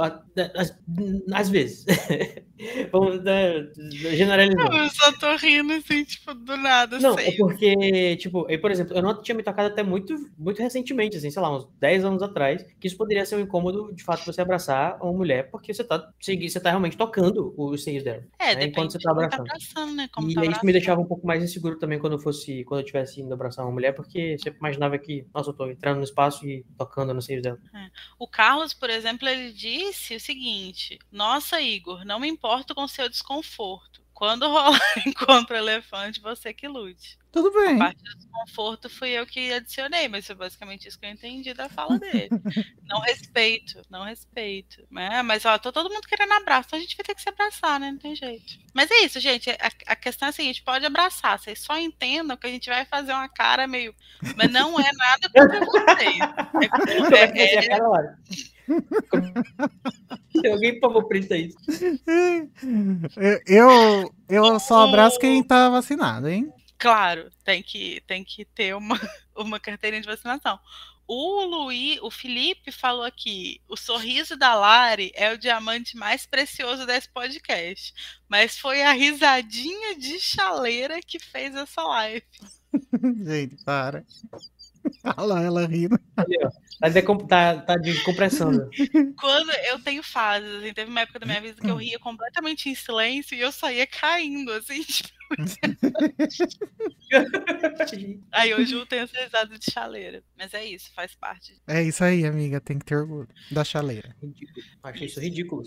às 1.34 1.50
vezes. 1.50 1.86
Vamos 2.92 3.24
né, 3.24 3.68
generalizar. 4.16 4.72
eu 4.72 4.90
só 4.90 5.12
tô 5.14 5.36
rindo 5.36 5.74
assim, 5.74 6.04
tipo, 6.04 6.34
do 6.34 6.58
nada, 6.58 7.00
Não, 7.00 7.14
sei. 7.16 7.28
é 7.28 7.38
porque, 7.38 8.16
tipo, 8.18 8.46
eu, 8.50 8.60
por 8.60 8.72
exemplo, 8.72 8.96
eu 8.96 9.02
não 9.02 9.22
tinha 9.22 9.36
me 9.36 9.44
tocado 9.44 9.68
até 9.70 9.84
muito, 9.84 10.16
muito 10.38 10.62
recentemente, 10.62 11.18
assim, 11.18 11.30
sei 11.30 11.42
lá, 11.42 11.56
uns 11.56 11.68
10 11.80 12.06
anos 12.06 12.22
atrás, 12.22 12.66
que 12.80 12.88
isso 12.88 12.98
poderia 12.98 13.26
ser 13.26 13.36
um 13.36 13.42
incômodo, 13.42 13.94
de 13.94 14.04
fato, 14.04 14.26
você 14.26 14.42
abraçar 14.42 14.98
uma 15.02 15.14
mulher, 15.14 15.50
porque 15.52 15.74
você 15.74 15.84
tá, 15.84 16.12
você 16.20 16.60
tá 16.60 16.70
realmente 16.70 16.98
tocando 16.98 17.54
os 17.58 17.84
seios 17.84 18.04
dela. 18.04 18.24
É, 18.40 18.56
né, 18.56 18.66
enquanto 18.66 18.92
você 18.92 18.98
de 18.98 19.04
tá 19.04 19.10
como 19.14 19.22
tá 19.22 19.26
abraçando. 19.36 19.48
abraçando, 19.48 19.96
né? 19.96 20.04
E 20.04 20.10
tá 20.10 20.20
aí 20.20 20.24
isso 20.24 20.36
me 20.36 20.42
abraçando. 20.46 20.72
deixava 20.72 21.02
um 21.02 21.06
pouco 21.06 21.28
mais 21.28 21.44
inseguro 21.44 21.78
também 21.78 22.00
quando 22.00 22.14
eu 22.14 22.20
fosse, 22.20 22.64
quando 22.64 22.82
eu 22.82 22.86
tivesse 22.86 23.22
indo 23.22 23.34
abraçar 23.34 23.66
uma 23.66 23.72
mulher, 23.72 23.94
porque 23.94 24.38
você 24.38 24.50
imaginava 24.50 24.98
que, 24.98 25.26
nossa, 25.34 25.50
eu 25.50 25.54
tô 25.54 25.68
entrando 25.68 25.98
no 25.98 26.04
espaço 26.04 26.48
e 26.48 26.66
tocando 26.78 27.14
nos 27.14 27.26
seios 27.26 27.42
dela. 27.42 27.60
O 28.18 28.28
Carlos, 28.28 28.74
por 28.74 28.90
exemplo, 28.90 29.28
ele 29.28 29.52
disse 29.52 30.16
o 30.16 30.20
seguinte: 30.20 30.98
Nossa, 31.12 31.62
Igor, 31.62 32.06
não 32.06 32.20
me 32.20 32.28
importo 32.48 32.74
com 32.74 32.88
seu 32.88 33.10
desconforto. 33.10 34.02
Quando 34.14 34.48
rolar 34.48 34.80
encontro 35.06 35.56
elefante, 35.56 36.20
você 36.20 36.52
que 36.52 36.68
lute. 36.68 37.20
Tudo 37.32 37.52
bem. 37.52 37.76
A 37.76 37.78
parte 37.78 38.02
do 38.02 38.16
desconforto 38.16 38.90
fui 38.90 39.10
eu 39.10 39.28
que 39.28 39.54
adicionei, 39.54 40.08
mas 40.08 40.26
foi 40.26 40.34
basicamente 40.34 40.88
isso 40.88 40.98
que 40.98 41.06
eu 41.06 41.12
entendi 41.12 41.54
da 41.54 41.70
fala 41.70 42.00
dele. 42.00 42.30
não 42.88 43.00
respeito, 43.02 43.80
não 43.92 44.04
respeito. 44.06 44.88
Né? 44.90 45.22
Mas 45.22 45.46
ó, 45.46 45.56
tô 45.60 45.72
todo 45.72 45.94
mundo 45.94 46.08
querendo 46.08 46.32
abraço, 46.34 46.70
então 46.70 46.80
a 46.80 46.82
gente 46.82 46.98
vai 46.98 47.04
ter 47.04 47.14
que 47.14 47.22
se 47.22 47.30
abraçar, 47.30 47.80
né? 47.80 47.92
Não 47.92 48.00
tem 48.00 48.16
jeito. 48.16 48.58
Mas 48.74 48.90
é 48.90 49.04
isso, 49.04 49.20
gente. 49.20 49.52
A, 49.52 49.72
a 49.86 49.96
questão 49.96 50.28
é 50.28 50.30
a 50.30 50.34
seguinte: 50.34 50.64
pode 50.64 50.84
abraçar, 50.84 51.38
vocês 51.38 51.60
só 51.60 51.78
entendam 51.78 52.38
que 52.38 52.48
a 52.48 52.50
gente 52.50 52.70
vai 52.70 52.86
fazer 52.86 53.12
uma 53.12 53.30
cara 53.30 53.68
meio. 53.68 53.94
Mas 54.36 54.50
não 54.50 54.80
é 54.80 54.92
nada 54.94 55.30
contra 55.30 55.60
vocês. 55.60 56.18
É 57.38 57.56
É, 57.56 57.68
cara 57.68 57.88
hora? 57.88 58.18
Tem 60.42 60.52
alguém, 60.52 60.80
favor, 60.80 61.08
presta 61.08 61.38
isso. 61.38 61.58
Eu, 63.46 64.14
eu 64.30 64.60
só 64.60 64.88
abraço 64.88 65.20
quem 65.20 65.44
tá 65.44 65.70
vacinado, 65.70 66.28
hein? 66.28 66.52
Claro, 66.78 67.30
tem 67.44 67.64
que, 67.64 68.02
tem 68.06 68.24
que 68.24 68.46
ter 68.46 68.76
uma, 68.76 69.00
uma 69.36 69.60
carteirinha 69.60 70.02
de 70.02 70.08
vacinação. 70.08 70.60
O 71.08 71.46
Luiz, 71.46 72.00
o 72.02 72.12
Felipe 72.12 72.70
falou 72.70 73.04
aqui: 73.04 73.62
o 73.68 73.78
sorriso 73.78 74.36
da 74.36 74.54
Lari 74.54 75.12
é 75.16 75.32
o 75.32 75.38
diamante 75.38 75.96
mais 75.96 76.26
precioso 76.26 76.86
desse 76.86 77.10
podcast. 77.10 77.94
Mas 78.28 78.58
foi 78.60 78.84
a 78.84 78.92
risadinha 78.92 79.98
de 79.98 80.20
chaleira 80.20 81.00
que 81.02 81.18
fez 81.18 81.56
essa 81.56 81.82
live. 81.82 82.26
Gente, 83.26 83.64
para. 83.64 84.06
Olha 85.18 85.22
lá, 85.22 85.42
ela 85.42 85.66
rindo. 85.66 85.98
Ó. 86.18 86.67
Tá, 86.80 86.90
decom- 86.90 87.18
tá- 87.18 87.60
tá 87.62 87.76
de 87.76 88.02
compressão. 88.04 88.52
né? 88.52 88.70
Quando 89.20 89.50
eu 89.52 89.80
tenho 89.80 90.04
fases, 90.04 90.50
assim, 90.58 90.74
teve 90.74 90.92
uma 90.92 91.02
época 91.02 91.20
da 91.20 91.26
minha 91.26 91.42
vida 91.42 91.60
que 91.60 91.70
eu 91.70 91.76
ria 91.78 91.98
completamente 92.00 92.70
em 92.70 92.76
silêncio 92.76 93.36
e 93.36 93.42
eu 93.42 93.52
saía 93.52 93.88
caindo, 93.88 94.52
assim, 94.52 94.82
tipo, 94.84 95.10
aí 98.32 98.54
hoje 98.54 98.76
eu 98.76 98.86
tenho 98.86 99.04
essa 99.04 99.24
risada 99.24 99.58
de 99.58 99.72
chaleira. 99.72 100.24
Mas 100.38 100.54
é 100.54 100.66
isso, 100.66 100.92
faz 100.94 101.16
parte. 101.16 101.60
É 101.68 101.82
isso 101.84 102.04
aí, 102.04 102.26
amiga. 102.26 102.60
Tem 102.62 102.78
que 102.80 102.86
ter 102.86 102.96
orgulho 102.98 103.28
da 103.52 103.64
chaleira. 103.64 104.16
Ridículo. 104.22 104.66
Achei 104.84 105.08
isso 105.08 105.20
ridículo. 105.20 105.64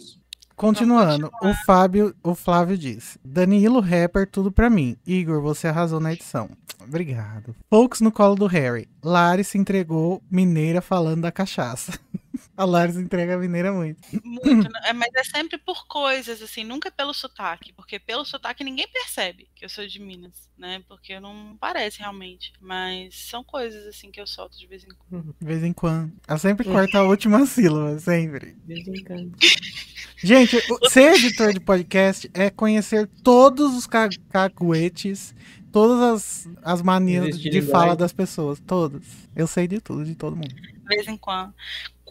Continuando, 0.60 1.30
o 1.40 1.54
Fábio, 1.64 2.14
o 2.22 2.34
Flávio 2.34 2.76
diz: 2.76 3.16
Danilo 3.24 3.80
Rapper, 3.80 4.28
tudo 4.30 4.52
pra 4.52 4.68
mim. 4.68 4.94
Igor, 5.06 5.40
você 5.40 5.68
arrasou 5.68 5.98
na 6.00 6.12
edição. 6.12 6.50
Obrigado. 6.78 7.56
Poucos 7.70 8.02
no 8.02 8.12
colo 8.12 8.34
do 8.34 8.46
Harry. 8.46 8.86
Lari 9.02 9.42
se 9.42 9.56
entregou 9.56 10.22
mineira 10.30 10.82
falando 10.82 11.22
da 11.22 11.32
cachaça. 11.32 11.98
A 12.56 12.64
Lari 12.64 12.92
se 12.92 13.00
entrega 13.00 13.34
a 13.34 13.38
mineira 13.38 13.72
muito. 13.72 14.00
Muito, 14.24 14.68
né? 14.70 14.80
É, 14.84 14.92
mas 14.92 15.10
é 15.14 15.24
sempre 15.24 15.58
por 15.58 15.86
coisas, 15.86 16.40
assim, 16.42 16.62
nunca 16.64 16.90
pelo 16.90 17.12
sotaque, 17.12 17.72
porque 17.72 17.98
pelo 17.98 18.24
sotaque 18.24 18.62
ninguém 18.62 18.86
percebe 18.88 19.48
que 19.54 19.64
eu 19.64 19.68
sou 19.68 19.86
de 19.86 19.98
Minas, 20.00 20.48
né? 20.56 20.82
Porque 20.88 21.18
não 21.18 21.56
parece 21.60 21.98
realmente. 22.00 22.52
Mas 22.60 23.14
são 23.16 23.42
coisas, 23.42 23.86
assim, 23.86 24.10
que 24.10 24.20
eu 24.20 24.26
solto 24.26 24.58
de 24.58 24.66
vez 24.66 24.84
em 24.84 24.88
quando. 25.08 25.34
De 25.40 25.46
vez 25.46 25.62
em 25.64 25.72
quando. 25.72 26.12
Ela 26.28 26.38
sempre 26.38 26.64
corta 26.66 26.98
a 26.98 27.02
última 27.04 27.44
sílaba, 27.46 27.98
sempre. 27.98 28.56
Desencanta. 28.64 29.36
Gente, 30.22 30.56
o- 30.70 30.88
ser 30.90 31.14
editor 31.14 31.52
de 31.52 31.60
podcast 31.60 32.30
é 32.34 32.50
conhecer 32.50 33.06
todos 33.24 33.74
os 33.74 33.86
ca- 33.86 34.10
caguetes, 34.28 35.34
todas 35.72 35.98
as, 35.98 36.48
as 36.62 36.82
manias 36.82 37.40
de 37.40 37.62
fala 37.62 37.96
das 37.96 38.12
pessoas. 38.12 38.60
Todas. 38.60 39.02
Eu 39.34 39.46
sei 39.46 39.66
de 39.66 39.80
tudo, 39.80 40.04
de 40.04 40.14
todo 40.14 40.36
mundo. 40.36 40.54
De 40.54 40.96
vez 40.96 41.08
em 41.08 41.16
quando. 41.16 41.54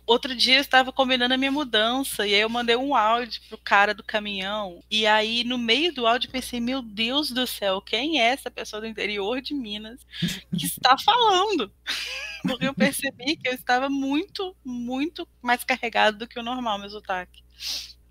Outro 0.10 0.36
dia 0.36 0.56
eu 0.56 0.61
estava 0.61 0.91
combinando 0.91 1.36
a 1.36 1.38
minha 1.38 1.52
mudança 1.52 2.26
e 2.26 2.34
aí 2.34 2.41
eu 2.41 2.49
mandei 2.49 2.76
um 2.76 2.95
áudio 2.95 3.40
pro 3.48 3.60
cara 3.60 3.94
do 3.94 4.02
caminhão. 4.02 4.81
E 4.90 5.06
aí, 5.06 5.44
no 5.44 5.56
meio 5.56 5.94
do 5.94 6.07
áudio, 6.07 6.26
eu 6.26 6.31
pensei: 6.31 6.60
Meu 6.60 6.81
Deus 6.81 7.30
do 7.30 7.45
céu, 7.45 7.80
quem 7.80 8.19
é 8.19 8.30
essa 8.30 8.49
pessoa 8.49 8.81
do 8.81 8.88
interior 8.88 9.40
de 9.40 9.53
Minas 9.53 9.99
que 10.57 10.65
está 10.65 10.98
falando? 10.98 11.72
Porque 12.41 12.65
eu 12.65 12.73
percebi 12.73 13.38
que 13.38 13.48
eu 13.48 13.53
estava 13.53 13.88
muito, 13.88 14.56
muito 14.65 15.27
mais 15.44 15.64
carregado 15.64 16.18
do 16.18 16.27
que 16.27 16.40
o 16.40 16.44
normal, 16.44 16.80
meu 16.80 16.90
sotaque. 16.90 17.44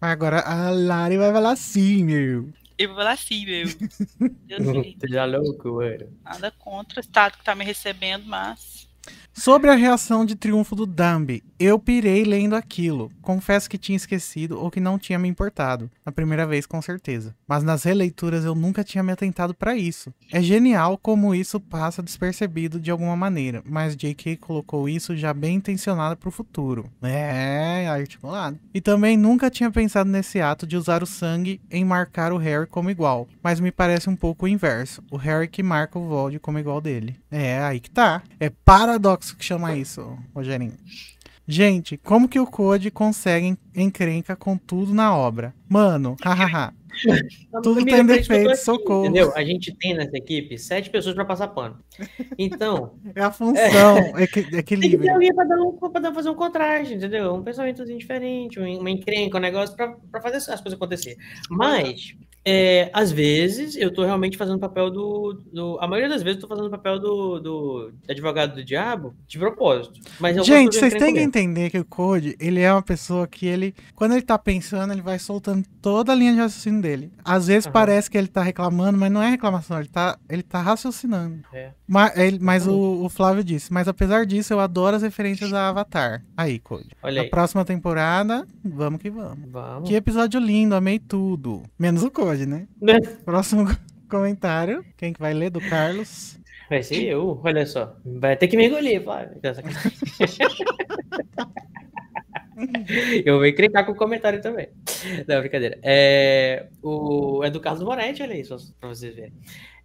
Mas 0.00 0.12
agora 0.12 0.38
a 0.42 0.70
Lari 0.70 1.16
vai 1.16 1.32
falar 1.32 1.50
assim, 1.50 2.04
meu. 2.04 2.52
Eu 2.78 2.90
vou 2.90 2.98
falar 2.98 3.14
assim, 3.14 3.44
meu. 3.44 3.66
Deus. 4.46 4.94
Tu 5.00 5.08
já 5.08 5.24
louco, 5.24 5.72
mano. 5.72 6.16
Nada 6.22 6.52
contra 6.52 7.00
o 7.00 7.02
estado 7.02 7.38
que 7.38 7.44
tá 7.44 7.56
me 7.56 7.64
recebendo, 7.64 8.24
mas. 8.24 8.86
Sobre 9.38 9.70
a 9.70 9.76
reação 9.76 10.26
de 10.26 10.34
triunfo 10.34 10.74
do 10.74 10.84
Dumby, 10.84 11.44
eu 11.60 11.78
pirei 11.78 12.24
lendo 12.24 12.56
aquilo. 12.56 13.08
Confesso 13.22 13.70
que 13.70 13.78
tinha 13.78 13.94
esquecido 13.94 14.60
ou 14.60 14.68
que 14.68 14.80
não 14.80 14.98
tinha 14.98 15.16
me 15.16 15.28
importado. 15.28 15.88
Na 16.04 16.10
primeira 16.10 16.44
vez, 16.44 16.66
com 16.66 16.82
certeza. 16.82 17.36
Mas 17.46 17.62
nas 17.62 17.84
releituras 17.84 18.44
eu 18.44 18.52
nunca 18.52 18.82
tinha 18.82 19.02
me 19.02 19.12
atentado 19.12 19.54
pra 19.54 19.76
isso. 19.76 20.12
É 20.32 20.42
genial 20.42 20.98
como 20.98 21.36
isso 21.36 21.60
passa 21.60 22.02
despercebido 22.02 22.80
de 22.80 22.90
alguma 22.90 23.14
maneira, 23.14 23.62
mas 23.64 23.94
J.K. 23.94 24.38
colocou 24.38 24.88
isso 24.88 25.16
já 25.16 25.32
bem 25.32 25.56
intencionado 25.56 26.16
pro 26.16 26.32
futuro. 26.32 26.90
É, 27.00 27.86
articulado. 27.88 28.58
E 28.74 28.80
também 28.80 29.16
nunca 29.16 29.48
tinha 29.48 29.70
pensado 29.70 30.10
nesse 30.10 30.40
ato 30.40 30.66
de 30.66 30.76
usar 30.76 31.00
o 31.00 31.06
sangue 31.06 31.60
em 31.70 31.84
marcar 31.84 32.32
o 32.32 32.38
Harry 32.38 32.66
como 32.66 32.90
igual, 32.90 33.28
mas 33.40 33.60
me 33.60 33.70
parece 33.70 34.10
um 34.10 34.16
pouco 34.16 34.46
o 34.46 34.48
inverso. 34.48 35.00
O 35.12 35.16
Harry 35.16 35.46
que 35.46 35.62
marca 35.62 35.96
o 35.96 36.08
Vold 36.08 36.40
como 36.40 36.58
igual 36.58 36.80
dele. 36.80 37.16
É, 37.30 37.60
aí 37.60 37.78
que 37.78 37.90
tá. 37.90 38.20
É 38.40 38.50
paradoxo 38.50 39.27
que 39.36 39.44
chama 39.44 39.76
isso, 39.76 40.16
Rogerinho. 40.34 40.74
Gente, 41.46 41.96
como 41.96 42.28
que 42.28 42.38
o 42.38 42.46
Code 42.46 42.90
consegue 42.90 43.46
en- 43.46 43.58
encrenca 43.74 44.36
com 44.36 44.56
tudo 44.58 44.92
na 44.92 45.16
obra? 45.16 45.54
Mano, 45.68 46.14
hahaha. 46.22 46.74
Tudo 47.62 47.80
Amiga, 47.80 47.96
tem 47.98 48.06
defeito, 48.06 48.48
aqui, 48.50 48.56
socorro. 48.58 49.04
Entendeu? 49.04 49.32
A 49.36 49.44
gente 49.44 49.72
tem 49.76 49.94
nessa 49.94 50.16
equipe 50.16 50.58
sete 50.58 50.90
pessoas 50.90 51.14
pra 51.14 51.24
passar 51.24 51.46
pano. 51.48 51.78
Então, 52.36 52.98
É 53.14 53.22
a 53.22 53.30
função, 53.30 54.18
equi- 54.18 54.42
tem 54.42 54.42
que 54.42 54.50
ter 54.50 54.58
equilíbrio. 54.58 55.12
alguém 55.12 55.32
pra, 55.34 55.44
dar 55.44 55.56
um, 55.62 55.78
fazer 56.12 56.28
um 56.28 56.34
contraste, 56.34 56.94
entendeu? 56.94 57.34
Um 57.34 57.42
pensamento 57.42 57.84
diferente, 57.86 58.58
um- 58.58 58.80
uma 58.80 58.90
encrenca, 58.90 59.38
um 59.38 59.40
negócio 59.40 59.76
pra, 59.76 59.92
pra 60.10 60.20
fazer 60.20 60.38
as 60.38 60.60
coisas 60.60 60.72
acontecer. 60.74 61.16
Mas, 61.48 62.14
é, 62.44 62.90
às 62.92 63.12
vezes, 63.12 63.76
eu 63.76 63.92
tô 63.92 64.04
realmente 64.04 64.36
fazendo 64.36 64.56
o 64.56 64.60
papel 64.60 64.90
do, 64.90 65.42
do- 65.52 65.78
A 65.80 65.86
maioria 65.86 66.08
das 66.08 66.22
vezes 66.22 66.36
eu 66.42 66.48
tô 66.48 66.54
fazendo 66.54 66.68
o 66.68 66.70
papel 66.70 66.98
do, 66.98 67.38
do 67.40 67.92
advogado 68.08 68.54
do 68.54 68.64
diabo 68.64 69.14
de 69.26 69.38
propósito. 69.38 70.00
Mas 70.18 70.36
Gente, 70.46 70.76
vocês 70.76 70.94
têm 70.94 71.12
que 71.14 71.20
entender 71.20 71.70
que 71.70 71.78
o 71.78 71.84
Code, 71.84 72.36
ele 72.40 72.60
é 72.60 72.72
uma 72.72 72.82
pessoa 72.82 73.26
que 73.26 73.46
ele, 73.46 73.74
quando 73.94 74.12
ele 74.12 74.22
tá 74.22 74.38
pensando, 74.38 74.92
ele 74.92 75.02
vai 75.02 75.18
soltando 75.18 75.64
toda 75.82 76.12
a 76.12 76.14
linha 76.14 76.32
de 76.32 76.38
raciocínio 76.38 76.80
dele. 76.80 77.12
Às 77.24 77.48
vezes 77.48 77.66
Aham. 77.66 77.72
parece 77.72 78.10
que 78.10 78.16
ele 78.16 78.28
tá 78.28 78.42
reclamando, 78.42 78.96
mas 78.98 79.10
não 79.12 79.22
é 79.22 79.28
reclamação, 79.30 79.78
ele 79.78 79.88
tá, 79.88 80.18
ele 80.28 80.42
tá 80.42 80.60
raciocinando. 80.62 81.40
É. 81.52 81.72
Mas, 81.86 82.16
ele- 82.18 82.38
mas 82.40 82.66
o, 82.66 83.04
o 83.04 83.08
Flávio 83.08 83.44
disse, 83.44 83.72
mas 83.72 83.88
apesar 83.88 84.24
disso, 84.24 84.52
eu 84.52 84.60
adoro 84.60 84.96
as 84.96 85.02
referências 85.02 85.52
a 85.52 85.68
Avatar. 85.68 86.24
Aí, 86.36 86.58
Code. 86.58 86.88
Olha 87.02 87.20
A 87.20 87.24
aí. 87.24 87.30
próxima 87.30 87.64
temporada, 87.64 88.46
vamos 88.64 89.00
que 89.00 89.10
vamos. 89.10 89.50
Vamos. 89.50 89.88
Que 89.88 89.94
episódio 89.94 90.40
lindo, 90.40 90.74
amei 90.74 90.98
tudo. 90.98 91.62
Menos 91.78 92.02
o 92.02 92.10
Code, 92.10 92.27
né? 92.46 92.68
Né? 92.80 92.98
Próximo 93.24 93.66
comentário. 94.08 94.84
Quem 94.96 95.12
que 95.12 95.20
vai 95.20 95.34
ler? 95.34 95.50
Do 95.50 95.60
Carlos. 95.60 96.38
Vai 96.68 96.82
ser 96.82 97.02
eu, 97.04 97.40
olha 97.42 97.64
só. 97.64 97.96
Vai 98.04 98.36
ter 98.36 98.48
que 98.48 98.56
me 98.56 98.66
engolir, 98.66 99.02
Flávio. 99.02 99.40
Eu 103.24 103.36
vou 103.36 103.46
encrencar 103.46 103.86
com 103.86 103.92
o 103.92 103.96
comentário 103.96 104.42
também. 104.42 104.68
Não, 105.26 105.40
brincadeira. 105.40 105.78
É, 105.82 106.66
o, 106.82 107.44
é 107.44 107.50
do 107.50 107.60
Carlos 107.60 107.84
Moretti, 107.84 108.20
olha 108.22 108.34
aí, 108.34 108.44
só 108.44 108.56
pra 108.80 108.88
vocês 108.88 109.14
verem. 109.14 109.32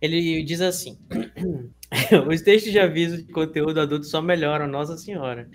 Ele 0.02 0.44
diz 0.44 0.60
assim: 0.60 0.98
os 2.28 2.42
textos 2.42 2.72
de 2.72 2.80
aviso 2.80 3.18
de 3.24 3.32
conteúdo 3.32 3.80
adulto 3.80 4.06
só 4.06 4.22
melhoram, 4.22 4.68
Nossa 4.68 4.98
Senhora. 4.98 5.48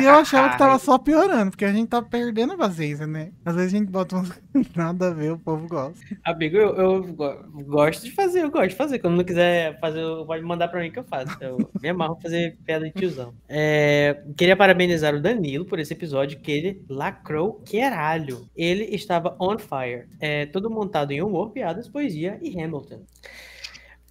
E 0.00 0.04
eu 0.04 0.14
achava 0.14 0.50
que 0.50 0.58
tava 0.58 0.78
só 0.78 0.98
piorando, 0.98 1.50
porque 1.50 1.64
a 1.64 1.72
gente 1.72 1.88
tá 1.88 2.02
perdendo 2.02 2.52
a 2.54 2.56
paciência, 2.56 3.06
né? 3.06 3.32
Às 3.44 3.54
vezes 3.56 3.74
a 3.74 3.78
gente 3.78 3.90
bota 3.90 4.16
uns 4.16 4.30
nada 4.76 5.08
a 5.08 5.14
ver, 5.14 5.32
o 5.32 5.38
povo 5.38 5.66
gosta. 5.68 5.98
Amigo, 6.24 6.56
eu, 6.56 6.74
eu 6.76 7.02
go- 7.12 7.44
gosto 7.66 8.04
de 8.04 8.10
fazer, 8.12 8.42
eu 8.42 8.50
gosto 8.50 8.70
de 8.70 8.76
fazer. 8.76 8.98
Quando 8.98 9.16
não 9.16 9.24
quiser 9.24 9.78
fazer, 9.80 10.02
pode 10.26 10.42
mandar 10.42 10.68
pra 10.68 10.80
mim 10.80 10.90
que 10.90 10.98
eu 10.98 11.04
faço. 11.04 11.36
Eu 11.40 11.70
me 11.80 11.88
amarro 11.88 12.18
fazer 12.22 12.56
piada 12.64 12.84
de 12.86 12.92
tiozão. 12.92 13.32
É, 13.48 14.22
queria 14.36 14.56
parabenizar 14.56 15.14
o 15.14 15.20
Danilo 15.20 15.64
por 15.64 15.78
esse 15.78 15.92
episódio 15.92 16.40
que 16.40 16.50
ele 16.50 16.84
lacrou 16.88 17.54
queralho. 17.64 18.48
Ele 18.56 18.84
estava 18.94 19.36
on 19.40 19.58
fire. 19.58 20.06
É, 20.20 20.46
todo 20.46 20.70
montado 20.70 21.12
em 21.12 21.22
humor, 21.22 21.50
piadas, 21.50 21.88
poesia 21.88 22.38
e 22.42 22.60
Hamilton. 22.60 23.02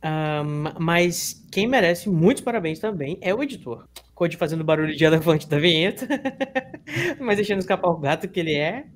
Ahn, 0.02 0.74
mas 0.80 1.44
quem 1.52 1.68
merece 1.68 2.08
muitos 2.10 2.44
parabéns 2.44 2.80
também 2.80 3.18
é 3.22 3.34
o 3.34 3.42
editor. 3.42 3.86
Code 4.18 4.36
fazendo 4.36 4.64
barulho 4.64 4.96
de 4.96 5.06
elefante 5.06 5.48
da 5.48 5.60
vinheta, 5.60 6.08
mas 7.22 7.36
deixando 7.38 7.60
escapar 7.60 7.90
o 7.92 8.00
gato 8.00 8.28
que 8.28 8.40
ele 8.40 8.56
é. 8.56 8.88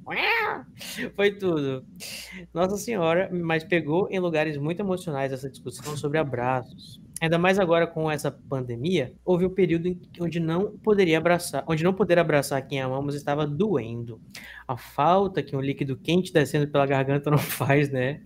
Foi 1.16 1.30
tudo. 1.30 1.86
Nossa 2.52 2.76
Senhora, 2.76 3.30
mas 3.32 3.64
pegou 3.64 4.08
em 4.10 4.18
lugares 4.18 4.58
muito 4.58 4.80
emocionais 4.80 5.32
essa 5.32 5.48
discussão 5.48 5.96
sobre 5.96 6.18
abraços. 6.18 7.00
Ainda 7.22 7.38
mais 7.38 7.60
agora 7.60 7.86
com 7.86 8.10
essa 8.10 8.32
pandemia, 8.32 9.14
houve 9.24 9.46
um 9.46 9.54
período 9.54 9.96
onde 10.20 10.40
não 10.40 10.76
poderia 10.80 11.20
abraçar, 11.20 11.64
onde 11.68 11.84
não 11.84 11.94
poder 11.94 12.18
abraçar 12.18 12.68
quem 12.68 12.82
amamos 12.82 13.14
estava 13.14 13.46
doendo. 13.46 14.20
A 14.68 14.76
falta 14.76 15.44
que 15.44 15.56
um 15.56 15.62
líquido 15.62 15.96
quente 15.96 16.34
descendo 16.34 16.68
pela 16.68 16.88
garganta 16.88 17.30
não 17.30 17.38
faz, 17.62 17.92
né? 17.92 18.22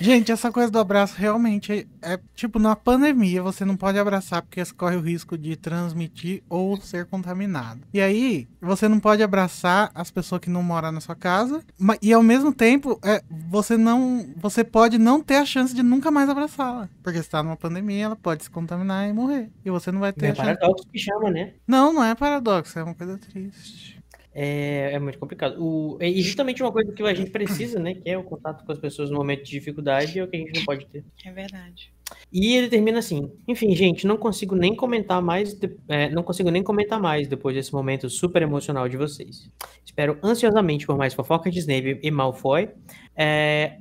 Gente, 0.00 0.32
essa 0.32 0.50
coisa 0.50 0.70
do 0.70 0.78
abraço 0.78 1.14
realmente 1.16 1.86
é, 2.02 2.14
é, 2.14 2.20
tipo, 2.34 2.58
na 2.58 2.74
pandemia 2.74 3.42
você 3.42 3.64
não 3.64 3.76
pode 3.76 3.98
abraçar 3.98 4.42
porque 4.42 4.64
você 4.64 4.72
corre 4.74 4.96
o 4.96 5.00
risco 5.00 5.36
de 5.38 5.54
transmitir 5.54 6.42
ou 6.48 6.76
ser 6.80 7.06
contaminado. 7.06 7.80
E 7.92 8.00
aí, 8.00 8.48
você 8.60 8.88
não 8.88 8.98
pode 8.98 9.22
abraçar 9.22 9.90
as 9.94 10.10
pessoas 10.10 10.40
que 10.40 10.50
não 10.50 10.62
moram 10.62 10.90
na 10.90 11.00
sua 11.00 11.14
casa, 11.14 11.62
ma- 11.78 11.96
e 12.02 12.12
ao 12.12 12.22
mesmo 12.22 12.52
tempo, 12.52 12.98
é, 13.04 13.22
você 13.48 13.76
não, 13.76 14.26
você 14.36 14.64
pode 14.64 14.98
não 14.98 15.22
ter 15.22 15.36
a 15.36 15.44
chance 15.46 15.74
de 15.74 15.82
nunca 15.82 16.10
mais 16.10 16.28
abraçá-la, 16.28 16.88
porque 17.02 17.18
está 17.18 17.42
numa 17.42 17.56
pandemia, 17.56 18.06
ela 18.06 18.16
pode 18.16 18.44
se 18.44 18.50
contaminar 18.50 19.08
e 19.08 19.12
morrer. 19.12 19.50
E 19.64 19.70
você 19.70 19.92
não 19.92 20.00
vai 20.00 20.12
ter 20.12 20.26
É 20.26 20.30
a 20.30 20.34
chance. 20.34 20.46
paradoxo 20.58 20.86
que 20.90 20.98
chama, 20.98 21.30
né? 21.30 21.52
Não, 21.66 21.92
não 21.92 22.02
é 22.02 22.14
paradoxo, 22.14 22.78
é 22.78 22.82
uma 22.82 22.94
coisa 22.94 23.18
triste. 23.18 24.01
É, 24.34 24.92
é 24.94 24.98
muito 24.98 25.18
complicado. 25.18 25.62
O, 25.62 25.98
e 26.00 26.22
justamente 26.22 26.62
uma 26.62 26.72
coisa 26.72 26.92
que 26.92 27.02
a 27.02 27.14
gente 27.14 27.30
precisa, 27.30 27.78
né? 27.78 27.94
Que 27.94 28.10
é 28.10 28.16
o 28.16 28.24
contato 28.24 28.64
com 28.64 28.72
as 28.72 28.78
pessoas 28.78 29.10
no 29.10 29.16
momento 29.16 29.44
de 29.44 29.50
dificuldade, 29.50 30.18
é 30.18 30.24
o 30.24 30.28
que 30.28 30.36
a 30.36 30.40
gente 30.40 30.58
não 30.58 30.64
pode 30.64 30.86
ter. 30.86 31.04
É 31.24 31.30
verdade. 31.30 31.92
E 32.32 32.56
ele 32.56 32.68
termina 32.68 32.98
assim: 32.98 33.30
Enfim, 33.46 33.74
gente, 33.76 34.06
não 34.06 34.16
consigo 34.16 34.54
nem 34.56 34.74
comentar 34.74 35.20
mais, 35.20 35.52
de- 35.54 35.76
é, 35.88 36.08
não 36.10 36.22
consigo 36.22 36.50
nem 36.50 36.62
comentar 36.62 36.98
mais 37.00 37.28
depois 37.28 37.54
desse 37.54 37.72
momento 37.72 38.08
super 38.08 38.40
emocional 38.42 38.88
de 38.88 38.96
vocês. 38.96 39.50
Espero 39.84 40.18
ansiosamente 40.22 40.86
por 40.86 40.96
mais 40.96 41.12
fofocas 41.12 41.52
de 41.52 41.58
Snape 41.60 42.00
e 42.02 42.10
Malfoy, 42.10 42.70
é, 43.14 43.78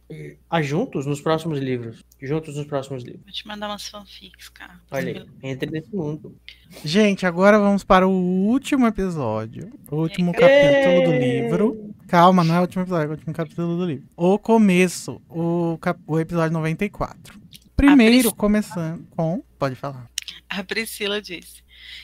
a 0.50 0.62
juntos 0.62 1.06
nos 1.06 1.22
próximos 1.22 1.60
livros. 1.60 2.04
Juntos 2.22 2.58
nos 2.58 2.66
próximos 2.66 3.04
livros. 3.04 3.24
Vou 3.24 3.32
te 3.32 3.48
mandar 3.48 3.70
umas 3.70 3.88
fanfics, 3.88 4.50
cara. 4.50 4.74
Olha 4.92 5.22
aí, 5.42 5.50
entre 5.52 5.72
nesse 5.72 5.96
mundo. 5.96 6.36
Gente, 6.84 7.26
agora 7.26 7.58
vamos 7.58 7.84
para 7.86 8.06
o 8.08 8.12
último 8.12 8.86
episódio. 8.86 9.72
O 9.90 9.96
último 9.98 10.34
capítulo 10.34 11.06
do 11.06 11.12
livro. 11.18 11.94
Calma, 12.08 12.44
não 12.44 12.56
é 12.56 12.58
o 12.58 12.62
último 12.64 12.82
episódio, 12.84 13.06
é 13.06 13.08
o 13.08 13.12
último 13.12 13.34
capítulo 13.34 13.78
do 13.78 13.86
livro. 13.86 14.04
O 14.18 14.38
começo, 14.38 15.22
o, 15.30 15.78
cap- 15.80 16.02
o 16.06 16.20
episódio 16.20 16.52
94. 16.52 17.40
Primeiro, 17.88 18.30
Pris- 18.30 18.34
começando 18.40 19.08
com. 19.12 19.44
Pode 19.58 19.76
falar. 19.76 20.10
A 20.50 20.64
Priscila 20.64 21.22
disse. 21.22 21.62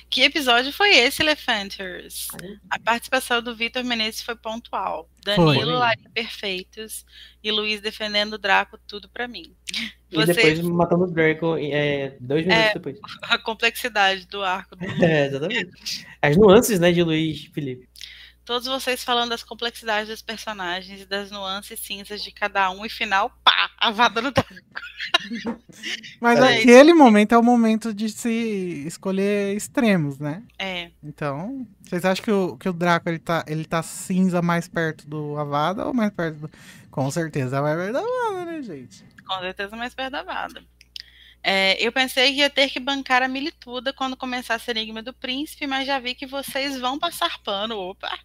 Que 0.09 0.23
episódio 0.23 0.71
foi 0.73 0.89
esse, 0.95 1.21
Elefanters? 1.21 2.27
A 2.69 2.79
participação 2.79 3.41
do 3.43 3.55
Vitor 3.55 3.83
Menezes 3.83 4.21
foi 4.21 4.35
pontual. 4.35 5.07
Danilo. 5.23 5.73
Lari 5.77 6.01
perfeitos 6.13 7.05
e 7.43 7.51
Luiz 7.51 7.79
defendendo 7.79 8.33
o 8.33 8.37
Draco, 8.39 8.79
tudo 8.87 9.07
pra 9.09 9.27
mim. 9.27 9.53
E 10.11 10.15
Você- 10.15 10.33
depois 10.33 10.59
matando 10.61 11.03
o 11.03 11.11
Draco 11.11 11.57
é, 11.59 12.15
dois 12.19 12.45
minutos 12.45 12.69
É. 12.69 12.73
depois. 12.73 12.97
A 13.21 13.37
complexidade 13.37 14.25
do 14.27 14.41
arco. 14.43 14.75
do- 14.75 14.83
É, 15.05 15.27
exatamente. 15.27 16.07
As 16.21 16.35
nuances, 16.37 16.79
né, 16.79 16.91
de 16.91 17.03
Luiz 17.03 17.45
Felipe. 17.53 17.87
Todos 18.47 18.65
vocês 18.65 19.03
falando 19.03 19.31
das 19.31 19.43
complexidades 19.43 20.07
dos 20.07 20.21
personagens 20.21 21.01
e 21.01 21.05
das 21.05 21.29
nuances 21.29 21.77
cinzas 21.81 22.23
de 22.23 22.31
cada 22.31 22.71
um 22.71 22.85
e 22.85 22.89
final, 22.89 23.29
pá, 23.43 23.69
a 23.77 23.91
vada 23.91 24.21
no 24.21 24.31
Draco. 24.31 24.51
Mas 26.21 26.39
É. 26.39 26.59
aquele 26.61 26.93
momento 26.93 27.33
é 27.33 27.37
o 27.37 27.43
momento 27.43 27.93
de 27.93 28.07
se 28.07 28.85
escolher 28.87 29.53
extremos, 29.53 30.17
né? 30.17 30.43
É, 30.57 30.91
Então, 31.03 31.67
vocês 31.81 32.05
acham 32.05 32.23
que 32.23 32.31
o, 32.31 32.57
que 32.57 32.69
o 32.69 32.73
Draco 32.73 33.09
ele 33.09 33.19
tá, 33.19 33.43
ele 33.47 33.65
tá 33.65 33.83
cinza 33.83 34.41
mais 34.41 34.65
perto 34.69 35.05
do 35.05 35.37
Avada 35.37 35.85
ou 35.85 35.93
mais 35.93 36.11
perto 36.13 36.37
do. 36.47 36.51
Com 36.89 37.11
certeza 37.11 37.61
mais 37.61 37.75
perto 37.75 37.91
do 37.91 37.97
Avada, 37.99 38.45
né, 38.45 38.61
gente? 38.63 39.03
com 39.27 39.39
certeza 39.41 39.75
mais 39.75 39.93
perto 39.93 40.11
da 40.13 40.23
vada. 40.23 40.63
É, 41.43 41.85
eu 41.85 41.91
pensei 41.91 42.33
que 42.33 42.39
ia 42.39 42.49
ter 42.49 42.69
que 42.69 42.79
bancar 42.79 43.21
a 43.21 43.27
milituda 43.27 43.91
quando 43.91 44.15
começasse 44.15 44.69
a 44.69 44.73
Enigma 44.73 45.01
do 45.03 45.13
Príncipe, 45.13 45.67
mas 45.67 45.85
já 45.85 45.99
vi 45.99 46.15
que 46.15 46.25
vocês 46.25 46.79
vão 46.79 46.97
passar 46.97 47.37
pano, 47.43 47.77
opa, 47.77 48.17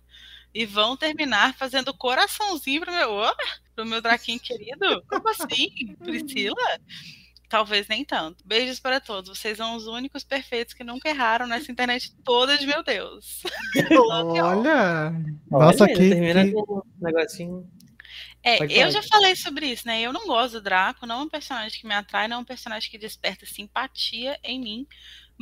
e 0.54 0.66
vão 0.66 0.96
terminar 0.96 1.54
fazendo 1.54 1.94
coraçãozinho 1.94 2.80
pro 2.82 2.92
meu, 2.92 3.10
pro 3.74 3.86
meu 3.86 4.00
draquinho 4.02 4.38
querido. 4.40 5.02
Como 5.08 5.28
assim, 5.28 5.94
Priscila? 6.02 6.62
Talvez 7.48 7.86
nem 7.86 8.02
tanto. 8.04 8.42
Beijos 8.46 8.80
para 8.80 8.98
todos. 8.98 9.38
Vocês 9.38 9.58
são 9.58 9.76
os 9.76 9.86
únicos 9.86 10.24
perfeitos 10.24 10.72
que 10.72 10.82
nunca 10.82 11.10
erraram 11.10 11.46
nessa 11.46 11.70
internet 11.70 12.10
toda 12.24 12.56
de 12.56 12.66
meu 12.66 12.82
Deus. 12.82 13.42
Olha! 14.40 15.12
Nossa, 15.50 15.84
Olha, 15.84 15.94
que. 15.94 16.08
termina 16.08 16.44
que- 16.46 16.52
com 16.52 16.78
um 16.78 16.82
negocinho. 17.00 17.70
É, 18.44 18.56
Pode 18.58 18.74
eu 18.76 18.90
já 18.90 19.02
falei 19.02 19.36
sobre 19.36 19.66
isso, 19.66 19.86
né? 19.86 20.00
Eu 20.00 20.12
não 20.12 20.26
gosto 20.26 20.54
do 20.54 20.62
Draco, 20.62 21.06
não 21.06 21.20
é 21.20 21.22
um 21.24 21.28
personagem 21.28 21.78
que 21.80 21.86
me 21.86 21.94
atrai, 21.94 22.26
não 22.26 22.38
é 22.38 22.40
um 22.40 22.44
personagem 22.44 22.90
que 22.90 22.98
desperta 22.98 23.46
simpatia 23.46 24.36
em 24.42 24.58
mim. 24.60 24.86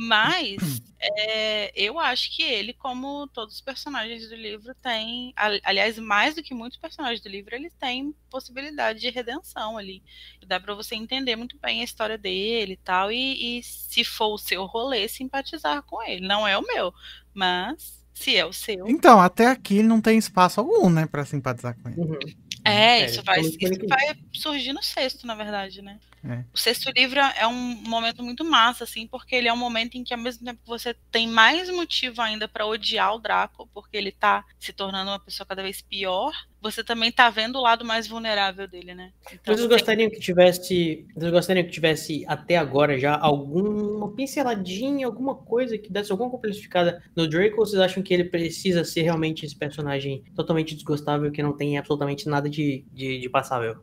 Mas 0.03 0.81
é, 0.99 1.71
eu 1.75 1.99
acho 1.99 2.35
que 2.35 2.41
ele, 2.41 2.73
como 2.73 3.27
todos 3.27 3.55
os 3.55 3.61
personagens 3.61 4.27
do 4.27 4.35
livro, 4.35 4.73
tem. 4.81 5.31
ali- 5.35 5.61
Aliás, 5.63 5.97
mais 5.99 6.33
do 6.35 6.41
que 6.41 6.53
muitos 6.53 6.79
personagens 6.79 7.21
do 7.21 7.29
livro, 7.29 7.53
ele 7.55 7.69
tem 7.69 8.15
possibilidade 8.29 8.99
de 8.99 9.09
redenção 9.09 9.77
ali. 9.77 10.01
Dá 10.47 10.59
pra 10.59 10.73
você 10.73 10.95
entender 10.95 11.35
muito 11.35 11.57
bem 11.59 11.81
a 11.81 11.83
história 11.83 12.17
dele 12.17 12.73
e 12.73 12.77
tal. 12.77 13.11
E, 13.11 13.59
e 13.59 13.63
se 13.63 14.03
for 14.03 14.33
o 14.33 14.37
seu 14.39 14.65
rolê, 14.65 15.07
simpatizar 15.07 15.83
com 15.83 16.01
ele. 16.01 16.27
Não 16.27 16.47
é 16.47 16.57
o 16.57 16.65
meu, 16.65 16.93
mas 17.33 18.03
se 18.13 18.35
é 18.35 18.45
o 18.45 18.53
seu. 18.53 18.87
Então, 18.87 19.19
até 19.21 19.47
aqui 19.47 19.81
não 19.83 20.01
tem 20.01 20.17
espaço 20.17 20.59
algum, 20.59 20.89
né, 20.89 21.05
pra 21.05 21.25
simpatizar 21.25 21.75
com 21.81 21.89
ele. 21.89 21.99
Uhum. 22.01 22.19
É, 22.63 23.01
É, 23.01 23.05
isso, 23.05 23.23
vai, 23.23 23.37
como 23.37 23.47
isso 23.49 23.57
que- 23.57 23.87
vai 23.87 24.15
surgir 24.33 24.73
no 24.73 24.83
sexto, 24.83 25.25
na 25.25 25.33
verdade, 25.35 25.81
né? 25.81 25.99
É. 26.23 26.43
O 26.53 26.57
sexto 26.57 26.91
livro 26.95 27.19
é 27.19 27.47
um 27.47 27.53
momento 27.81 28.21
muito 28.21 28.45
massa, 28.45 28.83
assim, 28.83 29.07
porque 29.07 29.35
ele 29.35 29.47
é 29.47 29.53
um 29.53 29.57
momento 29.57 29.95
em 29.95 30.03
que, 30.03 30.13
ao 30.13 30.19
mesmo 30.19 30.45
tempo, 30.45 30.59
você 30.65 30.93
tem 31.11 31.27
mais 31.27 31.67
motivo 31.69 32.21
ainda 32.21 32.47
pra 32.47 32.65
odiar 32.67 33.15
o 33.15 33.19
Draco, 33.19 33.67
porque 33.73 33.97
ele 33.97 34.11
tá 34.11 34.45
se 34.59 34.71
tornando 34.71 35.09
uma 35.09 35.19
pessoa 35.19 35.47
cada 35.47 35.63
vez 35.63 35.81
pior. 35.81 36.31
Você 36.61 36.83
também 36.83 37.11
tá 37.11 37.27
vendo 37.29 37.57
o 37.57 37.61
lado 37.61 37.83
mais 37.83 38.07
vulnerável 38.07 38.67
dele, 38.67 38.93
né? 38.93 39.11
Então, 39.33 39.55
Vocês 39.55 39.61
tem- 39.61 39.69
gostariam 39.69 40.09
que 40.11 40.19
tivesse. 40.19 41.07
Vocês 41.15 41.31
gostariam 41.31 41.65
que 41.65 41.71
tivesse 41.71 42.23
até 42.27 42.55
agora 42.55 42.99
já 42.99 43.17
alguma 43.17 44.11
pinceladinha, 44.13 45.07
alguma 45.07 45.33
coisa 45.33 45.75
que 45.77 45.91
desse 45.91 46.11
alguma 46.11 46.29
complexificada 46.29 47.01
no 47.15 47.27
Draco? 47.27 47.59
Ou 47.59 47.65
vocês 47.65 47.81
acham 47.81 48.03
que 48.03 48.13
ele 48.13 48.25
precisa 48.25 48.83
ser 48.83 49.01
realmente 49.01 49.43
esse 49.43 49.55
personagem 49.55 50.23
totalmente 50.35 50.75
desgostável 50.75 51.31
que 51.31 51.41
não 51.41 51.51
tem 51.51 51.79
absolutamente 51.79 52.29
nada 52.29 52.47
de, 52.47 52.85
de, 52.93 53.19
de 53.19 53.29
passável? 53.29 53.77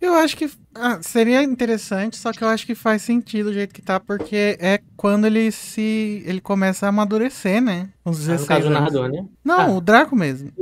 Eu 0.00 0.14
acho 0.14 0.36
que 0.36 0.50
ah, 0.74 0.98
seria 1.02 1.42
interessante, 1.42 2.16
só 2.16 2.32
que 2.32 2.42
eu 2.42 2.48
acho 2.48 2.64
que 2.64 2.74
faz 2.74 3.02
sentido 3.02 3.50
o 3.50 3.52
jeito 3.52 3.74
que 3.74 3.82
tá, 3.82 4.00
porque 4.00 4.56
é 4.58 4.80
quando 4.96 5.26
ele 5.26 5.50
se. 5.52 6.22
ele 6.26 6.40
começa 6.40 6.86
a 6.86 6.88
amadurecer, 6.88 7.60
né? 7.60 7.90
Com 8.04 8.10
os 8.10 8.28
Ah, 8.28 8.32
16 8.36 8.40
no 8.40 8.46
caso, 8.46 8.62
o 8.62 8.70
anos. 8.70 8.80
narrador, 8.80 9.08
né? 9.10 9.28
Não, 9.44 9.60
Ah. 9.60 9.68
o 9.76 9.80
Draco 9.80 10.16
mesmo. 10.16 10.52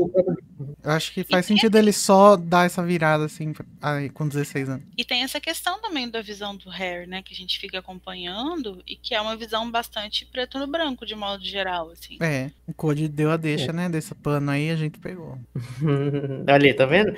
Eu 0.82 0.90
acho 0.92 1.12
que 1.12 1.22
faz 1.24 1.44
sentido 1.46 1.76
ele 1.76 1.92
só 1.92 2.36
dar 2.36 2.64
essa 2.66 2.82
virada 2.82 3.24
assim 3.26 3.52
aí, 3.82 4.08
com 4.08 4.26
16 4.26 4.68
anos. 4.68 4.82
E 4.96 5.04
tem 5.04 5.22
essa 5.22 5.38
questão 5.40 5.80
também 5.80 6.08
da 6.08 6.22
visão 6.22 6.56
do 6.56 6.70
Harry, 6.70 7.06
né? 7.06 7.22
Que 7.22 7.34
a 7.34 7.36
gente 7.36 7.58
fica 7.58 7.78
acompanhando 7.78 8.82
e 8.86 8.96
que 8.96 9.14
é 9.14 9.20
uma 9.20 9.36
visão 9.36 9.70
bastante 9.70 10.24
preto 10.26 10.58
no 10.58 10.66
branco, 10.66 11.04
de 11.04 11.14
modo 11.14 11.44
geral, 11.44 11.90
assim. 11.90 12.16
É, 12.20 12.50
o 12.66 12.72
Code 12.72 13.06
deu 13.08 13.30
a 13.30 13.36
deixa, 13.36 13.72
né? 13.72 13.88
Desse 13.88 14.14
pano 14.14 14.50
aí 14.50 14.70
a 14.70 14.76
gente 14.76 14.98
pegou. 14.98 15.38
Ali, 16.48 16.72
tá 16.74 16.86
vendo? 16.86 17.12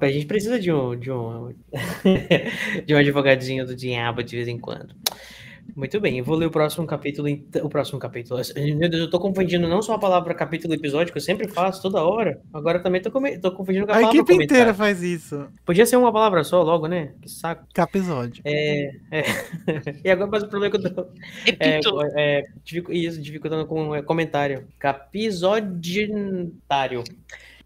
A 0.00 0.08
gente 0.08 0.26
precisa 0.26 0.58
de 0.60 0.70
um, 0.72 0.96
de 0.98 1.10
um, 1.10 1.54
de 2.86 2.94
um 2.94 2.98
advogadinho 2.98 3.66
do 3.66 3.74
diabo 3.76 4.22
de 4.22 4.36
vez 4.36 4.48
em 4.48 4.58
quando. 4.58 4.94
Muito 5.74 6.00
bem, 6.00 6.18
eu 6.18 6.24
vou 6.24 6.36
ler 6.36 6.46
o 6.46 6.50
próximo 6.50 6.86
capítulo. 6.86 7.26
ent- 7.28 7.56
O 7.56 7.68
próximo 7.68 7.98
capítulo. 7.98 8.40
Meu 8.78 8.88
Deus, 8.88 9.02
eu 9.02 9.10
tô 9.10 9.18
confundindo 9.18 9.66
não 9.68 9.82
só 9.82 9.94
a 9.94 9.98
palavra 9.98 10.32
capítulo 10.32 10.72
e 10.72 10.76
episódio, 10.76 11.12
que 11.12 11.18
eu 11.18 11.22
sempre 11.22 11.48
faço 11.48 11.82
toda 11.82 12.02
hora. 12.04 12.40
Agora 12.54 12.78
também 12.78 13.02
tô, 13.02 13.10
come- 13.10 13.36
tô 13.36 13.50
confundindo 13.50 13.84
com 13.84 13.90
a, 13.92 13.96
A 13.96 13.98
palavra 13.98 14.16
equipe 14.16 14.32
comentário. 14.32 14.60
inteira 14.62 14.72
faz 14.74 15.02
isso. 15.02 15.48
Podia 15.66 15.84
ser 15.84 15.96
uma 15.96 16.12
palavra 16.12 16.44
só 16.44 16.62
logo, 16.62 16.86
né? 16.86 17.14
Que 17.20 17.28
saco. 17.28 17.66
Capisódio. 17.74 18.40
É, 18.44 18.92
é. 19.10 19.22
e 20.04 20.08
agora 20.10 20.30
faz 20.30 20.44
o 20.44 20.48
problema 20.48 20.78
que 20.78 20.86
eu 20.86 20.94
tô. 20.94 21.06
É, 21.58 21.80
é, 22.16 22.46
dificu- 22.64 22.92
isso, 22.92 23.20
dificultando 23.20 23.66
com 23.66 23.92
é, 23.92 24.00
comentário. 24.02 24.68
Capisodiário. 24.78 27.02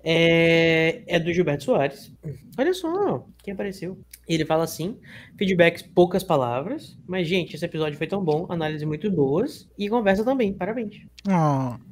É, 0.02 1.02
é 1.06 1.18
do 1.18 1.32
Gilberto 1.32 1.64
Soares. 1.64 2.12
Olha 2.59 2.72
só, 2.72 3.27
quem 3.43 3.52
apareceu. 3.55 3.98
Ele 4.28 4.44
fala 4.44 4.64
assim: 4.64 4.98
feedbacks, 5.41 5.81
poucas 5.83 6.23
palavras. 6.23 6.99
Mas, 7.09 7.27
gente, 7.27 7.57
esse 7.57 7.65
episódio 7.65 7.97
foi 7.97 8.07
tão 8.07 8.23
bom, 8.23 8.45
análise 8.51 8.85
muito 8.85 9.11
boas. 9.11 9.67
E 9.79 9.89
conversa 9.89 10.23
também, 10.23 10.53
parabéns. 10.53 10.97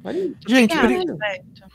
Aí. 0.05 0.35
Gente, 0.47 0.75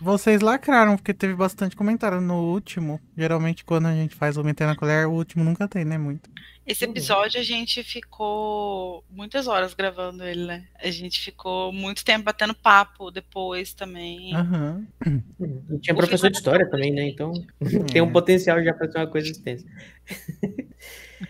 vocês 0.01 0.41
lacraram, 0.41 0.97
porque 0.97 1.13
teve 1.13 1.35
bastante 1.35 1.75
comentário 1.75 2.21
no 2.21 2.53
último. 2.53 3.01
Geralmente, 3.19 3.65
quando 3.65 3.87
a 3.87 3.93
gente 3.95 4.15
faz 4.15 4.37
o 4.37 4.45
meter 4.45 4.69
na 4.69 4.77
colher, 4.77 5.09
o 5.09 5.13
último 5.13 5.43
nunca 5.43 5.67
tem, 5.67 5.85
né? 5.85 5.99
Muito. 5.99 6.31
Esse 6.67 6.85
Uhum. 6.87 6.93
episódio 6.93 7.39
a 7.39 7.43
gente 7.43 7.83
ficou 7.83 9.05
muitas 9.11 9.47
horas 9.47 9.75
gravando 9.75 10.25
ele, 10.25 10.47
né? 10.47 10.65
A 10.83 10.91
gente 10.91 11.21
ficou 11.21 11.71
muito 11.73 12.03
tempo 12.05 12.25
batendo 12.25 12.55
papo 12.55 13.11
depois 13.11 13.75
também. 13.75 14.35
Aham. 14.35 14.87
E 15.05 15.79
tinha 15.81 15.95
professor 15.95 16.31
de 16.31 16.37
história 16.39 16.71
também, 16.71 16.91
né? 16.91 17.07
Então 17.09 17.33
tem 17.93 18.01
um 18.01 18.09
É. 18.09 18.11
potencial 18.13 18.63
já 18.65 18.73
pra 18.73 18.91
ser 18.91 18.97
uma 18.99 19.07
coisa 19.09 19.29
extensa. 19.31 19.67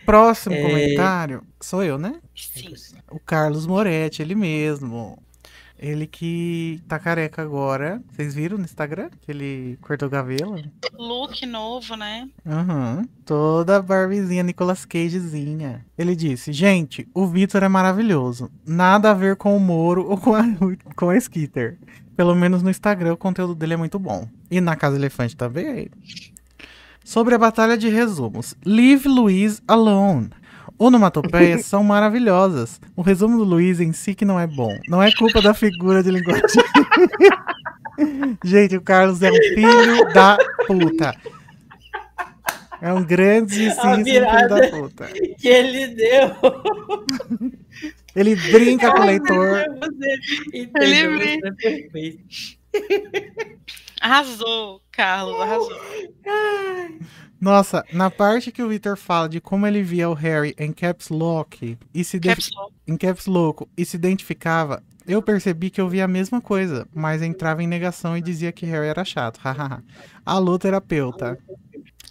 Próximo 0.05 0.55
É. 0.55 0.63
comentário 0.63 1.43
sou 1.61 1.83
eu, 1.83 1.99
né? 1.99 2.17
Sim. 2.37 2.75
O 3.11 3.19
Carlos 3.19 3.67
Moretti, 3.67 4.23
ele 4.23 4.35
mesmo. 4.35 5.19
Ele 5.79 6.07
que 6.07 6.81
tá 6.89 6.99
careca 6.99 7.43
agora. 7.43 8.01
Vocês 8.13 8.35
viram 8.35 8.57
no 8.57 8.65
Instagram 8.65 9.11
que 9.21 9.31
ele 9.31 9.77
cortou 9.83 10.09
o 10.09 10.11
cabelo? 10.11 10.55
Look 10.97 11.45
novo, 11.47 11.97
né? 11.97 12.29
Aham. 12.47 13.03
Toda 13.25 13.83
Barbizinha, 13.83 14.43
Nicolas 14.43 14.85
Cagezinha. 14.85 15.85
Ele 15.99 16.15
disse: 16.15 16.53
Gente, 16.53 17.09
o 17.13 17.27
Vitor 17.27 17.63
é 17.63 17.69
maravilhoso. 17.69 18.51
Nada 18.65 19.11
a 19.11 19.15
ver 19.15 19.37
com 19.37 19.57
o 19.57 19.61
Moro 19.61 20.09
ou 20.09 20.17
com 20.17 20.35
a, 20.35 20.43
com 20.97 21.11
a 21.11 21.17
Skitter. 21.17 21.77
Pelo 22.17 22.35
menos 22.35 22.63
no 22.63 22.71
Instagram 22.71 23.15
o 23.15 23.17
conteúdo 23.19 23.55
dele 23.55 23.75
é 23.75 23.77
muito 23.77 23.99
bom. 23.99 24.29
E 24.51 24.61
na 24.61 24.77
Casa 24.77 24.97
Elefante 24.97 25.37
também. 25.37 25.91
Sobre 27.05 27.35
a 27.35 27.39
batalha 27.39 27.77
de 27.77 27.89
resumos. 27.89 28.55
Leave 28.65 29.07
Luiz 29.09 29.63
alone. 29.69 30.31
Onomatopeias 30.79 31.67
são 31.67 31.85
maravilhosas. 31.85 32.81
O 32.97 33.03
resumo 33.03 33.37
do 33.39 33.45
Luiz 33.45 33.79
em 33.79 33.93
si 33.93 34.15
que 34.15 34.25
não 34.25 34.41
é 34.41 34.47
bom. 34.47 34.75
Não 34.89 35.03
é 35.03 35.13
culpa 35.13 35.41
da 35.43 35.53
figura 35.55 36.03
de 36.03 36.11
linguagem. 36.11 36.45
Gente, 38.43 38.77
o 38.77 38.81
Carlos 38.83 39.23
é 39.23 39.31
um 39.31 39.35
filho 39.35 40.13
da 40.13 40.37
puta. 40.67 41.15
É 42.81 42.93
um 42.93 43.05
grandíssimo 43.05 44.05
filho 44.05 44.21
da 44.49 44.69
puta. 44.71 45.07
Que 45.39 45.49
ele 45.49 45.87
deu. 45.89 46.35
Ele 48.17 48.37
brinca 48.37 48.93
com 48.93 49.01
o 49.01 49.07
leitor. 49.07 49.65
Você 49.81 50.21
Ele 50.53 50.65
entendeu, 50.67 51.19
brinca. 51.19 51.57
é. 52.75 53.57
Arrasou, 54.01 54.81
Carlos, 54.97 55.41
arrasou. 55.41 55.81
Nossa, 57.41 57.85
na 57.93 58.11
parte 58.11 58.51
que 58.51 58.63
o 58.63 58.69
Victor 58.69 58.97
fala 58.97 59.29
de 59.29 59.41
como 59.41 59.67
ele 59.67 59.83
via 59.83 60.09
o 60.09 60.15
Harry 60.15 60.55
em 60.59 60.73
caps 60.73 61.09
lock 61.11 61.77
e 61.93 62.05
se 62.05 62.19
de- 62.19 62.29
Caps 62.29 62.51
Lock. 62.55 62.73
em 62.87 62.97
caps 62.97 63.27
louco 63.27 63.69
e 63.77 63.85
se 63.85 63.97
identificava, 63.97 64.83
eu 65.07 65.21
percebi 65.21 65.69
que 65.69 65.81
eu 65.81 65.89
via 65.89 66.05
a 66.07 66.09
mesma 66.09 66.41
coisa, 66.41 66.87
mas 66.95 67.21
entrava 67.23 67.63
em 67.63 67.67
negação 67.67 68.17
e 68.17 68.23
dizia 68.23 68.53
que 68.53 68.65
Harry 68.65 68.87
era 68.87 69.05
chato. 69.05 69.39
hahaha. 69.45 69.83
Alô, 70.25 70.59
terapeuta. 70.59 71.39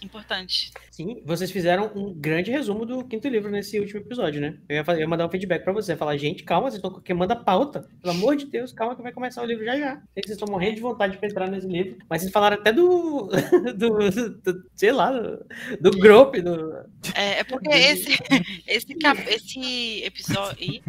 Importante. 0.04 0.70
Sim, 0.90 1.22
vocês 1.24 1.50
fizeram 1.50 1.90
um 1.94 2.12
grande 2.14 2.50
resumo 2.50 2.84
do 2.84 3.04
quinto 3.04 3.26
livro 3.28 3.50
nesse 3.50 3.78
último 3.80 4.00
episódio, 4.00 4.40
né? 4.40 4.58
Eu 4.68 4.76
ia, 4.76 4.84
fazer- 4.84 5.00
eu 5.00 5.04
ia 5.04 5.08
mandar 5.08 5.26
um 5.26 5.30
feedback 5.30 5.64
pra 5.64 5.72
você, 5.72 5.96
falar, 5.96 6.16
gente, 6.16 6.44
calma, 6.44 6.70
vocês 6.70 6.82
estão 6.82 7.00
queimando 7.00 7.32
a 7.32 7.36
pauta. 7.36 7.88
Pelo 8.00 8.14
amor 8.14 8.36
de 8.36 8.46
Deus, 8.46 8.72
calma 8.72 8.94
que 8.94 9.02
vai 9.02 9.12
começar 9.12 9.42
o 9.42 9.46
livro 9.46 9.64
já 9.64 9.76
já. 9.78 10.02
Vocês 10.14 10.30
estão 10.38 10.48
morrendo 10.50 10.76
de 10.76 10.80
vontade 10.82 11.16
de 11.18 11.26
entrar 11.26 11.50
nesse 11.50 11.66
livro, 11.66 11.96
mas 12.08 12.22
vocês 12.22 12.32
falaram 12.32 12.56
até 12.56 12.72
do, 12.72 13.28
do, 13.76 14.10
do- 14.52 14.70
sei 14.74 14.92
lá, 14.92 15.10
do, 15.10 15.44
do 15.80 15.90
Grope, 15.98 16.40
do... 16.42 16.72
É, 17.14 17.40
é 17.40 17.44
porque 17.44 17.70
esse, 17.70 18.12
esse, 18.68 18.94
esse 19.28 20.02
episódio. 20.04 20.82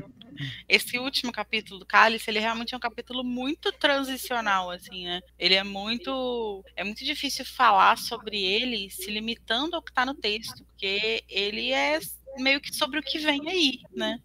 Esse 0.68 0.98
último 1.00 1.32
capítulo 1.32 1.80
do 1.80 1.86
Cálice, 1.86 2.30
ele 2.30 2.40
realmente 2.40 2.74
é 2.74 2.78
um 2.78 2.80
capítulo 2.80 3.24
muito 3.24 3.72
transicional, 3.72 4.70
assim, 4.72 5.06
né? 5.06 5.22
Ele 5.38 5.56
é 5.56 5.64
muito. 5.64 6.64
É 6.76 6.84
muito 6.84 7.04
difícil 7.06 7.46
falar 7.46 7.98
sobre 7.98 8.42
ele 8.42 8.90
se 8.90 9.10
limitando 9.12 9.76
ao 9.76 9.82
que 9.82 9.92
está 9.92 10.06
no 10.06 10.14
texto, 10.16 10.64
porque 10.66 11.24
ele 11.30 11.72
é 11.72 12.00
meio 12.38 12.60
que 12.60 12.74
sobre 12.74 13.00
o 13.00 13.04
que 13.04 13.20
vem 13.20 13.48
aí, 13.50 13.80
né? 13.96 14.20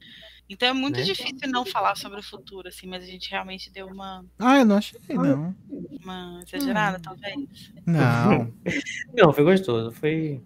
Então 0.48 0.68
é 0.68 0.72
muito 0.72 0.96
Né? 0.98 1.04
difícil 1.04 1.48
não 1.48 1.64
falar 1.64 1.96
sobre 1.96 2.18
o 2.18 2.22
futuro, 2.24 2.66
assim, 2.66 2.84
mas 2.88 3.04
a 3.04 3.06
gente 3.06 3.30
realmente 3.30 3.70
deu 3.70 3.86
uma, 3.86 4.24
Ah, 4.36 4.58
eu 4.58 4.64
não 4.64 4.78
achei, 4.78 4.98
não. 5.10 5.54
uma 6.02 6.42
exagerada, 6.44 6.98
talvez. 6.98 7.72
Não. 7.86 8.52
Não, 9.14 9.32
foi 9.32 9.44
gostoso, 9.44 9.92
foi, 9.92 10.40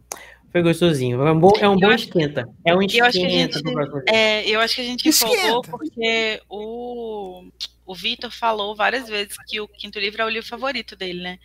foi 0.54 0.62
gostosinho. 0.62 1.20
É 1.26 1.32
um 1.32 1.40
bom, 1.40 1.50
é 1.58 1.68
um 1.68 1.76
bom 1.76 1.88
acho- 1.90 2.04
esquenta. 2.04 2.48
É 2.64 2.72
um 2.72 2.80
eu 2.80 3.04
acho 3.04 3.18
que 3.18 3.24
a 3.24 3.28
esquenta 3.28 3.58
gente-. 3.58 4.04
É, 4.14 4.48
eu 4.48 4.60
acho 4.60 4.74
que 4.76 4.80
a 4.80 4.84
gente 4.84 5.08
Esquenta. 5.08 5.34
empolgou 5.36 5.62
porque 5.62 6.40
o, 6.48 7.48
o 7.84 7.92
Vitor 7.92 8.30
falou 8.30 8.76
várias 8.76 9.08
vezes 9.08 9.36
que 9.48 9.60
o 9.60 9.66
quinto 9.66 9.98
livro 9.98 10.22
é 10.22 10.24
o 10.24 10.28
livro 10.28 10.48
favorito 10.48 10.94
dele, 10.94 11.20
né? 11.22 11.40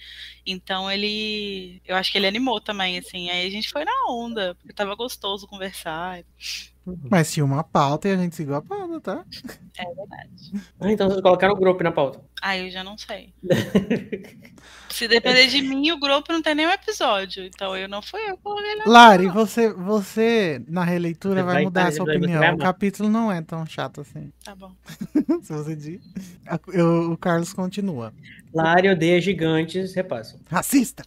Então 0.45 0.91
ele. 0.91 1.81
Eu 1.87 1.95
acho 1.95 2.11
que 2.11 2.19
ele 2.19 2.27
animou 2.27 2.61
também, 2.61 2.99
assim. 2.99 3.31
Aí 3.31 3.47
a 3.47 3.49
gente 3.49 3.69
foi 3.71 3.83
na 3.83 3.91
onda, 4.11 4.53
porque 4.59 4.73
tava 4.73 4.93
gostoso 4.93 5.47
conversar. 5.47 6.23
Mas 7.09 7.31
tinha 7.31 7.45
uma 7.45 7.63
pauta 7.63 8.07
e 8.07 8.11
a 8.11 8.17
gente 8.17 8.35
seguiu 8.35 8.55
a 8.55 8.61
pauta, 8.61 8.99
tá? 8.99 9.25
É 9.77 9.85
verdade. 9.85 10.65
Ah, 10.79 10.91
então 10.91 11.09
vocês 11.09 11.21
colocaram 11.21 11.53
o 11.53 11.57
Grope 11.57 11.83
na 11.83 11.91
pauta. 11.91 12.21
Ah, 12.41 12.57
eu 12.57 12.69
já 12.69 12.83
não 12.83 12.97
sei. 12.97 13.33
Se 14.89 15.07
depender 15.07 15.47
de 15.47 15.61
mim, 15.61 15.91
o 15.91 15.99
grupo 15.99 16.33
não 16.33 16.41
tem 16.41 16.55
nenhum 16.55 16.71
episódio. 16.71 17.43
Então 17.45 17.75
eu 17.77 17.87
não 17.87 18.01
fui 18.01 18.19
eu 18.29 18.35
que 18.35 18.43
coloquei 18.43 18.71
ele. 18.71 18.83
Lari, 18.85 19.27
você, 19.27 19.71
você 19.71 20.61
na 20.67 20.83
releitura 20.83 21.41
Você 21.41 21.43
vai 21.45 21.53
vai 21.55 21.63
mudar 21.63 21.87
a 21.87 21.91
sua 21.91 22.03
opinião. 22.05 22.55
O 22.55 22.57
capítulo 22.57 23.09
não 23.09 23.31
é 23.31 23.41
tão 23.41 23.65
chato 23.65 24.01
assim. 24.01 24.31
Tá 24.43 24.55
bom. 24.55 24.71
Se 25.43 25.53
você 25.53 25.75
diz. 25.75 26.01
Eu- 26.73 27.11
o 27.11 27.17
Carlos 27.17 27.53
continua. 27.53 28.13
Lari 28.53 28.89
odeia 28.89 29.21
gigantes, 29.21 29.93
repassam. 29.93 30.39
Racista! 30.49 31.03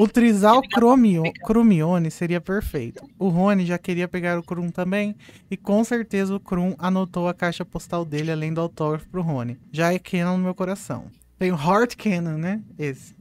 O 0.00 0.08
Trisal 0.08 0.62
Cromio- 0.62 1.30
Crumione 1.44 2.10
seria 2.10 2.40
perfeito. 2.40 3.06
O 3.18 3.28
Rony 3.28 3.66
já 3.66 3.76
queria 3.76 4.08
pegar 4.08 4.38
o 4.38 4.42
Krum 4.42 4.70
também, 4.70 5.14
e 5.50 5.58
com 5.58 5.84
certeza 5.84 6.34
o 6.34 6.40
Krum 6.40 6.74
anotou 6.78 7.28
a 7.28 7.34
caixa 7.34 7.66
postal 7.66 8.02
dele 8.02 8.32
além 8.32 8.54
do 8.54 8.62
autógrafo 8.62 9.06
pro 9.10 9.20
Rony. 9.20 9.58
Já 9.70 9.92
é 9.92 9.98
canon 9.98 10.38
no 10.38 10.44
meu 10.44 10.54
coração. 10.54 11.04
Tem 11.38 11.52
o 11.52 11.54
Heart 11.54 11.96
Canon, 11.96 12.38
né? 12.38 12.62
Esse. 12.78 13.14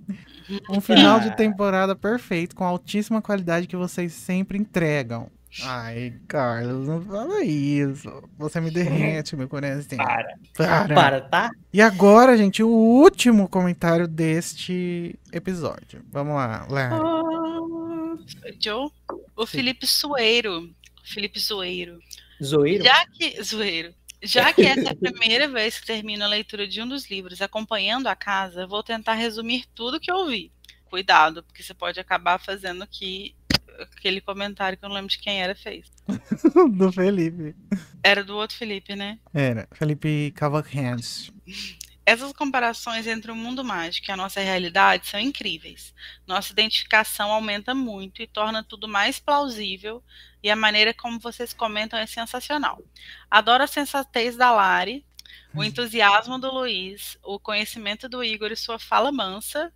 Um 0.70 0.80
final 0.80 1.20
de 1.20 1.36
temporada 1.36 1.98
perfeito, 1.98 2.56
com 2.56 2.64
altíssima 2.64 3.22
qualidade 3.22 3.68
que 3.68 3.76
vocês 3.76 4.14
sempre 4.14 4.58
entregam. 4.58 5.28
Ai, 5.64 6.14
Carlos, 6.28 6.88
não 6.88 7.02
fala 7.02 7.44
isso. 7.44 8.24
Você 8.38 8.62
me 8.62 8.70
derrete, 8.70 9.36
meu 9.36 9.50
coração. 9.50 9.98
Para, 9.98 10.38
Para. 10.56 10.96
para, 10.96 11.22
tá? 11.22 11.52
E 11.74 11.82
agora, 11.82 12.38
gente, 12.38 12.62
o 12.62 12.70
último 12.70 13.50
comentário 13.50 14.08
deste 14.08 15.18
episódio. 15.34 16.06
Vamos 16.12 16.36
lá, 16.36 16.68
Lara. 16.70 17.00
Joe? 18.60 18.90
O 19.36 19.46
Felipe 19.46 19.88
Sueiro. 19.88 20.70
Felipe 21.04 21.40
Sueiro. 21.40 22.00
Zoeiro? 22.42 22.84
Já 22.84 23.06
que, 23.08 23.44
zoeiro, 23.44 23.94
já 24.22 24.54
que 24.54 24.62
essa 24.62 24.90
é 24.90 24.92
a 24.92 24.96
primeira 24.96 25.48
vez 25.48 25.80
que 25.80 25.88
termino 25.88 26.24
a 26.24 26.28
leitura 26.28 26.68
de 26.68 26.82
um 26.82 26.88
dos 26.88 27.10
livros 27.10 27.42
acompanhando 27.42 28.08
a 28.08 28.16
casa, 28.16 28.68
vou 28.68 28.84
tentar 28.84 29.16
resumir 29.16 29.66
tudo 29.74 30.00
que 30.00 30.12
eu 30.12 30.16
ouvi. 30.16 30.52
Cuidado, 30.86 31.44
porque 31.44 31.64
você 31.64 31.74
pode 31.74 32.00
acabar 32.00 32.40
fazendo 32.40 32.86
que 32.88 33.36
aquele 33.82 34.22
comentário 34.22 34.78
que 34.78 34.86
eu 34.86 34.90
não 34.90 34.96
lembro 34.96 35.10
de 35.10 35.20
quem 35.20 35.42
era 35.42 35.56
fez. 35.56 35.92
Do 36.78 36.92
Felipe. 36.92 37.56
Era 38.04 38.24
do 38.24 38.36
outro 38.36 38.58
Felipe, 38.58 38.96
né? 38.96 39.20
Era, 39.34 39.68
Felipe 39.74 40.32
Cavalcante. 40.36 41.34
Essas 42.06 42.34
comparações 42.34 43.06
entre 43.06 43.32
o 43.32 43.36
mundo 43.36 43.64
mágico 43.64 44.10
e 44.10 44.12
a 44.12 44.18
nossa 44.18 44.40
realidade 44.40 45.06
são 45.06 45.20
incríveis. 45.20 45.94
Nossa 46.26 46.52
identificação 46.52 47.32
aumenta 47.32 47.76
muito 47.76 48.24
e 48.24 48.28
torna 48.28 48.64
tudo 48.64 48.88
mais 48.88 49.20
plausível, 49.20 50.04
e 50.42 50.50
a 50.50 50.56
maneira 50.56 50.92
como 50.94 51.20
vocês 51.20 51.54
comentam 51.54 52.00
é 52.00 52.08
sensacional. 52.08 52.82
Adoro 53.30 53.64
a 53.64 53.68
sensatez 53.68 54.36
da 54.36 54.52
Lari, 54.52 55.06
o 55.54 55.64
entusiasmo 55.64 56.38
do 56.38 56.52
Luiz, 56.52 57.18
o 57.24 57.40
conhecimento 57.40 58.08
do 58.08 58.24
Igor 58.24 58.52
e 58.52 58.56
sua 58.56 58.78
fala 58.78 59.12
mansa. 59.12 59.74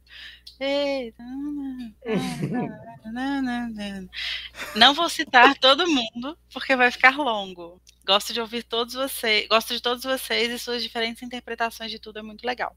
Não 4.75 4.93
vou 4.93 5.09
citar 5.09 5.57
todo 5.57 5.87
mundo, 5.87 6.37
porque 6.53 6.75
vai 6.75 6.91
ficar 6.91 7.17
longo. 7.17 7.81
Gosto 8.05 8.33
de 8.33 8.41
ouvir 8.41 8.63
todos 8.63 8.93
vocês, 8.93 9.47
gosto 9.47 9.73
de 9.73 9.81
todos 9.81 10.03
vocês 10.03 10.51
e 10.51 10.59
suas 10.59 10.83
diferentes 10.83 11.23
interpretações 11.23 11.89
de 11.89 11.99
tudo 11.99 12.19
é 12.19 12.21
muito 12.21 12.45
legal. 12.45 12.75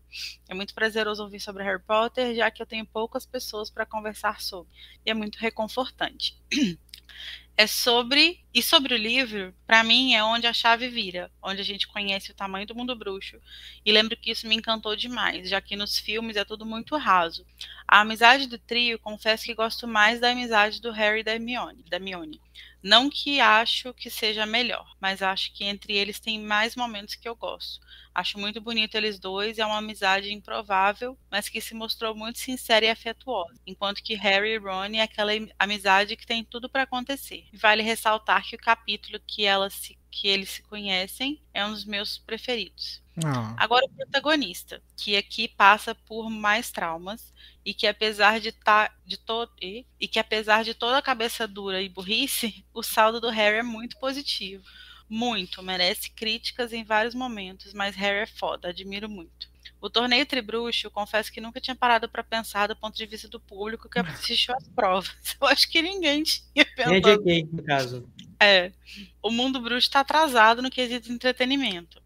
É 0.49 0.55
muito 0.55 0.73
prazeroso 0.73 1.23
ouvir 1.23 1.41
sobre 1.41 1.65
Harry 1.65 1.83
Potter, 1.83 2.35
já 2.35 2.51
que 2.51 2.63
eu 2.63 2.67
tenho 2.67 2.87
poucas 2.87 3.27
pessoas 3.27 3.69
para 3.69 3.85
conversar 3.85 4.41
sobre, 4.41 4.73
e 5.05 5.11
é 5.11 5.15
muito 5.15 5.37
reconfortante. 5.37 6.41
É 7.59 7.67
sobre 7.67 8.45
e 8.53 8.63
sobre 8.63 8.93
o 8.93 8.99
livro, 8.99 9.55
para 9.67 9.83
mim 9.83 10.15
é 10.15 10.23
onde 10.23 10.47
a 10.47 10.53
chave 10.53 10.89
vira, 10.89 11.31
onde 11.43 11.63
a 11.63 11.65
gente 11.65 11.89
conhece 11.89 12.31
o 12.31 12.35
tamanho 12.35 12.67
do 12.67 12.75
mundo 12.75 12.95
bruxo. 12.95 13.41
E 13.83 13.91
lembro 13.91 14.15
que 14.15 14.31
isso 14.31 14.47
me 14.47 14.55
encantou 14.55 14.95
demais, 14.95 15.49
já 15.49 15.59
que 15.59 15.75
nos 15.75 15.99
filmes 15.99 16.37
é 16.37 16.45
tudo 16.45 16.67
muito 16.67 16.95
raso. 16.99 17.47
A 17.89 18.01
amizade 18.01 18.47
do 18.47 18.59
trio, 18.59 18.99
confesso 18.99 19.45
que 19.45 19.55
gosto 19.55 19.89
mais 19.89 20.21
da 20.21 20.33
amizade 20.33 20.83
do 20.83 20.93
Harry 20.93 21.21
e 21.21 21.25
da 21.25 21.33
Hermione, 21.33 21.83
da 21.89 21.97
Hermione. 21.97 22.43
Não 22.89 23.11
que 23.11 23.41
acho 23.41 23.93
que 23.93 24.09
seja 24.09 24.47
melhor, 24.47 24.95
mas 25.01 25.21
acho 25.21 25.53
que 25.53 25.65
entre 25.65 25.93
eles 25.93 26.21
tem 26.21 26.41
mais 26.41 26.77
momentos 26.77 27.17
que 27.17 27.29
eu 27.29 27.35
gosto. 27.35 27.85
Acho 28.15 28.39
muito 28.39 28.61
bonito 28.61 28.95
eles 28.95 29.19
dois 29.19 29.59
é 29.59 29.67
uma 29.67 29.79
amizade 29.79 30.33
improvável, 30.33 31.19
mas 31.29 31.49
que 31.49 31.61
se 31.61 31.75
mostrou 31.75 32.15
muito 32.15 32.39
sincera 32.39 32.87
e 32.87 32.89
afetuosa. 32.89 33.61
Enquanto 33.67 34.05
que 34.05 34.15
Harry 34.15 34.51
e 34.51 34.59
Ron 34.59 34.95
é 34.95 35.01
aquela 35.01 35.33
amizade 35.59 36.15
que 36.15 36.25
tem 36.25 36.45
tudo 36.45 36.69
para 36.69 36.83
acontecer. 36.83 37.49
Vale 37.53 37.83
ressaltar 37.83 38.45
que 38.45 38.55
o 38.55 38.61
capítulo 38.61 39.19
que, 39.27 39.45
elas 39.45 39.73
se, 39.73 39.99
que 40.09 40.29
eles 40.29 40.51
se 40.51 40.63
conhecem 40.63 41.43
é 41.53 41.67
um 41.67 41.73
dos 41.73 41.85
meus 41.85 42.19
preferidos. 42.19 43.03
Ah, 43.25 43.55
Agora 43.57 43.87
o 43.87 43.89
protagonista, 43.89 44.83
que 44.97 45.17
aqui 45.17 45.49
passa 45.49 45.95
por 45.95 46.29
mais 46.29 46.71
traumas 46.71 47.33
e 47.65 47.73
que 47.73 47.87
apesar 47.87 48.41
de 48.41 48.53
tá, 48.53 48.93
de 49.05 49.17
todo 49.17 49.51
e, 49.61 49.87
e 49.99 50.07
que 50.07 50.19
apesar 50.19 50.65
de 50.65 50.75
toda 50.75 50.99
a 50.99 51.03
cabeça 51.03 51.47
dura 51.49 51.81
e 51.81 51.89
burrice, 51.89 52.65
o 52.75 52.83
saldo 52.83 53.21
do 53.21 53.31
Harry 53.31 53.59
é 53.59 53.63
muito 53.63 53.99
positivo. 53.99 54.65
Muito, 55.09 55.63
merece 55.63 56.11
críticas 56.11 56.73
em 56.73 56.85
vários 56.85 57.15
momentos, 57.15 57.73
mas 57.73 57.95
Harry 57.95 58.19
é 58.19 58.27
foda, 58.27 58.69
admiro 58.69 59.09
muito. 59.09 59.49
O 59.81 59.89
torneio 59.89 60.27
Tribruxo, 60.27 60.91
confesso 60.91 61.31
que 61.31 61.41
nunca 61.41 61.61
tinha 61.61 61.77
parado 61.77 62.09
para 62.09 62.25
pensar 62.25 62.67
do 62.67 62.77
ponto 62.77 62.97
de 62.97 63.07
vista 63.07 63.29
do 63.29 63.39
público 63.39 63.89
que 63.89 63.99
assistiu 63.99 64.55
às 64.57 64.69
provas. 64.69 65.15
Eu 65.41 65.47
acho 65.47 65.71
que 65.71 65.81
ninguém 65.81 66.23
tinha 66.23 66.65
pensado. 66.65 67.23
JK, 67.23 67.49
no 67.53 67.63
caso. 67.63 68.09
É, 68.41 68.73
o 69.23 69.31
mundo 69.31 69.61
bruxo 69.61 69.87
está 69.87 70.01
atrasado 70.01 70.61
no 70.61 70.71
quesito 70.71 71.09
de 71.09 71.15
entretenimento. 71.15 72.03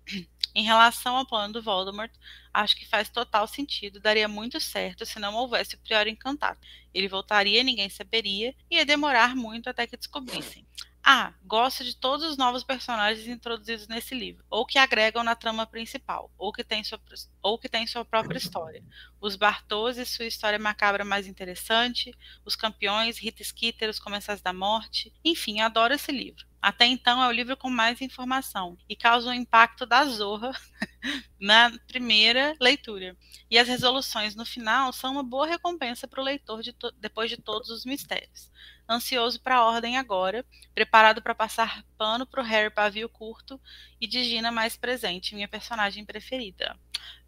Em 0.55 0.65
relação 0.65 1.17
ao 1.17 1.27
plano 1.27 1.55
do 1.55 1.63
Voldemort, 1.63 2.13
acho 2.53 2.77
que 2.77 2.89
faz 2.89 3.09
total 3.09 3.47
sentido, 3.47 4.01
daria 4.01 4.27
muito 4.27 4.61
certo 4.61 5.07
se 5.07 5.19
não 5.19 5.35
houvesse 5.35 5.77
o 5.77 5.79
Prior 5.79 6.07
encantado. 6.07 6.59
Ele 6.93 7.09
voltaria, 7.09 7.63
ninguém 7.63 7.89
saberia, 7.89 8.55
e 8.71 8.77
ia 8.77 8.85
demorar 8.85 9.37
muito 9.37 9.69
até 9.69 9.87
que 9.87 9.97
descobrissem. 9.97 10.67
Ah, 11.03 11.33
gosto 11.45 11.83
de 11.83 11.97
todos 11.97 12.27
os 12.27 12.37
novos 12.37 12.63
personagens 12.63 13.27
introduzidos 13.27 13.89
nesse 13.89 14.15
livro, 14.15 14.45
ou 14.51 14.67
que 14.67 14.79
agregam 14.79 15.25
na 15.25 15.35
trama 15.35 15.67
principal, 15.67 16.31
ou 16.37 16.53
que 16.53 16.63
tem 16.63 16.85
sua, 16.85 17.01
ou 17.43 17.59
que 17.59 17.69
sua 17.87 18.05
própria 18.05 18.37
história. 18.37 18.85
Os 19.19 19.35
Bartos 19.35 19.97
e 19.97 20.05
sua 20.05 20.27
história 20.27 20.59
macabra 20.59 21.05
mais 21.05 21.27
interessante, 21.27 22.15
os 22.45 22.55
campeões, 22.55 23.19
Rita 23.19 23.43
Skeeter, 23.43 23.89
os 23.89 23.99
Comensais 23.99 24.43
da 24.43 24.53
Morte. 24.53 25.13
Enfim, 25.25 25.61
adoro 25.61 25.95
esse 25.95 26.13
livro. 26.13 26.50
Até 26.63 26.87
então 26.87 27.23
é 27.23 27.29
o 27.29 27.33
livro 27.33 27.57
com 27.57 27.71
mais 27.71 28.01
informação 28.01 28.77
e 28.89 28.95
causa 28.95 29.31
um 29.31 29.35
impacto 29.35 29.87
da 29.87 30.05
zorra 30.05 30.53
na 31.41 31.73
primeira 31.87 32.55
leitura. 32.61 33.17
E 33.51 33.59
as 33.59 33.67
resoluções 33.67 34.35
no 34.35 34.45
final 34.45 34.93
são 34.93 35.13
uma 35.13 35.23
boa 35.23 35.47
recompensa 35.47 36.07
para 36.07 36.21
o 36.21 36.25
leitor 36.25 36.63
de 36.63 36.75
depois 36.99 37.31
de 37.31 37.37
todos 37.39 37.71
os 37.71 37.85
mistérios 37.85 38.51
ansioso 38.91 39.41
para 39.41 39.57
a 39.57 39.65
ordem 39.65 39.97
agora, 39.97 40.45
preparado 40.75 41.23
para 41.23 41.35
passar 41.35 41.85
pano 41.97 42.27
para 42.27 42.43
o 42.43 42.45
Harry 42.45 42.71
pavio 42.71 43.09
curto 43.09 43.61
e 44.01 44.07
de 44.07 44.25
Gina 44.25 44.51
mais 44.51 44.77
presente, 44.77 45.35
minha 45.35 45.49
personagem 45.49 46.05
preferida. 46.05 46.77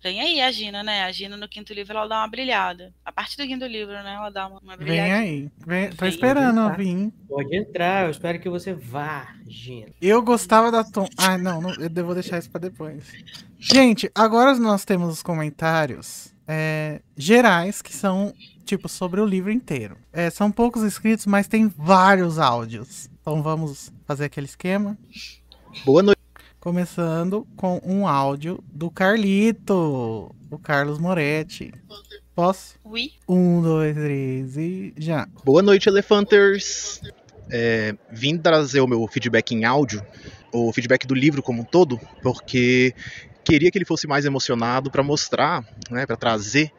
Vem 0.02 0.20
aí 0.20 0.40
a 0.40 0.50
Gina, 0.50 0.82
né? 0.82 1.04
A 1.04 1.12
Gina 1.12 1.36
no 1.36 1.48
quinto 1.48 1.72
livro 1.72 1.96
ela 1.96 2.08
dá 2.08 2.18
uma 2.18 2.28
brilhada. 2.28 2.92
A 3.04 3.12
partir 3.12 3.36
do 3.36 3.46
quinto 3.46 3.64
livro, 3.64 3.92
né? 3.92 4.14
Ela 4.14 4.30
dá 4.30 4.48
uma, 4.48 4.58
uma 4.58 4.76
brilhada. 4.76 5.08
Vem 5.08 5.12
aí. 5.12 5.50
Vem, 5.64 5.90
tô 5.90 6.04
Vem, 6.04 6.08
esperando 6.08 6.76
vir. 6.76 7.12
Pode 7.28 7.56
entrar, 7.56 8.04
eu 8.04 8.10
espero 8.10 8.40
que 8.40 8.48
você 8.48 8.74
vá, 8.74 9.34
Gina. 9.46 9.92
Eu 10.00 10.20
gostava 10.20 10.70
da 10.72 10.82
Tom. 10.82 11.08
Ah, 11.16 11.38
não, 11.38 11.60
não 11.60 11.72
eu 11.74 11.88
devo 11.88 12.14
deixar 12.14 12.38
isso 12.38 12.50
para 12.50 12.62
depois. 12.62 13.12
Gente, 13.58 14.10
agora 14.14 14.54
nós 14.56 14.84
temos 14.84 15.12
os 15.12 15.22
comentários 15.22 16.34
é, 16.48 17.00
gerais 17.16 17.80
que 17.80 17.94
são 17.94 18.34
tipo, 18.64 18.88
sobre 18.88 19.20
o 19.20 19.26
livro 19.26 19.50
inteiro. 19.50 19.96
É, 20.12 20.30
são 20.30 20.50
poucos 20.50 20.82
inscritos, 20.82 21.26
mas 21.26 21.46
tem 21.46 21.68
vários 21.68 22.38
áudios. 22.38 23.08
Então 23.20 23.42
vamos 23.42 23.92
fazer 24.06 24.24
aquele 24.24 24.46
esquema. 24.46 24.96
Boa 25.84 26.02
noite. 26.02 26.20
Começando 26.60 27.46
com 27.56 27.80
um 27.84 28.06
áudio 28.06 28.62
do 28.72 28.90
Carlito, 28.90 30.32
o 30.50 30.58
Carlos 30.58 30.98
Moretti. 30.98 31.72
Posso? 32.34 32.76
Oui. 32.84 33.12
Um, 33.28 33.60
dois, 33.60 33.94
três 33.94 34.56
e 34.56 34.94
já. 34.96 35.28
Boa 35.44 35.60
noite, 35.60 35.88
Elefanters. 35.88 37.00
É, 37.50 37.94
vim 38.10 38.38
trazer 38.38 38.80
o 38.80 38.86
meu 38.86 39.06
feedback 39.06 39.52
em 39.52 39.64
áudio, 39.64 40.02
o 40.52 40.72
feedback 40.72 41.06
do 41.06 41.14
livro 41.14 41.42
como 41.42 41.62
um 41.62 41.64
todo, 41.64 42.00
porque 42.22 42.94
queria 43.44 43.70
que 43.70 43.76
ele 43.76 43.84
fosse 43.84 44.06
mais 44.06 44.24
emocionado 44.24 44.90
para 44.90 45.02
mostrar, 45.02 45.64
né, 45.90 46.06
para 46.06 46.16
trazer 46.16 46.72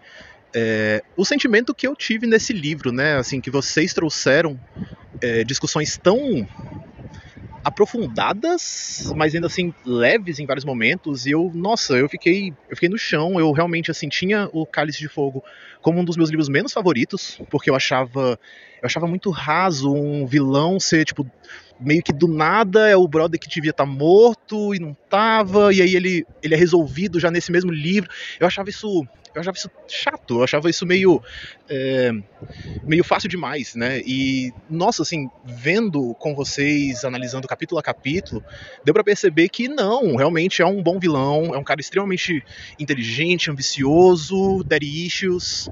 é, 0.53 1.03
o 1.17 1.25
sentimento 1.25 1.73
que 1.73 1.87
eu 1.87 1.95
tive 1.95 2.27
nesse 2.27 2.53
livro, 2.53 2.91
né? 2.91 3.17
Assim, 3.17 3.41
que 3.41 3.49
vocês 3.49 3.93
trouxeram 3.93 4.59
é, 5.21 5.43
discussões 5.43 5.97
tão 5.97 6.47
aprofundadas, 7.63 9.11
mas 9.15 9.33
ainda 9.33 9.47
assim 9.47 9.73
leves 9.85 10.37
em 10.37 10.45
vários 10.45 10.65
momentos. 10.65 11.25
E 11.25 11.31
eu, 11.31 11.49
nossa, 11.53 11.93
eu 11.93 12.09
fiquei, 12.09 12.53
eu 12.69 12.75
fiquei 12.75 12.89
no 12.89 12.97
chão. 12.97 13.39
Eu 13.39 13.51
realmente 13.51 13.89
assim 13.89 14.09
tinha 14.09 14.49
o 14.51 14.65
Cálice 14.65 14.99
de 14.99 15.07
Fogo 15.07 15.43
como 15.81 15.99
um 15.99 16.05
dos 16.05 16.17
meus 16.17 16.29
livros 16.29 16.49
menos 16.49 16.73
favoritos, 16.73 17.41
porque 17.49 17.69
eu 17.69 17.75
achava, 17.75 18.39
eu 18.81 18.85
achava 18.85 19.07
muito 19.07 19.29
raso 19.31 19.93
um 19.93 20.25
vilão 20.25 20.79
ser 20.79 21.05
tipo 21.05 21.29
meio 21.79 22.01
que 22.01 22.13
do 22.13 22.27
nada 22.27 22.87
é 22.87 22.95
o 22.95 23.07
brother 23.07 23.39
que 23.39 23.49
devia 23.49 23.71
estar 23.71 23.85
tá 23.85 23.89
morto 23.89 24.73
e 24.73 24.79
não 24.79 24.95
tava, 25.09 25.73
e 25.73 25.81
aí 25.81 25.95
ele, 25.95 26.25
ele 26.41 26.53
é 26.53 26.57
resolvido 26.57 27.19
já 27.19 27.29
nesse 27.29 27.51
mesmo 27.51 27.71
livro. 27.71 28.09
Eu 28.39 28.47
achava 28.47 28.69
isso 28.69 29.05
eu 29.33 29.41
achava 29.41 29.57
isso 29.57 29.69
chato, 29.87 30.37
eu 30.37 30.43
achava 30.43 30.69
isso 30.69 30.85
meio 30.85 31.21
é, 31.69 32.11
meio 32.83 33.03
fácil 33.03 33.29
demais, 33.29 33.75
né? 33.75 34.01
E 34.05 34.51
nossa, 34.69 35.01
assim, 35.01 35.29
vendo 35.43 36.13
com 36.15 36.35
vocês, 36.35 37.03
analisando 37.03 37.47
capítulo 37.47 37.79
a 37.79 37.83
capítulo, 37.83 38.43
deu 38.83 38.93
para 38.93 39.03
perceber 39.03 39.49
que 39.49 39.67
não, 39.67 40.15
realmente 40.15 40.61
é 40.61 40.65
um 40.65 40.81
bom 40.81 40.99
vilão, 40.99 41.53
é 41.53 41.57
um 41.57 41.63
cara 41.63 41.81
extremamente 41.81 42.43
inteligente, 42.79 43.49
ambicioso, 43.49 44.63
daddy 44.63 45.05
issues, 45.05 45.69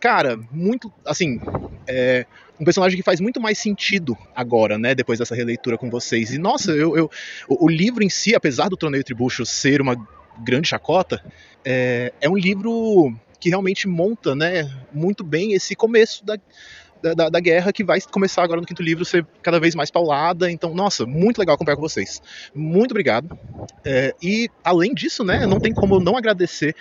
cara, 0.00 0.38
muito, 0.50 0.92
assim, 1.04 1.40
é, 1.86 2.26
um 2.58 2.64
personagem 2.64 2.96
que 2.96 3.02
faz 3.02 3.20
muito 3.20 3.40
mais 3.40 3.58
sentido 3.58 4.16
agora, 4.34 4.78
né, 4.78 4.94
depois 4.94 5.18
dessa 5.18 5.34
releitura 5.34 5.76
com 5.76 5.90
vocês. 5.90 6.32
E 6.32 6.38
nossa, 6.38 6.72
eu, 6.72 6.96
eu 6.96 7.10
o, 7.48 7.66
o, 7.66 7.68
livro 7.68 8.02
em 8.02 8.08
si, 8.08 8.34
apesar 8.34 8.68
do 8.68 8.76
Troneio 8.76 9.04
Tribucho 9.04 9.44
ser 9.44 9.80
uma 9.80 9.96
grande 10.38 10.68
chacota, 10.68 11.22
é, 11.64 12.12
é 12.20 12.28
um 12.28 12.36
livro 12.36 13.14
que 13.38 13.48
realmente 13.48 13.86
monta 13.86 14.34
né, 14.34 14.70
muito 14.92 15.22
bem 15.22 15.52
esse 15.52 15.74
começo 15.74 16.24
da, 16.24 16.36
da, 17.14 17.28
da, 17.28 17.40
guerra 17.40 17.72
que 17.72 17.84
vai 17.84 18.00
começar 18.00 18.42
agora 18.42 18.60
no 18.60 18.66
quinto 18.66 18.82
livro 18.82 19.04
ser 19.04 19.26
cada 19.42 19.60
vez 19.60 19.74
mais 19.74 19.90
paulada. 19.90 20.50
Então, 20.50 20.74
nossa, 20.74 21.06
muito 21.06 21.38
legal 21.38 21.54
acompanhar 21.54 21.76
com 21.76 21.82
vocês. 21.82 22.22
Muito 22.54 22.92
obrigado. 22.92 23.38
É, 23.84 24.14
e 24.22 24.48
além 24.64 24.94
disso, 24.94 25.22
né, 25.22 25.46
não 25.46 25.60
tem 25.60 25.72
como 25.72 26.00
não 26.00 26.16
agradecer 26.16 26.74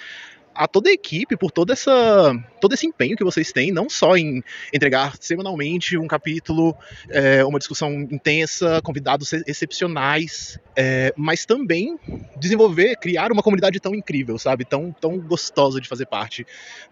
a 0.56 0.68
toda 0.68 0.90
a 0.90 0.94
equipe 0.94 1.36
por 1.36 1.52
toda 1.52 1.74
essa, 1.74 2.34
todo 2.62 2.74
esse 2.74 2.88
empenho 2.88 3.18
que 3.18 3.24
vocês 3.24 3.52
têm, 3.52 3.72
não 3.72 3.90
só 3.90 4.16
em 4.16 4.44
entregar 4.74 5.16
semanalmente 5.20 5.98
um 5.98 6.08
capítulo, 6.08 6.76
é, 7.10 7.44
uma 7.44 7.60
discussão 7.60 7.92
intensa, 7.92 8.82
convidados 8.82 9.34
excepcionais, 9.34 10.58
é, 10.76 11.14
mas 11.18 11.46
também 11.46 12.00
desenvolver, 12.38 12.96
criar 12.98 13.32
uma 13.32 13.44
comunidade 13.44 13.80
tão 13.80 13.94
incrível, 13.94 14.38
sabe? 14.38 14.66
Tão, 14.66 14.92
tão 14.92 15.20
gostosa 15.20 15.82
de 15.82 15.90
fazer 15.90 16.06
parte. 16.06 16.46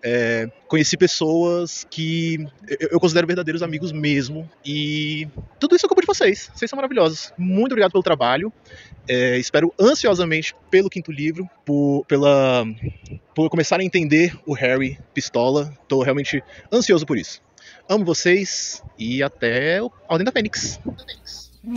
É, 0.03 0.49
conheci 0.67 0.97
pessoas 0.97 1.87
que 1.89 2.45
eu, 2.67 2.89
eu 2.91 2.99
considero 2.99 3.25
verdadeiros 3.25 3.63
amigos 3.63 3.91
mesmo, 3.91 4.49
e 4.65 5.27
tudo 5.59 5.75
isso 5.75 5.85
é 5.85 5.89
culpa 5.89 6.01
de 6.01 6.07
vocês. 6.07 6.51
Vocês 6.53 6.69
são 6.69 6.77
maravilhosos. 6.77 7.31
Muito 7.37 7.71
obrigado 7.71 7.91
pelo 7.91 8.03
trabalho. 8.03 8.51
É, 9.07 9.37
espero 9.37 9.73
ansiosamente 9.79 10.55
pelo 10.71 10.89
quinto 10.89 11.11
livro, 11.11 11.49
por, 11.65 12.05
pela, 12.05 12.65
por 13.35 13.49
começar 13.49 13.79
a 13.79 13.83
entender 13.83 14.37
o 14.45 14.53
Harry 14.53 14.99
Pistola. 15.13 15.73
Tô 15.87 16.03
realmente 16.03 16.43
ansioso 16.71 17.05
por 17.05 17.17
isso. 17.17 17.41
Amo 17.89 18.05
vocês 18.05 18.83
e 18.97 19.21
até 19.21 19.81
o 19.81 19.91
Ordem 20.07 20.25
da 20.25 20.31
Fênix. 20.31 20.79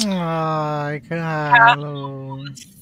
Ai, 0.09 1.01
Carlos. 1.01 2.77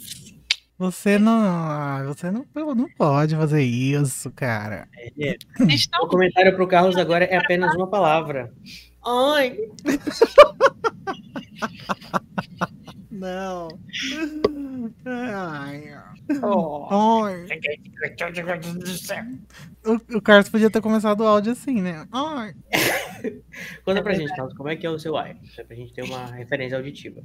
Você 0.76 1.18
não, 1.18 2.04
você 2.06 2.30
não, 2.30 2.44
não 2.74 2.88
pode 2.98 3.36
fazer 3.36 3.62
isso, 3.62 4.30
cara. 4.32 4.88
É, 5.18 5.36
o 6.02 6.08
comentário 6.08 6.54
pro 6.54 6.66
Carlos 6.66 6.96
agora 6.96 7.24
é 7.24 7.36
apenas 7.36 7.74
uma 7.74 7.86
palavra. 7.86 8.52
Ai. 9.04 9.56
Não. 13.14 13.68
Ai. 15.06 15.94
Oh. 16.42 16.88
Ai. 16.90 17.46
O, 19.84 20.16
o 20.16 20.20
Carlos 20.20 20.48
podia 20.48 20.68
ter 20.68 20.80
começado 20.80 21.20
o 21.20 21.26
áudio 21.26 21.52
assim, 21.52 21.80
né? 21.80 22.08
Ai. 22.10 22.54
Conta 23.84 24.02
pra 24.02 24.12
é 24.12 24.16
gente, 24.16 24.34
Carlos, 24.34 24.54
como 24.54 24.68
é 24.68 24.74
que 24.74 24.84
é 24.84 24.90
o 24.90 24.98
seu 24.98 25.16
ai? 25.16 25.36
Pra 25.66 25.76
gente 25.76 25.92
ter 25.92 26.02
uma 26.02 26.26
referência 26.26 26.76
auditiva. 26.76 27.22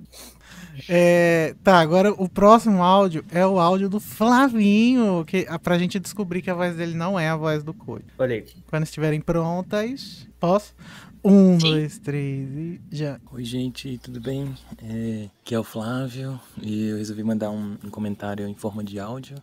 É, 0.88 1.56
tá, 1.64 1.80
agora 1.80 2.12
o 2.12 2.30
próximo 2.30 2.84
áudio 2.84 3.26
é 3.32 3.46
o 3.46 3.60
áudio 3.60 3.90
do 3.90 4.00
Flavinho, 4.00 5.26
que, 5.26 5.48
pra 5.64 5.80
gente 5.80 6.00
descobrir 6.00 6.44
que 6.44 6.52
a 6.52 6.54
voz 6.54 6.76
dele 6.76 6.94
não 6.94 7.20
é 7.20 7.30
a 7.30 7.36
voz 7.36 7.64
do 7.64 7.74
Coi. 7.74 8.02
Olhei. 8.18 8.46
Quando 8.68 8.84
estiverem 8.84 9.22
prontas, 9.22 10.28
posso? 10.40 10.76
Um, 11.22 11.60
Sim. 11.60 11.72
dois, 11.72 11.98
três 11.98 12.50
e 12.50 12.82
já. 12.90 13.20
Oi, 13.34 13.44
gente, 13.44 13.98
tudo 13.98 14.22
bem? 14.22 14.56
É, 14.82 15.28
aqui 15.42 15.54
é 15.54 15.60
o 15.60 15.66
Flávio 15.66 16.40
e 16.62 16.88
eu 16.88 16.98
resolvi 16.98 17.24
mandar 17.24 17.52
um, 17.52 17.78
um 17.84 17.90
comentário 17.90 18.48
em 18.48 18.56
forma 18.56 18.82
de 18.82 19.00
áudio 19.00 19.36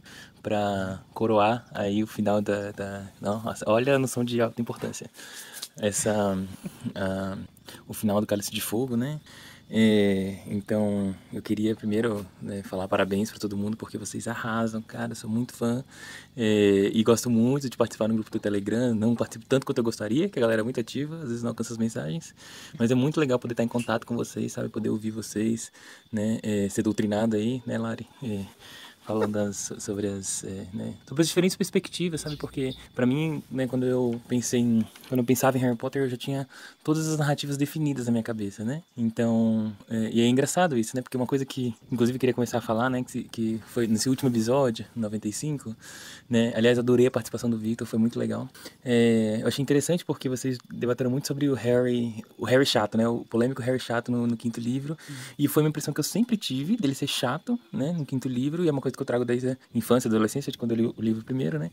para 0.42 1.00
coroar 1.12 1.66
aí 1.74 2.02
o 2.02 2.06
final 2.06 2.40
da, 2.40 2.72
da. 2.72 3.06
Nossa, 3.20 3.62
olha 3.68 3.96
a 3.96 3.98
noção 3.98 4.24
de 4.24 4.40
alta 4.40 4.60
importância. 4.62 5.10
Essa. 5.78 6.34
Uh, 6.86 7.44
o 7.86 7.92
final 7.92 8.22
do 8.22 8.26
Cálice 8.26 8.50
de 8.50 8.60
Fogo, 8.62 8.96
né? 8.96 9.20
É, 9.68 10.38
então, 10.46 11.14
eu 11.32 11.42
queria 11.42 11.74
primeiro 11.74 12.24
né, 12.40 12.62
falar 12.62 12.86
parabéns 12.86 13.30
para 13.30 13.40
todo 13.40 13.56
mundo, 13.56 13.76
porque 13.76 13.98
vocês 13.98 14.28
arrasam, 14.28 14.80
cara, 14.80 15.14
sou 15.14 15.28
muito 15.28 15.52
fã 15.52 15.84
é, 16.36 16.90
e 16.92 17.02
gosto 17.02 17.28
muito 17.28 17.68
de 17.68 17.76
participar 17.76 18.06
no 18.06 18.14
grupo 18.14 18.30
do 18.30 18.38
Telegram. 18.38 18.94
Não 18.94 19.16
participo 19.16 19.44
tanto 19.46 19.66
quanto 19.66 19.78
eu 19.78 19.84
gostaria, 19.84 20.28
que 20.28 20.38
a 20.38 20.42
galera 20.42 20.62
é 20.62 20.64
muito 20.64 20.78
ativa, 20.78 21.16
às 21.16 21.28
vezes 21.28 21.42
não 21.42 21.50
alcança 21.50 21.72
as 21.72 21.78
mensagens, 21.78 22.34
mas 22.78 22.90
é 22.90 22.94
muito 22.94 23.18
legal 23.18 23.38
poder 23.38 23.54
estar 23.54 23.64
em 23.64 23.68
contato 23.68 24.06
com 24.06 24.16
vocês, 24.16 24.52
sabe? 24.52 24.68
Poder 24.68 24.88
ouvir 24.88 25.10
vocês, 25.10 25.72
né? 26.12 26.38
É, 26.42 26.68
ser 26.68 26.82
doutrinado 26.82 27.34
aí, 27.36 27.60
né, 27.66 27.76
Lari? 27.76 28.06
Falando 29.06 29.36
as, 29.36 29.72
sobre 29.78 30.08
as 30.08 30.42
é, 30.44 30.66
né, 30.74 30.94
sobre 31.06 31.22
as 31.22 31.28
diferentes 31.28 31.56
perspectivas, 31.56 32.20
sabe? 32.20 32.36
Porque 32.36 32.74
para 32.94 33.06
mim, 33.06 33.42
né, 33.50 33.66
quando 33.66 33.86
eu 33.86 34.20
pensei 34.28 34.60
em, 34.60 34.84
quando 35.08 35.20
eu 35.20 35.24
pensava 35.24 35.56
em 35.56 35.60
Harry 35.60 35.76
Potter, 35.76 36.02
eu 36.02 36.08
já 36.08 36.16
tinha 36.16 36.48
todas 36.82 37.08
as 37.08 37.18
narrativas 37.18 37.56
definidas 37.56 38.06
na 38.06 38.12
minha 38.12 38.22
cabeça, 38.22 38.64
né? 38.64 38.82
Então, 38.96 39.72
é, 39.88 40.10
e 40.12 40.20
é 40.20 40.26
engraçado 40.26 40.76
isso, 40.76 40.96
né? 40.96 41.02
Porque 41.02 41.16
uma 41.16 41.26
coisa 41.26 41.44
que, 41.44 41.74
inclusive, 41.90 42.18
queria 42.18 42.34
começar 42.34 42.58
a 42.58 42.60
falar, 42.60 42.90
né, 42.90 43.04
que, 43.04 43.24
que 43.24 43.60
foi 43.68 43.86
nesse 43.86 44.08
último 44.08 44.28
episódio, 44.28 44.84
95, 44.94 45.76
né? 46.28 46.52
Aliás, 46.56 46.78
adorei 46.78 47.06
a 47.06 47.10
participação 47.10 47.48
do 47.48 47.56
Victor, 47.56 47.86
foi 47.86 47.98
muito 47.98 48.18
legal. 48.18 48.48
É, 48.84 49.38
eu 49.40 49.46
achei 49.46 49.62
interessante 49.62 50.04
porque 50.04 50.28
vocês 50.28 50.58
debateram 50.68 51.10
muito 51.10 51.26
sobre 51.26 51.48
o 51.48 51.54
Harry, 51.54 52.24
o 52.36 52.44
Harry 52.44 52.66
chato, 52.66 52.98
né? 52.98 53.06
O 53.06 53.24
polêmico 53.24 53.62
Harry 53.62 53.78
chato 53.78 54.10
no, 54.10 54.26
no 54.26 54.36
quinto 54.36 54.60
livro, 54.60 54.96
uhum. 55.08 55.16
e 55.38 55.46
foi 55.46 55.62
uma 55.62 55.68
impressão 55.68 55.94
que 55.94 56.00
eu 56.00 56.04
sempre 56.04 56.36
tive 56.36 56.76
dele 56.76 56.94
ser 56.94 57.06
chato, 57.06 57.58
né, 57.72 57.92
no 57.92 58.04
quinto 58.04 58.28
livro, 58.28 58.64
e 58.64 58.68
é 58.68 58.72
uma 58.72 58.80
coisa 58.80 58.95
que 58.96 59.02
eu 59.02 59.06
trago 59.06 59.24
desde 59.24 59.50
a 59.50 59.56
infância, 59.74 60.08
adolescência, 60.08 60.50
de 60.50 60.58
quando 60.58 60.72
eu 60.72 60.76
li 60.76 60.86
o 60.86 61.02
livro 61.02 61.24
primeiro, 61.24 61.58
né? 61.58 61.70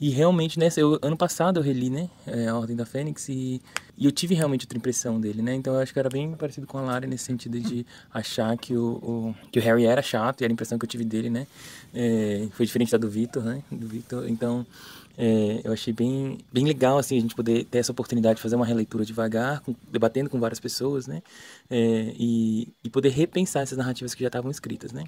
E 0.00 0.10
realmente, 0.10 0.58
nessa, 0.58 0.80
eu, 0.80 0.98
ano 1.02 1.16
passado 1.16 1.58
eu 1.58 1.62
reli, 1.62 1.90
né, 1.90 2.08
é, 2.26 2.46
A 2.46 2.56
Ordem 2.56 2.76
da 2.76 2.86
Fênix, 2.86 3.28
e, 3.28 3.60
e 3.96 4.04
eu 4.04 4.12
tive 4.12 4.34
realmente 4.34 4.64
outra 4.64 4.78
impressão 4.78 5.20
dele, 5.20 5.42
né? 5.42 5.54
Então 5.54 5.74
eu 5.74 5.80
acho 5.80 5.92
que 5.92 5.98
era 5.98 6.08
bem 6.08 6.34
parecido 6.34 6.66
com 6.66 6.78
a 6.78 6.82
Lara 6.82 7.06
nesse 7.06 7.24
sentido 7.24 7.58
de 7.58 7.84
achar 8.12 8.56
que 8.56 8.76
o, 8.76 8.84
o 9.02 9.34
que 9.50 9.58
o 9.58 9.62
Harry 9.62 9.86
era 9.86 10.02
chato, 10.02 10.40
e 10.40 10.44
era 10.44 10.52
a 10.52 10.54
impressão 10.54 10.78
que 10.78 10.84
eu 10.84 10.88
tive 10.88 11.04
dele, 11.04 11.30
né? 11.30 11.46
É, 11.92 12.46
foi 12.52 12.66
diferente 12.66 12.92
da 12.92 12.98
do 12.98 13.08
Victor, 13.08 13.42
né? 13.42 13.62
Do 13.70 13.88
Victor, 13.88 14.28
então 14.28 14.66
é, 15.20 15.62
eu 15.64 15.72
achei 15.72 15.92
bem, 15.92 16.38
bem 16.52 16.64
legal 16.64 16.96
assim 16.96 17.18
a 17.18 17.20
gente 17.20 17.34
poder 17.34 17.64
ter 17.64 17.78
essa 17.78 17.90
oportunidade 17.90 18.36
de 18.36 18.42
fazer 18.42 18.54
uma 18.54 18.64
releitura 18.64 19.04
devagar, 19.04 19.58
com, 19.62 19.74
debatendo 19.90 20.30
com 20.30 20.38
várias 20.38 20.60
pessoas, 20.60 21.08
né? 21.08 21.20
É, 21.68 22.14
e, 22.16 22.68
e 22.84 22.88
poder 22.88 23.08
repensar 23.08 23.62
essas 23.62 23.76
narrativas 23.76 24.14
que 24.14 24.22
já 24.22 24.28
estavam 24.28 24.48
escritas, 24.48 24.92
né? 24.92 25.02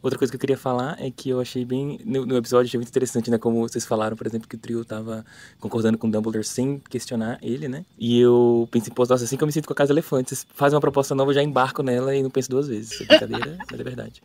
Outra 0.00 0.16
coisa 0.16 0.30
que 0.30 0.36
eu 0.36 0.40
queria 0.40 0.56
falar 0.56 0.96
é 1.00 1.10
que 1.10 1.28
eu 1.28 1.40
achei 1.40 1.64
bem 1.64 1.98
no, 2.04 2.24
no 2.24 2.36
episódio 2.36 2.68
achei 2.68 2.78
muito 2.78 2.88
interessante, 2.88 3.32
né? 3.32 3.36
Como 3.36 3.68
vocês 3.68 3.84
falaram, 3.84 4.16
por 4.16 4.28
exemplo, 4.28 4.48
que 4.48 4.54
o 4.54 4.58
trio 4.58 4.82
estava 4.82 5.26
concordando 5.58 5.98
com 5.98 6.08
Dumbledore 6.08 6.44
sem 6.44 6.78
questionar 6.88 7.40
ele, 7.42 7.66
né? 7.66 7.84
E 7.98 8.20
eu 8.20 8.68
pensei, 8.70 8.92
pô, 8.94 9.04
nossa, 9.06 9.24
assim 9.24 9.36
que 9.36 9.42
eu 9.42 9.46
me 9.46 9.52
sinto 9.52 9.66
com 9.66 9.72
a 9.72 9.76
Casa 9.76 9.92
Elefante, 9.92 10.28
vocês 10.28 10.46
fazem 10.54 10.76
uma 10.76 10.80
proposta 10.80 11.16
nova, 11.16 11.32
eu 11.32 11.34
já 11.34 11.42
embarco 11.42 11.82
nela 11.82 12.14
e 12.14 12.22
não 12.22 12.30
penso 12.30 12.48
duas 12.48 12.68
vezes. 12.68 13.00
É 13.00 13.04
brincadeira, 13.06 13.58
mas 13.68 13.80
é 13.80 13.82
verdade. 13.82 14.22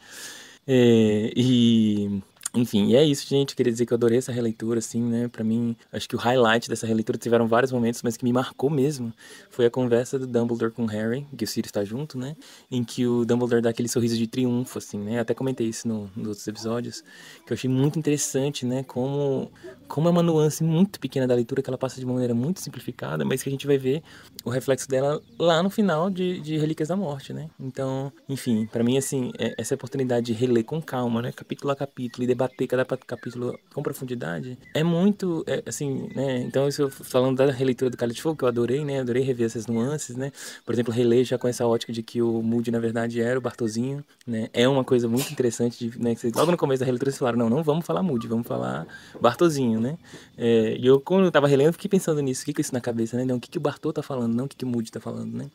É, 0.68 1.34
e 1.36 2.22
enfim, 2.56 2.90
e 2.90 2.96
é 2.96 3.04
isso, 3.04 3.28
gente. 3.28 3.56
Queria 3.56 3.72
dizer 3.72 3.88
que 3.88 3.94
eu 3.94 3.96
adorei 3.96 4.20
essa 4.20 4.32
releitura, 4.32 4.78
assim, 4.78 5.02
né? 5.02 5.28
Pra 5.28 5.44
mim, 5.44 5.76
acho 5.92 6.08
que 6.08 6.16
o 6.16 6.20
highlight 6.20 6.70
dessa 6.70 6.86
releitura 6.86 7.18
tiveram 7.18 7.48
vários 7.48 7.72
momentos, 7.72 8.04
mas 8.04 8.16
que 8.16 8.24
me 8.24 8.32
marcou 8.32 8.70
mesmo 8.70 9.12
foi 9.50 9.66
a 9.66 9.72
conversa 9.72 10.20
do 10.20 10.28
Dumbledore 10.28 10.72
com 10.72 10.86
Harry, 10.86 11.26
que 11.36 11.46
o 11.46 11.48
Sirius 11.48 11.70
está 11.70 11.84
junto, 11.84 12.16
né? 12.16 12.36
Em 12.70 12.84
que 12.84 13.08
o 13.08 13.26
Dumbledore 13.26 13.60
dá 13.60 13.72
aquele 13.72 13.90
sorriso 13.90 14.16
de 14.16 14.28
triunfo, 14.28 14.78
assim, 14.78 15.00
né? 15.00 15.20
Até 15.20 15.34
comentei 15.34 15.68
isso 15.68 15.88
no, 15.88 16.12
nos 16.16 16.28
outros 16.28 16.48
episódios, 16.48 17.04
que 17.44 17.52
eu 17.52 17.56
achei 17.56 17.68
muito 17.68 17.98
interessante, 17.98 18.68
né? 18.68 18.84
Como, 18.84 19.52
como 19.88 20.08
é 20.08 20.12
uma 20.12 20.22
nuance 20.22 20.64
muito 20.64 21.00
pequena 21.00 21.26
da 21.26 21.34
leitura 21.34 21.64
que 21.64 21.72
ela 21.72 21.78
passa 21.78 22.00
de 22.00 22.06
uma 22.06 22.14
maneira 22.14 22.36
muito 22.36 22.60
simplificada, 22.60 23.26
mas 23.26 23.42
que 23.42 23.50
a 23.50 23.52
gente 23.52 23.66
vai 23.66 23.80
ver 23.80 24.04
o 24.46 24.52
reflexo 24.52 24.88
dela 24.88 25.20
lá 25.40 25.64
no 25.64 25.72
final 25.72 26.08
de, 26.08 26.40
de 26.40 26.56
Relíquias 26.60 26.90
da 26.90 26.96
Morte, 26.96 27.34
né? 27.34 27.50
Então, 27.60 28.14
enfim, 28.30 28.68
para 28.72 28.84
mim, 28.84 28.96
assim, 28.96 29.32
é, 29.40 29.56
essa 29.58 29.74
oportunidade 29.74 30.28
de 30.28 30.34
reler 30.34 30.64
com 30.64 30.80
calma, 30.80 31.20
né? 31.20 31.32
Capítulo 31.32 31.72
a 31.72 31.76
capítulo 31.76 32.24
e 32.24 32.28
debater 32.28 32.43
debater 32.44 32.68
cada 32.68 32.86
capítulo 32.86 33.58
com 33.74 33.82
profundidade, 33.82 34.58
é 34.74 34.84
muito, 34.84 35.44
é, 35.48 35.64
assim, 35.66 36.10
né? 36.16 36.42
Então, 36.42 36.68
isso 36.68 36.90
falando 36.90 37.38
da 37.38 37.52
releitura 37.52 37.90
do 37.90 37.98
Cálice 37.98 38.18
de 38.18 38.22
Fogo, 38.22 38.38
que 38.38 38.44
eu 38.44 38.48
adorei, 38.48 38.84
né? 38.84 39.00
Adorei 39.00 39.24
rever 39.24 39.46
essas 39.46 39.68
nuances, 39.68 40.16
né? 40.16 40.32
Por 40.66 40.74
exemplo, 40.74 40.94
reler 40.94 41.24
já 41.24 41.38
com 41.38 41.48
essa 41.48 41.66
ótica 41.66 41.92
de 41.92 42.04
que 42.04 42.22
o 42.22 42.42
Moody, 42.42 42.72
na 42.72 42.80
verdade, 42.80 43.22
era 43.22 43.38
o 43.38 43.42
Bartozinho, 43.42 44.04
né? 44.26 44.50
É 44.54 44.68
uma 44.68 44.84
coisa 44.84 45.08
muito 45.08 45.32
interessante, 45.32 45.90
de, 45.90 46.00
né? 46.00 46.16
Logo 46.36 46.52
no 46.52 46.58
começo 46.58 46.80
da 46.82 46.86
releitura, 46.86 47.12
vocês 47.12 47.20
falaram, 47.20 47.40
não, 47.40 47.50
não 47.50 47.64
vamos 47.64 47.86
falar 47.86 48.04
Moody, 48.04 48.28
vamos 48.28 48.48
falar 48.48 48.86
Bartozinho, 49.20 49.80
né? 49.80 49.98
É, 50.38 50.76
e 50.78 50.86
eu, 50.86 51.00
quando 51.00 51.26
eu 51.26 51.32
tava 51.32 51.48
relendo, 51.48 51.74
fiquei 51.74 51.90
pensando 51.90 52.22
nisso, 52.22 52.46
que 52.46 52.52
é 52.52 52.62
isso 52.62 52.74
na 52.74 52.82
cabeça, 52.82 53.18
né? 53.18 53.26
Não, 53.26 53.38
o 53.38 53.40
que 53.40 53.50
que 53.50 53.58
o 53.58 53.62
Bartô 53.62 53.92
tá 53.94 54.02
falando, 54.02 54.34
não 54.34 54.46
o 54.46 54.48
que 54.48 54.58
que 54.58 54.66
o 54.66 54.68
Moody 54.68 54.92
tá 54.92 55.00
falando, 55.00 55.34
né? 55.34 55.50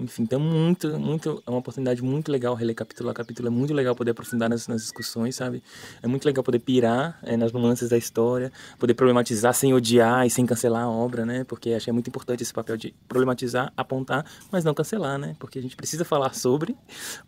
Enfim, 0.00 0.22
então 0.22 0.40
muito, 0.40 0.98
muito, 0.98 1.42
é 1.46 1.50
uma 1.50 1.58
oportunidade 1.58 2.02
muito 2.02 2.32
legal 2.32 2.54
reler 2.54 2.74
capítulo 2.74 3.10
a 3.10 3.14
capítulo, 3.14 3.48
é 3.48 3.50
muito 3.50 3.74
legal 3.74 3.94
poder 3.94 4.12
aprofundar 4.12 4.48
nas, 4.48 4.66
nas 4.66 4.80
discussões, 4.80 5.36
sabe? 5.36 5.62
É 6.02 6.06
muito 6.06 6.24
legal 6.24 6.42
poder 6.42 6.58
pirar 6.60 7.18
é, 7.22 7.36
nas 7.36 7.52
nuances 7.52 7.90
da 7.90 7.98
história, 7.98 8.50
poder 8.78 8.94
problematizar 8.94 9.52
sem 9.52 9.74
odiar 9.74 10.26
e 10.26 10.30
sem 10.30 10.46
cancelar 10.46 10.84
a 10.84 10.88
obra, 10.88 11.26
né? 11.26 11.44
Porque 11.44 11.72
acho 11.72 11.84
que 11.84 11.90
é 11.90 11.92
muito 11.92 12.08
importante 12.08 12.42
esse 12.42 12.52
papel 12.52 12.78
de 12.78 12.94
problematizar, 13.06 13.72
apontar, 13.76 14.24
mas 14.50 14.64
não 14.64 14.72
cancelar, 14.72 15.18
né? 15.18 15.36
Porque 15.38 15.58
a 15.58 15.62
gente 15.62 15.76
precisa 15.76 16.04
falar 16.04 16.34
sobre, 16.34 16.74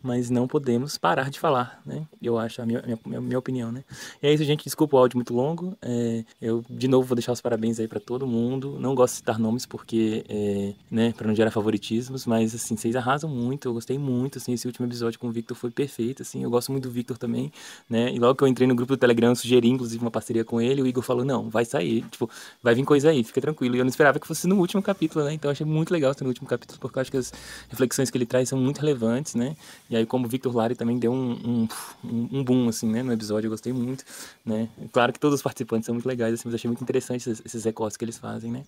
mas 0.01 0.31
não 0.31 0.47
podemos 0.47 0.97
parar 0.97 1.29
de 1.29 1.39
falar, 1.39 1.79
né? 1.85 2.07
Eu 2.21 2.39
acho, 2.39 2.59
a 2.59 2.65
minha, 2.65 2.83
minha, 3.05 3.21
minha 3.21 3.39
opinião, 3.39 3.71
né? 3.71 3.83
E 4.21 4.27
é 4.27 4.33
isso, 4.33 4.43
gente, 4.43 4.63
desculpa 4.63 4.97
o 4.97 4.99
áudio 4.99 5.17
muito 5.17 5.33
longo, 5.33 5.77
é, 5.79 6.23
eu 6.41 6.63
de 6.67 6.87
novo 6.87 7.07
vou 7.07 7.15
deixar 7.15 7.33
os 7.33 7.41
parabéns 7.41 7.79
aí 7.79 7.87
para 7.87 7.99
todo 7.99 8.25
mundo, 8.25 8.79
não 8.79 8.95
gosto 8.95 9.13
de 9.13 9.17
citar 9.17 9.37
nomes 9.37 9.67
porque, 9.67 10.25
é, 10.27 10.73
né, 10.89 11.13
para 11.15 11.27
não 11.27 11.35
gerar 11.35 11.51
favoritismos, 11.51 12.25
mas 12.25 12.62
assim, 12.63 12.77
vocês 12.77 12.95
arrasam 12.95 13.29
muito, 13.29 13.67
eu 13.67 13.73
gostei 13.73 13.97
muito, 13.97 14.37
assim, 14.37 14.53
esse 14.53 14.65
último 14.65 14.87
episódio 14.87 15.19
com 15.19 15.27
o 15.27 15.31
Victor 15.31 15.55
foi 15.55 15.69
perfeito, 15.69 16.21
assim, 16.21 16.43
eu 16.43 16.49
gosto 16.49 16.71
muito 16.71 16.85
do 16.85 16.91
Victor 16.91 17.17
também, 17.17 17.51
né, 17.89 18.13
e 18.13 18.19
logo 18.19 18.35
que 18.35 18.43
eu 18.43 18.47
entrei 18.47 18.67
no 18.67 18.75
grupo 18.75 18.93
do 18.93 18.97
Telegram, 18.97 19.29
eu 19.29 19.35
sugeri, 19.35 19.69
inclusive, 19.69 20.03
uma 20.03 20.11
parceria 20.11 20.43
com 20.43 20.61
ele, 20.61 20.81
o 20.81 20.87
Igor 20.87 21.03
falou, 21.03 21.25
não, 21.25 21.49
vai 21.49 21.65
sair, 21.65 22.03
tipo, 22.09 22.29
vai 22.61 22.73
vir 22.73 22.85
coisa 22.85 23.09
aí, 23.09 23.23
fica 23.23 23.41
tranquilo, 23.41 23.75
e 23.75 23.79
eu 23.79 23.83
não 23.83 23.89
esperava 23.89 24.19
que 24.19 24.27
fosse 24.27 24.47
no 24.47 24.57
último 24.57 24.81
capítulo, 24.81 25.25
né, 25.25 25.33
então 25.33 25.51
achei 25.51 25.65
muito 25.65 25.91
legal 25.91 26.13
ser 26.13 26.23
no 26.23 26.29
último 26.29 26.47
capítulo, 26.47 26.79
porque 26.79 26.97
eu 26.97 27.01
acho 27.01 27.11
que 27.11 27.17
as 27.17 27.33
reflexões 27.69 28.09
que 28.09 28.17
ele 28.17 28.25
traz 28.25 28.49
são 28.49 28.59
muito 28.59 28.79
relevantes, 28.79 29.35
né, 29.35 29.55
e 29.89 29.95
aí 29.95 30.05
como 30.05 30.25
o 30.25 30.29
Victor 30.29 30.55
Lari 30.55 30.75
também 30.75 30.97
deu 30.97 31.11
um, 31.11 31.67
um, 32.03 32.29
um 32.31 32.43
boom, 32.43 32.69
assim, 32.69 32.89
né, 32.89 33.03
no 33.03 33.11
episódio, 33.11 33.47
eu 33.47 33.51
gostei 33.51 33.73
muito, 33.73 34.03
né, 34.45 34.69
claro 34.91 35.11
que 35.11 35.19
todos 35.19 35.35
os 35.35 35.41
participantes 35.41 35.85
são 35.85 35.93
muito 35.93 36.07
legais, 36.07 36.33
assim, 36.33 36.43
mas 36.45 36.55
achei 36.55 36.69
muito 36.69 36.81
interessante 36.81 37.29
esses, 37.29 37.41
esses 37.45 37.63
recortes 37.65 37.97
que 37.97 38.05
eles 38.05 38.17
fazem, 38.17 38.51
né, 38.51 38.63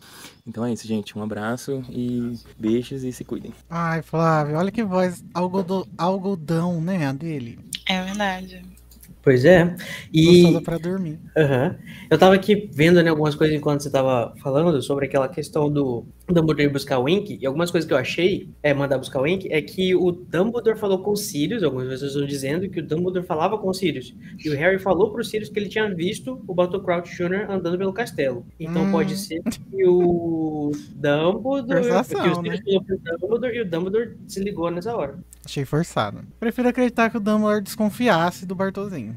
então 0.45 0.65
é 0.65 0.73
isso, 0.73 0.87
gente, 0.87 1.17
um 1.17 1.23
abraço 1.23 1.83
e 1.89 2.37
beijos 2.57 3.03
e 3.03 3.11
se 3.11 3.23
cuidem. 3.23 3.53
Ai, 3.77 4.01
Flávio, 4.01 4.57
olha 4.57 4.71
que 4.71 4.81
voz 4.85 5.21
algodão, 5.33 5.85
algodão 5.97 6.79
né, 6.79 7.07
a 7.07 7.11
dele. 7.11 7.59
É 7.85 8.01
verdade. 8.05 8.63
Pois 9.25 9.43
é. 9.43 9.75
E 10.13 10.43
Gostosa 10.43 10.61
para 10.61 10.77
dormir. 10.77 11.19
Uhum. 11.35 11.75
Eu 12.11 12.17
tava 12.19 12.35
aqui 12.35 12.69
vendo 12.71 13.01
né, 13.01 13.09
algumas 13.09 13.33
coisas 13.33 13.57
enquanto 13.57 13.81
você 13.81 13.89
tava 13.89 14.35
falando 14.37 14.79
sobre 14.83 15.07
aquela 15.07 15.27
questão 15.27 15.67
do 15.67 16.05
Dumbledore 16.27 16.69
buscar 16.69 16.99
o 16.99 17.05
Wink, 17.05 17.39
e 17.41 17.43
algumas 17.43 17.71
coisas 17.71 17.87
que 17.87 17.93
eu 17.93 17.97
achei, 17.97 18.49
é 18.61 18.71
mandar 18.71 18.99
buscar 18.99 19.19
o 19.19 19.23
Wink, 19.23 19.51
é 19.51 19.59
que 19.63 19.95
o 19.95 20.11
Dumbledore 20.11 20.77
falou 20.77 20.99
com 20.99 21.11
o 21.11 21.15
Sirius, 21.15 21.63
algumas 21.63 21.87
pessoas 21.87 22.11
estão 22.11 22.27
dizendo 22.27 22.69
que 22.69 22.79
o 22.79 22.85
Dumbledore 22.85 23.25
falava 23.25 23.57
com 23.57 23.67
o 23.67 23.73
Sirius, 23.73 24.13
e 24.43 24.47
o 24.47 24.55
Harry 24.55 24.77
falou 24.77 25.11
pro 25.11 25.23
Sirius 25.23 25.49
que 25.49 25.57
ele 25.57 25.69
tinha 25.69 25.89
visto 25.93 26.43
o 26.47 26.53
Bartol 26.53 26.81
Crouch 26.81 27.15
Jr. 27.15 27.49
andando 27.49 27.79
pelo 27.79 27.93
castelo. 27.93 28.45
Então 28.59 28.83
hum. 28.83 28.91
pode 28.91 29.17
ser 29.17 29.41
que 29.41 29.87
o 29.87 30.71
Dumbledore, 30.95 31.81
que 31.81 31.89
o 31.89 32.03
Sirius 32.03 32.41
né? 32.43 32.59
falou 32.63 32.83
pro 32.83 32.97
Dumbledore, 32.97 33.57
e 33.57 33.61
o 33.61 33.65
Dumbledore 33.69 34.17
se 34.27 34.39
ligou 34.39 34.69
nessa 34.69 34.95
hora. 34.95 35.17
Achei 35.45 35.63
forçado. 35.63 36.23
Prefiro 36.39 36.67
acreditar 36.67 37.09
que 37.09 37.17
o 37.17 37.19
Dumbledore 37.19 37.61
desconfiasse 37.61 38.47
do 38.47 38.55
Bartolzinho. 38.55 39.15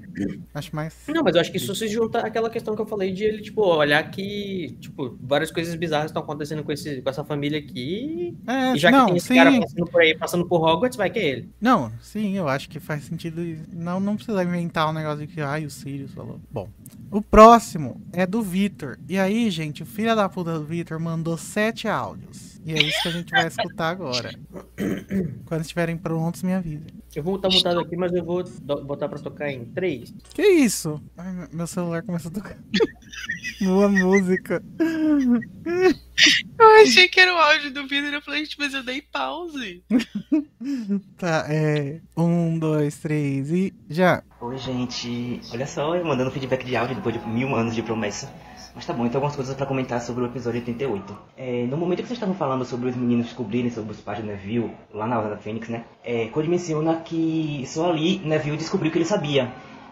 Acho 0.55 0.77
mais. 0.77 0.95
Não, 1.09 1.23
mas 1.23 1.35
eu 1.35 1.41
acho 1.41 1.51
que 1.51 1.57
isso 1.57 1.75
se 1.75 1.89
junta 1.89 2.21
àquela 2.21 2.51
questão 2.51 2.77
que 2.77 2.83
eu 2.83 2.87
falei 2.87 3.13
de 3.13 3.25
ele, 3.25 3.41
tipo, 3.41 3.63
olhar 3.63 4.03
que, 4.11 4.77
tipo, 4.79 5.17
várias 5.23 5.51
coisas 5.51 5.75
bizarras 5.75 6.11
estão 6.11 6.23
acontecendo 6.23 6.63
com, 6.63 6.71
esse, 6.71 7.01
com 7.01 7.09
essa 7.09 7.25
família 7.25 7.59
aqui. 7.59 8.37
É, 8.47 8.75
e 8.75 8.79
já 8.79 8.91
não, 8.91 9.07
que 9.07 9.13
tem 9.13 9.17
esse 9.17 9.29
sim. 9.29 9.35
cara 9.35 9.59
passando 9.59 9.87
por 9.87 10.01
aí, 10.03 10.19
passando 10.19 10.47
por 10.47 10.63
Hogwarts, 10.63 10.99
vai 10.99 11.09
que 11.09 11.19
é 11.19 11.29
ele. 11.29 11.49
Não, 11.59 11.91
sim, 12.03 12.37
eu 12.37 12.47
acho 12.47 12.69
que 12.69 12.79
faz 12.79 13.05
sentido. 13.05 13.43
Não, 13.73 13.99
não 13.99 14.15
precisa 14.15 14.43
inventar 14.45 14.91
um 14.91 14.93
negócio 14.93 15.27
de 15.27 15.33
que, 15.33 15.41
ai, 15.41 15.65
o 15.65 15.71
Sirius 15.71 16.13
falou. 16.13 16.39
Bom, 16.51 16.69
o 17.11 17.23
próximo 17.23 18.03
é 18.13 18.27
do 18.27 18.43
Vitor. 18.43 18.99
E 19.09 19.19
aí, 19.19 19.51
gente, 19.51 19.83
o 19.83 19.87
filho 19.87 20.15
da 20.15 20.29
puta 20.29 20.59
do 20.59 20.65
Vitor 20.65 21.01
mandou 21.01 21.39
sete 21.39 21.89
áudios. 21.89 22.48
E 22.65 22.75
é 22.75 22.83
isso 22.83 23.03
que 23.03 23.09
a 23.09 23.13
gente 23.13 23.31
vai 23.31 23.47
escutar 23.47 23.89
agora. 23.89 24.31
Quando 25.47 25.63
estiverem 25.63 25.97
prontos, 25.97 26.43
me 26.43 26.53
avisa. 26.53 26.87
Eu 27.15 27.23
vou 27.23 27.37
estar 27.37 27.49
mutado 27.49 27.81
aqui, 27.81 27.97
mas 27.97 28.13
eu 28.13 28.25
vou 28.25 28.45
botar 28.85 29.09
pra 29.09 29.19
tocar 29.19 29.51
em 29.51 29.65
3. 29.65 30.15
Que 30.35 30.43
isso? 30.43 31.03
Ai, 31.17 31.49
meu 31.53 31.67
celular 31.67 32.03
começou 32.03 32.31
a 32.31 32.35
tocar. 32.35 32.59
Boa 33.63 33.89
música. 33.89 34.63
Eu 36.59 36.83
achei 36.83 37.09
que 37.09 37.21
era 37.21 37.35
o 37.35 37.39
áudio 37.39 37.73
do 37.73 37.83
vídeo 37.83 38.11
e 38.11 38.15
eu 38.15 38.23
falei, 38.23 38.47
mas 38.59 38.75
eu 38.75 38.83
dei 38.83 39.03
pause. 39.03 39.83
tá, 41.17 41.47
é. 41.49 42.01
Um, 42.17 42.59
dois, 42.59 42.99
três 42.99 43.51
e 43.51 43.73
já. 43.89 44.23
Oi, 44.41 44.59
gente. 44.59 45.41
Olha 45.53 45.67
só, 45.67 45.95
eu 45.97 46.05
mandando 46.05 46.31
feedback 46.31 46.65
de 46.65 46.77
áudio 46.77 46.97
depois 46.97 47.21
de 47.21 47.29
mil 47.29 47.55
anos 47.55 47.75
de 47.75 47.83
promessa. 47.83 48.33
Mas 48.79 48.87
tá 48.87 48.93
bom, 48.93 49.07
então 49.07 49.19
algumas 49.19 49.35
coisas 49.35 49.57
para 49.57 49.67
comentar 49.67 50.01
sobre 50.01 50.23
o 50.23 50.27
episódio 50.29 50.61
88. 50.61 51.19
É, 51.37 51.67
no 51.69 51.77
momento 51.77 51.99
que 51.99 52.07
vocês 52.07 52.17
estavam 52.17 52.37
falando 52.37 52.65
sobre 52.65 52.89
os 52.89 52.95
meninos 52.95 53.27
descobrirem 53.27 53.73
sobre 53.73 53.91
os 53.91 54.01
pais 54.01 54.19
de 54.21 54.25
Neville, 54.25 54.71
lá 54.95 55.05
na 55.05 55.19
hora 55.19 55.31
da 55.31 55.37
Fênix, 55.37 55.69
né? 55.69 55.83
É, 56.05 56.27
Cody 56.27 56.49
menciona 56.49 56.95
que 57.05 57.65
só 57.67 57.91
ali 57.91 58.21
Neville 58.21 58.57
descobriu 58.57 58.93
que 58.93 58.99
ele 58.99 59.05
sabia. 59.05 59.51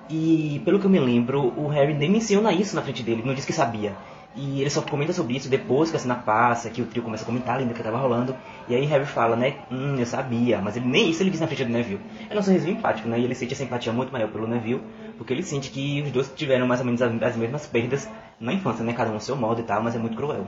E 0.09 0.63
pelo 0.65 0.79
que 0.79 0.87
eu 0.87 0.91
me 0.91 1.01
lembro, 1.01 1.53
o 1.57 1.67
Harry 1.67 1.95
nem 1.95 2.09
menciona 2.09 2.53
isso 2.53 2.77
na 2.77 2.83
frente 2.83 3.03
dele, 3.03 3.25
não 3.27 3.35
diz 3.35 3.45
que 3.45 3.53
sabia. 3.53 3.97
E 4.37 4.61
ele 4.61 4.71
só 4.71 4.83
comenta 4.83 5.13
sobre 5.13 5.35
isso 5.35 5.49
depois 5.49 5.91
que 5.91 5.97
a 5.97 5.99
cena 5.99 6.15
passa, 6.15 6.71
que 6.71 6.81
o 6.81 6.87
trio 6.87 7.03
começa 7.03 7.25
a 7.25 7.27
comentar 7.27 7.59
ainda 7.59 7.75
que 7.75 7.83
tava 7.83 7.99
rolando. 7.99 8.37
E 8.69 8.75
aí 8.77 8.85
Harry 8.85 9.07
fala, 9.07 9.35
né? 9.35 9.57
Hum, 9.69 9.97
eu 9.99 10.07
sabia. 10.07 10.61
Mas 10.61 10.77
ele 10.77 10.87
nem 10.87 11.11
isso 11.11 11.25
ele 11.25 11.31
diz 11.31 11.41
na 11.41 11.49
frente 11.49 11.65
do 11.65 11.73
Neville. 11.73 12.01
É 12.31 12.39
um 12.39 12.43
sorriso 12.43 12.69
empático, 12.69 13.09
né? 13.09 13.19
E 13.19 13.25
ele 13.25 13.35
sente 13.35 13.55
essa 13.55 13.65
empatia 13.65 13.93
muito 13.93 14.13
maior 14.13 14.29
pelo 14.29 14.47
Neville. 14.47 14.83
Porque 15.17 15.33
ele 15.33 15.43
sente 15.43 15.71
que 15.71 16.03
os 16.03 16.13
dois 16.13 16.31
tiveram 16.37 16.67
mais 16.67 16.81
ou 16.81 16.87
menos 16.87 17.01
as 17.01 17.35
mesmas 17.35 17.67
perdas 17.67 18.07
na 18.41 18.53
infância, 18.53 18.85
né? 18.85 18.93
Cada 18.93 19.11
um 19.11 19.15
ao 19.15 19.21
seu 19.21 19.37
modo 19.37 19.61
e 19.61 19.65
tal, 19.65 19.83
mas 19.83 19.95
é 19.95 19.99
muito 19.99 20.17
cruel. 20.17 20.47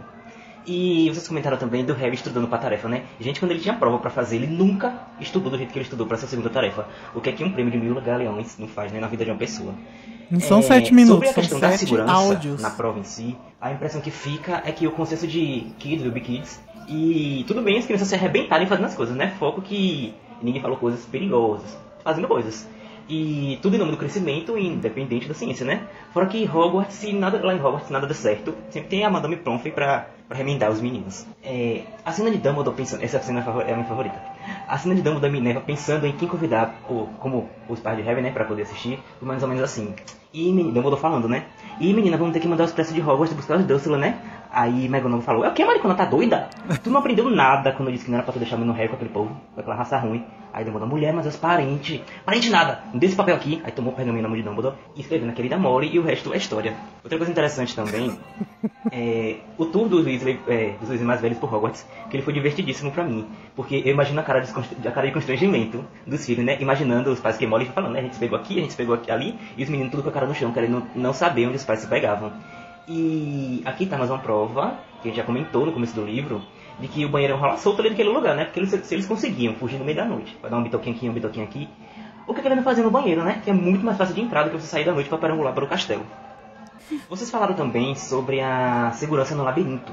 E 0.67 1.08
vocês 1.08 1.26
comentaram 1.26 1.57
também 1.57 1.83
do 1.84 1.94
Harry 1.94 2.15
estudando 2.15 2.47
pra 2.47 2.58
tarefa, 2.58 2.89
né? 2.89 3.05
Gente, 3.18 3.41
quando 3.41 3.52
ele 3.52 3.60
tinha 3.60 3.75
prova 3.75 3.99
pra 3.99 4.10
fazer, 4.10 4.36
ele 4.36 4.47
nunca 4.47 4.92
estudou 5.18 5.50
do 5.50 5.57
jeito 5.57 5.73
que 5.73 5.78
ele 5.78 5.84
estudou 5.84 6.07
pra 6.07 6.17
essa 6.17 6.26
segunda 6.26 6.50
tarefa. 6.50 6.86
O 7.15 7.20
que 7.23 7.31
é 7.31 7.33
que 7.33 7.42
um 7.42 7.50
prêmio 7.50 7.73
de 7.73 7.78
mil 7.78 7.99
galeões 8.02 8.58
não 8.58 8.68
faz, 8.68 8.92
né? 8.92 9.00
Na 9.00 9.07
vida 9.07 9.25
de 9.25 9.31
uma 9.31 9.39
pessoa. 9.39 9.73
Não 10.31 10.41
são 10.41 10.58
É, 10.58 10.62
sete 10.62 10.92
minutos, 10.92 11.15
Sobre 11.15 11.28
a 11.28 11.33
são 11.33 11.42
questão 11.42 11.60
da 11.60 11.70
sete 11.70 11.81
segurança 11.86 12.12
áudios. 12.12 12.60
na 12.60 12.68
prova 12.70 12.99
em 12.99 13.05
si, 13.05 13.34
a 13.58 13.73
impressão 13.73 14.02
que 14.02 14.10
fica 14.10 14.62
é 14.67 14.70
que 14.73 14.86
o 14.86 14.91
consenso 14.92 15.26
de 15.26 15.68
Kids, 15.78 16.05
Ruby 16.05 16.20
Kids, 16.20 16.60
e 16.86 17.44
tudo 17.49 17.62
bem 17.62 17.78
as 17.78 17.86
crianças 17.86 18.08
se 18.08 18.15
arrebentarem 18.15 18.67
fazendo 18.67 18.84
as 18.86 18.94
coisas, 18.94 19.17
né? 19.17 19.33
Foco 19.39 19.62
que 19.62 20.12
ninguém 20.42 20.60
falou 20.60 20.76
coisas 20.76 21.07
perigosas, 21.07 21.78
fazendo 22.05 22.28
coisas. 22.28 22.68
E 23.08 23.58
tudo 23.62 23.74
em 23.74 23.78
nome 23.78 23.92
do 23.92 23.96
crescimento, 23.96 24.56
independente 24.58 25.26
da 25.26 25.32
ciência, 25.34 25.64
né? 25.64 25.82
Fora 26.12 26.26
que 26.26 26.44
Hogwarts, 26.46 26.94
se 26.94 27.12
nada, 27.12 27.40
lá 27.44 27.54
em 27.54 27.58
Hogwarts 27.58 27.88
nada 27.90 28.06
dá 28.06 28.12
certo, 28.14 28.54
sempre 28.70 28.90
tem 28.90 29.04
a 29.04 29.08
Madame 29.10 29.36
Pomfrey 29.36 29.72
pra, 29.72 30.08
pra 30.28 30.36
remendar 30.36 30.70
os 30.70 30.80
meninos. 30.80 31.26
É, 31.42 31.84
a 32.04 32.12
cena 32.12 32.30
de 32.30 32.36
Dumbledore 32.36 32.76
pensando, 32.76 33.02
essa 33.02 33.18
cena 33.20 33.40
é 33.40 33.62
a 33.66 33.70
é 33.70 33.74
minha 33.74 33.86
favorita. 33.86 34.20
A 34.68 34.76
cena 34.76 34.94
de 34.94 35.00
Dumbledore 35.00 35.32
e 35.32 35.36
Minerva 35.40 35.60
pensando 35.62 36.06
em 36.06 36.12
quem 36.12 36.28
convidar, 36.28 36.74
o- 36.88 37.06
como 37.18 37.48
os 37.66 37.80
pais 37.80 37.96
de 37.96 38.02
Harry, 38.02 38.20
né, 38.20 38.30
pra 38.30 38.44
poder 38.44 38.62
assistir, 38.62 38.98
mais 39.22 39.42
ou 39.42 39.48
menos 39.48 39.62
assim. 39.64 39.94
E 40.34 40.52
menina, 40.52 40.74
Dumbledore 40.74 41.00
falando, 41.00 41.26
né? 41.26 41.44
E 41.80 41.94
menina, 41.94 42.18
vamos 42.18 42.34
ter 42.34 42.40
que 42.40 42.48
mandar 42.48 42.64
os 42.64 42.72
pressos 42.72 42.94
de 42.94 43.00
Hogwarts 43.00 43.34
buscar 43.34 43.56
os 43.56 43.64
Dursley, 43.64 43.98
né? 43.98 44.18
Aí 44.51 44.86
McGonagall 44.86 45.23
falou, 45.23 45.44
é 45.44 45.49
o 45.49 45.52
que, 45.52 45.65
Maricona, 45.65 45.94
tá 45.94 46.05
doida? 46.05 46.49
Tu 46.83 46.91
não 46.91 47.01
aprendeu 47.01 47.31
nada 47.31 47.73
quando 47.73 47.89
eu 47.89 47.93
disse 47.93 48.07
que 48.07 48.10
não 48.10 48.18
era 48.18 48.25
pra 48.25 48.33
tu 48.33 48.39
deixar 48.39 48.57
o 48.57 48.59
menino 48.59 48.77
Harry 48.77 48.89
com 48.89 48.97
aquele 48.97 49.10
povo, 49.10 49.36
com 49.55 49.60
aquela 49.60 49.77
raça 49.77 49.99
ruim. 49.99 50.25
Aí 50.52 50.65
Dumbledore, 50.65 50.91
mulher, 50.91 51.12
mas 51.12 51.27
os 51.27 51.36
parentes. 51.36 52.01
Parente 52.25 52.49
nada, 52.49 52.81
me 52.93 52.99
dê 52.99 53.07
esse 53.07 53.15
papel 53.15 53.36
aqui. 53.36 53.60
Aí 53.65 53.70
tomou 53.70 53.93
o 53.93 53.97
pergaminho 53.97 54.23
na 54.23 54.28
mão 54.28 54.36
de 54.36 54.43
Dumbledore 54.43 54.77
e 54.97 55.01
escreveu 55.01 55.27
na 55.27 55.33
querida 55.33 55.59
Mori 55.59 55.89
e 55.93 55.99
o 55.99 56.02
resto 56.02 56.33
é 56.33 56.39
história. 56.39 56.75
Outra 57.05 57.18
coisa 57.18 57.31
interessante 57.31 57.77
também 57.77 58.18
é 58.91 59.36
o 59.59 59.67
tour 59.67 59.89
dos 59.89 60.07
Weasley, 60.07 60.41
é, 60.49 60.73
dos 60.81 60.89
Weasley 60.89 61.07
mais 61.07 61.20
velhos 61.20 61.39
por 61.39 61.52
Hogwarts, 61.52 61.86
que 62.09 62.17
ele 62.17 62.23
foi 62.23 62.33
divertidíssimo 62.33 62.91
pra 62.91 63.05
mim. 63.05 63.27
Porque 63.55 63.83
eu 63.85 63.93
imagino 63.93 64.18
a 64.20 64.23
cara 64.23 64.41
de, 64.41 64.51
a 64.89 64.91
cara 64.91 65.07
de 65.07 65.12
constrangimento 65.12 65.85
dos 66.07 66.25
filhos, 66.25 66.44
né? 66.44 66.57
Imaginando 66.60 67.10
os 67.10 67.20
pais 67.20 67.36
que 67.36 67.47
Molly 67.47 67.67
falando, 67.67 67.93
né? 67.93 68.01
A 68.01 68.02
gente 68.02 68.15
se 68.15 68.20
pegou 68.20 68.39
aqui, 68.39 68.59
a 68.59 68.62
gente 68.62 68.70
se 68.70 68.77
pegou 68.77 68.94
aqui, 68.94 69.10
ali, 69.10 69.39
e 69.57 69.62
os 69.62 69.68
meninos 69.68 69.91
tudo 69.91 70.02
com 70.02 70.09
a 70.09 70.12
cara 70.12 70.27
no 70.27 70.35
chão, 70.35 70.51
querendo 70.51 70.83
não 70.94 71.12
saber 71.12 71.47
onde 71.47 71.57
os 71.57 71.65
pais 71.65 71.81
se 71.81 71.86
pegavam. 71.86 72.33
E 72.89 73.62
aqui 73.67 73.84
tá 73.86 73.99
mais 73.99 74.10
uma 74.10 74.18
prova, 74.18 74.78
que 75.02 75.08
a 75.08 75.10
gente 75.10 75.17
já 75.17 75.25
comentou 75.25 75.67
no 75.67 75.73
começo 75.73 75.94
do 75.94 76.05
livro, 76.05 76.41
de 76.81 76.89
que 76.89 77.05
o 77.05 77.08
banheiro 77.08 77.36
rola 77.36 77.57
solto 77.58 77.81
ali 77.81 77.91
naquele 77.91 78.08
lugar, 78.08 78.34
né? 78.34 78.44
Porque 78.47 78.60
eles, 78.60 78.70
se 78.70 78.94
eles 78.94 79.07
conseguiam 79.07 79.55
fugir 79.55 79.78
no 79.78 79.84
meio 79.84 79.97
da 79.97 80.05
noite, 80.07 80.34
pra 80.41 80.49
dar 80.49 80.57
um 80.57 80.62
bitoquinho 80.62 80.97
aqui, 80.97 81.08
um 81.08 81.12
bitoquinho 81.12 81.44
aqui, 81.44 81.68
o 82.26 82.33
que, 82.33 82.41
que 82.41 82.47
eles 82.49 82.57
não 82.57 82.65
faziam 82.65 82.84
no 82.86 82.91
banheiro, 82.91 83.23
né? 83.23 83.41
Que 83.44 83.50
é 83.50 83.52
muito 83.52 83.84
mais 83.84 83.99
fácil 83.99 84.15
de 84.15 84.23
entrar 84.23 84.44
do 84.44 84.50
que 84.50 84.57
você 84.57 84.67
sair 84.67 84.84
da 84.84 84.92
noite 84.92 85.08
pra 85.08 85.18
perambular 85.18 85.52
para 85.52 85.65
o 85.65 85.68
castelo. 85.68 86.02
Vocês 87.10 87.31
falaram 87.31 87.55
também 87.55 87.94
sobre 87.94 88.41
a 88.41 88.91
segurança 88.94 89.34
no 89.34 89.44
labirinto. 89.44 89.92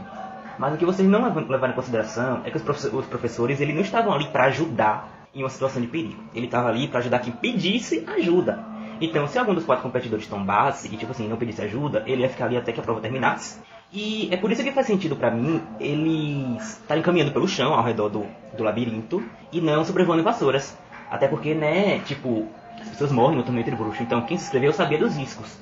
Mas 0.58 0.74
o 0.74 0.78
que 0.78 0.86
vocês 0.86 1.06
não 1.08 1.22
levaram 1.50 1.74
em 1.74 1.76
consideração 1.76 2.42
é 2.46 2.50
que 2.50 2.56
os, 2.56 2.64
profe- 2.64 2.88
os 2.88 3.06
professores 3.08 3.60
eles 3.60 3.76
não 3.76 3.82
estavam 3.82 4.14
ali 4.14 4.28
para 4.28 4.46
ajudar 4.46 5.28
em 5.34 5.44
uma 5.44 5.50
situação 5.50 5.82
de 5.82 5.88
perigo. 5.90 6.24
Ele 6.34 6.46
estava 6.46 6.70
ali 6.70 6.88
para 6.88 7.00
ajudar 7.00 7.20
quem 7.20 7.34
pedisse 7.34 8.06
ajuda. 8.08 8.64
Então, 9.00 9.28
se 9.28 9.38
algum 9.38 9.54
dos 9.54 9.66
quatro 9.66 9.84
competidores 9.84 10.28
tombasse 10.28 10.88
e, 10.88 10.98
tipo 10.98 11.12
assim, 11.12 11.28
não 11.28 11.38
pedisse 11.38 11.62
ajuda, 11.62 12.04
ele 12.06 12.22
ia 12.22 12.30
ficar 12.30 12.46
ali 12.46 12.58
até 12.58 12.72
que 12.72 12.80
a 12.80 12.84
prova 12.84 13.02
terminasse. 13.02 13.60
E 13.92 14.28
é 14.32 14.38
por 14.38 14.52
isso 14.52 14.64
que 14.64 14.72
faz 14.72 14.88
sentido 14.88 15.16
pra 15.16 15.32
mim 15.32 15.62
eles 15.80 16.80
estarem 16.82 17.04
caminhando 17.04 17.32
pelo 17.32 17.48
chão 17.48 17.74
ao 17.74 17.84
redor 17.84 18.10
do, 18.10 18.26
do 18.54 18.64
labirinto 18.64 19.24
e 19.52 19.62
não 19.62 19.86
sobrevoando 19.86 20.24
vassouras. 20.24 20.78
Até 21.10 21.28
porque, 21.28 21.54
né, 21.54 22.00
tipo, 22.00 22.48
as 22.82 22.90
pessoas 22.90 23.12
morrem 23.12 23.38
no 23.38 23.44
torneio 23.44 23.62
entre 23.62 23.76
bruxo. 23.76 24.02
Então, 24.02 24.22
quem 24.22 24.38
se 24.38 24.46
inscreveu 24.46 24.74
sabia 24.74 24.98
dos 24.98 25.16
riscos. 25.16 25.58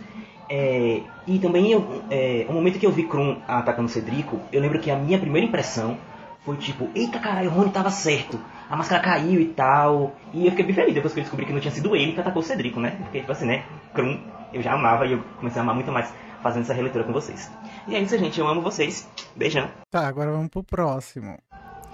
É, 0.49 1.01
e 1.25 1.39
também, 1.39 1.71
eu, 1.71 2.03
é, 2.09 2.45
o 2.49 2.53
momento 2.53 2.79
que 2.79 2.85
eu 2.85 2.91
vi 2.91 3.03
Krum 3.03 3.37
atacando 3.47 3.89
Cedrico, 3.89 4.39
eu 4.51 4.61
lembro 4.61 4.79
que 4.79 4.91
a 4.91 4.95
minha 4.95 5.17
primeira 5.17 5.47
impressão 5.47 5.97
foi 6.45 6.57
tipo, 6.57 6.89
eita 6.93 7.19
caralho, 7.19 7.49
o 7.49 7.53
Rony 7.53 7.71
tava 7.71 7.89
certo, 7.89 8.39
a 8.69 8.75
máscara 8.75 9.01
caiu 9.01 9.39
e 9.39 9.47
tal. 9.47 10.15
E 10.33 10.45
eu 10.45 10.51
fiquei 10.51 10.65
bem 10.65 10.75
feliz 10.75 10.93
depois 10.93 11.13
que 11.13 11.19
eu 11.19 11.23
descobri 11.23 11.45
que 11.45 11.53
não 11.53 11.59
tinha 11.59 11.73
sido 11.73 11.95
ele 11.95 12.13
que 12.13 12.19
atacou 12.19 12.41
o 12.41 12.45
Cedrico, 12.45 12.79
né? 12.79 12.91
Porque, 13.01 13.19
tipo 13.19 13.31
assim, 13.31 13.45
né, 13.45 13.63
Krum 13.93 14.19
eu 14.51 14.61
já 14.61 14.73
amava 14.73 15.05
e 15.05 15.13
eu 15.13 15.23
comecei 15.37 15.59
a 15.59 15.63
amar 15.63 15.75
muito 15.75 15.91
mais 15.91 16.13
fazendo 16.41 16.63
essa 16.63 16.73
releitura 16.73 17.03
com 17.03 17.13
vocês. 17.13 17.49
E 17.87 17.95
é 17.95 17.99
isso, 17.99 18.17
gente, 18.17 18.39
eu 18.39 18.47
amo 18.47 18.61
vocês. 18.61 19.09
Beijão. 19.35 19.69
Tá, 19.89 20.07
agora 20.07 20.31
vamos 20.31 20.49
pro 20.49 20.63
próximo. 20.63 21.37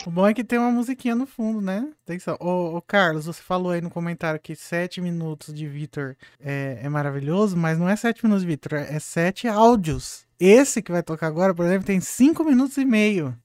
O 0.07 0.11
bom 0.11 0.25
é 0.25 0.33
que 0.33 0.45
tem 0.45 0.57
uma 0.57 0.71
musiquinha 0.71 1.13
no 1.13 1.25
fundo, 1.25 1.59
né? 1.59 1.85
Atenção. 2.05 2.37
Ô, 2.39 2.77
ô 2.77 2.81
Carlos, 2.81 3.25
você 3.25 3.41
falou 3.41 3.71
aí 3.71 3.81
no 3.81 3.89
comentário 3.89 4.39
que 4.39 4.55
7 4.55 5.01
minutos 5.01 5.53
de 5.53 5.67
Vitor 5.67 6.15
é, 6.39 6.79
é 6.81 6.89
maravilhoso, 6.89 7.57
mas 7.57 7.77
não 7.77 7.87
é 7.87 7.95
7 7.95 8.23
minutos 8.23 8.43
de 8.43 8.47
Vitor, 8.47 8.79
é 8.79 8.97
7 8.97 9.47
áudios. 9.49 10.25
Esse 10.39 10.81
que 10.81 10.91
vai 10.91 11.03
tocar 11.03 11.27
agora, 11.27 11.53
por 11.53 11.65
exemplo, 11.65 11.85
tem 11.85 11.99
5 11.99 12.45
minutos 12.45 12.77
e 12.77 12.85
meio. 12.85 13.35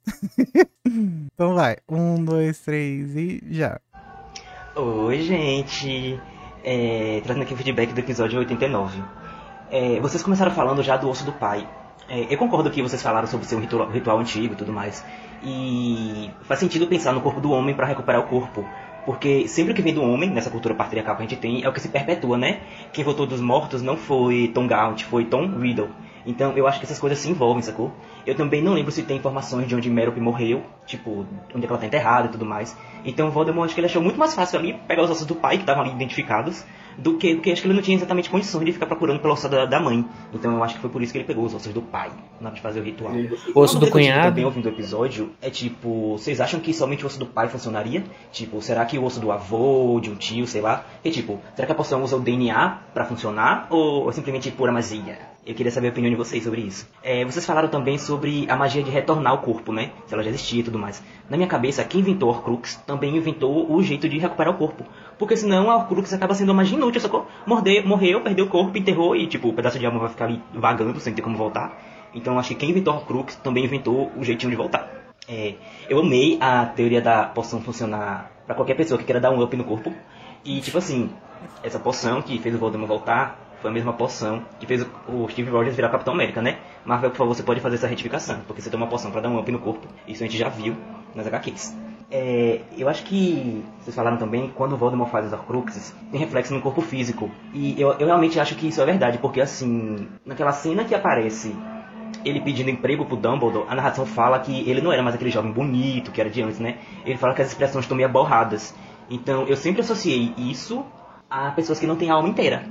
então 1.35 1.55
vai. 1.55 1.77
Um, 1.89 2.25
dois, 2.25 2.61
três 2.61 3.17
e 3.17 3.43
já. 3.51 3.81
Oi, 4.77 5.23
gente. 5.23 6.21
É, 6.63 7.21
trazendo 7.25 7.43
aqui 7.43 7.53
o 7.53 7.57
feedback 7.57 7.93
do 7.93 7.99
episódio 7.99 8.39
89. 8.39 9.03
É, 9.71 9.99
vocês 9.99 10.23
começaram 10.23 10.53
falando 10.53 10.85
já 10.85 10.97
do 10.97 11.11
osso 11.11 11.25
do 11.25 11.33
pai. 11.33 11.69
É, 12.09 12.33
eu 12.33 12.39
concordo 12.39 12.71
que 12.71 12.81
vocês 12.81 13.03
falaram 13.03 13.27
sobre 13.27 13.47
ser 13.47 13.57
um 13.57 13.61
ritual, 13.61 13.91
ritual 13.91 14.19
antigo 14.21 14.55
e 14.55 14.57
tudo 14.57 14.73
mais. 14.73 15.05
E 15.45 16.31
faz 16.43 16.61
sentido 16.61 16.87
pensar 16.87 17.13
no 17.13 17.21
corpo 17.21 17.41
do 17.41 17.53
homem 17.53 17.75
para 17.75 17.87
recuperar 17.87 18.23
o 18.23 18.29
corpo. 18.29 18.67
Porque 19.05 19.47
sempre 19.47 19.75
que 19.75 19.83
vem 19.83 19.93
do 19.93 20.03
homem, 20.03 20.31
nessa 20.31 20.51
cultura 20.51 20.75
patriarcal 20.75 21.17
que 21.17 21.23
a 21.23 21.27
gente 21.27 21.39
tem, 21.39 21.63
é 21.63 21.69
o 21.69 21.73
que 21.73 21.81
se 21.81 21.89
perpetua, 21.89 22.39
né? 22.39 22.61
Quem 22.93 23.05
voltou 23.05 23.27
dos 23.27 23.41
mortos 23.41 23.83
não 23.83 23.97
foi 23.97 24.51
Tom 24.55 24.67
Gaunt, 24.67 25.05
foi 25.05 25.27
Tom 25.27 25.47
Riddle. 25.59 25.91
Então 26.27 26.57
eu 26.57 26.67
acho 26.67 26.79
que 26.79 26.87
essas 26.87 26.99
coisas 26.99 27.19
se 27.19 27.31
envolvem, 27.31 27.63
sacou? 27.63 27.93
Eu 28.27 28.35
também 28.35 28.63
não 28.63 28.73
lembro 28.73 28.91
se 28.91 29.03
tem 29.03 29.19
informações 29.19 29.69
de 29.69 29.77
onde 29.77 29.91
Merope 29.91 30.21
morreu, 30.21 30.63
tipo, 30.87 31.27
onde 31.55 31.67
é 31.67 31.69
ela 31.69 31.79
tá 31.79 31.87
enterrada 31.87 32.29
e 32.29 32.31
tudo 32.31 32.47
mais. 32.47 32.77
Então 33.05 33.31
Voldemort 33.31 33.67
acho 33.67 33.75
que 33.75 33.81
ele 33.81 33.87
achou 33.87 34.01
muito 34.01 34.19
mais 34.19 34.35
fácil 34.35 34.59
ali 34.59 34.73
pegar 34.89 35.03
os 35.03 35.11
ossos 35.11 35.27
do 35.27 35.35
pai, 35.35 35.57
que 35.57 35.65
estavam 35.65 35.83
ali 35.83 35.93
identificados, 35.93 36.65
do 36.99 37.17
que, 37.17 37.35
porque 37.35 37.51
acho 37.51 37.63
que 37.63 37.69
ele 37.69 37.75
não 37.75 37.83
tinha 37.83 37.97
exatamente 37.97 38.31
condições 38.31 38.65
de 38.65 38.73
ficar 38.73 38.87
procurando 38.87 39.21
pela 39.21 39.35
ossa 39.35 39.49
da, 39.49 39.67
da 39.67 39.81
mãe. 39.81 40.05
Então 40.33 40.55
eu 40.55 40.63
acho 40.63 40.75
que 40.75 40.81
foi 40.81 40.91
por 40.91 41.03
isso 41.03 41.13
que 41.13 41.19
ele 41.19 41.27
pegou 41.27 41.45
os 41.45 41.55
ossos 41.55 41.73
do 41.73 41.83
pai, 41.83 42.11
na 42.41 42.49
hora 42.49 42.57
de 42.57 42.61
fazer 42.61 42.81
o 42.81 42.83
ritual. 42.83 43.13
O 43.55 43.61
osso 43.61 43.79
do 43.79 43.91
cunhado. 43.91 44.29
Também 44.29 44.45
ouvindo 44.45 44.67
o 44.67 44.69
episódio, 44.69 45.31
é 45.41 45.51
tipo, 45.51 46.13
vocês 46.13 46.41
acham 46.41 46.61
que 46.61 46.73
somente 46.73 47.05
o 47.05 47.07
osso 47.07 47.19
do 47.19 47.27
pai 47.27 47.49
funcionaria? 47.49 48.05
Tipo, 48.33 48.61
será 48.61 48.85
que 48.85 48.99
o 48.99 49.05
osso 49.05 49.21
do 49.21 49.31
avô, 49.31 49.99
de 50.01 50.11
um 50.11 50.15
tio, 50.15 50.47
sei 50.47 50.61
lá? 50.61 50.85
E 51.05 51.11
tipo, 51.11 51.41
será 51.55 51.67
que 51.67 51.73
a 51.73 51.77
poção 51.77 52.03
usa 52.03 52.17
o 52.17 52.21
DNA 52.21 52.79
pra 52.93 53.05
funcionar? 53.05 53.67
Ou 53.71 54.09
é 54.09 54.13
simplesmente 54.13 54.51
pura 54.51 54.73
magia? 54.73 55.35
Eu 55.47 55.55
queria 55.55 55.71
saber 55.71 55.89
a 55.89 55.91
opinião 55.91 56.11
de 56.11 56.17
vocês 56.17 56.43
sobre 56.43 56.63
isso. 56.63 56.89
É, 57.03 57.23
vocês 57.23 57.45
falaram 57.45 57.69
também 57.69 57.99
sobre 57.99 58.47
a 58.49 58.57
magia 58.57 58.83
de 58.83 58.91
retornar 58.91 59.33
ao 59.33 59.43
corpo, 59.43 59.73
né? 59.73 59.91
Se 60.07 60.15
ela 60.15 60.23
já 60.23 60.31
existia 60.31 60.61
e 60.61 60.63
tudo 60.63 60.79
mais. 60.79 61.03
Na 61.29 61.37
minha 61.37 61.49
cabeça, 61.49 61.85
quem 61.85 62.01
inventou 62.01 62.31
a 62.31 62.33
Horcrux 62.33 62.77
também 62.87 63.15
inventou 63.15 63.71
o 63.71 63.83
jeito 63.83 64.09
de 64.09 64.19
recuperar 64.19 64.55
o 64.55 64.57
corpo. 64.57 64.87
Porque 65.19 65.37
senão 65.37 65.71
a 65.71 65.77
Horcrux 65.77 66.13
acaba 66.13 66.35
sendo 66.35 66.55
magia 66.55 66.77
inútil, 66.77 67.01
sacou? 67.01 67.27
Morder, 67.47 67.87
morreu, 67.87 68.21
perdeu 68.21 68.47
o 68.47 68.49
corpo, 68.49 68.77
enterrou 68.77 69.15
e 69.15 69.27
tipo, 69.27 69.49
o 69.49 69.53
pedaço 69.53 69.79
de 69.79 69.87
alma 69.87 70.01
vai 70.01 70.09
ficar 70.09 70.27
ali 70.27 70.43
vagando 70.53 70.99
sem 71.01 71.15
ter 71.15 71.23
como 71.23 71.37
voltar. 71.37 71.81
Então 72.15 72.39
acho 72.39 72.51
que 72.51 72.55
quem 72.55 72.71
inventou 72.71 72.93
a 72.93 72.97
Horcrux 72.97 73.37
também 73.37 73.65
inventou 73.65 74.11
o 74.17 74.25
jeitinho 74.25 74.51
de 74.51 74.57
voltar. 74.57 74.89
É, 75.29 75.55
eu 75.89 75.99
amei 75.99 76.39
a 76.41 76.67
teoria 76.67 77.01
da 77.01 77.25
poção 77.25 77.61
funcionar 77.61 78.31
pra 78.47 78.55
qualquer 78.55 78.75
pessoa 78.75 78.99
que 78.99 79.05
queira 79.05 79.21
dar 79.21 79.31
um 79.31 79.43
up 79.43 79.57
no 79.57 79.65
corpo. 79.65 79.93
E 80.45 80.61
tipo 80.61 80.79
assim, 80.79 81.11
essa 81.63 81.79
poção 81.79 82.21
que 82.21 82.39
fez 82.39 82.55
o 82.55 82.59
Voldemort 82.59 82.89
voltar 82.89 83.45
foi 83.61 83.71
a 83.71 83.73
mesma 83.73 83.95
poção 83.95 84.43
que 84.61 84.67
fez 84.67 84.87
o 85.09 85.27
Steve 85.31 85.51
Rogers 85.51 85.75
virar 85.75 85.89
Capitão 85.89 86.13
América, 86.13 86.43
né? 86.43 86.59
Marvel, 86.85 87.11
por 87.11 87.17
favor, 87.17 87.35
você 87.35 87.43
pode 87.43 87.61
fazer 87.61 87.77
essa 87.77 87.87
retificação, 87.87 88.41
porque 88.47 88.61
você 88.61 88.69
tem 88.69 88.77
uma 88.77 88.87
poção 88.87 89.11
pra 89.11 89.23
dar 89.23 89.31
um 89.31 89.39
up 89.39 89.51
no 89.51 89.59
corpo. 89.59 89.89
Isso 90.07 90.23
a 90.23 90.27
gente 90.27 90.37
já 90.37 90.51
viu 90.51 90.77
nas 91.15 91.27
HQs. 91.27 91.77
É, 92.11 92.61
eu 92.77 92.89
acho 92.89 93.05
que 93.05 93.65
vocês 93.81 93.95
falaram 93.95 94.17
também 94.17 94.51
quando 94.55 94.75
o 94.75 94.77
Voldemort 94.77 95.11
faz 95.11 95.27
as 95.27 95.33
Horcruxes, 95.33 95.95
tem 96.11 96.21
reflexo 96.21 96.55
no 96.55 96.61
corpo 96.61 96.81
físico. 96.81 97.31
E 97.53 97.81
eu, 97.81 97.93
eu 97.95 98.07
realmente 98.07 98.39
acho 98.39 98.55
que 98.55 98.69
isso 98.69 98.81
é 98.81 98.85
verdade, 98.85 99.19
porque 99.19 99.41
assim, 99.41 100.09
naquela 100.25 100.53
cena 100.53 100.85
que 100.85 100.95
aparece 100.95 101.55
ele 102.25 102.41
pedindo 102.41 102.71
emprego 102.71 103.05
pro 103.05 103.17
Dumbledore, 103.17 103.67
a 103.69 103.75
narração 103.75 104.07
fala 104.07 104.39
que 104.39 104.69
ele 104.69 104.81
não 104.81 104.93
era 104.93 105.03
mais 105.03 105.15
aquele 105.15 105.31
jovem 105.31 105.53
bonito 105.53 106.11
que 106.11 106.21
era 106.21 106.31
de 106.31 106.43
antes, 106.43 106.59
né? 106.59 106.79
Ele 107.05 107.19
fala 107.19 107.35
que 107.35 107.43
as 107.43 107.49
expressões 107.49 107.85
estão 107.85 107.97
meio 107.97 108.09
borradas. 108.09 108.75
Então 109.11 109.47
eu 109.47 109.57
sempre 109.57 109.81
associei 109.81 110.33
isso 110.39 110.85
a 111.29 111.51
pessoas 111.51 111.81
que 111.81 111.87
não 111.87 111.97
têm 111.97 112.11
alma 112.11 112.29
inteira. 112.29 112.65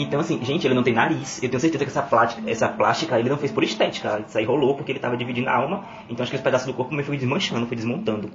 Então, 0.00 0.20
assim, 0.20 0.42
gente, 0.44 0.66
ele 0.66 0.74
não 0.74 0.82
tem 0.82 0.94
nariz. 0.94 1.42
Eu 1.42 1.48
tenho 1.48 1.60
certeza 1.60 1.84
que 1.84 1.90
essa 1.90 2.02
plástica, 2.02 2.50
essa 2.50 2.68
plástica 2.68 3.18
ele 3.18 3.28
não 3.28 3.36
fez 3.36 3.50
por 3.50 3.64
estética. 3.64 4.22
Isso 4.26 4.38
aí 4.38 4.44
rolou 4.44 4.74
porque 4.76 4.92
ele 4.92 4.98
tava 4.98 5.16
dividindo 5.16 5.48
a 5.48 5.54
alma. 5.56 5.84
Então 6.08 6.22
acho 6.22 6.30
que 6.30 6.36
os 6.36 6.42
pedaços 6.42 6.66
do 6.66 6.74
corpo 6.74 6.94
meio 6.94 7.04
foi 7.04 7.16
desmanchando, 7.16 7.66
foi 7.66 7.76
desmontando. 7.76 8.30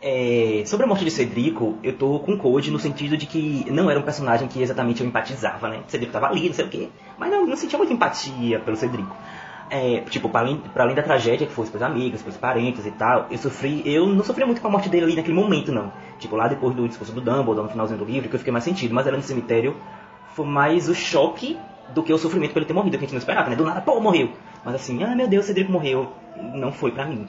É, 0.00 0.64
sobre 0.66 0.84
a 0.84 0.88
morte 0.88 1.04
de 1.04 1.10
Cedrico, 1.12 1.78
eu 1.82 1.96
tô 1.96 2.18
com 2.20 2.36
Code 2.36 2.70
no 2.72 2.78
sentido 2.78 3.16
de 3.16 3.24
que 3.26 3.64
não 3.70 3.88
era 3.88 4.00
um 4.00 4.02
personagem 4.02 4.48
que 4.48 4.60
exatamente 4.60 5.00
eu 5.00 5.06
empatizava, 5.06 5.68
né? 5.68 5.80
Cedrico 5.86 6.12
tava 6.12 6.26
ali, 6.26 6.48
não 6.48 6.54
sei 6.54 6.64
o 6.64 6.68
quê, 6.68 6.88
mas 7.16 7.30
não, 7.30 7.46
não 7.46 7.56
sentia 7.56 7.78
muita 7.78 7.92
empatia 7.92 8.58
pelo 8.58 8.76
Cedrico. 8.76 9.14
é, 9.72 10.00
tipo, 10.10 10.28
para 10.28 10.40
além, 10.40 10.58
pra 10.58 10.84
além 10.84 10.94
da 10.94 11.02
tragédia 11.02 11.46
que 11.46 11.52
foi 11.52 11.66
pros 11.66 11.82
amigos, 11.82 12.20
pros 12.20 12.36
parentes 12.36 12.84
e 12.84 12.90
tal, 12.90 13.26
eu 13.30 13.38
sofri, 13.38 13.82
eu 13.86 14.06
não 14.06 14.22
sofri 14.22 14.44
muito 14.44 14.60
com 14.60 14.68
a 14.68 14.70
morte 14.70 14.90
dele 14.90 15.04
ali 15.04 15.16
naquele 15.16 15.34
momento, 15.34 15.72
não. 15.72 15.90
Tipo, 16.18 16.36
lá 16.36 16.46
depois 16.46 16.74
do 16.74 16.86
discurso 16.86 17.10
do 17.14 17.22
Dumbledore, 17.22 17.62
no 17.62 17.70
finalzinho 17.70 17.98
do 17.98 18.04
livro, 18.04 18.28
que 18.28 18.34
eu 18.34 18.38
fiquei 18.38 18.52
mais 18.52 18.64
sentido, 18.64 18.94
mas 18.94 19.06
ali 19.06 19.16
no 19.16 19.22
cemitério 19.22 19.74
foi 20.34 20.46
mais 20.46 20.88
o 20.88 20.94
choque 20.94 21.58
do 21.94 22.02
que 22.02 22.12
o 22.12 22.18
sofrimento 22.18 22.52
por 22.52 22.58
ele 22.60 22.66
ter 22.66 22.72
morrido, 22.72 22.96
que 22.96 23.04
a 23.04 23.06
gente 23.06 23.12
não 23.12 23.18
esperava, 23.18 23.50
né? 23.50 23.56
Do 23.56 23.64
nada, 23.64 23.80
pô, 23.80 24.00
morreu. 24.00 24.30
Mas 24.64 24.74
assim, 24.76 25.02
ah, 25.02 25.14
meu 25.14 25.28
Deus, 25.28 25.44
Cedrico 25.44 25.70
morreu. 25.70 26.08
Não 26.54 26.72
foi 26.72 26.90
pra 26.90 27.04
mim. 27.04 27.26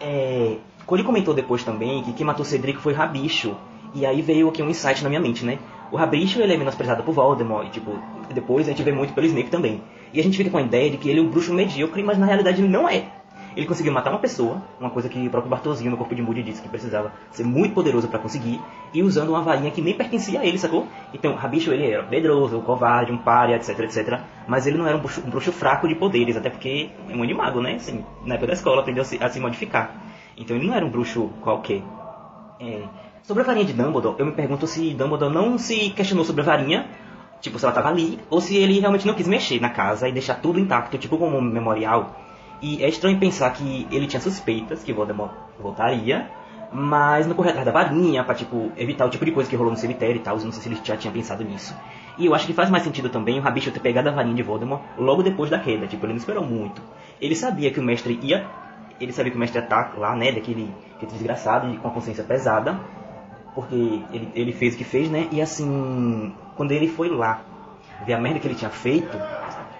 É, 0.00 0.56
Cole 0.86 1.04
comentou 1.04 1.34
depois 1.34 1.62
também 1.62 2.02
que 2.02 2.12
quem 2.12 2.26
matou 2.26 2.44
Cedrico 2.44 2.80
foi 2.80 2.92
Rabicho. 2.92 3.56
E 3.94 4.06
aí 4.06 4.22
veio 4.22 4.48
aqui 4.48 4.62
um 4.62 4.68
insight 4.68 5.02
na 5.02 5.08
minha 5.08 5.20
mente, 5.20 5.44
né? 5.44 5.58
O 5.90 5.96
Rabicho, 5.96 6.40
ele 6.40 6.54
é 6.54 6.56
menosprezado 6.56 7.02
por 7.02 7.12
Voldemort, 7.12 7.66
e 7.66 7.70
tipo, 7.70 7.98
depois 8.32 8.66
a 8.66 8.70
gente 8.70 8.82
vê 8.82 8.92
muito 8.92 9.12
pelo 9.12 9.26
Snape 9.26 9.50
também. 9.50 9.82
E 10.12 10.20
a 10.20 10.22
gente 10.22 10.36
fica 10.36 10.50
com 10.50 10.58
a 10.58 10.62
ideia 10.62 10.90
de 10.90 10.96
que 10.96 11.08
ele 11.08 11.18
é 11.18 11.22
um 11.22 11.28
bruxo 11.28 11.52
medíocre, 11.52 12.02
mas 12.02 12.18
na 12.18 12.26
realidade 12.26 12.60
ele 12.60 12.68
não 12.68 12.88
é. 12.88 13.04
Ele 13.56 13.66
conseguiu 13.66 13.92
matar 13.92 14.10
uma 14.10 14.18
pessoa, 14.18 14.62
uma 14.78 14.90
coisa 14.90 15.08
que 15.08 15.26
o 15.26 15.30
próprio 15.30 15.50
Bartolzinho 15.50 15.90
no 15.90 15.96
Corpo 15.96 16.14
de 16.14 16.22
Moody 16.22 16.42
disse 16.42 16.62
que 16.62 16.68
precisava 16.68 17.12
ser 17.30 17.44
muito 17.44 17.74
poderoso 17.74 18.08
para 18.08 18.18
conseguir, 18.18 18.60
e 18.92 19.02
usando 19.02 19.30
uma 19.30 19.42
varinha 19.42 19.70
que 19.70 19.80
nem 19.80 19.94
pertencia 19.94 20.40
a 20.40 20.46
ele, 20.46 20.58
sacou? 20.58 20.86
Então, 21.12 21.34
Rabicho 21.34 21.72
ele 21.72 21.90
era 21.90 22.06
medroso, 22.06 22.60
covarde, 22.60 23.12
um 23.12 23.18
pária, 23.18 23.56
etc, 23.56 23.78
etc. 23.80 24.20
Mas 24.46 24.66
ele 24.66 24.78
não 24.78 24.86
era 24.86 24.96
um 24.96 25.00
bruxo, 25.00 25.22
um 25.26 25.30
bruxo 25.30 25.52
fraco 25.52 25.88
de 25.88 25.94
poderes, 25.94 26.36
até 26.36 26.50
porque 26.50 26.90
é 27.08 27.16
um 27.16 27.22
animago, 27.22 27.60
né? 27.60 27.74
Assim, 27.74 28.04
na 28.24 28.34
época 28.34 28.48
da 28.48 28.52
escola 28.54 28.80
aprendeu 28.80 29.02
a 29.02 29.04
se, 29.04 29.22
a 29.22 29.28
se 29.28 29.40
modificar. 29.40 29.94
Então 30.36 30.56
ele 30.56 30.66
não 30.66 30.74
era 30.74 30.84
um 30.84 30.90
bruxo 30.90 31.30
qualquer. 31.42 31.82
É, 32.60 32.82
Sobre 33.22 33.42
a 33.42 33.46
varinha 33.46 33.66
de 33.66 33.74
Dumbledore, 33.74 34.16
eu 34.18 34.26
me 34.26 34.32
pergunto 34.32 34.66
se 34.66 34.94
Dumbledore 34.94 35.32
não 35.32 35.58
se 35.58 35.90
questionou 35.90 36.24
sobre 36.24 36.42
a 36.42 36.44
varinha, 36.44 36.88
tipo, 37.40 37.58
se 37.58 37.64
ela 37.64 37.74
tava 37.74 37.88
ali, 37.88 38.18
ou 38.30 38.40
se 38.40 38.56
ele 38.56 38.80
realmente 38.80 39.06
não 39.06 39.14
quis 39.14 39.28
mexer 39.28 39.60
na 39.60 39.70
casa 39.70 40.08
e 40.08 40.12
deixar 40.12 40.36
tudo 40.36 40.58
intacto, 40.58 40.98
tipo 40.98 41.18
como 41.18 41.36
um 41.36 41.40
memorial. 41.40 42.16
E 42.60 42.82
é 42.82 42.88
estranho 42.88 43.18
pensar 43.18 43.50
que 43.50 43.86
ele 43.90 44.06
tinha 44.06 44.20
suspeitas 44.20 44.82
que 44.82 44.92
Voldemort 44.92 45.32
voltaria, 45.58 46.30
mas 46.72 47.26
não 47.26 47.34
correr 47.34 47.50
atrás 47.50 47.66
da 47.66 47.72
varinha 47.72 48.22
pra, 48.22 48.34
tipo, 48.34 48.70
evitar 48.76 49.06
o 49.06 49.10
tipo 49.10 49.24
de 49.24 49.32
coisa 49.32 49.48
que 49.48 49.56
rolou 49.56 49.72
no 49.72 49.78
cemitério 49.78 50.16
e 50.16 50.20
tal. 50.20 50.38
Não 50.38 50.52
sei 50.52 50.62
se 50.62 50.68
ele 50.68 50.78
já 50.82 50.96
tinha 50.96 51.12
pensado 51.12 51.42
nisso. 51.44 51.74
E 52.18 52.26
eu 52.26 52.34
acho 52.34 52.46
que 52.46 52.52
faz 52.52 52.68
mais 52.68 52.84
sentido 52.84 53.08
também 53.08 53.38
o 53.38 53.42
Rabicho 53.42 53.70
ter 53.70 53.80
pegado 53.80 54.08
a 54.08 54.12
varinha 54.12 54.34
de 54.34 54.42
Voldemort 54.42 54.82
logo 54.98 55.22
depois 55.22 55.50
da 55.50 55.58
queda. 55.58 55.86
Tipo, 55.86 56.04
ele 56.06 56.12
não 56.12 56.18
esperou 56.18 56.44
muito. 56.44 56.82
Ele 57.20 57.34
sabia 57.34 57.70
que 57.70 57.80
o 57.80 57.82
mestre 57.82 58.18
ia... 58.22 58.46
Ele 59.00 59.12
sabia 59.12 59.30
que 59.30 59.36
o 59.36 59.40
mestre 59.40 59.58
ia 59.58 59.64
estar 59.64 59.94
lá, 59.96 60.14
né, 60.14 60.30
daquele, 60.30 60.70
daquele 60.92 61.12
desgraçado 61.12 61.72
e 61.72 61.78
com 61.78 61.88
a 61.88 61.90
consciência 61.90 62.22
pesada 62.22 62.78
porque 63.54 63.74
ele, 64.12 64.30
ele 64.34 64.52
fez 64.52 64.74
o 64.74 64.78
que 64.78 64.84
fez, 64.84 65.10
né? 65.10 65.28
E 65.32 65.40
assim, 65.40 66.32
quando 66.56 66.72
ele 66.72 66.88
foi 66.88 67.08
lá 67.08 67.42
ver 68.04 68.14
a 68.14 68.20
merda 68.20 68.38
que 68.38 68.46
ele 68.46 68.54
tinha 68.54 68.70
feito, 68.70 69.20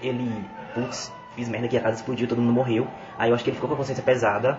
ele, 0.02 0.44
putz, 0.74 1.12
fiz 1.34 1.48
merda 1.48 1.68
que 1.68 1.76
a 1.76 1.80
casa 1.80 1.96
explodiu, 1.96 2.28
todo 2.28 2.40
mundo 2.40 2.52
morreu. 2.52 2.86
Aí 3.18 3.30
eu 3.30 3.34
acho 3.34 3.44
que 3.44 3.50
ele 3.50 3.56
ficou 3.56 3.68
com 3.68 3.74
a 3.74 3.78
consciência 3.78 4.02
pesada, 4.02 4.58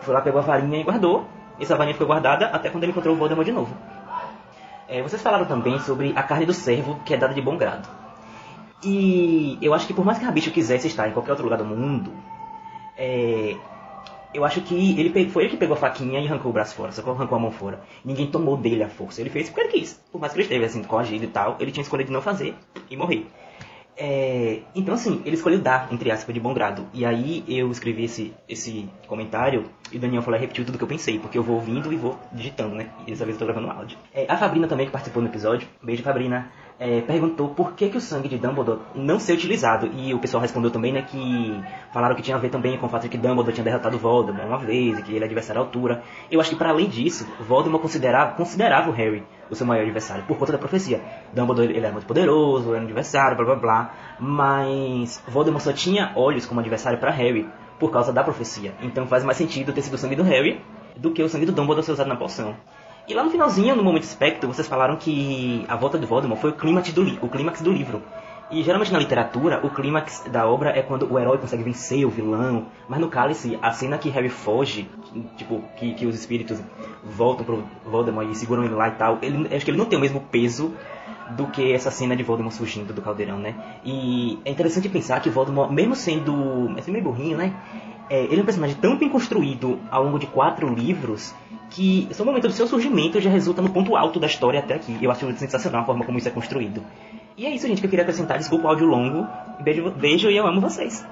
foi 0.00 0.14
lá, 0.14 0.20
pegou 0.20 0.40
a 0.40 0.44
varinha 0.44 0.80
e 0.80 0.82
guardou. 0.82 1.26
Essa 1.60 1.76
varinha 1.76 1.94
ficou 1.94 2.06
guardada 2.06 2.46
até 2.46 2.70
quando 2.70 2.84
ele 2.84 2.92
encontrou 2.92 3.14
o 3.14 3.18
Voldemort 3.18 3.44
de 3.44 3.52
novo. 3.52 3.74
É, 4.88 5.02
vocês 5.02 5.22
falaram 5.22 5.44
também 5.44 5.78
sobre 5.80 6.12
a 6.16 6.22
carne 6.22 6.46
do 6.46 6.52
servo, 6.54 6.98
que 7.04 7.14
é 7.14 7.16
dada 7.16 7.34
de 7.34 7.40
bom 7.40 7.56
grado. 7.56 7.88
E 8.82 9.58
eu 9.60 9.74
acho 9.74 9.86
que 9.86 9.92
por 9.92 10.04
mais 10.04 10.18
que 10.18 10.24
a 10.24 10.30
bicho 10.30 10.50
quisesse 10.50 10.86
estar 10.86 11.08
em 11.08 11.12
qualquer 11.12 11.32
outro 11.32 11.44
lugar 11.44 11.58
do 11.58 11.64
mundo, 11.64 12.12
é, 12.96 13.56
eu 14.32 14.44
acho 14.44 14.60
que 14.60 14.74
ele 14.98 15.28
foi 15.28 15.44
ele 15.44 15.50
que 15.50 15.56
pegou 15.56 15.74
a 15.74 15.78
faquinha 15.78 16.20
e 16.20 16.26
arrancou 16.26 16.50
o 16.50 16.54
braço 16.54 16.74
fora, 16.74 16.92
só 16.92 17.02
que 17.02 17.10
arrancou 17.10 17.36
a 17.36 17.40
mão 17.40 17.50
fora. 17.50 17.80
Ninguém 18.04 18.28
tomou 18.28 18.56
dele 18.56 18.82
a 18.82 18.88
força. 18.88 19.20
Ele 19.20 19.28
fez 19.28 19.48
porque 19.48 19.60
ele 19.60 19.80
quis. 19.80 20.00
Por 20.10 20.20
mais 20.20 20.32
que 20.32 20.38
ele 20.38 20.44
esteve 20.44 20.64
assim, 20.64 20.82
coagido 20.82 21.24
e 21.24 21.28
tal, 21.28 21.56
ele 21.60 21.72
tinha 21.72 21.82
escolhido 21.82 22.12
não 22.12 22.22
fazer 22.22 22.54
e 22.88 22.96
morrer. 22.96 23.26
É, 23.96 24.60
então, 24.74 24.94
assim, 24.94 25.20
ele 25.24 25.36
escolheu 25.36 25.60
dar, 25.60 25.88
entre 25.92 26.10
aspas, 26.10 26.34
de 26.34 26.40
bom 26.40 26.54
grado. 26.54 26.86
E 26.94 27.04
aí 27.04 27.44
eu 27.46 27.70
escrevi 27.70 28.04
esse, 28.04 28.32
esse 28.48 28.88
comentário 29.06 29.64
e 29.92 29.96
o 29.96 30.00
Daniel 30.00 30.22
falou 30.22 30.38
e 30.38 30.40
repetiu 30.40 30.64
tudo 30.64 30.78
que 30.78 30.84
eu 30.84 30.88
pensei, 30.88 31.18
porque 31.18 31.36
eu 31.36 31.42
vou 31.42 31.56
ouvindo 31.56 31.92
e 31.92 31.96
vou 31.96 32.18
digitando, 32.32 32.74
né? 32.74 32.88
E 33.06 33.10
dessa 33.10 33.24
vez 33.24 33.36
eu 33.36 33.46
tô 33.46 33.52
gravando 33.52 33.70
áudio. 33.70 33.98
É, 34.14 34.24
a 34.28 34.36
Fabrina 34.36 34.66
também, 34.66 34.86
que 34.86 34.92
participou 34.92 35.22
no 35.22 35.28
episódio, 35.28 35.68
beijo 35.82 36.02
Fabrina, 36.02 36.50
é, 36.78 37.02
perguntou 37.02 37.50
por 37.50 37.74
que, 37.74 37.90
que 37.90 37.98
o 37.98 38.00
sangue 38.00 38.26
de 38.26 38.38
Dumbledore 38.38 38.80
não 38.94 39.20
ser 39.20 39.34
utilizado. 39.34 39.90
E 39.94 40.14
o 40.14 40.18
pessoal 40.18 40.40
respondeu 40.40 40.70
também, 40.70 40.92
né, 40.92 41.02
que 41.02 41.60
falaram 41.92 42.14
que 42.14 42.22
tinha 42.22 42.36
a 42.36 42.40
ver 42.40 42.48
também 42.48 42.78
com 42.78 42.86
o 42.86 42.88
fato 42.88 43.02
de 43.02 43.10
que 43.10 43.18
Dumbledore 43.18 43.52
tinha 43.52 43.64
derrotado 43.64 43.98
Voldemort 43.98 44.46
uma 44.46 44.58
vez, 44.58 44.98
e 44.98 45.02
que 45.02 45.12
ele 45.12 45.24
é 45.24 45.26
adversário 45.26 45.60
à 45.60 45.64
altura. 45.64 46.02
Eu 46.30 46.40
acho 46.40 46.48
que 46.48 46.56
para 46.56 46.70
além 46.70 46.88
disso, 46.88 47.28
Voldemort 47.46 47.82
considerava, 47.82 48.32
considerava 48.32 48.88
o 48.88 48.92
Harry 48.94 49.22
o 49.50 49.54
seu 49.54 49.66
maior 49.66 49.82
adversário, 49.82 50.24
por 50.24 50.38
conta 50.38 50.52
da 50.52 50.58
profecia. 50.58 51.02
Dumbledore 51.32 51.70
ele 51.70 51.78
era 51.78 51.92
muito 51.92 52.06
poderoso, 52.06 52.72
era 52.72 52.82
um 52.82 52.84
adversário, 52.84 53.36
blá 53.36 53.46
blá 53.46 53.56
blá. 53.56 53.94
Mas 54.18 55.22
Voldemort 55.26 55.62
só 55.62 55.72
tinha 55.72 56.12
olhos 56.14 56.46
como 56.46 56.60
adversário 56.60 56.98
para 56.98 57.10
Harry 57.10 57.48
por 57.78 57.90
causa 57.90 58.12
da 58.12 58.22
profecia. 58.22 58.74
Então 58.80 59.06
faz 59.06 59.24
mais 59.24 59.36
sentido 59.36 59.72
ter 59.72 59.82
sido 59.82 59.94
o 59.94 59.98
sangue 59.98 60.16
do 60.16 60.22
Harry 60.22 60.62
do 60.96 61.10
que 61.10 61.22
o 61.22 61.28
sangue 61.28 61.46
do 61.46 61.52
Dumbledore 61.52 61.84
ser 61.84 61.92
usado 61.92 62.08
na 62.08 62.16
poção. 62.16 62.54
E 63.08 63.14
lá 63.14 63.24
no 63.24 63.30
finalzinho, 63.30 63.74
no 63.74 63.82
momento 63.82 64.04
espectro, 64.04 64.46
vocês 64.46 64.68
falaram 64.68 64.96
que 64.96 65.64
a 65.66 65.74
volta 65.74 65.98
do 65.98 66.06
Voldemort 66.06 66.40
foi 66.40 66.50
o 66.50 66.52
clímax 66.52 66.92
do, 66.92 67.02
li 67.02 67.18
o 67.20 67.28
clímax 67.28 67.60
do 67.60 67.72
livro. 67.72 68.02
E 68.50 68.64
geralmente 68.64 68.92
na 68.92 68.98
literatura, 68.98 69.60
o 69.64 69.70
clímax 69.70 70.24
da 70.30 70.44
obra 70.44 70.70
é 70.70 70.82
quando 70.82 71.10
o 71.10 71.18
herói 71.18 71.38
consegue 71.38 71.62
vencer 71.62 72.04
o 72.04 72.10
vilão. 72.10 72.66
Mas 72.88 72.98
no 72.98 73.08
Cálice, 73.08 73.56
a 73.62 73.70
cena 73.70 73.96
que 73.96 74.08
Harry 74.10 74.28
foge, 74.28 74.88
tipo, 75.36 75.62
que, 75.76 75.94
que 75.94 76.04
os 76.04 76.16
espíritos 76.16 76.60
voltam 77.04 77.44
pro 77.46 77.62
Voldemort 77.86 78.28
e 78.28 78.34
seguram 78.34 78.64
ele 78.64 78.74
lá 78.74 78.88
e 78.88 78.92
tal, 78.92 79.18
ele, 79.22 79.54
acho 79.54 79.64
que 79.64 79.70
ele 79.70 79.78
não 79.78 79.84
tem 79.84 79.96
o 79.96 80.02
mesmo 80.02 80.20
peso 80.20 80.74
do 81.36 81.46
que 81.46 81.72
essa 81.72 81.92
cena 81.92 82.16
de 82.16 82.24
Voldemort 82.24 82.52
surgindo 82.52 82.92
do 82.92 83.00
caldeirão, 83.00 83.38
né? 83.38 83.54
E 83.84 84.40
é 84.44 84.50
interessante 84.50 84.88
pensar 84.88 85.20
que 85.20 85.30
Voldemort, 85.30 85.70
mesmo 85.70 85.94
sendo 85.94 86.74
assim, 86.76 86.90
meio 86.90 87.04
burrinho, 87.04 87.36
né? 87.36 87.54
É, 88.08 88.24
ele 88.24 88.38
é 88.38 88.42
um 88.42 88.44
personagem 88.44 88.74
tão 88.74 88.98
bem 88.98 89.08
construído 89.08 89.78
ao 89.88 90.02
longo 90.02 90.18
de 90.18 90.26
quatro 90.26 90.68
livros 90.74 91.32
que 91.70 92.08
só 92.10 92.24
o 92.24 92.26
momento 92.26 92.48
do 92.48 92.52
seu 92.52 92.66
surgimento 92.66 93.20
já 93.20 93.30
resulta 93.30 93.62
no 93.62 93.70
ponto 93.70 93.94
alto 93.94 94.18
da 94.18 94.26
história 94.26 94.58
até 94.58 94.74
aqui. 94.74 94.98
Eu 95.00 95.12
acho 95.12 95.32
sensacional 95.36 95.82
a 95.82 95.84
forma 95.84 96.04
como 96.04 96.18
isso 96.18 96.26
é 96.26 96.32
construído. 96.32 96.82
E 97.40 97.46
é 97.46 97.54
isso, 97.54 97.66
gente, 97.66 97.80
que 97.80 97.86
eu 97.86 97.90
queria 97.90 98.02
acrescentar. 98.02 98.36
Desculpa 98.36 98.66
o 98.66 98.68
áudio 98.68 98.86
longo. 98.86 99.26
Beijo, 99.62 99.90
beijo 99.92 100.28
e 100.28 100.36
eu 100.36 100.46
amo 100.46 100.60
vocês. 100.60 101.06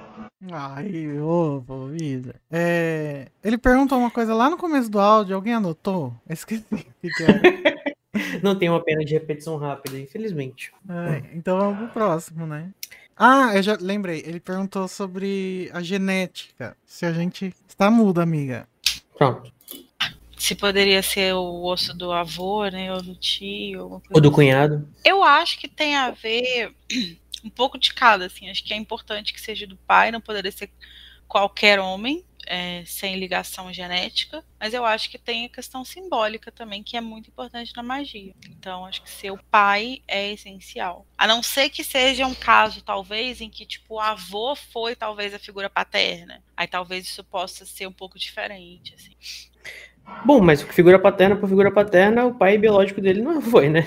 Ai, 0.52 1.18
ô, 1.18 1.58
vida. 1.90 2.34
É... 2.50 3.28
Ele 3.42 3.56
perguntou 3.56 3.98
uma 3.98 4.10
coisa 4.10 4.34
lá 4.34 4.50
no 4.50 4.58
começo 4.58 4.90
do 4.90 5.00
áudio, 5.00 5.34
alguém 5.34 5.54
anotou? 5.54 6.12
Eu 6.28 6.34
esqueci 6.34 6.66
o 6.70 6.76
que, 6.76 7.08
que 7.08 7.22
era. 7.22 7.40
Não 8.44 8.54
tem 8.54 8.68
uma 8.68 8.84
pena 8.84 9.02
de 9.06 9.14
repetição 9.14 9.56
rápida, 9.56 9.98
infelizmente. 9.98 10.70
É, 10.86 11.34
então 11.34 11.56
vamos 11.56 11.78
pro 11.78 11.88
próximo, 11.88 12.46
né? 12.46 12.68
Ah, 13.16 13.52
eu 13.54 13.62
já 13.62 13.78
lembrei. 13.80 14.22
Ele 14.26 14.38
perguntou 14.38 14.86
sobre 14.86 15.70
a 15.72 15.80
genética. 15.80 16.76
Se 16.84 17.06
a 17.06 17.12
gente. 17.14 17.54
Está 17.66 17.90
muda, 17.90 18.22
amiga. 18.22 18.68
Pronto. 19.16 19.50
Se 20.38 20.54
poderia 20.54 21.02
ser 21.02 21.34
o 21.34 21.64
osso 21.64 21.92
do 21.94 22.12
avô, 22.12 22.66
né? 22.68 22.92
Ou 22.92 23.02
do 23.02 23.14
tio. 23.14 24.02
Ou 24.10 24.20
do 24.20 24.30
cunhado. 24.30 24.88
Eu 25.04 25.22
acho 25.22 25.58
que 25.58 25.68
tem 25.68 25.96
a 25.96 26.10
ver 26.10 26.74
um 27.44 27.50
pouco 27.50 27.78
de 27.78 27.92
cada, 27.92 28.26
assim. 28.26 28.48
Acho 28.48 28.64
que 28.64 28.72
é 28.72 28.76
importante 28.76 29.32
que 29.32 29.40
seja 29.40 29.66
do 29.66 29.76
pai, 29.76 30.10
não 30.10 30.20
poderia 30.20 30.52
ser 30.52 30.70
qualquer 31.26 31.78
homem 31.78 32.24
é, 32.48 32.82
sem 32.86 33.16
ligação 33.16 33.70
genética, 33.72 34.42
mas 34.58 34.72
eu 34.72 34.84
acho 34.84 35.10
que 35.10 35.18
tem 35.18 35.44
a 35.44 35.48
questão 35.50 35.84
simbólica 35.84 36.50
também, 36.50 36.82
que 36.82 36.96
é 36.96 37.00
muito 37.00 37.28
importante 37.28 37.76
na 37.76 37.82
magia. 37.82 38.34
Então, 38.48 38.86
acho 38.86 39.02
que 39.02 39.10
ser 39.10 39.30
o 39.30 39.44
pai 39.50 40.02
é 40.08 40.32
essencial. 40.32 41.06
A 41.16 41.26
não 41.26 41.42
ser 41.42 41.68
que 41.68 41.84
seja 41.84 42.26
um 42.26 42.34
caso, 42.34 42.82
talvez, 42.82 43.42
em 43.42 43.50
que, 43.50 43.66
tipo, 43.66 43.96
o 43.96 44.00
avô 44.00 44.56
foi, 44.56 44.96
talvez, 44.96 45.34
a 45.34 45.38
figura 45.38 45.68
paterna. 45.68 46.42
Aí 46.56 46.66
talvez 46.66 47.04
isso 47.04 47.22
possa 47.22 47.66
ser 47.66 47.86
um 47.86 47.92
pouco 47.92 48.18
diferente, 48.18 48.94
assim. 48.94 49.14
Bom, 50.24 50.40
mas 50.40 50.62
figura 50.62 50.98
paterna 50.98 51.36
por 51.36 51.48
figura 51.48 51.72
paterna, 51.72 52.26
o 52.26 52.34
pai 52.36 52.58
biológico 52.58 53.00
dele 53.00 53.22
não 53.22 53.40
foi, 53.42 53.68
né? 53.68 53.86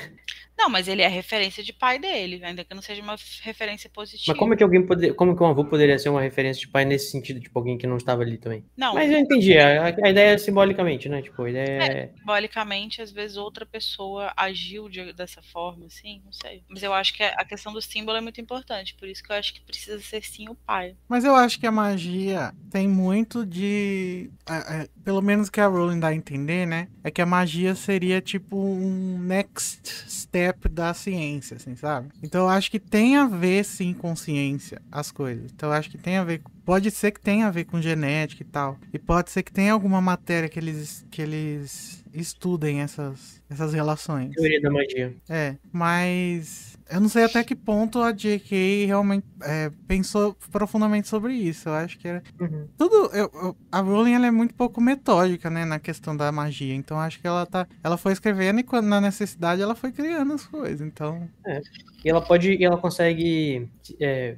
Não, 0.61 0.69
mas 0.69 0.87
ele 0.87 1.01
é 1.01 1.07
referência 1.07 1.63
de 1.63 1.73
pai 1.73 1.97
dele, 1.97 2.39
ainda 2.43 2.63
que 2.63 2.71
não 2.75 2.83
seja 2.83 3.01
uma 3.01 3.15
referência 3.41 3.89
positiva. 3.89 4.25
Mas 4.27 4.37
como 4.37 4.53
é 4.53 4.57
que 4.57 4.61
alguém 4.61 4.85
poderia, 4.85 5.11
como 5.11 5.35
que 5.35 5.41
um 5.41 5.47
avô 5.47 5.65
poderia 5.65 5.97
ser 5.97 6.09
uma 6.09 6.21
referência 6.21 6.61
de 6.61 6.67
pai 6.67 6.85
nesse 6.85 7.09
sentido, 7.09 7.39
tipo 7.39 7.57
alguém 7.57 7.79
que 7.79 7.87
não 7.87 7.97
estava 7.97 8.21
ali 8.21 8.37
também? 8.37 8.63
Não. 8.77 8.93
Mas 8.93 9.11
eu 9.11 9.17
entendi, 9.17 9.57
a, 9.57 9.85
a 9.85 10.09
ideia 10.11 10.35
é 10.35 10.37
simbolicamente, 10.37 11.09
né? 11.09 11.23
Tipo, 11.23 11.41
a 11.41 11.49
ideia 11.49 11.65
é... 11.65 11.97
é... 12.03 12.07
Simbolicamente, 12.15 13.01
às 13.01 13.11
vezes 13.11 13.37
outra 13.37 13.65
pessoa 13.65 14.31
agiu 14.37 14.87
de, 14.87 15.11
dessa 15.13 15.41
forma, 15.41 15.87
assim, 15.87 16.21
não 16.23 16.31
sei. 16.31 16.63
Mas 16.69 16.83
eu 16.83 16.93
acho 16.93 17.15
que 17.15 17.23
a 17.23 17.43
questão 17.43 17.73
do 17.73 17.81
símbolo 17.81 18.19
é 18.19 18.21
muito 18.21 18.39
importante, 18.39 18.93
por 18.93 19.07
isso 19.07 19.23
que 19.23 19.31
eu 19.31 19.37
acho 19.37 19.55
que 19.55 19.61
precisa 19.61 19.99
ser 19.99 20.23
sim 20.23 20.47
o 20.47 20.53
pai. 20.53 20.95
Mas 21.09 21.25
eu 21.25 21.33
acho 21.33 21.59
que 21.59 21.65
a 21.65 21.71
magia 21.71 22.53
tem 22.69 22.87
muito 22.87 23.47
de, 23.47 24.29
é, 24.47 24.81
é, 24.83 24.89
pelo 25.03 25.23
menos 25.23 25.49
que 25.49 25.59
a 25.59 25.65
Rowling 25.65 25.99
dá 25.99 26.09
a 26.09 26.15
entender, 26.15 26.67
né? 26.67 26.87
É 27.03 27.09
que 27.09 27.21
a 27.21 27.25
magia 27.25 27.73
seria 27.73 28.21
tipo 28.21 28.55
um 28.55 29.17
next 29.17 29.89
step 30.07 30.50
step 30.51 30.69
da 30.69 30.93
ciência, 30.93 31.57
assim, 31.57 31.75
sabe? 31.75 32.09
Então 32.21 32.41
eu 32.41 32.49
acho 32.49 32.69
que 32.69 32.79
tem 32.79 33.15
a 33.15 33.25
ver 33.25 33.63
sim 33.63 33.93
com 33.93 34.15
ciência 34.15 34.81
as 34.91 35.11
coisas. 35.11 35.51
Então 35.51 35.69
eu 35.69 35.73
acho 35.73 35.89
que 35.89 35.97
tem 35.97 36.17
a 36.17 36.23
ver, 36.23 36.41
pode 36.65 36.91
ser 36.91 37.11
que 37.11 37.19
tenha 37.19 37.47
a 37.47 37.51
ver 37.51 37.65
com 37.65 37.81
genética 37.81 38.43
e 38.43 38.45
tal. 38.45 38.77
E 38.93 38.99
pode 38.99 39.31
ser 39.31 39.43
que 39.43 39.51
tenha 39.51 39.73
alguma 39.73 40.01
matéria 40.01 40.49
que 40.49 40.59
eles 40.59 41.05
que 41.09 41.21
eles 41.21 42.03
estudem 42.13 42.81
essas 42.81 43.41
essas 43.49 43.73
relações. 43.73 44.33
Teoria 44.35 44.61
da 44.61 44.69
magia. 44.69 45.13
É, 45.29 45.55
mas 45.71 46.70
eu 46.91 46.99
não 46.99 47.09
sei 47.09 47.23
até 47.23 47.43
que 47.43 47.55
ponto 47.55 48.01
a 48.01 48.11
J.K. 48.11 48.85
realmente 48.85 49.25
é, 49.43 49.71
pensou 49.87 50.35
profundamente 50.51 51.07
sobre 51.07 51.33
isso. 51.33 51.69
Eu 51.69 51.73
acho 51.73 51.97
que 51.97 52.07
era. 52.07 52.21
Uhum. 52.39 52.67
Tudo. 52.77 52.95
Eu, 53.15 53.31
eu- 53.33 53.57
a 53.71 53.79
Rowling 53.79 54.13
ela 54.13 54.27
é 54.27 54.31
muito 54.31 54.53
pouco 54.53 54.79
metódica, 54.81 55.49
né, 55.49 55.65
na 55.65 55.79
questão 55.79 56.15
da 56.15 56.31
magia. 56.31 56.75
Então 56.75 56.99
acho 56.99 57.19
que 57.19 57.27
ela 57.27 57.45
tá. 57.45 57.67
Ela 57.83 57.97
foi 57.97 58.11
escrevendo 58.13 58.59
e 58.59 58.63
quando 58.63 58.87
na 58.87 58.99
necessidade 59.01 59.61
ela 59.61 59.73
foi 59.75 59.91
criando 59.91 60.33
as 60.33 60.45
coisas. 60.45 60.81
Então. 60.81 61.27
E 62.03 62.09
ela 62.09 62.21
pode, 62.21 62.53
e 62.53 62.63
ela 62.63 62.77
consegue, 62.77 63.67
é, 63.99 64.35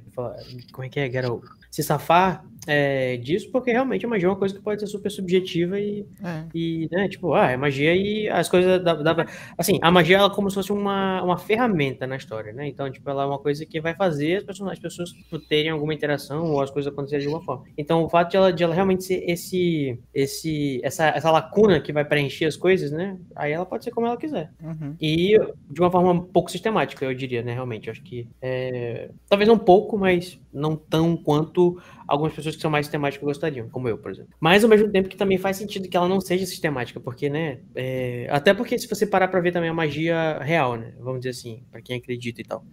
como 0.72 0.84
é 0.84 0.88
que 0.88 1.00
é, 1.00 1.10
Geralt? 1.10 1.42
Se 1.70 1.82
safar 1.82 2.44
é, 2.66 3.16
disso, 3.18 3.50
porque 3.50 3.70
realmente 3.70 4.06
a 4.06 4.08
magia 4.08 4.26
é 4.26 4.30
uma 4.30 4.36
coisa 4.38 4.54
que 4.54 4.60
pode 4.62 4.80
ser 4.80 4.86
super 4.86 5.10
subjetiva 5.10 5.78
e, 5.78 6.06
É. 6.22 6.44
e 6.54 6.88
né, 6.90 7.08
tipo, 7.08 7.34
ah, 7.34 7.50
é 7.50 7.56
magia 7.56 7.94
e 7.94 8.28
as 8.28 8.48
coisas 8.48 8.82
dá, 8.82 8.94
dá 8.94 9.14
pra- 9.14 9.26
assim, 9.58 9.78
a 9.82 9.90
magia 9.90 10.16
ela 10.18 10.28
é 10.30 10.34
como 10.34 10.48
se 10.48 10.54
fosse 10.54 10.72
uma, 10.72 11.22
uma 11.22 11.36
ferramenta 11.38 12.06
na 12.06 12.16
história, 12.16 12.52
né? 12.52 12.66
Então, 12.68 12.90
tipo, 12.90 13.08
ela 13.10 13.24
é 13.24 13.26
uma 13.26 13.38
coisa 13.38 13.66
que 13.66 13.80
vai 13.80 13.94
fazer 13.94 14.36
as 14.38 14.44
pessoas, 14.44 14.72
as 14.72 14.78
pessoas 14.78 15.14
terem 15.48 15.70
alguma 15.70 15.92
interação 15.94 16.52
ou 16.52 16.60
as 16.62 16.70
coisas 16.70 16.92
acontecerem 16.92 17.26
de 17.26 17.32
alguma 17.32 17.44
forma. 17.44 17.64
Então, 17.76 18.02
o 18.04 18.08
fato 18.08 18.30
de 18.30 18.36
ela, 18.36 18.52
de 18.52 18.62
ela 18.64 18.74
realmente 18.74 19.04
ser 19.04 19.24
esse, 19.28 19.98
esse, 20.14 20.80
essa, 20.82 21.08
essa 21.08 21.30
lacuna 21.30 21.80
que 21.80 21.92
vai 21.92 22.04
preencher 22.04 22.46
as 22.46 22.56
coisas, 22.56 22.90
né? 22.90 23.18
Aí 23.36 23.52
ela 23.52 23.66
pode 23.66 23.84
ser 23.84 23.90
como 23.90 24.06
ela 24.06 24.16
quiser. 24.16 24.50
Uhum. 24.62 24.94
E 25.00 25.38
de 25.70 25.80
uma 25.80 25.90
forma 25.90 26.12
um 26.12 26.20
pouco 26.20 26.50
sistemática, 26.50 27.04
eu 27.04 27.14
diria, 27.14 27.42
né? 27.42 27.52
Realmente, 27.52 27.90
acho 27.90 28.02
que 28.02 28.26
é, 28.40 29.10
talvez 29.28 29.48
não 29.48 29.58
pouco, 29.58 29.98
mas 29.98 30.38
não 30.52 30.76
tão 30.76 31.16
quanto 31.16 31.80
algumas 32.06 32.32
pessoas 32.32 32.56
que 32.56 32.62
são 32.62 32.70
mais 32.70 32.86
sistemáticas 32.86 33.24
gostariam, 33.24 33.68
como 33.68 33.88
eu, 33.88 33.98
por 33.98 34.10
exemplo. 34.10 34.32
Mas 34.40 34.64
ao 34.64 34.70
mesmo 34.70 34.90
tempo 34.90 35.08
que 35.08 35.16
também 35.16 35.38
faz 35.38 35.56
sentido 35.56 35.88
que 35.88 35.96
ela 35.96 36.08
não 36.08 36.20
seja 36.20 36.46
sistemática, 36.46 37.00
porque, 37.00 37.28
né? 37.28 37.60
é, 37.74 38.26
até 38.30 38.54
porque 38.54 38.78
se 38.78 38.88
você 38.88 39.06
parar 39.06 39.28
pra 39.28 39.40
ver 39.40 39.52
também 39.52 39.70
a 39.70 39.74
magia 39.74 40.38
real, 40.40 40.76
né? 40.76 40.94
Vamos 40.98 41.20
dizer 41.20 41.30
assim, 41.30 41.62
pra 41.70 41.80
quem 41.80 41.96
acredita 41.96 42.40
e 42.40 42.44
tal, 42.44 42.64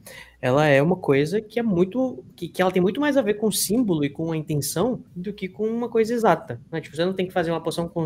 ela 0.42 0.66
é 0.68 0.82
uma 0.82 0.96
coisa 0.96 1.42
que 1.42 1.60
é 1.60 1.64
muito, 1.64 2.24
que, 2.36 2.48
que 2.48 2.62
ela 2.62 2.72
tem 2.72 2.82
muito 2.82 3.00
mais 3.00 3.18
a 3.18 3.22
ver 3.22 3.36
com 3.36 3.48
o 3.48 3.52
símbolo 3.52 4.04
e 4.04 4.10
com 4.10 4.32
a 4.32 4.38
intenção 4.38 5.04
do 5.16 5.34
que 5.34 5.48
com 5.48 5.68
uma 5.68 5.90
coisa 5.90 6.14
exata. 6.14 6.62
Né? 6.72 6.82
Tipo, 6.82 6.96
você 6.96 7.06
não 7.06 7.14
tem 7.14 7.28
que 7.28 7.34
fazer 7.34 7.52
uma 7.52 7.62
poção 7.62 7.88
com 7.88 8.04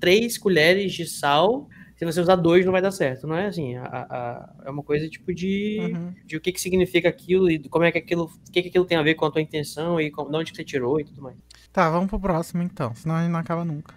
três 0.00 0.38
colheres 0.38 0.92
de 0.92 1.06
sal 1.06 1.68
se 2.04 2.12
você 2.12 2.20
usar 2.20 2.36
dois 2.36 2.64
não 2.64 2.72
vai 2.72 2.82
dar 2.82 2.90
certo, 2.90 3.26
não 3.26 3.36
é 3.36 3.46
assim? 3.46 3.76
A- 3.76 3.84
a- 3.84 4.54
é 4.66 4.70
uma 4.70 4.82
coisa 4.82 5.08
tipo 5.08 5.32
de, 5.34 5.78
Uhum. 5.80 6.14
de 6.26 6.36
o 6.36 6.40
que, 6.40 6.52
que 6.52 6.60
significa 6.60 7.08
aquilo 7.08 7.50
e 7.50 7.58
como 7.68 7.84
é 7.84 7.92
que 7.92 7.98
aquilo, 7.98 8.24
o 8.24 8.50
que, 8.52 8.62
que 8.62 8.68
aquilo 8.68 8.84
tem 8.84 8.96
a 8.98 9.02
ver 9.02 9.14
com 9.14 9.24
a 9.24 9.30
tua 9.30 9.40
intenção 9.42 10.00
e 10.00 10.10
com, 10.10 10.28
de 10.30 10.36
onde 10.36 10.50
que 10.50 10.56
você 10.56 10.64
tirou 10.64 10.98
e 11.00 11.04
tudo 11.04 11.22
mais. 11.22 11.36
Tá, 11.72 11.88
vamos 11.90 12.08
pro 12.08 12.20
próximo 12.20 12.62
então. 12.62 12.94
Senão 12.94 13.14
a 13.16 13.22
gente 13.22 13.30
não 13.32 13.38
acaba 13.40 13.64
nunca. 13.64 13.94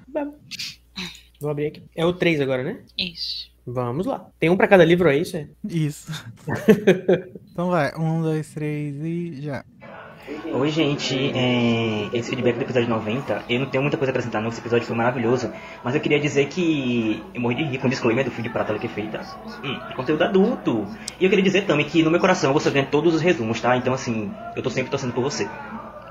Vou 1.42 1.50
abrir 1.50 1.68
aqui. 1.68 1.84
É 1.96 2.06
o 2.06 2.14
3 2.14 2.40
agora, 2.40 2.64
né? 2.64 2.80
Isso. 2.98 3.52
Vamos 3.68 4.06
lá. 4.06 4.30
Tem 4.40 4.50
um 4.50 4.56
pra 4.56 4.68
cada 4.68 4.86
livro, 4.86 5.10
é 5.10 5.18
isso? 5.18 5.38
Isso. 5.68 6.12
então 7.52 7.70
vai. 7.70 7.92
Um, 7.98 8.22
dois, 8.22 8.54
três 8.54 8.96
e 9.04 9.42
já. 9.42 9.66
Oi, 10.28 10.72
gente. 10.72 11.32
É, 11.36 12.10
Esse 12.12 12.30
feedback 12.30 12.56
do 12.56 12.64
episódio 12.64 12.90
90, 12.90 13.46
eu 13.48 13.60
não 13.60 13.68
tenho 13.68 13.84
muita 13.84 13.98
coisa 13.98 14.12
a 14.12 14.14
acrescentar, 14.14 14.42
não. 14.42 14.50
Esse 14.50 14.60
episódio 14.60 14.88
foi 14.88 14.96
maravilhoso. 14.96 15.52
Mas 15.84 15.94
eu 15.94 16.02
queria 16.02 16.20
dizer 16.20 16.48
que 16.48 17.24
eu 17.34 17.42
morri 17.42 17.56
de 17.56 17.64
rir 17.64 17.78
com 17.78 17.88
o 17.88 17.90
disclaimer 17.90 18.26
do 18.26 18.32
fio 18.32 18.44
de 18.44 18.50
prata 18.50 18.78
que 18.80 18.88
é 18.88 18.90
feita. 18.90 19.22
Hum, 19.64 19.80
conteúdo 19.96 20.24
adulto. 20.24 20.88
E 21.20 21.26
eu 21.26 21.30
queria 21.30 21.44
dizer 21.44 21.66
também 21.66 21.86
que 21.86 22.02
no 22.02 22.10
meu 22.10 22.20
coração 22.20 22.54
você 22.54 22.72
ganha 22.72 22.86
todos 22.86 23.14
os 23.14 23.22
resumos, 23.22 23.62
tá? 23.62 23.78
Então, 23.78 23.94
assim, 23.94 24.32
eu 24.56 24.64
tô 24.64 24.70
sempre 24.70 24.90
torcendo 24.90 25.14
por 25.14 25.22
você. 25.22 25.48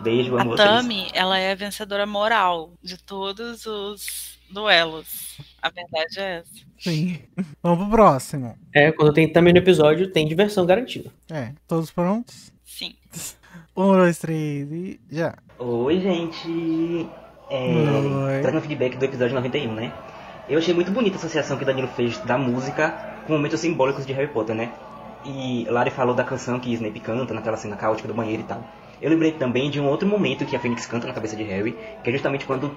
Beijo, 0.01 0.37
A 0.37 0.43
amo 0.43 0.51
vocês. 0.53 0.69
Tami, 0.69 1.09
ela 1.13 1.39
é 1.39 1.53
a 1.53 1.57
vencedora 1.57 2.07
moral 2.07 2.73
de 2.83 2.97
todos 2.97 3.67
os 3.67 4.39
duelos. 4.51 5.37
A 5.61 5.71
verdade 5.71 6.21
é 6.21 6.39
essa. 6.39 6.65
Sim. 6.79 7.19
Vamos 7.63 7.79
pro 7.81 7.91
próximo. 7.91 8.57
É, 8.73 8.93
quando 8.93 9.13
tem 9.13 9.33
também 9.33 9.53
no 9.53 9.59
episódio, 9.59 10.13
tem 10.13 10.29
diversão 10.29 10.65
garantida. 10.67 11.11
É, 11.31 11.53
todos 11.67 11.91
prontos? 11.91 12.54
Um, 13.77 13.93
dois, 13.97 14.19
três 14.19 14.71
e 14.71 15.01
já. 15.11 15.35
Oi, 15.59 15.99
gente. 15.99 17.09
É, 17.51 17.67
Oi. 17.67 18.41
trazendo 18.41 18.61
feedback 18.61 18.97
do 18.97 19.05
episódio 19.05 19.35
91, 19.35 19.73
né? 19.73 19.93
Eu 20.49 20.59
achei 20.59 20.73
muito 20.73 20.93
bonita 20.93 21.17
a 21.17 21.19
associação 21.19 21.57
que 21.57 21.65
o 21.65 21.67
Danilo 21.67 21.89
fez 21.89 22.17
da 22.19 22.39
música 22.39 22.95
com 23.27 23.33
momentos 23.33 23.59
simbólicos 23.59 24.07
de 24.07 24.13
Harry 24.13 24.29
Potter, 24.29 24.55
né? 24.55 24.73
E 25.25 25.67
Lari 25.69 25.91
falou 25.91 26.15
da 26.15 26.23
canção 26.23 26.61
que 26.61 26.73
Snape 26.73 27.01
canta 27.01 27.35
naquela 27.35 27.57
cena 27.57 27.75
caótica 27.75 28.07
do 28.07 28.15
banheiro 28.15 28.43
e 28.43 28.47
tal. 28.47 28.63
Eu 29.03 29.11
lembrei 29.11 29.33
também 29.33 29.69
de 29.69 29.81
um 29.81 29.89
outro 29.89 30.07
momento 30.07 30.45
que 30.45 30.55
a 30.55 30.61
Fênix 30.61 30.87
canta 30.87 31.09
na 31.09 31.13
cabeça 31.13 31.35
de 31.35 31.43
Harry, 31.43 31.77
que 32.05 32.11
é 32.11 32.13
justamente 32.13 32.47
quando 32.47 32.71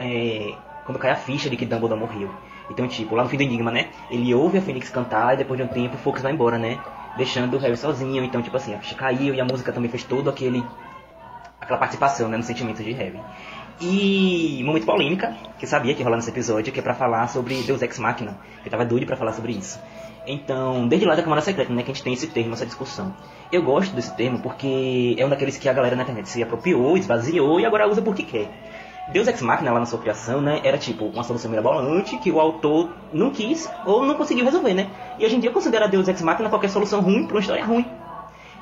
é, 0.00 0.54
quando 0.86 0.98
cai 0.98 1.10
a 1.10 1.16
ficha 1.16 1.50
de 1.50 1.58
que 1.58 1.66
Dumbledore 1.66 2.00
morreu. 2.00 2.30
Então, 2.70 2.88
tipo, 2.88 3.14
lá 3.14 3.22
no 3.22 3.28
fim 3.28 3.36
do 3.36 3.42
Enigma, 3.42 3.70
né? 3.70 3.90
Ele 4.10 4.32
ouve 4.34 4.56
a 4.56 4.62
Fênix 4.62 4.88
cantar 4.88 5.34
e 5.34 5.36
depois 5.36 5.58
de 5.58 5.64
um 5.64 5.68
tempo 5.68 5.96
o 5.96 5.98
Fawkes 5.98 6.22
vai 6.22 6.32
embora, 6.32 6.56
né? 6.56 6.78
Deixando 7.18 7.54
o 7.54 7.58
Harry 7.58 7.76
sozinho. 7.76 8.24
Então, 8.24 8.40
tipo 8.40 8.56
assim, 8.56 8.74
a 8.74 8.78
ficha 8.78 8.94
caiu 8.94 9.34
e 9.34 9.40
a 9.40 9.44
música 9.44 9.72
também 9.72 9.90
fez 9.90 10.04
todo 10.04 10.30
aquele 10.30 10.64
aquela 11.60 11.78
participação 11.78 12.28
né, 12.28 12.36
no 12.38 12.42
sentimento 12.42 12.82
de 12.82 12.92
Harry. 12.92 13.20
E 13.80 14.62
momento 14.64 14.86
polêmica, 14.86 15.36
que 15.58 15.66
sabia 15.66 15.94
que 15.94 16.00
ia 16.00 16.04
rolar 16.04 16.16
nesse 16.16 16.30
episódio, 16.30 16.72
que 16.72 16.80
é 16.80 16.82
pra 16.82 16.94
falar 16.94 17.28
sobre 17.28 17.62
Deus 17.62 17.82
Ex 17.82 17.98
Machina. 17.98 18.38
Eu 18.64 18.70
tava 18.70 18.84
doido 18.84 19.06
pra 19.06 19.16
falar 19.16 19.32
sobre 19.32 19.52
isso. 19.52 19.78
Então, 20.26 20.88
desde 20.88 21.06
lá 21.06 21.14
da 21.14 21.22
Câmara 21.22 21.40
Secreta, 21.40 21.72
né, 21.72 21.82
que 21.82 21.90
a 21.90 21.94
gente 21.94 22.02
tem 22.02 22.12
esse 22.12 22.26
termo, 22.26 22.54
essa 22.54 22.66
discussão. 22.66 23.14
Eu 23.52 23.62
gosto 23.62 23.94
desse 23.94 24.14
termo 24.16 24.40
porque 24.40 25.14
é 25.16 25.24
um 25.24 25.28
daqueles 25.28 25.56
que 25.56 25.68
a 25.68 25.72
galera 25.72 25.94
na 25.94 26.02
internet 26.02 26.28
se 26.28 26.42
apropriou, 26.42 26.96
esvaziou 26.96 27.60
e 27.60 27.66
agora 27.66 27.88
usa 27.88 28.02
porque 28.02 28.24
quer. 28.24 28.50
Deus 29.12 29.26
Ex 29.26 29.40
Machina, 29.40 29.72
lá 29.72 29.80
na 29.80 29.86
sua 29.86 29.98
criação, 29.98 30.40
né, 30.40 30.60
era 30.64 30.76
tipo 30.76 31.06
uma 31.06 31.22
solução 31.24 31.50
mirabolante 31.50 32.18
que 32.18 32.30
o 32.30 32.38
autor 32.38 32.90
não 33.12 33.30
quis 33.30 33.70
ou 33.86 34.04
não 34.04 34.14
conseguiu 34.14 34.44
resolver, 34.44 34.74
né? 34.74 34.88
E 35.18 35.24
hoje 35.24 35.36
em 35.36 35.40
dia 35.40 35.48
eu 35.48 35.54
considero 35.54 35.88
Deus 35.88 36.06
Ex 36.08 36.20
Machina 36.22 36.48
qualquer 36.50 36.68
solução 36.68 37.00
ruim 37.00 37.24
pra 37.24 37.34
uma 37.36 37.40
história 37.40 37.64
ruim. 37.64 37.86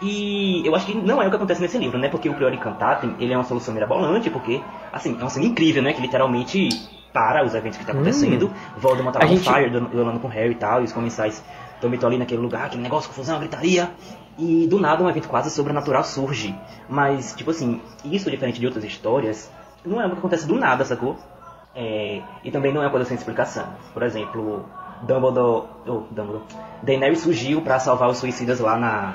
E 0.02 0.62
eu 0.66 0.74
acho 0.74 0.86
que 0.86 0.94
não 0.94 1.22
é 1.22 1.26
o 1.26 1.30
que 1.30 1.36
acontece 1.36 1.60
nesse 1.60 1.78
livro, 1.78 1.98
né? 1.98 2.08
Porque 2.08 2.28
o 2.28 2.34
Priori 2.34 2.58
Cantatem, 2.58 3.14
ele 3.18 3.32
é 3.32 3.36
uma 3.36 3.44
solução 3.44 3.72
mirabolante, 3.72 4.28
porque, 4.28 4.60
assim, 4.92 5.16
é 5.18 5.22
uma 5.22 5.30
cena 5.30 5.46
incrível, 5.46 5.82
né? 5.82 5.92
Que 5.94 6.02
literalmente 6.02 6.68
para 7.14 7.42
os 7.44 7.54
eventos 7.54 7.78
que 7.78 7.84
tá 7.86 7.92
acontecendo. 7.92 8.50
Voldemort 8.76 9.14
tá 9.14 9.20
lá 9.20 9.26
gente- 9.26 9.48
Fire, 9.48 9.70
duelando 9.70 10.20
com 10.20 10.28
o 10.28 10.30
Harry 10.30 10.52
e 10.52 10.54
tal, 10.56 10.82
e 10.82 10.84
os 10.84 10.92
comensais 10.92 11.42
estão 11.80 12.08
ali 12.08 12.18
naquele 12.18 12.42
lugar, 12.42 12.66
aquele 12.66 12.82
negócio, 12.82 13.08
confusão, 13.08 13.38
gritaria. 13.38 13.90
E 14.38 14.66
do 14.66 14.78
nada 14.78 15.02
um 15.02 15.08
evento 15.08 15.28
quase 15.28 15.50
sobrenatural 15.50 16.04
surge. 16.04 16.54
Mas, 16.90 17.34
tipo 17.34 17.50
assim, 17.50 17.80
isso 18.04 18.30
diferente 18.30 18.60
de 18.60 18.66
outras 18.66 18.84
histórias, 18.84 19.50
não 19.86 20.00
é 20.00 20.04
algo 20.04 20.16
que 20.16 20.20
acontece 20.20 20.46
do 20.46 20.56
nada, 20.56 20.84
sacou? 20.84 21.16
É, 21.74 22.22
e 22.42 22.50
também 22.50 22.72
não 22.72 22.82
é 22.82 22.86
uma 22.86 22.90
coisa 22.90 23.06
sem 23.06 23.16
explicação. 23.16 23.66
Por 23.92 24.02
exemplo, 24.02 24.64
Dumbledore. 25.02 25.68
Oh, 25.86 26.04
Dumbledore. 26.10 26.44
Daenerys 26.82 27.20
surgiu 27.20 27.60
pra 27.60 27.78
salvar 27.78 28.08
os 28.08 28.18
suicidas 28.18 28.60
lá 28.60 28.78
na. 28.78 29.14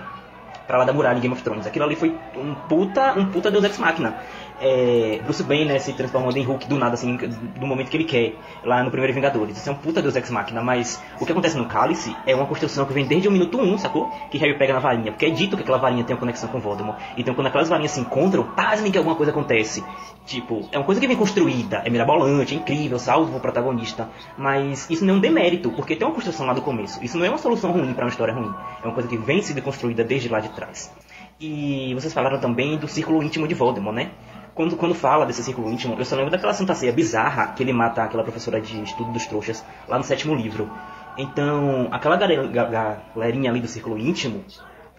pra 0.67 0.77
lá 0.77 0.85
da 0.85 0.93
muralha 0.93 1.17
em 1.17 1.21
Game 1.21 1.33
of 1.33 1.43
Thrones. 1.43 1.65
Aquilo 1.65 1.85
ali 1.85 1.95
foi 1.95 2.15
um 2.35 2.53
puta, 2.53 3.13
um 3.17 3.25
puta 3.25 3.49
Deus 3.49 3.63
Ex 3.63 3.77
Machina. 3.79 4.15
É, 4.61 5.19
Bruce 5.23 5.43
Banner 5.43 5.65
né, 5.65 5.79
se 5.79 5.91
transformando 5.93 6.37
em 6.37 6.43
Hulk 6.43 6.67
do 6.67 6.77
nada, 6.77 6.93
assim, 6.93 7.17
do 7.17 7.65
momento 7.65 7.89
que 7.89 7.97
ele 7.97 8.03
quer, 8.03 8.35
lá 8.63 8.83
no 8.83 8.91
primeiro 8.91 9.13
Vingadores. 9.13 9.57
Isso 9.57 9.67
é 9.67 9.71
um 9.71 9.75
puta 9.75 10.01
Deus 10.01 10.15
Ex 10.15 10.29
Machina, 10.29 10.61
mas 10.61 11.01
o 11.19 11.25
que 11.25 11.31
acontece 11.31 11.57
no 11.57 11.65
Cálice 11.65 12.15
é 12.27 12.35
uma 12.35 12.45
construção 12.45 12.85
que 12.85 12.93
vem 12.93 13.05
desde 13.05 13.27
o 13.27 13.31
minuto 13.31 13.59
1, 13.59 13.79
sacou? 13.79 14.11
Que 14.29 14.37
Harry 14.37 14.57
pega 14.57 14.73
na 14.73 14.79
varinha, 14.79 15.11
porque 15.11 15.25
é 15.25 15.29
dito 15.31 15.55
que 15.57 15.63
aquela 15.63 15.79
varinha 15.79 16.03
tem 16.03 16.15
uma 16.15 16.19
conexão 16.19 16.47
com 16.49 16.59
Voldemort. 16.59 16.99
Então 17.17 17.33
quando 17.33 17.47
aquelas 17.47 17.69
varinhas 17.69 17.91
se 17.91 17.99
encontram, 17.99 18.43
pasmem 18.43 18.91
que 18.91 18.97
alguma 18.97 19.15
coisa 19.15 19.31
acontece. 19.31 19.83
Tipo, 20.25 20.69
é 20.71 20.77
uma 20.77 20.85
coisa 20.85 21.01
que 21.01 21.07
vem 21.07 21.17
construída, 21.17 21.81
é 21.83 21.89
mirabolante, 21.89 22.53
é 22.53 22.57
incrível, 22.57 22.99
salva 22.99 23.35
o 23.35 23.39
protagonista. 23.39 24.09
Mas 24.37 24.87
isso 24.89 25.03
não 25.03 25.15
é 25.15 25.17
um 25.17 25.19
demérito, 25.19 25.71
porque 25.71 25.95
tem 25.95 26.07
uma 26.07 26.13
construção 26.13 26.45
lá 26.45 26.53
do 26.53 26.61
começo. 26.61 27.03
Isso 27.03 27.17
não 27.17 27.25
é 27.25 27.29
uma 27.29 27.39
solução 27.39 27.71
ruim 27.71 27.93
pra 27.93 28.05
uma 28.05 28.11
história 28.11 28.33
ruim. 28.33 28.53
É 28.83 28.85
uma 28.85 28.93
coisa 28.93 29.09
que 29.09 29.17
vem 29.17 29.41
sendo 29.41 29.61
construída 29.61 30.03
desde 30.03 30.29
lá 30.29 30.39
de 30.39 30.49
trás. 30.49 30.93
E 31.39 31.91
vocês 31.95 32.13
falaram 32.13 32.39
também 32.39 32.77
do 32.77 32.87
círculo 32.87 33.23
íntimo 33.23 33.47
de 33.47 33.55
Voldemort, 33.55 33.95
né? 33.95 34.11
Quando, 34.53 34.75
quando 34.75 34.93
fala 34.93 35.25
desse 35.25 35.43
círculo 35.43 35.71
íntimo, 35.71 35.95
eu 35.97 36.03
só 36.03 36.15
lembro 36.15 36.31
daquela 36.31 36.53
Santa 36.53 36.75
Ceia 36.75 36.91
bizarra 36.91 37.53
que 37.53 37.63
ele 37.63 37.71
mata 37.71 38.03
aquela 38.03 38.23
professora 38.23 38.59
de 38.59 38.83
estudo 38.83 39.11
dos 39.11 39.25
trouxas 39.25 39.63
lá 39.87 39.97
no 39.97 40.03
sétimo 40.03 40.35
livro. 40.35 40.69
Então, 41.17 41.87
aquela 41.91 42.17
galerinha 42.17 43.49
ali 43.49 43.59
do 43.59 43.67
círculo 43.67 43.97
íntimo, 43.97 44.43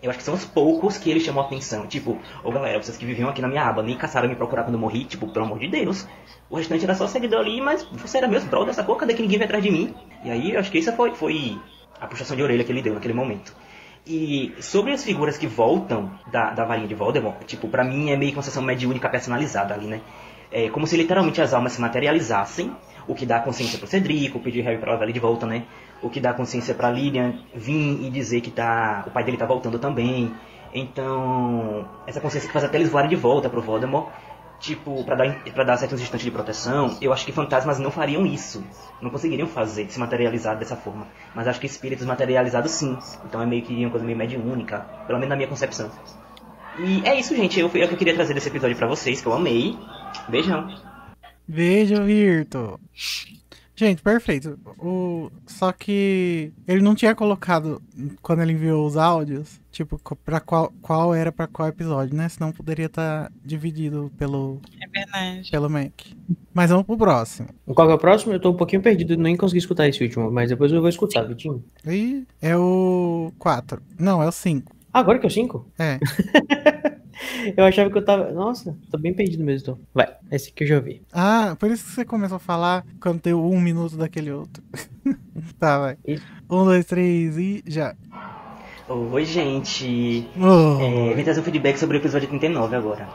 eu 0.03 0.11
acho 0.11 0.19
que 0.19 0.25
são 0.25 0.35
os 0.35 0.45
poucos 0.45 0.99
que 0.99 1.11
ele 1.11 1.21
chamou 1.21 1.43
a 1.43 1.47
atenção. 1.47 1.87
Tipo, 1.87 2.19
ô 2.43 2.51
galera, 2.51 2.83
vocês 2.83 2.97
que 2.97 3.05
viviam 3.05 3.29
aqui 3.29 3.41
na 3.41 3.49
minha 3.49 3.65
aba, 3.65 3.83
nem 3.83 3.97
caçaram 3.97 4.29
me 4.29 4.35
procurar 4.35 4.65
quando 4.65 4.75
eu 4.75 4.81
morri, 4.81 5.05
tipo, 5.05 5.29
pelo 5.29 5.45
amor 5.45 5.59
de 5.59 5.69
Deus. 5.69 6.09
O 6.51 6.57
restante 6.57 6.85
era 6.85 6.95
só 6.95 7.07
seguidor 7.07 7.41
ali, 7.41 7.61
mas 7.61 7.85
você 7.85 8.19
era 8.19 8.29
meus 8.29 8.45
brother, 8.45 8.75
sacou? 8.75 8.97
Cadê 8.97 9.15
que 9.15 9.23
ninguém 9.23 9.39
veio 9.39 9.47
atrás 9.47 9.63
de 9.63 9.71
mim? 9.71 9.95
E 10.25 10.31
aí, 10.31 10.53
eu 10.53 10.61
acho 10.61 10.71
que 10.71 10.79
essa 10.79 10.93
foi, 10.93 11.15
foi 11.15 11.59
a 12.01 12.07
puxação 12.07 12.37
de 12.37 12.43
orelha 12.43 12.65
que 12.65 12.73
ele 12.73 12.83
deu 12.83 12.95
naquele 12.95 13.15
momento. 13.15 13.55
E 14.07 14.53
sobre 14.61 14.93
as 14.93 15.05
figuras 15.05 15.39
que 15.39 15.47
voltam 15.47 16.11
da, 16.31 16.51
da 16.51 16.65
varinha 16.65 16.89
de 16.89 16.95
Voldemort, 16.95 17.45
tipo, 17.47 17.69
pra 17.69 17.85
mim 17.85 18.11
é 18.11 18.17
meio 18.17 18.33
que 18.33 18.37
uma 18.37 18.43
sessão 18.43 18.63
mediúnica 18.63 19.09
personalizada 19.09 19.75
ali, 19.75 19.87
né? 19.87 20.01
É 20.51 20.69
como 20.69 20.87
se 20.87 20.97
literalmente 20.97 21.41
as 21.41 21.55
almas 21.55 21.73
se 21.73 21.81
materializassem, 21.81 22.75
o 23.07 23.15
que 23.15 23.25
dá 23.25 23.41
consciência 23.41 23.79
pro 23.79 23.87
Cedrico, 23.87 24.41
pedir 24.41 24.63
Harry 24.63 24.79
pra 24.79 24.93
levar 24.93 25.05
ele 25.05 25.13
de 25.13 25.21
volta, 25.21 25.47
né? 25.47 25.65
O 26.03 26.11
que 26.11 26.21
dá 26.21 26.33
consciência 26.35 26.75
pra 26.75 26.91
Lilian 26.91 27.35
vir 27.55 28.05
e 28.05 28.11
dizer 28.11 28.41
que 28.41 28.51
tá, 28.51 29.05
o 29.07 29.11
pai 29.11 29.23
dele 29.25 29.37
tá 29.37 29.47
voltando 29.47 29.79
também. 29.79 30.35
Então, 30.75 31.87
essa 32.07 32.21
consciência 32.21 32.49
que 32.49 32.53
faz 32.53 32.65
até 32.65 32.79
eles 32.79 32.91
voarem 32.91 33.09
de 33.09 33.17
volta 33.17 33.49
pro 33.49 33.63
Voldemort. 33.63 34.09
Tipo, 34.63 35.05
pra 35.05 35.17
dar, 35.17 35.45
pra 35.53 35.65
dar 35.65 35.77
certos 35.77 36.01
instantes 36.01 36.25
de 36.25 36.31
proteção, 36.31 36.97
eu 37.01 37.13
acho 37.13 37.27
que 37.27 37.33
fantasmas 37.33 37.79
não 37.79 37.91
fariam 37.91 38.25
isso. 38.25 38.65
Não 39.03 39.11
conseguiriam 39.11 39.49
fazer, 39.49 39.91
se 39.91 39.99
materializar 39.99 40.57
dessa 40.57 40.77
forma. 40.77 41.09
Mas 41.35 41.49
acho 41.49 41.61
que 41.61 41.67
espíritos 41.67 42.07
materializados 42.07 42.71
sim. 42.71 42.97
Então 43.27 43.43
é 43.43 43.47
meio 43.47 43.63
que 43.63 43.75
uma 43.75 43.91
coisa 43.91 44.07
meio 44.07 44.17
mediúnica, 44.17 44.79
pelo 45.07 45.19
menos 45.19 45.31
na 45.31 45.37
minha 45.37 45.49
concepção. 45.49 45.91
E 46.79 47.03
é 47.05 47.19
isso, 47.19 47.37
gente. 47.37 47.59
Eu, 47.61 47.67
eu 47.75 47.89
que 47.89 47.95
eu 47.95 47.99
queria 47.99 48.15
trazer 48.15 48.37
esse 48.37 48.49
episódio 48.49 48.77
pra 48.77 48.87
vocês, 48.87 49.21
que 49.21 49.27
eu 49.27 49.35
amei. 49.35 49.77
Beijão. 50.29 50.73
Beijo, 51.47 52.03
Virto. 52.05 52.81
Gente, 53.75 54.02
perfeito. 54.02 54.59
O... 54.78 55.31
Só 55.47 55.73
que 55.73 56.52
ele 56.68 56.83
não 56.83 56.94
tinha 56.94 57.15
colocado, 57.15 57.81
quando 58.20 58.42
ele 58.42 58.52
enviou 58.52 58.86
os 58.86 58.97
áudios, 58.97 59.60
tipo, 59.70 59.99
pra 60.25 60.41
qual, 60.41 60.73
qual 60.83 61.15
era 61.15 61.33
pra 61.33 61.47
qual 61.47 61.68
episódio, 61.68 62.15
né? 62.15 62.28
Senão 62.28 62.52
poderia 62.52 62.86
estar 62.86 63.33
dividido 63.44 64.12
pelo, 64.18 64.60
É 64.81 64.86
verdade. 64.86 65.51
pelo 65.51 65.70
Mac. 65.70 65.92
Mas 66.52 66.70
vamos 66.70 66.84
pro 66.84 66.99
próximo. 66.99 67.49
Qual 67.75 67.86
que 67.86 67.92
é 67.92 67.97
o 67.97 67.99
próximo? 67.99 68.34
Eu 68.34 68.41
tô 68.41 68.51
um 68.51 68.57
pouquinho 68.57 68.83
perdido, 68.83 69.17
nem 69.17 69.36
consegui 69.36 69.59
escutar 69.59 69.89
esse 69.89 70.02
último, 70.05 70.31
mas 70.31 70.51
depois 70.51 70.70
eu 70.70 70.81
vou 70.81 70.91
escutar, 70.91 71.23
Vitinho. 71.23 71.65
E 71.86 72.25
é 72.42 72.55
o 72.57 73.33
4. 73.39 73.81
Não, 73.99 74.23
é 74.23 74.28
o 74.28 74.33
5. 74.33 74.70
Ah, 74.92 75.01
agora 75.01 75.18
que 75.18 75.25
é 75.25 75.28
o 75.28 75.33
5? 75.33 75.67
É. 75.78 75.99
Eu 77.57 77.65
achava 77.65 77.91
que 77.91 77.99
eu 77.99 78.05
tava. 78.05 78.31
Nossa, 78.33 78.77
tô 78.91 78.99
bem 78.99 79.13
perdido 79.13 79.45
mesmo, 79.45 79.63
então. 79.63 79.79
Vai, 79.95 80.09
esse 80.31 80.51
aqui 80.51 80.65
eu 80.65 80.69
já 80.69 80.81
vi. 80.81 81.03
Ah, 81.13 81.57
por 81.59 81.71
isso 81.71 81.85
que 81.85 81.91
você 81.91 82.05
começou 82.05 82.37
a 82.37 82.41
falar 82.41 82.85
quando 83.01 83.23
deu 83.23 83.45
um 83.45 83.61
minuto 83.61 83.97
daquele 83.97 84.31
outro. 84.31 84.63
tá, 85.59 85.79
vai. 85.79 85.97
Isso. 86.07 86.25
Um, 86.51 86.65
dois, 86.65 86.85
três 86.85 87.37
e 87.37 87.63
já. 87.67 87.95
Oi, 88.89 89.25
gente. 89.25 90.29
Oh. 90.37 90.81
É, 90.81 91.15
vim 91.15 91.25
trazer 91.25 91.41
um 91.41 91.45
feedback 91.45 91.79
sobre 91.79 91.97
o 91.97 92.01
episódio 92.01 92.29
39 92.29 92.77
agora. 92.77 93.09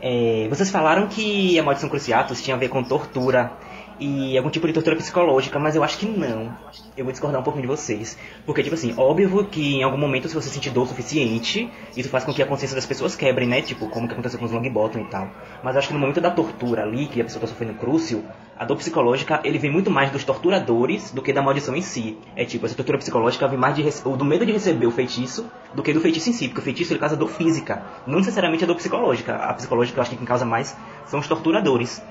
É, 0.00 0.46
vocês 0.48 0.70
falaram 0.70 1.08
que 1.08 1.58
a 1.58 1.62
maldição 1.62 1.88
Cruciatus 1.88 2.42
tinha 2.42 2.54
a 2.54 2.58
ver 2.58 2.68
com 2.68 2.82
tortura 2.82 3.52
e 3.98 4.36
algum 4.36 4.50
tipo 4.50 4.66
de 4.66 4.72
tortura 4.72 4.96
psicológica, 4.96 5.58
mas 5.58 5.74
eu 5.74 5.82
acho 5.82 5.98
que 5.98 6.06
não. 6.06 6.52
Eu 6.96 7.04
vou 7.04 7.12
discordar 7.12 7.40
um 7.40 7.44
pouquinho 7.44 7.62
de 7.62 7.68
vocês. 7.68 8.18
Porque, 8.44 8.62
tipo 8.62 8.74
assim, 8.74 8.94
óbvio 8.96 9.44
que 9.46 9.76
em 9.76 9.82
algum 9.82 9.96
momento, 9.96 10.28
se 10.28 10.34
você 10.34 10.48
sentir 10.48 10.70
dor 10.70 10.86
suficiente, 10.86 11.70
isso 11.96 12.08
faz 12.08 12.24
com 12.24 12.32
que 12.32 12.42
a 12.42 12.46
consciência 12.46 12.74
das 12.74 12.86
pessoas 12.86 13.16
quebre, 13.16 13.46
né? 13.46 13.62
Tipo, 13.62 13.88
como 13.88 14.06
que 14.06 14.12
aconteceu 14.12 14.38
com 14.38 14.44
os 14.44 14.52
Longbottom 14.52 15.00
e 15.00 15.04
tal. 15.04 15.30
Mas 15.62 15.76
acho 15.76 15.88
que 15.88 15.94
no 15.94 16.00
momento 16.00 16.20
da 16.20 16.30
tortura 16.30 16.82
ali, 16.82 17.06
que 17.06 17.20
a 17.20 17.24
pessoa 17.24 17.40
tá 17.40 17.46
sofrendo 17.46 17.74
crucio, 17.74 18.24
a 18.58 18.64
dor 18.64 18.76
psicológica, 18.76 19.40
ele 19.44 19.58
vem 19.58 19.70
muito 19.70 19.90
mais 19.90 20.10
dos 20.10 20.24
torturadores 20.24 21.10
do 21.10 21.20
que 21.20 21.32
da 21.32 21.42
maldição 21.42 21.76
em 21.76 21.82
si. 21.82 22.18
É 22.34 22.44
tipo, 22.44 22.64
essa 22.64 22.74
tortura 22.74 22.98
psicológica 22.98 23.46
vem 23.46 23.58
mais 23.58 23.74
de 23.74 23.84
ou 24.04 24.16
do 24.16 24.24
medo 24.24 24.46
de 24.46 24.52
receber 24.52 24.86
o 24.86 24.90
feitiço 24.90 25.50
do 25.74 25.82
que 25.82 25.92
do 25.92 26.00
feitiço 26.00 26.30
em 26.30 26.32
si, 26.32 26.48
porque 26.48 26.60
o 26.60 26.64
feitiço 26.64 26.92
ele 26.92 27.00
causa 27.00 27.16
dor 27.16 27.28
física, 27.28 27.82
não 28.06 28.18
necessariamente 28.18 28.64
a 28.64 28.66
dor 28.66 28.76
psicológica. 28.76 29.34
A 29.36 29.52
psicológica 29.52 29.98
eu 29.98 30.02
acho 30.02 30.10
que 30.10 30.16
quem 30.16 30.26
causa 30.26 30.44
mais 30.44 30.74
são 31.04 31.20
os 31.20 31.28
torturadores. 31.28 32.02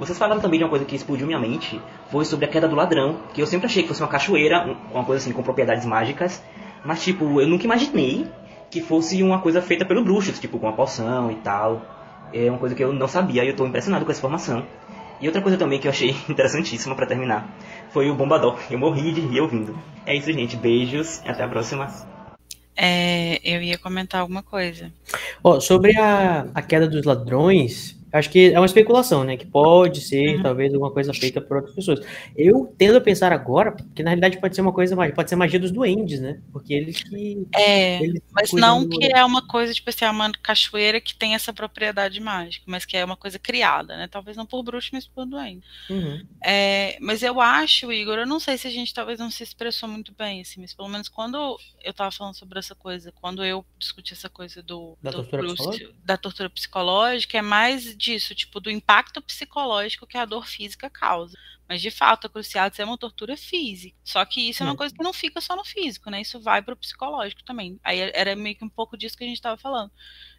Vocês 0.00 0.18
falaram 0.18 0.40
também 0.40 0.58
de 0.58 0.64
uma 0.64 0.70
coisa 0.70 0.84
que 0.84 0.96
explodiu 0.96 1.26
minha 1.26 1.38
mente, 1.38 1.80
foi 2.10 2.24
sobre 2.24 2.46
a 2.46 2.48
queda 2.48 2.66
do 2.66 2.74
ladrão, 2.74 3.20
que 3.34 3.40
eu 3.42 3.46
sempre 3.46 3.66
achei 3.66 3.82
que 3.82 3.88
fosse 3.88 4.00
uma 4.02 4.08
cachoeira, 4.08 4.66
um- 4.66 4.94
uma 4.94 5.04
coisa 5.04 5.22
assim 5.22 5.32
com 5.32 5.42
propriedades 5.42 5.84
mágicas, 5.86 6.42
mas 6.84 7.04
tipo, 7.04 7.40
eu 7.40 7.46
nunca 7.46 7.64
imaginei 7.66 8.26
que 8.70 8.80
fosse 8.80 9.22
uma 9.22 9.40
coisa 9.40 9.60
feita 9.60 9.84
pelo 9.84 10.02
bruxo, 10.02 10.32
tipo 10.32 10.58
com 10.58 10.66
uma 10.66 10.72
poção 10.74 11.30
e 11.30 11.34
tal. 11.36 11.82
É 12.32 12.48
uma 12.48 12.58
coisa 12.58 12.74
que 12.74 12.82
eu 12.82 12.92
não 12.92 13.06
sabia 13.06 13.44
e 13.44 13.48
eu 13.48 13.56
tô 13.56 13.66
impressionado 13.66 14.04
com 14.04 14.10
essa 14.10 14.20
informação. 14.20 14.64
E 15.20 15.26
outra 15.26 15.42
coisa 15.42 15.58
também 15.58 15.78
que 15.78 15.86
eu 15.86 15.90
achei 15.90 16.10
interessantíssima 16.30 16.94
pra 16.94 17.04
terminar 17.04 17.54
foi 17.90 18.08
o 18.10 18.14
Bombador. 18.14 18.58
Eu 18.70 18.78
morri 18.78 19.12
de 19.12 19.20
rir 19.20 19.40
ouvindo. 19.42 19.76
É 20.06 20.16
isso, 20.16 20.32
gente. 20.32 20.56
Beijos 20.56 21.20
e 21.26 21.28
até 21.28 21.42
a 21.44 21.48
próxima. 21.48 21.88
É, 22.76 23.38
eu 23.44 23.60
ia 23.60 23.76
comentar 23.76 24.22
alguma 24.22 24.42
coisa. 24.42 24.90
Ó, 25.44 25.60
sobre 25.60 25.94
a, 25.98 26.46
a 26.54 26.62
queda 26.62 26.88
dos 26.88 27.04
ladrões, 27.04 27.99
acho 28.12 28.30
que 28.30 28.52
é 28.52 28.58
uma 28.58 28.66
especulação, 28.66 29.24
né? 29.24 29.36
Que 29.36 29.46
pode 29.46 30.00
ser, 30.00 30.36
Uhum. 30.36 30.42
talvez, 30.42 30.72
alguma 30.74 30.90
coisa 30.92 31.12
feita 31.14 31.40
por 31.40 31.58
outras 31.58 31.74
pessoas. 31.74 32.00
Eu 32.36 32.74
tendo 32.78 32.96
a 32.98 33.00
pensar 33.00 33.32
agora, 33.32 33.74
que 33.94 34.02
na 34.02 34.10
realidade 34.10 34.38
pode 34.40 34.54
ser 34.54 34.60
uma 34.62 34.72
coisa 34.72 34.94
mais, 34.96 35.14
pode 35.14 35.28
ser 35.28 35.36
magia 35.36 35.58
dos 35.60 35.70
duendes, 35.70 36.20
né? 36.20 36.40
Porque 36.52 36.74
eles 36.74 37.02
que. 37.02 37.46
É, 37.54 38.02
Eles 38.02 38.22
mas 38.32 38.52
não 38.52 38.84
do- 38.86 38.98
que 38.98 39.06
é 39.14 39.24
uma 39.24 39.46
coisa, 39.46 39.72
tipo 39.74 39.90
assim, 39.90 40.04
é 40.04 40.10
uma 40.10 40.30
cachoeira 40.32 41.00
que 41.00 41.14
tem 41.14 41.34
essa 41.34 41.52
propriedade 41.52 42.20
mágica, 42.20 42.64
mas 42.66 42.84
que 42.84 42.96
é 42.96 43.04
uma 43.04 43.16
coisa 43.16 43.38
criada, 43.38 43.96
né? 43.96 44.08
Talvez 44.08 44.36
não 44.36 44.46
por 44.46 44.62
bruxo, 44.62 44.90
mas 44.92 45.06
por 45.06 45.26
doente. 45.26 45.66
Uhum. 45.88 46.24
É, 46.42 46.96
mas 47.00 47.22
eu 47.22 47.40
acho, 47.40 47.92
Igor, 47.92 48.18
eu 48.18 48.26
não 48.26 48.40
sei 48.40 48.56
se 48.56 48.66
a 48.66 48.70
gente 48.70 48.92
talvez 48.94 49.18
não 49.18 49.30
se 49.30 49.42
expressou 49.42 49.88
muito 49.88 50.12
bem, 50.16 50.40
assim, 50.40 50.60
mas 50.60 50.72
pelo 50.74 50.88
menos 50.88 51.08
quando 51.08 51.56
eu 51.84 51.92
tava 51.92 52.10
falando 52.10 52.34
sobre 52.34 52.58
essa 52.58 52.74
coisa, 52.74 53.12
quando 53.20 53.44
eu 53.44 53.64
discuti 53.78 54.12
essa 54.12 54.28
coisa 54.28 54.62
do, 54.62 54.96
Da 55.02 55.10
do 55.10 55.16
tortura 55.18 55.42
bruxo- 55.42 55.56
psicológica? 55.56 55.94
da 56.04 56.16
tortura 56.16 56.50
psicológica, 56.50 57.38
é 57.38 57.42
mais 57.42 57.96
disso, 58.00 58.34
tipo, 58.34 58.58
do 58.60 58.70
impacto 58.70 59.20
psicológico 59.22 60.06
que 60.06 60.16
a 60.18 60.24
dor 60.24 60.46
física 60.46 60.88
causa. 60.90 61.36
Mas 61.68 61.80
de 61.80 61.90
fato, 61.90 62.26
a 62.26 62.30
cruciatus 62.30 62.80
é 62.80 62.84
uma 62.84 62.98
tortura 62.98 63.36
física. 63.36 63.96
Só 64.02 64.24
que 64.24 64.48
isso 64.48 64.62
é 64.62 64.66
uma 64.66 64.72
É. 64.72 64.76
coisa 64.76 64.92
que 64.92 65.04
não 65.04 65.12
fica 65.12 65.40
só 65.40 65.54
no 65.54 65.64
físico, 65.64 66.10
né? 66.10 66.20
Isso 66.20 66.40
vai 66.40 66.60
pro 66.62 66.74
psicológico 66.76 67.44
também. 67.44 67.78
Aí 67.84 68.00
era 68.12 68.34
meio 68.34 68.56
que 68.56 68.64
um 68.64 68.68
pouco 68.68 68.96
disso 68.96 69.16
que 69.16 69.22
a 69.22 69.26
gente 69.28 69.40
tava 69.40 69.56
falando. 69.56 69.92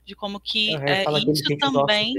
De 0.06 0.14
como 0.16 0.40
que 0.42 0.76
é, 0.76 1.06
que 1.06 1.10
ele 1.12 1.32
isso 1.32 1.58
também 1.58 2.14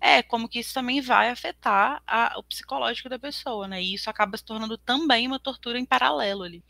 é, 0.00 0.22
como 0.22 0.48
que 0.48 0.60
isso 0.60 0.72
também 0.72 1.00
vai 1.00 1.28
afetar 1.28 2.00
a- 2.06 2.34
o 2.38 2.42
psicológico 2.44 3.08
da 3.08 3.18
pessoa, 3.18 3.66
né? 3.68 3.82
E 3.82 3.92
isso 3.94 4.08
acaba 4.08 4.36
se 4.38 4.44
tornando 4.44 4.78
também 4.78 5.26
uma 5.26 5.38
tortura 5.40 5.78
em 5.78 5.84
paralelo 5.84 6.44
ali. 6.44 6.62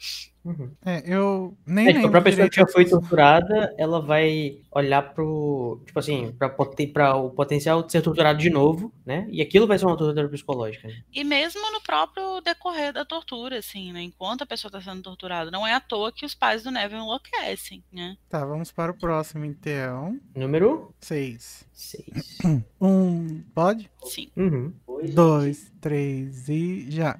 Uhum. 0.45 0.71
É, 0.85 1.03
eu 1.07 1.57
nem 1.67 1.87
É, 1.87 1.89
tipo, 1.89 1.99
lembro 1.99 2.11
pra 2.13 2.23
pessoa 2.23 2.49
que 2.49 2.57
já 2.57 2.67
foi 2.67 2.85
torturada, 2.85 3.75
ela 3.77 4.01
vai 4.01 4.59
olhar 4.73 5.03
pro. 5.15 5.83
Tipo 5.87 5.99
assim, 5.99 6.33
pra, 6.39 6.49
pra 6.49 7.17
o 7.17 7.31
potencial 7.31 7.83
de 7.83 7.93
ser 7.93 8.01
torturado 8.03 8.39
de 8.39 8.49
novo, 8.51 8.93
né? 9.05 9.27
E 9.31 9.43
aquilo 9.43 9.67
vai 9.67 9.79
ser 9.79 9.87
uma 9.87 9.97
tortura 9.97 10.29
psicológica. 10.29 10.89
né? 10.89 11.03
E 11.13 11.23
mesmo 11.25 11.61
no 11.73 11.81
próprio 11.83 12.41
decorrer 12.41 12.93
da 12.93 13.05
tortura, 13.05 13.59
assim, 13.59 13.93
né? 13.93 14.03
Enquanto 14.03 14.43
a 14.43 14.47
pessoa 14.47 14.69
está 14.69 14.81
sendo 14.81 15.03
torturada, 15.03 15.51
não 15.51 15.67
é 15.67 15.75
à 15.75 15.81
toa 15.81 16.13
que 16.13 16.25
os 16.25 16.35
pais 16.35 16.63
do 16.63 16.71
Neville 16.71 17.03
enlouquecem, 17.03 17.83
né? 17.93 18.17
Tá, 18.29 18.45
vamos 18.45 18.71
para 18.71 18.93
o 18.93 18.99
próximo, 18.99 19.45
então. 19.45 20.19
Número 20.35 20.95
Seis. 21.01 21.67
6. 21.73 22.05
Um, 22.81 23.43
pode? 23.55 23.91
Sim. 24.05 24.29
Uhum. 24.37 24.73
Dois, 25.13 25.71
três 25.81 26.49
e 26.49 26.91
já. 26.91 27.19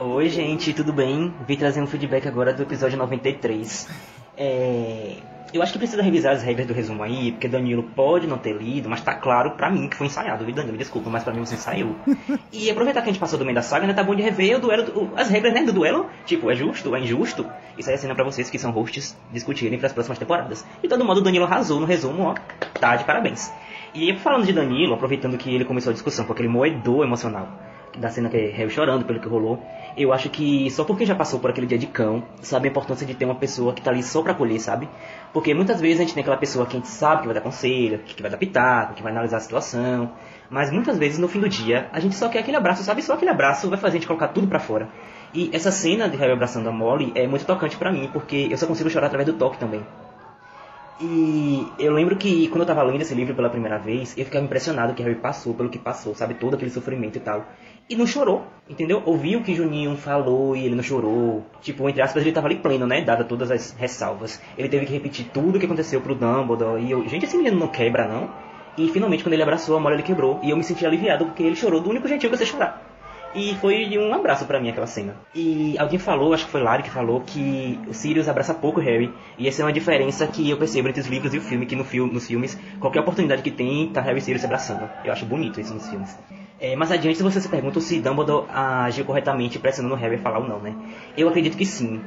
Oi, 0.00 0.28
gente, 0.30 0.72
tudo 0.72 0.92
bem? 0.92 1.32
Vim 1.46 1.56
trazer 1.56 1.82
um 1.82 1.86
feedback 1.86 2.26
agora 2.26 2.52
do 2.54 2.62
episódio 2.62 2.96
93. 2.96 3.86
É... 4.36 5.16
Eu 5.52 5.62
acho 5.62 5.72
que 5.72 5.78
precisa 5.78 6.00
revisar 6.00 6.32
as 6.32 6.42
regras 6.44 6.66
do 6.66 6.72
resumo 6.72 7.02
aí, 7.02 7.32
porque 7.32 7.48
Danilo 7.48 7.82
pode 7.82 8.24
não 8.26 8.38
ter 8.38 8.52
lido, 8.56 8.88
mas 8.88 9.00
tá 9.02 9.12
claro 9.14 9.50
pra 9.52 9.68
mim 9.68 9.88
que 9.88 9.96
foi 9.96 10.06
ensaiado, 10.06 10.44
viu, 10.44 10.54
Danilo? 10.54 10.78
Desculpa, 10.78 11.10
mas 11.10 11.24
pra 11.24 11.32
mim 11.34 11.44
você 11.44 11.54
ensaiou. 11.56 11.94
E 12.52 12.70
aproveitar 12.70 13.02
que 13.02 13.08
a 13.10 13.12
gente 13.12 13.20
passou 13.20 13.38
do 13.38 13.44
meio 13.44 13.54
da 13.54 13.62
saga, 13.62 13.86
né? 13.86 13.92
Tá 13.92 14.02
bom 14.02 14.14
de 14.14 14.22
rever 14.22 14.56
o 14.56 14.60
duelo, 14.60 14.84
do- 14.84 15.10
as 15.16 15.28
regras, 15.28 15.52
né, 15.52 15.62
do 15.64 15.72
duelo. 15.72 16.06
Tipo, 16.24 16.50
é 16.50 16.54
justo, 16.54 16.94
é 16.94 17.00
injusto. 17.00 17.44
Isso 17.76 17.88
aí 17.90 17.96
é 17.96 17.98
cena 17.98 18.14
pra 18.14 18.24
vocês 18.24 18.48
que 18.48 18.58
são 18.58 18.70
hosts 18.70 19.16
discutirem 19.32 19.78
pras 19.78 19.92
próximas 19.92 20.18
temporadas. 20.18 20.64
De 20.80 20.88
todo 20.88 21.04
modo, 21.04 21.18
o 21.20 21.22
Danilo 21.22 21.44
arrasou 21.44 21.78
no 21.80 21.86
resumo, 21.86 22.22
ó. 22.22 22.34
Tá 22.78 22.96
de 22.96 23.04
parabéns. 23.04 23.52
E 23.94 24.14
falando 24.18 24.46
de 24.46 24.52
Danilo, 24.52 24.94
aproveitando 24.94 25.36
que 25.36 25.52
ele 25.52 25.64
começou 25.64 25.90
a 25.90 25.94
discussão 25.94 26.24
com 26.24 26.32
aquele 26.32 26.48
moedor 26.48 27.04
emocional 27.04 27.48
da 27.98 28.08
cena 28.08 28.28
que 28.28 28.36
é 28.36 28.50
Harry 28.50 28.70
chorando 28.70 29.04
pelo 29.04 29.20
que 29.20 29.28
rolou, 29.28 29.62
eu 29.96 30.12
acho 30.12 30.28
que 30.30 30.70
só 30.70 30.84
porque 30.84 31.04
já 31.04 31.14
passou 31.14 31.40
por 31.40 31.50
aquele 31.50 31.66
dia 31.66 31.78
de 31.78 31.86
cão, 31.86 32.22
sabe 32.40 32.68
a 32.68 32.70
importância 32.70 33.06
de 33.06 33.14
ter 33.14 33.24
uma 33.24 33.34
pessoa 33.34 33.72
que 33.72 33.82
tá 33.82 33.90
ali 33.90 34.02
só 34.02 34.22
pra 34.22 34.32
acolher, 34.32 34.60
sabe? 34.60 34.88
Porque 35.32 35.52
muitas 35.52 35.80
vezes 35.80 35.98
a 35.98 36.02
gente 36.02 36.14
tem 36.14 36.20
aquela 36.20 36.36
pessoa 36.36 36.66
que 36.66 36.76
a 36.76 36.80
gente 36.80 36.88
sabe 36.88 37.22
que 37.22 37.26
vai 37.26 37.34
dar 37.34 37.40
conselho, 37.40 37.98
que 37.98 38.20
vai 38.22 38.30
dar 38.30 38.36
pitaco, 38.36 38.94
que 38.94 39.02
vai 39.02 39.12
analisar 39.12 39.38
a 39.38 39.40
situação, 39.40 40.12
mas 40.48 40.70
muitas 40.70 40.98
vezes 40.98 41.18
no 41.18 41.28
fim 41.28 41.40
do 41.40 41.48
dia 41.48 41.88
a 41.92 42.00
gente 42.00 42.14
só 42.14 42.28
quer 42.28 42.40
aquele 42.40 42.56
abraço, 42.56 42.82
sabe? 42.82 43.02
Só 43.02 43.14
aquele 43.14 43.30
abraço 43.30 43.68
vai 43.68 43.78
fazer 43.78 43.96
a 43.96 44.00
gente 44.00 44.06
colocar 44.06 44.28
tudo 44.28 44.46
pra 44.46 44.58
fora. 44.58 44.88
E 45.32 45.50
essa 45.52 45.70
cena 45.70 46.08
de 46.08 46.16
Harry 46.16 46.32
abraçando 46.32 46.68
a 46.68 46.72
Molly 46.72 47.12
é 47.14 47.26
muito 47.26 47.44
tocante 47.44 47.76
pra 47.76 47.92
mim, 47.92 48.08
porque 48.12 48.48
eu 48.50 48.58
só 48.58 48.66
consigo 48.66 48.90
chorar 48.90 49.06
através 49.06 49.26
do 49.26 49.36
toque 49.36 49.58
também. 49.58 49.84
E 51.00 51.66
eu 51.78 51.92
lembro 51.92 52.14
que 52.16 52.46
quando 52.48 52.60
eu 52.60 52.66
tava 52.66 52.82
lendo 52.82 53.00
esse 53.00 53.14
livro 53.14 53.34
pela 53.34 53.48
primeira 53.48 53.78
vez, 53.78 54.14
eu 54.18 54.24
ficava 54.24 54.44
impressionado 54.44 54.92
que 54.92 55.02
Harry 55.02 55.14
passou 55.14 55.54
pelo 55.54 55.70
que 55.70 55.78
passou, 55.78 56.14
sabe? 56.14 56.34
Todo 56.34 56.54
aquele 56.54 56.70
sofrimento 56.70 57.16
e 57.16 57.20
tal. 57.20 57.46
E 57.90 57.96
não 57.96 58.06
chorou, 58.06 58.46
entendeu? 58.68 59.02
Ouviu 59.04 59.40
o 59.40 59.42
que 59.42 59.52
Juninho 59.52 59.96
falou 59.96 60.54
e 60.54 60.64
ele 60.64 60.76
não 60.76 60.82
chorou. 60.82 61.44
Tipo, 61.60 61.88
entre 61.88 62.00
aspas, 62.00 62.22
ele 62.22 62.30
tava 62.30 62.46
ali 62.46 62.54
pleno, 62.54 62.86
né? 62.86 63.02
Dada 63.02 63.24
todas 63.24 63.50
as 63.50 63.72
ressalvas. 63.72 64.40
Ele 64.56 64.68
teve 64.68 64.86
que 64.86 64.92
repetir 64.92 65.26
tudo 65.34 65.56
o 65.56 65.58
que 65.58 65.66
aconteceu 65.66 66.00
pro 66.00 66.14
Dumbledore. 66.14 66.80
E 66.80 66.88
eu, 66.88 67.08
gente, 67.08 67.24
esse 67.24 67.36
menino 67.36 67.58
não 67.58 67.66
quebra, 67.66 68.06
não? 68.06 68.30
E 68.78 68.88
finalmente, 68.90 69.24
quando 69.24 69.32
ele 69.32 69.42
abraçou 69.42 69.76
a 69.76 69.80
Molly, 69.80 69.96
ele 69.96 70.02
quebrou. 70.04 70.38
E 70.40 70.50
eu 70.50 70.56
me 70.56 70.62
senti 70.62 70.86
aliviado 70.86 71.26
porque 71.26 71.42
ele 71.42 71.56
chorou 71.56 71.80
do 71.80 71.90
único 71.90 72.06
jeitinho 72.06 72.30
que 72.30 72.34
eu 72.34 72.38
sei 72.38 72.46
chorar. 72.46 72.89
E 73.32 73.54
foi 73.56 73.96
um 73.96 74.12
abraço 74.12 74.44
pra 74.44 74.58
mim 74.58 74.70
aquela 74.70 74.88
cena. 74.88 75.14
E 75.34 75.76
alguém 75.78 75.98
falou, 75.98 76.34
acho 76.34 76.46
que 76.46 76.50
foi 76.50 76.60
Lari 76.60 76.82
que 76.82 76.90
falou, 76.90 77.20
que 77.20 77.78
o 77.86 77.94
Sirius 77.94 78.28
abraça 78.28 78.52
pouco 78.52 78.80
o 78.80 78.82
Harry. 78.82 79.12
E 79.38 79.46
essa 79.46 79.62
é 79.62 79.64
uma 79.64 79.72
diferença 79.72 80.26
que 80.26 80.50
eu 80.50 80.56
percebo 80.56 80.88
entre 80.88 81.00
os 81.00 81.06
livros 81.06 81.32
e 81.32 81.38
o 81.38 81.40
filme, 81.40 81.64
que 81.64 81.76
no 81.76 81.84
fil 81.84 82.08
nos 82.08 82.26
filmes, 82.26 82.58
qualquer 82.80 83.00
oportunidade 83.00 83.42
que 83.42 83.50
tem, 83.50 83.88
tá 83.88 84.00
Harry 84.00 84.18
e 84.18 84.20
Sirius 84.20 84.40
se 84.40 84.46
abraçando. 84.46 84.90
Eu 85.04 85.12
acho 85.12 85.24
bonito 85.24 85.60
isso 85.60 85.72
nos 85.72 85.88
filmes. 85.88 86.18
É, 86.58 86.74
mais 86.74 86.90
adiante 86.90 87.22
você 87.22 87.40
se 87.40 87.48
pergunta 87.48 87.80
se 87.80 88.00
Dumbledore 88.00 88.46
agiu 88.50 89.04
corretamente 89.04 89.58
pressionando 89.58 89.94
o 89.94 89.98
Harry 89.98 90.16
a 90.16 90.18
falar 90.18 90.40
ou 90.40 90.48
não, 90.48 90.58
né? 90.58 90.74
Eu 91.16 91.28
acredito 91.28 91.56
que 91.56 91.64
sim. 91.64 92.02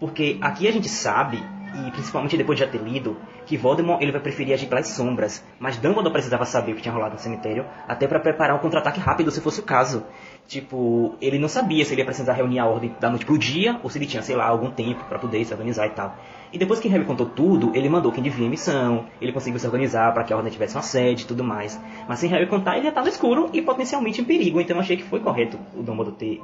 Porque 0.00 0.38
aqui 0.42 0.66
a 0.66 0.72
gente 0.72 0.88
sabe 0.88 1.42
e 1.74 1.90
principalmente 1.90 2.36
depois 2.36 2.58
de 2.58 2.64
já 2.64 2.70
ter 2.70 2.80
lido, 2.80 3.16
que 3.46 3.56
Voldemort 3.56 4.00
ele 4.00 4.12
vai 4.12 4.20
preferir 4.20 4.54
agir 4.54 4.66
pelas 4.66 4.88
sombras, 4.88 5.44
mas 5.58 5.76
Dumbledore 5.76 6.12
precisava 6.12 6.44
saber 6.44 6.72
o 6.72 6.74
que 6.76 6.82
tinha 6.82 6.94
rolado 6.94 7.14
no 7.14 7.18
cemitério, 7.20 7.66
até 7.88 8.06
para 8.06 8.20
preparar 8.20 8.56
um 8.56 8.60
contra-ataque 8.60 9.00
rápido 9.00 9.30
se 9.30 9.40
fosse 9.40 9.60
o 9.60 9.64
caso. 9.64 10.04
Tipo, 10.46 11.14
ele 11.20 11.38
não 11.38 11.48
sabia 11.48 11.84
se 11.84 11.94
ele 11.94 12.02
ia 12.02 12.04
precisar 12.04 12.34
reunir 12.34 12.58
a 12.58 12.66
ordem 12.66 12.94
da 13.00 13.08
noite 13.08 13.24
pro 13.24 13.38
dia, 13.38 13.80
ou 13.82 13.88
se 13.88 13.98
ele 13.98 14.06
tinha, 14.06 14.22
sei 14.22 14.36
lá, 14.36 14.46
algum 14.46 14.70
tempo 14.70 15.04
para 15.04 15.18
poder 15.18 15.42
se 15.44 15.52
organizar 15.52 15.86
e 15.86 15.90
tal. 15.90 16.14
E 16.52 16.58
depois 16.58 16.78
que 16.78 16.86
Harry 16.88 17.04
contou 17.04 17.26
tudo, 17.26 17.72
ele 17.74 17.88
mandou 17.88 18.12
quem 18.12 18.22
devia 18.22 18.46
a 18.46 18.50
missão, 18.50 19.06
ele 19.20 19.32
conseguiu 19.32 19.58
se 19.58 19.66
organizar 19.66 20.12
para 20.12 20.22
que 20.22 20.32
a 20.32 20.36
ordem 20.36 20.52
tivesse 20.52 20.76
uma 20.76 20.82
sede 20.82 21.24
e 21.24 21.26
tudo 21.26 21.42
mais. 21.42 21.80
Mas 22.06 22.18
sem 22.18 22.28
Harry 22.30 22.46
contar, 22.46 22.74
ele 22.74 22.84
já 22.84 22.90
estava 22.90 23.08
escuro 23.08 23.50
e 23.52 23.62
potencialmente 23.62 24.20
em 24.20 24.24
perigo, 24.24 24.60
então 24.60 24.76
eu 24.76 24.80
achei 24.80 24.96
que 24.96 25.02
foi 25.02 25.18
correto 25.18 25.58
o 25.74 25.82
Dumbledore 25.82 26.14
ter, 26.16 26.42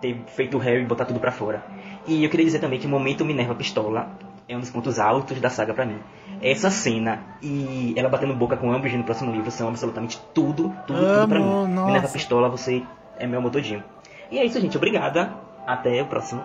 ter 0.00 0.16
feito 0.28 0.56
o 0.56 0.60
Harry 0.60 0.84
botar 0.84 1.04
tudo 1.04 1.20
para 1.20 1.32
fora. 1.32 1.62
E 2.06 2.24
eu 2.24 2.30
queria 2.30 2.46
dizer 2.46 2.60
também 2.60 2.78
que 2.78 2.86
o 2.86 2.90
momento 2.90 3.24
Minerva 3.24 3.54
Pistola 3.54 4.16
é 4.48 4.56
um 4.56 4.60
dos 4.60 4.70
pontos 4.70 4.98
altos 4.98 5.40
da 5.40 5.50
saga 5.50 5.74
para 5.74 5.84
mim. 5.84 5.98
Essa 6.40 6.70
cena 6.70 7.22
e 7.42 7.92
ela 7.96 8.08
batendo 8.08 8.34
boca 8.34 8.56
com 8.56 8.70
Umbridge 8.70 8.96
no 8.96 9.04
próximo 9.04 9.32
livro 9.32 9.50
são 9.50 9.68
absolutamente 9.68 10.18
tudo, 10.32 10.74
tudo, 10.86 10.98
tudo 10.98 11.28
pra 11.28 11.38
Amo, 11.38 11.66
mim. 11.66 11.74
nossa. 11.74 11.86
Minerva 11.86 12.08
Pistola, 12.08 12.48
você 12.48 12.82
é 13.18 13.26
meu 13.26 13.38
amor 13.38 13.50
todinho. 13.50 13.82
E 14.30 14.38
é 14.38 14.44
isso, 14.44 14.60
gente. 14.60 14.76
Obrigada. 14.76 15.32
Até 15.66 16.02
o 16.02 16.06
próximo. 16.06 16.44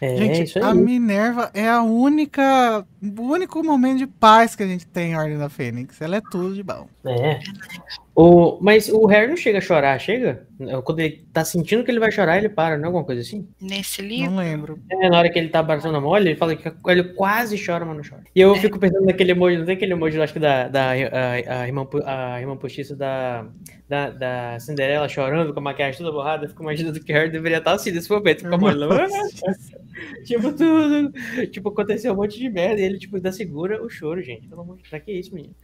É, 0.00 0.16
gente, 0.16 0.42
isso 0.44 0.58
aí. 0.58 0.64
a 0.64 0.74
Minerva 0.74 1.50
é 1.52 1.68
a 1.68 1.82
única. 1.82 2.86
O 3.02 3.22
único 3.22 3.62
momento 3.64 3.98
de 3.98 4.06
paz 4.06 4.54
que 4.54 4.62
a 4.62 4.66
gente 4.66 4.86
tem 4.86 5.12
em 5.12 5.16
Ordem 5.16 5.38
da 5.38 5.48
Fênix. 5.48 6.00
Ela 6.00 6.16
é 6.16 6.20
tudo 6.20 6.54
de 6.54 6.62
bom. 6.62 6.86
É. 7.04 7.40
O, 8.20 8.58
mas 8.60 8.88
o 8.88 9.06
Harry 9.06 9.28
não 9.28 9.36
chega 9.36 9.58
a 9.58 9.60
chorar, 9.60 9.96
chega? 10.00 10.44
Quando 10.84 10.98
ele 10.98 11.24
tá 11.32 11.44
sentindo 11.44 11.84
que 11.84 11.90
ele 11.92 12.00
vai 12.00 12.10
chorar, 12.10 12.36
ele 12.36 12.48
para, 12.48 12.76
não 12.76 12.82
é 12.82 12.86
alguma 12.86 13.04
coisa 13.04 13.20
assim? 13.20 13.48
Nesse 13.60 14.02
livro. 14.02 14.32
Não 14.32 14.38
lembro. 14.38 14.80
É, 14.90 15.08
na 15.08 15.18
hora 15.18 15.30
que 15.30 15.38
ele 15.38 15.50
tá 15.50 15.60
abraçando 15.60 15.96
a 15.96 16.00
mole, 16.00 16.30
ele 16.30 16.36
fala 16.36 16.56
que 16.56 16.68
ele 16.88 17.04
quase 17.14 17.64
chora, 17.64 17.84
mas 17.84 17.96
não 17.96 18.02
chora. 18.02 18.24
E 18.34 18.40
eu 18.40 18.56
fico 18.56 18.76
pensando 18.76 19.06
naquele 19.06 19.30
emoji, 19.30 19.58
não 19.58 19.64
tem 19.64 19.76
aquele 19.76 19.92
emoji, 19.92 20.16
eu 20.16 20.24
acho 20.24 20.32
que 20.32 20.40
da, 20.40 20.66
da 20.66 20.90
a, 20.90 21.60
a, 21.60 21.66
irmã, 21.68 21.86
a 22.04 22.40
irmã 22.40 22.56
postiça 22.56 22.96
da, 22.96 23.46
da, 23.88 24.10
da 24.10 24.58
Cinderela 24.58 25.08
chorando 25.08 25.54
com 25.54 25.60
a 25.60 25.62
maquiagem 25.62 25.98
toda 25.98 26.10
borrada, 26.10 26.44
eu 26.44 26.48
fico 26.48 26.64
imaginando 26.64 26.98
que 26.98 27.12
o 27.12 27.14
Harry 27.14 27.30
deveria 27.30 27.58
estar 27.58 27.74
assim 27.74 27.92
nesse 27.92 28.10
momento, 28.10 28.48
com 28.48 28.52
a 28.52 28.58
mole 28.58 28.80
tipo, 30.26 30.52
tudo. 30.52 31.12
Tipo, 31.52 31.68
aconteceu 31.68 32.12
um 32.14 32.16
monte 32.16 32.36
de 32.36 32.50
merda 32.50 32.80
e 32.80 32.84
ele, 32.84 32.98
tipo, 32.98 33.14
ainda 33.14 33.30
segura 33.30 33.80
o 33.80 33.88
choro, 33.88 34.20
gente. 34.20 34.48
Pelo 34.48 34.62
amor 34.62 34.74
de 34.74 34.82
Deus, 34.82 34.90
pra 34.90 34.98
que 34.98 35.12
isso, 35.12 35.32
menino? 35.32 35.54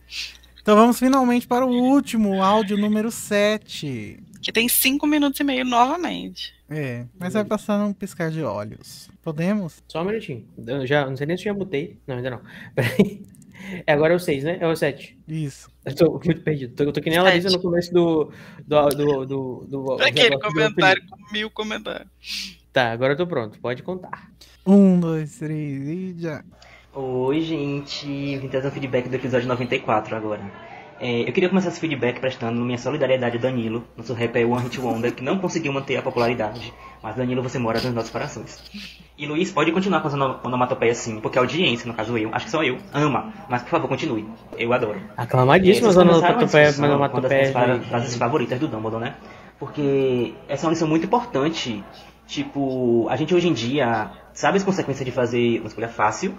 Então 0.65 0.76
vamos 0.76 0.99
finalmente 0.99 1.47
para 1.47 1.67
o 1.67 1.68
último 1.68 2.43
áudio 2.43 2.78
número 2.78 3.10
7. 3.10 4.18
Que 4.41 4.51
tem 4.51 4.67
cinco 4.67 5.07
minutos 5.07 5.39
e 5.39 5.44
meio 5.44 5.62
novamente. 5.62 6.55
É, 6.70 7.05
mas 7.20 7.34
vai 7.34 7.44
passar 7.44 7.78
num 7.78 7.93
piscar 7.93 8.31
de 8.31 8.43
olhos. 8.43 9.10
Podemos? 9.23 9.83
Só 9.86 10.01
um 10.01 10.07
minutinho. 10.07 10.49
Eu 10.67 10.86
já, 10.86 11.05
não 11.05 11.18
sei 11.18 11.26
nem 11.26 11.36
se 11.36 11.43
eu 11.43 11.52
já 11.52 11.59
mutei. 11.59 11.99
Não, 12.07 12.17
ainda 12.17 12.31
não. 12.31 12.41
Peraí. 12.75 13.26
É, 13.86 13.93
agora 13.93 14.15
é 14.15 14.17
o 14.17 14.18
6, 14.18 14.43
né? 14.43 14.57
É 14.59 14.67
o 14.67 14.75
7. 14.75 15.18
Isso. 15.28 15.68
Eu 15.84 15.94
tô 15.94 16.12
muito 16.25 16.41
perdido. 16.41 16.75
Tô, 16.75 16.84
eu 16.84 16.93
tô 16.94 17.02
que 17.02 17.10
nem 17.10 17.18
a 17.18 17.25
Larissa 17.25 17.51
no 17.51 17.60
começo 17.60 17.93
do. 17.93 18.33
do, 18.67 18.89
do, 18.89 19.26
do, 19.26 19.67
do 19.68 19.93
Aquele 20.02 20.39
comentário 20.39 21.02
com 21.07 21.31
mil 21.31 21.51
comentários. 21.51 22.09
Tá, 22.73 22.91
agora 22.91 23.12
eu 23.12 23.18
tô 23.18 23.26
pronto. 23.26 23.59
Pode 23.60 23.83
contar. 23.83 24.33
Um, 24.67 24.99
dois, 24.99 25.36
três 25.36 25.86
e 25.86 26.15
já. 26.18 26.43
Oi, 26.95 27.41
gente. 27.41 28.07
Vim 28.39 28.49
trazer 28.49 28.69
um 28.69 28.71
feedback 28.71 29.09
do 29.09 29.17
episódio 29.17 29.49
94 29.49 30.15
agora. 30.17 30.41
É, 31.01 31.23
eu 31.29 31.33
queria 31.33 31.49
começar 31.49 31.69
esse 31.69 31.81
feedback 31.81 32.21
prestando 32.21 32.61
minha 32.65 32.79
solidariedade 32.79 33.37
a 33.37 33.41
Danilo, 33.41 33.83
nosso 33.97 34.15
rapper 34.15 34.49
One 34.49 34.63
Hit 34.63 34.81
Wonder, 34.81 35.13
que 35.13 35.25
não 35.25 35.39
conseguiu 35.39 35.73
manter 35.73 35.97
a 35.97 36.03
popularidade. 36.03 36.73
Mas 37.03 37.17
Danilo, 37.17 37.43
você 37.43 37.59
mora 37.59 37.81
nos 37.81 37.93
nossos 37.93 38.11
corações. 38.11 38.63
E 39.19 39.27
Luiz, 39.27 39.51
pode 39.51 39.73
continuar 39.73 40.01
com 40.01 40.07
as 40.09 40.15
ono- 40.15 40.39
onomatopeias 40.45 40.99
sim, 40.99 41.19
porque 41.21 41.37
a 41.37 41.41
audiência, 41.41 41.87
no 41.89 41.95
caso 41.95 42.17
eu, 42.17 42.31
acho 42.33 42.45
que 42.45 42.51
só 42.51 42.63
eu, 42.63 42.79
ama. 42.93 43.33
Mas 43.49 43.63
por 43.63 43.71
favor, 43.71 43.89
continue. 43.89 44.25
Eu 44.57 44.73
adoro. 44.73 45.01
Aclamadíssimo 45.17 45.89
as 45.89 45.97
Vocês 45.97 46.07
começaram 46.09 46.35
a 46.35 46.37
onomatopeias 46.39 46.77
com 46.77 46.87
uma 46.87 47.21
das 47.21 47.31
minhas 47.33 47.87
frases 47.89 48.17
favoritas 48.17 48.61
do 48.61 48.69
Dumbledore, 48.69 49.03
né? 49.03 49.15
Porque 49.59 50.33
essa 50.49 50.65
é 50.65 50.67
uma 50.69 50.73
lição 50.73 50.87
muito 50.89 51.07
importante. 51.07 51.83
Tipo, 52.27 53.07
a 53.11 53.17
gente 53.17 53.35
hoje 53.35 53.49
em 53.49 53.53
dia 53.53 54.11
sabe 54.33 54.57
as 54.57 54.65
consequências 54.65 55.05
de 55.05 55.13
fazer 55.13 55.59
uma 55.59 55.67
escolha 55.67 55.89
fácil 55.89 56.35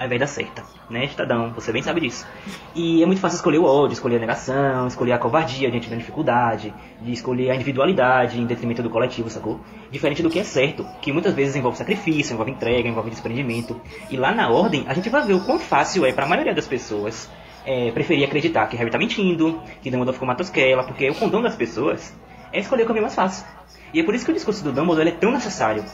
ao 0.00 0.06
invés 0.06 0.18
da 0.18 0.26
certa, 0.26 0.64
né, 0.88 1.06
Tadão? 1.14 1.52
Você 1.52 1.70
bem 1.70 1.82
sabe 1.82 2.00
disso. 2.00 2.26
E 2.74 3.02
é 3.02 3.06
muito 3.06 3.20
fácil 3.20 3.36
escolher 3.36 3.58
o 3.58 3.64
ódio, 3.64 3.92
escolher 3.92 4.16
a 4.16 4.18
negação, 4.18 4.86
escolher 4.86 5.12
a 5.12 5.18
covardia 5.18 5.70
diante 5.70 5.90
da 5.90 5.96
dificuldade, 5.96 6.72
de 7.02 7.12
escolher 7.12 7.50
a 7.50 7.54
individualidade 7.54 8.40
em 8.40 8.46
detrimento 8.46 8.82
do 8.82 8.88
coletivo, 8.88 9.28
sacou? 9.28 9.60
Diferente 9.90 10.22
do 10.22 10.30
que 10.30 10.38
é 10.38 10.42
certo, 10.42 10.86
que 11.02 11.12
muitas 11.12 11.34
vezes 11.34 11.54
envolve 11.54 11.76
sacrifício, 11.76 12.32
envolve 12.32 12.50
entrega, 12.50 12.88
envolve 12.88 13.10
desprendimento. 13.10 13.78
E 14.08 14.16
lá 14.16 14.32
na 14.32 14.48
ordem, 14.48 14.86
a 14.88 14.94
gente 14.94 15.10
vai 15.10 15.22
ver 15.22 15.34
o 15.34 15.44
quão 15.44 15.58
fácil 15.58 16.06
é 16.06 16.12
para 16.14 16.24
a 16.24 16.28
maioria 16.28 16.54
das 16.54 16.66
pessoas 16.66 17.30
é, 17.66 17.90
preferir 17.90 18.24
acreditar 18.24 18.68
que 18.68 18.76
Harry 18.78 18.90
tá 18.90 18.96
mentindo, 18.96 19.60
que 19.82 19.90
Dumbledore 19.90 20.14
ficou 20.14 20.26
matosquela, 20.26 20.82
porque 20.82 21.10
o 21.10 21.14
condão 21.14 21.42
das 21.42 21.56
pessoas 21.56 22.16
é 22.54 22.60
escolher 22.60 22.84
o 22.84 22.86
caminho 22.86 23.02
mais 23.02 23.14
fácil. 23.14 23.44
E 23.92 24.00
é 24.00 24.02
por 24.02 24.14
isso 24.14 24.24
que 24.24 24.30
o 24.30 24.34
discurso 24.34 24.64
do 24.64 24.72
Dumbledore 24.72 25.10
é 25.10 25.12
tão 25.12 25.30
necessário. 25.30 25.84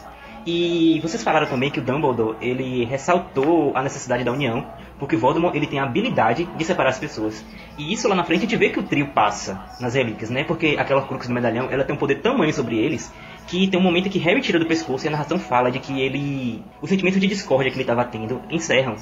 E 0.46 1.00
vocês 1.00 1.24
falaram 1.24 1.46
também 1.48 1.72
que 1.72 1.80
o 1.80 1.82
Dumbledore 1.82 2.36
ele 2.40 2.84
ressaltou 2.84 3.72
a 3.74 3.82
necessidade 3.82 4.22
da 4.22 4.30
união, 4.30 4.64
porque 4.96 5.16
Voldemort 5.16 5.56
ele 5.56 5.66
tem 5.66 5.80
a 5.80 5.82
habilidade 5.82 6.48
de 6.56 6.64
separar 6.64 6.90
as 6.90 6.98
pessoas. 7.00 7.44
E 7.76 7.92
isso 7.92 8.08
lá 8.08 8.14
na 8.14 8.22
frente 8.22 8.38
a 8.38 8.42
gente 8.42 8.56
vê 8.56 8.70
que 8.70 8.78
o 8.78 8.84
trio 8.84 9.08
passa 9.08 9.60
nas 9.80 9.94
relíquias, 9.94 10.30
né? 10.30 10.44
Porque 10.44 10.76
aquela 10.78 11.02
crux 11.02 11.26
do 11.26 11.34
medalhão, 11.34 11.68
ela 11.68 11.82
tem 11.82 11.96
um 11.96 11.98
poder 11.98 12.22
tamanho 12.22 12.54
sobre 12.54 12.78
eles 12.78 13.12
que 13.48 13.66
tem 13.66 13.78
um 13.78 13.82
momento 13.82 14.08
que 14.08 14.20
Harry 14.20 14.40
tira 14.40 14.58
do 14.58 14.66
pescoço 14.66 15.04
e 15.04 15.08
a 15.08 15.10
narração 15.10 15.38
fala 15.38 15.70
de 15.70 15.80
que 15.80 16.00
ele 16.00 16.62
o 16.80 16.86
sentimento 16.86 17.18
de 17.18 17.26
discórdia 17.26 17.70
que 17.70 17.76
ele 17.76 17.82
estava 17.82 18.04
tendo 18.04 18.40
encerram. 18.48 18.96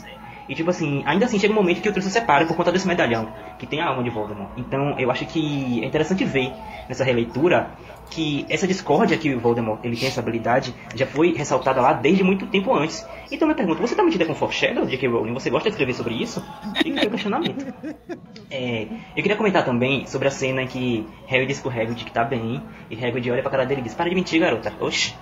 E 0.47 0.55
tipo 0.55 0.69
assim, 0.69 1.03
ainda 1.07 1.25
assim 1.25 1.39
chega 1.39 1.53
um 1.53 1.57
momento 1.57 1.81
que 1.81 1.89
o 1.89 1.93
trio 1.93 2.03
se 2.03 2.11
separa 2.11 2.45
por 2.45 2.55
conta 2.55 2.71
desse 2.71 2.87
medalhão, 2.87 3.33
que 3.59 3.67
tem 3.67 3.81
a 3.81 3.87
alma 3.87 4.03
de 4.03 4.11
Voldemort. 4.11 4.51
Então 4.57 4.99
eu 4.99 5.11
acho 5.11 5.25
que 5.27 5.83
é 5.83 5.87
interessante 5.87 6.25
ver 6.25 6.53
nessa 6.89 7.05
releitura 7.05 7.71
que 8.11 8.47
essa 8.49 8.67
discórdia 8.67 9.17
que 9.17 9.35
o 9.35 9.41
Voldemort 9.41 9.81
ele 9.85 9.97
tem 9.97 10.09
essa 10.09 10.21
habilidade 10.21 10.75
já 10.95 11.07
foi 11.07 11.33
ressaltada 11.35 11.81
lá 11.81 11.93
desde 11.93 12.23
muito 12.23 12.47
tempo 12.47 12.73
antes. 12.75 13.07
Então 13.31 13.49
eu 13.49 13.49
me 13.49 13.55
pergunto, 13.55 13.81
você 13.81 13.95
tá 13.95 14.03
metida 14.03 14.25
com 14.25 14.35
foreshadow, 14.35 14.87
J.K. 14.87 15.09
Rowling? 15.09 15.33
Você 15.35 15.51
gosta 15.51 15.69
de 15.69 15.75
escrever 15.75 15.95
sobre 15.95 16.15
isso? 16.15 16.45
Fica 16.83 17.07
o 17.07 17.11
questionamento. 17.11 17.75
É, 18.51 18.87
eu 19.17 19.23
queria 19.23 19.37
comentar 19.37 19.65
também 19.65 20.07
sobre 20.07 20.29
a 20.29 20.31
cena 20.31 20.63
em 20.63 20.67
que 20.69 21.05
Harry 21.27 21.45
diz 21.45 21.59
pro 21.61 21.71
Hagrid 21.71 22.05
que 22.05 22.13
tá 22.13 22.23
bem, 22.23 22.63
e 22.89 22.95
Hagrid 23.05 23.29
olha 23.29 23.43
pra 23.43 23.51
cara 23.51 23.67
dele 23.67 23.81
e 23.81 23.85
diz, 23.85 23.95
para 23.95 24.09
de 24.09 24.15
mentir, 24.15 24.39
garota. 24.39 24.73
Oxi. 24.79 25.13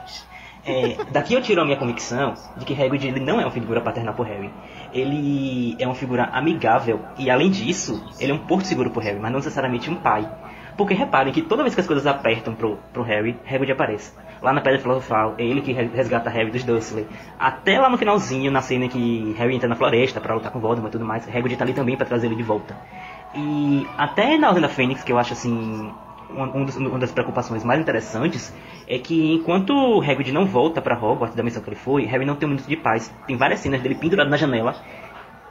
É, 0.64 0.96
daqui 1.10 1.34
eu 1.34 1.42
tiro 1.42 1.60
a 1.60 1.64
minha 1.64 1.76
convicção 1.76 2.34
de 2.56 2.64
que 2.64 2.72
Hagrid 2.72 3.06
ele 3.06 3.20
não 3.20 3.40
é 3.40 3.44
uma 3.44 3.50
figura 3.50 3.80
paternal 3.80 4.14
pro 4.14 4.24
Harry. 4.24 4.50
Ele 4.92 5.74
é 5.78 5.86
uma 5.86 5.94
figura 5.94 6.24
amigável 6.24 7.00
e 7.18 7.30
além 7.30 7.50
disso, 7.50 8.04
ele 8.20 8.32
é 8.32 8.34
um 8.34 8.38
porto 8.38 8.66
seguro 8.66 8.90
pro 8.90 9.00
Harry, 9.00 9.18
mas 9.18 9.32
não 9.32 9.38
necessariamente 9.38 9.90
um 9.90 9.96
pai. 9.96 10.28
Porque 10.76 10.94
reparem 10.94 11.32
que 11.32 11.42
toda 11.42 11.62
vez 11.62 11.74
que 11.74 11.80
as 11.80 11.86
coisas 11.86 12.06
apertam 12.06 12.54
pro, 12.54 12.78
pro 12.92 13.02
Harry, 13.02 13.36
Hagrid 13.46 13.72
aparece. 13.72 14.12
Lá 14.40 14.52
na 14.52 14.60
Pedra 14.60 14.80
Filosofal, 14.80 15.34
é 15.38 15.44
ele 15.44 15.60
que 15.60 15.72
re- 15.72 15.90
resgata 15.94 16.28
Harry 16.30 16.50
dos 16.50 16.64
Dursley. 16.64 17.06
Até 17.38 17.78
lá 17.78 17.88
no 17.88 17.96
finalzinho, 17.98 18.50
na 18.50 18.60
cena 18.60 18.88
que 18.88 19.34
Harry 19.38 19.54
entra 19.54 19.68
na 19.68 19.76
floresta 19.76 20.20
pra 20.20 20.34
lutar 20.34 20.50
com 20.50 20.58
Voldemort 20.60 20.88
e 20.90 20.92
tudo 20.92 21.04
mais, 21.04 21.28
Hagrid 21.28 21.56
tá 21.56 21.64
ali 21.64 21.72
também 21.74 21.96
pra 21.96 22.06
trazer 22.06 22.26
ele 22.26 22.34
de 22.36 22.42
volta. 22.42 22.74
E 23.34 23.86
até 23.96 24.36
na 24.36 24.48
Ordem 24.48 24.62
da 24.62 24.68
Fênix, 24.68 25.02
que 25.04 25.12
eu 25.12 25.18
acho 25.18 25.32
assim 25.34 25.92
uma, 26.30 26.46
um 26.56 26.98
das 26.98 27.12
preocupações 27.12 27.62
mais 27.62 27.78
interessantes 27.80 28.52
é 28.88 28.98
que 28.98 29.32
enquanto 29.34 30.00
Hagrid 30.02 30.32
não 30.32 30.46
volta 30.46 30.80
pra 30.80 30.96
Hogwarts 30.96 31.36
da 31.36 31.42
missão 31.42 31.62
que 31.62 31.68
ele 31.68 31.76
foi, 31.76 32.04
Harry 32.06 32.24
não 32.24 32.34
tem 32.34 32.46
um 32.48 32.52
minuto 32.52 32.66
de 32.68 32.76
paz. 32.76 33.14
Tem 33.26 33.36
várias 33.36 33.60
cenas 33.60 33.80
dele 33.80 33.94
pendurado 33.94 34.28
na 34.30 34.36
janela, 34.36 34.74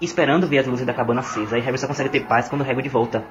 esperando 0.02 0.48
ver 0.48 0.60
as 0.60 0.68
luzes 0.68 0.86
da 0.86 0.94
cabana 0.94 1.22
acesa. 1.22 1.58
E 1.58 1.62
Harry 1.62 1.78
só 1.78 1.88
consegue 1.88 2.10
ter 2.10 2.22
paz 2.26 2.50
quando 2.50 2.62
o 2.62 2.70
Hagrid 2.70 2.90
volta. 2.90 3.24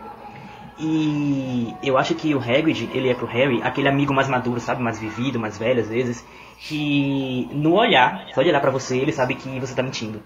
E 0.83 1.76
eu 1.83 1.99
acho 1.99 2.15
que 2.15 2.34
o 2.34 2.39
Hagrid, 2.39 2.89
ele 2.94 3.10
é 3.10 3.15
pro 3.15 3.26
Harry 3.26 3.60
aquele 3.62 3.89
amigo 3.89 4.15
mais 4.15 4.28
maduro, 4.28 4.59
sabe? 4.59 4.83
Mais 4.83 4.99
vivido, 4.99 5.39
mais 5.39 5.59
velho 5.59 5.81
às 5.81 5.89
vezes. 5.89 6.25
Que 6.59 7.49
no 7.52 7.75
olhar, 7.75 8.28
só 8.34 8.42
de 8.42 8.49
olhar 8.49 8.60
pra 8.60 8.70
você, 8.70 8.97
ele 8.97 9.12
sabe 9.12 9.34
que 9.34 9.60
você 9.60 9.75
tá 9.75 9.83
mentindo. 9.83 10.23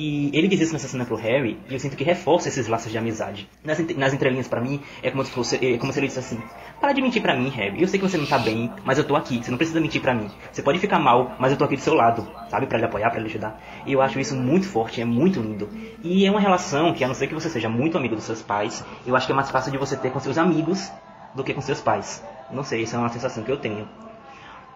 E 0.00 0.30
ele 0.32 0.46
diz 0.46 0.60
isso 0.60 0.72
nessa 0.72 0.86
cena 0.86 1.04
pro 1.04 1.16
Harry, 1.16 1.58
e 1.68 1.74
eu 1.74 1.80
sinto 1.80 1.96
que 1.96 2.04
reforça 2.04 2.46
esses 2.46 2.68
laços 2.68 2.92
de 2.92 2.96
amizade. 2.96 3.50
Nas, 3.64 3.80
nas 3.96 4.14
entrelinhas 4.14 4.46
pra 4.46 4.60
mim, 4.60 4.80
é 5.02 5.10
como 5.10 5.24
se 5.24 5.30
fosse, 5.32 5.56
é 5.56 5.76
como 5.76 5.92
se 5.92 5.98
ele 5.98 6.06
disse 6.06 6.20
assim: 6.20 6.40
Para 6.80 6.92
de 6.92 7.02
mentir 7.02 7.20
pra 7.20 7.34
mim, 7.34 7.48
Harry. 7.48 7.82
Eu 7.82 7.88
sei 7.88 7.98
que 7.98 8.08
você 8.08 8.16
não 8.16 8.24
tá 8.24 8.38
bem, 8.38 8.72
mas 8.84 8.96
eu 8.96 9.02
tô 9.02 9.16
aqui. 9.16 9.42
Você 9.42 9.50
não 9.50 9.58
precisa 9.58 9.80
mentir 9.80 10.00
pra 10.00 10.14
mim. 10.14 10.30
Você 10.52 10.62
pode 10.62 10.78
ficar 10.78 11.00
mal, 11.00 11.34
mas 11.40 11.50
eu 11.50 11.58
tô 11.58 11.64
aqui 11.64 11.74
do 11.74 11.82
seu 11.82 11.94
lado, 11.94 12.24
sabe? 12.48 12.68
Pra 12.68 12.78
lhe 12.78 12.84
apoiar, 12.84 13.10
pra 13.10 13.18
lhe 13.18 13.26
ajudar. 13.26 13.60
E 13.84 13.92
eu 13.92 14.00
acho 14.00 14.20
isso 14.20 14.36
muito 14.36 14.68
forte, 14.68 15.00
é 15.00 15.04
muito 15.04 15.40
lindo. 15.40 15.68
E 16.04 16.24
é 16.24 16.30
uma 16.30 16.38
relação 16.38 16.94
que, 16.94 17.02
a 17.02 17.08
não 17.08 17.14
ser 17.16 17.26
que 17.26 17.34
você 17.34 17.50
seja 17.50 17.68
muito 17.68 17.98
amigo 17.98 18.14
dos 18.14 18.22
seus 18.22 18.40
pais, 18.40 18.84
eu 19.04 19.16
acho 19.16 19.26
que 19.26 19.32
é 19.32 19.34
mais 19.34 19.50
fácil 19.50 19.72
de 19.72 19.78
você 19.78 19.96
ter 19.96 20.12
com 20.12 20.20
seus 20.20 20.38
amigos 20.38 20.92
do 21.34 21.42
que 21.42 21.52
com 21.52 21.60
seus 21.60 21.80
pais. 21.80 22.22
Não 22.52 22.62
sei, 22.62 22.84
essa 22.84 22.94
é 22.94 23.00
uma 23.00 23.08
sensação 23.08 23.42
que 23.42 23.50
eu 23.50 23.56
tenho. 23.56 23.88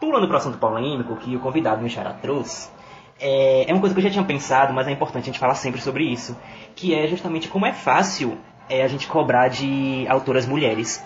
Pulando 0.00 0.26
pro 0.26 0.36
assunto 0.36 0.58
polêmico 0.58 1.14
que 1.14 1.36
o 1.36 1.38
convidado 1.38 1.88
Xará 1.88 2.12
trouxe, 2.12 2.68
é, 3.20 3.70
é 3.70 3.72
uma 3.72 3.80
coisa 3.80 3.94
que 3.94 4.00
eu 4.00 4.04
já 4.04 4.10
tinha 4.10 4.24
pensado, 4.24 4.72
mas 4.72 4.86
é 4.88 4.90
importante 4.90 5.24
a 5.24 5.26
gente 5.26 5.38
falar 5.38 5.54
sempre 5.54 5.80
sobre 5.80 6.04
isso, 6.04 6.36
que 6.74 6.94
é 6.94 7.06
justamente 7.06 7.48
como 7.48 7.66
é 7.66 7.72
fácil 7.72 8.38
é, 8.68 8.82
a 8.82 8.88
gente 8.88 9.06
cobrar 9.06 9.48
de 9.48 10.06
autoras 10.08 10.46
mulheres. 10.46 11.04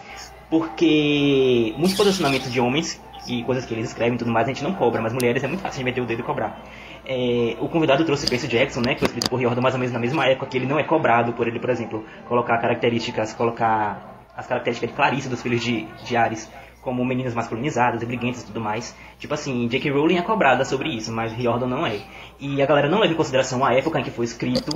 Porque 0.49 1.75
muitos 1.77 1.97
posicionamentos 1.97 2.53
de 2.53 2.61
homens 2.61 3.01
e 3.27 3.43
coisas 3.43 3.67
que 3.67 3.75
eles 3.75 3.89
escrevem 3.89 4.15
e 4.15 4.19
tudo 4.19 4.31
mais, 4.31 4.47
a 4.47 4.53
gente 4.53 4.63
não 4.63 4.73
cobra, 4.73 5.03
mas 5.03 5.13
mulheres 5.13 5.43
é 5.43 5.49
muito 5.49 5.61
fácil 5.61 5.79
de 5.79 5.85
meter 5.85 6.01
o 6.01 6.07
dedo 6.07 6.21
e 6.21 6.23
cobrar. 6.23 6.63
É, 7.05 7.57
o 7.61 7.69
convidado 7.69 8.05
trouxe 8.05 8.29
Percy 8.29 8.47
Jackson, 8.47 8.81
né, 8.81 8.95
que 8.95 9.01
foi 9.01 9.07
escrito 9.07 9.29
por 9.29 9.39
Riordan 9.39 9.61
mais 9.61 9.75
ou 9.75 9.81
menos 9.81 9.93
na 9.93 9.99
mesma 9.99 10.25
época, 10.27 10.47
que 10.47 10.57
ele 10.57 10.67
não 10.67 10.79
é 10.79 10.85
cobrado 10.85 11.33
por 11.33 11.49
ele, 11.49 11.59
por 11.59 11.71
exemplo, 11.71 12.05
colocar 12.29 12.59
características, 12.59 13.33
colocar 13.35 14.25
as 14.37 14.47
características 14.47 14.91
de 14.91 14.97
Clarice 14.97 15.29
dos 15.29 15.43
filhos 15.43 15.63
de, 15.63 15.87
de 16.05 16.17
Ares 16.17 16.51
como 16.87 17.05
meninas 17.05 17.35
masculinizadas, 17.35 18.05
briguentas 18.05 18.43
e 18.43 18.47
tudo 18.47 18.61
mais. 18.61 18.95
Tipo 19.19 19.35
assim, 19.35 19.67
J.K. 19.67 19.91
Rowling 19.91 20.19
é 20.19 20.23
cobrada 20.23 20.65
sobre 20.65 20.89
isso, 20.89 21.11
mas 21.11 21.33
Riordan 21.33 21.67
não 21.67 21.85
é. 21.85 22.01
E 22.39 22.63
a 22.63 22.67
galera 22.67 22.89
não 22.89 23.01
leva 23.01 23.13
em 23.13 23.17
consideração 23.17 23.65
a 23.65 23.75
época 23.75 23.99
em 23.99 24.05
que 24.05 24.11
foi 24.13 24.25
escrito, 24.25 24.71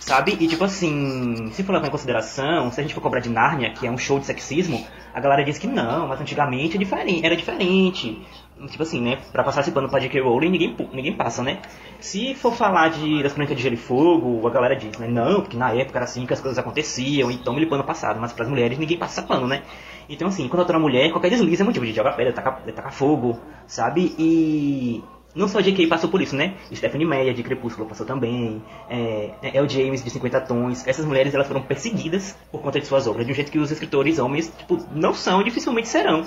sabe? 0.00 0.36
E 0.40 0.48
tipo 0.48 0.64
assim, 0.64 1.52
se 1.52 1.62
for 1.62 1.72
levar 1.72 1.86
em 1.86 1.90
consideração, 1.90 2.68
se 2.72 2.80
a 2.80 2.82
gente 2.82 2.94
for 2.94 3.00
cobrar 3.00 3.20
de 3.20 3.28
Nárnia, 3.28 3.70
que 3.70 3.86
é 3.86 3.90
um 3.92 3.96
show 3.96 4.18
de 4.18 4.26
sexismo, 4.26 4.84
a 5.14 5.20
galera 5.20 5.44
diz 5.44 5.56
que 5.56 5.68
não, 5.68 6.08
mas 6.08 6.20
antigamente 6.20 6.76
é 6.76 7.26
era 7.26 7.36
diferente. 7.36 8.26
Tipo 8.68 8.82
assim, 8.82 9.00
né? 9.00 9.18
Pra 9.30 9.44
passar 9.44 9.60
esse 9.60 9.70
pano 9.70 9.88
pra 9.88 10.00
J.K. 10.00 10.20
Rowling, 10.20 10.50
ninguém, 10.50 10.76
ninguém 10.92 11.12
passa, 11.12 11.42
né? 11.44 11.60
Se 12.00 12.34
for 12.34 12.52
falar 12.52 12.88
de, 12.88 13.22
das 13.22 13.32
Crônicas 13.32 13.56
de 13.56 13.62
Gelo 13.62 13.74
e 13.74 13.78
Fogo, 13.78 14.46
a 14.46 14.50
galera 14.50 14.74
diz, 14.74 14.98
né? 14.98 15.06
Não, 15.06 15.42
porque 15.42 15.56
na 15.56 15.72
época 15.72 15.98
era 15.98 16.04
assim 16.04 16.26
que 16.26 16.32
as 16.32 16.40
coisas 16.40 16.58
aconteciam, 16.58 17.30
então 17.30 17.56
ele 17.56 17.66
pano 17.66 17.84
passado. 17.84 18.20
Mas 18.20 18.32
pras 18.32 18.48
mulheres 18.48 18.78
ninguém 18.78 18.98
passa 18.98 19.22
pano, 19.22 19.46
né? 19.46 19.62
Então 20.08 20.28
assim, 20.28 20.48
quando 20.48 20.60
eu 20.62 20.66
tô 20.66 20.78
mulher, 20.78 21.10
qualquer 21.10 21.30
deslize 21.30 21.62
é 21.62 21.64
motivo 21.64 21.86
de 21.86 21.92
jogar 21.92 22.12
pedra, 22.12 22.32
tacar, 22.32 22.62
tacar 22.62 22.92
fogo, 22.92 23.38
sabe? 23.66 24.14
E 24.18 25.02
não 25.34 25.48
só 25.48 25.60
J.K. 25.60 25.88
passou 25.88 26.08
por 26.08 26.22
isso, 26.22 26.36
né? 26.36 26.54
Stephanie 26.72 27.06
Meyer 27.06 27.34
de 27.34 27.42
Crepúsculo 27.42 27.88
passou 27.88 28.06
também. 28.06 28.62
É, 28.88 29.32
El 29.42 29.68
James 29.68 30.04
de 30.04 30.10
50 30.10 30.40
Tons. 30.42 30.86
Essas 30.86 31.04
mulheres 31.04 31.34
elas 31.34 31.48
foram 31.48 31.62
perseguidas 31.62 32.38
por 32.52 32.62
conta 32.62 32.78
de 32.78 32.86
suas 32.86 33.06
obras, 33.06 33.26
de 33.26 33.32
um 33.32 33.34
jeito 33.34 33.50
que 33.50 33.58
os 33.58 33.70
escritores 33.70 34.18
homens 34.18 34.52
tipo, 34.56 34.78
não 34.92 35.12
são 35.12 35.40
e 35.40 35.44
dificilmente 35.44 35.88
serão. 35.88 36.24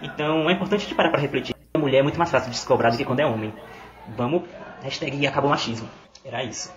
Então 0.00 0.48
é 0.48 0.52
importante 0.52 0.80
a 0.80 0.84
gente 0.84 0.94
parar 0.94 1.10
para 1.10 1.20
refletir. 1.20 1.54
A 1.74 1.78
mulher 1.78 1.98
é 1.98 2.02
muito 2.02 2.18
mais 2.18 2.30
fácil 2.30 2.50
de 2.50 2.56
se 2.56 2.66
cobrar 2.66 2.90
do 2.90 2.96
que 2.96 3.04
quando 3.04 3.20
é 3.20 3.26
homem. 3.26 3.52
Vamos, 4.16 4.42
hashtag 4.82 5.26
acabou 5.26 5.50
machismo. 5.50 5.88
Era 6.24 6.44
isso. 6.44 6.72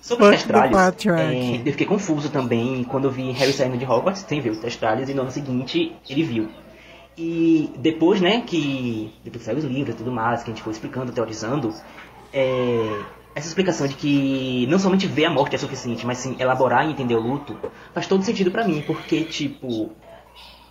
Sobre 0.00 0.26
os 0.26 0.30
testralhos, 0.30 1.06
é, 1.06 1.62
eu 1.64 1.72
fiquei 1.72 1.86
confuso 1.86 2.28
também 2.28 2.84
quando 2.84 3.04
eu 3.04 3.10
vi 3.10 3.30
Harry 3.32 3.52
saindo 3.52 3.76
de 3.76 3.84
Hogwarts, 3.84 4.24
sem 4.28 4.40
ver 4.40 4.50
os 4.50 4.58
testralhos, 4.58 5.08
e 5.08 5.14
no 5.14 5.22
ano 5.22 5.30
seguinte 5.30 5.92
ele 6.08 6.22
viu. 6.22 6.48
E 7.16 7.70
depois, 7.78 8.20
né, 8.20 8.42
que 8.42 9.12
depois 9.22 9.42
que 9.42 9.46
saiu 9.46 9.58
os 9.58 9.64
livros 9.64 9.94
e 9.94 9.98
tudo 9.98 10.12
mais, 10.12 10.42
que 10.42 10.50
a 10.50 10.54
gente 10.54 10.62
foi 10.62 10.72
explicando, 10.72 11.12
teorizando, 11.12 11.72
é, 12.32 13.02
essa 13.34 13.48
explicação 13.48 13.86
de 13.86 13.94
que 13.94 14.66
não 14.68 14.78
somente 14.78 15.06
ver 15.06 15.26
a 15.26 15.30
morte 15.30 15.54
é 15.54 15.58
suficiente, 15.58 16.06
mas 16.06 16.18
sim 16.18 16.36
elaborar 16.38 16.86
e 16.86 16.90
entender 16.90 17.14
o 17.14 17.20
luto, 17.20 17.56
faz 17.92 18.06
todo 18.06 18.22
sentido 18.22 18.50
para 18.50 18.66
mim, 18.66 18.82
porque, 18.86 19.24
tipo, 19.24 19.90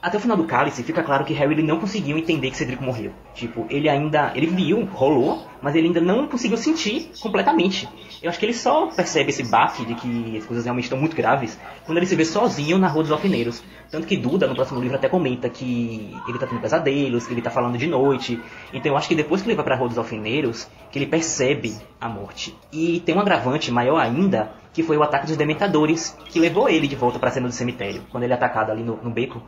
até 0.04 0.18
o 0.18 0.20
final 0.20 0.36
do 0.36 0.44
Cálice, 0.44 0.84
fica 0.84 1.02
claro 1.02 1.24
que 1.24 1.34
Harry 1.34 1.54
ele 1.54 1.64
não 1.64 1.80
conseguiu 1.80 2.18
entender 2.18 2.52
que 2.52 2.58
Cedrico 2.58 2.84
morreu. 2.84 3.14
Tipo, 3.34 3.66
ele 3.70 3.88
ainda. 3.88 4.34
Ele 4.36 4.48
viu, 4.48 4.84
rolou, 4.84 5.48
mas 5.62 5.76
ele 5.76 5.88
ainda 5.88 6.02
não 6.02 6.28
conseguiu 6.28 6.58
sentir 6.58 7.10
completamente. 7.22 7.88
Eu 8.22 8.30
acho 8.30 8.38
que 8.38 8.46
ele 8.46 8.54
só 8.54 8.88
percebe 8.88 9.30
esse 9.30 9.44
baque 9.44 9.86
de 9.86 9.96
que 9.96 10.38
as 10.38 10.46
coisas 10.46 10.66
realmente 10.66 10.86
estão 10.86 11.00
muito 11.00 11.16
graves 11.16 11.58
quando 11.86 12.00
ele 12.00 12.06
se 12.06 12.18
vê 12.18 12.26
sozinho 12.26 12.78
na 12.78 12.90
Rua 12.90 13.04
dos 13.04 13.12
Alfineiros. 13.14 13.64
Tanto 13.90 14.06
que 14.06 14.18
Duda, 14.18 14.46
no 14.46 14.56
próximo 14.56 14.82
livro, 14.82 14.98
até 14.98 15.08
comenta 15.08 15.48
que 15.50 16.14
ele 16.28 16.38
tá 16.38 16.48
tendo 16.48 16.60
pesadelos, 16.60 17.26
que 17.26 17.34
ele 17.34 17.42
tá 17.42 17.50
falando 17.50 17.78
de 17.78 17.88
noite. 17.88 18.42
Então 18.74 18.92
eu 18.92 18.98
acho 18.98 19.08
que 19.08 19.16
depois 19.16 19.42
que 19.42 19.48
ele 19.48 19.56
vai 19.56 19.64
pra 19.64 19.78
Rua 19.78 19.88
dos 19.88 19.98
Alfineiros, 19.98 20.68
que 20.92 21.00
ele 21.00 21.06
percebe 21.06 21.78
a 22.02 22.10
morte. 22.10 22.54
E 22.74 23.00
tem 23.06 23.16
um 23.16 23.20
agravante 23.20 23.72
maior 23.72 24.00
ainda, 24.00 24.52
que 24.74 24.84
foi 24.84 24.98
o 24.98 25.04
ataque 25.04 25.28
dos 25.28 25.38
Dementadores, 25.38 26.18
que 26.26 26.40
levou 26.40 26.68
ele 26.68 26.88
de 26.88 26.96
volta 26.96 27.20
pra 27.20 27.32
cena 27.32 27.48
do 27.48 27.54
cemitério. 27.54 28.02
Quando 28.12 28.24
ele 28.24 28.34
é 28.34 28.36
atacado 28.36 28.72
ali 28.72 28.84
no, 28.84 28.98
no 28.98 29.12
beco, 29.12 29.42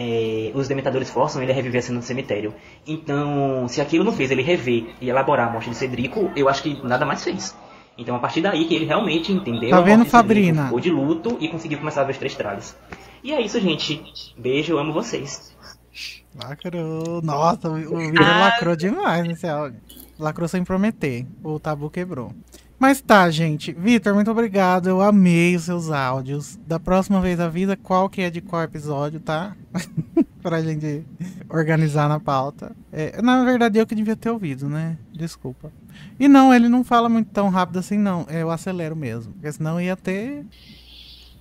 é, 0.00 0.52
os 0.54 0.68
dementadores 0.68 1.10
forçam 1.10 1.42
ele 1.42 1.50
a 1.50 1.54
reviver 1.54 1.80
a 1.80 1.82
cena 1.82 1.98
do 1.98 2.04
cemitério. 2.04 2.54
Então, 2.86 3.66
se 3.66 3.80
aquilo 3.80 4.04
não 4.04 4.12
fez 4.12 4.30
ele 4.30 4.42
rever 4.42 4.94
e 5.00 5.08
elaborar 5.10 5.48
a 5.48 5.50
morte 5.50 5.70
de 5.70 5.76
Cedrico, 5.76 6.30
eu 6.36 6.48
acho 6.48 6.62
que 6.62 6.80
nada 6.86 7.04
mais 7.04 7.24
fez. 7.24 7.56
Então, 7.98 8.14
a 8.14 8.20
partir 8.20 8.40
daí 8.40 8.64
que 8.66 8.74
ele 8.76 8.84
realmente 8.84 9.32
entendeu 9.32 9.70
tá 9.70 9.78
a 9.78 9.80
vendo, 9.80 10.04
Fabrina? 10.04 10.64
Ficou 10.66 10.78
de 10.78 10.90
luto 10.90 11.36
e 11.40 11.48
conseguiu 11.48 11.78
começar 11.78 12.02
a 12.02 12.04
ver 12.04 12.12
os 12.12 12.18
três 12.18 12.36
tralhos. 12.36 12.76
E 13.24 13.32
é 13.32 13.40
isso, 13.40 13.58
gente. 13.60 14.00
Beijo, 14.38 14.72
eu 14.74 14.78
amo 14.78 14.92
vocês. 14.92 15.52
Lacrou. 16.40 17.20
Nossa, 17.22 17.68
o 17.68 17.96
Vira 17.98 18.24
Ah. 18.24 18.40
lacrou 18.44 18.76
demais 18.76 19.26
nesse 19.26 19.48
áudio. 19.48 19.80
Lacrou 20.16 20.46
sem 20.46 20.62
prometer. 20.62 21.26
O 21.42 21.58
tabu 21.58 21.90
quebrou. 21.90 22.32
Mas 22.78 23.00
tá, 23.00 23.28
gente. 23.28 23.72
Vitor, 23.72 24.14
muito 24.14 24.30
obrigado. 24.30 24.88
Eu 24.88 25.00
amei 25.00 25.56
os 25.56 25.64
seus 25.64 25.90
áudios. 25.90 26.58
Da 26.66 26.78
próxima 26.78 27.20
vez 27.20 27.40
avisa 27.40 27.76
qual 27.76 28.08
que 28.08 28.22
é 28.22 28.30
de 28.30 28.40
qual 28.40 28.62
episódio, 28.62 29.18
tá? 29.18 29.56
pra 30.40 30.62
gente 30.62 31.04
organizar 31.48 32.08
na 32.08 32.20
pauta. 32.20 32.74
É, 32.92 33.20
na 33.20 33.44
verdade, 33.44 33.78
eu 33.78 33.86
que 33.86 33.96
devia 33.96 34.14
ter 34.14 34.30
ouvido, 34.30 34.68
né? 34.68 34.96
Desculpa. 35.12 35.72
E 36.20 36.28
não, 36.28 36.54
ele 36.54 36.68
não 36.68 36.84
fala 36.84 37.08
muito 37.08 37.30
tão 37.30 37.48
rápido 37.48 37.80
assim, 37.80 37.98
não. 37.98 38.24
Eu 38.30 38.48
acelero 38.48 38.94
mesmo. 38.94 39.32
Porque 39.32 39.50
senão 39.50 39.80
ia 39.80 39.96
ter 39.96 40.46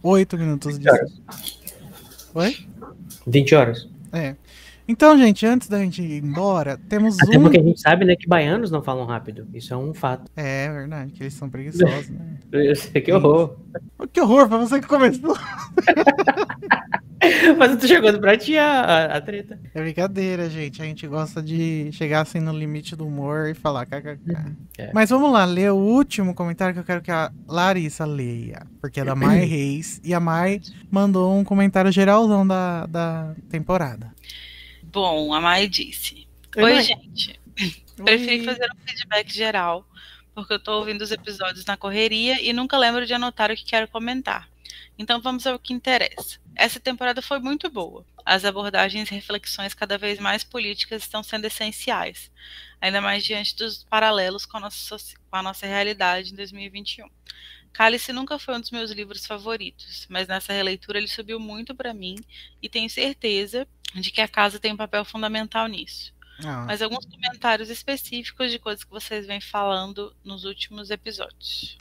oito 0.01 0.38
minutos 0.38 0.80
de. 0.80 0.88
Oi? 2.33 2.57
20 3.27 3.56
horas. 3.56 3.88
É. 4.11 4.35
Então, 4.88 5.17
gente, 5.17 5.45
antes 5.45 5.67
da 5.67 5.80
gente 5.80 6.01
ir 6.01 6.24
embora, 6.24 6.80
temos 6.90 7.17
Até 7.19 7.38
um. 7.38 7.41
porque 7.41 7.59
a 7.59 7.64
gente 7.64 7.82
sabe, 7.82 8.06
né, 8.06 8.16
que 8.16 8.27
baianos 8.27 8.72
não 8.72 8.82
falam 8.82 9.06
rápido. 9.06 9.45
Isso 9.53 9.74
é 9.74 9.77
um 9.77 9.93
fato. 9.93 10.32
É 10.35 10.72
verdade, 10.72 11.11
que 11.11 11.24
eles 11.24 11.33
são 11.33 11.49
preguiçosos, 11.49 12.09
né? 12.09 12.38
Eu 12.51 12.75
sei 12.75 13.01
que 13.01 13.11
horror. 13.11 13.57
Que 14.14 14.22
horror, 14.22 14.48
foi 14.48 14.59
você 14.59 14.80
que 14.80 14.88
começou. 14.88 15.38
Mas 17.57 17.72
eu 17.72 17.80
tô 17.80 17.88
jogando 17.88 18.19
pra 18.19 18.38
ti 18.38 18.57
a, 18.57 18.82
a, 18.82 19.17
a 19.17 19.22
treta. 19.22 19.59
É 19.74 19.82
brincadeira, 19.82 20.49
gente. 20.49 20.82
A 20.82 20.85
gente 20.85 21.07
gosta 21.07 21.41
de 21.41 21.90
chegar 21.91 22.22
assim 22.22 22.40
no 22.40 22.57
limite 22.57 22.95
do 22.95 23.07
humor 23.07 23.49
e 23.49 23.53
falar 23.53 23.85
kkk. 23.85 24.56
É. 24.77 24.91
Mas 24.93 25.09
vamos 25.09 25.32
lá, 25.32 25.43
ler 25.43 25.72
o 25.72 25.77
último 25.77 26.33
comentário 26.33 26.74
que 26.74 26.80
eu 26.80 26.83
quero 26.83 27.01
que 27.01 27.11
a 27.11 27.32
Larissa 27.48 28.06
leia. 28.06 28.66
Porque 28.80 28.99
é 28.99 29.06
da 29.06 29.16
Mai 29.16 29.40
Reis. 29.45 29.99
E 30.03 30.14
a 30.14 30.19
Mai 30.19 30.61
mandou 30.91 31.35
um 31.35 31.43
comentário 31.43 31.91
geralzão 31.91 32.45
da, 32.45 32.85
da 32.85 33.33
temporada. 33.49 34.11
Bom, 34.91 35.33
a 35.33 35.41
Mai 35.41 35.67
disse. 35.67 36.27
Oi, 36.56 36.64
Oi, 36.64 36.82
gente. 36.82 37.40
Preferi 37.98 38.40
Oi. 38.40 38.45
fazer 38.45 38.69
um 38.74 38.88
feedback 38.88 39.33
geral, 39.33 39.85
porque 40.33 40.53
eu 40.53 40.59
tô 40.59 40.80
ouvindo 40.80 41.01
os 41.01 41.11
episódios 41.11 41.66
na 41.66 41.75
correria 41.75 42.41
e 42.41 42.53
nunca 42.53 42.77
lembro 42.77 43.06
de 43.06 43.14
anotar 43.14 43.51
o 43.51 43.56
que 43.56 43.66
quero 43.66 43.88
comentar. 43.90 44.48
Então 44.98 45.22
vamos 45.22 45.45
ao 45.45 45.59
que 45.59 45.74
interessa. 45.74 46.40
Essa 46.56 46.80
temporada 46.80 47.22
foi 47.22 47.40
muito 47.40 47.69
boa. 47.69 48.06
As 48.25 48.45
abordagens 48.45 49.11
e 49.11 49.14
reflexões 49.14 49.74
cada 49.74 49.98
vez 49.98 50.19
mais 50.19 50.43
políticas 50.43 51.03
estão 51.03 51.22
sendo 51.22 51.45
essenciais, 51.45 52.32
ainda 52.80 53.01
mais 53.01 53.24
diante 53.24 53.56
dos 53.56 53.83
paralelos 53.83 54.45
com 54.45 54.57
a 54.57 54.61
nossa, 54.61 54.98
com 55.30 55.35
a 55.35 55.43
nossa 55.43 55.67
realidade 55.67 56.32
em 56.32 56.35
2021. 56.35 57.07
Cálice 57.74 58.11
nunca 58.11 58.40
foi 58.40 58.56
um 58.56 58.59
dos 58.59 58.72
meus 58.72 58.90
livros 58.90 59.25
favoritos, 59.25 60.07
mas 60.09 60.27
nessa 60.27 60.51
releitura 60.51 60.98
ele 60.98 61.07
subiu 61.07 61.40
muito 61.40 61.75
para 61.75 61.93
mim 61.93 62.16
e 62.59 62.67
tenho 62.67 62.90
certeza 62.90 63.67
de 63.93 64.11
que 64.11 64.22
a 64.22 64.27
casa 64.27 64.59
tem 64.59 64.74
um 64.74 64.77
papel 64.77 65.03
fundamental 65.06 65.67
nisso. 65.67 66.14
Ah, 66.45 66.66
Mas 66.67 66.82
alguns 66.82 67.06
comentários 67.06 67.69
específicos 67.69 68.51
de 68.51 68.59
coisas 68.59 68.83
que 68.83 68.91
vocês 68.91 69.25
vêm 69.25 69.41
falando 69.41 70.16
nos 70.24 70.45
últimos 70.45 70.91
episódios. 70.91 71.77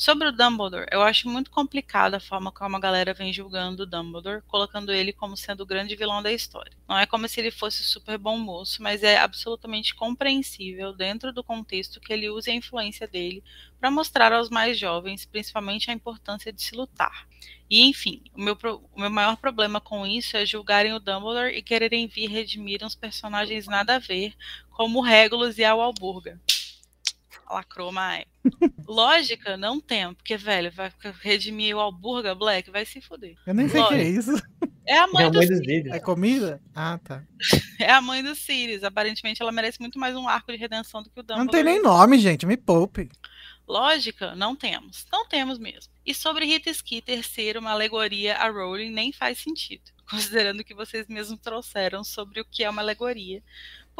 Sobre 0.00 0.28
o 0.28 0.32
Dumbledore, 0.32 0.86
eu 0.90 1.02
acho 1.02 1.28
muito 1.28 1.50
complicada 1.50 2.16
a 2.16 2.20
forma 2.20 2.50
como 2.50 2.74
a 2.74 2.80
galera 2.80 3.12
vem 3.12 3.34
julgando 3.34 3.82
o 3.82 3.86
Dumbledore, 3.86 4.40
colocando 4.46 4.90
ele 4.90 5.12
como 5.12 5.36
sendo 5.36 5.60
o 5.60 5.66
grande 5.66 5.94
vilão 5.94 6.22
da 6.22 6.32
história. 6.32 6.72
Não 6.88 6.96
é 6.96 7.04
como 7.04 7.28
se 7.28 7.38
ele 7.38 7.50
fosse 7.50 7.82
super 7.82 8.16
bom 8.16 8.38
moço, 8.38 8.82
mas 8.82 9.02
é 9.02 9.18
absolutamente 9.18 9.94
compreensível 9.94 10.94
dentro 10.94 11.34
do 11.34 11.44
contexto 11.44 12.00
que 12.00 12.14
ele 12.14 12.30
use 12.30 12.50
a 12.50 12.54
influência 12.54 13.06
dele 13.06 13.44
para 13.78 13.90
mostrar 13.90 14.32
aos 14.32 14.48
mais 14.48 14.78
jovens, 14.78 15.26
principalmente, 15.26 15.90
a 15.90 15.94
importância 15.94 16.50
de 16.50 16.62
se 16.62 16.74
lutar. 16.74 17.28
E 17.70 17.86
enfim, 17.88 18.20
o 18.34 18.40
meu, 18.42 18.58
o 18.92 19.00
meu 19.00 19.10
maior 19.10 19.36
problema 19.36 19.80
com 19.80 20.04
isso 20.04 20.36
é 20.36 20.44
julgarem 20.44 20.92
o 20.92 20.98
Dumbledore 20.98 21.54
e 21.56 21.62
quererem 21.62 22.08
vir 22.08 22.28
redimir 22.28 22.84
uns 22.84 22.96
personagens 22.96 23.66
nada 23.66 23.94
a 23.94 23.98
ver, 24.00 24.34
como 24.70 24.98
o 24.98 25.02
Regulus 25.02 25.56
e 25.56 25.64
a 25.64 25.74
Walburga. 25.74 26.40
Lacrou, 27.48 27.90
Mai. 27.90 28.24
Lógica, 28.86 29.56
não 29.56 29.80
tem, 29.80 30.12
porque, 30.14 30.36
velho, 30.36 30.70
vai 30.70 30.92
redimir 31.20 31.76
o 31.76 31.80
Alburga 31.80 32.32
Black, 32.34 32.70
vai 32.70 32.84
se 32.86 33.00
fuder. 33.00 33.34
eu 33.44 33.54
nem 33.54 33.68
sei 33.68 33.80
o 33.80 33.88
que 33.88 33.94
é 33.94 34.02
isso. 34.08 34.30
É 34.86 34.98
a 34.98 35.02
É 35.02 35.06
mãe 35.08 35.24
a 35.24 35.28
do 35.28 35.38
mãe 35.38 35.46
dos 35.48 35.58
Sirius. 35.58 35.66
vídeos. 35.66 35.94
É 35.94 36.00
comida? 36.00 36.60
Ah, 36.74 36.98
tá. 37.02 37.24
É 37.80 37.90
a 37.90 38.00
mãe 38.00 38.22
do 38.22 38.34
Sirius. 38.34 38.84
Aparentemente, 38.84 39.40
ela 39.42 39.50
merece 39.50 39.80
muito 39.80 39.98
mais 39.98 40.14
um 40.14 40.28
arco 40.28 40.52
de 40.52 40.58
redenção 40.58 41.02
do 41.02 41.10
que 41.10 41.18
o 41.18 41.22
Dumbledore. 41.22 41.44
Não 41.44 41.50
tem 41.50 41.64
nem 41.64 41.82
nome, 41.82 42.18
gente. 42.18 42.44
Me 42.46 42.56
poupe. 42.56 43.08
Lógica, 43.70 44.34
não 44.34 44.56
temos. 44.56 45.06
Não 45.12 45.24
temos 45.28 45.56
mesmo. 45.56 45.92
E 46.04 46.12
sobre 46.12 46.44
Rita 46.44 46.74
Skeeter 46.74 47.22
ser 47.22 47.56
uma 47.56 47.70
alegoria 47.70 48.36
a 48.36 48.48
Rowling 48.48 48.90
nem 48.90 49.12
faz 49.12 49.38
sentido, 49.38 49.92
considerando 50.10 50.64
que 50.64 50.74
vocês 50.74 51.06
mesmos 51.06 51.38
trouxeram 51.38 52.02
sobre 52.02 52.40
o 52.40 52.44
que 52.44 52.64
é 52.64 52.68
uma 52.68 52.82
alegoria. 52.82 53.40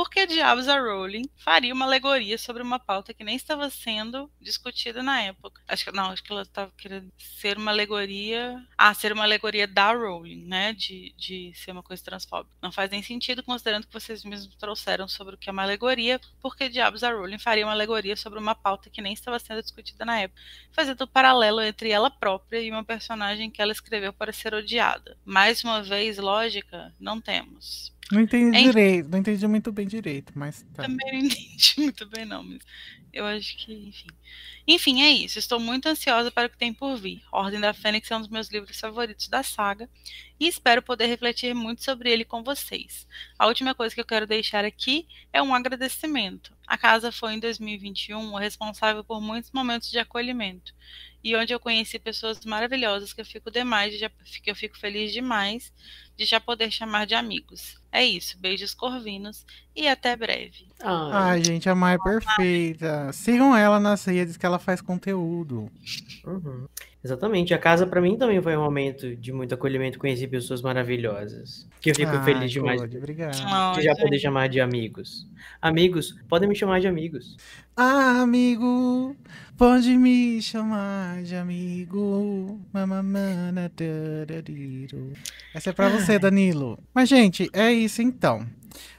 Por 0.00 0.08
que 0.08 0.26
diabos 0.26 0.66
a 0.66 0.80
Rowling 0.80 1.28
faria 1.36 1.74
uma 1.74 1.84
alegoria 1.84 2.38
sobre 2.38 2.62
uma 2.62 2.78
pauta 2.78 3.12
que 3.12 3.22
nem 3.22 3.36
estava 3.36 3.68
sendo 3.68 4.30
discutida 4.40 5.02
na 5.02 5.20
época? 5.20 5.60
Acho 5.68 5.84
que 5.84 5.92
não, 5.92 6.06
acho 6.06 6.24
que 6.24 6.32
ela 6.32 6.40
estava 6.40 6.72
querendo 6.74 7.12
ser 7.18 7.58
uma 7.58 7.70
alegoria. 7.70 8.66
Ah, 8.78 8.94
ser 8.94 9.12
uma 9.12 9.24
alegoria 9.24 9.66
da 9.66 9.92
Rowling, 9.92 10.46
né? 10.46 10.72
De, 10.72 11.12
de 11.18 11.52
ser 11.54 11.72
uma 11.72 11.82
coisa 11.82 12.02
transfóbica. 12.02 12.56
Não 12.62 12.72
faz 12.72 12.90
nem 12.90 13.02
sentido, 13.02 13.42
considerando 13.42 13.86
que 13.86 13.92
vocês 13.92 14.24
mesmos 14.24 14.56
trouxeram 14.56 15.06
sobre 15.06 15.34
o 15.34 15.38
que 15.38 15.50
é 15.50 15.52
uma 15.52 15.64
alegoria, 15.64 16.18
por 16.40 16.56
que 16.56 16.70
diabos 16.70 17.04
a 17.04 17.12
Rowling 17.12 17.38
faria 17.38 17.66
uma 17.66 17.74
alegoria 17.74 18.16
sobre 18.16 18.38
uma 18.38 18.54
pauta 18.54 18.88
que 18.88 19.02
nem 19.02 19.12
estava 19.12 19.38
sendo 19.38 19.60
discutida 19.60 20.06
na 20.06 20.18
época, 20.18 20.40
fazendo 20.72 21.02
o 21.02 21.04
um 21.04 21.08
paralelo 21.08 21.60
entre 21.60 21.90
ela 21.90 22.10
própria 22.10 22.58
e 22.58 22.70
uma 22.70 22.82
personagem 22.82 23.50
que 23.50 23.60
ela 23.60 23.70
escreveu 23.70 24.14
para 24.14 24.32
ser 24.32 24.54
odiada. 24.54 25.18
Mais 25.26 25.62
uma 25.62 25.82
vez, 25.82 26.16
lógica, 26.16 26.90
não 26.98 27.20
temos. 27.20 27.92
Não 28.10 28.20
entendi 28.20 28.56
Enfim. 28.58 28.70
direito, 28.70 29.08
não 29.08 29.18
entendi 29.18 29.46
muito 29.46 29.70
bem 29.70 29.86
direito, 29.86 30.32
mas 30.34 30.62
tá. 30.74 30.82
Também 30.82 31.12
não 31.12 31.18
entendi 31.26 31.74
muito 31.78 32.06
bem, 32.06 32.24
não, 32.24 32.42
mas 32.42 32.58
eu 33.12 33.24
acho 33.24 33.56
que, 33.58 33.72
enfim. 33.72 34.08
Enfim, 34.66 35.02
é 35.02 35.10
isso. 35.10 35.38
Estou 35.38 35.58
muito 35.58 35.88
ansiosa 35.88 36.30
para 36.30 36.46
o 36.46 36.50
que 36.50 36.56
tem 36.56 36.72
por 36.72 36.96
vir. 36.96 37.22
Ordem 37.32 37.60
da 37.60 37.74
Fênix 37.74 38.10
é 38.10 38.16
um 38.16 38.20
dos 38.20 38.28
meus 38.28 38.48
livros 38.48 38.78
favoritos 38.78 39.28
da 39.28 39.42
saga 39.42 39.88
e 40.38 40.46
espero 40.46 40.82
poder 40.82 41.06
refletir 41.06 41.54
muito 41.54 41.82
sobre 41.82 42.10
ele 42.10 42.24
com 42.24 42.42
vocês. 42.42 43.06
A 43.38 43.46
última 43.46 43.74
coisa 43.74 43.94
que 43.94 44.00
eu 44.00 44.06
quero 44.06 44.26
deixar 44.26 44.64
aqui 44.64 45.06
é 45.32 45.42
um 45.42 45.54
agradecimento. 45.54 46.52
A 46.66 46.78
casa 46.78 47.10
foi 47.10 47.34
em 47.34 47.40
2021 47.40 48.32
o 48.32 48.38
responsável 48.38 49.02
por 49.02 49.20
muitos 49.20 49.50
momentos 49.50 49.90
de 49.90 49.98
acolhimento 49.98 50.72
e 51.22 51.36
onde 51.36 51.52
eu 51.52 51.60
conheci 51.60 51.98
pessoas 51.98 52.44
maravilhosas 52.44 53.12
que 53.12 53.20
eu 53.20 53.24
fico 53.24 53.50
demais, 53.50 53.98
já, 53.98 54.10
que 54.42 54.50
eu 54.50 54.54
fico 54.56 54.78
feliz 54.78 55.12
demais 55.12 55.72
de 56.16 56.24
já 56.24 56.40
poder 56.40 56.70
chamar 56.70 57.06
de 57.06 57.14
amigos. 57.14 57.78
É 57.92 58.04
isso, 58.04 58.38
beijos 58.38 58.74
corvinos 58.74 59.44
e 59.74 59.88
até 59.88 60.16
breve. 60.16 60.68
Ah, 60.82 61.30
Ai, 61.30 61.44
gente, 61.44 61.68
a 61.68 61.74
Mai 61.74 61.94
é 61.94 61.98
perfeita. 61.98 63.12
Sigam 63.12 63.56
ela 63.56 63.80
nas 63.80 64.04
redes 64.04 64.36
que 64.36 64.46
ela 64.46 64.58
faz 64.58 64.80
conteúdo. 64.80 65.70
uhum. 66.24 66.66
Exatamente. 67.02 67.54
A 67.54 67.58
casa 67.58 67.86
pra 67.86 68.00
mim 68.00 68.16
também 68.16 68.40
foi 68.42 68.56
um 68.56 68.62
momento 68.62 69.16
de 69.16 69.32
muito 69.32 69.54
acolhimento, 69.54 69.98
conheci 69.98 70.26
pessoas 70.26 70.60
maravilhosas. 70.60 71.66
Que 71.80 71.90
eu 71.90 71.94
fico 71.94 72.12
Ai, 72.12 72.24
feliz 72.24 72.50
demais 72.50 72.80
Code, 72.80 72.98
obrigado. 72.98 73.34
De 73.74 73.82
já 73.82 73.92
gente. 73.92 74.02
poder 74.02 74.18
chamar 74.18 74.48
de 74.48 74.60
amigos. 74.60 75.26
Amigos, 75.62 76.14
podem 76.28 76.48
me 76.48 76.54
chamar 76.54 76.80
de 76.80 76.88
amigos. 76.88 77.36
Ah, 77.74 78.20
amigo, 78.20 79.16
pode 79.56 79.96
me 79.96 80.42
chamar 80.42 81.22
de 81.22 81.34
amigo. 81.34 82.60
Mamamana. 82.70 83.72
Essa 85.54 85.70
é 85.70 85.72
pra 85.72 85.88
você, 85.88 86.18
Danilo. 86.18 86.78
Mas, 86.94 87.08
gente, 87.08 87.48
é 87.54 87.72
isso 87.72 88.02
então. 88.02 88.46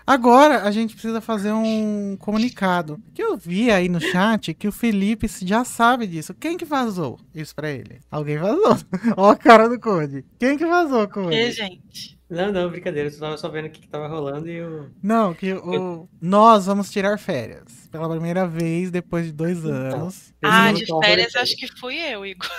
Agora 0.06 0.64
a 0.64 0.72
gente 0.72 0.94
precisa 0.94 1.22
fazer 1.22 1.52
um 1.52 2.16
comunicado. 2.20 3.00
Que 3.14 3.24
eu 3.24 3.38
vi 3.38 3.72
aí 3.72 3.88
no 3.88 4.00
chat 4.02 4.54
que 4.54 4.68
o 4.68 4.72
Felipe 4.72 5.28
já 5.44 5.64
sabe 5.64 6.08
disso. 6.08 6.34
Quem 6.34 6.58
que 6.58 6.66
vazou 6.66 7.20
isso 7.34 7.56
pra 7.56 7.70
ele? 7.70 8.00
Alguém 8.10 8.38
vazou. 8.38 8.78
Ó 9.16 9.30
a 9.30 9.36
cara 9.36 9.70
do 9.70 9.80
Code. 9.80 10.26
Quem 10.40 10.58
que 10.58 10.66
vazou, 10.66 11.04
E, 11.04 11.08
Code? 11.08 11.52
gente, 11.52 12.18
Não, 12.30 12.52
não, 12.52 12.70
brincadeira. 12.70 13.10
Eu 13.10 13.20
tava 13.20 13.38
só 13.38 13.48
vendo 13.50 13.66
o 13.68 13.70
que, 13.70 13.82
que 13.82 13.88
tava 13.88 14.08
rolando 14.08 14.50
e 14.50 14.56
eu. 14.56 14.90
Não, 15.02 15.34
que 15.34 15.54
o... 15.54 16.08
nós 16.22 16.66
vamos 16.66 16.90
tirar 16.92 17.18
férias. 17.20 17.88
Pela 17.92 18.10
primeira 18.10 18.48
vez 18.48 18.90
depois 18.90 19.26
de 19.26 19.32
dois 19.34 19.60
Então. 19.60 19.72
anos. 19.74 20.34
ah, 20.44 20.68
não 20.68 20.74
de 20.74 20.86
férias 20.86 21.06
férias. 21.06 21.36
acho 21.36 21.56
que 21.58 21.68
fui 21.80 21.96
eu, 21.98 22.26
Igor. 22.26 22.50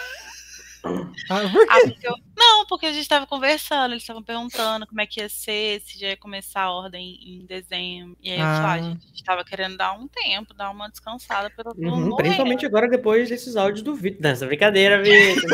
Ah, 0.84 1.48
por 1.48 1.66
Ah, 1.70 1.80
quê? 1.80 1.90
porque 1.90 2.08
eu- 2.08 2.16
Não, 2.36 2.66
porque 2.66 2.86
a 2.86 2.92
gente 2.92 3.08
tava 3.08 3.26
conversando, 3.26 3.92
eles 3.92 4.02
estavam 4.02 4.22
perguntando 4.22 4.86
como 4.86 5.00
é 5.00 5.06
que 5.06 5.20
ia 5.20 5.28
ser, 5.28 5.80
se 5.82 5.98
já 5.98 6.08
ia 6.08 6.16
começar 6.16 6.62
a 6.62 6.70
ordem 6.72 7.18
em 7.24 7.46
dezembro. 7.46 8.16
E 8.22 8.30
aí 8.32 8.38
eu 8.38 8.44
falei, 8.44 8.82
Ah. 8.82 8.86
ah, 8.86 8.96
a 9.04 9.06
gente 9.08 9.24
tava 9.24 9.44
querendo 9.44 9.76
dar 9.76 9.92
um 9.92 10.08
tempo, 10.08 10.52
dar 10.54 10.70
uma 10.70 10.88
descansada 10.90 11.50
pelo 11.50 11.72
Uhum, 11.76 12.16
principalmente 12.16 12.66
agora 12.66 12.88
depois 12.88 13.28
desses 13.28 13.54
áudios 13.56 13.82
do 13.82 13.94
Vitor. 13.94 14.20
Nessa 14.22 14.46
brincadeira, 14.46 15.00
Vitor. 15.02 15.50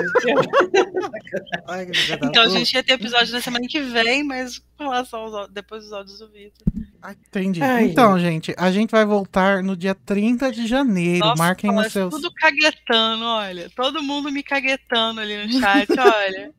Então 2.25 2.43
a 2.45 2.49
gente 2.49 2.73
ia 2.73 2.83
ter 2.83 2.95
episódio 2.95 3.33
na 3.33 3.41
semana 3.41 3.67
que 3.69 3.81
vem, 3.81 4.23
mas 4.25 4.59
com 4.77 4.85
relação 4.85 5.21
aos 5.21 5.35
áudios- 5.35 5.53
depois 5.55 5.83
dos 5.85 5.93
áudios 5.93 6.19
do 6.19 6.29
Vitor. 6.31 6.67
Entendi. 7.29 7.63
Ai, 7.63 7.85
então, 7.87 8.19
gente, 8.19 8.55
a 8.59 8.71
gente 8.71 8.91
vai 8.91 9.05
voltar 9.05 9.63
no 9.63 9.77
dia 9.77 9.95
30 9.95 10.51
de 10.53 10.67
janeiro. 10.67 11.25
Nossa, 11.25 11.43
Marquem 11.43 11.73
nos 11.73 11.93
seus. 11.93 12.13
tudo 12.13 12.31
caguetando, 12.35 13.25
olha. 13.25 13.71
Todo 13.75 14.03
mundo 14.03 14.31
me 14.31 14.43
caguetando 14.43 15.21
ali 15.21 15.47
no 15.47 15.61
chat, 15.61 15.89
olha. 15.99 16.51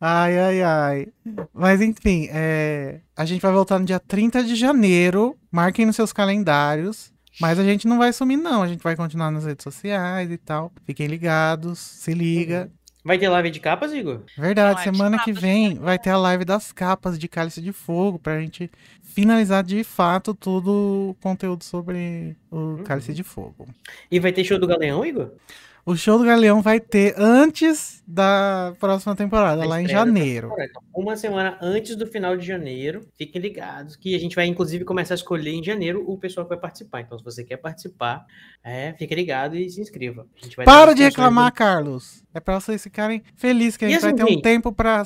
Ai, 0.00 0.38
ai, 0.38 0.62
ai. 0.62 1.08
Mas 1.52 1.80
enfim, 1.80 2.28
é, 2.30 3.00
a 3.16 3.24
gente 3.24 3.40
vai 3.40 3.52
voltar 3.52 3.78
no 3.78 3.84
dia 3.86 4.00
30 4.00 4.44
de 4.44 4.54
janeiro. 4.54 5.36
Marquem 5.50 5.86
nos 5.86 5.96
seus 5.96 6.12
calendários. 6.12 7.12
Mas 7.40 7.58
a 7.58 7.64
gente 7.64 7.86
não 7.86 7.98
vai 7.98 8.12
sumir, 8.12 8.36
não. 8.36 8.62
A 8.62 8.68
gente 8.68 8.82
vai 8.82 8.96
continuar 8.96 9.30
nas 9.30 9.44
redes 9.44 9.62
sociais 9.62 10.30
e 10.30 10.38
tal. 10.38 10.72
Fiquem 10.86 11.06
ligados, 11.06 11.78
se 11.78 12.14
liga. 12.14 12.70
Vai 13.06 13.18
ter 13.18 13.28
live 13.28 13.50
de 13.52 13.60
capas, 13.60 13.92
Igor? 13.92 14.22
Verdade, 14.36 14.80
é 14.80 14.82
semana 14.82 15.22
que 15.22 15.32
vem 15.32 15.78
vai 15.78 15.96
ter 15.96 16.10
a 16.10 16.16
live 16.16 16.44
das 16.44 16.72
capas 16.72 17.16
de 17.16 17.28
Cálice 17.28 17.62
de 17.62 17.72
Fogo 17.72 18.18
pra 18.18 18.40
gente 18.40 18.68
finalizar 19.16 19.64
de 19.64 19.82
fato 19.82 20.34
todo 20.34 21.08
o 21.08 21.16
conteúdo 21.22 21.64
sobre 21.64 22.36
o 22.50 22.82
Cálice 22.84 23.14
de 23.14 23.22
Fogo. 23.22 23.66
E 24.10 24.20
vai 24.20 24.30
ter 24.30 24.44
show 24.44 24.58
do 24.58 24.66
Galeão, 24.66 25.06
Igor? 25.06 25.30
O 25.86 25.96
show 25.96 26.18
do 26.18 26.24
Galeão 26.24 26.60
vai 26.60 26.78
ter 26.78 27.14
antes 27.16 28.02
da 28.06 28.74
próxima 28.78 29.16
temporada, 29.16 29.62
Da 29.62 29.68
lá 29.68 29.80
em 29.80 29.88
janeiro. 29.88 30.52
Então, 30.58 30.82
Uma 30.94 31.16
semana 31.16 31.56
antes 31.62 31.96
do 31.96 32.06
final 32.06 32.36
de 32.36 32.44
janeiro. 32.44 33.08
Fiquem 33.16 33.40
ligados 33.40 33.96
que 33.96 34.14
a 34.14 34.18
gente 34.18 34.36
vai, 34.36 34.46
inclusive, 34.46 34.84
começar 34.84 35.14
a 35.14 35.16
escolher 35.16 35.52
em 35.52 35.64
janeiro 35.64 36.04
o 36.06 36.18
pessoal 36.18 36.44
que 36.44 36.50
vai 36.50 36.58
participar. 36.58 37.00
Então, 37.00 37.16
se 37.16 37.24
você 37.24 37.42
quer 37.42 37.56
participar, 37.56 38.26
é, 38.62 38.92
fique 38.98 39.14
ligado 39.14 39.56
e 39.56 39.70
se 39.70 39.80
inscreva. 39.80 40.26
A 40.42 40.56
vai 40.56 40.66
Para 40.66 40.92
de 40.92 41.04
reclamar, 41.04 41.54
Carlos. 41.54 42.22
É 42.34 42.40
pra 42.40 42.60
vocês 42.60 42.82
ficarem 42.82 43.22
felizes 43.34 43.78
que 43.78 43.86
a 43.86 43.88
gente 43.88 44.02
vai 44.02 44.10
assim, 44.10 44.24
ter 44.26 44.30
um 44.30 44.42
tempo 44.42 44.72
pra 44.72 45.04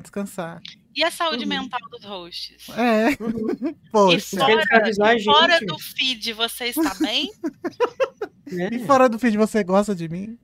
descansar. 0.00 0.60
E 0.94 1.02
a 1.04 1.10
saúde 1.10 1.44
Uhum. 1.44 1.48
mental 1.48 1.80
dos 1.90 2.04
hosts? 2.04 2.68
É. 2.70 3.16
do- 3.16 3.74
Poxa. 3.90 4.20
Se 4.20 4.36
quer 4.36 4.58
escravizar 4.58 5.08
a 5.08 5.12
gente, 5.18 5.24
Fora 5.24 5.60
do 5.64 5.78
feed, 5.78 6.32
você 6.34 6.64
está 6.66 6.94
bem? 7.00 7.30
né? 8.50 8.68
E 8.72 8.78
fora 8.86 9.08
do 9.08 9.18
feed, 9.18 9.36
você 9.38 9.64
gosta 9.64 9.94
de 9.94 10.08
mim? 10.08 10.38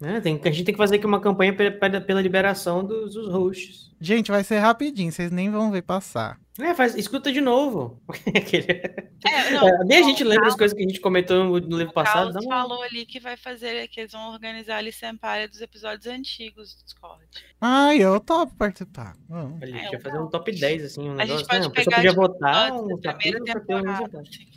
É, 0.00 0.20
tem, 0.20 0.40
a 0.42 0.50
gente 0.50 0.64
tem 0.64 0.74
que 0.74 0.78
fazer 0.78 0.96
aqui 0.96 1.04
uma 1.06 1.20
campanha 1.20 1.54
pe- 1.54 1.70
pe- 1.70 2.00
pela 2.00 2.22
liberação 2.22 2.82
dos, 2.84 3.12
dos 3.14 3.28
hosts. 3.30 3.87
Gente, 4.00 4.30
vai 4.30 4.44
ser 4.44 4.58
rapidinho, 4.58 5.10
vocês 5.10 5.30
nem 5.30 5.50
vão 5.50 5.70
ver 5.70 5.82
passar. 5.82 6.38
É, 6.60 6.74
faz, 6.74 6.94
escuta 6.96 7.30
de 7.32 7.40
novo. 7.40 8.00
É, 9.26 9.50
não, 9.50 9.66
É, 9.68 9.84
nem 9.84 9.98
a 9.98 10.02
gente 10.02 10.22
lembra 10.22 10.46
as 10.46 10.54
coisas 10.54 10.76
que 10.76 10.84
a 10.84 10.86
gente 10.88 11.00
comentou 11.00 11.42
no, 11.44 11.58
no 11.60 11.76
livro 11.76 11.92
passado. 11.92 12.32
Carlos 12.34 12.44
falou 12.46 12.82
ali 12.84 13.04
que 13.04 13.18
vai 13.18 13.36
fazer, 13.36 13.88
que 13.88 13.98
eles 14.00 14.12
vão 14.12 14.30
organizar 14.32 14.76
a 14.76 14.80
Licempária 14.80 15.48
dos 15.48 15.60
episódios 15.60 16.06
antigos 16.06 16.76
do 16.76 16.84
Discord. 16.84 17.24
Ai, 17.60 17.98
eu 17.98 18.20
topo 18.20 18.54
participar. 18.54 19.16
Vamos. 19.28 19.60
Olha, 19.60 19.76
É, 19.76 19.92
eu 19.94 20.00
fazer 20.00 20.18
um 20.20 20.28
top 20.28 20.52
10, 20.52 20.84
assim, 20.84 21.00
um 21.08 21.14
A 21.18 21.26
gente 21.26 21.44
negócio. 21.44 21.46
pode 21.48 21.60
Não, 21.60 21.66
a 21.66 21.70
pessoa 21.72 21.84
pegar 21.84 21.96
podia 21.96 22.10
de 22.10 22.16
votar 22.16 22.72
um. 22.72 22.88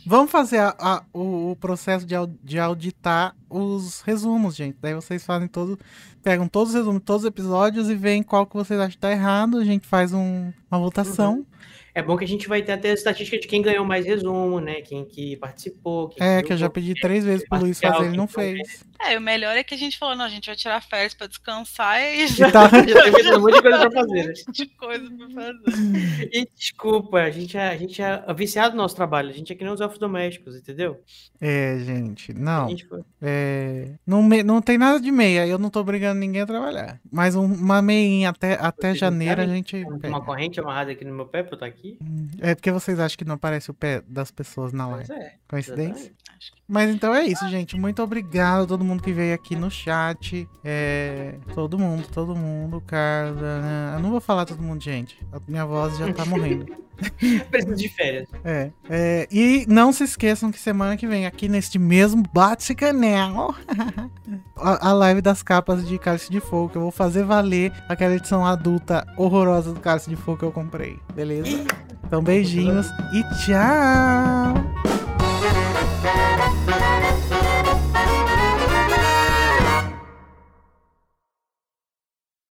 Vamos 0.05 0.31
fazer 0.31 0.59
a- 0.59 0.75
a- 0.79 1.03
o, 1.11 1.51
o 1.51 1.55
processo 1.55 2.05
de, 2.05 2.15
de 2.43 2.59
auditar 2.59 3.35
os 3.49 4.01
resumos, 4.01 4.55
gente. 4.55 4.77
Daí 4.79 4.93
vocês 4.93 5.25
fazem 5.25 5.47
todo. 5.47 5.79
Pegam 6.23 6.47
todos 6.47 6.69
os 6.69 6.75
resumos, 6.75 7.01
todos 7.03 7.23
os 7.23 7.27
episódios 7.27 7.89
e 7.89 7.95
veem 7.95 8.21
qual 8.21 8.45
que 8.45 8.53
vocês 8.55 8.79
acham 8.79 8.91
que 8.91 8.97
tá 8.97 9.11
errado. 9.11 9.57
A 9.57 9.65
gente 9.65 9.87
faz 9.87 10.13
um- 10.13 10.51
uma 10.69 10.79
votação. 10.79 11.45
É 11.93 12.01
bom 12.01 12.15
que 12.17 12.23
a 12.23 12.27
gente 12.27 12.47
vai 12.47 12.61
ter 12.61 12.71
até 12.71 12.91
a 12.91 12.93
estatística 12.93 13.37
de 13.39 13.47
quem 13.47 13.61
ganhou 13.61 13.83
mais 13.85 14.05
resumo, 14.05 14.59
né? 14.59 14.81
Quem 14.81 15.03
que 15.05 15.35
participou. 15.37 16.09
Quem 16.09 16.25
É, 16.25 16.37
viu 16.37 16.47
que 16.47 16.53
eu 16.53 16.57
já 16.57 16.69
pedi 16.69 16.93
três 16.95 17.23
vezes 17.25 17.47
pro 17.47 17.59
Luiz 17.59 17.79
fazer, 17.79 18.05
ele 18.07 18.17
não 18.17 18.27
fez. 18.27 18.85
É, 19.03 19.17
o 19.17 19.21
melhor 19.21 19.57
é 19.57 19.63
que 19.63 19.73
a 19.73 19.77
gente 19.77 19.97
falou, 19.97 20.15
não, 20.15 20.25
a 20.25 20.29
gente 20.29 20.45
vai 20.45 20.55
tirar 20.55 20.79
férias 20.81 21.13
pra 21.15 21.25
descansar 21.27 21.99
e 22.01 22.23
E 22.25 22.27
tá- 22.51 22.69
Já 22.87 23.03
tem 23.03 23.11
feito 23.13 23.35
um 23.35 23.41
monte 23.41 23.55
de 23.55 23.61
coisa 23.61 23.89
pra 23.89 23.89
um 23.89 23.91
fazer, 24.07 24.23
né? 24.27 24.33
monte 24.47 24.51
de 24.51 24.65
coisa 24.75 25.09
pra 25.17 25.29
fazer. 25.29 26.29
E 26.31 26.47
desculpa, 26.55 27.17
a 27.17 27.29
gente, 27.31 27.57
é, 27.57 27.67
a 27.69 27.77
gente 27.77 28.01
é 28.01 28.33
viciado 28.35 28.75
no 28.75 28.81
nosso 28.83 28.95
trabalho. 28.95 29.29
A 29.29 29.33
gente 29.33 29.51
é 29.51 29.55
que 29.55 29.63
nem 29.63 29.73
os 29.73 29.81
elfos 29.81 29.97
domésticos, 29.99 30.55
entendeu? 30.55 31.01
É, 31.41 31.79
gente, 31.83 32.31
não. 32.33 32.69
gente 32.69 32.87
É, 33.21 33.93
não, 34.05 34.21
me- 34.21 34.43
não 34.43 34.61
tem 34.61 34.77
nada 34.77 34.99
de 34.99 35.11
meia, 35.11 35.47
eu 35.47 35.57
não 35.57 35.69
tô 35.71 35.79
obrigando 35.79 36.19
ninguém 36.19 36.41
a 36.41 36.45
trabalhar. 36.45 36.99
Mas 37.11 37.35
um- 37.35 37.45
uma 37.45 37.81
meinha 37.81 38.29
até, 38.29 38.53
até 38.53 38.89
Vocês 38.89 38.99
janeiro 38.99 39.41
a 39.41 39.47
gente. 39.47 39.83
uma 40.03 40.23
corrente 40.23 40.59
amarrada 40.59 40.91
aqui 40.91 41.03
no 41.03 41.13
meu 41.15 41.25
pé 41.25 41.41
pra 41.41 41.53
eu 41.53 41.55
estar 41.55 41.65
aqui. 41.65 41.80
É 42.39 42.55
porque 42.55 42.71
vocês 42.71 42.99
acham 42.99 43.17
que 43.17 43.25
não 43.25 43.35
aparece 43.35 43.69
o 43.71 43.73
pé 43.73 44.01
das 44.07 44.31
pessoas 44.31 44.71
na 44.73 44.87
live. 44.87 45.11
é. 45.11 45.33
Coincidência? 45.47 45.91
exatamente. 46.07 46.21
Mas 46.67 46.89
então 46.89 47.13
é 47.13 47.25
isso, 47.25 47.47
gente. 47.49 47.77
Muito 47.77 48.01
obrigado 48.01 48.63
a 48.63 48.67
todo 48.67 48.83
mundo 48.83 49.03
que 49.03 49.11
veio 49.11 49.35
aqui 49.35 49.55
no 49.55 49.69
chat. 49.69 50.47
É, 50.63 51.35
todo 51.53 51.77
mundo, 51.77 52.07
todo 52.07 52.35
mundo, 52.35 52.81
Carla. 52.81 53.61
né? 53.61 53.95
Eu 53.95 53.99
não 53.99 54.09
vou 54.09 54.21
falar 54.21 54.45
todo 54.45 54.61
mundo, 54.61 54.81
gente. 54.81 55.17
A 55.31 55.39
minha 55.47 55.65
voz 55.65 55.97
já 55.97 56.11
tá 56.13 56.23
morrendo. 56.25 56.65
Preciso 57.49 57.75
de 57.75 57.89
férias. 57.89 58.27
É, 58.43 58.71
é, 58.89 59.27
e 59.31 59.65
não 59.67 59.91
se 59.91 60.03
esqueçam 60.03 60.51
que 60.51 60.59
semana 60.59 60.97
que 60.97 61.07
vem, 61.07 61.25
aqui 61.25 61.47
neste 61.47 61.79
mesmo 61.79 62.23
Bate 62.33 62.73
Canel, 62.75 63.55
a, 64.57 64.89
a, 64.89 64.93
live 64.93 65.21
das 65.21 65.41
capas 65.41 65.87
de 65.87 65.97
Cálice 65.97 66.31
de 66.31 66.39
Fogo, 66.39 66.69
que 66.69 66.77
eu 66.77 66.81
vou 66.81 66.91
fazer 66.91 67.23
valer 67.23 67.71
aquela 67.89 68.15
edição 68.15 68.45
adulta 68.45 69.05
horrorosa 69.17 69.73
do 69.73 69.79
Cálice 69.79 70.09
de 70.09 70.15
Fogo 70.15 70.37
que 70.37 70.45
eu 70.45 70.51
comprei, 70.51 70.99
beleza? 71.13 71.65
Então, 72.05 72.21
beijinhos 72.21 72.87
e 73.13 73.23
tchau! 73.45 74.53